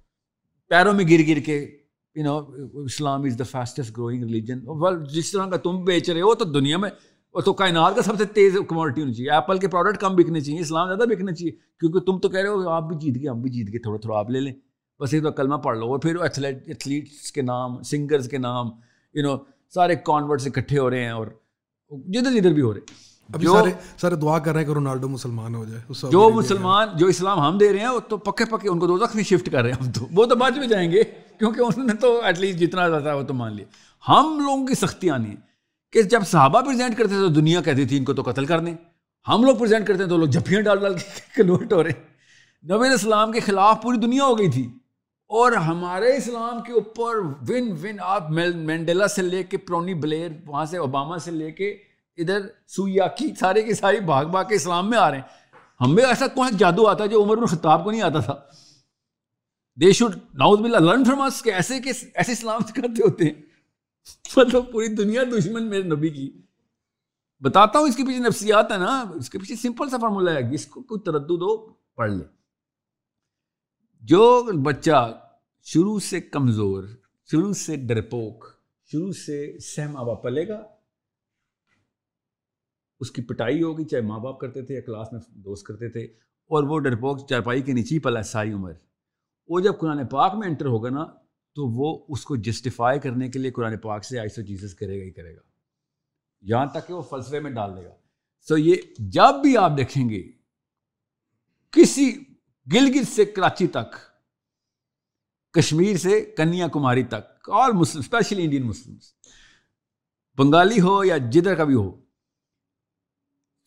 پیروں 0.69 0.93
میں 0.93 1.05
گر 1.05 1.19
گر 1.27 1.39
کے 1.39 1.77
you 2.15 2.23
know 2.23 2.39
Islam 2.81 3.23
is 3.23 3.39
the 3.39 3.43
fastest 3.43 3.91
growing 3.97 4.23
religion 4.23 4.59
جس 5.03 5.31
طرح 5.31 5.45
کا 5.45 5.57
تم 5.57 5.83
بیچ 5.83 6.09
رہے 6.09 6.21
ہو 6.21 6.35
تو 6.35 6.45
دنیا 6.45 6.77
میں 6.77 6.89
اور 7.31 7.41
تو 7.41 7.53
کائنات 7.53 7.95
کا 7.95 8.01
سب 8.01 8.17
سے 8.17 8.25
تیز 8.25 8.57
کموڈٹی 8.67 9.01
ہونی 9.01 9.13
چاہیے۔ 9.13 9.31
ایپل 9.31 9.57
کے 9.57 9.67
پروڈکٹ 9.67 9.97
کم 9.97 10.15
بکنے 10.15 10.41
چاہیے، 10.41 10.59
اسلام 10.59 10.87
زیادہ 10.87 11.09
بکنا 11.09 11.31
چاہیے۔ 11.31 11.51
کیونکہ 11.51 11.99
تم 11.99 12.19
تو 12.19 12.29
کہہ 12.29 12.39
رہے 12.39 12.49
ہو، 12.49 12.69
آپ 12.69 12.83
بھی 12.83 12.95
جیت 12.95 13.23
گئے، 13.23 13.29
ہم 13.29 13.41
بھی 13.41 13.51
جیت 13.51 13.67
گئے، 13.67 13.79
تھوڑا 13.79 13.99
تھوڑا 13.99 14.19
آپ 14.19 14.29
لے 14.29 14.39
لیں۔ 14.39 14.53
بس 15.03 15.13
ایک 15.13 15.23
تو 15.23 15.31
کلمہ 15.31 15.55
پڑھ 15.55 15.77
لو 15.77 15.91
اور 15.91 15.99
پھر 15.99 16.15
ایتھلیٹ 16.15 16.67
ایتھلیٹس 16.67 17.31
کے 17.31 17.41
نام 17.41 17.81
سنگرز 17.81 18.27
کے 18.29 18.37
نام 18.37 18.69
یو 19.15 19.23
نو 19.23 19.37
سارے 19.73 19.95
کانورٹس 19.95 20.47
اکٹھے 20.47 20.79
ہو 20.79 20.89
رہے 20.89 21.03
ہیں 21.03 21.11
اور 21.11 21.27
جدھر 21.91 22.31
جدھر 22.31 22.53
بھی 22.53 22.61
ہو 22.61 22.73
رہے 22.73 22.79
ہیں۔ 22.79 23.01
جو 23.39 23.53
سارے 23.97 24.15
دعا 24.15 24.39
کر 24.39 24.51
رہے 24.51 24.59
ہیں 24.59 24.67
کہ 24.67 24.73
رونالڈو 24.73 25.09
مسلمان 25.09 25.55
ہو 25.55 25.65
جائے 25.65 26.09
جو 26.11 26.29
مسلمان 26.29 26.87
جو 26.95 27.07
اسلام 27.07 27.39
ہم 27.39 27.57
دے 27.57 27.73
رہے 27.73 27.79
ہیں 27.79 27.99
تو 28.09 28.17
پکے 28.17 28.45
پکے 28.45 28.69
ان 28.69 28.79
کو 28.79 28.87
دو 28.87 28.97
میں 29.15 29.23
شفٹ 29.23 29.51
کر 29.51 29.61
رہے 29.61 29.71
ہیں 29.71 29.85
ہم 29.85 29.91
تو۔ 29.91 30.05
وہ 30.11 30.25
تو 30.25 30.35
بعد 30.35 30.51
میں 30.51 30.67
جائیں 30.67 30.91
گے 30.91 31.03
کیونکہ 31.39 31.61
انہوں 31.61 31.85
نے 31.85 31.93
تو 31.93 32.21
ایٹ 32.23 32.39
لیسٹ 32.39 32.59
جتنا 32.59 32.89
زیادہ 32.89 33.09
ہے 33.09 33.13
وہ 33.13 33.23
تو 33.23 33.33
مان 33.33 33.55
لیا۔ 33.55 33.65
ہم 34.09 34.39
لوگوں 34.39 34.67
کی 34.67 34.75
سختی 34.75 35.09
آنی 35.09 35.29
ہے 35.29 35.35
کہ 35.91 36.01
جب 36.01 36.21
صحابہ 36.27 36.61
پریزنٹ 36.61 36.97
کرتے 36.97 37.09
تھے 37.09 37.21
تو 37.21 37.27
دنیا 37.27 37.61
کہتی 37.61 37.85
تھی 37.85 37.97
ان 37.97 38.03
کو 38.03 38.13
تو 38.13 38.21
قتل 38.21 38.45
کر 38.45 38.59
دیں 38.59 38.75
ہم 39.27 39.43
لوگ 39.43 39.55
پریزنٹ 39.57 39.87
کرتے 39.87 40.03
ہیں 40.03 40.09
تو 40.09 40.17
لوگ 40.17 40.27
جھپیاں 40.27 40.61
ڈال 40.61 40.79
ڈال 40.79 40.93
کے 40.93 41.09
کنورٹ 41.35 41.73
ہو 41.73 41.83
رہے 41.83 41.89
ہیں۔ 41.89 42.03
نبی 42.63 42.93
اسلام 42.93 43.31
کے 43.31 43.39
خلاف 43.39 43.81
پوری 43.81 43.97
دنیا 43.97 44.23
ہو 44.23 44.39
گئی 44.39 44.51
تھی۔ 44.51 44.69
اور 45.33 45.51
ہمارے 45.51 46.17
اسلام 46.17 46.61
کے 46.61 46.73
اوپر 46.73 47.15
ون 47.49 47.71
ون 47.83 47.99
آپ 47.99 48.29
مینڈیلا 48.55 49.07
سے 49.07 49.21
لے 49.21 49.43
کے 49.43 49.57
پرونی 49.57 49.93
بلیر، 49.93 50.31
وہاں 50.45 50.65
سے 50.65 50.77
اوباما 50.77 51.17
سے 51.17 51.31
لے 51.31 51.51
کے 51.51 51.71
ادھر 52.17 52.39
سویاکی 52.67 53.35
سارے 53.39 53.61
کی 53.61 53.73
ساری 53.73 53.99
بھاگ 53.99 54.25
بھاگ 54.25 54.45
کے 54.45 54.55
اسلام 54.55 54.89
میں 54.89 54.97
آ 54.97 55.11
رہے 55.11 55.17
ہیں۔ 55.17 55.23
ہمیں 55.81 56.03
ایسا 56.03 56.27
کون 56.27 56.57
جادو 56.57 56.87
آتا 56.87 57.03
ہے 57.03 57.09
جو 57.09 57.23
عمر 57.23 57.45
خطاب 57.45 57.83
کو 57.83 57.91
نہیں 57.91 58.01
آتا 58.01 58.19
تھا؟ 58.19 58.33
دے 59.81 59.91
شوڈ 59.91 60.15
ناؤز 60.33 60.59
بلا 60.59 60.79
لرن 60.79 61.05
فرام 61.05 61.21
اس 61.21 61.41
کے 61.41 61.53
ایسے 61.53 61.79
کے 61.79 61.91
ایسے 62.13 62.31
اسلام 62.31 62.61
سے 62.61 62.81
کرتے 62.81 63.03
ہوتے 63.03 63.25
ہیں۔ 63.25 63.33
مطلب 64.37 64.71
پوری 64.71 64.87
دنیا 64.87 65.23
دشمن 65.23 65.69
میرے 65.69 65.83
نبی 65.83 66.09
کی۔ 66.09 66.41
بتاتا 67.39 67.79
ہوں 67.79 67.87
اس 67.87 67.95
کے 67.95 68.03
پیچھے 68.05 68.19
نفسیات 68.19 68.71
ہے 68.71 68.77
نا، 68.77 69.05
اس 69.15 69.29
کے 69.29 69.39
پیچھے 69.39 69.55
سمپل 69.55 69.89
سا 69.89 69.97
فارمولہ 69.97 70.29
ہے 70.29 70.55
اس 70.55 70.65
کو 70.65 70.81
کوئی 70.81 71.01
تردد 71.01 71.41
ہو، 71.41 71.57
پڑھ 71.73 72.11
لے۔ 72.11 72.23
جو 74.01 74.43
بچہ 74.43 75.19
شروع 75.65 75.99
سے 75.99 76.21
کمزور، 76.21 76.83
شروع 77.31 77.53
سے 77.53 77.75
ڈرپوک، 77.75 78.45
شروع 78.85 79.11
سے 79.11 79.59
سہم 79.59 79.97
آبا 79.97 80.13
پلے 80.13 80.47
گا۔ 80.47 80.63
اس 82.99 83.11
کی 83.11 83.21
پٹائی 83.21 83.63
ہوگی، 83.63 83.85
چاہے 83.85 84.01
ماں 84.01 84.19
باپ 84.19 84.39
کرتے 84.39 84.61
تھے 84.61 84.75
یا 84.75 84.81
کلاس 84.81 85.13
میں 85.13 85.19
دوست 85.29 85.65
کرتے 85.65 85.89
تھے، 85.89 86.03
اور 86.45 86.63
وہ 86.63 86.79
ڈرپوک، 86.79 87.29
چارپائی 87.29 87.61
کے 87.61 87.73
نیچے 87.73 87.95
ہی 87.95 87.99
پلا 87.99 88.19
ہے 88.19 88.23
ساری 88.23 88.51
عمر۔ 88.51 88.73
وہ 89.47 89.59
جب 89.59 89.79
قرآن 89.79 90.07
پاک 90.07 90.35
میں 90.35 90.47
انٹر 90.47 90.65
ہوگا 90.65 90.89
نا، 90.89 91.05
تو 91.55 91.67
وہ 91.67 92.05
اس 92.09 92.23
کو 92.25 92.35
جسٹیفائی 92.35 92.99
کرنے 92.99 93.29
کے 93.29 93.39
لیے 93.39 93.51
قرآن 93.51 93.77
پاک 93.77 94.05
سے 94.05 94.19
آئسو 94.19 94.41
چیزز 94.41 94.75
کرے 94.75 94.99
گا 94.99 95.03
ہی 95.03 95.11
کرے 95.11 95.35
گا۔ 95.35 95.41
یہاں 96.41 96.65
تک 96.65 96.87
کہ 96.87 96.93
وہ 96.93 97.01
فلسفے 97.01 97.39
میں 97.39 97.51
ڈال 97.51 97.77
دے 97.77 97.85
گا۔ 97.85 97.95
سو 98.41 98.57
یہ 98.57 98.75
جب 98.99 99.41
بھی 99.41 99.57
آپ 99.57 99.71
دیکھیں 99.77 100.09
گے، 100.09 100.23
کسی 101.71 102.11
گلگت 102.73 103.07
سے 103.07 103.25
کراچی 103.25 103.67
تک 103.67 104.12
کشمیر 105.53 105.97
سے 105.97 106.21
کنیا 106.37 106.67
کماری 106.67 107.03
تک 107.03 107.49
اور 107.49 107.71
مسلم 107.71 107.99
اسپیشلی 107.99 108.43
انڈین 108.43 108.67
مسلم 108.67 108.95
بنگالی 110.37 110.79
ہو 110.81 111.03
یا 111.03 111.17
جدھر 111.31 111.55
کا 111.55 111.63
بھی 111.63 111.75
ہو، 111.75 111.91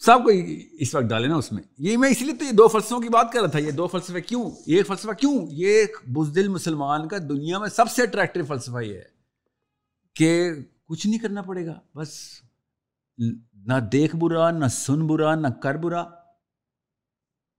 سب 0.03 0.25
کو 0.25 0.31
اس 0.73 0.95
وقت 0.95 1.05
ڈالے 1.05 1.29
نا 1.29 1.37
اس 1.37 1.51
میں۔ 1.53 1.63
یہ 1.79 1.97
میں 1.97 2.09
اس 2.11 2.23
لیے 2.23 2.35
تو 2.35 2.45
یہ 2.45 2.53
دو 2.53 2.69
فلسفوں 2.69 3.01
کی 3.01 3.09
بات 3.09 3.33
کر 3.33 3.41
رہا 3.41 3.51
تھا، 3.51 3.59
یہ 3.59 3.71
دو 3.71 3.87
فلسفے 3.87 4.21
کیوں، 4.21 4.51
یہ 4.67 4.83
فلسفہ 4.83 5.13
کیوں، 5.13 5.35
یہ 5.51 5.69
ایک 5.69 5.97
بزدل 6.09 6.49
مسلمان 6.49 7.09
کا 7.09 7.19
دنیا 7.29 7.59
میں 7.59 7.69
سب 7.69 7.91
سے 7.91 8.03
اٹریکٹیو 8.03 8.45
فلسفہ 8.45 8.83
یہ 8.83 8.95
ہے 8.95 9.05
کہ 10.17 10.51
کچھ 10.87 11.07
نہیں 11.07 11.19
کرنا 11.19 11.43
پڑے 11.43 11.67
گا، 11.67 11.79
بس، 11.95 12.11
نہ 13.67 13.75
دیکھ 13.93 14.17
برا، 14.17 14.51
نہ 14.51 14.67
سن 14.67 15.07
برا، 15.07 15.35
نہ 15.35 15.49
کر 15.63 15.75
برا۔ 15.75 16.05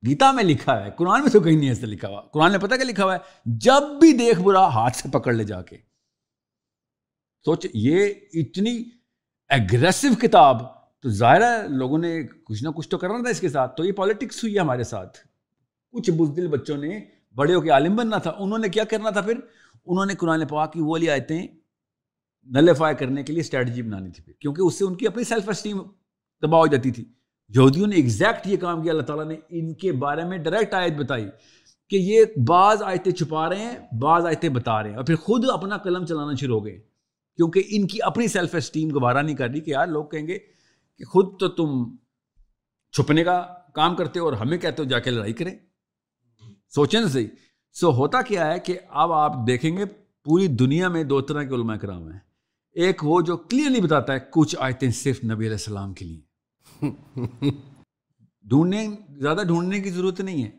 گیتا 0.07 0.31
میں 0.31 0.43
لکھا 0.43 0.85
ہے، 0.85 0.91
قرآن 0.97 1.21
میں 1.21 1.29
تو 1.29 1.39
کہیں 1.39 1.57
نہیں 1.57 1.69
ایسا 1.69 1.87
لکھا 1.87 2.07
ہوا۔ 2.07 2.21
قرآن 2.21 2.51
نے 2.51 2.57
پتا 2.57 2.75
کیا 2.75 2.85
لکھا 2.85 3.03
ہوا 3.03 3.13
ہے؟ 3.13 3.19
جب 3.45 3.81
بھی 3.99 4.13
دیکھ 4.13 4.39
برا، 4.39 4.67
ہاتھ 4.67 4.95
سے 4.95 5.09
پکڑ 5.11 5.33
لے 5.33 5.43
جا 5.43 5.61
کے۔ 5.61 5.77
سوچ، 7.45 7.67
یہ 7.73 8.13
اتنی 8.33 8.83
ایگریسو 9.49 10.07
کتاب، 10.21 10.77
تو 10.99 11.09
ظاہر 11.09 11.41
ہے 11.41 11.67
لوگوں 11.67 11.97
نے 11.97 12.23
کچھ 12.43 12.63
نہ 12.63 12.69
کچھ 12.69 12.89
تو 12.89 12.97
کرنا 12.97 13.17
تھا 13.17 13.29
اس 13.29 13.39
کے 13.39 13.49
ساتھ۔ 13.49 13.75
تو 13.75 13.85
یہ 13.85 13.91
پالیٹکس 13.91 14.43
ہوئی 14.43 14.55
ہے 14.55 14.59
ہمارے 14.59 14.83
ساتھ۔ 14.83 15.17
کچھ 15.91 16.11
بزدل 16.11 16.47
بچوں 16.47 16.77
نے، 16.77 16.99
بڑے 17.35 17.55
ہو 17.55 17.61
کے 17.61 17.69
عالم 17.69 17.95
بننا 17.95 18.17
تھا۔ 18.17 18.31
انہوں 18.39 18.59
نے 18.59 18.69
کیا 18.69 18.83
کرنا 18.83 19.09
تھا 19.09 19.21
پھر؟ 19.21 19.35
انہوں 19.85 20.05
نے 20.05 20.15
قرآن 20.15 20.47
پاک 20.47 20.73
کی 20.73 20.81
وہ 20.81 20.97
لی 20.97 21.09
آیتیں 21.09 21.47
نلیفائی 22.43 22.95
کرنے 22.95 23.23
کے 23.23 23.33
لیے 23.33 23.41
اسٹریٹجی 23.41 23.81
بنانی 23.81 24.11
تھی 24.11 24.23
پھر۔ 24.23 24.33
کیونکہ 24.33 24.61
اس 24.61 24.79
سے 24.79 24.85
ان 24.85 24.95
کی 24.95 25.07
اپنی 25.07 25.23
سیلف 25.23 25.49
اسٹیم 25.49 25.81
تباہ 26.41 26.59
ہو 26.59 26.67
جاتی 26.67 26.91
تھی۔ 26.91 27.05
یہودیوں 27.55 27.87
نے 27.87 27.95
ایگزیکٹ 27.95 28.47
یہ 28.47 28.57
کام 28.57 28.81
کیا، 28.81 28.91
اللہ 28.91 29.03
تعالیٰ 29.03 29.25
نے 29.25 29.35
ان 29.49 29.73
کے 29.73 29.91
بارے 29.91 30.23
میں 30.23 30.37
ڈائریکٹ 30.37 30.73
آیت 30.73 30.93
بتائی 30.93 31.27
کہ 31.89 31.95
یہ 31.95 32.25
بعض 32.47 32.83
آیتیں 32.83 33.11
چھپا 33.11 33.49
رہے 33.49 33.59
ہیں، 33.59 33.95
بعض 33.99 34.25
آیتیں 34.25 34.49
بتا 34.49 34.83
رہے 34.83 34.89
ہیں۔ 34.89 34.97
اور 34.97 35.05
پھر 35.05 35.15
خود 35.15 35.45
اپنا 35.53 35.77
قلم 35.77 36.05
چلانا 36.05 36.35
شروع 36.35 36.59
ہو 36.59 36.65
گئے، 36.65 36.79
کیونکہ 37.35 37.63
ان 37.69 37.87
کی 37.87 37.97
اپنی 38.01 38.27
سیلف 38.27 38.55
اسٹیم 38.55 38.89
گوارا 38.89 39.21
نہیں 39.21 39.35
کر 39.35 39.49
رہی 39.49 39.61
کہ 39.61 39.71
یار 39.71 39.87
لوگ 39.87 40.05
کہیں 40.05 40.27
گے 40.27 40.37
کہ 40.97 41.05
خود 41.05 41.39
تو 41.39 41.47
تم 41.47 41.95
چھپنے 42.91 43.23
کا 43.23 43.45
کام 43.73 43.95
کرتے 43.95 44.19
ہو 44.19 44.25
اور 44.25 44.33
ہمیں 44.33 44.57
کہتے 44.57 44.83
ہو 44.83 44.87
جا 44.87 44.99
کے 44.99 45.11
لڑائی 45.11 45.33
کریں۔ 45.33 45.55
سوچیں 46.75 47.01
نا 47.01 47.07
صحیح۔ 47.07 47.27
سو 47.73 47.91
ہوتا 47.91 48.21
کیا 48.21 48.53
ہے 48.53 48.59
کہ 48.59 48.79
اب 48.89 49.11
آپ 49.11 49.33
دیکھیں 49.47 49.77
گے 49.77 49.85
پوری 50.23 50.47
دنیا 50.47 50.89
میں 50.89 51.03
دو 51.03 51.21
طرح 51.21 51.43
کے 51.43 51.55
علماء 51.55 51.75
کرام 51.75 52.11
ہیں۔ 52.11 52.19
ایک 52.71 53.03
وہ 53.03 53.21
جو 53.21 53.37
کلیئرلی 53.37 53.81
بتاتا 53.81 54.13
ہے 54.13 54.19
کچھ 54.31 54.55
آیتیں 54.59 54.91
صرف 54.91 55.23
نبی 55.23 55.33
علیہ 55.33 55.49
السلام 55.49 55.93
کے 55.93 56.05
لیے۔ 56.05 56.26
ڈھونڈنے 58.41 58.87
زیادہ 59.09 59.41
ڈھونڈنے 59.47 59.79
کی 59.81 59.89
ضرورت 59.89 60.21
نہیں 60.21 60.43
ہے۔ 60.43 60.49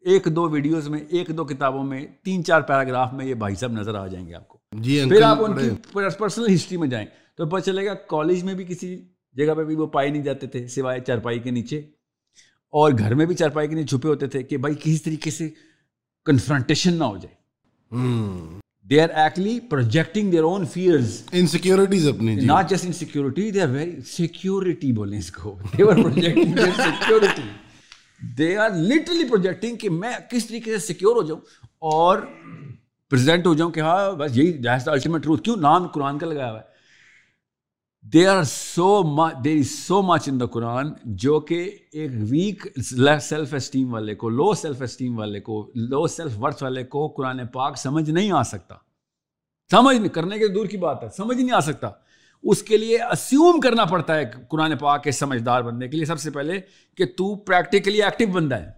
ایک 0.00 0.28
دو 0.36 0.48
ویڈیوز 0.48 0.88
میں 0.88 1.00
ایک 1.08 1.28
دو 1.28 1.44
کتابوں 1.44 1.84
میں 1.84 2.06
تین 2.24 2.44
چار 2.44 2.60
پیراگراف 2.60 3.12
میں 3.12 3.26
یہ 3.26 3.34
بھائی 3.34 3.54
صاحب 3.54 3.72
نظر 3.72 3.94
آ 3.94 4.06
جائیں 4.06 4.28
گے 4.28 4.34
آپ 4.34 4.48
کو۔ 4.48 4.58
جی 4.72 5.04
پھر 5.08 5.22
آپ 5.22 5.38
ان 5.40 5.56
کی 5.56 5.70
پرسنل 6.18 6.54
ہسٹری 6.54 6.76
میں 6.78 6.88
جائیں۔ 6.88 7.06
تو 7.36 7.46
پتہ 7.46 7.60
چلے 7.64 7.86
گا 7.86 7.94
کالج 7.94 8.44
میں 8.44 8.54
بھی 8.54 8.64
کسی 8.64 9.08
جگہ 9.32 9.54
پہ 9.54 9.64
بھی 9.64 9.74
وہ 9.74 9.86
پائے 9.86 10.08
نہیں 10.08 10.22
جاتے 10.22 10.46
تھے 10.46 10.66
سوائے 10.68 11.00
چارپائی 11.00 11.38
کے 11.38 11.50
نیچے۔ 11.50 11.78
اور 12.70 12.92
گھر 12.98 13.14
میں 13.14 13.26
بھی 13.26 13.34
چارپائی 13.34 13.68
کے 13.68 13.74
نیچے 13.74 13.96
چھپے 13.96 14.08
ہوتے 14.08 14.26
تھے 14.26 14.42
کہ 14.42 14.56
بھائی 14.56 14.74
کسی 14.74 14.98
طریقے 14.98 15.30
سے 15.30 15.48
کنفرنٹیشن 16.24 16.92
نہ 16.92 17.04
ہو 17.04 17.16
جائے۔ 17.16 17.40
They 18.90 19.00
are 19.00 19.08
actually 19.14 19.58
projecting 19.70 20.30
their 20.30 20.42
own 20.42 20.64
fears 20.66 21.20
insecurities 21.32 22.06
اپنی 22.08 22.34
not 22.36 22.70
just 22.70 22.84
insecurity 22.84 23.50
they 23.50 23.60
are 23.62 23.68
very 23.68 24.00
security 24.06 24.92
بولیں 24.92 25.18
اس 25.18 25.30
کو 25.30 25.56
they 25.78 25.82
are 25.82 26.02
projecting 26.02 26.54
their 26.54 26.70
security 26.76 27.42
they 28.38 28.56
are 28.56 28.70
literally 28.70 29.28
projecting 29.28 29.76
کہ 29.76 29.90
میں 29.90 30.12
کس 30.30 30.46
طریقے 30.46 30.72
سے 30.72 30.86
سیکیور 30.86 31.16
ہو 31.16 31.22
جاؤں 31.22 31.40
اور 31.90 32.18
پریزنٹ 33.12 33.46
ہو 33.46 33.54
جاؤں 33.54 33.70
کہ 33.70 33.80
ہاں 33.80 34.10
بس 34.12 34.36
یہی 34.36 34.68
الٹیمیٹ 34.68 35.22
ٹروتھ 35.22 35.42
کیوں 35.42 35.56
نام 35.56 35.86
قرآن 35.88 36.18
کا 36.18 36.26
لگایا 36.26 36.50
ہوا 36.50 36.58
ہے 36.58 36.69
دے 38.04 38.26
آر 38.26 38.42
سو 38.42 39.02
دیر 39.44 39.56
از 39.58 39.70
سو 39.70 40.00
مچ 40.02 40.28
ان 40.28 40.38
دا 40.40 40.46
قرآن 40.46 40.92
جو 41.04 41.38
کہ 41.40 41.58
ایک 41.92 42.10
ویک 42.30 42.66
سیلف 43.20 43.54
اسٹیم 43.54 43.92
والے 43.94 44.14
کو 44.14 44.28
لو 44.28 44.52
سیلف 44.54 44.82
اسٹیم 44.82 45.18
والے 45.18 45.40
کو 45.40 45.70
لو 45.74 46.06
سیلف 46.06 46.38
ورتھ 46.38 46.62
والے 46.62 46.84
کو 46.84 47.06
قرآن 47.08 47.46
پاک 47.46 47.76
سمجھ 47.78 48.10
نہیں 48.10 48.32
آ 48.32 48.42
سکتا 48.42 48.76
سمجھ 49.70 49.96
نہیں 49.96 50.08
کرنے 50.08 50.38
کے 50.38 50.48
دور 50.48 50.66
کی 50.66 50.76
بات 50.76 51.02
ہے 51.02 51.08
سمجھ 51.16 51.36
نہیں 51.36 51.52
آ 51.52 51.60
سکتا 51.60 51.90
اس 52.44 52.62
کے 52.62 52.76
لیے 52.76 53.02
اسیوم 53.02 53.60
کرنا 53.60 53.84
پڑتا 53.84 54.16
ہے 54.16 54.24
قرآن 54.48 54.76
پاک 54.76 55.02
کے 55.04 55.12
سمجھدار 55.12 55.62
بننے 55.62 55.88
کے 55.88 55.96
لیے 55.96 56.06
سب 56.06 56.20
سے 56.20 56.30
پہلے 56.30 56.60
کہ 56.98 57.06
تو 57.16 57.34
پریکٹیکلی 57.36 58.02
ایکٹیو 58.02 58.28
بندہ 58.28 58.60
ہے 58.60 58.70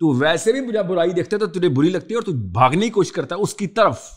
تو 0.00 0.12
ویسے 0.18 0.52
بھی 0.52 0.60
مجھے 0.60 0.82
برائی 0.82 1.10
دیکھتا 1.10 1.36
ہے 1.36 1.40
تو 1.40 1.46
تجھے 1.46 1.68
بری 1.68 1.90
لگتی 1.90 2.14
ہے 2.14 2.14
اور 2.14 2.22
تو 2.22 2.32
بھاگنے 2.32 2.84
کی 2.84 2.90
کوشش 2.90 3.12
کرتا 3.12 3.36
ہے 3.36 3.40
اس 3.40 3.54
کی 3.54 3.66
طرف 3.66 4.10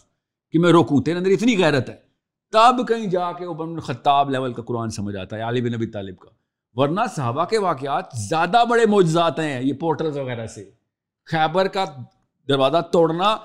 کہ 0.54 0.60
میں 0.60 0.72
روکوں 0.72 1.02
تیرے 1.02 1.18
اندر 1.18 1.30
اتنی 1.30 1.58
غیرت 1.58 1.90
ہے 1.90 2.07
تب 2.52 2.88
کہیں 2.88 3.08
جا 3.08 3.32
کے 3.32 3.46
وہ 3.46 3.80
خطاب 3.80 4.30
لیول 4.30 4.54
کا 4.54 4.62
قرآن 4.62 4.90
سمجھ 4.90 5.16
آتا 5.16 5.36
ہے، 5.36 5.42
علی 5.42 5.62
بن 5.62 5.72
نبی 5.72 5.88
طالب 5.88 6.18
کا۔ 6.18 6.30
ورنہ 6.74 7.02
صحابہ 7.16 7.46
کے 7.46 7.58
واقعات 7.58 8.06
زیادہ 8.30 8.64
بڑے 8.70 8.86
معجزات 8.86 9.40
ہیں 9.40 9.62
یہ 9.62 9.74
پورٹلز 9.74 10.18
وغیرہ 10.18 10.48
سے۔ 10.48 10.70
خیبر 11.26 11.68
کا 11.68 11.86
دروازہ 12.48 12.78
توڑنا 12.92 13.38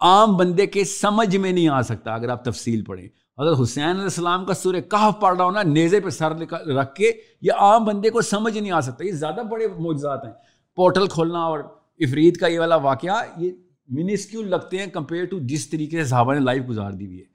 عام 0.00 0.36
بندے 0.36 0.66
کے 0.66 0.84
سمجھ 0.84 1.36
میں 1.36 1.52
نہیں 1.52 1.68
آ 1.68 1.82
سکتا 1.82 2.14
اگر 2.14 2.28
آپ 2.28 2.44
تفصیل 2.44 2.84
پڑھیں۔ 2.84 3.08
حضرت 3.38 3.60
حسین 3.62 3.88
علیہ 3.88 4.02
السلام 4.02 4.44
کا 4.44 4.54
سورہ 4.54 4.80
کہف 4.80 5.20
پڑھ 5.20 5.36
رہا 5.36 5.44
ہوں 5.44 5.52
نا 5.52 5.62
نیزے 5.62 6.00
پہ 6.00 6.10
سر 6.10 6.32
رکھ 6.66 6.94
کے 6.94 7.12
یہ 7.42 7.52
عام 7.52 7.84
بندے 7.84 8.10
کو 8.10 8.22
سمجھ 8.22 8.58
نہیں 8.58 8.72
آ 8.72 8.80
سکتا۔ 8.80 9.04
یہ 9.04 9.12
زیادہ 9.12 9.40
بڑے 9.50 9.68
معجزات 9.78 10.24
ہیں۔ 10.24 10.32
پورٹل 10.76 11.06
کھولنا 11.06 11.38
اور 11.38 11.58
افرید 11.98 12.36
کا 12.36 12.46
یہ 12.46 12.60
والا 12.60 12.76
واقعہ، 12.76 13.22
یہ 13.36 13.50
منسکیول 13.88 14.48
لگتے 14.48 14.78
ہیں 14.78 14.86
کمپیئر 14.86 15.24
ٹو 15.24 15.38
جس 15.40 15.70
طریقے 15.70 16.02
سے 16.02 16.04
صحابہ 16.04 16.34
نے 16.34 16.40
لائف 16.40 16.62
گزار 16.68 16.90
دی 16.90 17.06
ہوئی 17.06 17.18
ہے۔ 17.18 17.33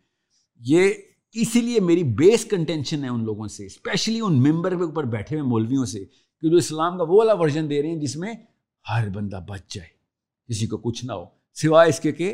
یہ 0.59 0.93
اسی 1.35 1.61
لیے 1.61 1.79
میری 1.79 2.03
بیس 2.03 2.45
کنٹینشن 2.45 3.03
ہے 3.03 3.09
ان 3.09 3.23
لوگوں 3.25 3.47
سے 3.47 3.65
اسپیشلی 3.65 4.19
ان 4.19 4.41
ممبر 4.43 4.75
کے 4.75 4.83
اوپر 4.83 5.03
بیٹھے 5.03 5.35
ہوئے 5.35 5.49
مولویوں 5.49 5.85
سے، 5.85 5.99
کہ 6.43 6.49
جو 6.49 6.57
اسلام 6.57 6.97
کا 6.97 7.03
وہ 7.03 7.17
والا 7.17 7.33
ورژن 7.33 7.69
دے 7.69 7.81
رہے 7.81 7.89
ہیں 7.89 7.99
جس 8.01 8.15
میں 8.15 8.33
ہر 8.85 9.09
بندہ 9.09 9.39
بچ 9.47 9.73
جائے، 9.73 9.88
کسی 10.49 10.67
کو 10.67 10.77
کچھ 10.77 11.05
نہ 11.05 11.11
ہو، 11.11 11.25
سوائے 11.53 11.89
اس 11.89 11.99
کے 11.99 12.11
کہ 12.11 12.33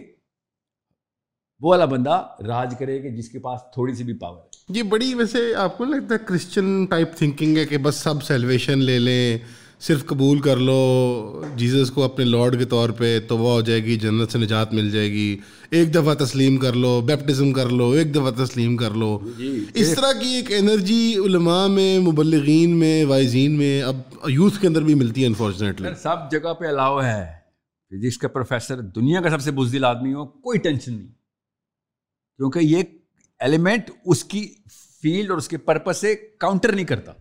وہ 1.61 1.69
والا 1.69 1.85
بندہ 1.85 2.27
راج 2.47 2.73
کرے 2.79 2.99
کہ 2.99 3.09
جس 3.09 3.29
کے 3.29 3.39
پاس 3.39 3.59
تھوڑی 3.73 3.93
سی 3.95 4.03
بھی 4.03 4.13
پاور 4.13 4.37
ہے۔ 4.37 4.77
یہ 4.77 4.83
بڑی 4.83 5.13
ویسے 5.13 5.53
آپ 5.55 5.77
کو 5.77 5.85
لگتا 5.85 6.13
ہے 6.15 6.19
کرسچن 6.27 6.85
ٹائپ 6.85 7.15
تھنکنگ 7.15 7.57
ہے 7.57 7.65
کہ 7.65 7.77
بس 7.77 7.95
سب 7.95 8.23
سیلویشن 8.23 8.79
لے 8.79 8.99
لیں۔ 8.99 9.37
صرف 9.79 10.05
قبول 10.05 10.39
کر 10.39 10.57
لو 10.57 11.43
جیزس 11.55 11.91
کو 11.91 12.03
اپنے 12.03 12.25
لارڈ 12.25 12.59
کے 12.59 12.65
طور 12.65 12.89
پہ 12.89 13.19
تو 13.27 13.37
وہ 13.37 13.51
ہو 13.51 13.61
جائے 13.61 13.83
گی 13.83 13.95
جنت 13.95 14.31
سے 14.31 14.37
نجات 14.37 14.73
مل 14.73 14.91
جائے 14.91 15.11
گی۔ 15.11 15.37
ایک 15.69 15.95
دفعہ 15.95 16.13
تسلیم 16.13 16.57
کر 16.57 16.73
لو 16.73 17.01
بیپٹزم 17.01 17.53
کر 17.53 17.69
لو 17.69 17.91
ایک 17.91 18.15
دفعہ 18.15 18.45
تسلیم 18.45 18.77
کر 18.77 18.91
لو۔ 18.91 19.19
جی، 19.37 19.65
اس 19.73 19.93
طرح 19.95 20.11
کی 20.21 20.27
ایک 20.27 20.51
انرجی 20.51 21.15
علماء 21.25 21.67
میں 21.67 21.99
مبلغین 21.99 22.75
میں 22.77 23.05
وائزین 23.05 23.51
میں 23.51 23.81
اب 23.81 23.95
یوتھ 24.27 24.61
کے 24.61 24.67
اندر 24.67 24.81
بھی 24.81 24.93
ملتی 24.93 25.21
ہے 25.21 25.27
انفارچونیٹلی 25.27 25.89
سب 26.03 26.31
جگہ 26.31 26.53
پہ 26.53 26.65
الاؤ 26.65 27.01
ہے۔ 27.01 27.25
جس 27.89 28.17
کا 28.17 28.27
پروفیسر 28.27 28.81
دنیا 28.81 29.21
کا 29.21 29.29
سب 29.29 29.41
سے 29.41 29.51
بزدل 29.51 29.85
آدمی 29.85 30.13
ہو 30.13 30.25
کوئی 30.25 30.59
ٹینشن 30.59 30.93
نہیں۔ 30.93 31.07
کیونکہ 32.37 32.59
یہ 32.59 32.83
ایلیمنٹ 33.39 33.91
اس 34.05 34.23
کی 34.23 34.47
فیلڈ 35.01 35.29
اور 35.29 35.37
اس 35.37 35.47
کے 35.47 35.57
پرپز 35.57 35.97
سے 35.97 36.15
کاؤنٹر 36.39 36.71
نہیں 36.71 36.85
کرتا۔ 36.85 37.11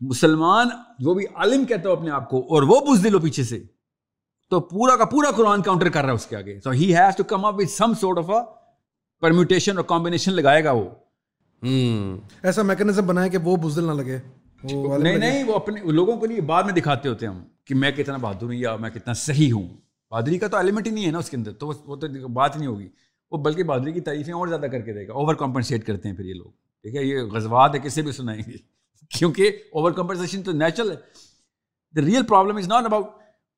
مسلمان 0.00 0.68
جو 0.98 1.14
بھی 1.14 1.24
عالم 1.34 1.64
کہتا 1.64 1.88
ہو 1.88 1.94
اپنے 1.94 2.10
آپ 2.10 2.30
کو 2.30 2.40
اور 2.40 2.62
وہ 2.62 2.80
بزدل 2.80 3.14
ہو 3.14 3.18
پیچھے 3.18 3.44
سے۔ 3.44 3.62
تو 4.50 4.60
پورا 4.60 4.96
کا 4.96 5.04
پورا 5.04 5.30
قرآن 5.30 5.62
کاؤنٹر 5.62 5.88
کر 5.88 6.00
رہا 6.00 6.08
ہے 6.08 6.14
اس 6.14 6.26
کے 6.26 6.36
آگے۔ 6.36 6.60
So 6.64 6.70
he 6.70 6.96
has 6.96 7.16
to 7.16 7.24
come 7.24 7.44
up 7.44 7.54
with 7.54 7.70
some 7.70 7.94
sort 7.94 8.18
of 8.18 8.46
permutation 9.20 9.76
اور 9.76 9.84
کمبینیشن 9.84 10.32
لگائے 10.32 10.64
گا 10.64 10.72
وہ۔ 10.72 10.84
ایسا 12.42 12.62
میکنزم 12.62 13.06
بنائے 13.06 13.30
کہ 13.30 13.38
وہ 13.38 13.56
بزدل 13.56 13.84
نہ 13.84 13.92
لگے۔ 13.92 14.18
نہیں 14.98 15.18
نہیں 15.18 15.44
وہ 15.44 15.54
اپنے 15.54 15.80
لوگوں 15.92 16.16
کو 16.16 16.26
لیے 16.26 16.40
بعد 16.40 16.62
میں 16.62 16.72
دکھاتے 16.72 17.08
ہوتے 17.08 17.26
ہیں 17.26 17.34
ہم 17.34 17.42
کہ 17.64 17.74
میں 17.74 17.90
کتنا 17.90 18.16
بہادر 18.16 18.42
ہوں 18.42 18.52
یا 18.52 18.76
میں 18.76 18.90
کتنا 18.90 19.12
صحیح 19.12 19.52
ہوں۔ 19.52 19.68
بہادری 20.10 20.38
کا 20.38 20.48
تو 20.48 20.56
ایلیمنٹ 20.56 20.86
ہی 20.86 20.90
نہیں 20.92 21.06
ہے 21.06 21.10
نا 21.10 21.18
اس 21.18 21.30
کے 21.30 21.36
اندر 21.36 21.52
تو 21.52 21.72
وہ 21.86 21.96
تو 21.96 22.28
بات 22.28 22.56
نہیں 22.56 22.66
ہوگی۔ 22.66 22.88
وہ 23.30 23.38
بلکہ 23.38 23.62
بہادری 23.62 23.92
کی 23.92 24.00
تعریفیں 24.00 24.34
اور 24.34 24.48
زیادہ 24.48 24.66
کر 24.66 24.80
کے 24.80 24.92
دے 24.92 25.08
گا۔ 25.08 25.12
اوور 25.12 25.34
کمپنسیٹ 25.34 25.86
کرتے 25.86 26.08
ہیں 26.08 26.16
پھر 26.16 26.24
یہ 26.24 26.34
لوگ۔ 26.34 26.50
ٹھیک 26.82 26.96
ہے 26.96 27.04
یہ 27.04 27.18
غزوات 27.18 27.74
ہے 27.74 27.80
کسی 27.80 28.02
بھی 28.02 28.12
سنائیں 28.12 28.42
گے۔ 28.46 28.77
کیونکہ 29.10 29.62
اوور 29.72 29.92
کمپنسیشن 29.92 30.42
تو 30.42 30.52
نیچرل 30.52 30.90
ہے۔ 30.90 30.96
The 31.96 32.00
real 32.00 32.22
problem 32.22 32.56
is 32.56 32.68
not 32.68 32.84
about 32.84 33.06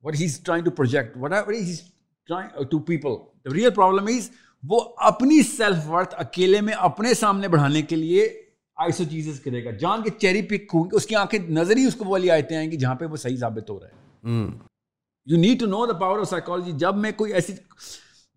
what 0.03 0.15
he 0.15 0.25
is 0.25 0.39
trying 0.39 0.65
to 0.65 0.71
project 0.71 1.17
whatever 1.33 2.63
to 2.63 2.79
people 2.79 3.09
the 3.45 3.53
real 3.53 3.69
problem 3.69 4.07
is 4.07 4.29
وہ 4.63 4.79
اپنی 4.97 5.41
سیلف 5.43 5.89
ورتھ 5.89 6.15
اکیلے 6.17 6.61
میں 6.61 6.73
اپنے 6.73 7.13
سامنے 7.13 7.47
بڑھانے 7.47 7.81
کے 7.81 7.95
لیے 7.95 8.27
آئسو 8.77 9.03
چیزز 9.11 9.39
کرے 9.39 9.63
گا۔ 9.65 9.71
جان 9.71 10.03
کے 10.03 10.09
چیری 10.09 10.41
پک 10.41 10.73
ہوں 10.73 10.83
گے 10.83 10.95
اس 10.95 11.05
کی 11.05 11.15
آنکھیں 11.15 11.39
نظر 11.49 11.77
ہی 11.77 11.85
اس 11.85 11.95
کو 11.95 12.05
والی 12.05 12.31
آئے 12.31 12.55
آئیں 12.55 12.71
گی 12.71 12.77
جہاں 12.77 12.95
پہ 12.95 13.05
وہ 13.05 13.17
صحیح 13.17 13.37
ثابت 13.37 13.69
ہو 13.69 13.79
رہا 13.79 13.87
ہے۔ 13.87 14.47
You 15.25 15.37
need 15.37 15.59
to 15.59 15.65
know 15.65 15.85
the 15.85 15.93
power 15.93 16.19
of 16.19 16.29
psychology 16.29 16.71
جب 16.71 16.95
میں 16.95 17.11
کوئی 17.11 17.33
ایسی 17.33 17.53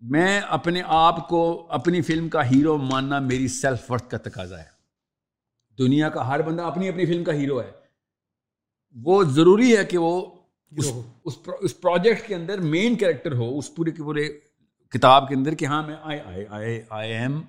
میں 0.01 0.41
اپنے 0.41 0.83
آپ 0.87 1.29
کو 1.29 1.67
اپنی 1.71 2.01
فلم 2.01 2.29
کا 2.29 2.51
ہیرو 2.51 2.79
ماننا 2.79 3.19
میری 3.19 3.49
سیلف 3.49 3.91
ورتھ 3.91 4.11
کا 4.11 4.17
تقاضا 4.17 4.59
ہے۔ 4.59 4.74
دنیا 5.79 6.09
کا 6.09 6.29
ہر 6.29 6.43
بندہ 6.43 6.63
اپنی 6.63 6.89
اپنی 6.89 7.07
فلم 7.07 7.25
کا 7.25 7.35
ہیرو 7.35 7.61
ہے۔ 7.63 7.71
وہ 8.97 9.23
ضروری 9.35 9.77
ہے 9.77 9.85
کہ 9.85 9.99
وہ 9.99 10.21
اس 10.73 11.81
پروجیکٹ 11.81 12.27
کے 12.27 12.35
اندر 12.35 12.61
مین 12.61 12.95
کیریکٹر 12.95 13.33
ہو 13.33 13.59
اس 13.59 13.75
پورے 13.75 13.91
کے 13.91 14.03
پورے 14.03 14.29
کتاب 14.93 15.29
کے 15.29 15.35
اندر 15.35 15.55
کہ 15.55 15.65
ہاں 15.65 15.83
میں 15.87 15.97
I'm 17.13 17.41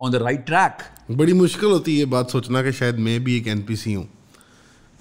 on 0.00 0.12
the 0.12 0.18
right 0.18 0.46
track 0.46 0.82
بڑی 1.10 1.32
مشکل 1.32 1.66
ہوتی 1.66 1.94
ہے 1.94 2.00
یہ 2.00 2.04
بات 2.14 2.30
سوچنا 2.30 2.62
کہ 2.62 2.70
شاید 2.70 2.98
میں 2.98 3.18
بھی 3.18 3.32
ایک 3.34 3.48
این 3.48 3.60
پی 3.62 3.76
سی 3.76 3.94
ہوں۔ 3.96 4.04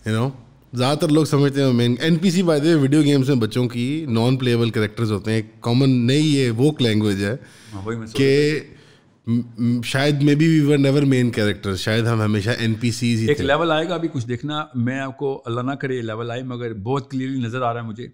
یو 0.05 0.13
نو 0.13 0.29
زیادہ 0.73 0.97
تر 0.99 1.07
لوگ 1.07 1.25
سمجھتے 1.25 1.63
ہیں 1.63 1.71
main 1.73 1.95
N 2.01 2.17
P 2.17 2.31
C 2.31 2.43
by 2.43 2.73
video 2.75 3.01
games 3.03 3.27
میں 3.27 3.35
بچوں 3.35 3.67
کی 3.69 4.05
نان 4.09 4.37
پلیبل 4.37 4.69
کریکٹرز 4.69 5.11
ہوتے 5.11 5.31
ہیں۔ 5.31 5.41
کامن 5.59 5.89
نئی 6.07 6.35
یہ 6.35 6.51
ووک 6.57 6.81
لینگویج 6.81 7.23
ہے 7.23 7.35
ہاں، 7.73 8.05
کہ 8.15 8.59
شاید 9.85 10.21
maybe 10.35 10.47
we 10.47 10.59
were 10.67 10.77
never 10.77 11.01
main 11.01 11.29
character 11.31 11.75
شاید 11.75 12.05
ہم 12.05 12.21
ہمیشہ 12.21 12.49
این 12.49 12.73
پی 12.79 12.91
سیز 12.91 13.27
ایک 13.29 13.41
لیول 13.41 13.71
آئے 13.71 13.87
گا 13.89 13.95
ابھی 13.95 14.07
کچھ 14.13 14.27
دیکھنا۔ 14.27 14.65
میں 14.75 14.99
آپ 14.99 15.17
کو 15.17 15.41
اللہ 15.45 15.61
نہ 15.61 15.71
کرے 15.81 16.01
لیول 16.01 16.31
آئے 16.31 16.43
مگر 16.43 16.73
بہت 16.83 17.09
کلیئرلی 17.11 17.39
نظر 17.41 17.61
آ 17.61 17.73
رہا 17.73 17.81
ہے 17.81 17.85
مجھے 17.87 18.07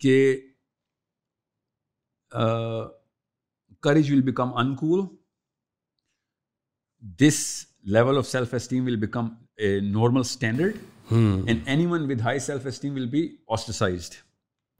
کہ 0.00 0.40
courage 3.82 4.12
will 4.12 4.20
become 4.22 4.56
uncool 4.56 5.00
this 7.20 7.40
level 7.94 8.18
of 8.18 8.28
self 8.28 8.54
esteem 8.54 8.86
will 8.86 8.96
become 8.96 9.28
a 9.56 9.78
normal 9.80 10.20
standard 10.20 10.76
and 11.10 11.60
anyone 11.86 12.10
with 12.10 12.20
high 12.20 12.38
self 12.38 12.66
esteem 12.66 12.94
will 12.94 13.08
be 13.10 13.28
ostracized 13.48 14.14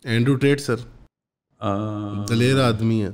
Andrew 0.05 0.35
Tate 0.37 0.61
sir 0.61 0.77
دلیر 2.29 2.61
آدمی 2.63 3.03
ہے۔ 3.03 3.11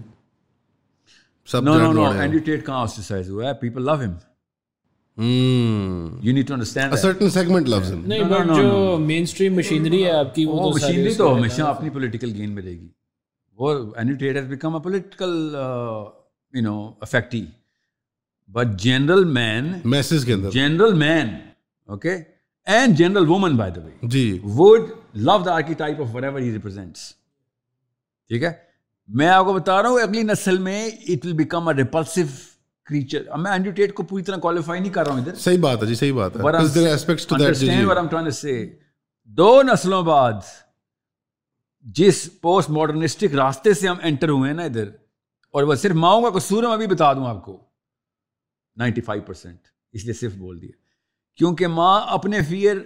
سب 1.51 1.65
no 1.65 1.79
no 1.79 1.93
no 1.93 2.05
Andy 2.13 2.39
TET 2.39 2.65
کہاں 2.67 2.83
آسٹرسائز 2.83 3.31
ہوا 3.31 3.47
ہے؟ 3.49 3.53
People 3.61 3.83
love 3.83 3.95
ہم 3.95 4.15
you 6.23 6.33
need 6.33 6.47
to 6.49 6.55
understand 6.55 6.95
certain 6.99 7.31
segment 7.31 7.69
loves 7.69 7.93
ہم 7.93 8.05
نہیں 8.07 8.25
but 8.25 8.57
جو 8.57 8.97
مین 9.01 9.27
stream 9.27 9.55
machinery 9.57 10.05
ہے 10.05 10.11
آپ 10.13 10.35
کی 10.35 10.45
وہ 10.45 10.71
مشینری 10.71 11.15
تو 11.15 11.35
ہمیشہ 11.37 11.63
اپنی 11.65 11.91
پولیٹیکل 11.91 12.33
گین 12.35 12.51
میں 12.51 12.63
رہے 12.63 12.73
گی 12.73 12.89
وہ 13.59 13.73
Andy 13.97 14.15
Tate 14.17 14.37
has 14.37 14.47
become 14.47 14.75
a 14.75 14.83
political 14.83 15.55
you 16.55 16.63
know 16.63 16.77
افیکٹی 17.01 17.45
but 18.49 18.79
general 18.81 19.25
man 19.33 19.73
message 19.87 20.25
کے 20.27 20.33
اندر 20.33 20.51
general 20.51 20.95
man 20.99 21.35
okay 21.89 22.17
and 22.67 22.97
general 22.99 23.29
woman 23.29 23.57
by 23.57 23.73
the 23.73 23.81
way 23.81 24.09
G 24.09 24.39
would 24.57 24.91
love 25.21 25.39
the 25.45 25.55
archetype 25.75 26.01
of 26.01 26.15
whatever 26.25 26.41
he 26.41 26.53
represents 26.53 27.09
ٹھیک 28.31 28.43
ہے 28.43 28.53
میں 29.15 29.29
آپ 29.29 29.45
کو 29.45 29.53
بتا 29.53 29.83
رہا 29.83 29.89
ہوں 29.89 30.01
اگلی 30.01 30.23
نسل 30.23 30.59
میں 30.59 30.87
it 30.87 31.27
will 31.27 31.33
become 31.33 31.69
a 31.69 31.75
repulsive 31.75 32.21
creature 32.85 33.37
میں 33.39 33.51
اینڈیو 33.53 33.73
ٹیٹ 33.73 33.95
کو 33.95 34.03
پوری 34.03 34.23
طرح 34.23 34.37
کوالیفائی 34.37 34.81
نہیں 34.81 34.93
کر 34.93 35.07
رہا 35.07 35.13
ہوں 35.13 35.21
ادھر. 35.21 35.35
صحیح 35.35 35.59
بات 35.59 35.83
ہے 35.83 35.87
جی 35.87 35.95
صحیح 35.95 36.13
بات 36.13 36.37
ہے. 36.37 36.43
دو 39.25 39.63
نسلوں 39.63 40.03
بعد 40.03 40.33
جس 41.81 42.29
پوسٹ 42.41 42.71
ماڈرنسٹک 42.71 43.35
راستے 43.35 43.75
سے 43.75 43.89
ہم 43.89 43.97
انٹر 44.03 44.29
ہوئے 44.29 44.51
ہیں 44.51 44.57
نا 44.57 44.63
ادھر 44.63 44.89
اور 45.55 45.63
وہ 45.63 45.75
صرف 45.75 45.95
ماؤں 45.95 46.23
کا 46.23 46.39
قصور 46.39 46.63
میں 46.63 46.77
بھی 46.77 46.87
بتا 46.87 47.13
دوں 47.13 47.27
آپ 47.27 47.45
کو۔ 47.45 47.65
نائنٹی 48.77 49.01
فائیو 49.01 49.23
پرسینٹ 49.23 49.59
اس 49.93 50.05
لیے 50.05 50.13
صرف 50.13 50.35
بول 50.35 50.63
دیا۔ 50.63 50.71
کیونکہ 51.39 51.67
ماں 51.67 52.01
اپنے 52.07 52.43
فیئر 52.43 52.77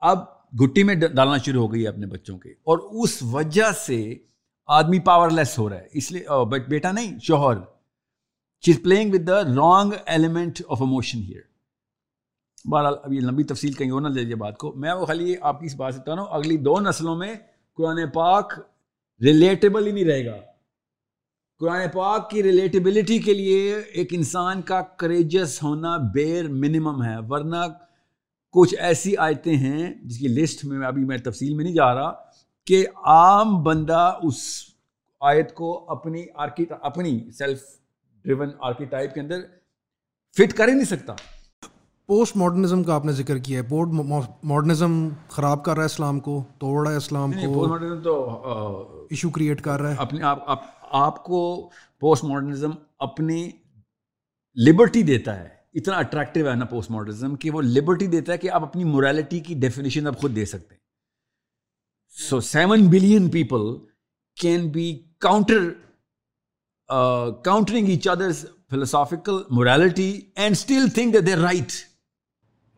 اب 0.00 0.18
گھٹی 0.58 0.82
میں 0.82 0.94
ڈالنا 0.94 1.36
شروع 1.36 1.62
ہو 1.62 1.72
گئی 1.72 1.82
ہے 1.82 1.88
اپنے 1.88 2.06
بچوں 2.06 2.38
کے 2.38 2.50
اور 2.50 3.04
اس 3.04 3.22
وجہ 3.22 3.72
سے 3.86 4.18
آدمی 4.66 4.98
پاور 4.98 5.30
لیس 5.30 5.58
ہو 5.58 5.68
رہا 5.68 5.76
ہے۔ 5.76 5.86
اس 5.92 6.12
لیے 6.12 6.44
بٹ 6.44 6.68
بیٹا 6.68 6.92
نہیں، 6.92 7.18
شوہر۔ 7.18 7.56
She 8.66 8.72
is 8.72 8.82
playing 8.82 9.10
with 9.14 9.28
the 9.28 9.42
wrong 9.42 9.92
element 10.06 10.62
of 10.68 10.82
emotion 10.82 11.18
here 11.18 11.40
بہرحال، 12.68 12.94
اب 13.02 13.12
یہ 13.12 13.20
لمبی 13.20 13.42
تفصیل 13.42 13.72
کہیں 13.72 13.90
اور 13.90 14.00
نہ 14.00 14.08
لیجیے 14.08 14.34
بات 14.34 14.58
کو۔ 14.58 14.72
میں 14.72 14.92
وہ 14.92 15.06
خالی 15.06 15.34
آپ 15.40 15.60
کی 15.60 15.66
اس 15.66 15.76
بات 15.76 15.94
سے 15.94 16.00
بتا 16.00 16.16
رہا 16.16 16.22
ہوں، 16.22 16.28
اگلی 16.30 16.56
دو 16.56 16.80
نسلوں 16.80 17.16
میں 17.16 17.34
قرآن 17.76 18.10
پاک 18.14 18.52
ریلیٹیبل 19.20 19.86
ہی 19.86 19.92
نہیں 19.92 20.04
رہے 20.04 20.26
گا۔ 20.26 20.36
قرآن 21.58 21.88
پاک 21.94 22.30
کی 22.30 22.42
ریلیٹیبلٹی 22.42 23.18
کے 23.18 23.34
لیے 23.34 23.76
ایک 23.78 24.08
انسان 24.10 24.62
کا 24.62 24.80
کریجس 24.80 25.62
ہونا 25.62 25.96
بیر 25.96 26.48
منیمم 26.48 27.04
ہے۔ 27.04 27.16
ورنہ 27.28 27.56
کچھ 28.50 28.74
ایسی 28.78 29.16
آیتیں 29.16 29.56
ہیں 29.56 29.94
جس 30.04 30.18
کی 30.18 30.28
لسٹ 30.28 30.64
میں 30.64 30.86
ابھی 30.86 31.04
میں 31.04 31.18
تفصیل 31.18 31.54
میں 31.54 31.64
نہیں 31.64 31.74
جا 31.74 31.94
رہا۔ 31.94 32.25
کہ 32.66 32.86
عام 33.04 33.62
بندہ 33.62 34.18
اس 34.22 34.36
آیت 35.20 35.54
کو 35.54 35.90
اپنی 35.90 36.24
اپنی 36.82 37.30
سیلف 37.30 37.62
ڈریون 38.22 38.50
آرکیٹائپ 38.60 39.14
کے 39.14 39.20
اندر 39.20 39.40
فٹ 40.38 40.52
کر 40.52 40.68
ہی 40.68 40.72
نہیں 40.72 40.84
سکتا۔ 40.84 41.14
پوسٹ 42.06 42.36
ماڈرنزم 42.36 42.82
کا 42.82 42.94
آپ 42.94 43.04
نے 43.04 43.12
ذکر 43.12 43.38
کیا 43.38 43.60
ہے۔ 43.60 43.74
ماڈرنزم 44.42 45.08
خراب 45.28 45.64
کر 45.64 45.72
رہا 45.72 45.82
ہے 45.82 45.86
اسلام 45.86 46.20
کو 46.20 46.44
توڑ 46.58 46.84
رہا 46.84 46.92
ہے 46.92 46.96
اسلام 46.96 47.32
کو 47.32 47.78
تو 48.04 49.06
ایشو 49.10 49.30
کریٹ 49.30 49.60
کر 49.60 49.80
رہا 49.80 49.90
ہے۔ 49.90 49.96
اپنے 49.98 50.22
آپ 50.22 50.60
آپ 50.92 51.24
کو 51.24 51.70
پوسٹ 52.00 52.24
ماڈرنزم 52.24 52.70
اپنی 52.98 53.50
لبرٹی 54.56 55.02
دیتا 55.02 55.40
ہے۔ 55.40 55.48
اتنا 55.74 55.96
اٹریکٹیو 55.96 56.50
ہے 56.50 56.54
نا 56.54 56.64
پوسٹ 56.64 56.90
ماڈرنزم 56.90 57.36
کہ 57.36 57.50
وہ 57.50 57.62
لبرٹی 57.62 58.06
دیتا 58.06 58.32
ہے 58.32 58.38
کہ 58.38 58.50
آپ 58.50 58.62
اپنی 58.62 58.84
مورالٹی 58.84 59.40
کی 59.40 59.54
ڈیفینیشن 59.54 60.06
اب 60.06 60.18
خود 60.18 60.36
دے 60.36 60.44
سکتے 60.44 60.74
ہیں۔ 60.74 60.85
So 62.16 62.40
seven 62.40 62.86
billion 62.86 63.28
people 63.30 63.64
can 64.36 64.68
be 64.68 64.92
counter 65.18 65.68
countering 67.44 67.88
each 67.88 68.08
others 68.08 68.44
philosophical 68.70 69.42
morality 69.50 70.10
and 70.34 70.56
still 70.56 70.88
think 70.94 71.16
they're 71.26 71.38
right 71.38 71.72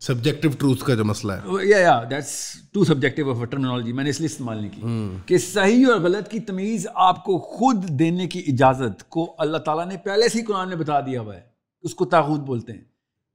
subjective 0.03 0.49
truth 0.59 0.85
کا 0.85 0.95
جو 0.95 1.05
مسئلہ 1.05 1.33
ہے 1.33 1.67
یا 1.69 1.79
یا 1.79 2.03
that's 2.11 2.33
too 2.73 2.85
subjective 2.85 3.31
of 3.31 3.49
terminology 3.51 3.93
میں 3.93 4.05
نے 4.05 4.11
اس 4.11 4.21
لیے 4.21 4.27
استعمال 4.27 4.59
نہیں 4.59 4.71
کی 4.71 5.23
کہ 5.27 5.39
صحیح 5.39 5.87
اور 5.87 6.01
غلط 6.01 6.29
کی 6.31 6.41
تمیز 6.41 6.87
آپ 7.07 7.25
کو 7.25 7.39
خود 7.49 7.89
دینے 7.99 8.27
کی 8.27 8.43
اجازت 8.49 9.09
کو 9.09 9.35
اللہ 9.39 9.59
تعالیٰ 9.59 9.87
نے 9.87 9.97
پہلے 10.05 10.29
سے 10.29 10.39
ہی 10.39 10.45
قرآن 10.45 10.69
میں 10.69 10.77
بتا 10.77 11.01
دیا 11.01 11.21
ہوا 11.21 11.35
ہے 11.37 11.41
اس 11.85 11.95
کو 11.95 12.05
تاغوت 12.05 12.41
بولتے 12.41 12.73
ہیں 12.73 12.85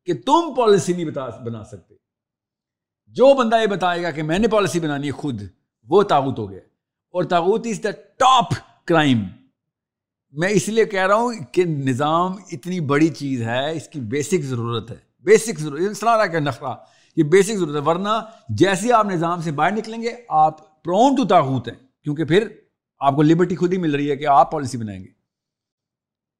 کہ 0.08 0.22
تم 0.26 0.54
پالیسی 0.58 0.94
نہیں 0.94 1.06
بتا 1.06 1.28
بنا 1.44 1.64
سکتے 1.64 1.96
جو 3.16 3.34
بندہ 3.34 3.62
یہ 3.62 3.68
بتائے 3.68 4.04
گا 4.04 4.12
کہ 4.12 4.24
میں 4.24 4.40
نے 4.40 4.48
پالیسی 4.48 4.80
بنانی 4.80 5.08
ہے 5.08 5.12
خود 5.12 5.42
وہ 5.90 6.04
تاغوت 6.04 6.40
ہو 6.40 6.50
گیا 6.50 6.60
اور 7.10 7.24
تاغوت 7.24 7.68
از 7.68 7.84
دا 7.84 7.92
ٹاپ 7.92 8.54
کرائم 8.86 9.24
میں 10.32 10.50
اس 10.50 10.70
لیے 10.70 10.86
کہہ 10.86 11.08
رہا 11.08 11.16
ہوں 11.16 11.34
کہ 11.52 11.66
نظام 11.66 12.32
اتنی 12.52 12.80
بڑی 12.80 13.08
چیز 13.08 13.42
ہے، 13.42 13.72
اس 13.72 13.88
کی 13.88 14.00
بیسک 14.00 14.42
ضرورت 14.42 14.92
ہے۔ 14.92 14.96
بیسک 15.20 15.60
ضرورت 15.60 16.04
رہا 16.04 16.26
کہ 16.26 16.40
نخرا 16.40 16.76
یہ 17.16 17.24
بیسک 17.24 17.54
ضرورت 17.54 17.76
ہے، 17.76 17.90
ورنہ 17.90 18.10
جیسے 18.50 18.94
آپ 18.94 19.06
نظام 19.06 19.42
سے 19.42 19.52
باہر 19.52 19.72
نکلیں 19.72 20.02
گے، 20.02 20.16
آپ 20.30 20.84
پرون 20.84 21.16
ٹو 21.16 21.26
تاغوت 21.26 21.68
ہیں۔ 21.68 21.76
کیونکہ 22.04 22.26
پھر 22.26 22.48
آپ 23.00 23.16
کو 23.16 23.22
لبرٹی 23.22 23.56
خود 23.56 23.74
ہی 23.74 23.78
مل 23.78 23.96
رہی 23.96 24.12
ہے 24.12 24.16
کہ 24.16 24.28
آپ 24.28 24.52
پالیسی 24.52 24.78
بنائیں 24.78 25.00
گے۔ 25.00 25.10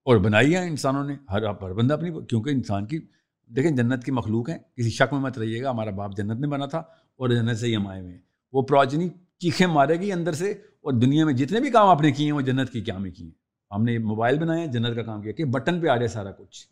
اور 0.06 0.18
بنائی 0.18 0.54
ہے 0.54 0.68
انسانوں 0.68 1.04
نے، 1.04 1.16
ہر 1.30 1.44
ہر 1.44 1.74
بندہ 1.74 1.94
اپنی، 1.94 2.26
کیونکہ 2.30 2.50
انسان 2.50 2.86
کی، 2.86 3.00
دیکھیں 3.48 3.72
جنت 3.72 4.04
کی 4.04 4.12
مخلوق 4.12 4.50
ہیں۔ 4.50 4.58
کسی 4.78 4.90
شک 4.90 5.14
میں 5.14 5.22
مت 5.22 5.38
رہیے 5.38 5.64
گا، 5.64 5.70
ہمارا 5.70 5.90
باپ 5.90 6.18
جنت 6.18 6.40
میں 6.40 6.50
بنا 6.50 6.66
تھا 6.66 6.80
اور 7.16 7.30
جنت 7.30 7.58
سے 7.58 7.68
ہی 7.68 7.76
ہم 7.76 7.88
آئے 7.88 8.02
ہوئے 8.02 8.14
ہیں۔ 8.14 8.22
وہ 8.54 8.62
پروجنی 8.62 9.10
چیخیں 9.44 9.68
مارے 9.68 9.96
گی 9.96 10.12
اندر 10.12 10.34
سے 10.34 10.52
اور 10.52 10.94
دنیا 10.94 11.26
میں 11.26 11.34
جتنے 11.34 11.60
بھی 11.60 11.70
کام 11.72 11.88
آپ 11.88 12.02
نے 12.02 12.12
کیے 12.12 12.26
ہیں 12.26 12.34
وہ 12.34 12.42
جنت 12.42 12.72
کی 12.72 12.82
کیا 12.82 12.98
میں 12.98 13.12
کیے 13.12 13.26
ہیں؟ 13.26 13.34
ہم 13.72 13.84
نے 13.84 13.98
موبائل 14.00 14.38
بنایا 14.40 14.66
جنت 14.66 14.96
کا 14.96 15.04
کام 15.04 15.22
کیا، 15.22 15.32
کہ 15.32 15.46
بٹن 15.46 15.80
پہ 15.82 15.88
آ 15.88 15.96
جائے 15.96 16.08
سارا 16.08 16.32
کچھ۔ 16.32 16.66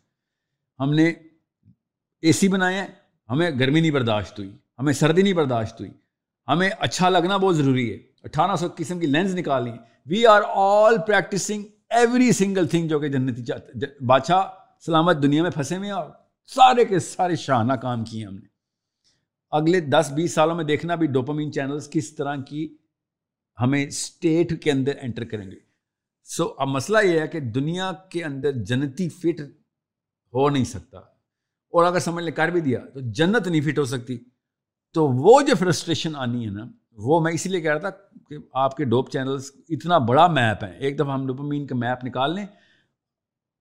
ہم 0.78 0.92
نے 0.94 1.06
اے 2.22 2.32
سی 2.32 2.48
بنائے 2.48 2.76
ہیں، 2.76 2.86
ہمیں 3.28 3.50
گرمی 3.60 3.80
نہیں 3.80 3.90
برداشت 3.90 4.38
ہوئی، 4.38 4.50
ہمیں 4.78 4.92
سردی 4.92 5.22
نہیں 5.22 5.32
برداشت 5.32 5.80
ہوئی، 5.80 5.90
ہمیں 6.48 6.68
اچھا 6.78 7.08
لگنا 7.08 7.36
بہت 7.36 7.56
ضروری 7.56 7.90
ہے۔ 7.92 7.98
اٹھارہ 8.24 8.56
سو 8.56 8.68
قسم 8.76 8.98
کی 8.98 9.06
لینس 9.06 9.34
نکالی 9.34 9.72
we 10.06 10.26
are 10.26 10.42
all 10.54 10.96
practicing 11.06 11.64
every 11.90 12.30
single 12.32 12.66
thing 12.66 12.88
جو 12.88 12.98
کہ 12.98 13.08
جنتی 13.08 13.42
بادشاہ 14.06 14.42
سلامت 14.86 15.22
دنیا 15.22 15.42
میں 15.42 15.50
پھنسے 15.50 15.76
ہوئے 15.76 15.90
اور 15.90 16.10
سارے 16.50 16.84
کے 16.84 16.98
سارے 16.98 17.36
شاہانہ 17.36 17.72
کام 17.72 18.04
کیے 18.04 18.24
ہم 18.26 18.34
نے۔ 18.34 18.51
اگلے 19.52 19.80
دس 19.80 20.12
بیس 20.14 20.34
سالوں 20.34 20.54
میں 20.54 20.64
دیکھنا 20.64 20.94
بھی 20.94 21.06
ڈوپامین 21.06 21.52
چینلز 21.52 21.90
کس 21.90 22.16
طرح 22.16 22.36
کی 22.36 22.76
ہمیں 23.60 23.86
اسٹیٹ 23.86 24.62
کے 24.62 24.70
اندر 24.70 24.92
انٹر 25.02 25.24
کریں 25.24 25.50
گے۔ 25.50 25.56
سو 26.24 26.54
اب 26.58 26.68
مسئلہ 26.68 26.98
یہ 27.04 27.20
ہے 27.20 27.28
کہ 27.28 27.40
دنیا 27.40 27.92
کے 28.10 28.24
اندر 28.24 28.52
جنتی 28.52 29.08
فٹ 29.08 29.40
ہو 30.34 30.50
نہیں 30.50 30.64
سکتا۔ 30.64 30.98
اور 30.98 31.84
اگر 31.84 31.98
سمجھ 31.98 32.24
لیں 32.24 32.32
کر 32.32 32.48
بھی 32.48 32.60
دیا 32.60 32.78
تو 32.94 33.00
جنت 33.00 33.48
نہیں 33.48 33.60
فٹ 33.60 33.78
ہو 33.78 33.84
سکتی۔ 33.84 34.18
تو 34.92 35.08
وہ 35.08 35.40
جو 35.42 35.54
فرسٹریشن 35.58 36.16
آنی 36.16 36.44
ہے 36.44 36.50
نا، 36.50 36.66
وہ 36.92 37.20
میں 37.20 37.32
اسی 37.32 37.48
لیے 37.48 37.60
کہہ 37.60 37.72
رہا 37.72 37.78
تھا 37.78 37.90
کہ 38.28 38.36
آپ 38.52 38.76
کے 38.76 38.84
ڈوپ 38.84 39.10
چینلز 39.10 39.50
اتنا 39.68 39.98
بڑا 39.98 40.26
میپ 40.26 40.64
ہیں 40.64 40.72
ایک 40.72 40.96
دفعہ 40.96 41.12
ہم 41.12 41.26
ڈوپامین 41.26 41.66
کا 41.66 41.76
میپ 41.76 42.04
نکال 42.04 42.34
لیں، 42.34 42.46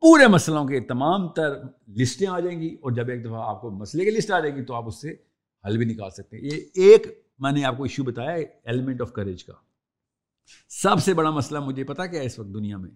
پورے 0.01 0.27
مسئلوں 0.27 0.65
کے 0.65 0.79
تمام 0.79 1.27
تر 1.27 1.61
لسٹیں 1.87 2.27
آ 2.27 2.39
جائیں 2.39 2.61
گی۔ 2.61 2.73
اور 2.73 2.91
جب 2.91 3.09
ایک 3.09 3.25
دفعہ 3.25 3.49
آپ 3.49 3.61
کو 3.61 3.71
مسئلے 3.71 4.05
کی 4.05 4.11
لسٹ 4.11 4.31
آ 4.31 4.39
جائے 4.39 4.55
گی 4.55 4.65
تو 4.65 4.73
آپ 4.73 4.87
اس 4.87 5.01
سے 5.01 5.30
حل 5.65 5.77
بھی 5.77 5.85
نکال 5.85 6.09
سکتے 6.09 6.37
ہیں۔ 6.37 6.43
یہ 6.43 6.51
ایک 6.73 7.25
میں 7.39 7.51
نے 7.51 7.63
آپ 7.63 7.77
کو 7.77 7.83
ایشو 7.83 8.03
بتایا 8.03 8.31
ایلیمنٹ 8.63 9.01
آف 9.01 9.11
کریج 9.11 9.43
کا۔ 9.43 9.53
سب 10.69 11.03
سے 11.03 11.13
بڑا 11.13 11.29
مسئلہ 11.29 11.59
مجھے 11.59 11.83
پتا 11.83 12.05
کیا 12.05 12.21
ہے 12.21 12.25
اس 12.25 12.39
وقت 12.39 12.53
دنیا 12.53 12.77
میں؟ 12.77 12.91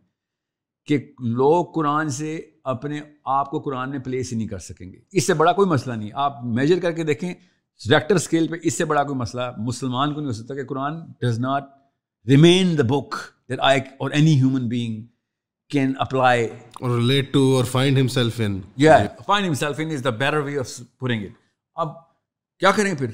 کہ 0.85 0.97
لوگ 1.19 1.65
قرآن 1.65 2.09
سے 2.09 2.41
اپنے 2.63 3.01
آپ 3.25 3.51
کو 3.51 3.59
قرآن 3.59 3.89
میں 3.89 3.99
پلیس 3.99 4.33
ہی 4.33 4.37
نہیں 4.37 4.47
کر 4.47 4.57
سکیں 4.57 4.93
گے۔ 4.93 4.99
اس 5.11 5.27
سے 5.27 5.33
بڑا 5.33 5.53
کوئی 5.53 5.69
مسئلہ 5.69 5.93
نہیں۔ 5.93 6.09
آپ 6.13 6.43
میجر 6.43 6.79
کر 6.79 6.91
کے 6.91 7.03
دیکھیں 7.03 7.33
ریکٹر 7.89 8.15
اسکیل 8.15 8.47
پہ 8.47 8.55
اس 8.63 8.73
سے 8.73 8.85
بڑا 8.85 9.03
کوئی 9.03 9.19
مسئلہ 9.19 9.41
مسلمان 9.57 10.13
کو 10.13 10.19
نہیں 10.19 10.27
ہو 10.27 10.33
سکتا 10.33 10.55
کہ 10.55 10.65
Quran 10.65 10.93
does 11.21 11.39
not 11.39 11.63
remain 12.27 12.77
the 12.77 12.83
book 12.83 13.15
that 13.49 13.59
I 13.61 13.81
or 13.97 14.11
any 14.11 14.35
human 14.35 14.67
being 14.67 15.01
can 15.69 15.93
apply 15.99 16.45
or 16.81 16.95
relate 16.95 17.33
to 17.33 17.55
or 17.55 17.65
find 17.65 17.99
himself 17.99 18.41
in 18.45 18.61
یا 18.77 19.05
find 19.25 19.47
himself 19.47 19.79
in 19.79 19.91
is 19.91 20.03
the 20.03 20.09
better 20.09 20.37
way 20.37 20.59
of 20.59 20.81
putting 20.99 21.23
it 21.23 21.31
اب 21.75 22.04
کیا 22.59 22.71
کریں 22.71 22.93
پھر؟ 22.95 23.07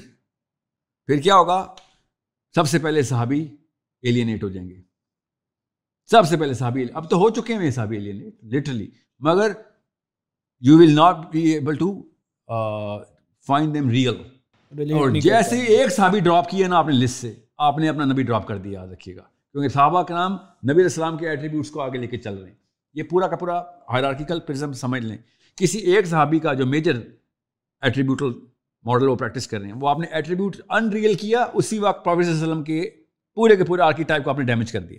پھر 1.06 1.20
کیا 1.20 1.36
ہوگا؟ 1.36 1.74
سب 2.54 2.68
سے 2.68 2.78
پہلے 2.78 3.02
صحابی 3.02 3.56
ایلینیٹ 4.02 4.42
ہو 4.42 4.48
جائیں 4.48 4.70
گے۔ 4.70 4.82
سب 6.10 6.28
سے 6.28 6.36
پہلے 6.36 6.54
صحابی 6.54 6.86
اب 6.94 7.10
تو 7.10 7.16
ہو 7.16 7.30
چکے 7.30 7.54
ہیں 7.54 7.70
صحابی 7.70 7.96
ایلینیٹ 7.96 8.44
لٹرلی 8.44 8.90
مگر 9.18 9.52
you 10.60 10.78
will 10.78 10.94
not 10.94 11.16
be 11.32 11.40
able 11.50 11.76
to 11.76 12.02
find 13.46 13.74
them 13.74 13.90
real 13.90 14.14
اور 14.92 15.10
جیسے 15.10 15.58
ایک 15.60 15.92
صحابی 15.92 16.20
ڈراپ 16.20 16.48
کیا 16.50 16.68
نا 16.68 16.76
آپ 16.76 16.86
نے 16.86 16.92
لسٹ 16.92 17.14
سے 17.14 17.34
آپ 17.58 17.78
نے 17.78 17.88
اپنا 17.88 18.04
نبی 18.04 18.22
ڈراپ 18.22 18.46
کر 18.46 18.56
دیا 18.58 18.80
یاد 18.80 18.88
رکھیے 18.88 19.16
گا۔ 19.16 19.22
کیونکہ 19.22 19.68
صحابہ 19.68 20.02
کا 20.02 20.14
نام 20.14 20.32
نبی 20.72 20.82
السلام 20.82 21.18
کے 21.18 21.28
ایٹریبیوٹس 21.28 21.70
کو 21.70 21.80
آگے 21.80 21.98
لے 21.98 22.06
کے 22.06 22.18
چل 22.18 22.34
رہے 22.34 22.48
ہیں۔ 22.48 22.56
یہ 22.94 23.02
پورا 23.02 23.28
کا 23.28 23.36
پورا 23.36 23.60
ہائرارکیکل 23.60 24.40
پرزم 24.40 24.72
سمجھ 24.72 25.02
لیں۔ 25.02 25.16
کسی 25.56 25.78
ایک 25.78 26.06
صحابی 26.06 26.38
کا 26.38 26.54
جو 26.54 26.66
میجر 26.66 27.00
ایٹریبیوٹل 27.80 28.32
ماڈل 28.82 29.08
وہ 29.08 29.16
پریکٹس 29.16 29.46
کر 29.46 29.58
رہے 29.58 29.66
ہیں۔ 29.66 29.74
وہ 29.80 29.88
آپ 29.88 29.98
نے 29.98 30.06
ایٹریبیوٹ 30.06 30.56
ان 30.68 30.88
ریئل 30.88 31.14
کیا، 31.14 31.46
اسی 31.54 31.78
وقت 31.78 32.04
پروفیسر 32.04 32.32
وسلم 32.32 32.62
کے 32.62 32.90
پورے 33.34 33.56
کے 33.56 33.64
پورے 33.64 33.82
آرکی 33.82 34.02
ٹائپ 34.02 34.24
کو 34.24 34.30
آپ 34.30 34.38
نے 34.38 34.44
ڈیمیج 34.44 34.72
کر 34.72 34.80
دیا۔ 34.80 34.98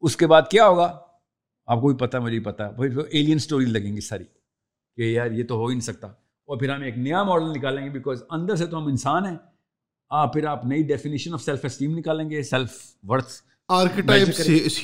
اس 0.00 0.16
کے 0.16 0.26
بعد 0.26 0.42
کیا 0.50 0.66
ہوگا؟ 0.68 1.00
آپ 1.66 1.80
کو 1.80 1.88
بھی 1.88 1.96
پتا 1.96 2.18
مجھے 2.18 2.38
بھی 2.38 2.52
پتا 2.52 2.70
پھر 2.70 2.98
ایلین 2.98 3.36
اسٹوری 3.36 3.64
لگیں 3.64 3.96
گی 3.96 4.00
ساری 4.00 4.24
کہ 4.96 5.02
یار 5.02 5.30
یہ 5.30 5.44
تو 5.44 5.54
ہو 5.54 5.66
ہی 5.66 5.74
نہیں 5.74 5.80
سکتا۔ 5.80 6.06
اور 6.06 6.58
پھر 6.58 6.74
ہم 6.74 6.82
ایک 6.82 6.98
نیا 6.98 7.22
ماڈل 7.22 7.50
نکالیں 7.50 7.84
گے 7.84 7.90
بیکاز 7.90 8.22
اندر 8.30 8.56
سے 8.56 8.66
تو 8.66 8.78
ہم 8.78 8.86
انسان 8.86 9.26
ہیں۔ 9.26 9.36
آپ 10.10 10.32
پھر 10.32 10.46
آپ 10.46 10.64
نئی 10.64 10.82
ڈیفینیشن 10.82 11.32
آف 11.32 11.42
سیلف 11.42 11.64
اسٹیم 11.64 11.98
نکالیں 11.98 12.30
گے 12.30 12.42
سیلف 12.42 12.94
ورتھ 13.02 13.32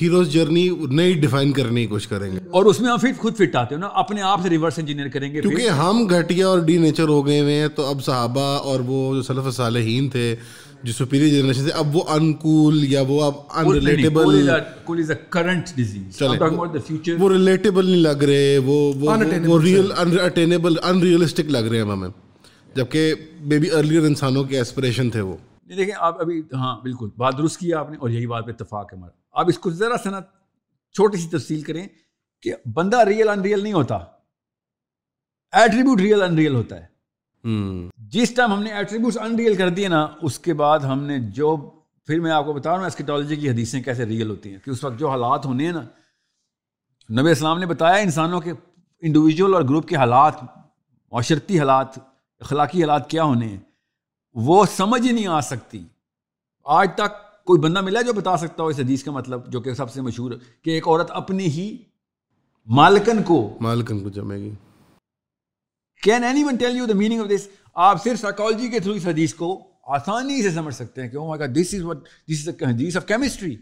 ہیروز 0.01 0.29
جرنی 0.29 0.69
نئی 0.91 1.13
ڈیفائن 1.13 1.51
کرنے 1.51 1.81
کی 1.81 1.87
کوشش 1.87 2.07
کریں 2.07 2.31
گے۔ 2.31 2.37
اور 2.51 2.65
اس 2.65 2.79
میں 2.81 2.89
ہم 2.89 2.97
پھر 2.97 3.11
خود 3.17 3.35
فٹ 3.37 3.55
آتے 3.55 3.75
ہیں 3.75 3.81
نا 3.81 3.87
اپنے 3.93 4.21
آپ 4.21 4.41
سے 4.43 4.49
ریورس 4.49 4.79
انجینئر 4.79 5.07
کریں 5.07 5.33
گے 5.33 5.41
کیونکہ 5.41 5.69
ہم 5.69 6.07
گھٹیا 6.09 6.47
اور 6.47 6.59
ڈی 6.59 6.77
نیچر 6.77 7.07
ہو 7.07 7.25
گئے 7.27 7.39
ہوئے 7.39 7.55
ہیں 7.59 7.67
تو 7.67 7.85
اب 7.85 8.03
صحابہ 8.05 8.41
اور 8.41 8.79
وہ 8.79 9.15
جو 9.15 9.21
سلف 9.21 9.55
صالحین 9.55 10.09
تھے 10.09 10.35
جو 10.83 10.93
سپیریئر 10.93 11.41
جنریشن 11.41 11.63
سے 11.63 11.71
اب 11.71 11.95
وہ 11.95 12.01
انکول 12.09 12.83
یا 12.83 13.01
وہ 13.07 13.23
اب 13.23 13.33
ان 13.55 13.71
ریلیٹیبل 13.73 14.49
وہ 17.19 17.29
ریلیٹیبل 17.29 17.85
نہیں 17.85 18.01
لگ 18.01 18.23
رہے 18.23 18.57
وہ 18.57 18.93
وہ 19.45 19.61
ریئل 19.61 20.19
اٹینیبل 20.19 20.75
ان 20.83 20.99
ریئلسٹک 20.99 21.49
لگ 21.49 21.71
رہے 21.71 21.81
ہیں 21.81 21.91
ہمیں۔ 21.91 22.09
جبکہ 22.75 23.13
بے 23.41 23.59
بی 23.59 23.71
ارلیئر 23.71 24.01
انسانوں 24.01 24.43
کے 24.43 24.57
ایسپریشن 24.57 25.09
تھے 25.09 25.21
وہ۔ 25.21 25.35
دیکھیں 25.69 25.95
آپ 25.97 26.21
ابھی 26.21 26.41
ہاں 26.53 26.81
بالکل 26.81 27.09
بات 27.17 27.37
درست 27.37 27.59
کیا 27.59 27.79
آپ 27.79 27.89
نے 27.89 27.97
اور 27.97 28.09
یہی 28.09 28.27
بات 28.27 28.45
پہ 28.45 28.51
اتفاق 28.51 28.93
ہے 28.93 28.97
ہمارا۔ 28.97 29.39
آپ 29.39 29.45
اس 29.49 29.59
کو 29.59 29.69
ذرا 29.69 29.97
سا 30.03 30.09
نا 30.09 30.19
چھوٹی 30.93 31.17
سی 31.17 31.29
تفصیل 31.29 31.61
کریں 31.61 31.87
کہ 32.41 32.53
بندہ 32.73 33.03
ریئل 33.03 33.29
ان 33.29 33.41
ریئل 33.41 33.63
نہیں 33.63 33.73
ہوتا۔ 33.73 33.95
ایٹریبیوٹ 35.51 36.01
ریئل 36.01 36.21
ان 36.21 36.35
ریئل 36.35 36.55
ہوتا 36.55 36.83
ہے۔ 36.83 36.95
جس 37.97 38.33
ٹائم 38.35 38.53
ہم 38.53 38.63
نے 38.63 38.71
ایٹریبیوٹس 38.71 39.17
ان 39.17 39.35
ریئل 39.35 39.55
کر 39.55 39.69
دیے 39.69 39.87
نا 39.87 40.07
اس 40.21 40.39
کے 40.39 40.53
بعد 40.53 40.79
ہم 40.79 41.03
نے 41.03 41.19
جو 41.19 41.57
پھر 42.05 42.19
میں 42.19 42.31
آپ 42.31 42.45
کو 42.45 42.53
بتا 42.53 42.71
رہا 42.71 42.79
ہوں 42.79 42.85
اسکیٹالوجی 42.85 43.35
کی 43.35 43.49
حدیثیں 43.49 43.81
کیسے 43.83 44.05
ریئل 44.05 44.29
ہوتی 44.29 44.51
ہیں 44.51 44.59
کہ 44.59 44.69
اس 44.69 44.83
وقت 44.83 44.99
جو 44.99 45.09
حالات 45.09 45.45
ہونے 45.45 45.65
ہیں 45.65 45.71
نا۔ 45.71 45.83
نبی 47.21 47.31
اسلام 47.31 47.59
نے 47.59 47.65
بتایا 47.65 47.95
انسانوں 47.95 48.41
کے 48.41 48.51
انڈیویجول 49.01 49.53
اور 49.53 49.63
گروپ 49.63 49.87
کے 49.87 49.95
حالات 49.95 50.33
معاشرتی 51.11 51.59
حالات 51.59 51.87
اخلاقی 52.39 52.81
حالات 52.81 53.09
کیا 53.09 53.23
ہونے 53.23 53.47
ہیں۔ 53.47 53.74
وہ 54.35 54.65
سمجھ 54.65 55.01
ہی 55.07 55.11
نہیں 55.11 55.27
آ 55.27 55.41
سکتی۔ 55.41 55.83
آج 56.65 56.89
تک 56.95 57.45
کوئی 57.45 57.59
بندہ 57.61 57.81
ملا 57.81 58.01
جو 58.01 58.13
بتا 58.13 58.37
سکتا 58.37 58.63
ہو 58.63 58.67
اس 58.67 58.79
حدیث 58.79 59.03
کا 59.03 59.11
مطلب 59.11 59.51
جو 59.51 59.61
کہ 59.61 59.73
سب 59.73 59.91
سے 59.91 60.01
مشہور 60.01 60.31
کہ 60.61 60.69
ایک 60.69 60.87
عورت 60.87 61.11
اپنی 61.11 61.45
ہی 61.47 61.77
مالکن 62.67 63.23
کو 63.23 63.57
مالکن 63.61 63.99
کو 64.03 64.09
جمے 64.09 64.37
گی 64.37 64.51
can 66.03 66.23
anyone 66.43 66.55
tell 66.55 66.75
you 66.77 66.85
the 66.85 66.93
meaning 66.93 67.21
of 67.21 67.27
this 67.27 67.47
آپ 67.73 68.03
صرف 68.03 68.19
سائیکالوجی 68.19 68.67
کے 68.69 68.79
تھرو 68.79 68.93
اس 68.93 69.05
حدیث 69.07 69.33
کو 69.33 69.67
آسانی 69.83 70.41
سے 70.43 70.49
سمجھ 70.49 70.75
سکتے 70.75 71.01
ہیں 71.01 71.09
کہ 71.09 71.47
دس 71.47 71.73
از 71.73 71.83
وٹ 71.83 72.07
دس 72.27 72.47
از 72.47 72.63
حدیث 72.63 72.97
آف 72.97 73.05
کیمسٹری 73.05 73.55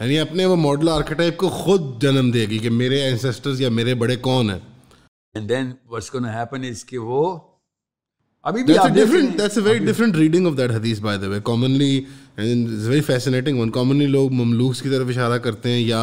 یعنی 0.00 0.18
اپنے 0.18 0.46
وہ 0.46 0.56
ماڈل 0.56 0.88
آرکیٹائپ 0.88 1.36
کو 1.36 1.48
خود 1.48 2.02
جنم 2.02 2.30
دے 2.30 2.44
گی 2.46 2.58
کہ 2.58 2.70
میرے 2.70 3.00
اینسسٹرز 3.02 3.60
یا 3.60 3.68
میرے 3.68 3.94
بڑے 3.94 4.16
کون 4.16 4.50
ہیں۔ 4.50 4.58
And 5.34 5.48
then 5.48 5.72
what's 5.86 6.14
gonna 6.14 6.40
happen 6.40 6.64
is 6.64 6.84
کہ 6.84 6.98
وہ 6.98 7.38
ابھی 8.46 8.62
بھی 8.62 8.74
different 8.94 9.38
that's 9.38 9.56
a 9.58 9.62
very 9.64 9.84
different 9.84 10.16
reading 10.16 10.46
of 10.46 10.56
that 10.58 10.70
حدیث 10.70 10.98
by 11.00 11.18
the 11.18 11.28
way 11.28 11.38
commonly 11.44 12.00
very 12.36 13.00
fascinating 13.00 13.60
one 13.60 13.70
commonly 13.70 14.06
لوگ 14.06 14.32
مملوکس 14.32 14.82
کی 14.82 14.88
طرف 14.88 15.08
اشارہ 15.08 15.38
کرتے 15.38 15.70
ہیں 15.70 15.80
یا 15.80 16.02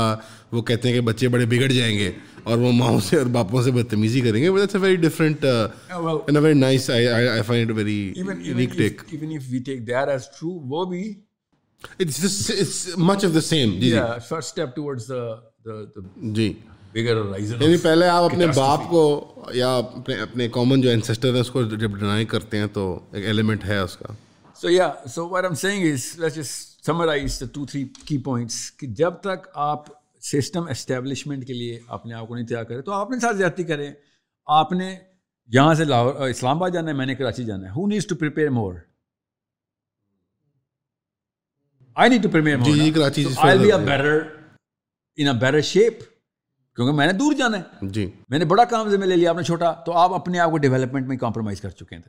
وہ 0.51 0.61
کہتے 0.61 0.87
ہیں 0.87 0.95
کہ 0.95 1.01
بچے 1.01 1.27
بڑے 1.27 1.45
بگڑ 1.45 1.67
جائیں 1.67 1.97
گے 1.97 2.11
اور 2.43 2.57
وہ 2.57 2.71
ماؤں 2.71 2.99
سے 2.99 3.17
اور 3.17 3.25
باپوں 3.35 3.61
سے 3.63 3.71
بدتمیزی 3.71 4.21
کریں 4.21 4.41
گے 4.41 4.49
that's 4.51 4.75
a 4.75 4.81
very 4.81 4.95
different 4.97 5.45
in 5.45 6.37
very 6.37 6.59
nice 6.59 6.89
I 6.89 7.41
find 7.47 7.69
it 7.69 7.75
very 7.77 7.97
unique 8.15 8.77
take 8.77 9.01
even 9.11 9.35
if 9.35 9.49
we 9.49 9.59
take 9.59 9.87
that 9.87 10.09
as 10.09 10.27
true 10.39 10.51
وہ 10.69 10.85
بھی 10.85 11.03
it's 11.99 12.89
much 12.99 13.25
of 13.25 13.33
the 13.35 13.41
same 13.43 13.79
G 13.79 13.93
first 14.29 14.49
step 14.49 14.75
towards 14.75 15.11
جی 16.35 16.53
یعنی 16.95 17.77
پہلے 17.77 18.07
آپ 18.07 18.23
اپنے 18.23 18.47
باپ 18.55 18.79
کو 18.89 19.33
یا 19.53 19.75
اپنے 19.75 20.15
اپنے 20.15 20.49
کامن 20.49 20.81
جو 20.81 20.89
انسسٹر 20.89 21.35
ہے 21.35 21.39
اس 21.39 21.51
کو 21.51 21.63
جب 21.63 21.91
ڈینائی 21.91 22.25
کرتے 22.25 22.57
ہیں 22.57 22.67
تو 22.73 22.99
ایک 23.11 23.25
ایلیمنٹ 23.25 23.65
ہے 23.65 23.77
اس 23.77 23.97
کا۔ 23.97 24.13
سو 24.55 24.69
یا 24.69 24.93
so 25.05 25.29
what 25.29 25.43
I'm 25.43 25.53
saying 25.53 25.93
is 25.93 26.19
let's 26.19 26.35
just 26.35 26.85
summarize 26.85 27.39
the 27.41 27.45
two 27.53 27.65
three 27.65 27.85
key 28.05 28.17
points 28.17 28.71
کہ 28.77 28.87
جب 28.87 29.13
تک 29.21 29.47
آپ 29.53 29.83
سسٹم 30.21 30.67
اسٹیبلشمنٹ 30.67 31.47
کے 31.47 31.53
لیے 31.53 31.79
اپنے 31.87 32.13
آپ 32.13 32.27
کو 32.27 32.35
نہیں 32.35 32.47
تیار 32.47 32.63
کریں 32.63 32.81
تو 32.81 32.91
آپ 32.91 33.11
نے 33.11 33.19
ساتھ 33.19 33.37
زیادتی 33.37 33.63
کریں۔ 33.63 33.93
آپ 34.45 34.71
نے 34.71 34.95
یہاں 35.47 35.73
سے 35.73 35.85
لاہور 35.85 36.29
اسلام 36.29 36.57
آباد 36.57 36.69
جانا 36.69 36.91
ہے 36.91 36.95
میں 36.95 37.05
نے 37.05 37.15
کراچی 37.15 37.43
جانا 37.43 37.65
ہے۔ 37.65 37.71
Who 37.71 37.87
needs 37.87 38.07
to 38.07 38.15
prepare 38.15 38.49
more 38.49 38.73
I 41.95 42.09
need 42.09 42.23
to 42.23 42.29
prepare 42.29 42.57
more 42.57 42.95
Karachi 42.95 43.25
I 43.37 43.59
be 43.59 43.71
a 43.71 43.77
better 43.77 44.19
in 45.15 45.27
a 45.27 45.33
better 45.33 45.61
shape 45.61 46.12
کیونکہ 46.75 46.93
میں 46.93 47.07
نے 47.07 47.13
دور 47.13 47.33
جانا 47.33 47.57
ہے۔ 47.57 47.63
جی۔ 47.81 48.11
میں 48.29 48.39
نے 48.39 48.45
بڑا 48.45 48.63
کام 48.63 48.89
ذمہ 48.89 49.05
لے 49.05 49.15
لیا 49.15 49.29
آپ 49.29 49.35
نے 49.37 49.43
چھوٹا 49.43 49.71
تو 49.71 49.91
آپ 49.91 50.13
اپنے 50.13 50.39
آپ 50.39 50.51
کو 50.51 50.57
ڈیولپمنٹ 50.57 51.07
میں 51.07 51.17
کمپرومائز 51.17 51.61
کر 51.61 51.69
چکے 51.69 51.95
ہیں 51.95 52.03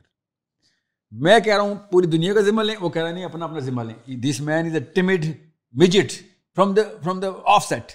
میں 1.11 1.39
کہہ 1.39 1.53
رہا 1.53 1.61
ہوں 1.61 1.75
پوری 1.91 2.07
دنیا 2.07 2.33
کا 2.33 2.41
ذمہ 2.41 2.61
لیں 2.61 2.75
وہ 2.81 2.89
کہہ 2.89 3.01
رہا 3.01 3.11
نہیں 3.11 3.25
اپنا 3.25 3.45
اپنا 3.45 3.59
ذمہ 3.59 3.81
لیں۔ 3.81 4.15
This 4.17 4.41
man 4.41 4.65
is 4.65 4.73
a 4.73 4.79
tamed 4.79 5.25
midget 5.73 6.11
from 6.55 6.73
the 6.73 6.81
from 7.03 7.19
the 7.19 7.27
offset 7.65 7.91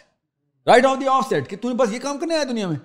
right 0.67 0.87
off 0.87 0.97
the 1.01 1.09
offset 1.29 1.49
کہ 1.49 1.57
تمہیں 1.57 1.77
بس 1.77 1.93
یہ 1.93 1.99
کام 1.99 2.19
کرنے 2.19 2.35
آیا 2.35 2.45
دنیا 2.51 2.67
میں؟ 2.67 2.77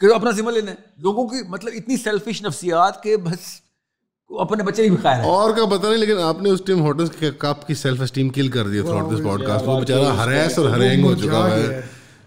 کہ 0.00 0.14
اپنا 0.14 0.30
ذمہ 0.30 0.50
لینا 0.50 0.70
ہے۔ 0.70 0.76
لوگوں 0.96 1.26
کی 1.28 1.36
مطلب 1.48 1.72
اتنی 1.76 1.96
سیلفش 1.96 2.42
نفسیات 2.42 3.02
کے 3.02 3.16
بس 3.16 3.60
اپنے 4.40 4.62
بچے 4.62 4.88
بھی 4.88 4.96
خیر 5.02 5.20
اور 5.20 5.50
کا 5.50 5.66
پتہ 5.66 5.86
نہیں 5.86 5.96
لیکن 5.96 6.18
آپ 6.18 6.42
نے 6.42 6.50
اس 6.50 6.62
ٹیم 6.66 6.80
ہوٹلس 6.80 7.10
کے 7.18 7.30
کپ 7.38 7.66
کی 7.66 7.74
سیلف 7.74 8.00
اسٹیم 8.02 8.28
کل 8.28 8.48
کر 8.48 8.68
دیا 8.68 8.82
تھرو 8.82 9.14
دس 9.14 9.22
پوڈ 9.24 9.46
کاسٹ 9.46 9.66
وہ 9.66 9.80
بیچارہ 9.80 10.16
ہریس 10.16 10.58
اور 10.58 10.70
ہرینگ 10.70 11.04
ہو 11.04 11.14
چکا 11.14 11.50
ہے۔ 11.50 11.80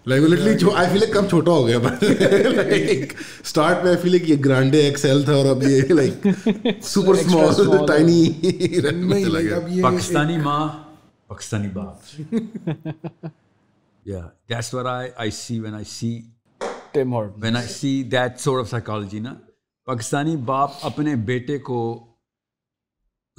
لائک 0.06 0.22
لٹلی 0.22 0.70
آئی 0.74 0.88
فیل 0.90 1.04
کم 1.12 1.28
چھوٹا 1.28 1.52
ہو 1.52 1.66
گیا 1.66 1.78
اسٹارٹ 3.40 3.82
میں 3.84 3.90
آئی 3.90 3.96
فیل 4.02 4.14
یہ 4.30 4.36
گرانڈے 4.44 4.80
ایکس 4.80 5.04
ایل 5.04 5.24
تھا 5.24 5.32
اور 5.32 5.46
اب 5.46 5.62
یہ 5.62 5.92
like 5.92 6.26
super 6.84 7.14
small 7.14 7.86
tiny 7.86 8.20
Pakistani 9.82 10.36
ماں 10.38 10.68
پاکستانی 11.28 11.68
باپ 11.68 12.14
yeah. 14.06 14.26
that's 14.48 14.72
what 14.72 14.86
I 14.86 15.02
I 15.18 15.28
see 15.30 15.60
when 15.60 15.74
I 15.74 15.82
see 15.84 16.14
Tim 16.92 17.10
Hortons. 17.10 17.42
when 17.42 17.56
I 17.56 17.66
see 17.72 17.94
that 18.10 18.40
sort 18.40 18.60
of 18.60 18.68
psychology 18.68 19.20
نا 19.20 19.34
پاکستانی 19.88 20.36
باپ 20.44 20.70
اپنے 20.82 21.14
بیٹے 21.26 21.58
کو 21.58 21.82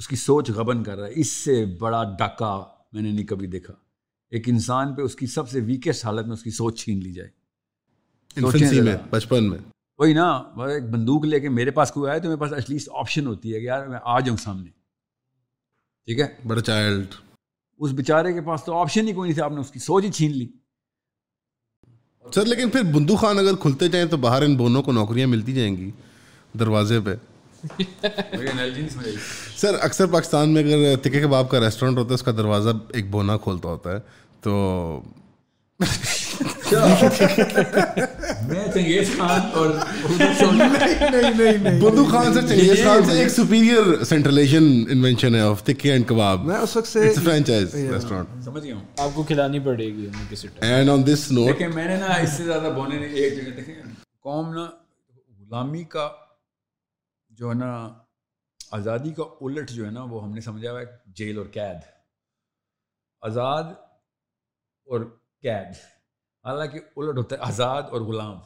اس 0.00 0.08
کی 0.08 0.16
سوچ 0.16 0.50
غبن 0.50 0.82
کر 0.84 0.98
رہا 0.98 1.06
ہے 1.06 1.20
اس 1.20 1.30
سے 1.34 1.64
بڑا 1.80 2.02
ڈاکہ 2.18 2.52
میں 2.92 3.02
نے 3.02 3.10
نہیں 3.10 3.26
کبھی 3.26 3.46
دیکھا 3.46 3.74
ایک 4.30 4.48
انسان 4.48 4.94
پہ 4.94 5.02
اس 5.02 5.16
کی 5.16 5.26
سب 5.26 5.50
سے 5.50 5.60
ویکسٹ 5.60 6.04
حالت 6.04 6.26
میں 6.26 6.32
اس 6.32 6.42
کی 6.42 6.50
سوچ 6.50 6.84
چھین 6.84 7.02
لی 7.02 7.12
جائے۔ 7.12 7.30
بچپن 9.10 9.50
میں۔ 9.50 9.58
وہی 9.98 10.12
نا 10.12 10.30
ایک 10.56 10.84
بندوق 10.90 11.24
لے 11.24 11.40
کے 11.40 11.48
میرے 11.48 11.70
پاس 11.70 11.90
کوئی 11.90 12.10
آئے 12.10 12.20
تو 12.20 12.28
میرے 12.28 12.40
پاس 12.40 12.52
ایٹ 12.52 12.70
لیسٹ 12.70 12.88
آپشن 12.92 13.26
ہوتی 13.26 13.54
ہے 13.54 13.60
کہ 13.60 13.64
یار 13.64 13.86
میں 13.86 13.98
آ 14.04 14.20
جاؤں 14.20 14.36
سامنے۔ 14.36 14.70
ٹھیک 16.04 16.20
ہے؟ 16.20 16.26
بڑا 16.46 16.60
چائلڈ 16.60 17.06
اس 17.78 17.92
بیچارے 17.92 18.32
کے 18.32 18.40
پاس 18.40 18.64
تو 18.64 18.74
آپشن 18.74 19.08
ہی 19.08 19.12
کوئی 19.12 19.28
نہیں 19.30 19.38
تھا 19.38 19.44
آپ 19.44 19.52
نے 19.52 19.60
اس 19.60 19.70
کی 19.70 19.78
سوچ 19.78 20.04
ہی 20.04 20.12
چھین 20.12 20.32
لی۔ 20.32 20.48
سر 22.34 22.44
لیکن 22.44 22.70
پھر 22.70 22.82
بندو 22.82 23.16
خان 23.16 23.38
اگر 23.38 23.56
کھلتے 23.56 23.88
جائیں 23.88 24.06
تو 24.06 24.16
باہر 24.16 24.42
ان 24.42 24.56
بونوں 24.56 24.82
کو 24.82 24.92
نوکریاں 24.92 25.26
ملتی 25.26 25.52
جائیں 25.52 25.76
گی 25.76 25.90
دروازے 26.58 27.00
پہ۔ 27.00 27.14
سر 29.56 29.76
اکثر 29.80 30.06
پاکستان 30.06 30.48
میں 30.48 30.62
اگر 30.62 30.96
تکے 30.96 31.20
کباب 31.20 31.50
کا 31.50 31.60
ریسٹورینٹ 31.60 31.98
ہوتا 31.98 32.08
ہے 32.08 32.14
اس 32.14 32.22
کا 32.22 32.32
دروازہ 32.36 32.70
ایک 32.92 33.10
بونا 33.10 33.36
کھولتا 33.36 33.68
ہوتا 33.68 33.92
ہے 33.92 33.98
تو 34.40 35.00
بدو 41.80 42.04
خان۔ 42.04 42.34
سے 42.34 42.40
چنگیز 42.40 42.84
خان 42.84 43.04
سے 43.04 43.18
ایک 43.18 43.28
سپیریئر 43.28 44.04
سینٹرلیشن 44.04 44.64
انوینشن 44.90 45.34
ہے 45.34 45.40
آف 45.40 45.62
تکے 45.64 45.92
اینڈ 45.92 46.08
کباب 46.08 46.44
میں 46.44 46.56
اس 46.56 46.76
وقت 46.76 46.88
سے 46.88 47.12
فرینچائز 47.24 47.74
ریسٹورینٹ 47.74 48.44
سمجھ 48.44 48.64
گیا 48.64 48.74
ہوں۔ 48.74 48.84
آپ 48.98 49.10
کو 49.14 49.22
کھلانی 49.22 49.58
پڑے 49.58 49.86
گی 49.86 50.08
کسی 50.30 50.48
time 50.48 50.72
and 50.74 50.90
on 50.90 51.06
this 51.06 51.30
note 51.30 51.48
دیکھیں 51.48 51.68
میں 51.68 51.88
نے 51.88 51.96
نا 51.96 52.06
اس 52.06 52.32
سے 52.32 52.44
زیادہ 52.44 52.72
بونے 52.76 52.98
نے 52.98 53.06
ایک 53.06 53.36
جگہ 53.36 53.50
دیکھیں۔ 53.56 53.74
قوم 54.22 54.54
نا 54.54 54.66
غلامی 55.40 55.84
کا 55.84 56.08
جو 57.38 57.48
ہے 57.48 57.54
نا، 57.54 57.94
آزادی 58.70 59.14
کا 59.14 59.22
الٹ 59.40 59.70
جو 59.70 59.86
ہے 59.86 59.90
نا، 59.90 60.02
وہ 60.02 60.24
ہم 60.24 60.34
نے 60.34 60.40
سمجھا 60.40 60.70
ہوا 60.70 60.80
ہے 60.80 60.84
جیل 61.06 61.38
اور 61.38 61.46
قید۔ 61.46 61.76
آزاد 63.20 63.64
اور 64.84 65.18
قید۔ 65.42 65.66
حالانکہ 66.44 66.80
الٹ 66.96 67.18
ہوتا 67.18 67.36
ہے 67.36 67.40
آزاد 67.40 67.82
اور 67.82 68.00
غلام۔ 68.00 68.36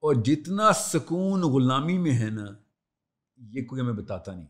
اور 0.00 0.14
جتنا 0.14 0.72
سکون 0.72 1.42
غلامی 1.42 1.98
میں 1.98 2.18
ہے 2.18 2.30
نا، 2.30 2.44
یہ 3.36 3.64
کوئی 3.64 3.80
ہمیں 3.80 3.92
بتاتا 3.92 4.34
نہیں۔ 4.34 4.46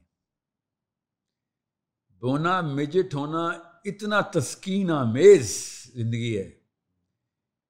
بونا 2.20 2.60
مجٹ 2.60 3.14
ہونا 3.14 3.46
اتنا 3.84 4.20
تسکین 4.20 4.90
آمیز 4.90 5.58
زندگی 5.94 6.38
ہے۔ 6.38 6.50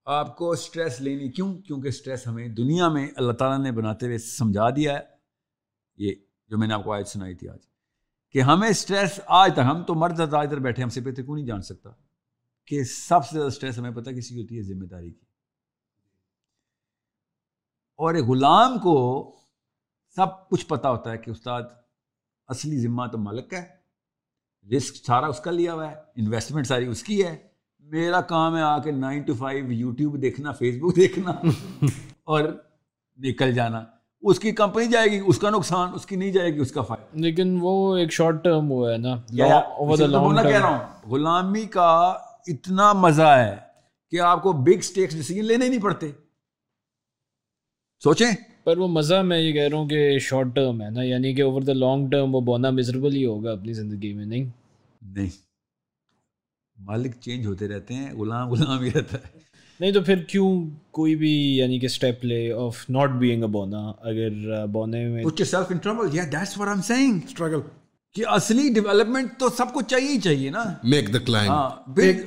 آپ 0.04 0.36
کو 0.36 0.50
اسٹریس 0.50 1.00
لینی، 1.00 1.30
کیوں؟ 1.30 1.58
کیونکہ 1.58 1.88
اسٹریس 1.88 2.26
ہمیں 2.26 2.48
دنیا 2.48 2.88
میں 2.88 3.08
اللہ 3.16 3.32
تعالیٰ 3.32 3.64
نے 3.64 3.72
بناتے 3.72 4.06
ہوئے 4.06 4.18
سمجھا 4.18 4.70
دیا 4.70 4.98
ہے۔ 4.98 5.11
یہ 5.96 6.14
جو 6.48 6.58
میں 6.58 6.68
نے 6.68 6.74
آپ 6.74 6.84
کو 6.84 6.92
آج 6.92 7.06
سنائی 7.06 7.34
تھی 7.34 7.48
آج 7.48 7.58
کہ 8.30 8.40
ہمیں 8.40 8.68
اسٹریس 8.68 9.20
آج 9.26 9.52
تک 9.52 9.58
ہم 9.58 9.82
تو 9.82 9.94
مرد 9.94 10.20
آج 10.20 10.34
ادھر 10.34 10.58
بیٹھے 10.58 10.82
ہم 10.82 10.88
سے 10.88 11.00
بہتر 11.00 11.22
کیوں 11.22 11.36
نہیں 11.36 11.46
جان 11.46 11.62
سکتا؟ 11.62 11.90
کہ 12.66 12.84
سب 12.84 13.24
سے 13.24 13.28
زیادہ 13.32 13.46
اسٹریس 13.46 13.78
ہمیں 13.78 13.90
پتہ 13.90 14.10
کسی 14.10 14.34
کی 14.34 14.42
ہوتی 14.42 14.56
ہے 14.56 14.62
ذمہ 14.62 14.84
داری 14.84 15.10
کی۔ 15.10 15.26
اور 17.96 18.14
ایک 18.14 18.24
غلام 18.24 18.78
کو 18.78 19.36
سب 20.16 20.48
کچھ 20.48 20.66
پتہ 20.66 20.88
ہوتا 20.88 21.10
ہے 21.10 21.18
کہ 21.18 21.30
استاد 21.30 21.62
اصلی 22.48 22.78
ذمہ 22.78 23.06
تو 23.06 23.18
مالک 23.18 23.50
کا 23.50 23.62
ہے 23.62 23.82
رسک 24.76 24.94
سارا 24.94 25.26
اس 25.26 25.40
کا 25.40 25.50
لیا 25.50 25.74
ہوا 25.74 25.90
ہے 25.90 25.94
انویسٹمنٹ 26.16 26.66
ساری 26.66 26.86
اس 26.86 27.02
کی 27.02 27.24
ہے۔ 27.26 27.48
میرا 27.78 28.20
کام 28.20 28.56
ہے 28.56 28.62
آ 28.62 28.78
کے 28.78 28.90
نائن 28.90 29.22
ٹو 29.22 29.34
فائیو 29.34 29.72
یوٹیوب 29.72 30.22
دیکھنا 30.22 30.52
فیس 30.52 30.74
بک 30.80 30.96
دیکھنا 30.96 31.32
اور 32.24 32.42
نکل 33.18 33.54
جانا۔ 33.54 33.84
اس 34.22 34.40
کی 34.40 34.52
کمپنی 34.52 34.86
جائے 34.86 35.06
گی 35.06 35.20
اس 35.26 35.38
کا 35.38 35.50
نقصان 35.50 35.90
اس 35.94 36.06
کی 36.06 36.16
نہیں 36.16 36.32
جائے 36.32 36.54
گی 36.54 36.58
اس 36.58 36.72
کا 36.72 36.82
فائدہ۔ 36.82 37.20
لیکن 37.20 37.58
وہ 37.60 37.96
ایک 37.96 38.12
شارٹ 38.12 38.44
ٹرم 38.44 38.70
ہوا 38.70 38.92
ہے 38.92 38.98
نا 38.98 39.16
کہہ 40.42 40.60
رہا 40.60 40.68
ہوں 40.68 41.10
غلامی 41.10 41.62
کا 41.62 42.14
اتنا 42.46 42.92
مزہ 42.92 43.22
ہے 43.22 43.56
کہ 44.10 44.20
آپ 44.20 44.42
کو 44.42 44.52
بگ 44.52 44.78
اسٹیکس 44.78 45.14
ڈیسیجن 45.14 45.44
لینے 45.44 45.68
نہیں 45.68 45.80
پڑتے۔ 45.80 46.10
سوچیں۔ 48.04 48.30
پر 48.64 48.78
وہ 48.78 48.88
مزہ 48.88 49.14
میں 49.14 49.38
یہ 49.38 49.52
کہہ 49.52 49.68
رہا 49.68 49.78
ہوں 49.78 49.88
کہ 49.88 50.18
شارٹ 50.18 50.46
ٹرم 50.54 50.82
ہے 50.82 50.90
نا 50.90 51.02
یعنی 51.02 51.34
کہ 51.34 51.42
اوور 51.42 51.62
دا 51.62 51.72
لانگ 51.72 52.10
ٹرم 52.10 52.34
وہ 52.34 52.40
بونا 52.40 52.70
مزربل 52.70 53.14
ہی 53.14 53.26
ہوگا 53.26 53.52
اپنی 53.52 53.72
زندگی 53.72 54.12
میں 54.12 54.24
نہیں؟ 54.24 54.44
نہیں۔ 55.02 55.30
مالک 56.78 57.14
چینج 57.20 57.46
ہوتے 57.46 57.68
رہتے 57.68 57.94
ہیں 57.94 58.14
غلام 58.14 58.48
غلام 58.48 58.82
ہی 58.82 58.90
رہتا 58.90 59.16
ہے۔ 59.16 59.51
نہیں 59.82 59.92
تو 59.92 60.00
پھر 60.00 60.16
کیوں 60.22 60.48
کوئی 60.90 61.14
بھی 61.16 61.30
یعنی 61.56 61.78
کہ 61.78 61.86
step 61.86 62.24
lay 62.24 62.52
off 62.52 62.84
not 62.88 63.10
being 63.10 63.42
a 63.42 63.48
بونا 63.48 63.78
اگر 64.00 64.66
بونے 64.66 65.08
میں 65.08 65.24
put 65.24 65.40
your 65.40 65.46
self 65.46 65.70
in 65.70 65.76
trouble 65.76 66.08
یا 66.12 66.24
that's 66.32 66.58
what 66.58 66.68
I'm 66.76 66.82
saying 66.82 67.20
struggle 67.28 67.60
کہ 68.16 68.24
اصلی 68.26 68.68
ڈیولپمنٹ 68.68 69.38
تو 69.38 69.48
سب 69.48 69.72
کو 69.72 69.82
چاہیے 69.82 70.08
ہی 70.08 70.20
چاہیے 70.20 70.50
نا۔ 70.50 70.64
میک 70.84 71.12
دا 71.14 71.18
کلائم 71.18 71.52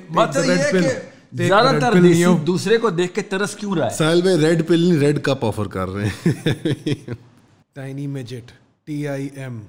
مطلب 0.09 0.45
یہ 0.45 0.51
ہے 0.51 0.71
کہ 0.71 1.43
زیادہ 1.43 1.79
تر 1.81 1.93
دوسرے 2.45 2.77
کو 2.77 2.89
دیکھ 2.89 3.13
کے 3.13 3.21
ترس 3.21 3.55
کیوں 3.55 3.75
رہا 3.75 3.87
ہے؟ 3.91 4.21
بھائی 4.21 4.37
ریڈ 4.37 4.67
پل 4.67 4.79
نہیں 4.79 4.99
ریڈ 4.99 5.23
کپ 5.23 5.45
آفر 5.45 5.65
کر 5.65 5.89
رہے 5.89 6.07
ہیں۔ 6.07 7.13
Tiny 7.73 8.07
midget 8.07 8.51
T 8.85 9.07
I 9.07 9.29
M 9.33 9.59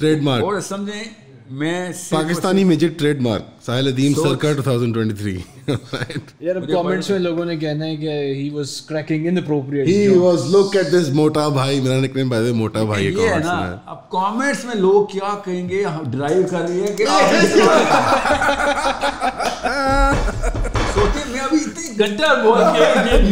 trademark 0.22 0.44
اور 0.44 0.60
سمجھیں 0.60 1.02
میں 1.50 1.90
Pakistani 2.10 2.64
magic 2.64 2.98
trade 2.98 3.20
mark 3.20 3.42
Sahil 3.66 3.86
Adeem 3.88 4.14
Sarkar 4.14 4.60
2023 4.60 5.36
یار 6.40 6.56
اب 6.56 6.66
کمنٹس 6.68 7.10
میں 7.10 7.18
لوگوں 7.18 7.44
نے 7.44 7.56
کہنا 7.56 7.86
ہے 7.86 7.96
کہ 7.96 8.10
he 8.34 8.48
was 8.50 8.80
cracking 8.82 9.26
inappropriate 9.38 9.88
he 9.88 10.06
was 10.08 10.44
look 10.54 10.76
at 10.76 10.92
this 10.92 11.08
موٹا 11.08 11.48
بھائی 11.48 11.80
میرا 11.80 12.00
نک 12.00 12.16
نیم 12.16 12.28
بائی 12.28 12.52
موٹا 12.52 12.82
بھائی 12.82 13.06
یہ 13.06 13.28
ہے 13.28 13.38
نا 13.38 13.76
اب 13.86 14.10
کمنٹس 14.10 14.64
میں 14.64 14.74
لوگ 14.74 15.06
کیا 15.06 15.34
کہیں 15.44 15.68
گے؟ 15.68 15.84
ڈرائیو 16.06 16.42
کر 16.50 16.60
رہی 16.68 16.80
ہے 16.80 16.94
کہ 16.94 17.04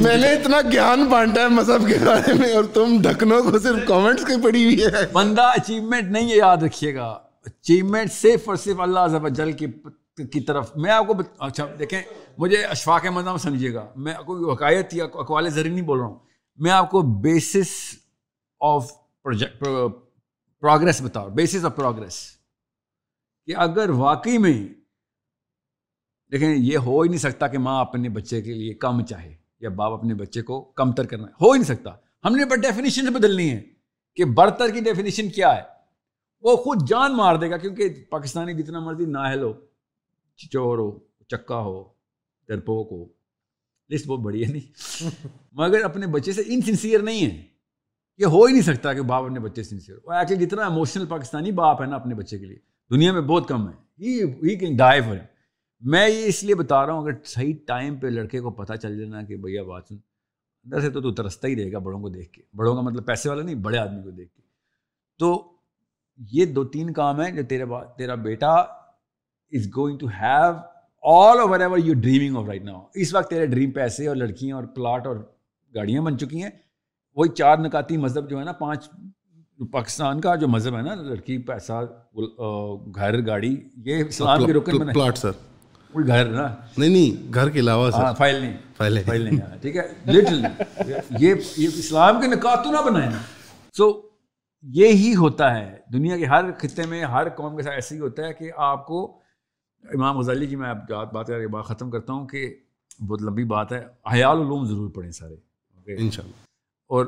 میں 0.03 0.17
نے 0.17 0.33
اتنا 0.33 0.61
گیان 0.73 1.05
بانٹا 1.05 1.43
ہے 1.43 1.49
مذہب 1.49 1.87
کے 1.89 1.99
بارے 2.05 2.35
میں 2.35 2.53
اور 2.53 2.65
تم 2.65 2.97
ڈھکنوں 3.03 3.43
کو 3.43 3.59
صرف 3.59 3.87
کامنٹس 3.87 4.25
کی 4.25 4.41
پڑی 4.43 4.65
ہوئی 4.65 4.83
ہے۔ 4.83 5.07
بندہ 5.13 5.43
اچیومنٹ 5.43 6.11
نہیں 6.11 6.31
ہے 6.31 6.37
یاد 6.37 6.63
رکھیے 6.63 6.95
گا۔ 6.95 7.15
اچیومنٹ 7.49 8.13
صرف 8.13 8.49
اور 8.49 8.57
صرف 8.57 8.81
اللہ 8.81 8.99
عز 8.99 9.15
و 9.15 9.29
جل 9.29 9.53
کی 9.53 9.67
کی 10.17 10.41
طرف۔ 10.41 10.77
میں 10.77 10.91
آپ 10.91 11.07
کو 11.07 11.15
اچھا 11.39 11.67
دیکھیں، 11.79 12.03
مجھے 12.39 12.65
اشفاق 12.65 13.07
مذہب 13.07 13.39
سمجھیے 13.39 13.75
گا۔ 13.75 13.87
میں 13.97 14.15
کوئی 14.27 14.53
حقائق 14.53 14.95
یا 14.95 15.05
اقوال 15.05 15.49
ذریعہ 15.49 15.75
نہیں 15.75 15.85
بول 15.85 15.99
رہا 15.99 16.07
ہوں۔ 16.07 16.19
میں 16.57 16.71
آپ 16.71 16.91
کو 16.91 17.03
بیسس 17.03 17.69
آف 18.61 18.93
پروجیکٹ 19.23 19.65
پروگرس 20.61 21.03
بتاؤ 21.03 21.29
بیسس 21.29 21.65
آف 21.65 21.77
پروگرس 21.77 22.19
کہ 23.47 23.55
اگر 23.57 23.91
واقعی 23.91 24.39
میں، 24.39 24.69
دیکھیں، 26.33 26.55
یہ 26.57 26.77
ہو 26.77 27.01
ہی 27.01 27.09
نہیں 27.09 27.19
سکتا 27.19 27.47
کہ 27.47 27.59
ماں 27.59 27.81
اپنے 27.81 28.09
بچے 28.09 28.43
کے 28.43 28.55
لیے 28.55 28.75
کم 28.75 29.05
چاہے 29.05 29.37
یا 29.61 29.69
باپ 29.69 29.93
اپنے 29.93 30.15
بچے 30.15 30.43
کو 30.43 30.63
کم 30.63 30.93
تر 30.93 31.07
کرنا۔ 31.07 31.27
ہو 31.41 31.53
ہی 31.53 31.59
نہیں 31.59 31.75
سکتا۔ 31.75 31.91
ہم 32.25 32.37
نے 32.37 32.45
بٹ 32.45 32.59
ڈیفینیشن 32.59 33.13
بدلنی 33.13 33.51
ہے 33.51 33.63
کہ 34.17 34.25
برتر 34.25 34.69
کی 34.69 34.81
ڈیفینیشن 34.81 35.29
کیا 35.29 35.57
ہے۔ 35.57 35.78
وہ 36.41 36.57
خود 36.57 36.89
جان 36.89 37.17
مار 37.17 37.37
دے 37.37 37.51
گا 37.51 37.57
کیونکہ 37.57 38.05
پاکستانی 38.11 38.55
جتنا 38.55 38.81
مرضی 38.81 39.05
ناہل 39.05 39.43
ہو 39.43 39.53
چور 40.51 40.79
ہو 40.79 40.99
چکا 41.29 41.61
ہو 41.61 41.85
ڈرپوک 42.49 42.89
ہو 42.93 43.07
لسٹ 43.95 44.07
بہت 44.07 44.21
بڑی 44.21 44.45
ہے 44.45 44.53
نہیں 44.53 44.73
مگر 45.53 45.85
اپنے 45.85 46.07
بچے 46.07 46.33
سے 46.33 46.43
انسنسیئر 46.47 47.01
نہیں 47.01 47.27
ہے۔ 47.27 47.43
یہ 48.19 48.27
ہو 48.27 48.45
ہی 48.45 48.53
نہیں 48.53 48.63
سکتا 48.63 48.95
کہ 48.95 49.03
باپ 49.03 49.25
اپنے 49.25 49.41
بچے 49.41 49.63
سنسیئر 49.63 49.97
اور 49.97 50.15
ایکچولی 50.15 50.47
جتنا 50.47 50.67
اموشنل 50.67 51.07
پاکستانی 51.07 51.53
باپ 51.53 51.81
ہے 51.81 51.87
نا 51.87 51.97
اپنے 51.97 52.15
بچے 52.15 52.39
کے 52.39 52.47
لیے 52.47 52.57
دنیا 52.91 53.13
میں 53.13 53.21
بہت 53.21 53.49
کم 53.49 53.69
ہے۔ 53.69 53.73
ہی 54.01 54.57
کین 54.57 54.77
ڈائی 54.77 55.01
فور 55.01 55.17
میں 55.81 56.09
یہ 56.09 56.25
اس 56.25 56.45
لیے 56.45 56.55
بتا 56.55 56.87
رہا 56.87 56.93
ہوں 56.93 57.03
اگر 57.03 57.13
صحیح 57.25 57.55
ٹائم 57.67 57.97
پہ 57.97 58.07
لڑکے 58.07 58.41
کو 58.41 58.51
پتہ 58.51 58.73
چل 58.73 58.99
جانا 58.99 59.23
کہ 59.23 59.37
بھیا 59.37 59.63
بات 59.63 59.89
سن 59.89 59.95
اندر 60.65 60.81
سے 60.81 60.91
تو 60.91 61.01
تو 61.01 61.11
ترستا 61.11 61.49
ہی 61.49 61.57
رہے 61.57 61.73
گا 61.73 61.79
بڑوں 61.79 62.01
کو 62.01 62.09
دیکھ 62.09 62.33
کے۔ 62.33 62.43
بڑوں 62.55 62.75
کا 62.75 62.81
مطلب 62.81 63.07
پیسے 63.07 63.29
والا 63.29 63.43
نہیں 63.43 63.55
بڑے 63.55 63.79
آدمی 63.79 64.03
کو 64.03 64.11
دیکھ 64.11 64.35
کے۔ 64.35 64.43
تو 65.19 65.53
یہ 66.19 66.45
دو 66.45 66.65
تین 66.65 66.93
کام 66.93 67.21
ہیں 67.21 67.31
جو 67.31 67.43
تیرے 67.43 67.65
بات 67.65 67.97
تیرا 67.97 68.15
بیٹا 68.15 68.55
is 69.53 69.69
going 69.77 69.99
to 69.99 70.07
have 70.07 70.55
all 71.03 71.41
over 71.41 71.61
ever 71.61 71.79
you 71.79 71.95
dreaming 71.95 72.37
of 72.37 72.47
right 72.47 72.65
now 72.65 72.81
اس 72.95 73.15
وقت 73.15 73.31
تیرے 73.31 73.47
ڈریم 73.47 73.71
پیسے 73.71 74.07
اور 74.09 74.17
لڑکیاں 74.17 74.57
اور 74.57 74.65
پلاٹ 74.65 75.07
اور 75.07 75.17
گاڑیاں 75.75 76.03
بن 76.03 76.19
چکی 76.19 76.43
ہیں. 76.43 76.51
وہی 77.17 77.29
چار 77.29 77.59
نکاتی 77.59 77.97
مذہب 77.97 78.31
جو 78.31 78.39
ہے 78.39 78.45
نا 78.45 78.53
پانچ 78.53 78.89
پاکستان 79.73 80.21
کا 80.21 80.35
جو 80.35 80.49
مذہب 80.49 80.77
ہے 80.77 80.83
نا 80.83 80.95
لڑکی 80.95 81.39
پیسہ 81.39 81.81
گھر 82.95 83.27
گاڑی 83.27 83.55
یہ 83.85 84.05
اسلام 84.09 84.45
کے 84.47 84.53
رکن 84.53 84.93
پلاٹ 84.93 85.19
سر. 85.19 85.31
کوئی 85.93 86.07
گھر 86.07 86.25
نا۔ 86.25 86.47
نہیں 86.79 86.91
نہیں 86.91 87.35
گھر 87.35 87.51
کے 87.51 87.61
علاوہ 87.61 87.91
ہاں 87.95 88.13
فائل 88.15 88.35
نہیں. 88.35 88.57
فائل 88.77 88.99
فائل 89.07 89.23
نہیں 89.23 89.57
ٹھیک 89.61 89.77
ہے؟ 89.77 89.83
لٹل 90.07 90.45
یہ 91.19 91.35
اسلام 91.57 92.21
کے 92.21 92.27
نکات 92.27 92.65
تو 92.65 92.71
نہ 92.71 92.85
بنائے 92.87 93.09
نا۔ 93.11 93.19
سو 93.75 94.08
یہی 94.63 95.15
ہوتا 95.17 95.59
ہے۔ 95.59 95.81
دنیا 95.93 96.19
کے 96.19 96.27
ہر 96.27 96.53
خطے 96.53 96.87
میں 96.87 97.05
ہر 97.05 97.29
قوم 97.29 97.57
کے 97.57 97.63
ساتھ 97.63 97.75
ایسے 97.75 97.95
ہی 97.95 98.01
ہوتا 98.01 98.27
ہے 98.27 98.35
کہ 98.35 98.53
آپ 98.57 98.87
کو 98.87 99.21
امام 99.85 100.19
غزالی 100.19 100.47
کی 100.47 100.57
میں 100.57 100.75
بات 101.13 101.27
کر 101.27 101.41
کے 101.41 101.49
بات 101.49 101.65
ختم 101.65 101.91
کرتا 101.91 102.13
ہوں 102.13 102.27
کہ 102.27 102.55
بہت 103.09 103.23
لمبی 103.23 103.45
بات 103.45 103.73
ہے۔ 103.73 103.87
حیال 104.13 104.37
علوم 104.37 104.65
ضرور 104.65 104.91
پڑھیں 104.91 105.11
سارے۔ 105.11 105.35
ان 105.99 106.11
شاء 106.11 106.23
اللہ 106.23 106.37
اور 106.87 107.07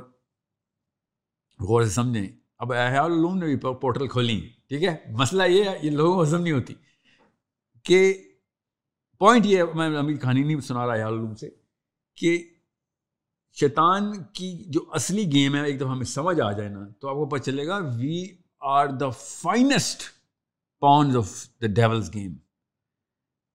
غور 1.60 1.82
سے 1.82 1.90
سمجھیں 1.90 2.26
اب 2.58 2.72
احیال 2.72 3.12
علوم 3.12 3.38
نے 3.38 3.46
بھی 3.46 3.56
پورٹل 3.56 4.08
کھولی 4.08 4.48
ٹھیک 4.68 4.82
ہے؟ 4.82 4.96
مسئلہ 5.08 5.42
یہ 5.42 5.64
ہے 5.64 5.78
یہ 5.82 5.90
لوگوں 5.90 6.14
کو 6.14 6.22
ہضم 6.22 6.42
نہیں 6.42 6.52
ہوتی 6.52 6.74
کہ 7.82 8.14
پوائنٹ 9.18 9.46
یہ 9.46 9.62
میں 9.74 9.96
ابھی 9.96 10.16
کہانی 10.16 10.42
نہیں 10.42 10.60
سنا 10.60 10.86
رہا 10.86 11.08
علوم 11.08 11.34
سے 11.34 11.50
کہ 12.16 12.49
شیطان 13.56 14.12
کی 14.32 14.52
جو 14.66 14.80
اصلی 14.92 15.30
گیم 15.32 15.54
ہے، 15.54 15.64
ایک 15.66 15.80
دفعہ 15.80 15.90
ہمیں 15.90 16.04
سمجھ 16.06 16.40
آ 16.40 16.50
جائے 16.52 16.68
نا، 16.68 16.86
تو 17.00 17.08
آپ 17.08 17.14
کو 17.14 17.26
پتہ 17.26 17.42
چلے 17.42 17.66
گا 17.66 17.76
we 17.96 18.24
are 18.60 18.86
the 19.00 19.08
finest 19.10 20.02
pound 20.82 21.16
of 21.16 21.32
the 21.62 21.66
devil's 21.66 22.14
game 22.14 22.34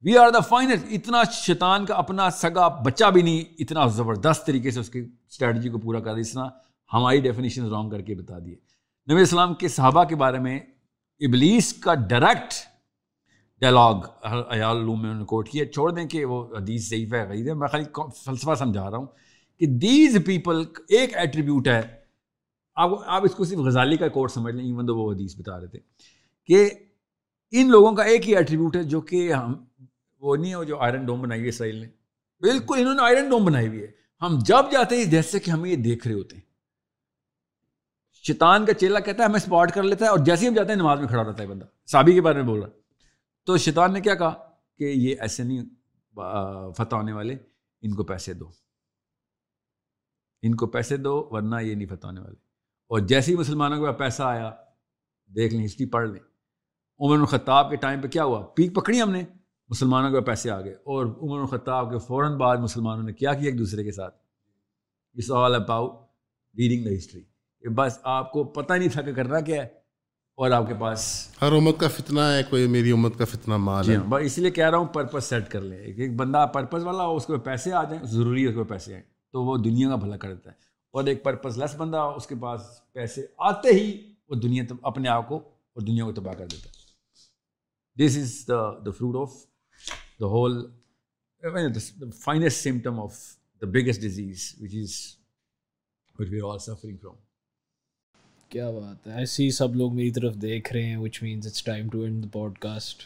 we 0.03 0.17
are 0.17 0.29
the 0.29 0.39
finest 0.39 0.85
اتنا 0.91 1.23
شیطان 1.31 1.85
کا 1.85 1.95
اپنا 1.95 2.29
سگا 2.31 2.67
بچہ 2.85 3.09
بھی 3.13 3.21
نہیں، 3.21 3.43
اتنا 3.59 3.85
زبردست 3.87 4.45
طریقے 4.45 4.71
سے 4.71 4.79
اس 4.79 4.89
کی 4.89 4.99
اسٹریٹجی 4.99 5.69
کو 5.69 5.79
پورا 5.79 5.99
کر 5.99 6.13
دیا 6.13 6.21
اس 6.21 6.31
طرح 6.33 6.49
ہماری 6.91 7.21
ڈیفینیشن 7.21 7.69
رانگ 7.69 7.89
کر 7.89 8.01
کے 8.01 8.15
بتا 8.15 8.39
دیے۔ 8.45 8.55
نبی 9.07 9.21
اسلام 9.21 9.53
کے 9.53 9.67
صحابہ 9.67 10.03
کے 10.03 10.15
بارے 10.15 10.39
میں 10.39 10.59
ابلیس 11.21 11.73
کا 11.73 11.93
ڈائریکٹ 12.09 12.53
ڈائلاگ 13.61 13.95
علوم 14.23 15.01
میں 15.01 15.09
انہوں 15.09 15.19
نے 15.19 15.25
کوٹ 15.25 15.49
کیا۔ 15.49 15.65
چھوڑ 15.65 15.91
دیں 15.91 16.07
کہ 16.07 16.25
وہ 16.25 16.45
حدیث 16.55 16.89
ضعیف 16.89 17.13
ہے 17.13 17.27
غیر 17.29 17.47
ہے، 17.47 17.53
میں 17.53 17.67
خالی 17.67 17.85
فلسفہ 18.25 18.55
سمجھا 18.59 18.89
رہا 18.91 18.97
ہوں۔ 18.97 19.07
کہ 19.59 19.65
دیز 19.65 20.17
پیپل 20.25 20.63
ایک 20.89 21.17
ایٹریبیوٹ 21.17 21.67
ہے. 21.67 21.81
آپ 22.75 22.89
آپ 23.05 23.21
اس 23.25 23.35
کو 23.35 23.45
صرف 23.45 23.59
غزالی 23.59 23.97
کا 23.97 24.07
کوٹ 24.07 24.31
سمجھ 24.31 24.55
لیں 24.55 24.65
ایون 24.65 24.87
دو 24.87 24.97
وہ 24.97 25.13
حدیث 25.13 25.35
بتا 25.35 25.59
رہے 25.59 25.67
تھے، 25.67 25.79
کہ 26.45 26.69
ان 27.51 27.69
لوگوں 27.69 27.93
کا 27.93 28.03
ایک 28.03 28.29
ہی 28.29 28.35
ایٹریبیوٹ 28.35 28.75
ہے 28.75 28.83
جو 28.83 29.01
کہ 29.01 29.33
ہم، 29.33 29.53
وہ 30.21 30.35
نہیں 30.35 30.51
ہے 30.51 30.55
وہ 30.55 30.63
جو 30.63 30.79
آئرن 30.79 31.05
ڈوم 31.05 31.21
بنائی 31.21 31.39
ہوئی 31.39 31.45
ہے 31.45 31.49
اسرائیل 31.49 31.75
نے. 31.75 31.87
بالکل، 32.39 32.75
انہوں 32.79 32.93
نے 32.93 33.01
آئرن 33.01 33.29
ڈوم 33.29 33.45
بنائی 33.45 33.67
ہوئی 33.67 33.81
ہے. 33.81 33.87
ہم 34.21 34.39
جب 34.45 34.71
جاتے 34.71 34.97
ہیں 34.97 35.05
جیسے 35.05 35.39
کہ 35.39 35.51
ہمیں 35.51 35.69
یہ 35.69 35.75
دیکھ 35.75 36.07
رہے 36.07 36.15
ہوتے 36.15 36.35
ہیں. 36.35 36.43
شیطان 38.27 38.65
کا 38.65 38.73
چیلا 38.73 38.99
کہتا 38.99 39.23
ہے، 39.23 39.27
ہمیں 39.27 39.39
اسپاٹ 39.39 39.71
کر 39.71 39.83
لیتا 39.83 40.05
ہے 40.05 40.09
اور 40.09 40.19
جیسے 40.19 40.43
ہی 40.45 40.49
ہم 40.49 40.55
جاتے 40.55 40.69
ہیں 40.69 40.79
نماز 40.79 40.99
میں 40.99 41.07
کھڑا 41.07 41.23
رہتا 41.23 41.43
ہے 41.43 41.47
بندہ. 41.47 41.65
صابی 41.87 42.13
کے 42.13 42.21
بارے 42.21 42.35
میں 42.35 42.43
بول 42.43 42.59
رہا 42.59 42.67
ہے۔ 42.67 42.73
تو 43.45 43.57
شیطان 43.57 43.93
نے 43.93 44.01
کیا 44.01 44.15
کہا؟ 44.15 44.49
کہ 44.77 44.83
یہ 44.83 45.15
ایسے 45.19 45.43
نہیں 45.43 45.65
فتح 46.77 46.95
ہونے 46.95 47.13
والے، 47.13 47.35
ان 47.81 47.95
کو 47.95 48.03
پیسے 48.03 48.33
دو۔ 48.33 48.64
ان 50.45 50.55
کو 50.55 50.67
پیسے 50.67 50.97
دو 50.97 51.27
ورنہ 51.31 51.55
یہ 51.61 51.75
نہیں 51.75 51.87
فتح 51.87 52.07
ہونے 52.07 52.21
والے۔ 52.21 52.35
اور 52.87 52.99
جیسے 52.99 53.31
ہی 53.31 53.37
مسلمانوں 53.37 53.77
کے 53.77 53.85
پاس 53.85 53.97
پیسہ 53.97 54.23
آیا 54.23 54.51
دیکھ 55.35 55.55
لیں 55.55 55.65
ہسٹری 55.65 55.85
پڑھ 55.85 56.09
لیں۔ 56.09 56.19
عمر 56.99 57.17
الخطاب 57.17 57.69
کے 57.69 57.75
ٹائم 57.75 58.01
پہ 58.01 58.07
کیا 58.07 58.23
ہوا؟ 58.23 58.45
پیک 58.45 58.75
پکڑی 58.75 59.01
ہم 59.01 59.11
نے 59.11 59.23
مسلمانوں 59.69 60.11
کے 60.11 60.21
پیسے 60.21 60.51
آ 60.51 60.61
گئے۔ 60.61 60.73
اور 60.73 61.05
عمر 61.05 61.39
الخطاب 61.39 61.91
کے 61.91 61.97
فوراً 61.97 62.37
بعد 62.37 62.57
مسلمانوں 62.57 63.03
نے 63.03 63.13
کیا 63.13 63.33
کیا 63.33 63.49
ایک 63.51 63.59
دوسرے 63.59 63.83
کے 63.83 63.91
ساتھ؟ 63.91 64.15
It's 65.13 65.31
all 65.31 65.55
about 65.55 65.91
reading 66.57 66.89
the 66.89 66.97
history 66.97 67.23
بس 67.75 67.99
آپ 68.03 68.31
کو 68.31 68.43
پتہ 68.43 68.73
نہیں 68.73 68.89
تھا 68.89 69.01
کہ 69.01 69.13
کرنا 69.13 69.39
کیا 69.39 69.61
ہے 69.61 69.67
اور 70.35 70.51
آپ 70.51 70.67
کے 70.67 70.73
پاس 70.79 71.27
ہر 71.41 71.51
امت 71.51 71.79
کا 71.79 71.87
فتنہ 71.87 72.19
ہے 72.19 72.41
کوئی 72.49 72.67
میری 72.67 72.91
امت 72.91 73.17
کا 73.17 73.25
فتنہ 73.25 73.57
مال 73.57 73.89
ہے۔ 73.89 73.95
ہاں 73.95 74.19
اس 74.19 74.37
لیے 74.37 74.51
کہہ 74.51 74.69
رہا 74.69 74.77
ہوں 74.77 74.85
پرپز 74.85 75.23
سیٹ 75.23 75.49
کر 75.49 75.61
لیں۔ 75.61 75.77
ایک 75.77 76.15
بندہ 76.15 76.45
پرپز 76.53 76.83
والا 76.83 77.05
ہو 77.05 77.15
اس 77.15 77.25
کے 77.25 77.37
پیسے 77.37 77.73
آ 77.73 77.83
جائیں 77.83 78.03
ضروری 78.03 78.43
ہے 78.43 78.49
اس 78.49 78.55
کے 78.55 78.63
پیسے 78.63 78.93
آئیں۔ 78.93 79.14
تو 79.35 79.43
وہ 79.43 79.57
دنیا 79.57 79.89
کا 79.89 79.95
بھلا 79.95 80.17
کر 80.17 80.33
دیتا 80.33 80.51
ہے۔ 80.51 80.55
اور 80.91 81.03
ایک 81.03 81.23
پرپز 81.23 81.57
لیس 81.57 81.75
بندہ 81.75 81.97
اس 81.97 82.27
کے 82.27 82.35
پاس 82.35 82.61
پیسے 82.93 83.25
آتے 83.37 83.69
ہی 83.69 84.13
وہ 84.29 84.35
دنیا 84.35 84.63
اپنے 84.81 85.09
آپ 85.09 85.27
کو 85.29 85.37
اور 85.37 85.81
دنیا 85.81 86.05
کو 86.05 86.11
تباہ 86.11 86.33
کر 86.33 86.47
دیتا 86.47 86.69
ہے۔ 86.69 86.75
This 87.97 88.17
is 88.17 88.47
the 88.47 88.79
the 88.85 88.91
fruit 88.91 89.15
of 89.15 89.33
the 90.19 90.25
whole 90.25 90.65
finest 92.23 92.63
symptom 92.63 92.99
of 92.99 93.17
the 93.61 93.65
biggest 93.65 94.01
disease 94.01 94.55
which 94.61 94.75
is 94.75 94.93
which 96.19 96.27
we 96.31 96.39
are 96.43 96.57
suffering 96.57 96.97
from 96.97 97.15
کیا 98.49 98.71
بات 98.71 99.07
ہے؟ 99.07 99.13
ایسے 99.13 99.43
ہی 99.43 99.51
سب 99.51 99.75
لوگ 99.75 99.95
میری 99.95 100.11
طرف 100.11 100.35
دیکھ 100.35 100.73
رہے 100.73 100.83
ہیں 100.83 100.97
which 100.97 101.23
means 101.23 101.47
it's 101.47 101.63
time 101.63 101.89
to 101.89 102.01
end 102.01 102.23
the 102.23 102.29
podcast 102.59 103.03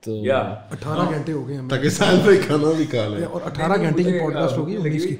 تو 0.00 0.22
اٹھارہ 0.70 1.10
گھنٹے 1.10 1.32
ہو 1.32 1.48
گئے 1.48 1.56
ہیں 1.56 1.68
تاکہ 1.68 1.88
ساحل 1.88 2.16
بھائی 2.22 2.36
کھانا 2.36 2.72
بھی 2.76 2.86
کھا 2.86 3.08
لیں. 3.08 3.26
اور 3.26 3.40
اٹھارہ 3.44 3.80
گھنٹے 3.80 4.02
کی 4.02 4.18
پوڈ 4.20 4.34
کاسٹ 4.34 4.56
ہوگی 4.56 4.76
انیس 4.76 5.04
کی؟ 5.04 5.16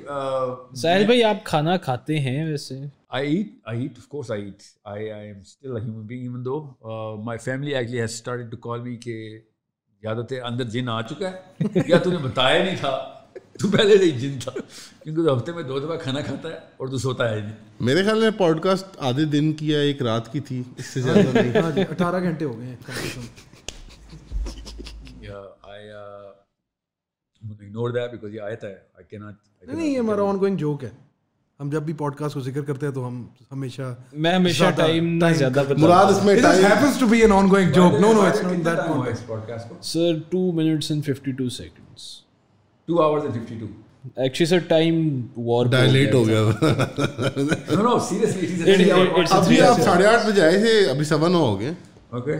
ساحل 0.76 1.04
بھائی 1.04 1.24
آپ 1.24 1.44
کھانا 1.44 1.76
کھاتے 1.76 2.18
ہیں 2.18 2.44
ویسے؟ 2.44 2.74
I 3.16 3.22
eat, 3.22 3.48
I 3.72 3.76
eat, 3.76 3.96
of 4.00 4.06
course 4.14 4.28
I 4.30 4.40
eat. 4.40 4.66
I, 4.92 4.98
I 4.98 5.22
am 5.30 5.38
still 5.44 5.76
a 5.76 5.80
human 5.80 6.04
being, 6.10 6.24
even 6.28 6.42
though 6.48 6.60
uh, 6.60 7.14
my 7.28 7.36
family 7.48 7.74
actually 7.74 8.00
has 8.00 8.14
started 8.14 8.50
to 8.50 8.58
call 8.66 8.88
me 8.88 9.00
کہ 9.00 9.38
یا 10.02 10.14
تو 10.14 10.34
اندر 10.44 10.64
جن 10.64 10.88
آ 10.88 11.02
چکا 11.02 11.30
ہے۔ 11.30 11.62
یا 11.86 11.98
تو 11.98 12.10
نے 12.10 12.16
بتایا 12.16 12.64
نہیں 12.64 12.76
تھا۔ 12.80 13.08
تو 13.34 13.68
پہلے 13.70 13.98
سے 13.98 14.10
جن 14.10 14.38
تھا۔ 14.44 14.50
کیونکہ 15.04 15.22
تو 15.22 15.36
ہفتے 15.36 15.52
میں 15.52 15.62
دو 15.62 15.78
دفعہ 15.78 15.96
کھانا 15.96 16.20
کھاتا 16.20 16.48
ہے 16.48 16.54
اور 16.54 16.88
تو 16.88 16.98
سوتا 16.98 17.30
ہے 17.30 17.40
نہیں۔ 17.40 17.56
میرے 17.80 18.04
خیال 18.04 18.20
میں 18.20 18.30
پوڈ 18.30 18.60
کاسٹ 18.60 18.96
آدھے 18.98 19.24
دن 19.24 19.52
کی 19.52 19.70
یا 19.70 19.78
ایک 19.78 20.02
رات 20.02 20.32
کی 20.32 20.40
تھی 20.40 20.62
اس 20.78 20.86
سے 20.86 21.00
زیادہ 21.00 21.18
نہیں۔ 21.18 21.62
ہاں 21.62 21.70
جی 21.70 21.80
اٹھارہ 21.80 22.22
گھنٹے 22.22 22.44
ہو 22.44 22.58
گئے 22.58 22.66
ہیں۔ 22.66 22.76
اگنور 27.42 27.90
دیٹ 27.90 28.10
بیکاز 28.10 28.34
یہ 28.34 28.40
آیت 28.40 28.64
ہے 28.64 28.74
آئی 28.94 29.04
کی 29.10 29.16
ناٹ 29.16 29.68
نہیں 29.68 29.88
یہ 29.88 29.98
ہمارا 29.98 30.22
آن 30.22 30.38
گوئنگ 30.40 30.56
جوک 30.56 30.84
ہے۔ 30.84 30.88
ہم 31.60 31.70
جب 31.70 31.82
بھی 31.82 31.92
پوڈ 31.92 32.14
کاسٹ 32.16 32.34
کو 32.34 32.40
ذکر 32.40 32.62
کرتے 32.62 32.86
ہیں 32.86 32.92
تو 32.92 33.06
ہم 33.06 33.24
ہمیشہ 33.52 33.94
میں 34.14 34.32
ہمیشہ 34.34 34.64
ٹائم 34.76 35.18
زیادہ 35.34 35.62
مراد 35.78 36.10
اس 36.10 36.24
میں 36.24 36.34
time 36.42 36.64
happens 36.64 36.98
to 37.00 37.06
be 37.06 37.20
an 37.20 37.32
ongoing 37.50 37.72
joke 37.72 38.00
no 38.00 38.12
no 38.12 38.20
it's 38.20 38.42
not 38.42 38.64
that 38.64 39.26
podcast 39.26 39.68
کو 39.68 39.74
sir 39.82 40.18
2 40.34 40.42
minutes 40.54 40.90
and 40.90 41.10
52 41.10 41.48
seconds 41.56 42.08
2 42.88 43.02
hours 43.02 43.24
and 43.24 43.52
52 43.52 43.66
actually 44.16 44.46
sir 44.46 44.58
time 44.68 45.04
war 45.38 45.66
dilate 45.70 46.14
ہو 46.14 46.26
گیا 46.26 46.40
نو 47.68 47.82
نو 47.82 47.98
سیریسلی 48.08 48.90
ابھی 48.90 49.60
آپ 49.60 49.80
ساڑھے 49.80 50.06
آٹھ 50.06 50.26
بجے 50.26 50.42
آئے 50.42 50.58
تھے 50.58 50.78
ابھی 50.90 51.04
سوا 51.04 51.28
نو 51.28 51.40
ہو 51.40 51.58
گئے 51.60 51.72
اوکے 52.10 52.38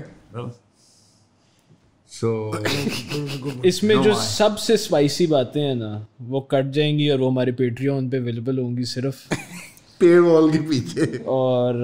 سو 2.11 2.51
اس 3.63 3.83
میں 3.83 3.97
جو 4.05 4.13
سب 4.21 4.59
سے 4.59 4.75
اسپائسی 4.75 5.27
باتیں 5.27 5.63
ہیں 5.63 5.75
نا 5.75 5.99
وہ 6.29 6.41
کٹ 6.41 6.75
جائیں 6.75 6.99
گی 6.99 7.11
اور 7.11 7.19
وہ 7.19 7.31
ہمارے 7.31 7.53
پیٹریون 7.53 8.09
پہ 8.11 8.19
اویلیبل 8.19 8.59
ہوں 8.59 8.77
گی 8.77 8.85
صرف۔ 8.85 9.17
پے 9.99 10.19
وال 10.19 10.51
کے 10.53 10.59
پیچھے۔ 10.69 11.03
اور 11.25 11.75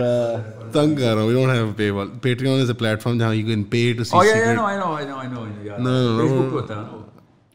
تنگ 0.72 0.94
کر 0.94 1.14
رہا 1.14 1.22
ہوں 1.22 1.28
وی 1.28 1.34
don't 1.34 1.52
have 1.52 1.72
paywall 1.90 2.08
Patreon 2.22 2.60
is 2.60 2.70
a 2.70 2.74
platform 3.02 3.18
جہاں 3.18 3.34
you 3.34 3.46
can 3.46 3.62
pay 3.64 3.92
to 3.92 4.04
see 4.04 4.16
oh 4.16 4.24
یا 4.24 4.52
no 4.54 4.64
I 4.64 4.78
know 4.78 4.92
I 4.94 5.06
know 5.06 5.16
I 5.16 5.28
know 5.28 5.44
No, 5.78 5.94
no, 6.00 6.20
no. 6.20 6.28
Facebook 6.32 6.50
پہ 6.50 6.56
ہوتا 6.56 6.74
ہے 6.74 6.80
نا 6.80 6.96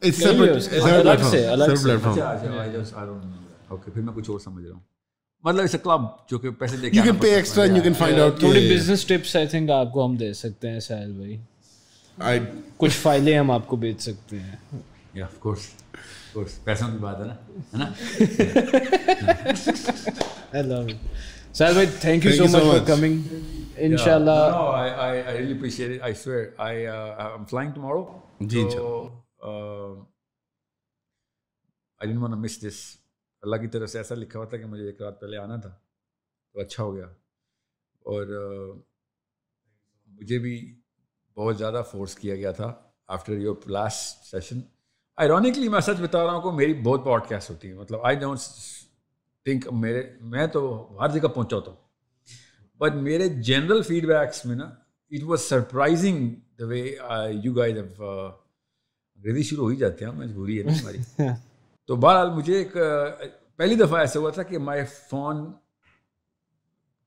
اٹس 0.02 0.16
سیپریٹ 0.16 1.06
الگ 1.06 1.22
سے 1.30 1.46
الگ 1.46 1.64
سے۔ 1.64 1.82
Platform 2.02 2.18
I 2.58 2.70
just 2.72 2.94
I 2.96 3.06
don't 3.06 3.24
know 3.24 3.30
okay 3.68 3.90
پھر 3.90 4.02
میں 4.02 4.12
کچھ 4.14 4.30
اور 4.30 4.38
سمجھ 4.40 4.64
رہا 4.64 4.72
ہوں۔ 4.72 4.80
مطلب 5.44 5.64
اس 5.64 5.76
کلب 5.84 6.00
جو 6.30 6.38
کہ 6.38 6.50
پیسے 6.50 6.76
دے 6.76 6.90
کے 6.90 6.96
you 6.96 7.02
can 7.02 7.14
pay 7.14 7.34
extra 7.34 7.64
and 7.64 7.76
you 7.76 7.82
can 7.82 7.94
find 7.94 8.18
out 8.18 8.38
تھوڑی 8.40 8.74
بزنس 8.74 9.04
ٹپس 9.06 9.36
آئی 9.36 9.46
تھنک 9.46 9.70
آپ 9.70 9.92
کو 9.92 10.06
ہم 10.06 10.16
دے 10.16 10.32
سکتے 10.32 10.70
ہیں 10.70 10.78
بھائی۔ 11.16 11.36
کچھ 12.76 12.96
فائلیں 12.96 13.38
ہم 13.38 13.50
آپ 13.50 13.66
کو 13.66 13.76
بیچ 13.76 14.00
سکتے 14.00 14.40
ہیں۔ 14.40 14.56
یا 15.14 15.24
آف 15.24 15.38
کورس 15.38 15.70
کورس 16.32 16.64
پیسوں 16.64 16.92
کی 16.92 16.98
بات 16.98 17.16
ہے 17.20 17.24
نا؟ 17.24 17.34
ہے 20.54 20.62
نا؟ 20.62 20.76
ساحل 21.52 21.72
بھائی 21.72 21.86
thank 22.00 22.24
you 22.24 22.32
so 22.36 22.44
much 22.44 22.50
for. 22.50 22.86
Coming 22.86 23.22
ان 23.76 23.96
شاء 23.96 24.14
اللہ 24.14 24.30
miss 32.26 32.36
this. 32.36 32.76
اللہ 33.42 33.56
کی 33.56 33.66
طرف 33.66 33.90
سے 33.90 33.98
ایسا 33.98 34.14
لکھا 34.14 34.38
ہوا 34.38 34.48
تھا 34.48 34.56
کہ 34.56 34.66
مجھے 34.66 34.86
ایک 34.86 35.02
رات 35.02 35.20
پہلے 35.20 35.36
آنا 35.36 35.56
تھا 35.56 35.70
تو 36.52 36.60
اچھا 36.60 36.82
ہو 36.82 36.96
گیا۔ 36.96 37.06
اور 37.98 38.26
uh, 38.26 38.80
مجھے 40.06 40.38
بھی 40.38 40.81
بہت 41.36 41.58
زیادہ 41.58 41.82
فورس 41.90 42.14
کیا 42.14 42.34
گیا 42.36 42.50
تھا 42.52 42.72
after 43.08 43.32
your 43.32 43.68
last 43.70 44.24
session 44.26 44.60
ironically 45.18 45.68
میں 45.68 45.80
سچ 45.80 46.00
بتا 46.00 46.24
رہا 46.24 46.32
ہوں 46.32 46.42
کہ 46.42 46.56
میری 46.56 46.74
بہت 46.82 47.04
پوڈ 47.04 47.26
کاسٹ 47.28 47.50
ہوتی 47.50 47.68
ہیں. 47.68 47.78
مطلب 47.78 48.04
آئی 48.06 48.16
ڈونٹ 48.16 48.38
تھنک 49.46 49.66
میرے 49.72 50.02
میں 50.20 50.46
تو 50.46 50.62
ہر 51.00 51.08
جگہ 51.08 51.28
پہنچا 51.28 51.56
ہوتا 51.56 51.70
ہوں. 51.70 51.78
بٹ 52.80 52.94
میرے 52.94 53.28
جنرل 53.48 53.82
فیڈ 53.82 54.06
بیکس 54.06 54.44
میں 54.46 54.56
نا 54.56 54.64
it 54.64 55.22
was 55.22 55.40
surprising 55.40 56.28
the 56.58 56.66
way 56.66 56.82
you 57.44 57.52
guys 57.52 57.78
انگریزی 57.78 59.42
شروع 59.42 59.64
ہو 59.64 59.70
ہی 59.70 59.76
جاتے 59.76 60.04
ہیں 60.04 60.12
مجبوری 60.12 60.58
ہے 60.58 60.64
نا 60.64 60.72
ہماری 60.72 61.28
تو 61.88 61.96
بہرحال 61.96 62.30
مجھے 62.30 62.56
ایک 62.58 62.76
پہلی 63.56 63.74
دفعہ 63.74 64.00
ایسا 64.00 64.20
ہوا 64.20 64.30
تھا 64.30 64.42
کہ 64.42 64.58
my 64.58 64.82
phone 65.10 65.44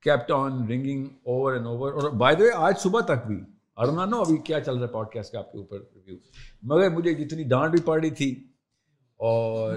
kept 0.02 0.30
on 0.30 0.66
ringing 0.68 1.06
over 1.24 1.52
and 1.52 1.66
over 1.66 1.92
اور 1.92 2.10
بائی 2.10 2.36
دا 2.36 2.44
وے 2.44 2.50
آج 2.56 2.78
صبح 2.78 3.00
تک 3.00 3.26
بھی 3.26 3.40
اور 3.76 4.06
نو 4.06 4.20
ابھی 4.20 4.36
کیا 4.36 4.60
چل 4.60 4.76
رہا 4.76 4.82
ہے 4.82 4.92
پوڈ 4.92 5.06
کاسٹ 5.12 5.32
کا 5.32 5.38
آپ 5.38 5.52
کے 5.52 5.58
اوپر 5.58 5.80
ریویو 5.94 6.16
مگر 6.62 6.90
مجھے 6.90 7.14
جتنی 7.14 7.42
ڈانٹ 7.42 7.70
بھی 7.70 7.80
پڑ 7.84 8.00
رہی 8.00 8.10
تھی 8.10 8.30
اور 9.20 9.74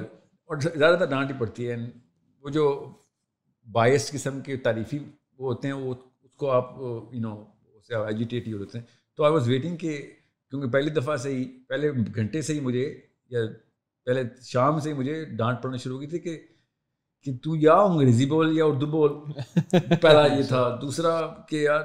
اور 0.49 0.57
زیادہ 0.57 0.95
تر 0.99 1.05
ڈانٹ 1.05 1.31
ہی 1.31 1.37
پڑتی 1.39 1.69
ہے 1.69 1.75
وہ 2.43 2.49
جو 2.49 2.93
بائس 3.67 4.11
قسم 4.11 4.39
کے 4.41 4.57
تعریفی 4.57 4.97
وہ 4.97 5.53
ہوتے 5.53 5.67
ہیں 5.67 5.75
وہ 5.75 5.93
اس 6.23 6.35
کو 6.35 6.51
آپ 6.51 6.71
یو 7.13 7.19
نو 7.19 7.33
اسے 7.75 7.95
ایجیٹیٹ 7.95 8.47
ہی 8.47 8.53
ہوتے 8.53 8.77
ہیں۔ 8.77 8.85
تو 9.15 9.23
آئی 9.23 9.33
واز 9.33 9.47
ویٹنگ 9.47 9.77
کہ 9.77 9.97
کیونکہ 10.49 10.69
پہلی 10.69 10.89
دفعہ 10.89 11.15
سے 11.15 11.29
ہی 11.29 11.43
پہلے 11.69 11.91
گھنٹے 12.15 12.41
سے 12.41 12.53
ہی 12.53 12.59
مجھے 12.59 12.85
یا 13.29 13.39
پہلے 14.07 14.23
شام 14.41 14.79
سے 14.79 14.89
ہی 14.89 14.95
مجھے 14.95 15.25
ڈانٹ 15.25 15.61
پڑنا 15.61 15.77
شروع 15.77 15.95
ہو 15.95 16.01
گئی 16.01 16.09
تھی 16.09 16.19
کہ 16.19 16.37
کہ 17.25 17.37
تو 17.43 17.55
یا 17.55 17.73
انگریزی 17.73 18.25
بول 18.25 18.57
یا 18.57 18.65
اردو 18.65 18.85
بول۔ 18.85 19.11
پہلا 20.01 20.25
یہ 20.25 20.43
تھا۔ 20.43 20.79
دوسرا 20.81 21.19
کہ 21.49 21.55
یار 21.55 21.83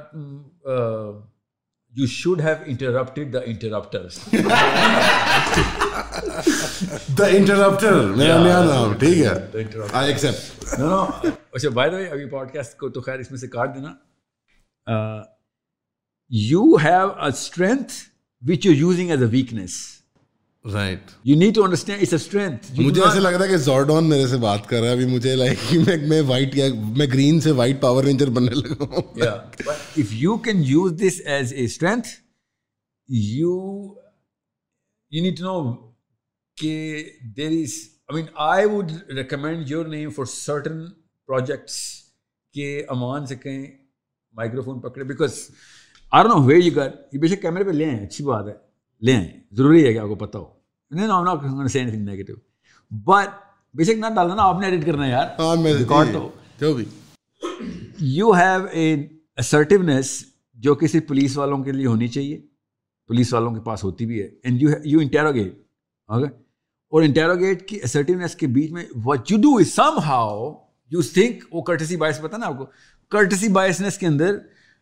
you 1.94 2.06
should 2.06 2.40
have 2.40 2.54
interrupted 2.66 3.32
the 3.32 3.38
interrupters 3.46 4.18
the 7.18 7.26
interrupter 7.26 8.00
میرا 8.16 8.42
نیا 8.42 8.62
نام 8.64 8.94
ٹھیک 8.98 9.18
ہے 9.18 9.84
آئی 9.92 10.08
ایکسپٹ 10.08 10.78
نو 10.78 10.88
نو 10.88 11.02
اچھا 11.22 11.68
بائی 11.70 11.90
دا 11.90 11.96
وے 11.96 12.08
ابھی 12.08 12.28
پوڈ 12.30 12.52
کاسٹ 12.52 12.76
کو 12.78 12.88
تو 12.88 13.00
خیر 13.00 13.18
اس 13.18 13.30
میں 13.30 13.38
سے 13.38 13.48
کاٹ 13.48 13.74
دینا 13.74 13.92
you 16.30 16.64
have 16.84 17.08
a 17.08 17.28
strength 17.28 17.92
which 18.42 18.66
you 18.66 18.72
using 18.72 19.10
as 19.10 19.22
a 19.22 19.28
weakness 19.28 19.76
right 20.64 21.10
you 21.24 21.36
need 21.36 21.54
to 21.54 21.62
understand 21.64 22.00
it's 22.00 22.12
a 22.12 22.16
strength 22.16 22.66
مجھے 22.80 23.02
ایسا 23.02 23.18
لگ 23.18 23.28
رہا 23.28 23.44
ہے 23.44 23.48
کہ 23.48 23.56
زورڈون 23.56 24.08
میرے 24.08 24.26
سے 24.26 24.36
بات 24.36 24.66
کر 24.68 24.80
رہا 24.80 24.86
ہے 24.86 24.92
ابھی 24.92 25.06
مجھے 25.06 25.34
لائک 25.36 25.58
میں 25.86 25.96
میں 26.08 26.20
وائٹ 26.26 26.56
یا 26.56 26.66
میں 26.96 27.06
گرین 27.06 27.40
سے 27.40 27.50
وائٹ 27.52 27.80
پاور 27.80 28.04
رینجر 28.04 28.30
بننے 28.30 28.54
لگا 28.54 28.84
ہوں۔ 28.84 29.02
If 29.96 30.12
you 30.12 30.36
can 30.38 30.62
use 30.66 30.92
this 31.00 31.20
as 31.26 31.52
a 31.52 31.64
strength 31.64 32.08
you 33.08 33.58
you 35.12 35.22
need 35.22 35.38
to 35.38 35.44
know 35.44 35.72
کہ 36.58 36.72
there 37.36 37.50
is 37.52 37.74
I 38.08 38.14
mean 38.14 38.26
I 38.46 38.66
would 38.66 38.90
recommend 39.16 39.70
your 39.70 39.86
name 39.86 40.10
for 40.10 40.24
certain 40.24 40.84
projects 41.28 41.76
کہ 42.54 42.82
امان 42.88 43.26
سے 43.26 43.36
کہیں 43.36 43.64
مائکرو 44.34 44.62
فون 44.62 44.80
پکڑے 44.80 45.04
because 45.04 45.38
are 46.12 46.24
no 46.24 46.42
way 46.42 46.56
you 46.56 46.74
کر 46.74 46.90
یہ 47.12 47.18
بے 47.18 47.26
شک 47.26 47.42
کیمرے 47.42 47.64
پہ 47.64 47.70
لے 47.70 47.84
آئیں 47.84 48.00
اچھی 48.00 48.24
بات 48.24 48.48
ہے 48.48 48.54
لے 49.02 49.14
آئیں 49.14 49.28
ضروری 49.52 49.86
ہے 49.86 49.92
کہ 49.92 49.98
آپ 49.98 50.08
کو 50.08 50.14
پتہ 50.16 50.38
ہو۔ 50.38 50.52
نہیں 50.94 51.06
no 51.06 51.22
not 51.24 51.70
say 51.72 51.78
any 51.78 51.96
negative 51.96 52.34
but 53.06 53.42
بے 53.74 53.84
شک 53.84 53.98
نہ 53.98 54.06
ڈالنا 54.16 54.34
نا 54.34 54.42
آپ 54.42 54.60
نے 54.60 54.66
ایڈٹ 54.66 54.86
کرنا 54.86 55.06
یار 55.06 55.56
ریکارڈ 55.78 56.12
تو 56.12 56.28
جو 56.60 56.72
بھی 56.74 56.84
یو 57.98 58.32
ہیو 58.32 58.64
اے 58.72 58.94
اسرٹیونیس 59.38 60.14
جو 60.58 60.74
صرف 60.82 61.06
پولیس 61.08 61.36
والوں 61.38 61.64
کے 61.64 61.72
لیے 61.72 61.86
ہونی 61.86 62.08
چاہیے 62.08 62.40
پولیس 63.10 63.32
والوں 63.34 63.54
کے 63.54 63.60
پاس 63.60 63.84
ہوتی 63.84 64.06
بھی 64.06 64.22
ہے 64.22 64.28
and 64.42 64.62
you 64.62 64.70
you 64.84 65.00
interrogate 65.00 65.54
okay 66.10 66.26
اور 66.92 67.02
انٹیروگیٹ 67.02 67.68
کی 67.68 67.78
اسرٹیونیس 67.82 68.34
کے 68.34 68.46
بیچ 68.46 68.70
میں 68.72 68.84
what 69.04 69.30
you 69.30 69.38
do 69.42 69.56
is 69.58 69.72
somehow 70.04 70.52
you 70.90 71.02
think 71.14 71.44
وہ 71.52 71.62
کرٹسی 71.62 71.96
پتا 71.96 72.36
نا 72.36 72.46
آپ 72.46 72.58
کو 72.58 72.66
کرٹسی 73.12 73.48
کے 74.00 74.06
اندر 74.06 74.38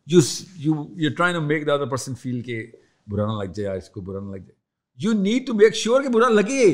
you 0.06 0.20
you 0.56 0.74
you 0.96 1.10
try 1.16 1.34
to 1.34 1.40
make 1.40 1.66
the 1.66 1.72
other 1.72 1.86
person 1.86 2.14
feel 2.14 2.40
کہ 2.42 2.64
برا 3.06 3.26
نہ 3.26 3.42
لگ 3.42 3.52
جائے 3.52 3.78
اس 3.78 3.90
کو 3.90 4.00
برا 4.00 4.20
نہ 4.20 4.30
لگ 4.30 4.36
جائے 4.36 4.60
you 4.98 5.12
need 5.12 5.46
to 5.46 5.54
make 5.54 5.74
sure 5.76 6.02
کہ 6.02 6.08
برا 6.08 6.28
لگے۔ 6.28 6.64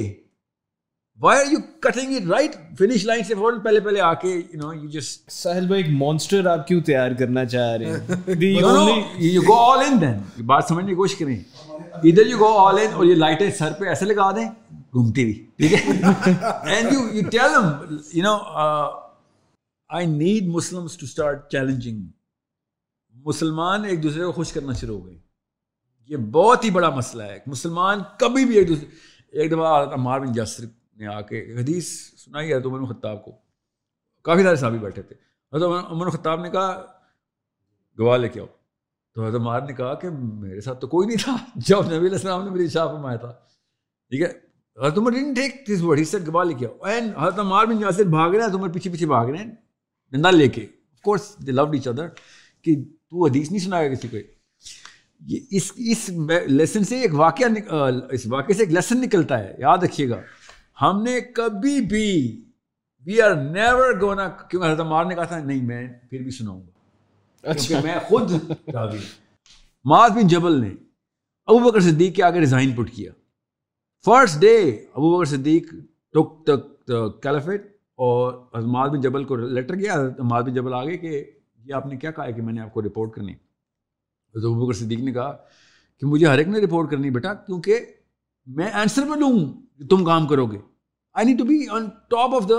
Why 1.20 1.40
are 1.40 1.50
you 1.52 1.58
cutting 1.80 2.14
it 2.16 2.26
right 2.30 2.56
finish 2.78 3.04
line 3.04 3.22
سے 3.24 3.34
فوراً 3.34 3.58
پہلے 3.60 3.80
پہلے 3.80 4.00
آ 4.00 4.12
کے 4.14 4.28
you 4.28 4.60
know 4.60 4.72
you 4.74 4.88
just 4.90 5.30
Sahil 5.32 5.66
بھائی 5.66 5.82
ایک 5.82 5.90
مانسٹر 5.98 6.46
آپ 6.46 6.66
کیوں 6.68 6.80
تیار 6.86 7.10
کرنا 7.18 7.44
چاہ 7.44 7.76
رہے 7.76 7.90
ہیں؟ 7.90 8.34
یو 9.20 9.42
گو 9.48 9.54
آل 9.60 9.84
ان 9.86 10.00
دین 10.00 10.44
بات 10.46 10.64
سمجھنے 10.68 10.90
کی 10.90 10.96
کوشش 10.96 11.16
کریں۔ 11.16 11.38
ادھر 12.04 12.26
یو 12.26 12.38
گو 12.38 12.56
آل 12.58 12.78
ان 12.78 12.92
اور 12.92 13.04
یہ 13.04 13.14
لائٹیں 13.14 13.50
سر 13.58 13.72
پہ 13.78 13.88
ایسے 13.88 14.04
لگا 14.04 14.30
دیں 14.36 14.48
گھومتی 14.92 15.22
ہوئی 15.22 15.44
ٹھیک 15.56 15.72
ہے؟ 15.72 15.78
And 16.72 16.92
you 16.92 17.00
you 17.12 17.28
tell 17.30 17.54
them 17.54 17.96
you 18.14 18.22
know 18.22 18.36
I 19.90 20.06
need 20.06 20.48
Muslims 20.48 20.96
to 20.98 21.06
start 21.06 21.50
challenging 21.50 22.06
مسلمان 23.24 23.84
ایک 23.84 24.02
دوسرے 24.02 24.24
کو 24.24 24.32
خوش 24.32 24.52
کرنا 24.52 24.72
شروع 24.72 24.98
ہو 24.98 25.06
گئے۔ 25.06 25.18
یہ 26.08 26.16
بہت 26.16 26.64
ہی 26.64 26.70
بڑا 26.70 26.90
مسئلہ 26.90 27.22
ہے۔ 27.22 27.38
مسلمان 27.46 27.98
کبھی 28.18 28.44
بھی 28.44 28.56
ایک 28.56 28.68
دوسرے 28.68 28.86
ایک 29.32 29.50
دفعہ 29.50 29.86
عمار 29.92 30.20
بن 30.20 30.32
جاسر 30.32 30.64
نے 30.96 31.06
آ 31.06 31.20
کے 31.20 31.54
حدیث 31.60 31.88
سنائی 32.24 32.52
ہے 32.52 32.60
تو 32.60 32.76
عمر 32.76 32.94
خطاب 32.94 33.24
کو۔ 33.24 33.32
کافی 34.22 34.42
سارے 34.42 34.56
صحابی 34.56 34.78
بیٹھے 34.78 35.02
تھے۔ 35.02 35.16
حضرت 35.56 35.70
عمر 35.90 36.10
خطاب 36.10 36.40
نے 36.40 36.50
کہا 36.50 36.86
گواہ 37.98 38.18
لے 38.18 38.28
کے 38.28 38.40
آؤ۔ 38.40 38.46
تو 39.14 39.26
حضرت 39.26 39.40
عمار 39.40 39.60
نے 39.60 39.72
کہا 39.72 39.94
کہ 39.94 40.10
میرے 40.10 40.60
ساتھ 40.60 40.80
تو 40.80 40.86
کوئی 40.86 41.06
نہیں 41.08 41.16
تھا۔ 41.24 41.36
جب 41.54 41.86
نبی 41.86 41.96
علیہ 41.96 42.10
السلام 42.10 42.44
نے 42.44 42.50
میری 42.50 42.68
شاہ 42.68 42.86
فرمایا 42.86 43.16
تھا۔ 43.16 43.30
ٹھیک 44.10 44.20
ہے؟ 44.22 44.32
حضرت 44.82 44.98
عمر 44.98 45.10
ڈنٹ 45.10 45.36
ٹیک 45.36 45.78
دس 45.78 45.82
ورڈ 45.82 45.98
ہی 45.98 46.04
گواہ 46.26 46.44
لے 46.44 46.54
کے 46.54 46.66
آؤ۔ 46.66 46.84
اینڈ 46.84 47.12
حضرت 47.20 47.38
عمار 47.38 47.66
بن 47.66 47.78
جاسر 47.78 48.04
بھاگ 48.04 48.30
رہے 48.30 48.40
ہیں 48.40 48.54
عمر 48.54 48.68
پیچھے 48.68 48.90
پیچھے 48.90 49.06
بھاگ 49.06 49.26
رہے 49.26 49.38
ہیں۔ 49.38 49.54
ڈنڈا 50.10 50.30
لے 50.30 50.48
کے۔ 50.48 50.62
Of 50.62 51.00
course 51.00 51.36
the 51.46 51.52
load 51.52 51.74
each 51.74 51.88
other 51.88 52.08
کہ 52.62 52.84
تو 52.84 53.26
حدیث 53.26 53.50
نہیں 53.50 53.60
سنائے 53.60 53.90
گا 53.90 53.94
کسی 53.94 54.08
کو۔ 54.08 54.37
اس 55.50 55.72
اس 55.76 56.10
لیسن 56.46 56.84
سے 56.84 57.00
ایک 57.00 57.14
واقعہ 57.14 57.46
اس 58.10 58.26
واقعے 58.26 58.54
سے 58.54 58.62
ایک 58.62 58.72
لیسن 58.72 59.00
نکلتا 59.00 59.38
ہے 59.38 59.54
یاد 59.58 59.78
رکھیے 59.78 60.08
گا۔ 60.08 60.20
ہم 60.82 61.02
نے 61.02 61.20
کبھی 61.20 61.80
بھی 61.80 62.10
وی 63.06 63.20
آر 63.22 63.34
نیور 63.34 64.00
گونا 64.00 64.28
کیونکہ 64.28 64.66
حضرت 64.66 64.80
عمار 64.80 65.04
نے 65.04 65.14
کہا 65.14 65.24
تھا 65.24 65.38
نہیں 65.38 65.62
میں 65.62 65.86
پھر 66.10 66.22
بھی 66.22 66.30
سناؤں 66.30 66.60
گا۔ 66.60 67.52
کیونکہ 67.52 67.86
میں 67.86 67.98
خود 68.06 68.32
راوی 68.74 68.98
معاذ 69.84 70.10
بن 70.10 70.26
جبل 70.26 70.60
نے 70.60 70.70
ابو 71.48 71.58
بکر 71.58 71.80
صدیق 71.80 72.14
کے 72.16 72.22
آگے 72.22 72.40
ریزائن 72.40 72.72
پٹ 72.72 72.90
کیا۔ 72.90 73.12
فرسٹ 74.06 74.40
ڈے 74.40 74.56
ابو 74.68 75.16
بکر 75.16 75.24
صدیق 75.24 75.70
ٹک 76.14 76.46
ٹک 76.46 77.22
کیلفیٹ 77.22 77.66
اور 77.96 78.32
حضمات 78.58 78.90
بن 78.90 79.00
جبل 79.00 79.24
کو 79.24 79.36
لیٹر 79.36 79.74
گیا 79.74 79.94
حضمات 79.94 80.44
بن 80.44 80.54
جبل 80.54 80.74
آگے 80.74 80.96
کہ 80.98 81.24
یہ 81.64 81.74
آپ 81.74 81.86
نے 81.86 81.96
کیا 81.96 82.10
کہا 82.10 82.26
ہے 82.26 82.32
کہ 82.32 82.42
میں 82.42 82.52
نے 82.52 82.60
آپ 82.60 82.72
کو 82.72 82.82
رپورٹ 82.82 83.14
کرنی 83.14 83.34
حضرت 84.36 84.50
بکر 84.50 84.72
صدیق 84.72 85.00
نے 85.00 85.12
کہا 85.12 85.32
کہ 86.00 86.06
مجھے 86.06 86.26
ہر 86.26 86.38
ایک 86.38 86.48
نے 86.48 86.58
رپورٹ 86.58 86.90
کرنی 86.90 87.10
بیٹا 87.10 87.34
کیونکہ 87.34 87.86
میں 88.46 88.70
آنسر 88.72 89.02
پہ 89.02 89.18
لوں 89.18 89.52
تم 89.90 90.04
کام 90.04 90.26
کرو 90.26 90.46
گے۔ 90.46 90.58
I 91.14 91.26
need 91.26 91.38
to 91.38 91.44
be 91.44 91.68
on 91.70 91.84
top 92.08 92.34
of 92.34 92.48
the 92.48 92.54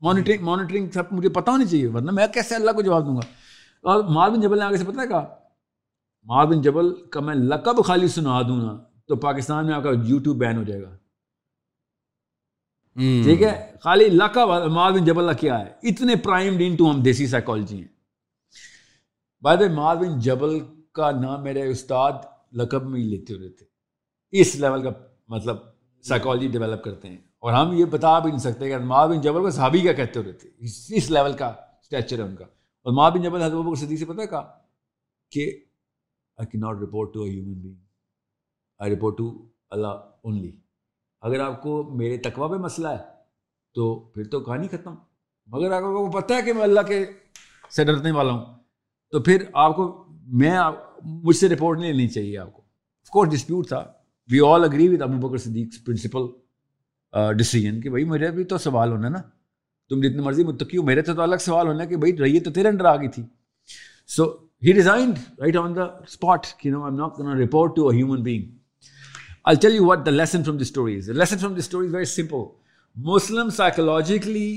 monitoring 0.00 0.44
monitoring 0.44 0.90
سب 0.90 1.02
مجھے 1.10 1.28
پتا 1.28 1.52
ہونی 1.52 1.64
چاہیے 1.64 1.86
ورنہ 1.86 2.10
میں 2.10 2.26
کیسے 2.26 2.54
اللہ 2.54 2.70
کو 2.70 2.82
جواب 2.82 3.06
دوں 3.06 3.16
گا؟ 3.16 3.20
اور 3.82 4.04
مار 4.04 4.30
بن 4.30 4.40
جبل 4.40 4.58
نے 4.58 4.64
آگے 4.64 4.76
سے 4.76 4.84
پتہ 4.84 5.00
ہے 5.00 5.08
کہا 5.08 5.34
مار 6.24 6.46
بن 6.46 6.62
جبل 6.62 6.94
کا 7.10 7.20
میں 7.20 7.34
لقب 7.34 7.84
خالی 7.84 8.08
سنا 8.08 8.42
دوں 8.42 8.56
نا 8.56 8.78
تو 9.06 9.16
پاکستان 9.16 9.66
میں 9.66 9.74
آپ 9.74 9.82
کا 9.82 9.90
یوٹیوب 10.04 10.36
بین 10.36 10.56
ہو 10.56 10.62
جائے 10.62 10.82
گا۔ 10.82 10.96
ٹھیک 13.24 13.42
ہے 13.42 13.76
خالی 13.80 14.04
لقب 14.04 14.50
مار 14.72 14.92
بن 14.92 15.04
جبل 15.04 15.34
کیا 15.34 15.58
ہے؟ 15.58 15.72
اتنے 15.82 16.16
پرائم 16.16 16.56
ڈین 16.56 16.76
ٹو 16.76 16.90
ہم 16.90 17.02
دیسی 17.02 17.26
سائیکالوجی 17.26 17.76
ہیں۔ 17.76 17.88
بعد 19.42 19.56
مار 19.74 19.96
بن 19.96 20.18
جبل 20.18 20.58
کا 20.92 21.10
نام 21.10 21.42
میرے 21.42 21.70
استاد 21.70 22.12
لقب 22.52 22.82
میں 22.82 23.00
ہی 23.00 23.04
لیتے 23.04 23.34
ہوئے 23.34 23.48
تھے۔ 23.48 23.66
اس 24.30 24.56
لیول 24.56 24.82
کا 24.82 24.90
مطلب 25.28 25.56
سائیکالوجی 26.02 26.48
ڈیولپ 26.48 26.84
کرتے 26.84 27.08
ہیں۔ 27.08 27.16
اور 27.16 27.52
ہم 27.52 27.72
یہ 27.72 27.84
بتا 27.84 28.18
بھی 28.18 28.30
نہیں 28.30 28.38
سکتے 28.38 28.68
کہ 28.68 28.78
مار 28.78 29.08
بن 29.08 29.20
جبل 29.20 29.40
کو 29.40 29.50
صحابی 29.50 29.80
کیا 29.80 29.92
کہتے 29.92 30.20
ہوئے 30.20 30.32
تھے۔ 30.32 30.50
اس 30.58 31.10
لیول 31.10 31.32
کا 31.32 31.46
اسٹیچر 31.46 32.18
ہے 32.18 32.22
ان 32.22 32.36
کا۔ 32.36 32.44
اور 32.82 32.92
مار 32.92 33.10
بن 33.10 33.22
جبل 33.22 33.42
حضرت 33.42 33.78
صدیق 33.78 33.98
سے 33.98 34.04
پتہ 34.04 34.26
کہا 34.30 34.58
کہ 35.30 35.64
آئی 36.36 36.46
کی 36.46 36.58
not 36.58 36.76
report 36.82 37.14
to 37.14 37.22
a 37.22 37.30
human 37.30 37.60
being 37.60 37.74
I 38.78 38.96
report 38.96 39.18
to 39.18 39.48
Allah 39.70 39.86
only 39.86 40.60
اگر 41.20 41.40
آپ 41.40 41.62
کو 41.62 41.82
میرے 41.82 42.16
تقوی 42.16 42.48
پہ 42.48 42.54
مسئلہ 42.54 42.88
ہے 42.88 43.04
تو 43.74 43.98
پھر 44.00 44.24
تو 44.24 44.40
کہانی 44.40 44.68
ختم۔ 44.68 44.94
مگر 45.46 45.66
اگر 45.66 45.76
آپ 45.76 46.12
کو 46.12 46.20
پتہ 46.20 46.34
ہے 46.34 46.42
کہ 46.42 46.52
میں 46.52 46.62
اللہ 46.62 46.80
کے 46.80 47.06
سے 47.70 47.84
ڈرنے 47.84 48.10
والا 48.10 48.32
ہوں، 48.32 48.54
تو 49.10 49.22
پھر 49.22 49.44
آپ 49.54 49.76
کو 49.76 50.06
میں 50.38 50.58
مجھ 51.04 51.36
سے 51.36 51.48
رپورٹ 51.48 51.78
نہیں 51.78 51.92
لینی 51.92 52.08
چاہیے 52.08 52.38
آپ 52.38 52.52
کو. 52.52 52.62
آف 53.02 53.10
کورس 53.10 53.30
ڈسپیوٹ 53.30 53.68
تھا. 53.68 53.84
We 54.28 54.40
all 54.46 54.64
agree 54.64 54.88
with 54.88 55.02
Abu 55.02 55.28
Bakr 55.28 55.38
Siddiq 55.38 55.84
principle 55.86 56.26
decision 57.38 57.80
کہ 57.80 57.90
بھائی 57.90 58.04
میرے 58.04 58.30
بھی 58.30 58.44
تو 58.44 58.58
سوال 58.58 58.92
ہونا 58.92 59.08
نا. 59.08 59.18
تم 59.90 60.00
جتنی 60.00 60.22
مرضی 60.22 60.44
متقی 60.44 60.76
ہو، 60.76 60.82
میرے 60.82 61.02
سے 61.04 61.14
تو 61.14 61.22
الگ 61.22 61.36
سوال 61.40 61.66
ہونا 61.66 61.84
کہ 61.84 61.96
بھائی 61.96 62.16
رہیے 62.18 62.40
تو 62.40 62.50
تیرے 62.50 62.68
انڈر 62.68 62.84
آ 62.84 62.96
گئی 62.96 63.08
تھی. 63.08 63.22
So 64.08 64.24
he 64.62 64.74
resigned 64.74 65.18
right 65.40 65.56
on 65.56 65.76
the 65.76 65.82
spot 65.82 66.46
کہ 66.58 66.70
no 66.70 66.84
am 66.84 66.96
not 66.96 67.20
report 67.40 67.76
to 67.76 67.88
a 67.88 67.96
human 67.96 68.22
being 68.22 68.48
I'll 69.42 69.60
tell 69.60 69.72
you 69.72 69.84
what 69.84 70.00
the 70.06 70.12
lesson 70.12 70.42
from 70.46 70.56
the 70.58 70.66
story 70.68 70.94
is. 70.96 71.06
The 71.06 71.14
lesson 71.14 71.38
from 71.38 71.54
the 71.58 71.62
story 71.62 71.86
is 71.86 71.92
very 71.92 72.08
simple. 72.08 72.42
Muslim 72.96 73.50
psychologically 73.50 74.50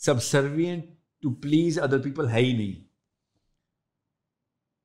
subservient 0.00 0.86
to 1.22 1.32
please 1.42 1.78
ہے 1.78 2.40
ہی 2.40 2.52
نہیں. 2.52 2.72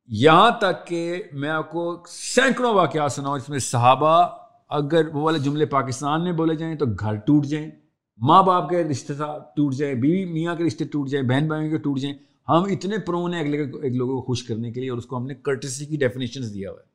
یہاں 0.07 0.51
تک 0.61 0.88
کہ 0.88 1.23
میں 1.33 1.49
آپ 1.49 1.72
کو 1.72 2.03
سینکڑوں 2.07 2.73
واقعات 2.73 3.11
سناؤں 3.11 3.35
اس 3.35 3.49
میں 3.49 3.59
صحابہ 3.59 4.27
اگر 4.69 5.07
وہ 5.07 5.22
والے 5.22 5.40
جملے 5.40 5.65
پاکستان 5.65 6.23
میں 6.23 6.32
بولے 6.32 6.56
جائیں 6.56 6.75
تو 6.75 6.85
گھر 6.99 7.15
ٹوٹ 7.15 7.45
جائیں، 7.45 7.72
ماں 8.17 8.43
باپ 8.43 8.69
کے 8.69 8.83
رشتے 8.83 9.14
ٹوٹ 9.56 9.73
جائیں، 9.73 9.93
بیوی 9.95 10.25
میاں 10.25 10.56
کے 10.56 10.64
رشتے 10.64 10.85
ٹوٹ 10.85 11.09
جائیں، 11.09 11.27
بہن 11.27 11.48
بھائیوں 11.48 11.69
کے 11.69 11.77
ٹوٹ 11.77 11.99
جائیں، 11.99 12.15
ہم 12.49 12.64
اتنے 12.64 12.98
پرون 12.98 13.33
ہیں 13.33 13.41
ایک 13.41 13.95
لوگوں 13.95 14.15
کو 14.15 14.22
خوش 14.22 14.43
کرنے 14.43 14.72
کے 14.72 14.82
لیے 14.82 14.90
اور 14.90 14.98
اس 14.98 15.06
کو 15.06 15.17
ہم 15.17 15.25
نے 15.25 15.35
کرٹسی 15.35 15.85
کی 15.85 15.98
ڈیفینیشنز 15.98 16.53
دیا 16.53 16.72
ہوا 16.72 16.80
ہے۔ 16.80 16.91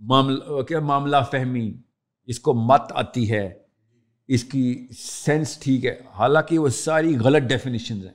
معاملہ 0.00 0.62
کیا 0.62 0.80
معاملہ 0.80 1.16
فہمی، 1.30 1.72
اس 2.28 2.40
کو 2.40 2.54
مت 2.54 2.92
آتی 2.94 3.30
ہے، 3.30 3.48
اس 4.28 4.44
کی 4.44 4.88
سینس 4.98 5.58
ٹھیک 5.58 5.86
ہے۔ 5.86 5.96
حالانکہ 6.18 6.58
وہ 6.58 6.68
ساری 6.68 7.16
غلط 7.18 7.42
ڈیفینیشنز 7.42 8.04
ہیں۔ 8.06 8.14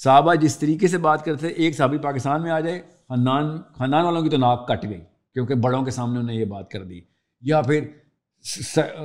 صحابہ 0.00 0.34
جس 0.34 0.58
طریقے 0.58 0.88
سے 0.88 0.98
بات 0.98 1.24
کرتے 1.24 1.48
ایک 1.48 1.76
صحابی 1.76 1.98
پاکستان 1.98 2.42
میں 2.42 2.50
آ 2.50 2.60
جائے 2.60 2.80
خاندان 3.08 3.62
خاندان 3.72 4.04
والوں 4.04 4.22
کی 4.22 4.28
تو 4.28 4.36
ناک 4.36 4.68
کٹ 4.68 4.84
گئی، 4.84 5.00
کیونکہ 5.34 5.54
بڑوں 5.54 5.82
کے 5.82 5.90
سامنے 5.90 6.18
انہوں 6.18 6.34
نے 6.34 6.40
یہ 6.40 6.44
بات 6.44 6.70
کر 6.70 6.84
دی۔ 6.84 7.00
یا 7.40 7.62
پھر 7.62 7.84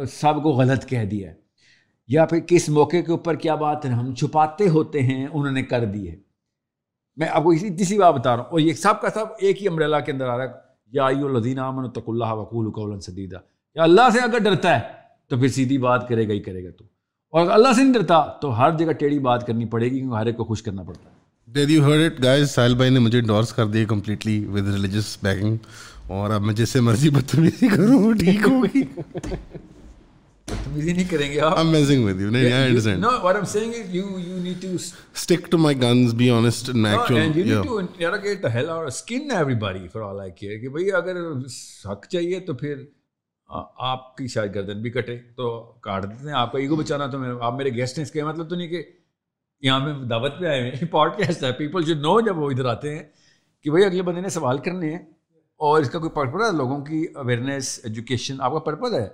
سب 0.08 0.44
کو 0.44 0.50
غلط 0.50 0.86
کہہ 0.86 1.06
دیا۔ 1.06 1.30
ہے 1.30 1.36
یا 2.08 2.26
پھر 2.26 2.40
کس 2.40 2.70
موقع 2.70 2.98
کے 3.06 3.12
اوپر 3.12 3.36
کیا 3.36 3.56
بات 3.56 3.86
ہے 3.86 3.90
ہم 3.90 4.16
چھپاتے 4.16 4.70
ہوتے 4.70 5.02
ہیں، 5.02 5.28
انہوں 5.34 5.52
نے 5.52 5.64
کر 5.64 5.86
دی 5.86 6.10
ہے۔ 6.10 6.16
میں 7.16 7.28
آپ 7.28 7.44
کو 7.44 7.50
اسی 7.50 7.70
تیسری 7.70 8.00
بات 8.00 8.14
بتا 8.14 8.36
رہا 8.36 8.44
ہوں۔ 8.44 8.52
اور 8.52 8.60
یہ 8.60 8.74
سب 8.74 9.02
کا 9.02 9.10
سب 9.10 9.26
ایک 9.40 9.62
ہی 9.62 9.68
امریلا 9.68 10.00
کے 10.00 10.12
اندر 10.12 10.28
آ 10.28 10.38
رہا 10.38 10.44
ہے۔ 10.44 10.50
یا 10.92 11.04
آئی 11.04 11.22
الدین 11.22 11.60
امن 11.60 11.90
تک 11.90 12.00
اللہ 12.08 12.34
وقول 12.34 12.72
قول 12.72 13.00
سدیدہ 13.00 13.38
یا 13.76 13.84
اللہ 13.84 14.10
سے 14.14 14.20
اگر 14.20 14.40
ڈرتا 14.40 14.80
ہے، 14.80 14.84
تو 15.28 15.38
پھر 15.38 15.48
سیدھی 15.48 15.78
بات 15.78 16.08
کرے 16.08 16.28
گا 16.28 16.34
ہی 16.34 16.40
کرے 16.40 16.64
گا 16.64 16.70
تو۔ 16.78 16.86
اور 17.30 17.42
اگر 17.42 17.52
اللہ 17.52 17.74
سے 17.76 17.84
نہیں 17.84 17.94
ڈرتا، 17.94 18.26
تو 18.42 18.60
ہر 18.60 18.78
جگہ 18.78 18.92
ٹیڑھی 18.92 19.20
بات 19.20 19.48
کرنی 19.48 19.66
پڑے 19.66 19.86
گی، 19.86 20.00
کیونکہ 20.00 20.16
ہر 20.16 20.26
ایک 20.26 20.38
کو 20.38 20.44
خوش 20.44 20.64
کرنا 20.64 20.84
پڑتا 20.84 21.10
ہے۔ 21.10 21.11
Did 21.54 21.70
you 21.70 21.84
heard 21.84 22.02
it 22.02 22.24
guys 22.24 22.52
Sahil 22.52 22.76
بھائی 22.76 22.90
نے 22.90 23.00
مجھے 23.00 23.20
انڈورس 23.20 23.54
کر 23.54 23.66
دیا 23.66 23.86
کمپلیٹلی 23.88 24.46
ود 24.46 24.56
ریلیجیس 24.56 25.24
بیکنگ 25.24 25.58
اور 26.08 26.30
اب 26.30 26.42
میں 26.42 26.54
جس 26.54 26.70
سے 26.70 26.82
مرضی 26.82 27.10
بدتمیزی 27.10 27.68
کروں 27.68 28.04
وہ 28.04 28.14
ٹھیک 28.14 28.48
ہوگی۔ 28.48 28.82
بدتمیزی 30.48 30.94
نہیں 30.94 31.12
کریں 31.12 31.32
گے 31.32 31.42
آپ۔ 31.42 31.64
نہیں 31.64 32.14
کہ 40.60 40.70
بھئی 40.70 40.92
اگر 40.92 41.16
حق 41.92 42.08
چاہیے 42.08 42.40
تو 42.40 42.54
پھر 42.54 42.76
آپ 43.78 44.18
کی 44.18 44.28
شاید 44.28 44.56
گردن 44.56 44.82
بھی 44.82 44.90
کٹے 44.90 45.18
تو 45.18 45.74
کاٹ 45.82 46.04
دیتے 46.04 46.28
ہیں 46.28 46.34
آپ 46.34 46.52
کا 46.52 46.60
ایگو 46.60 46.76
بچانا 46.76 47.08
تو 47.08 47.42
آپ 47.42 47.58
میرے 47.58 47.70
گیسٹ 47.70 47.98
ہیں 47.98 48.06
اس 48.06 48.12
کا 48.12 48.26
مطلب 48.26 48.50
تو 48.50 48.56
نہیں 48.56 48.68
کہ 48.68 48.84
یہاں 49.62 49.80
پہ 49.80 50.06
دعوت 50.06 50.40
پہ 50.40 50.46
آئے 50.46 50.72
ہیں 50.72 50.86
پوڈ 50.92 51.12
کاسٹ 51.18 51.44
ہے۔ 51.44 51.52
پیپل 51.52 51.84
جو 51.84 51.96
نو 51.96 52.22
جب 52.22 52.38
وہ 52.38 52.52
ادھر 52.52 52.66
آتے 52.66 52.98
ہیں 52.98 53.04
کہ 53.62 53.70
بھائی 53.70 53.86
اگلے 53.86 54.02
بندے 54.02 54.22
نے 54.22 54.30
سوال 54.30 54.58
کرنے 54.58 54.92
ہیں 54.92 55.00
اور 55.60 55.82
اس 55.82 55.90
کا 55.90 56.00
کوئی 56.00 56.12
پرپز 56.12 56.42
ہے؟ 56.42 56.58
لوگوں 56.58 56.86
کی 56.86 57.06
اویئرنیس 57.16 57.80
ایجوکیشن 57.84 58.42
آپ 58.42 58.52
کا 58.52 58.60
پرپز 58.60 58.94
ہے؟ 58.94 59.08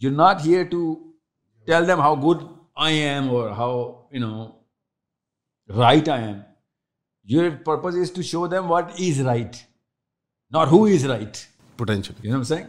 You 0.00 0.10
not 0.10 0.36
here 0.44 0.64
to 0.64 0.94
tell 1.66 1.86
them 1.86 2.00
how 2.00 2.14
good 2.16 2.42
I 2.74 2.98
am 2.98 3.30
اور 3.30 3.50
how 3.50 4.06
you 4.12 4.20
know 4.20 4.46
right 5.80 6.08
I 6.08 6.24
am 6.24 6.38
your 7.24 7.50
purpose 7.64 7.96
is 7.96 8.12
to 8.12 8.22
show 8.22 8.46
them 8.46 8.70
what 8.70 8.90
is 8.98 9.20
right 9.20 9.56
not 10.52 10.68
who 10.68 10.84
is 10.84 11.06
right 11.06 11.36
potential 11.76 12.62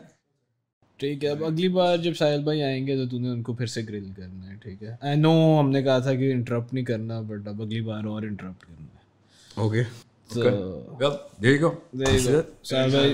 ٹھیک 1.01 1.23
ہے 1.23 1.29
اب 1.29 1.43
اگلی 1.43 1.67
بار 1.67 1.97
جب 1.97 2.13
ساحل 2.13 2.43
بھائی 2.43 2.63
آئیں 2.63 2.87
گے 2.87 2.95
تو 2.95 3.05
تم 3.05 3.21
نے 3.21 3.29
ان 3.29 3.41
کو 3.41 3.53
پھر 3.53 3.65
سے 3.65 3.81
گرل 3.81 4.09
کرنا 4.15 4.49
ہے 4.49 4.55
ٹھیک 4.55 4.83
ہے۔ 4.83 4.95
آئی 5.01 5.17
نو 5.17 5.59
ہم 5.59 5.69
نے 5.69 5.83
کہا 5.83 5.99
تھا 5.99 6.15
کہ 6.15 6.31
انٹرپٹ 6.31 6.73
نہیں 6.73 6.85
کرنا 6.85 7.21
بٹ 7.21 7.47
اب 7.47 7.61
اگلی 7.61 7.81
بار 7.81 8.03
اور 8.03 8.21
انٹرپٹ 8.21 8.65
کرنا 8.65 8.85
ہے۔ 8.85 8.99
Okay 9.55 9.83
So, 10.29 10.41
well, 10.99 11.15
there 11.41 11.53
you 11.53 11.61
go. 11.61 11.69
There 11.93 12.13
you 12.17 12.33
go. 12.33 12.41
Sahil 12.63 12.91
bhai, 12.91 13.07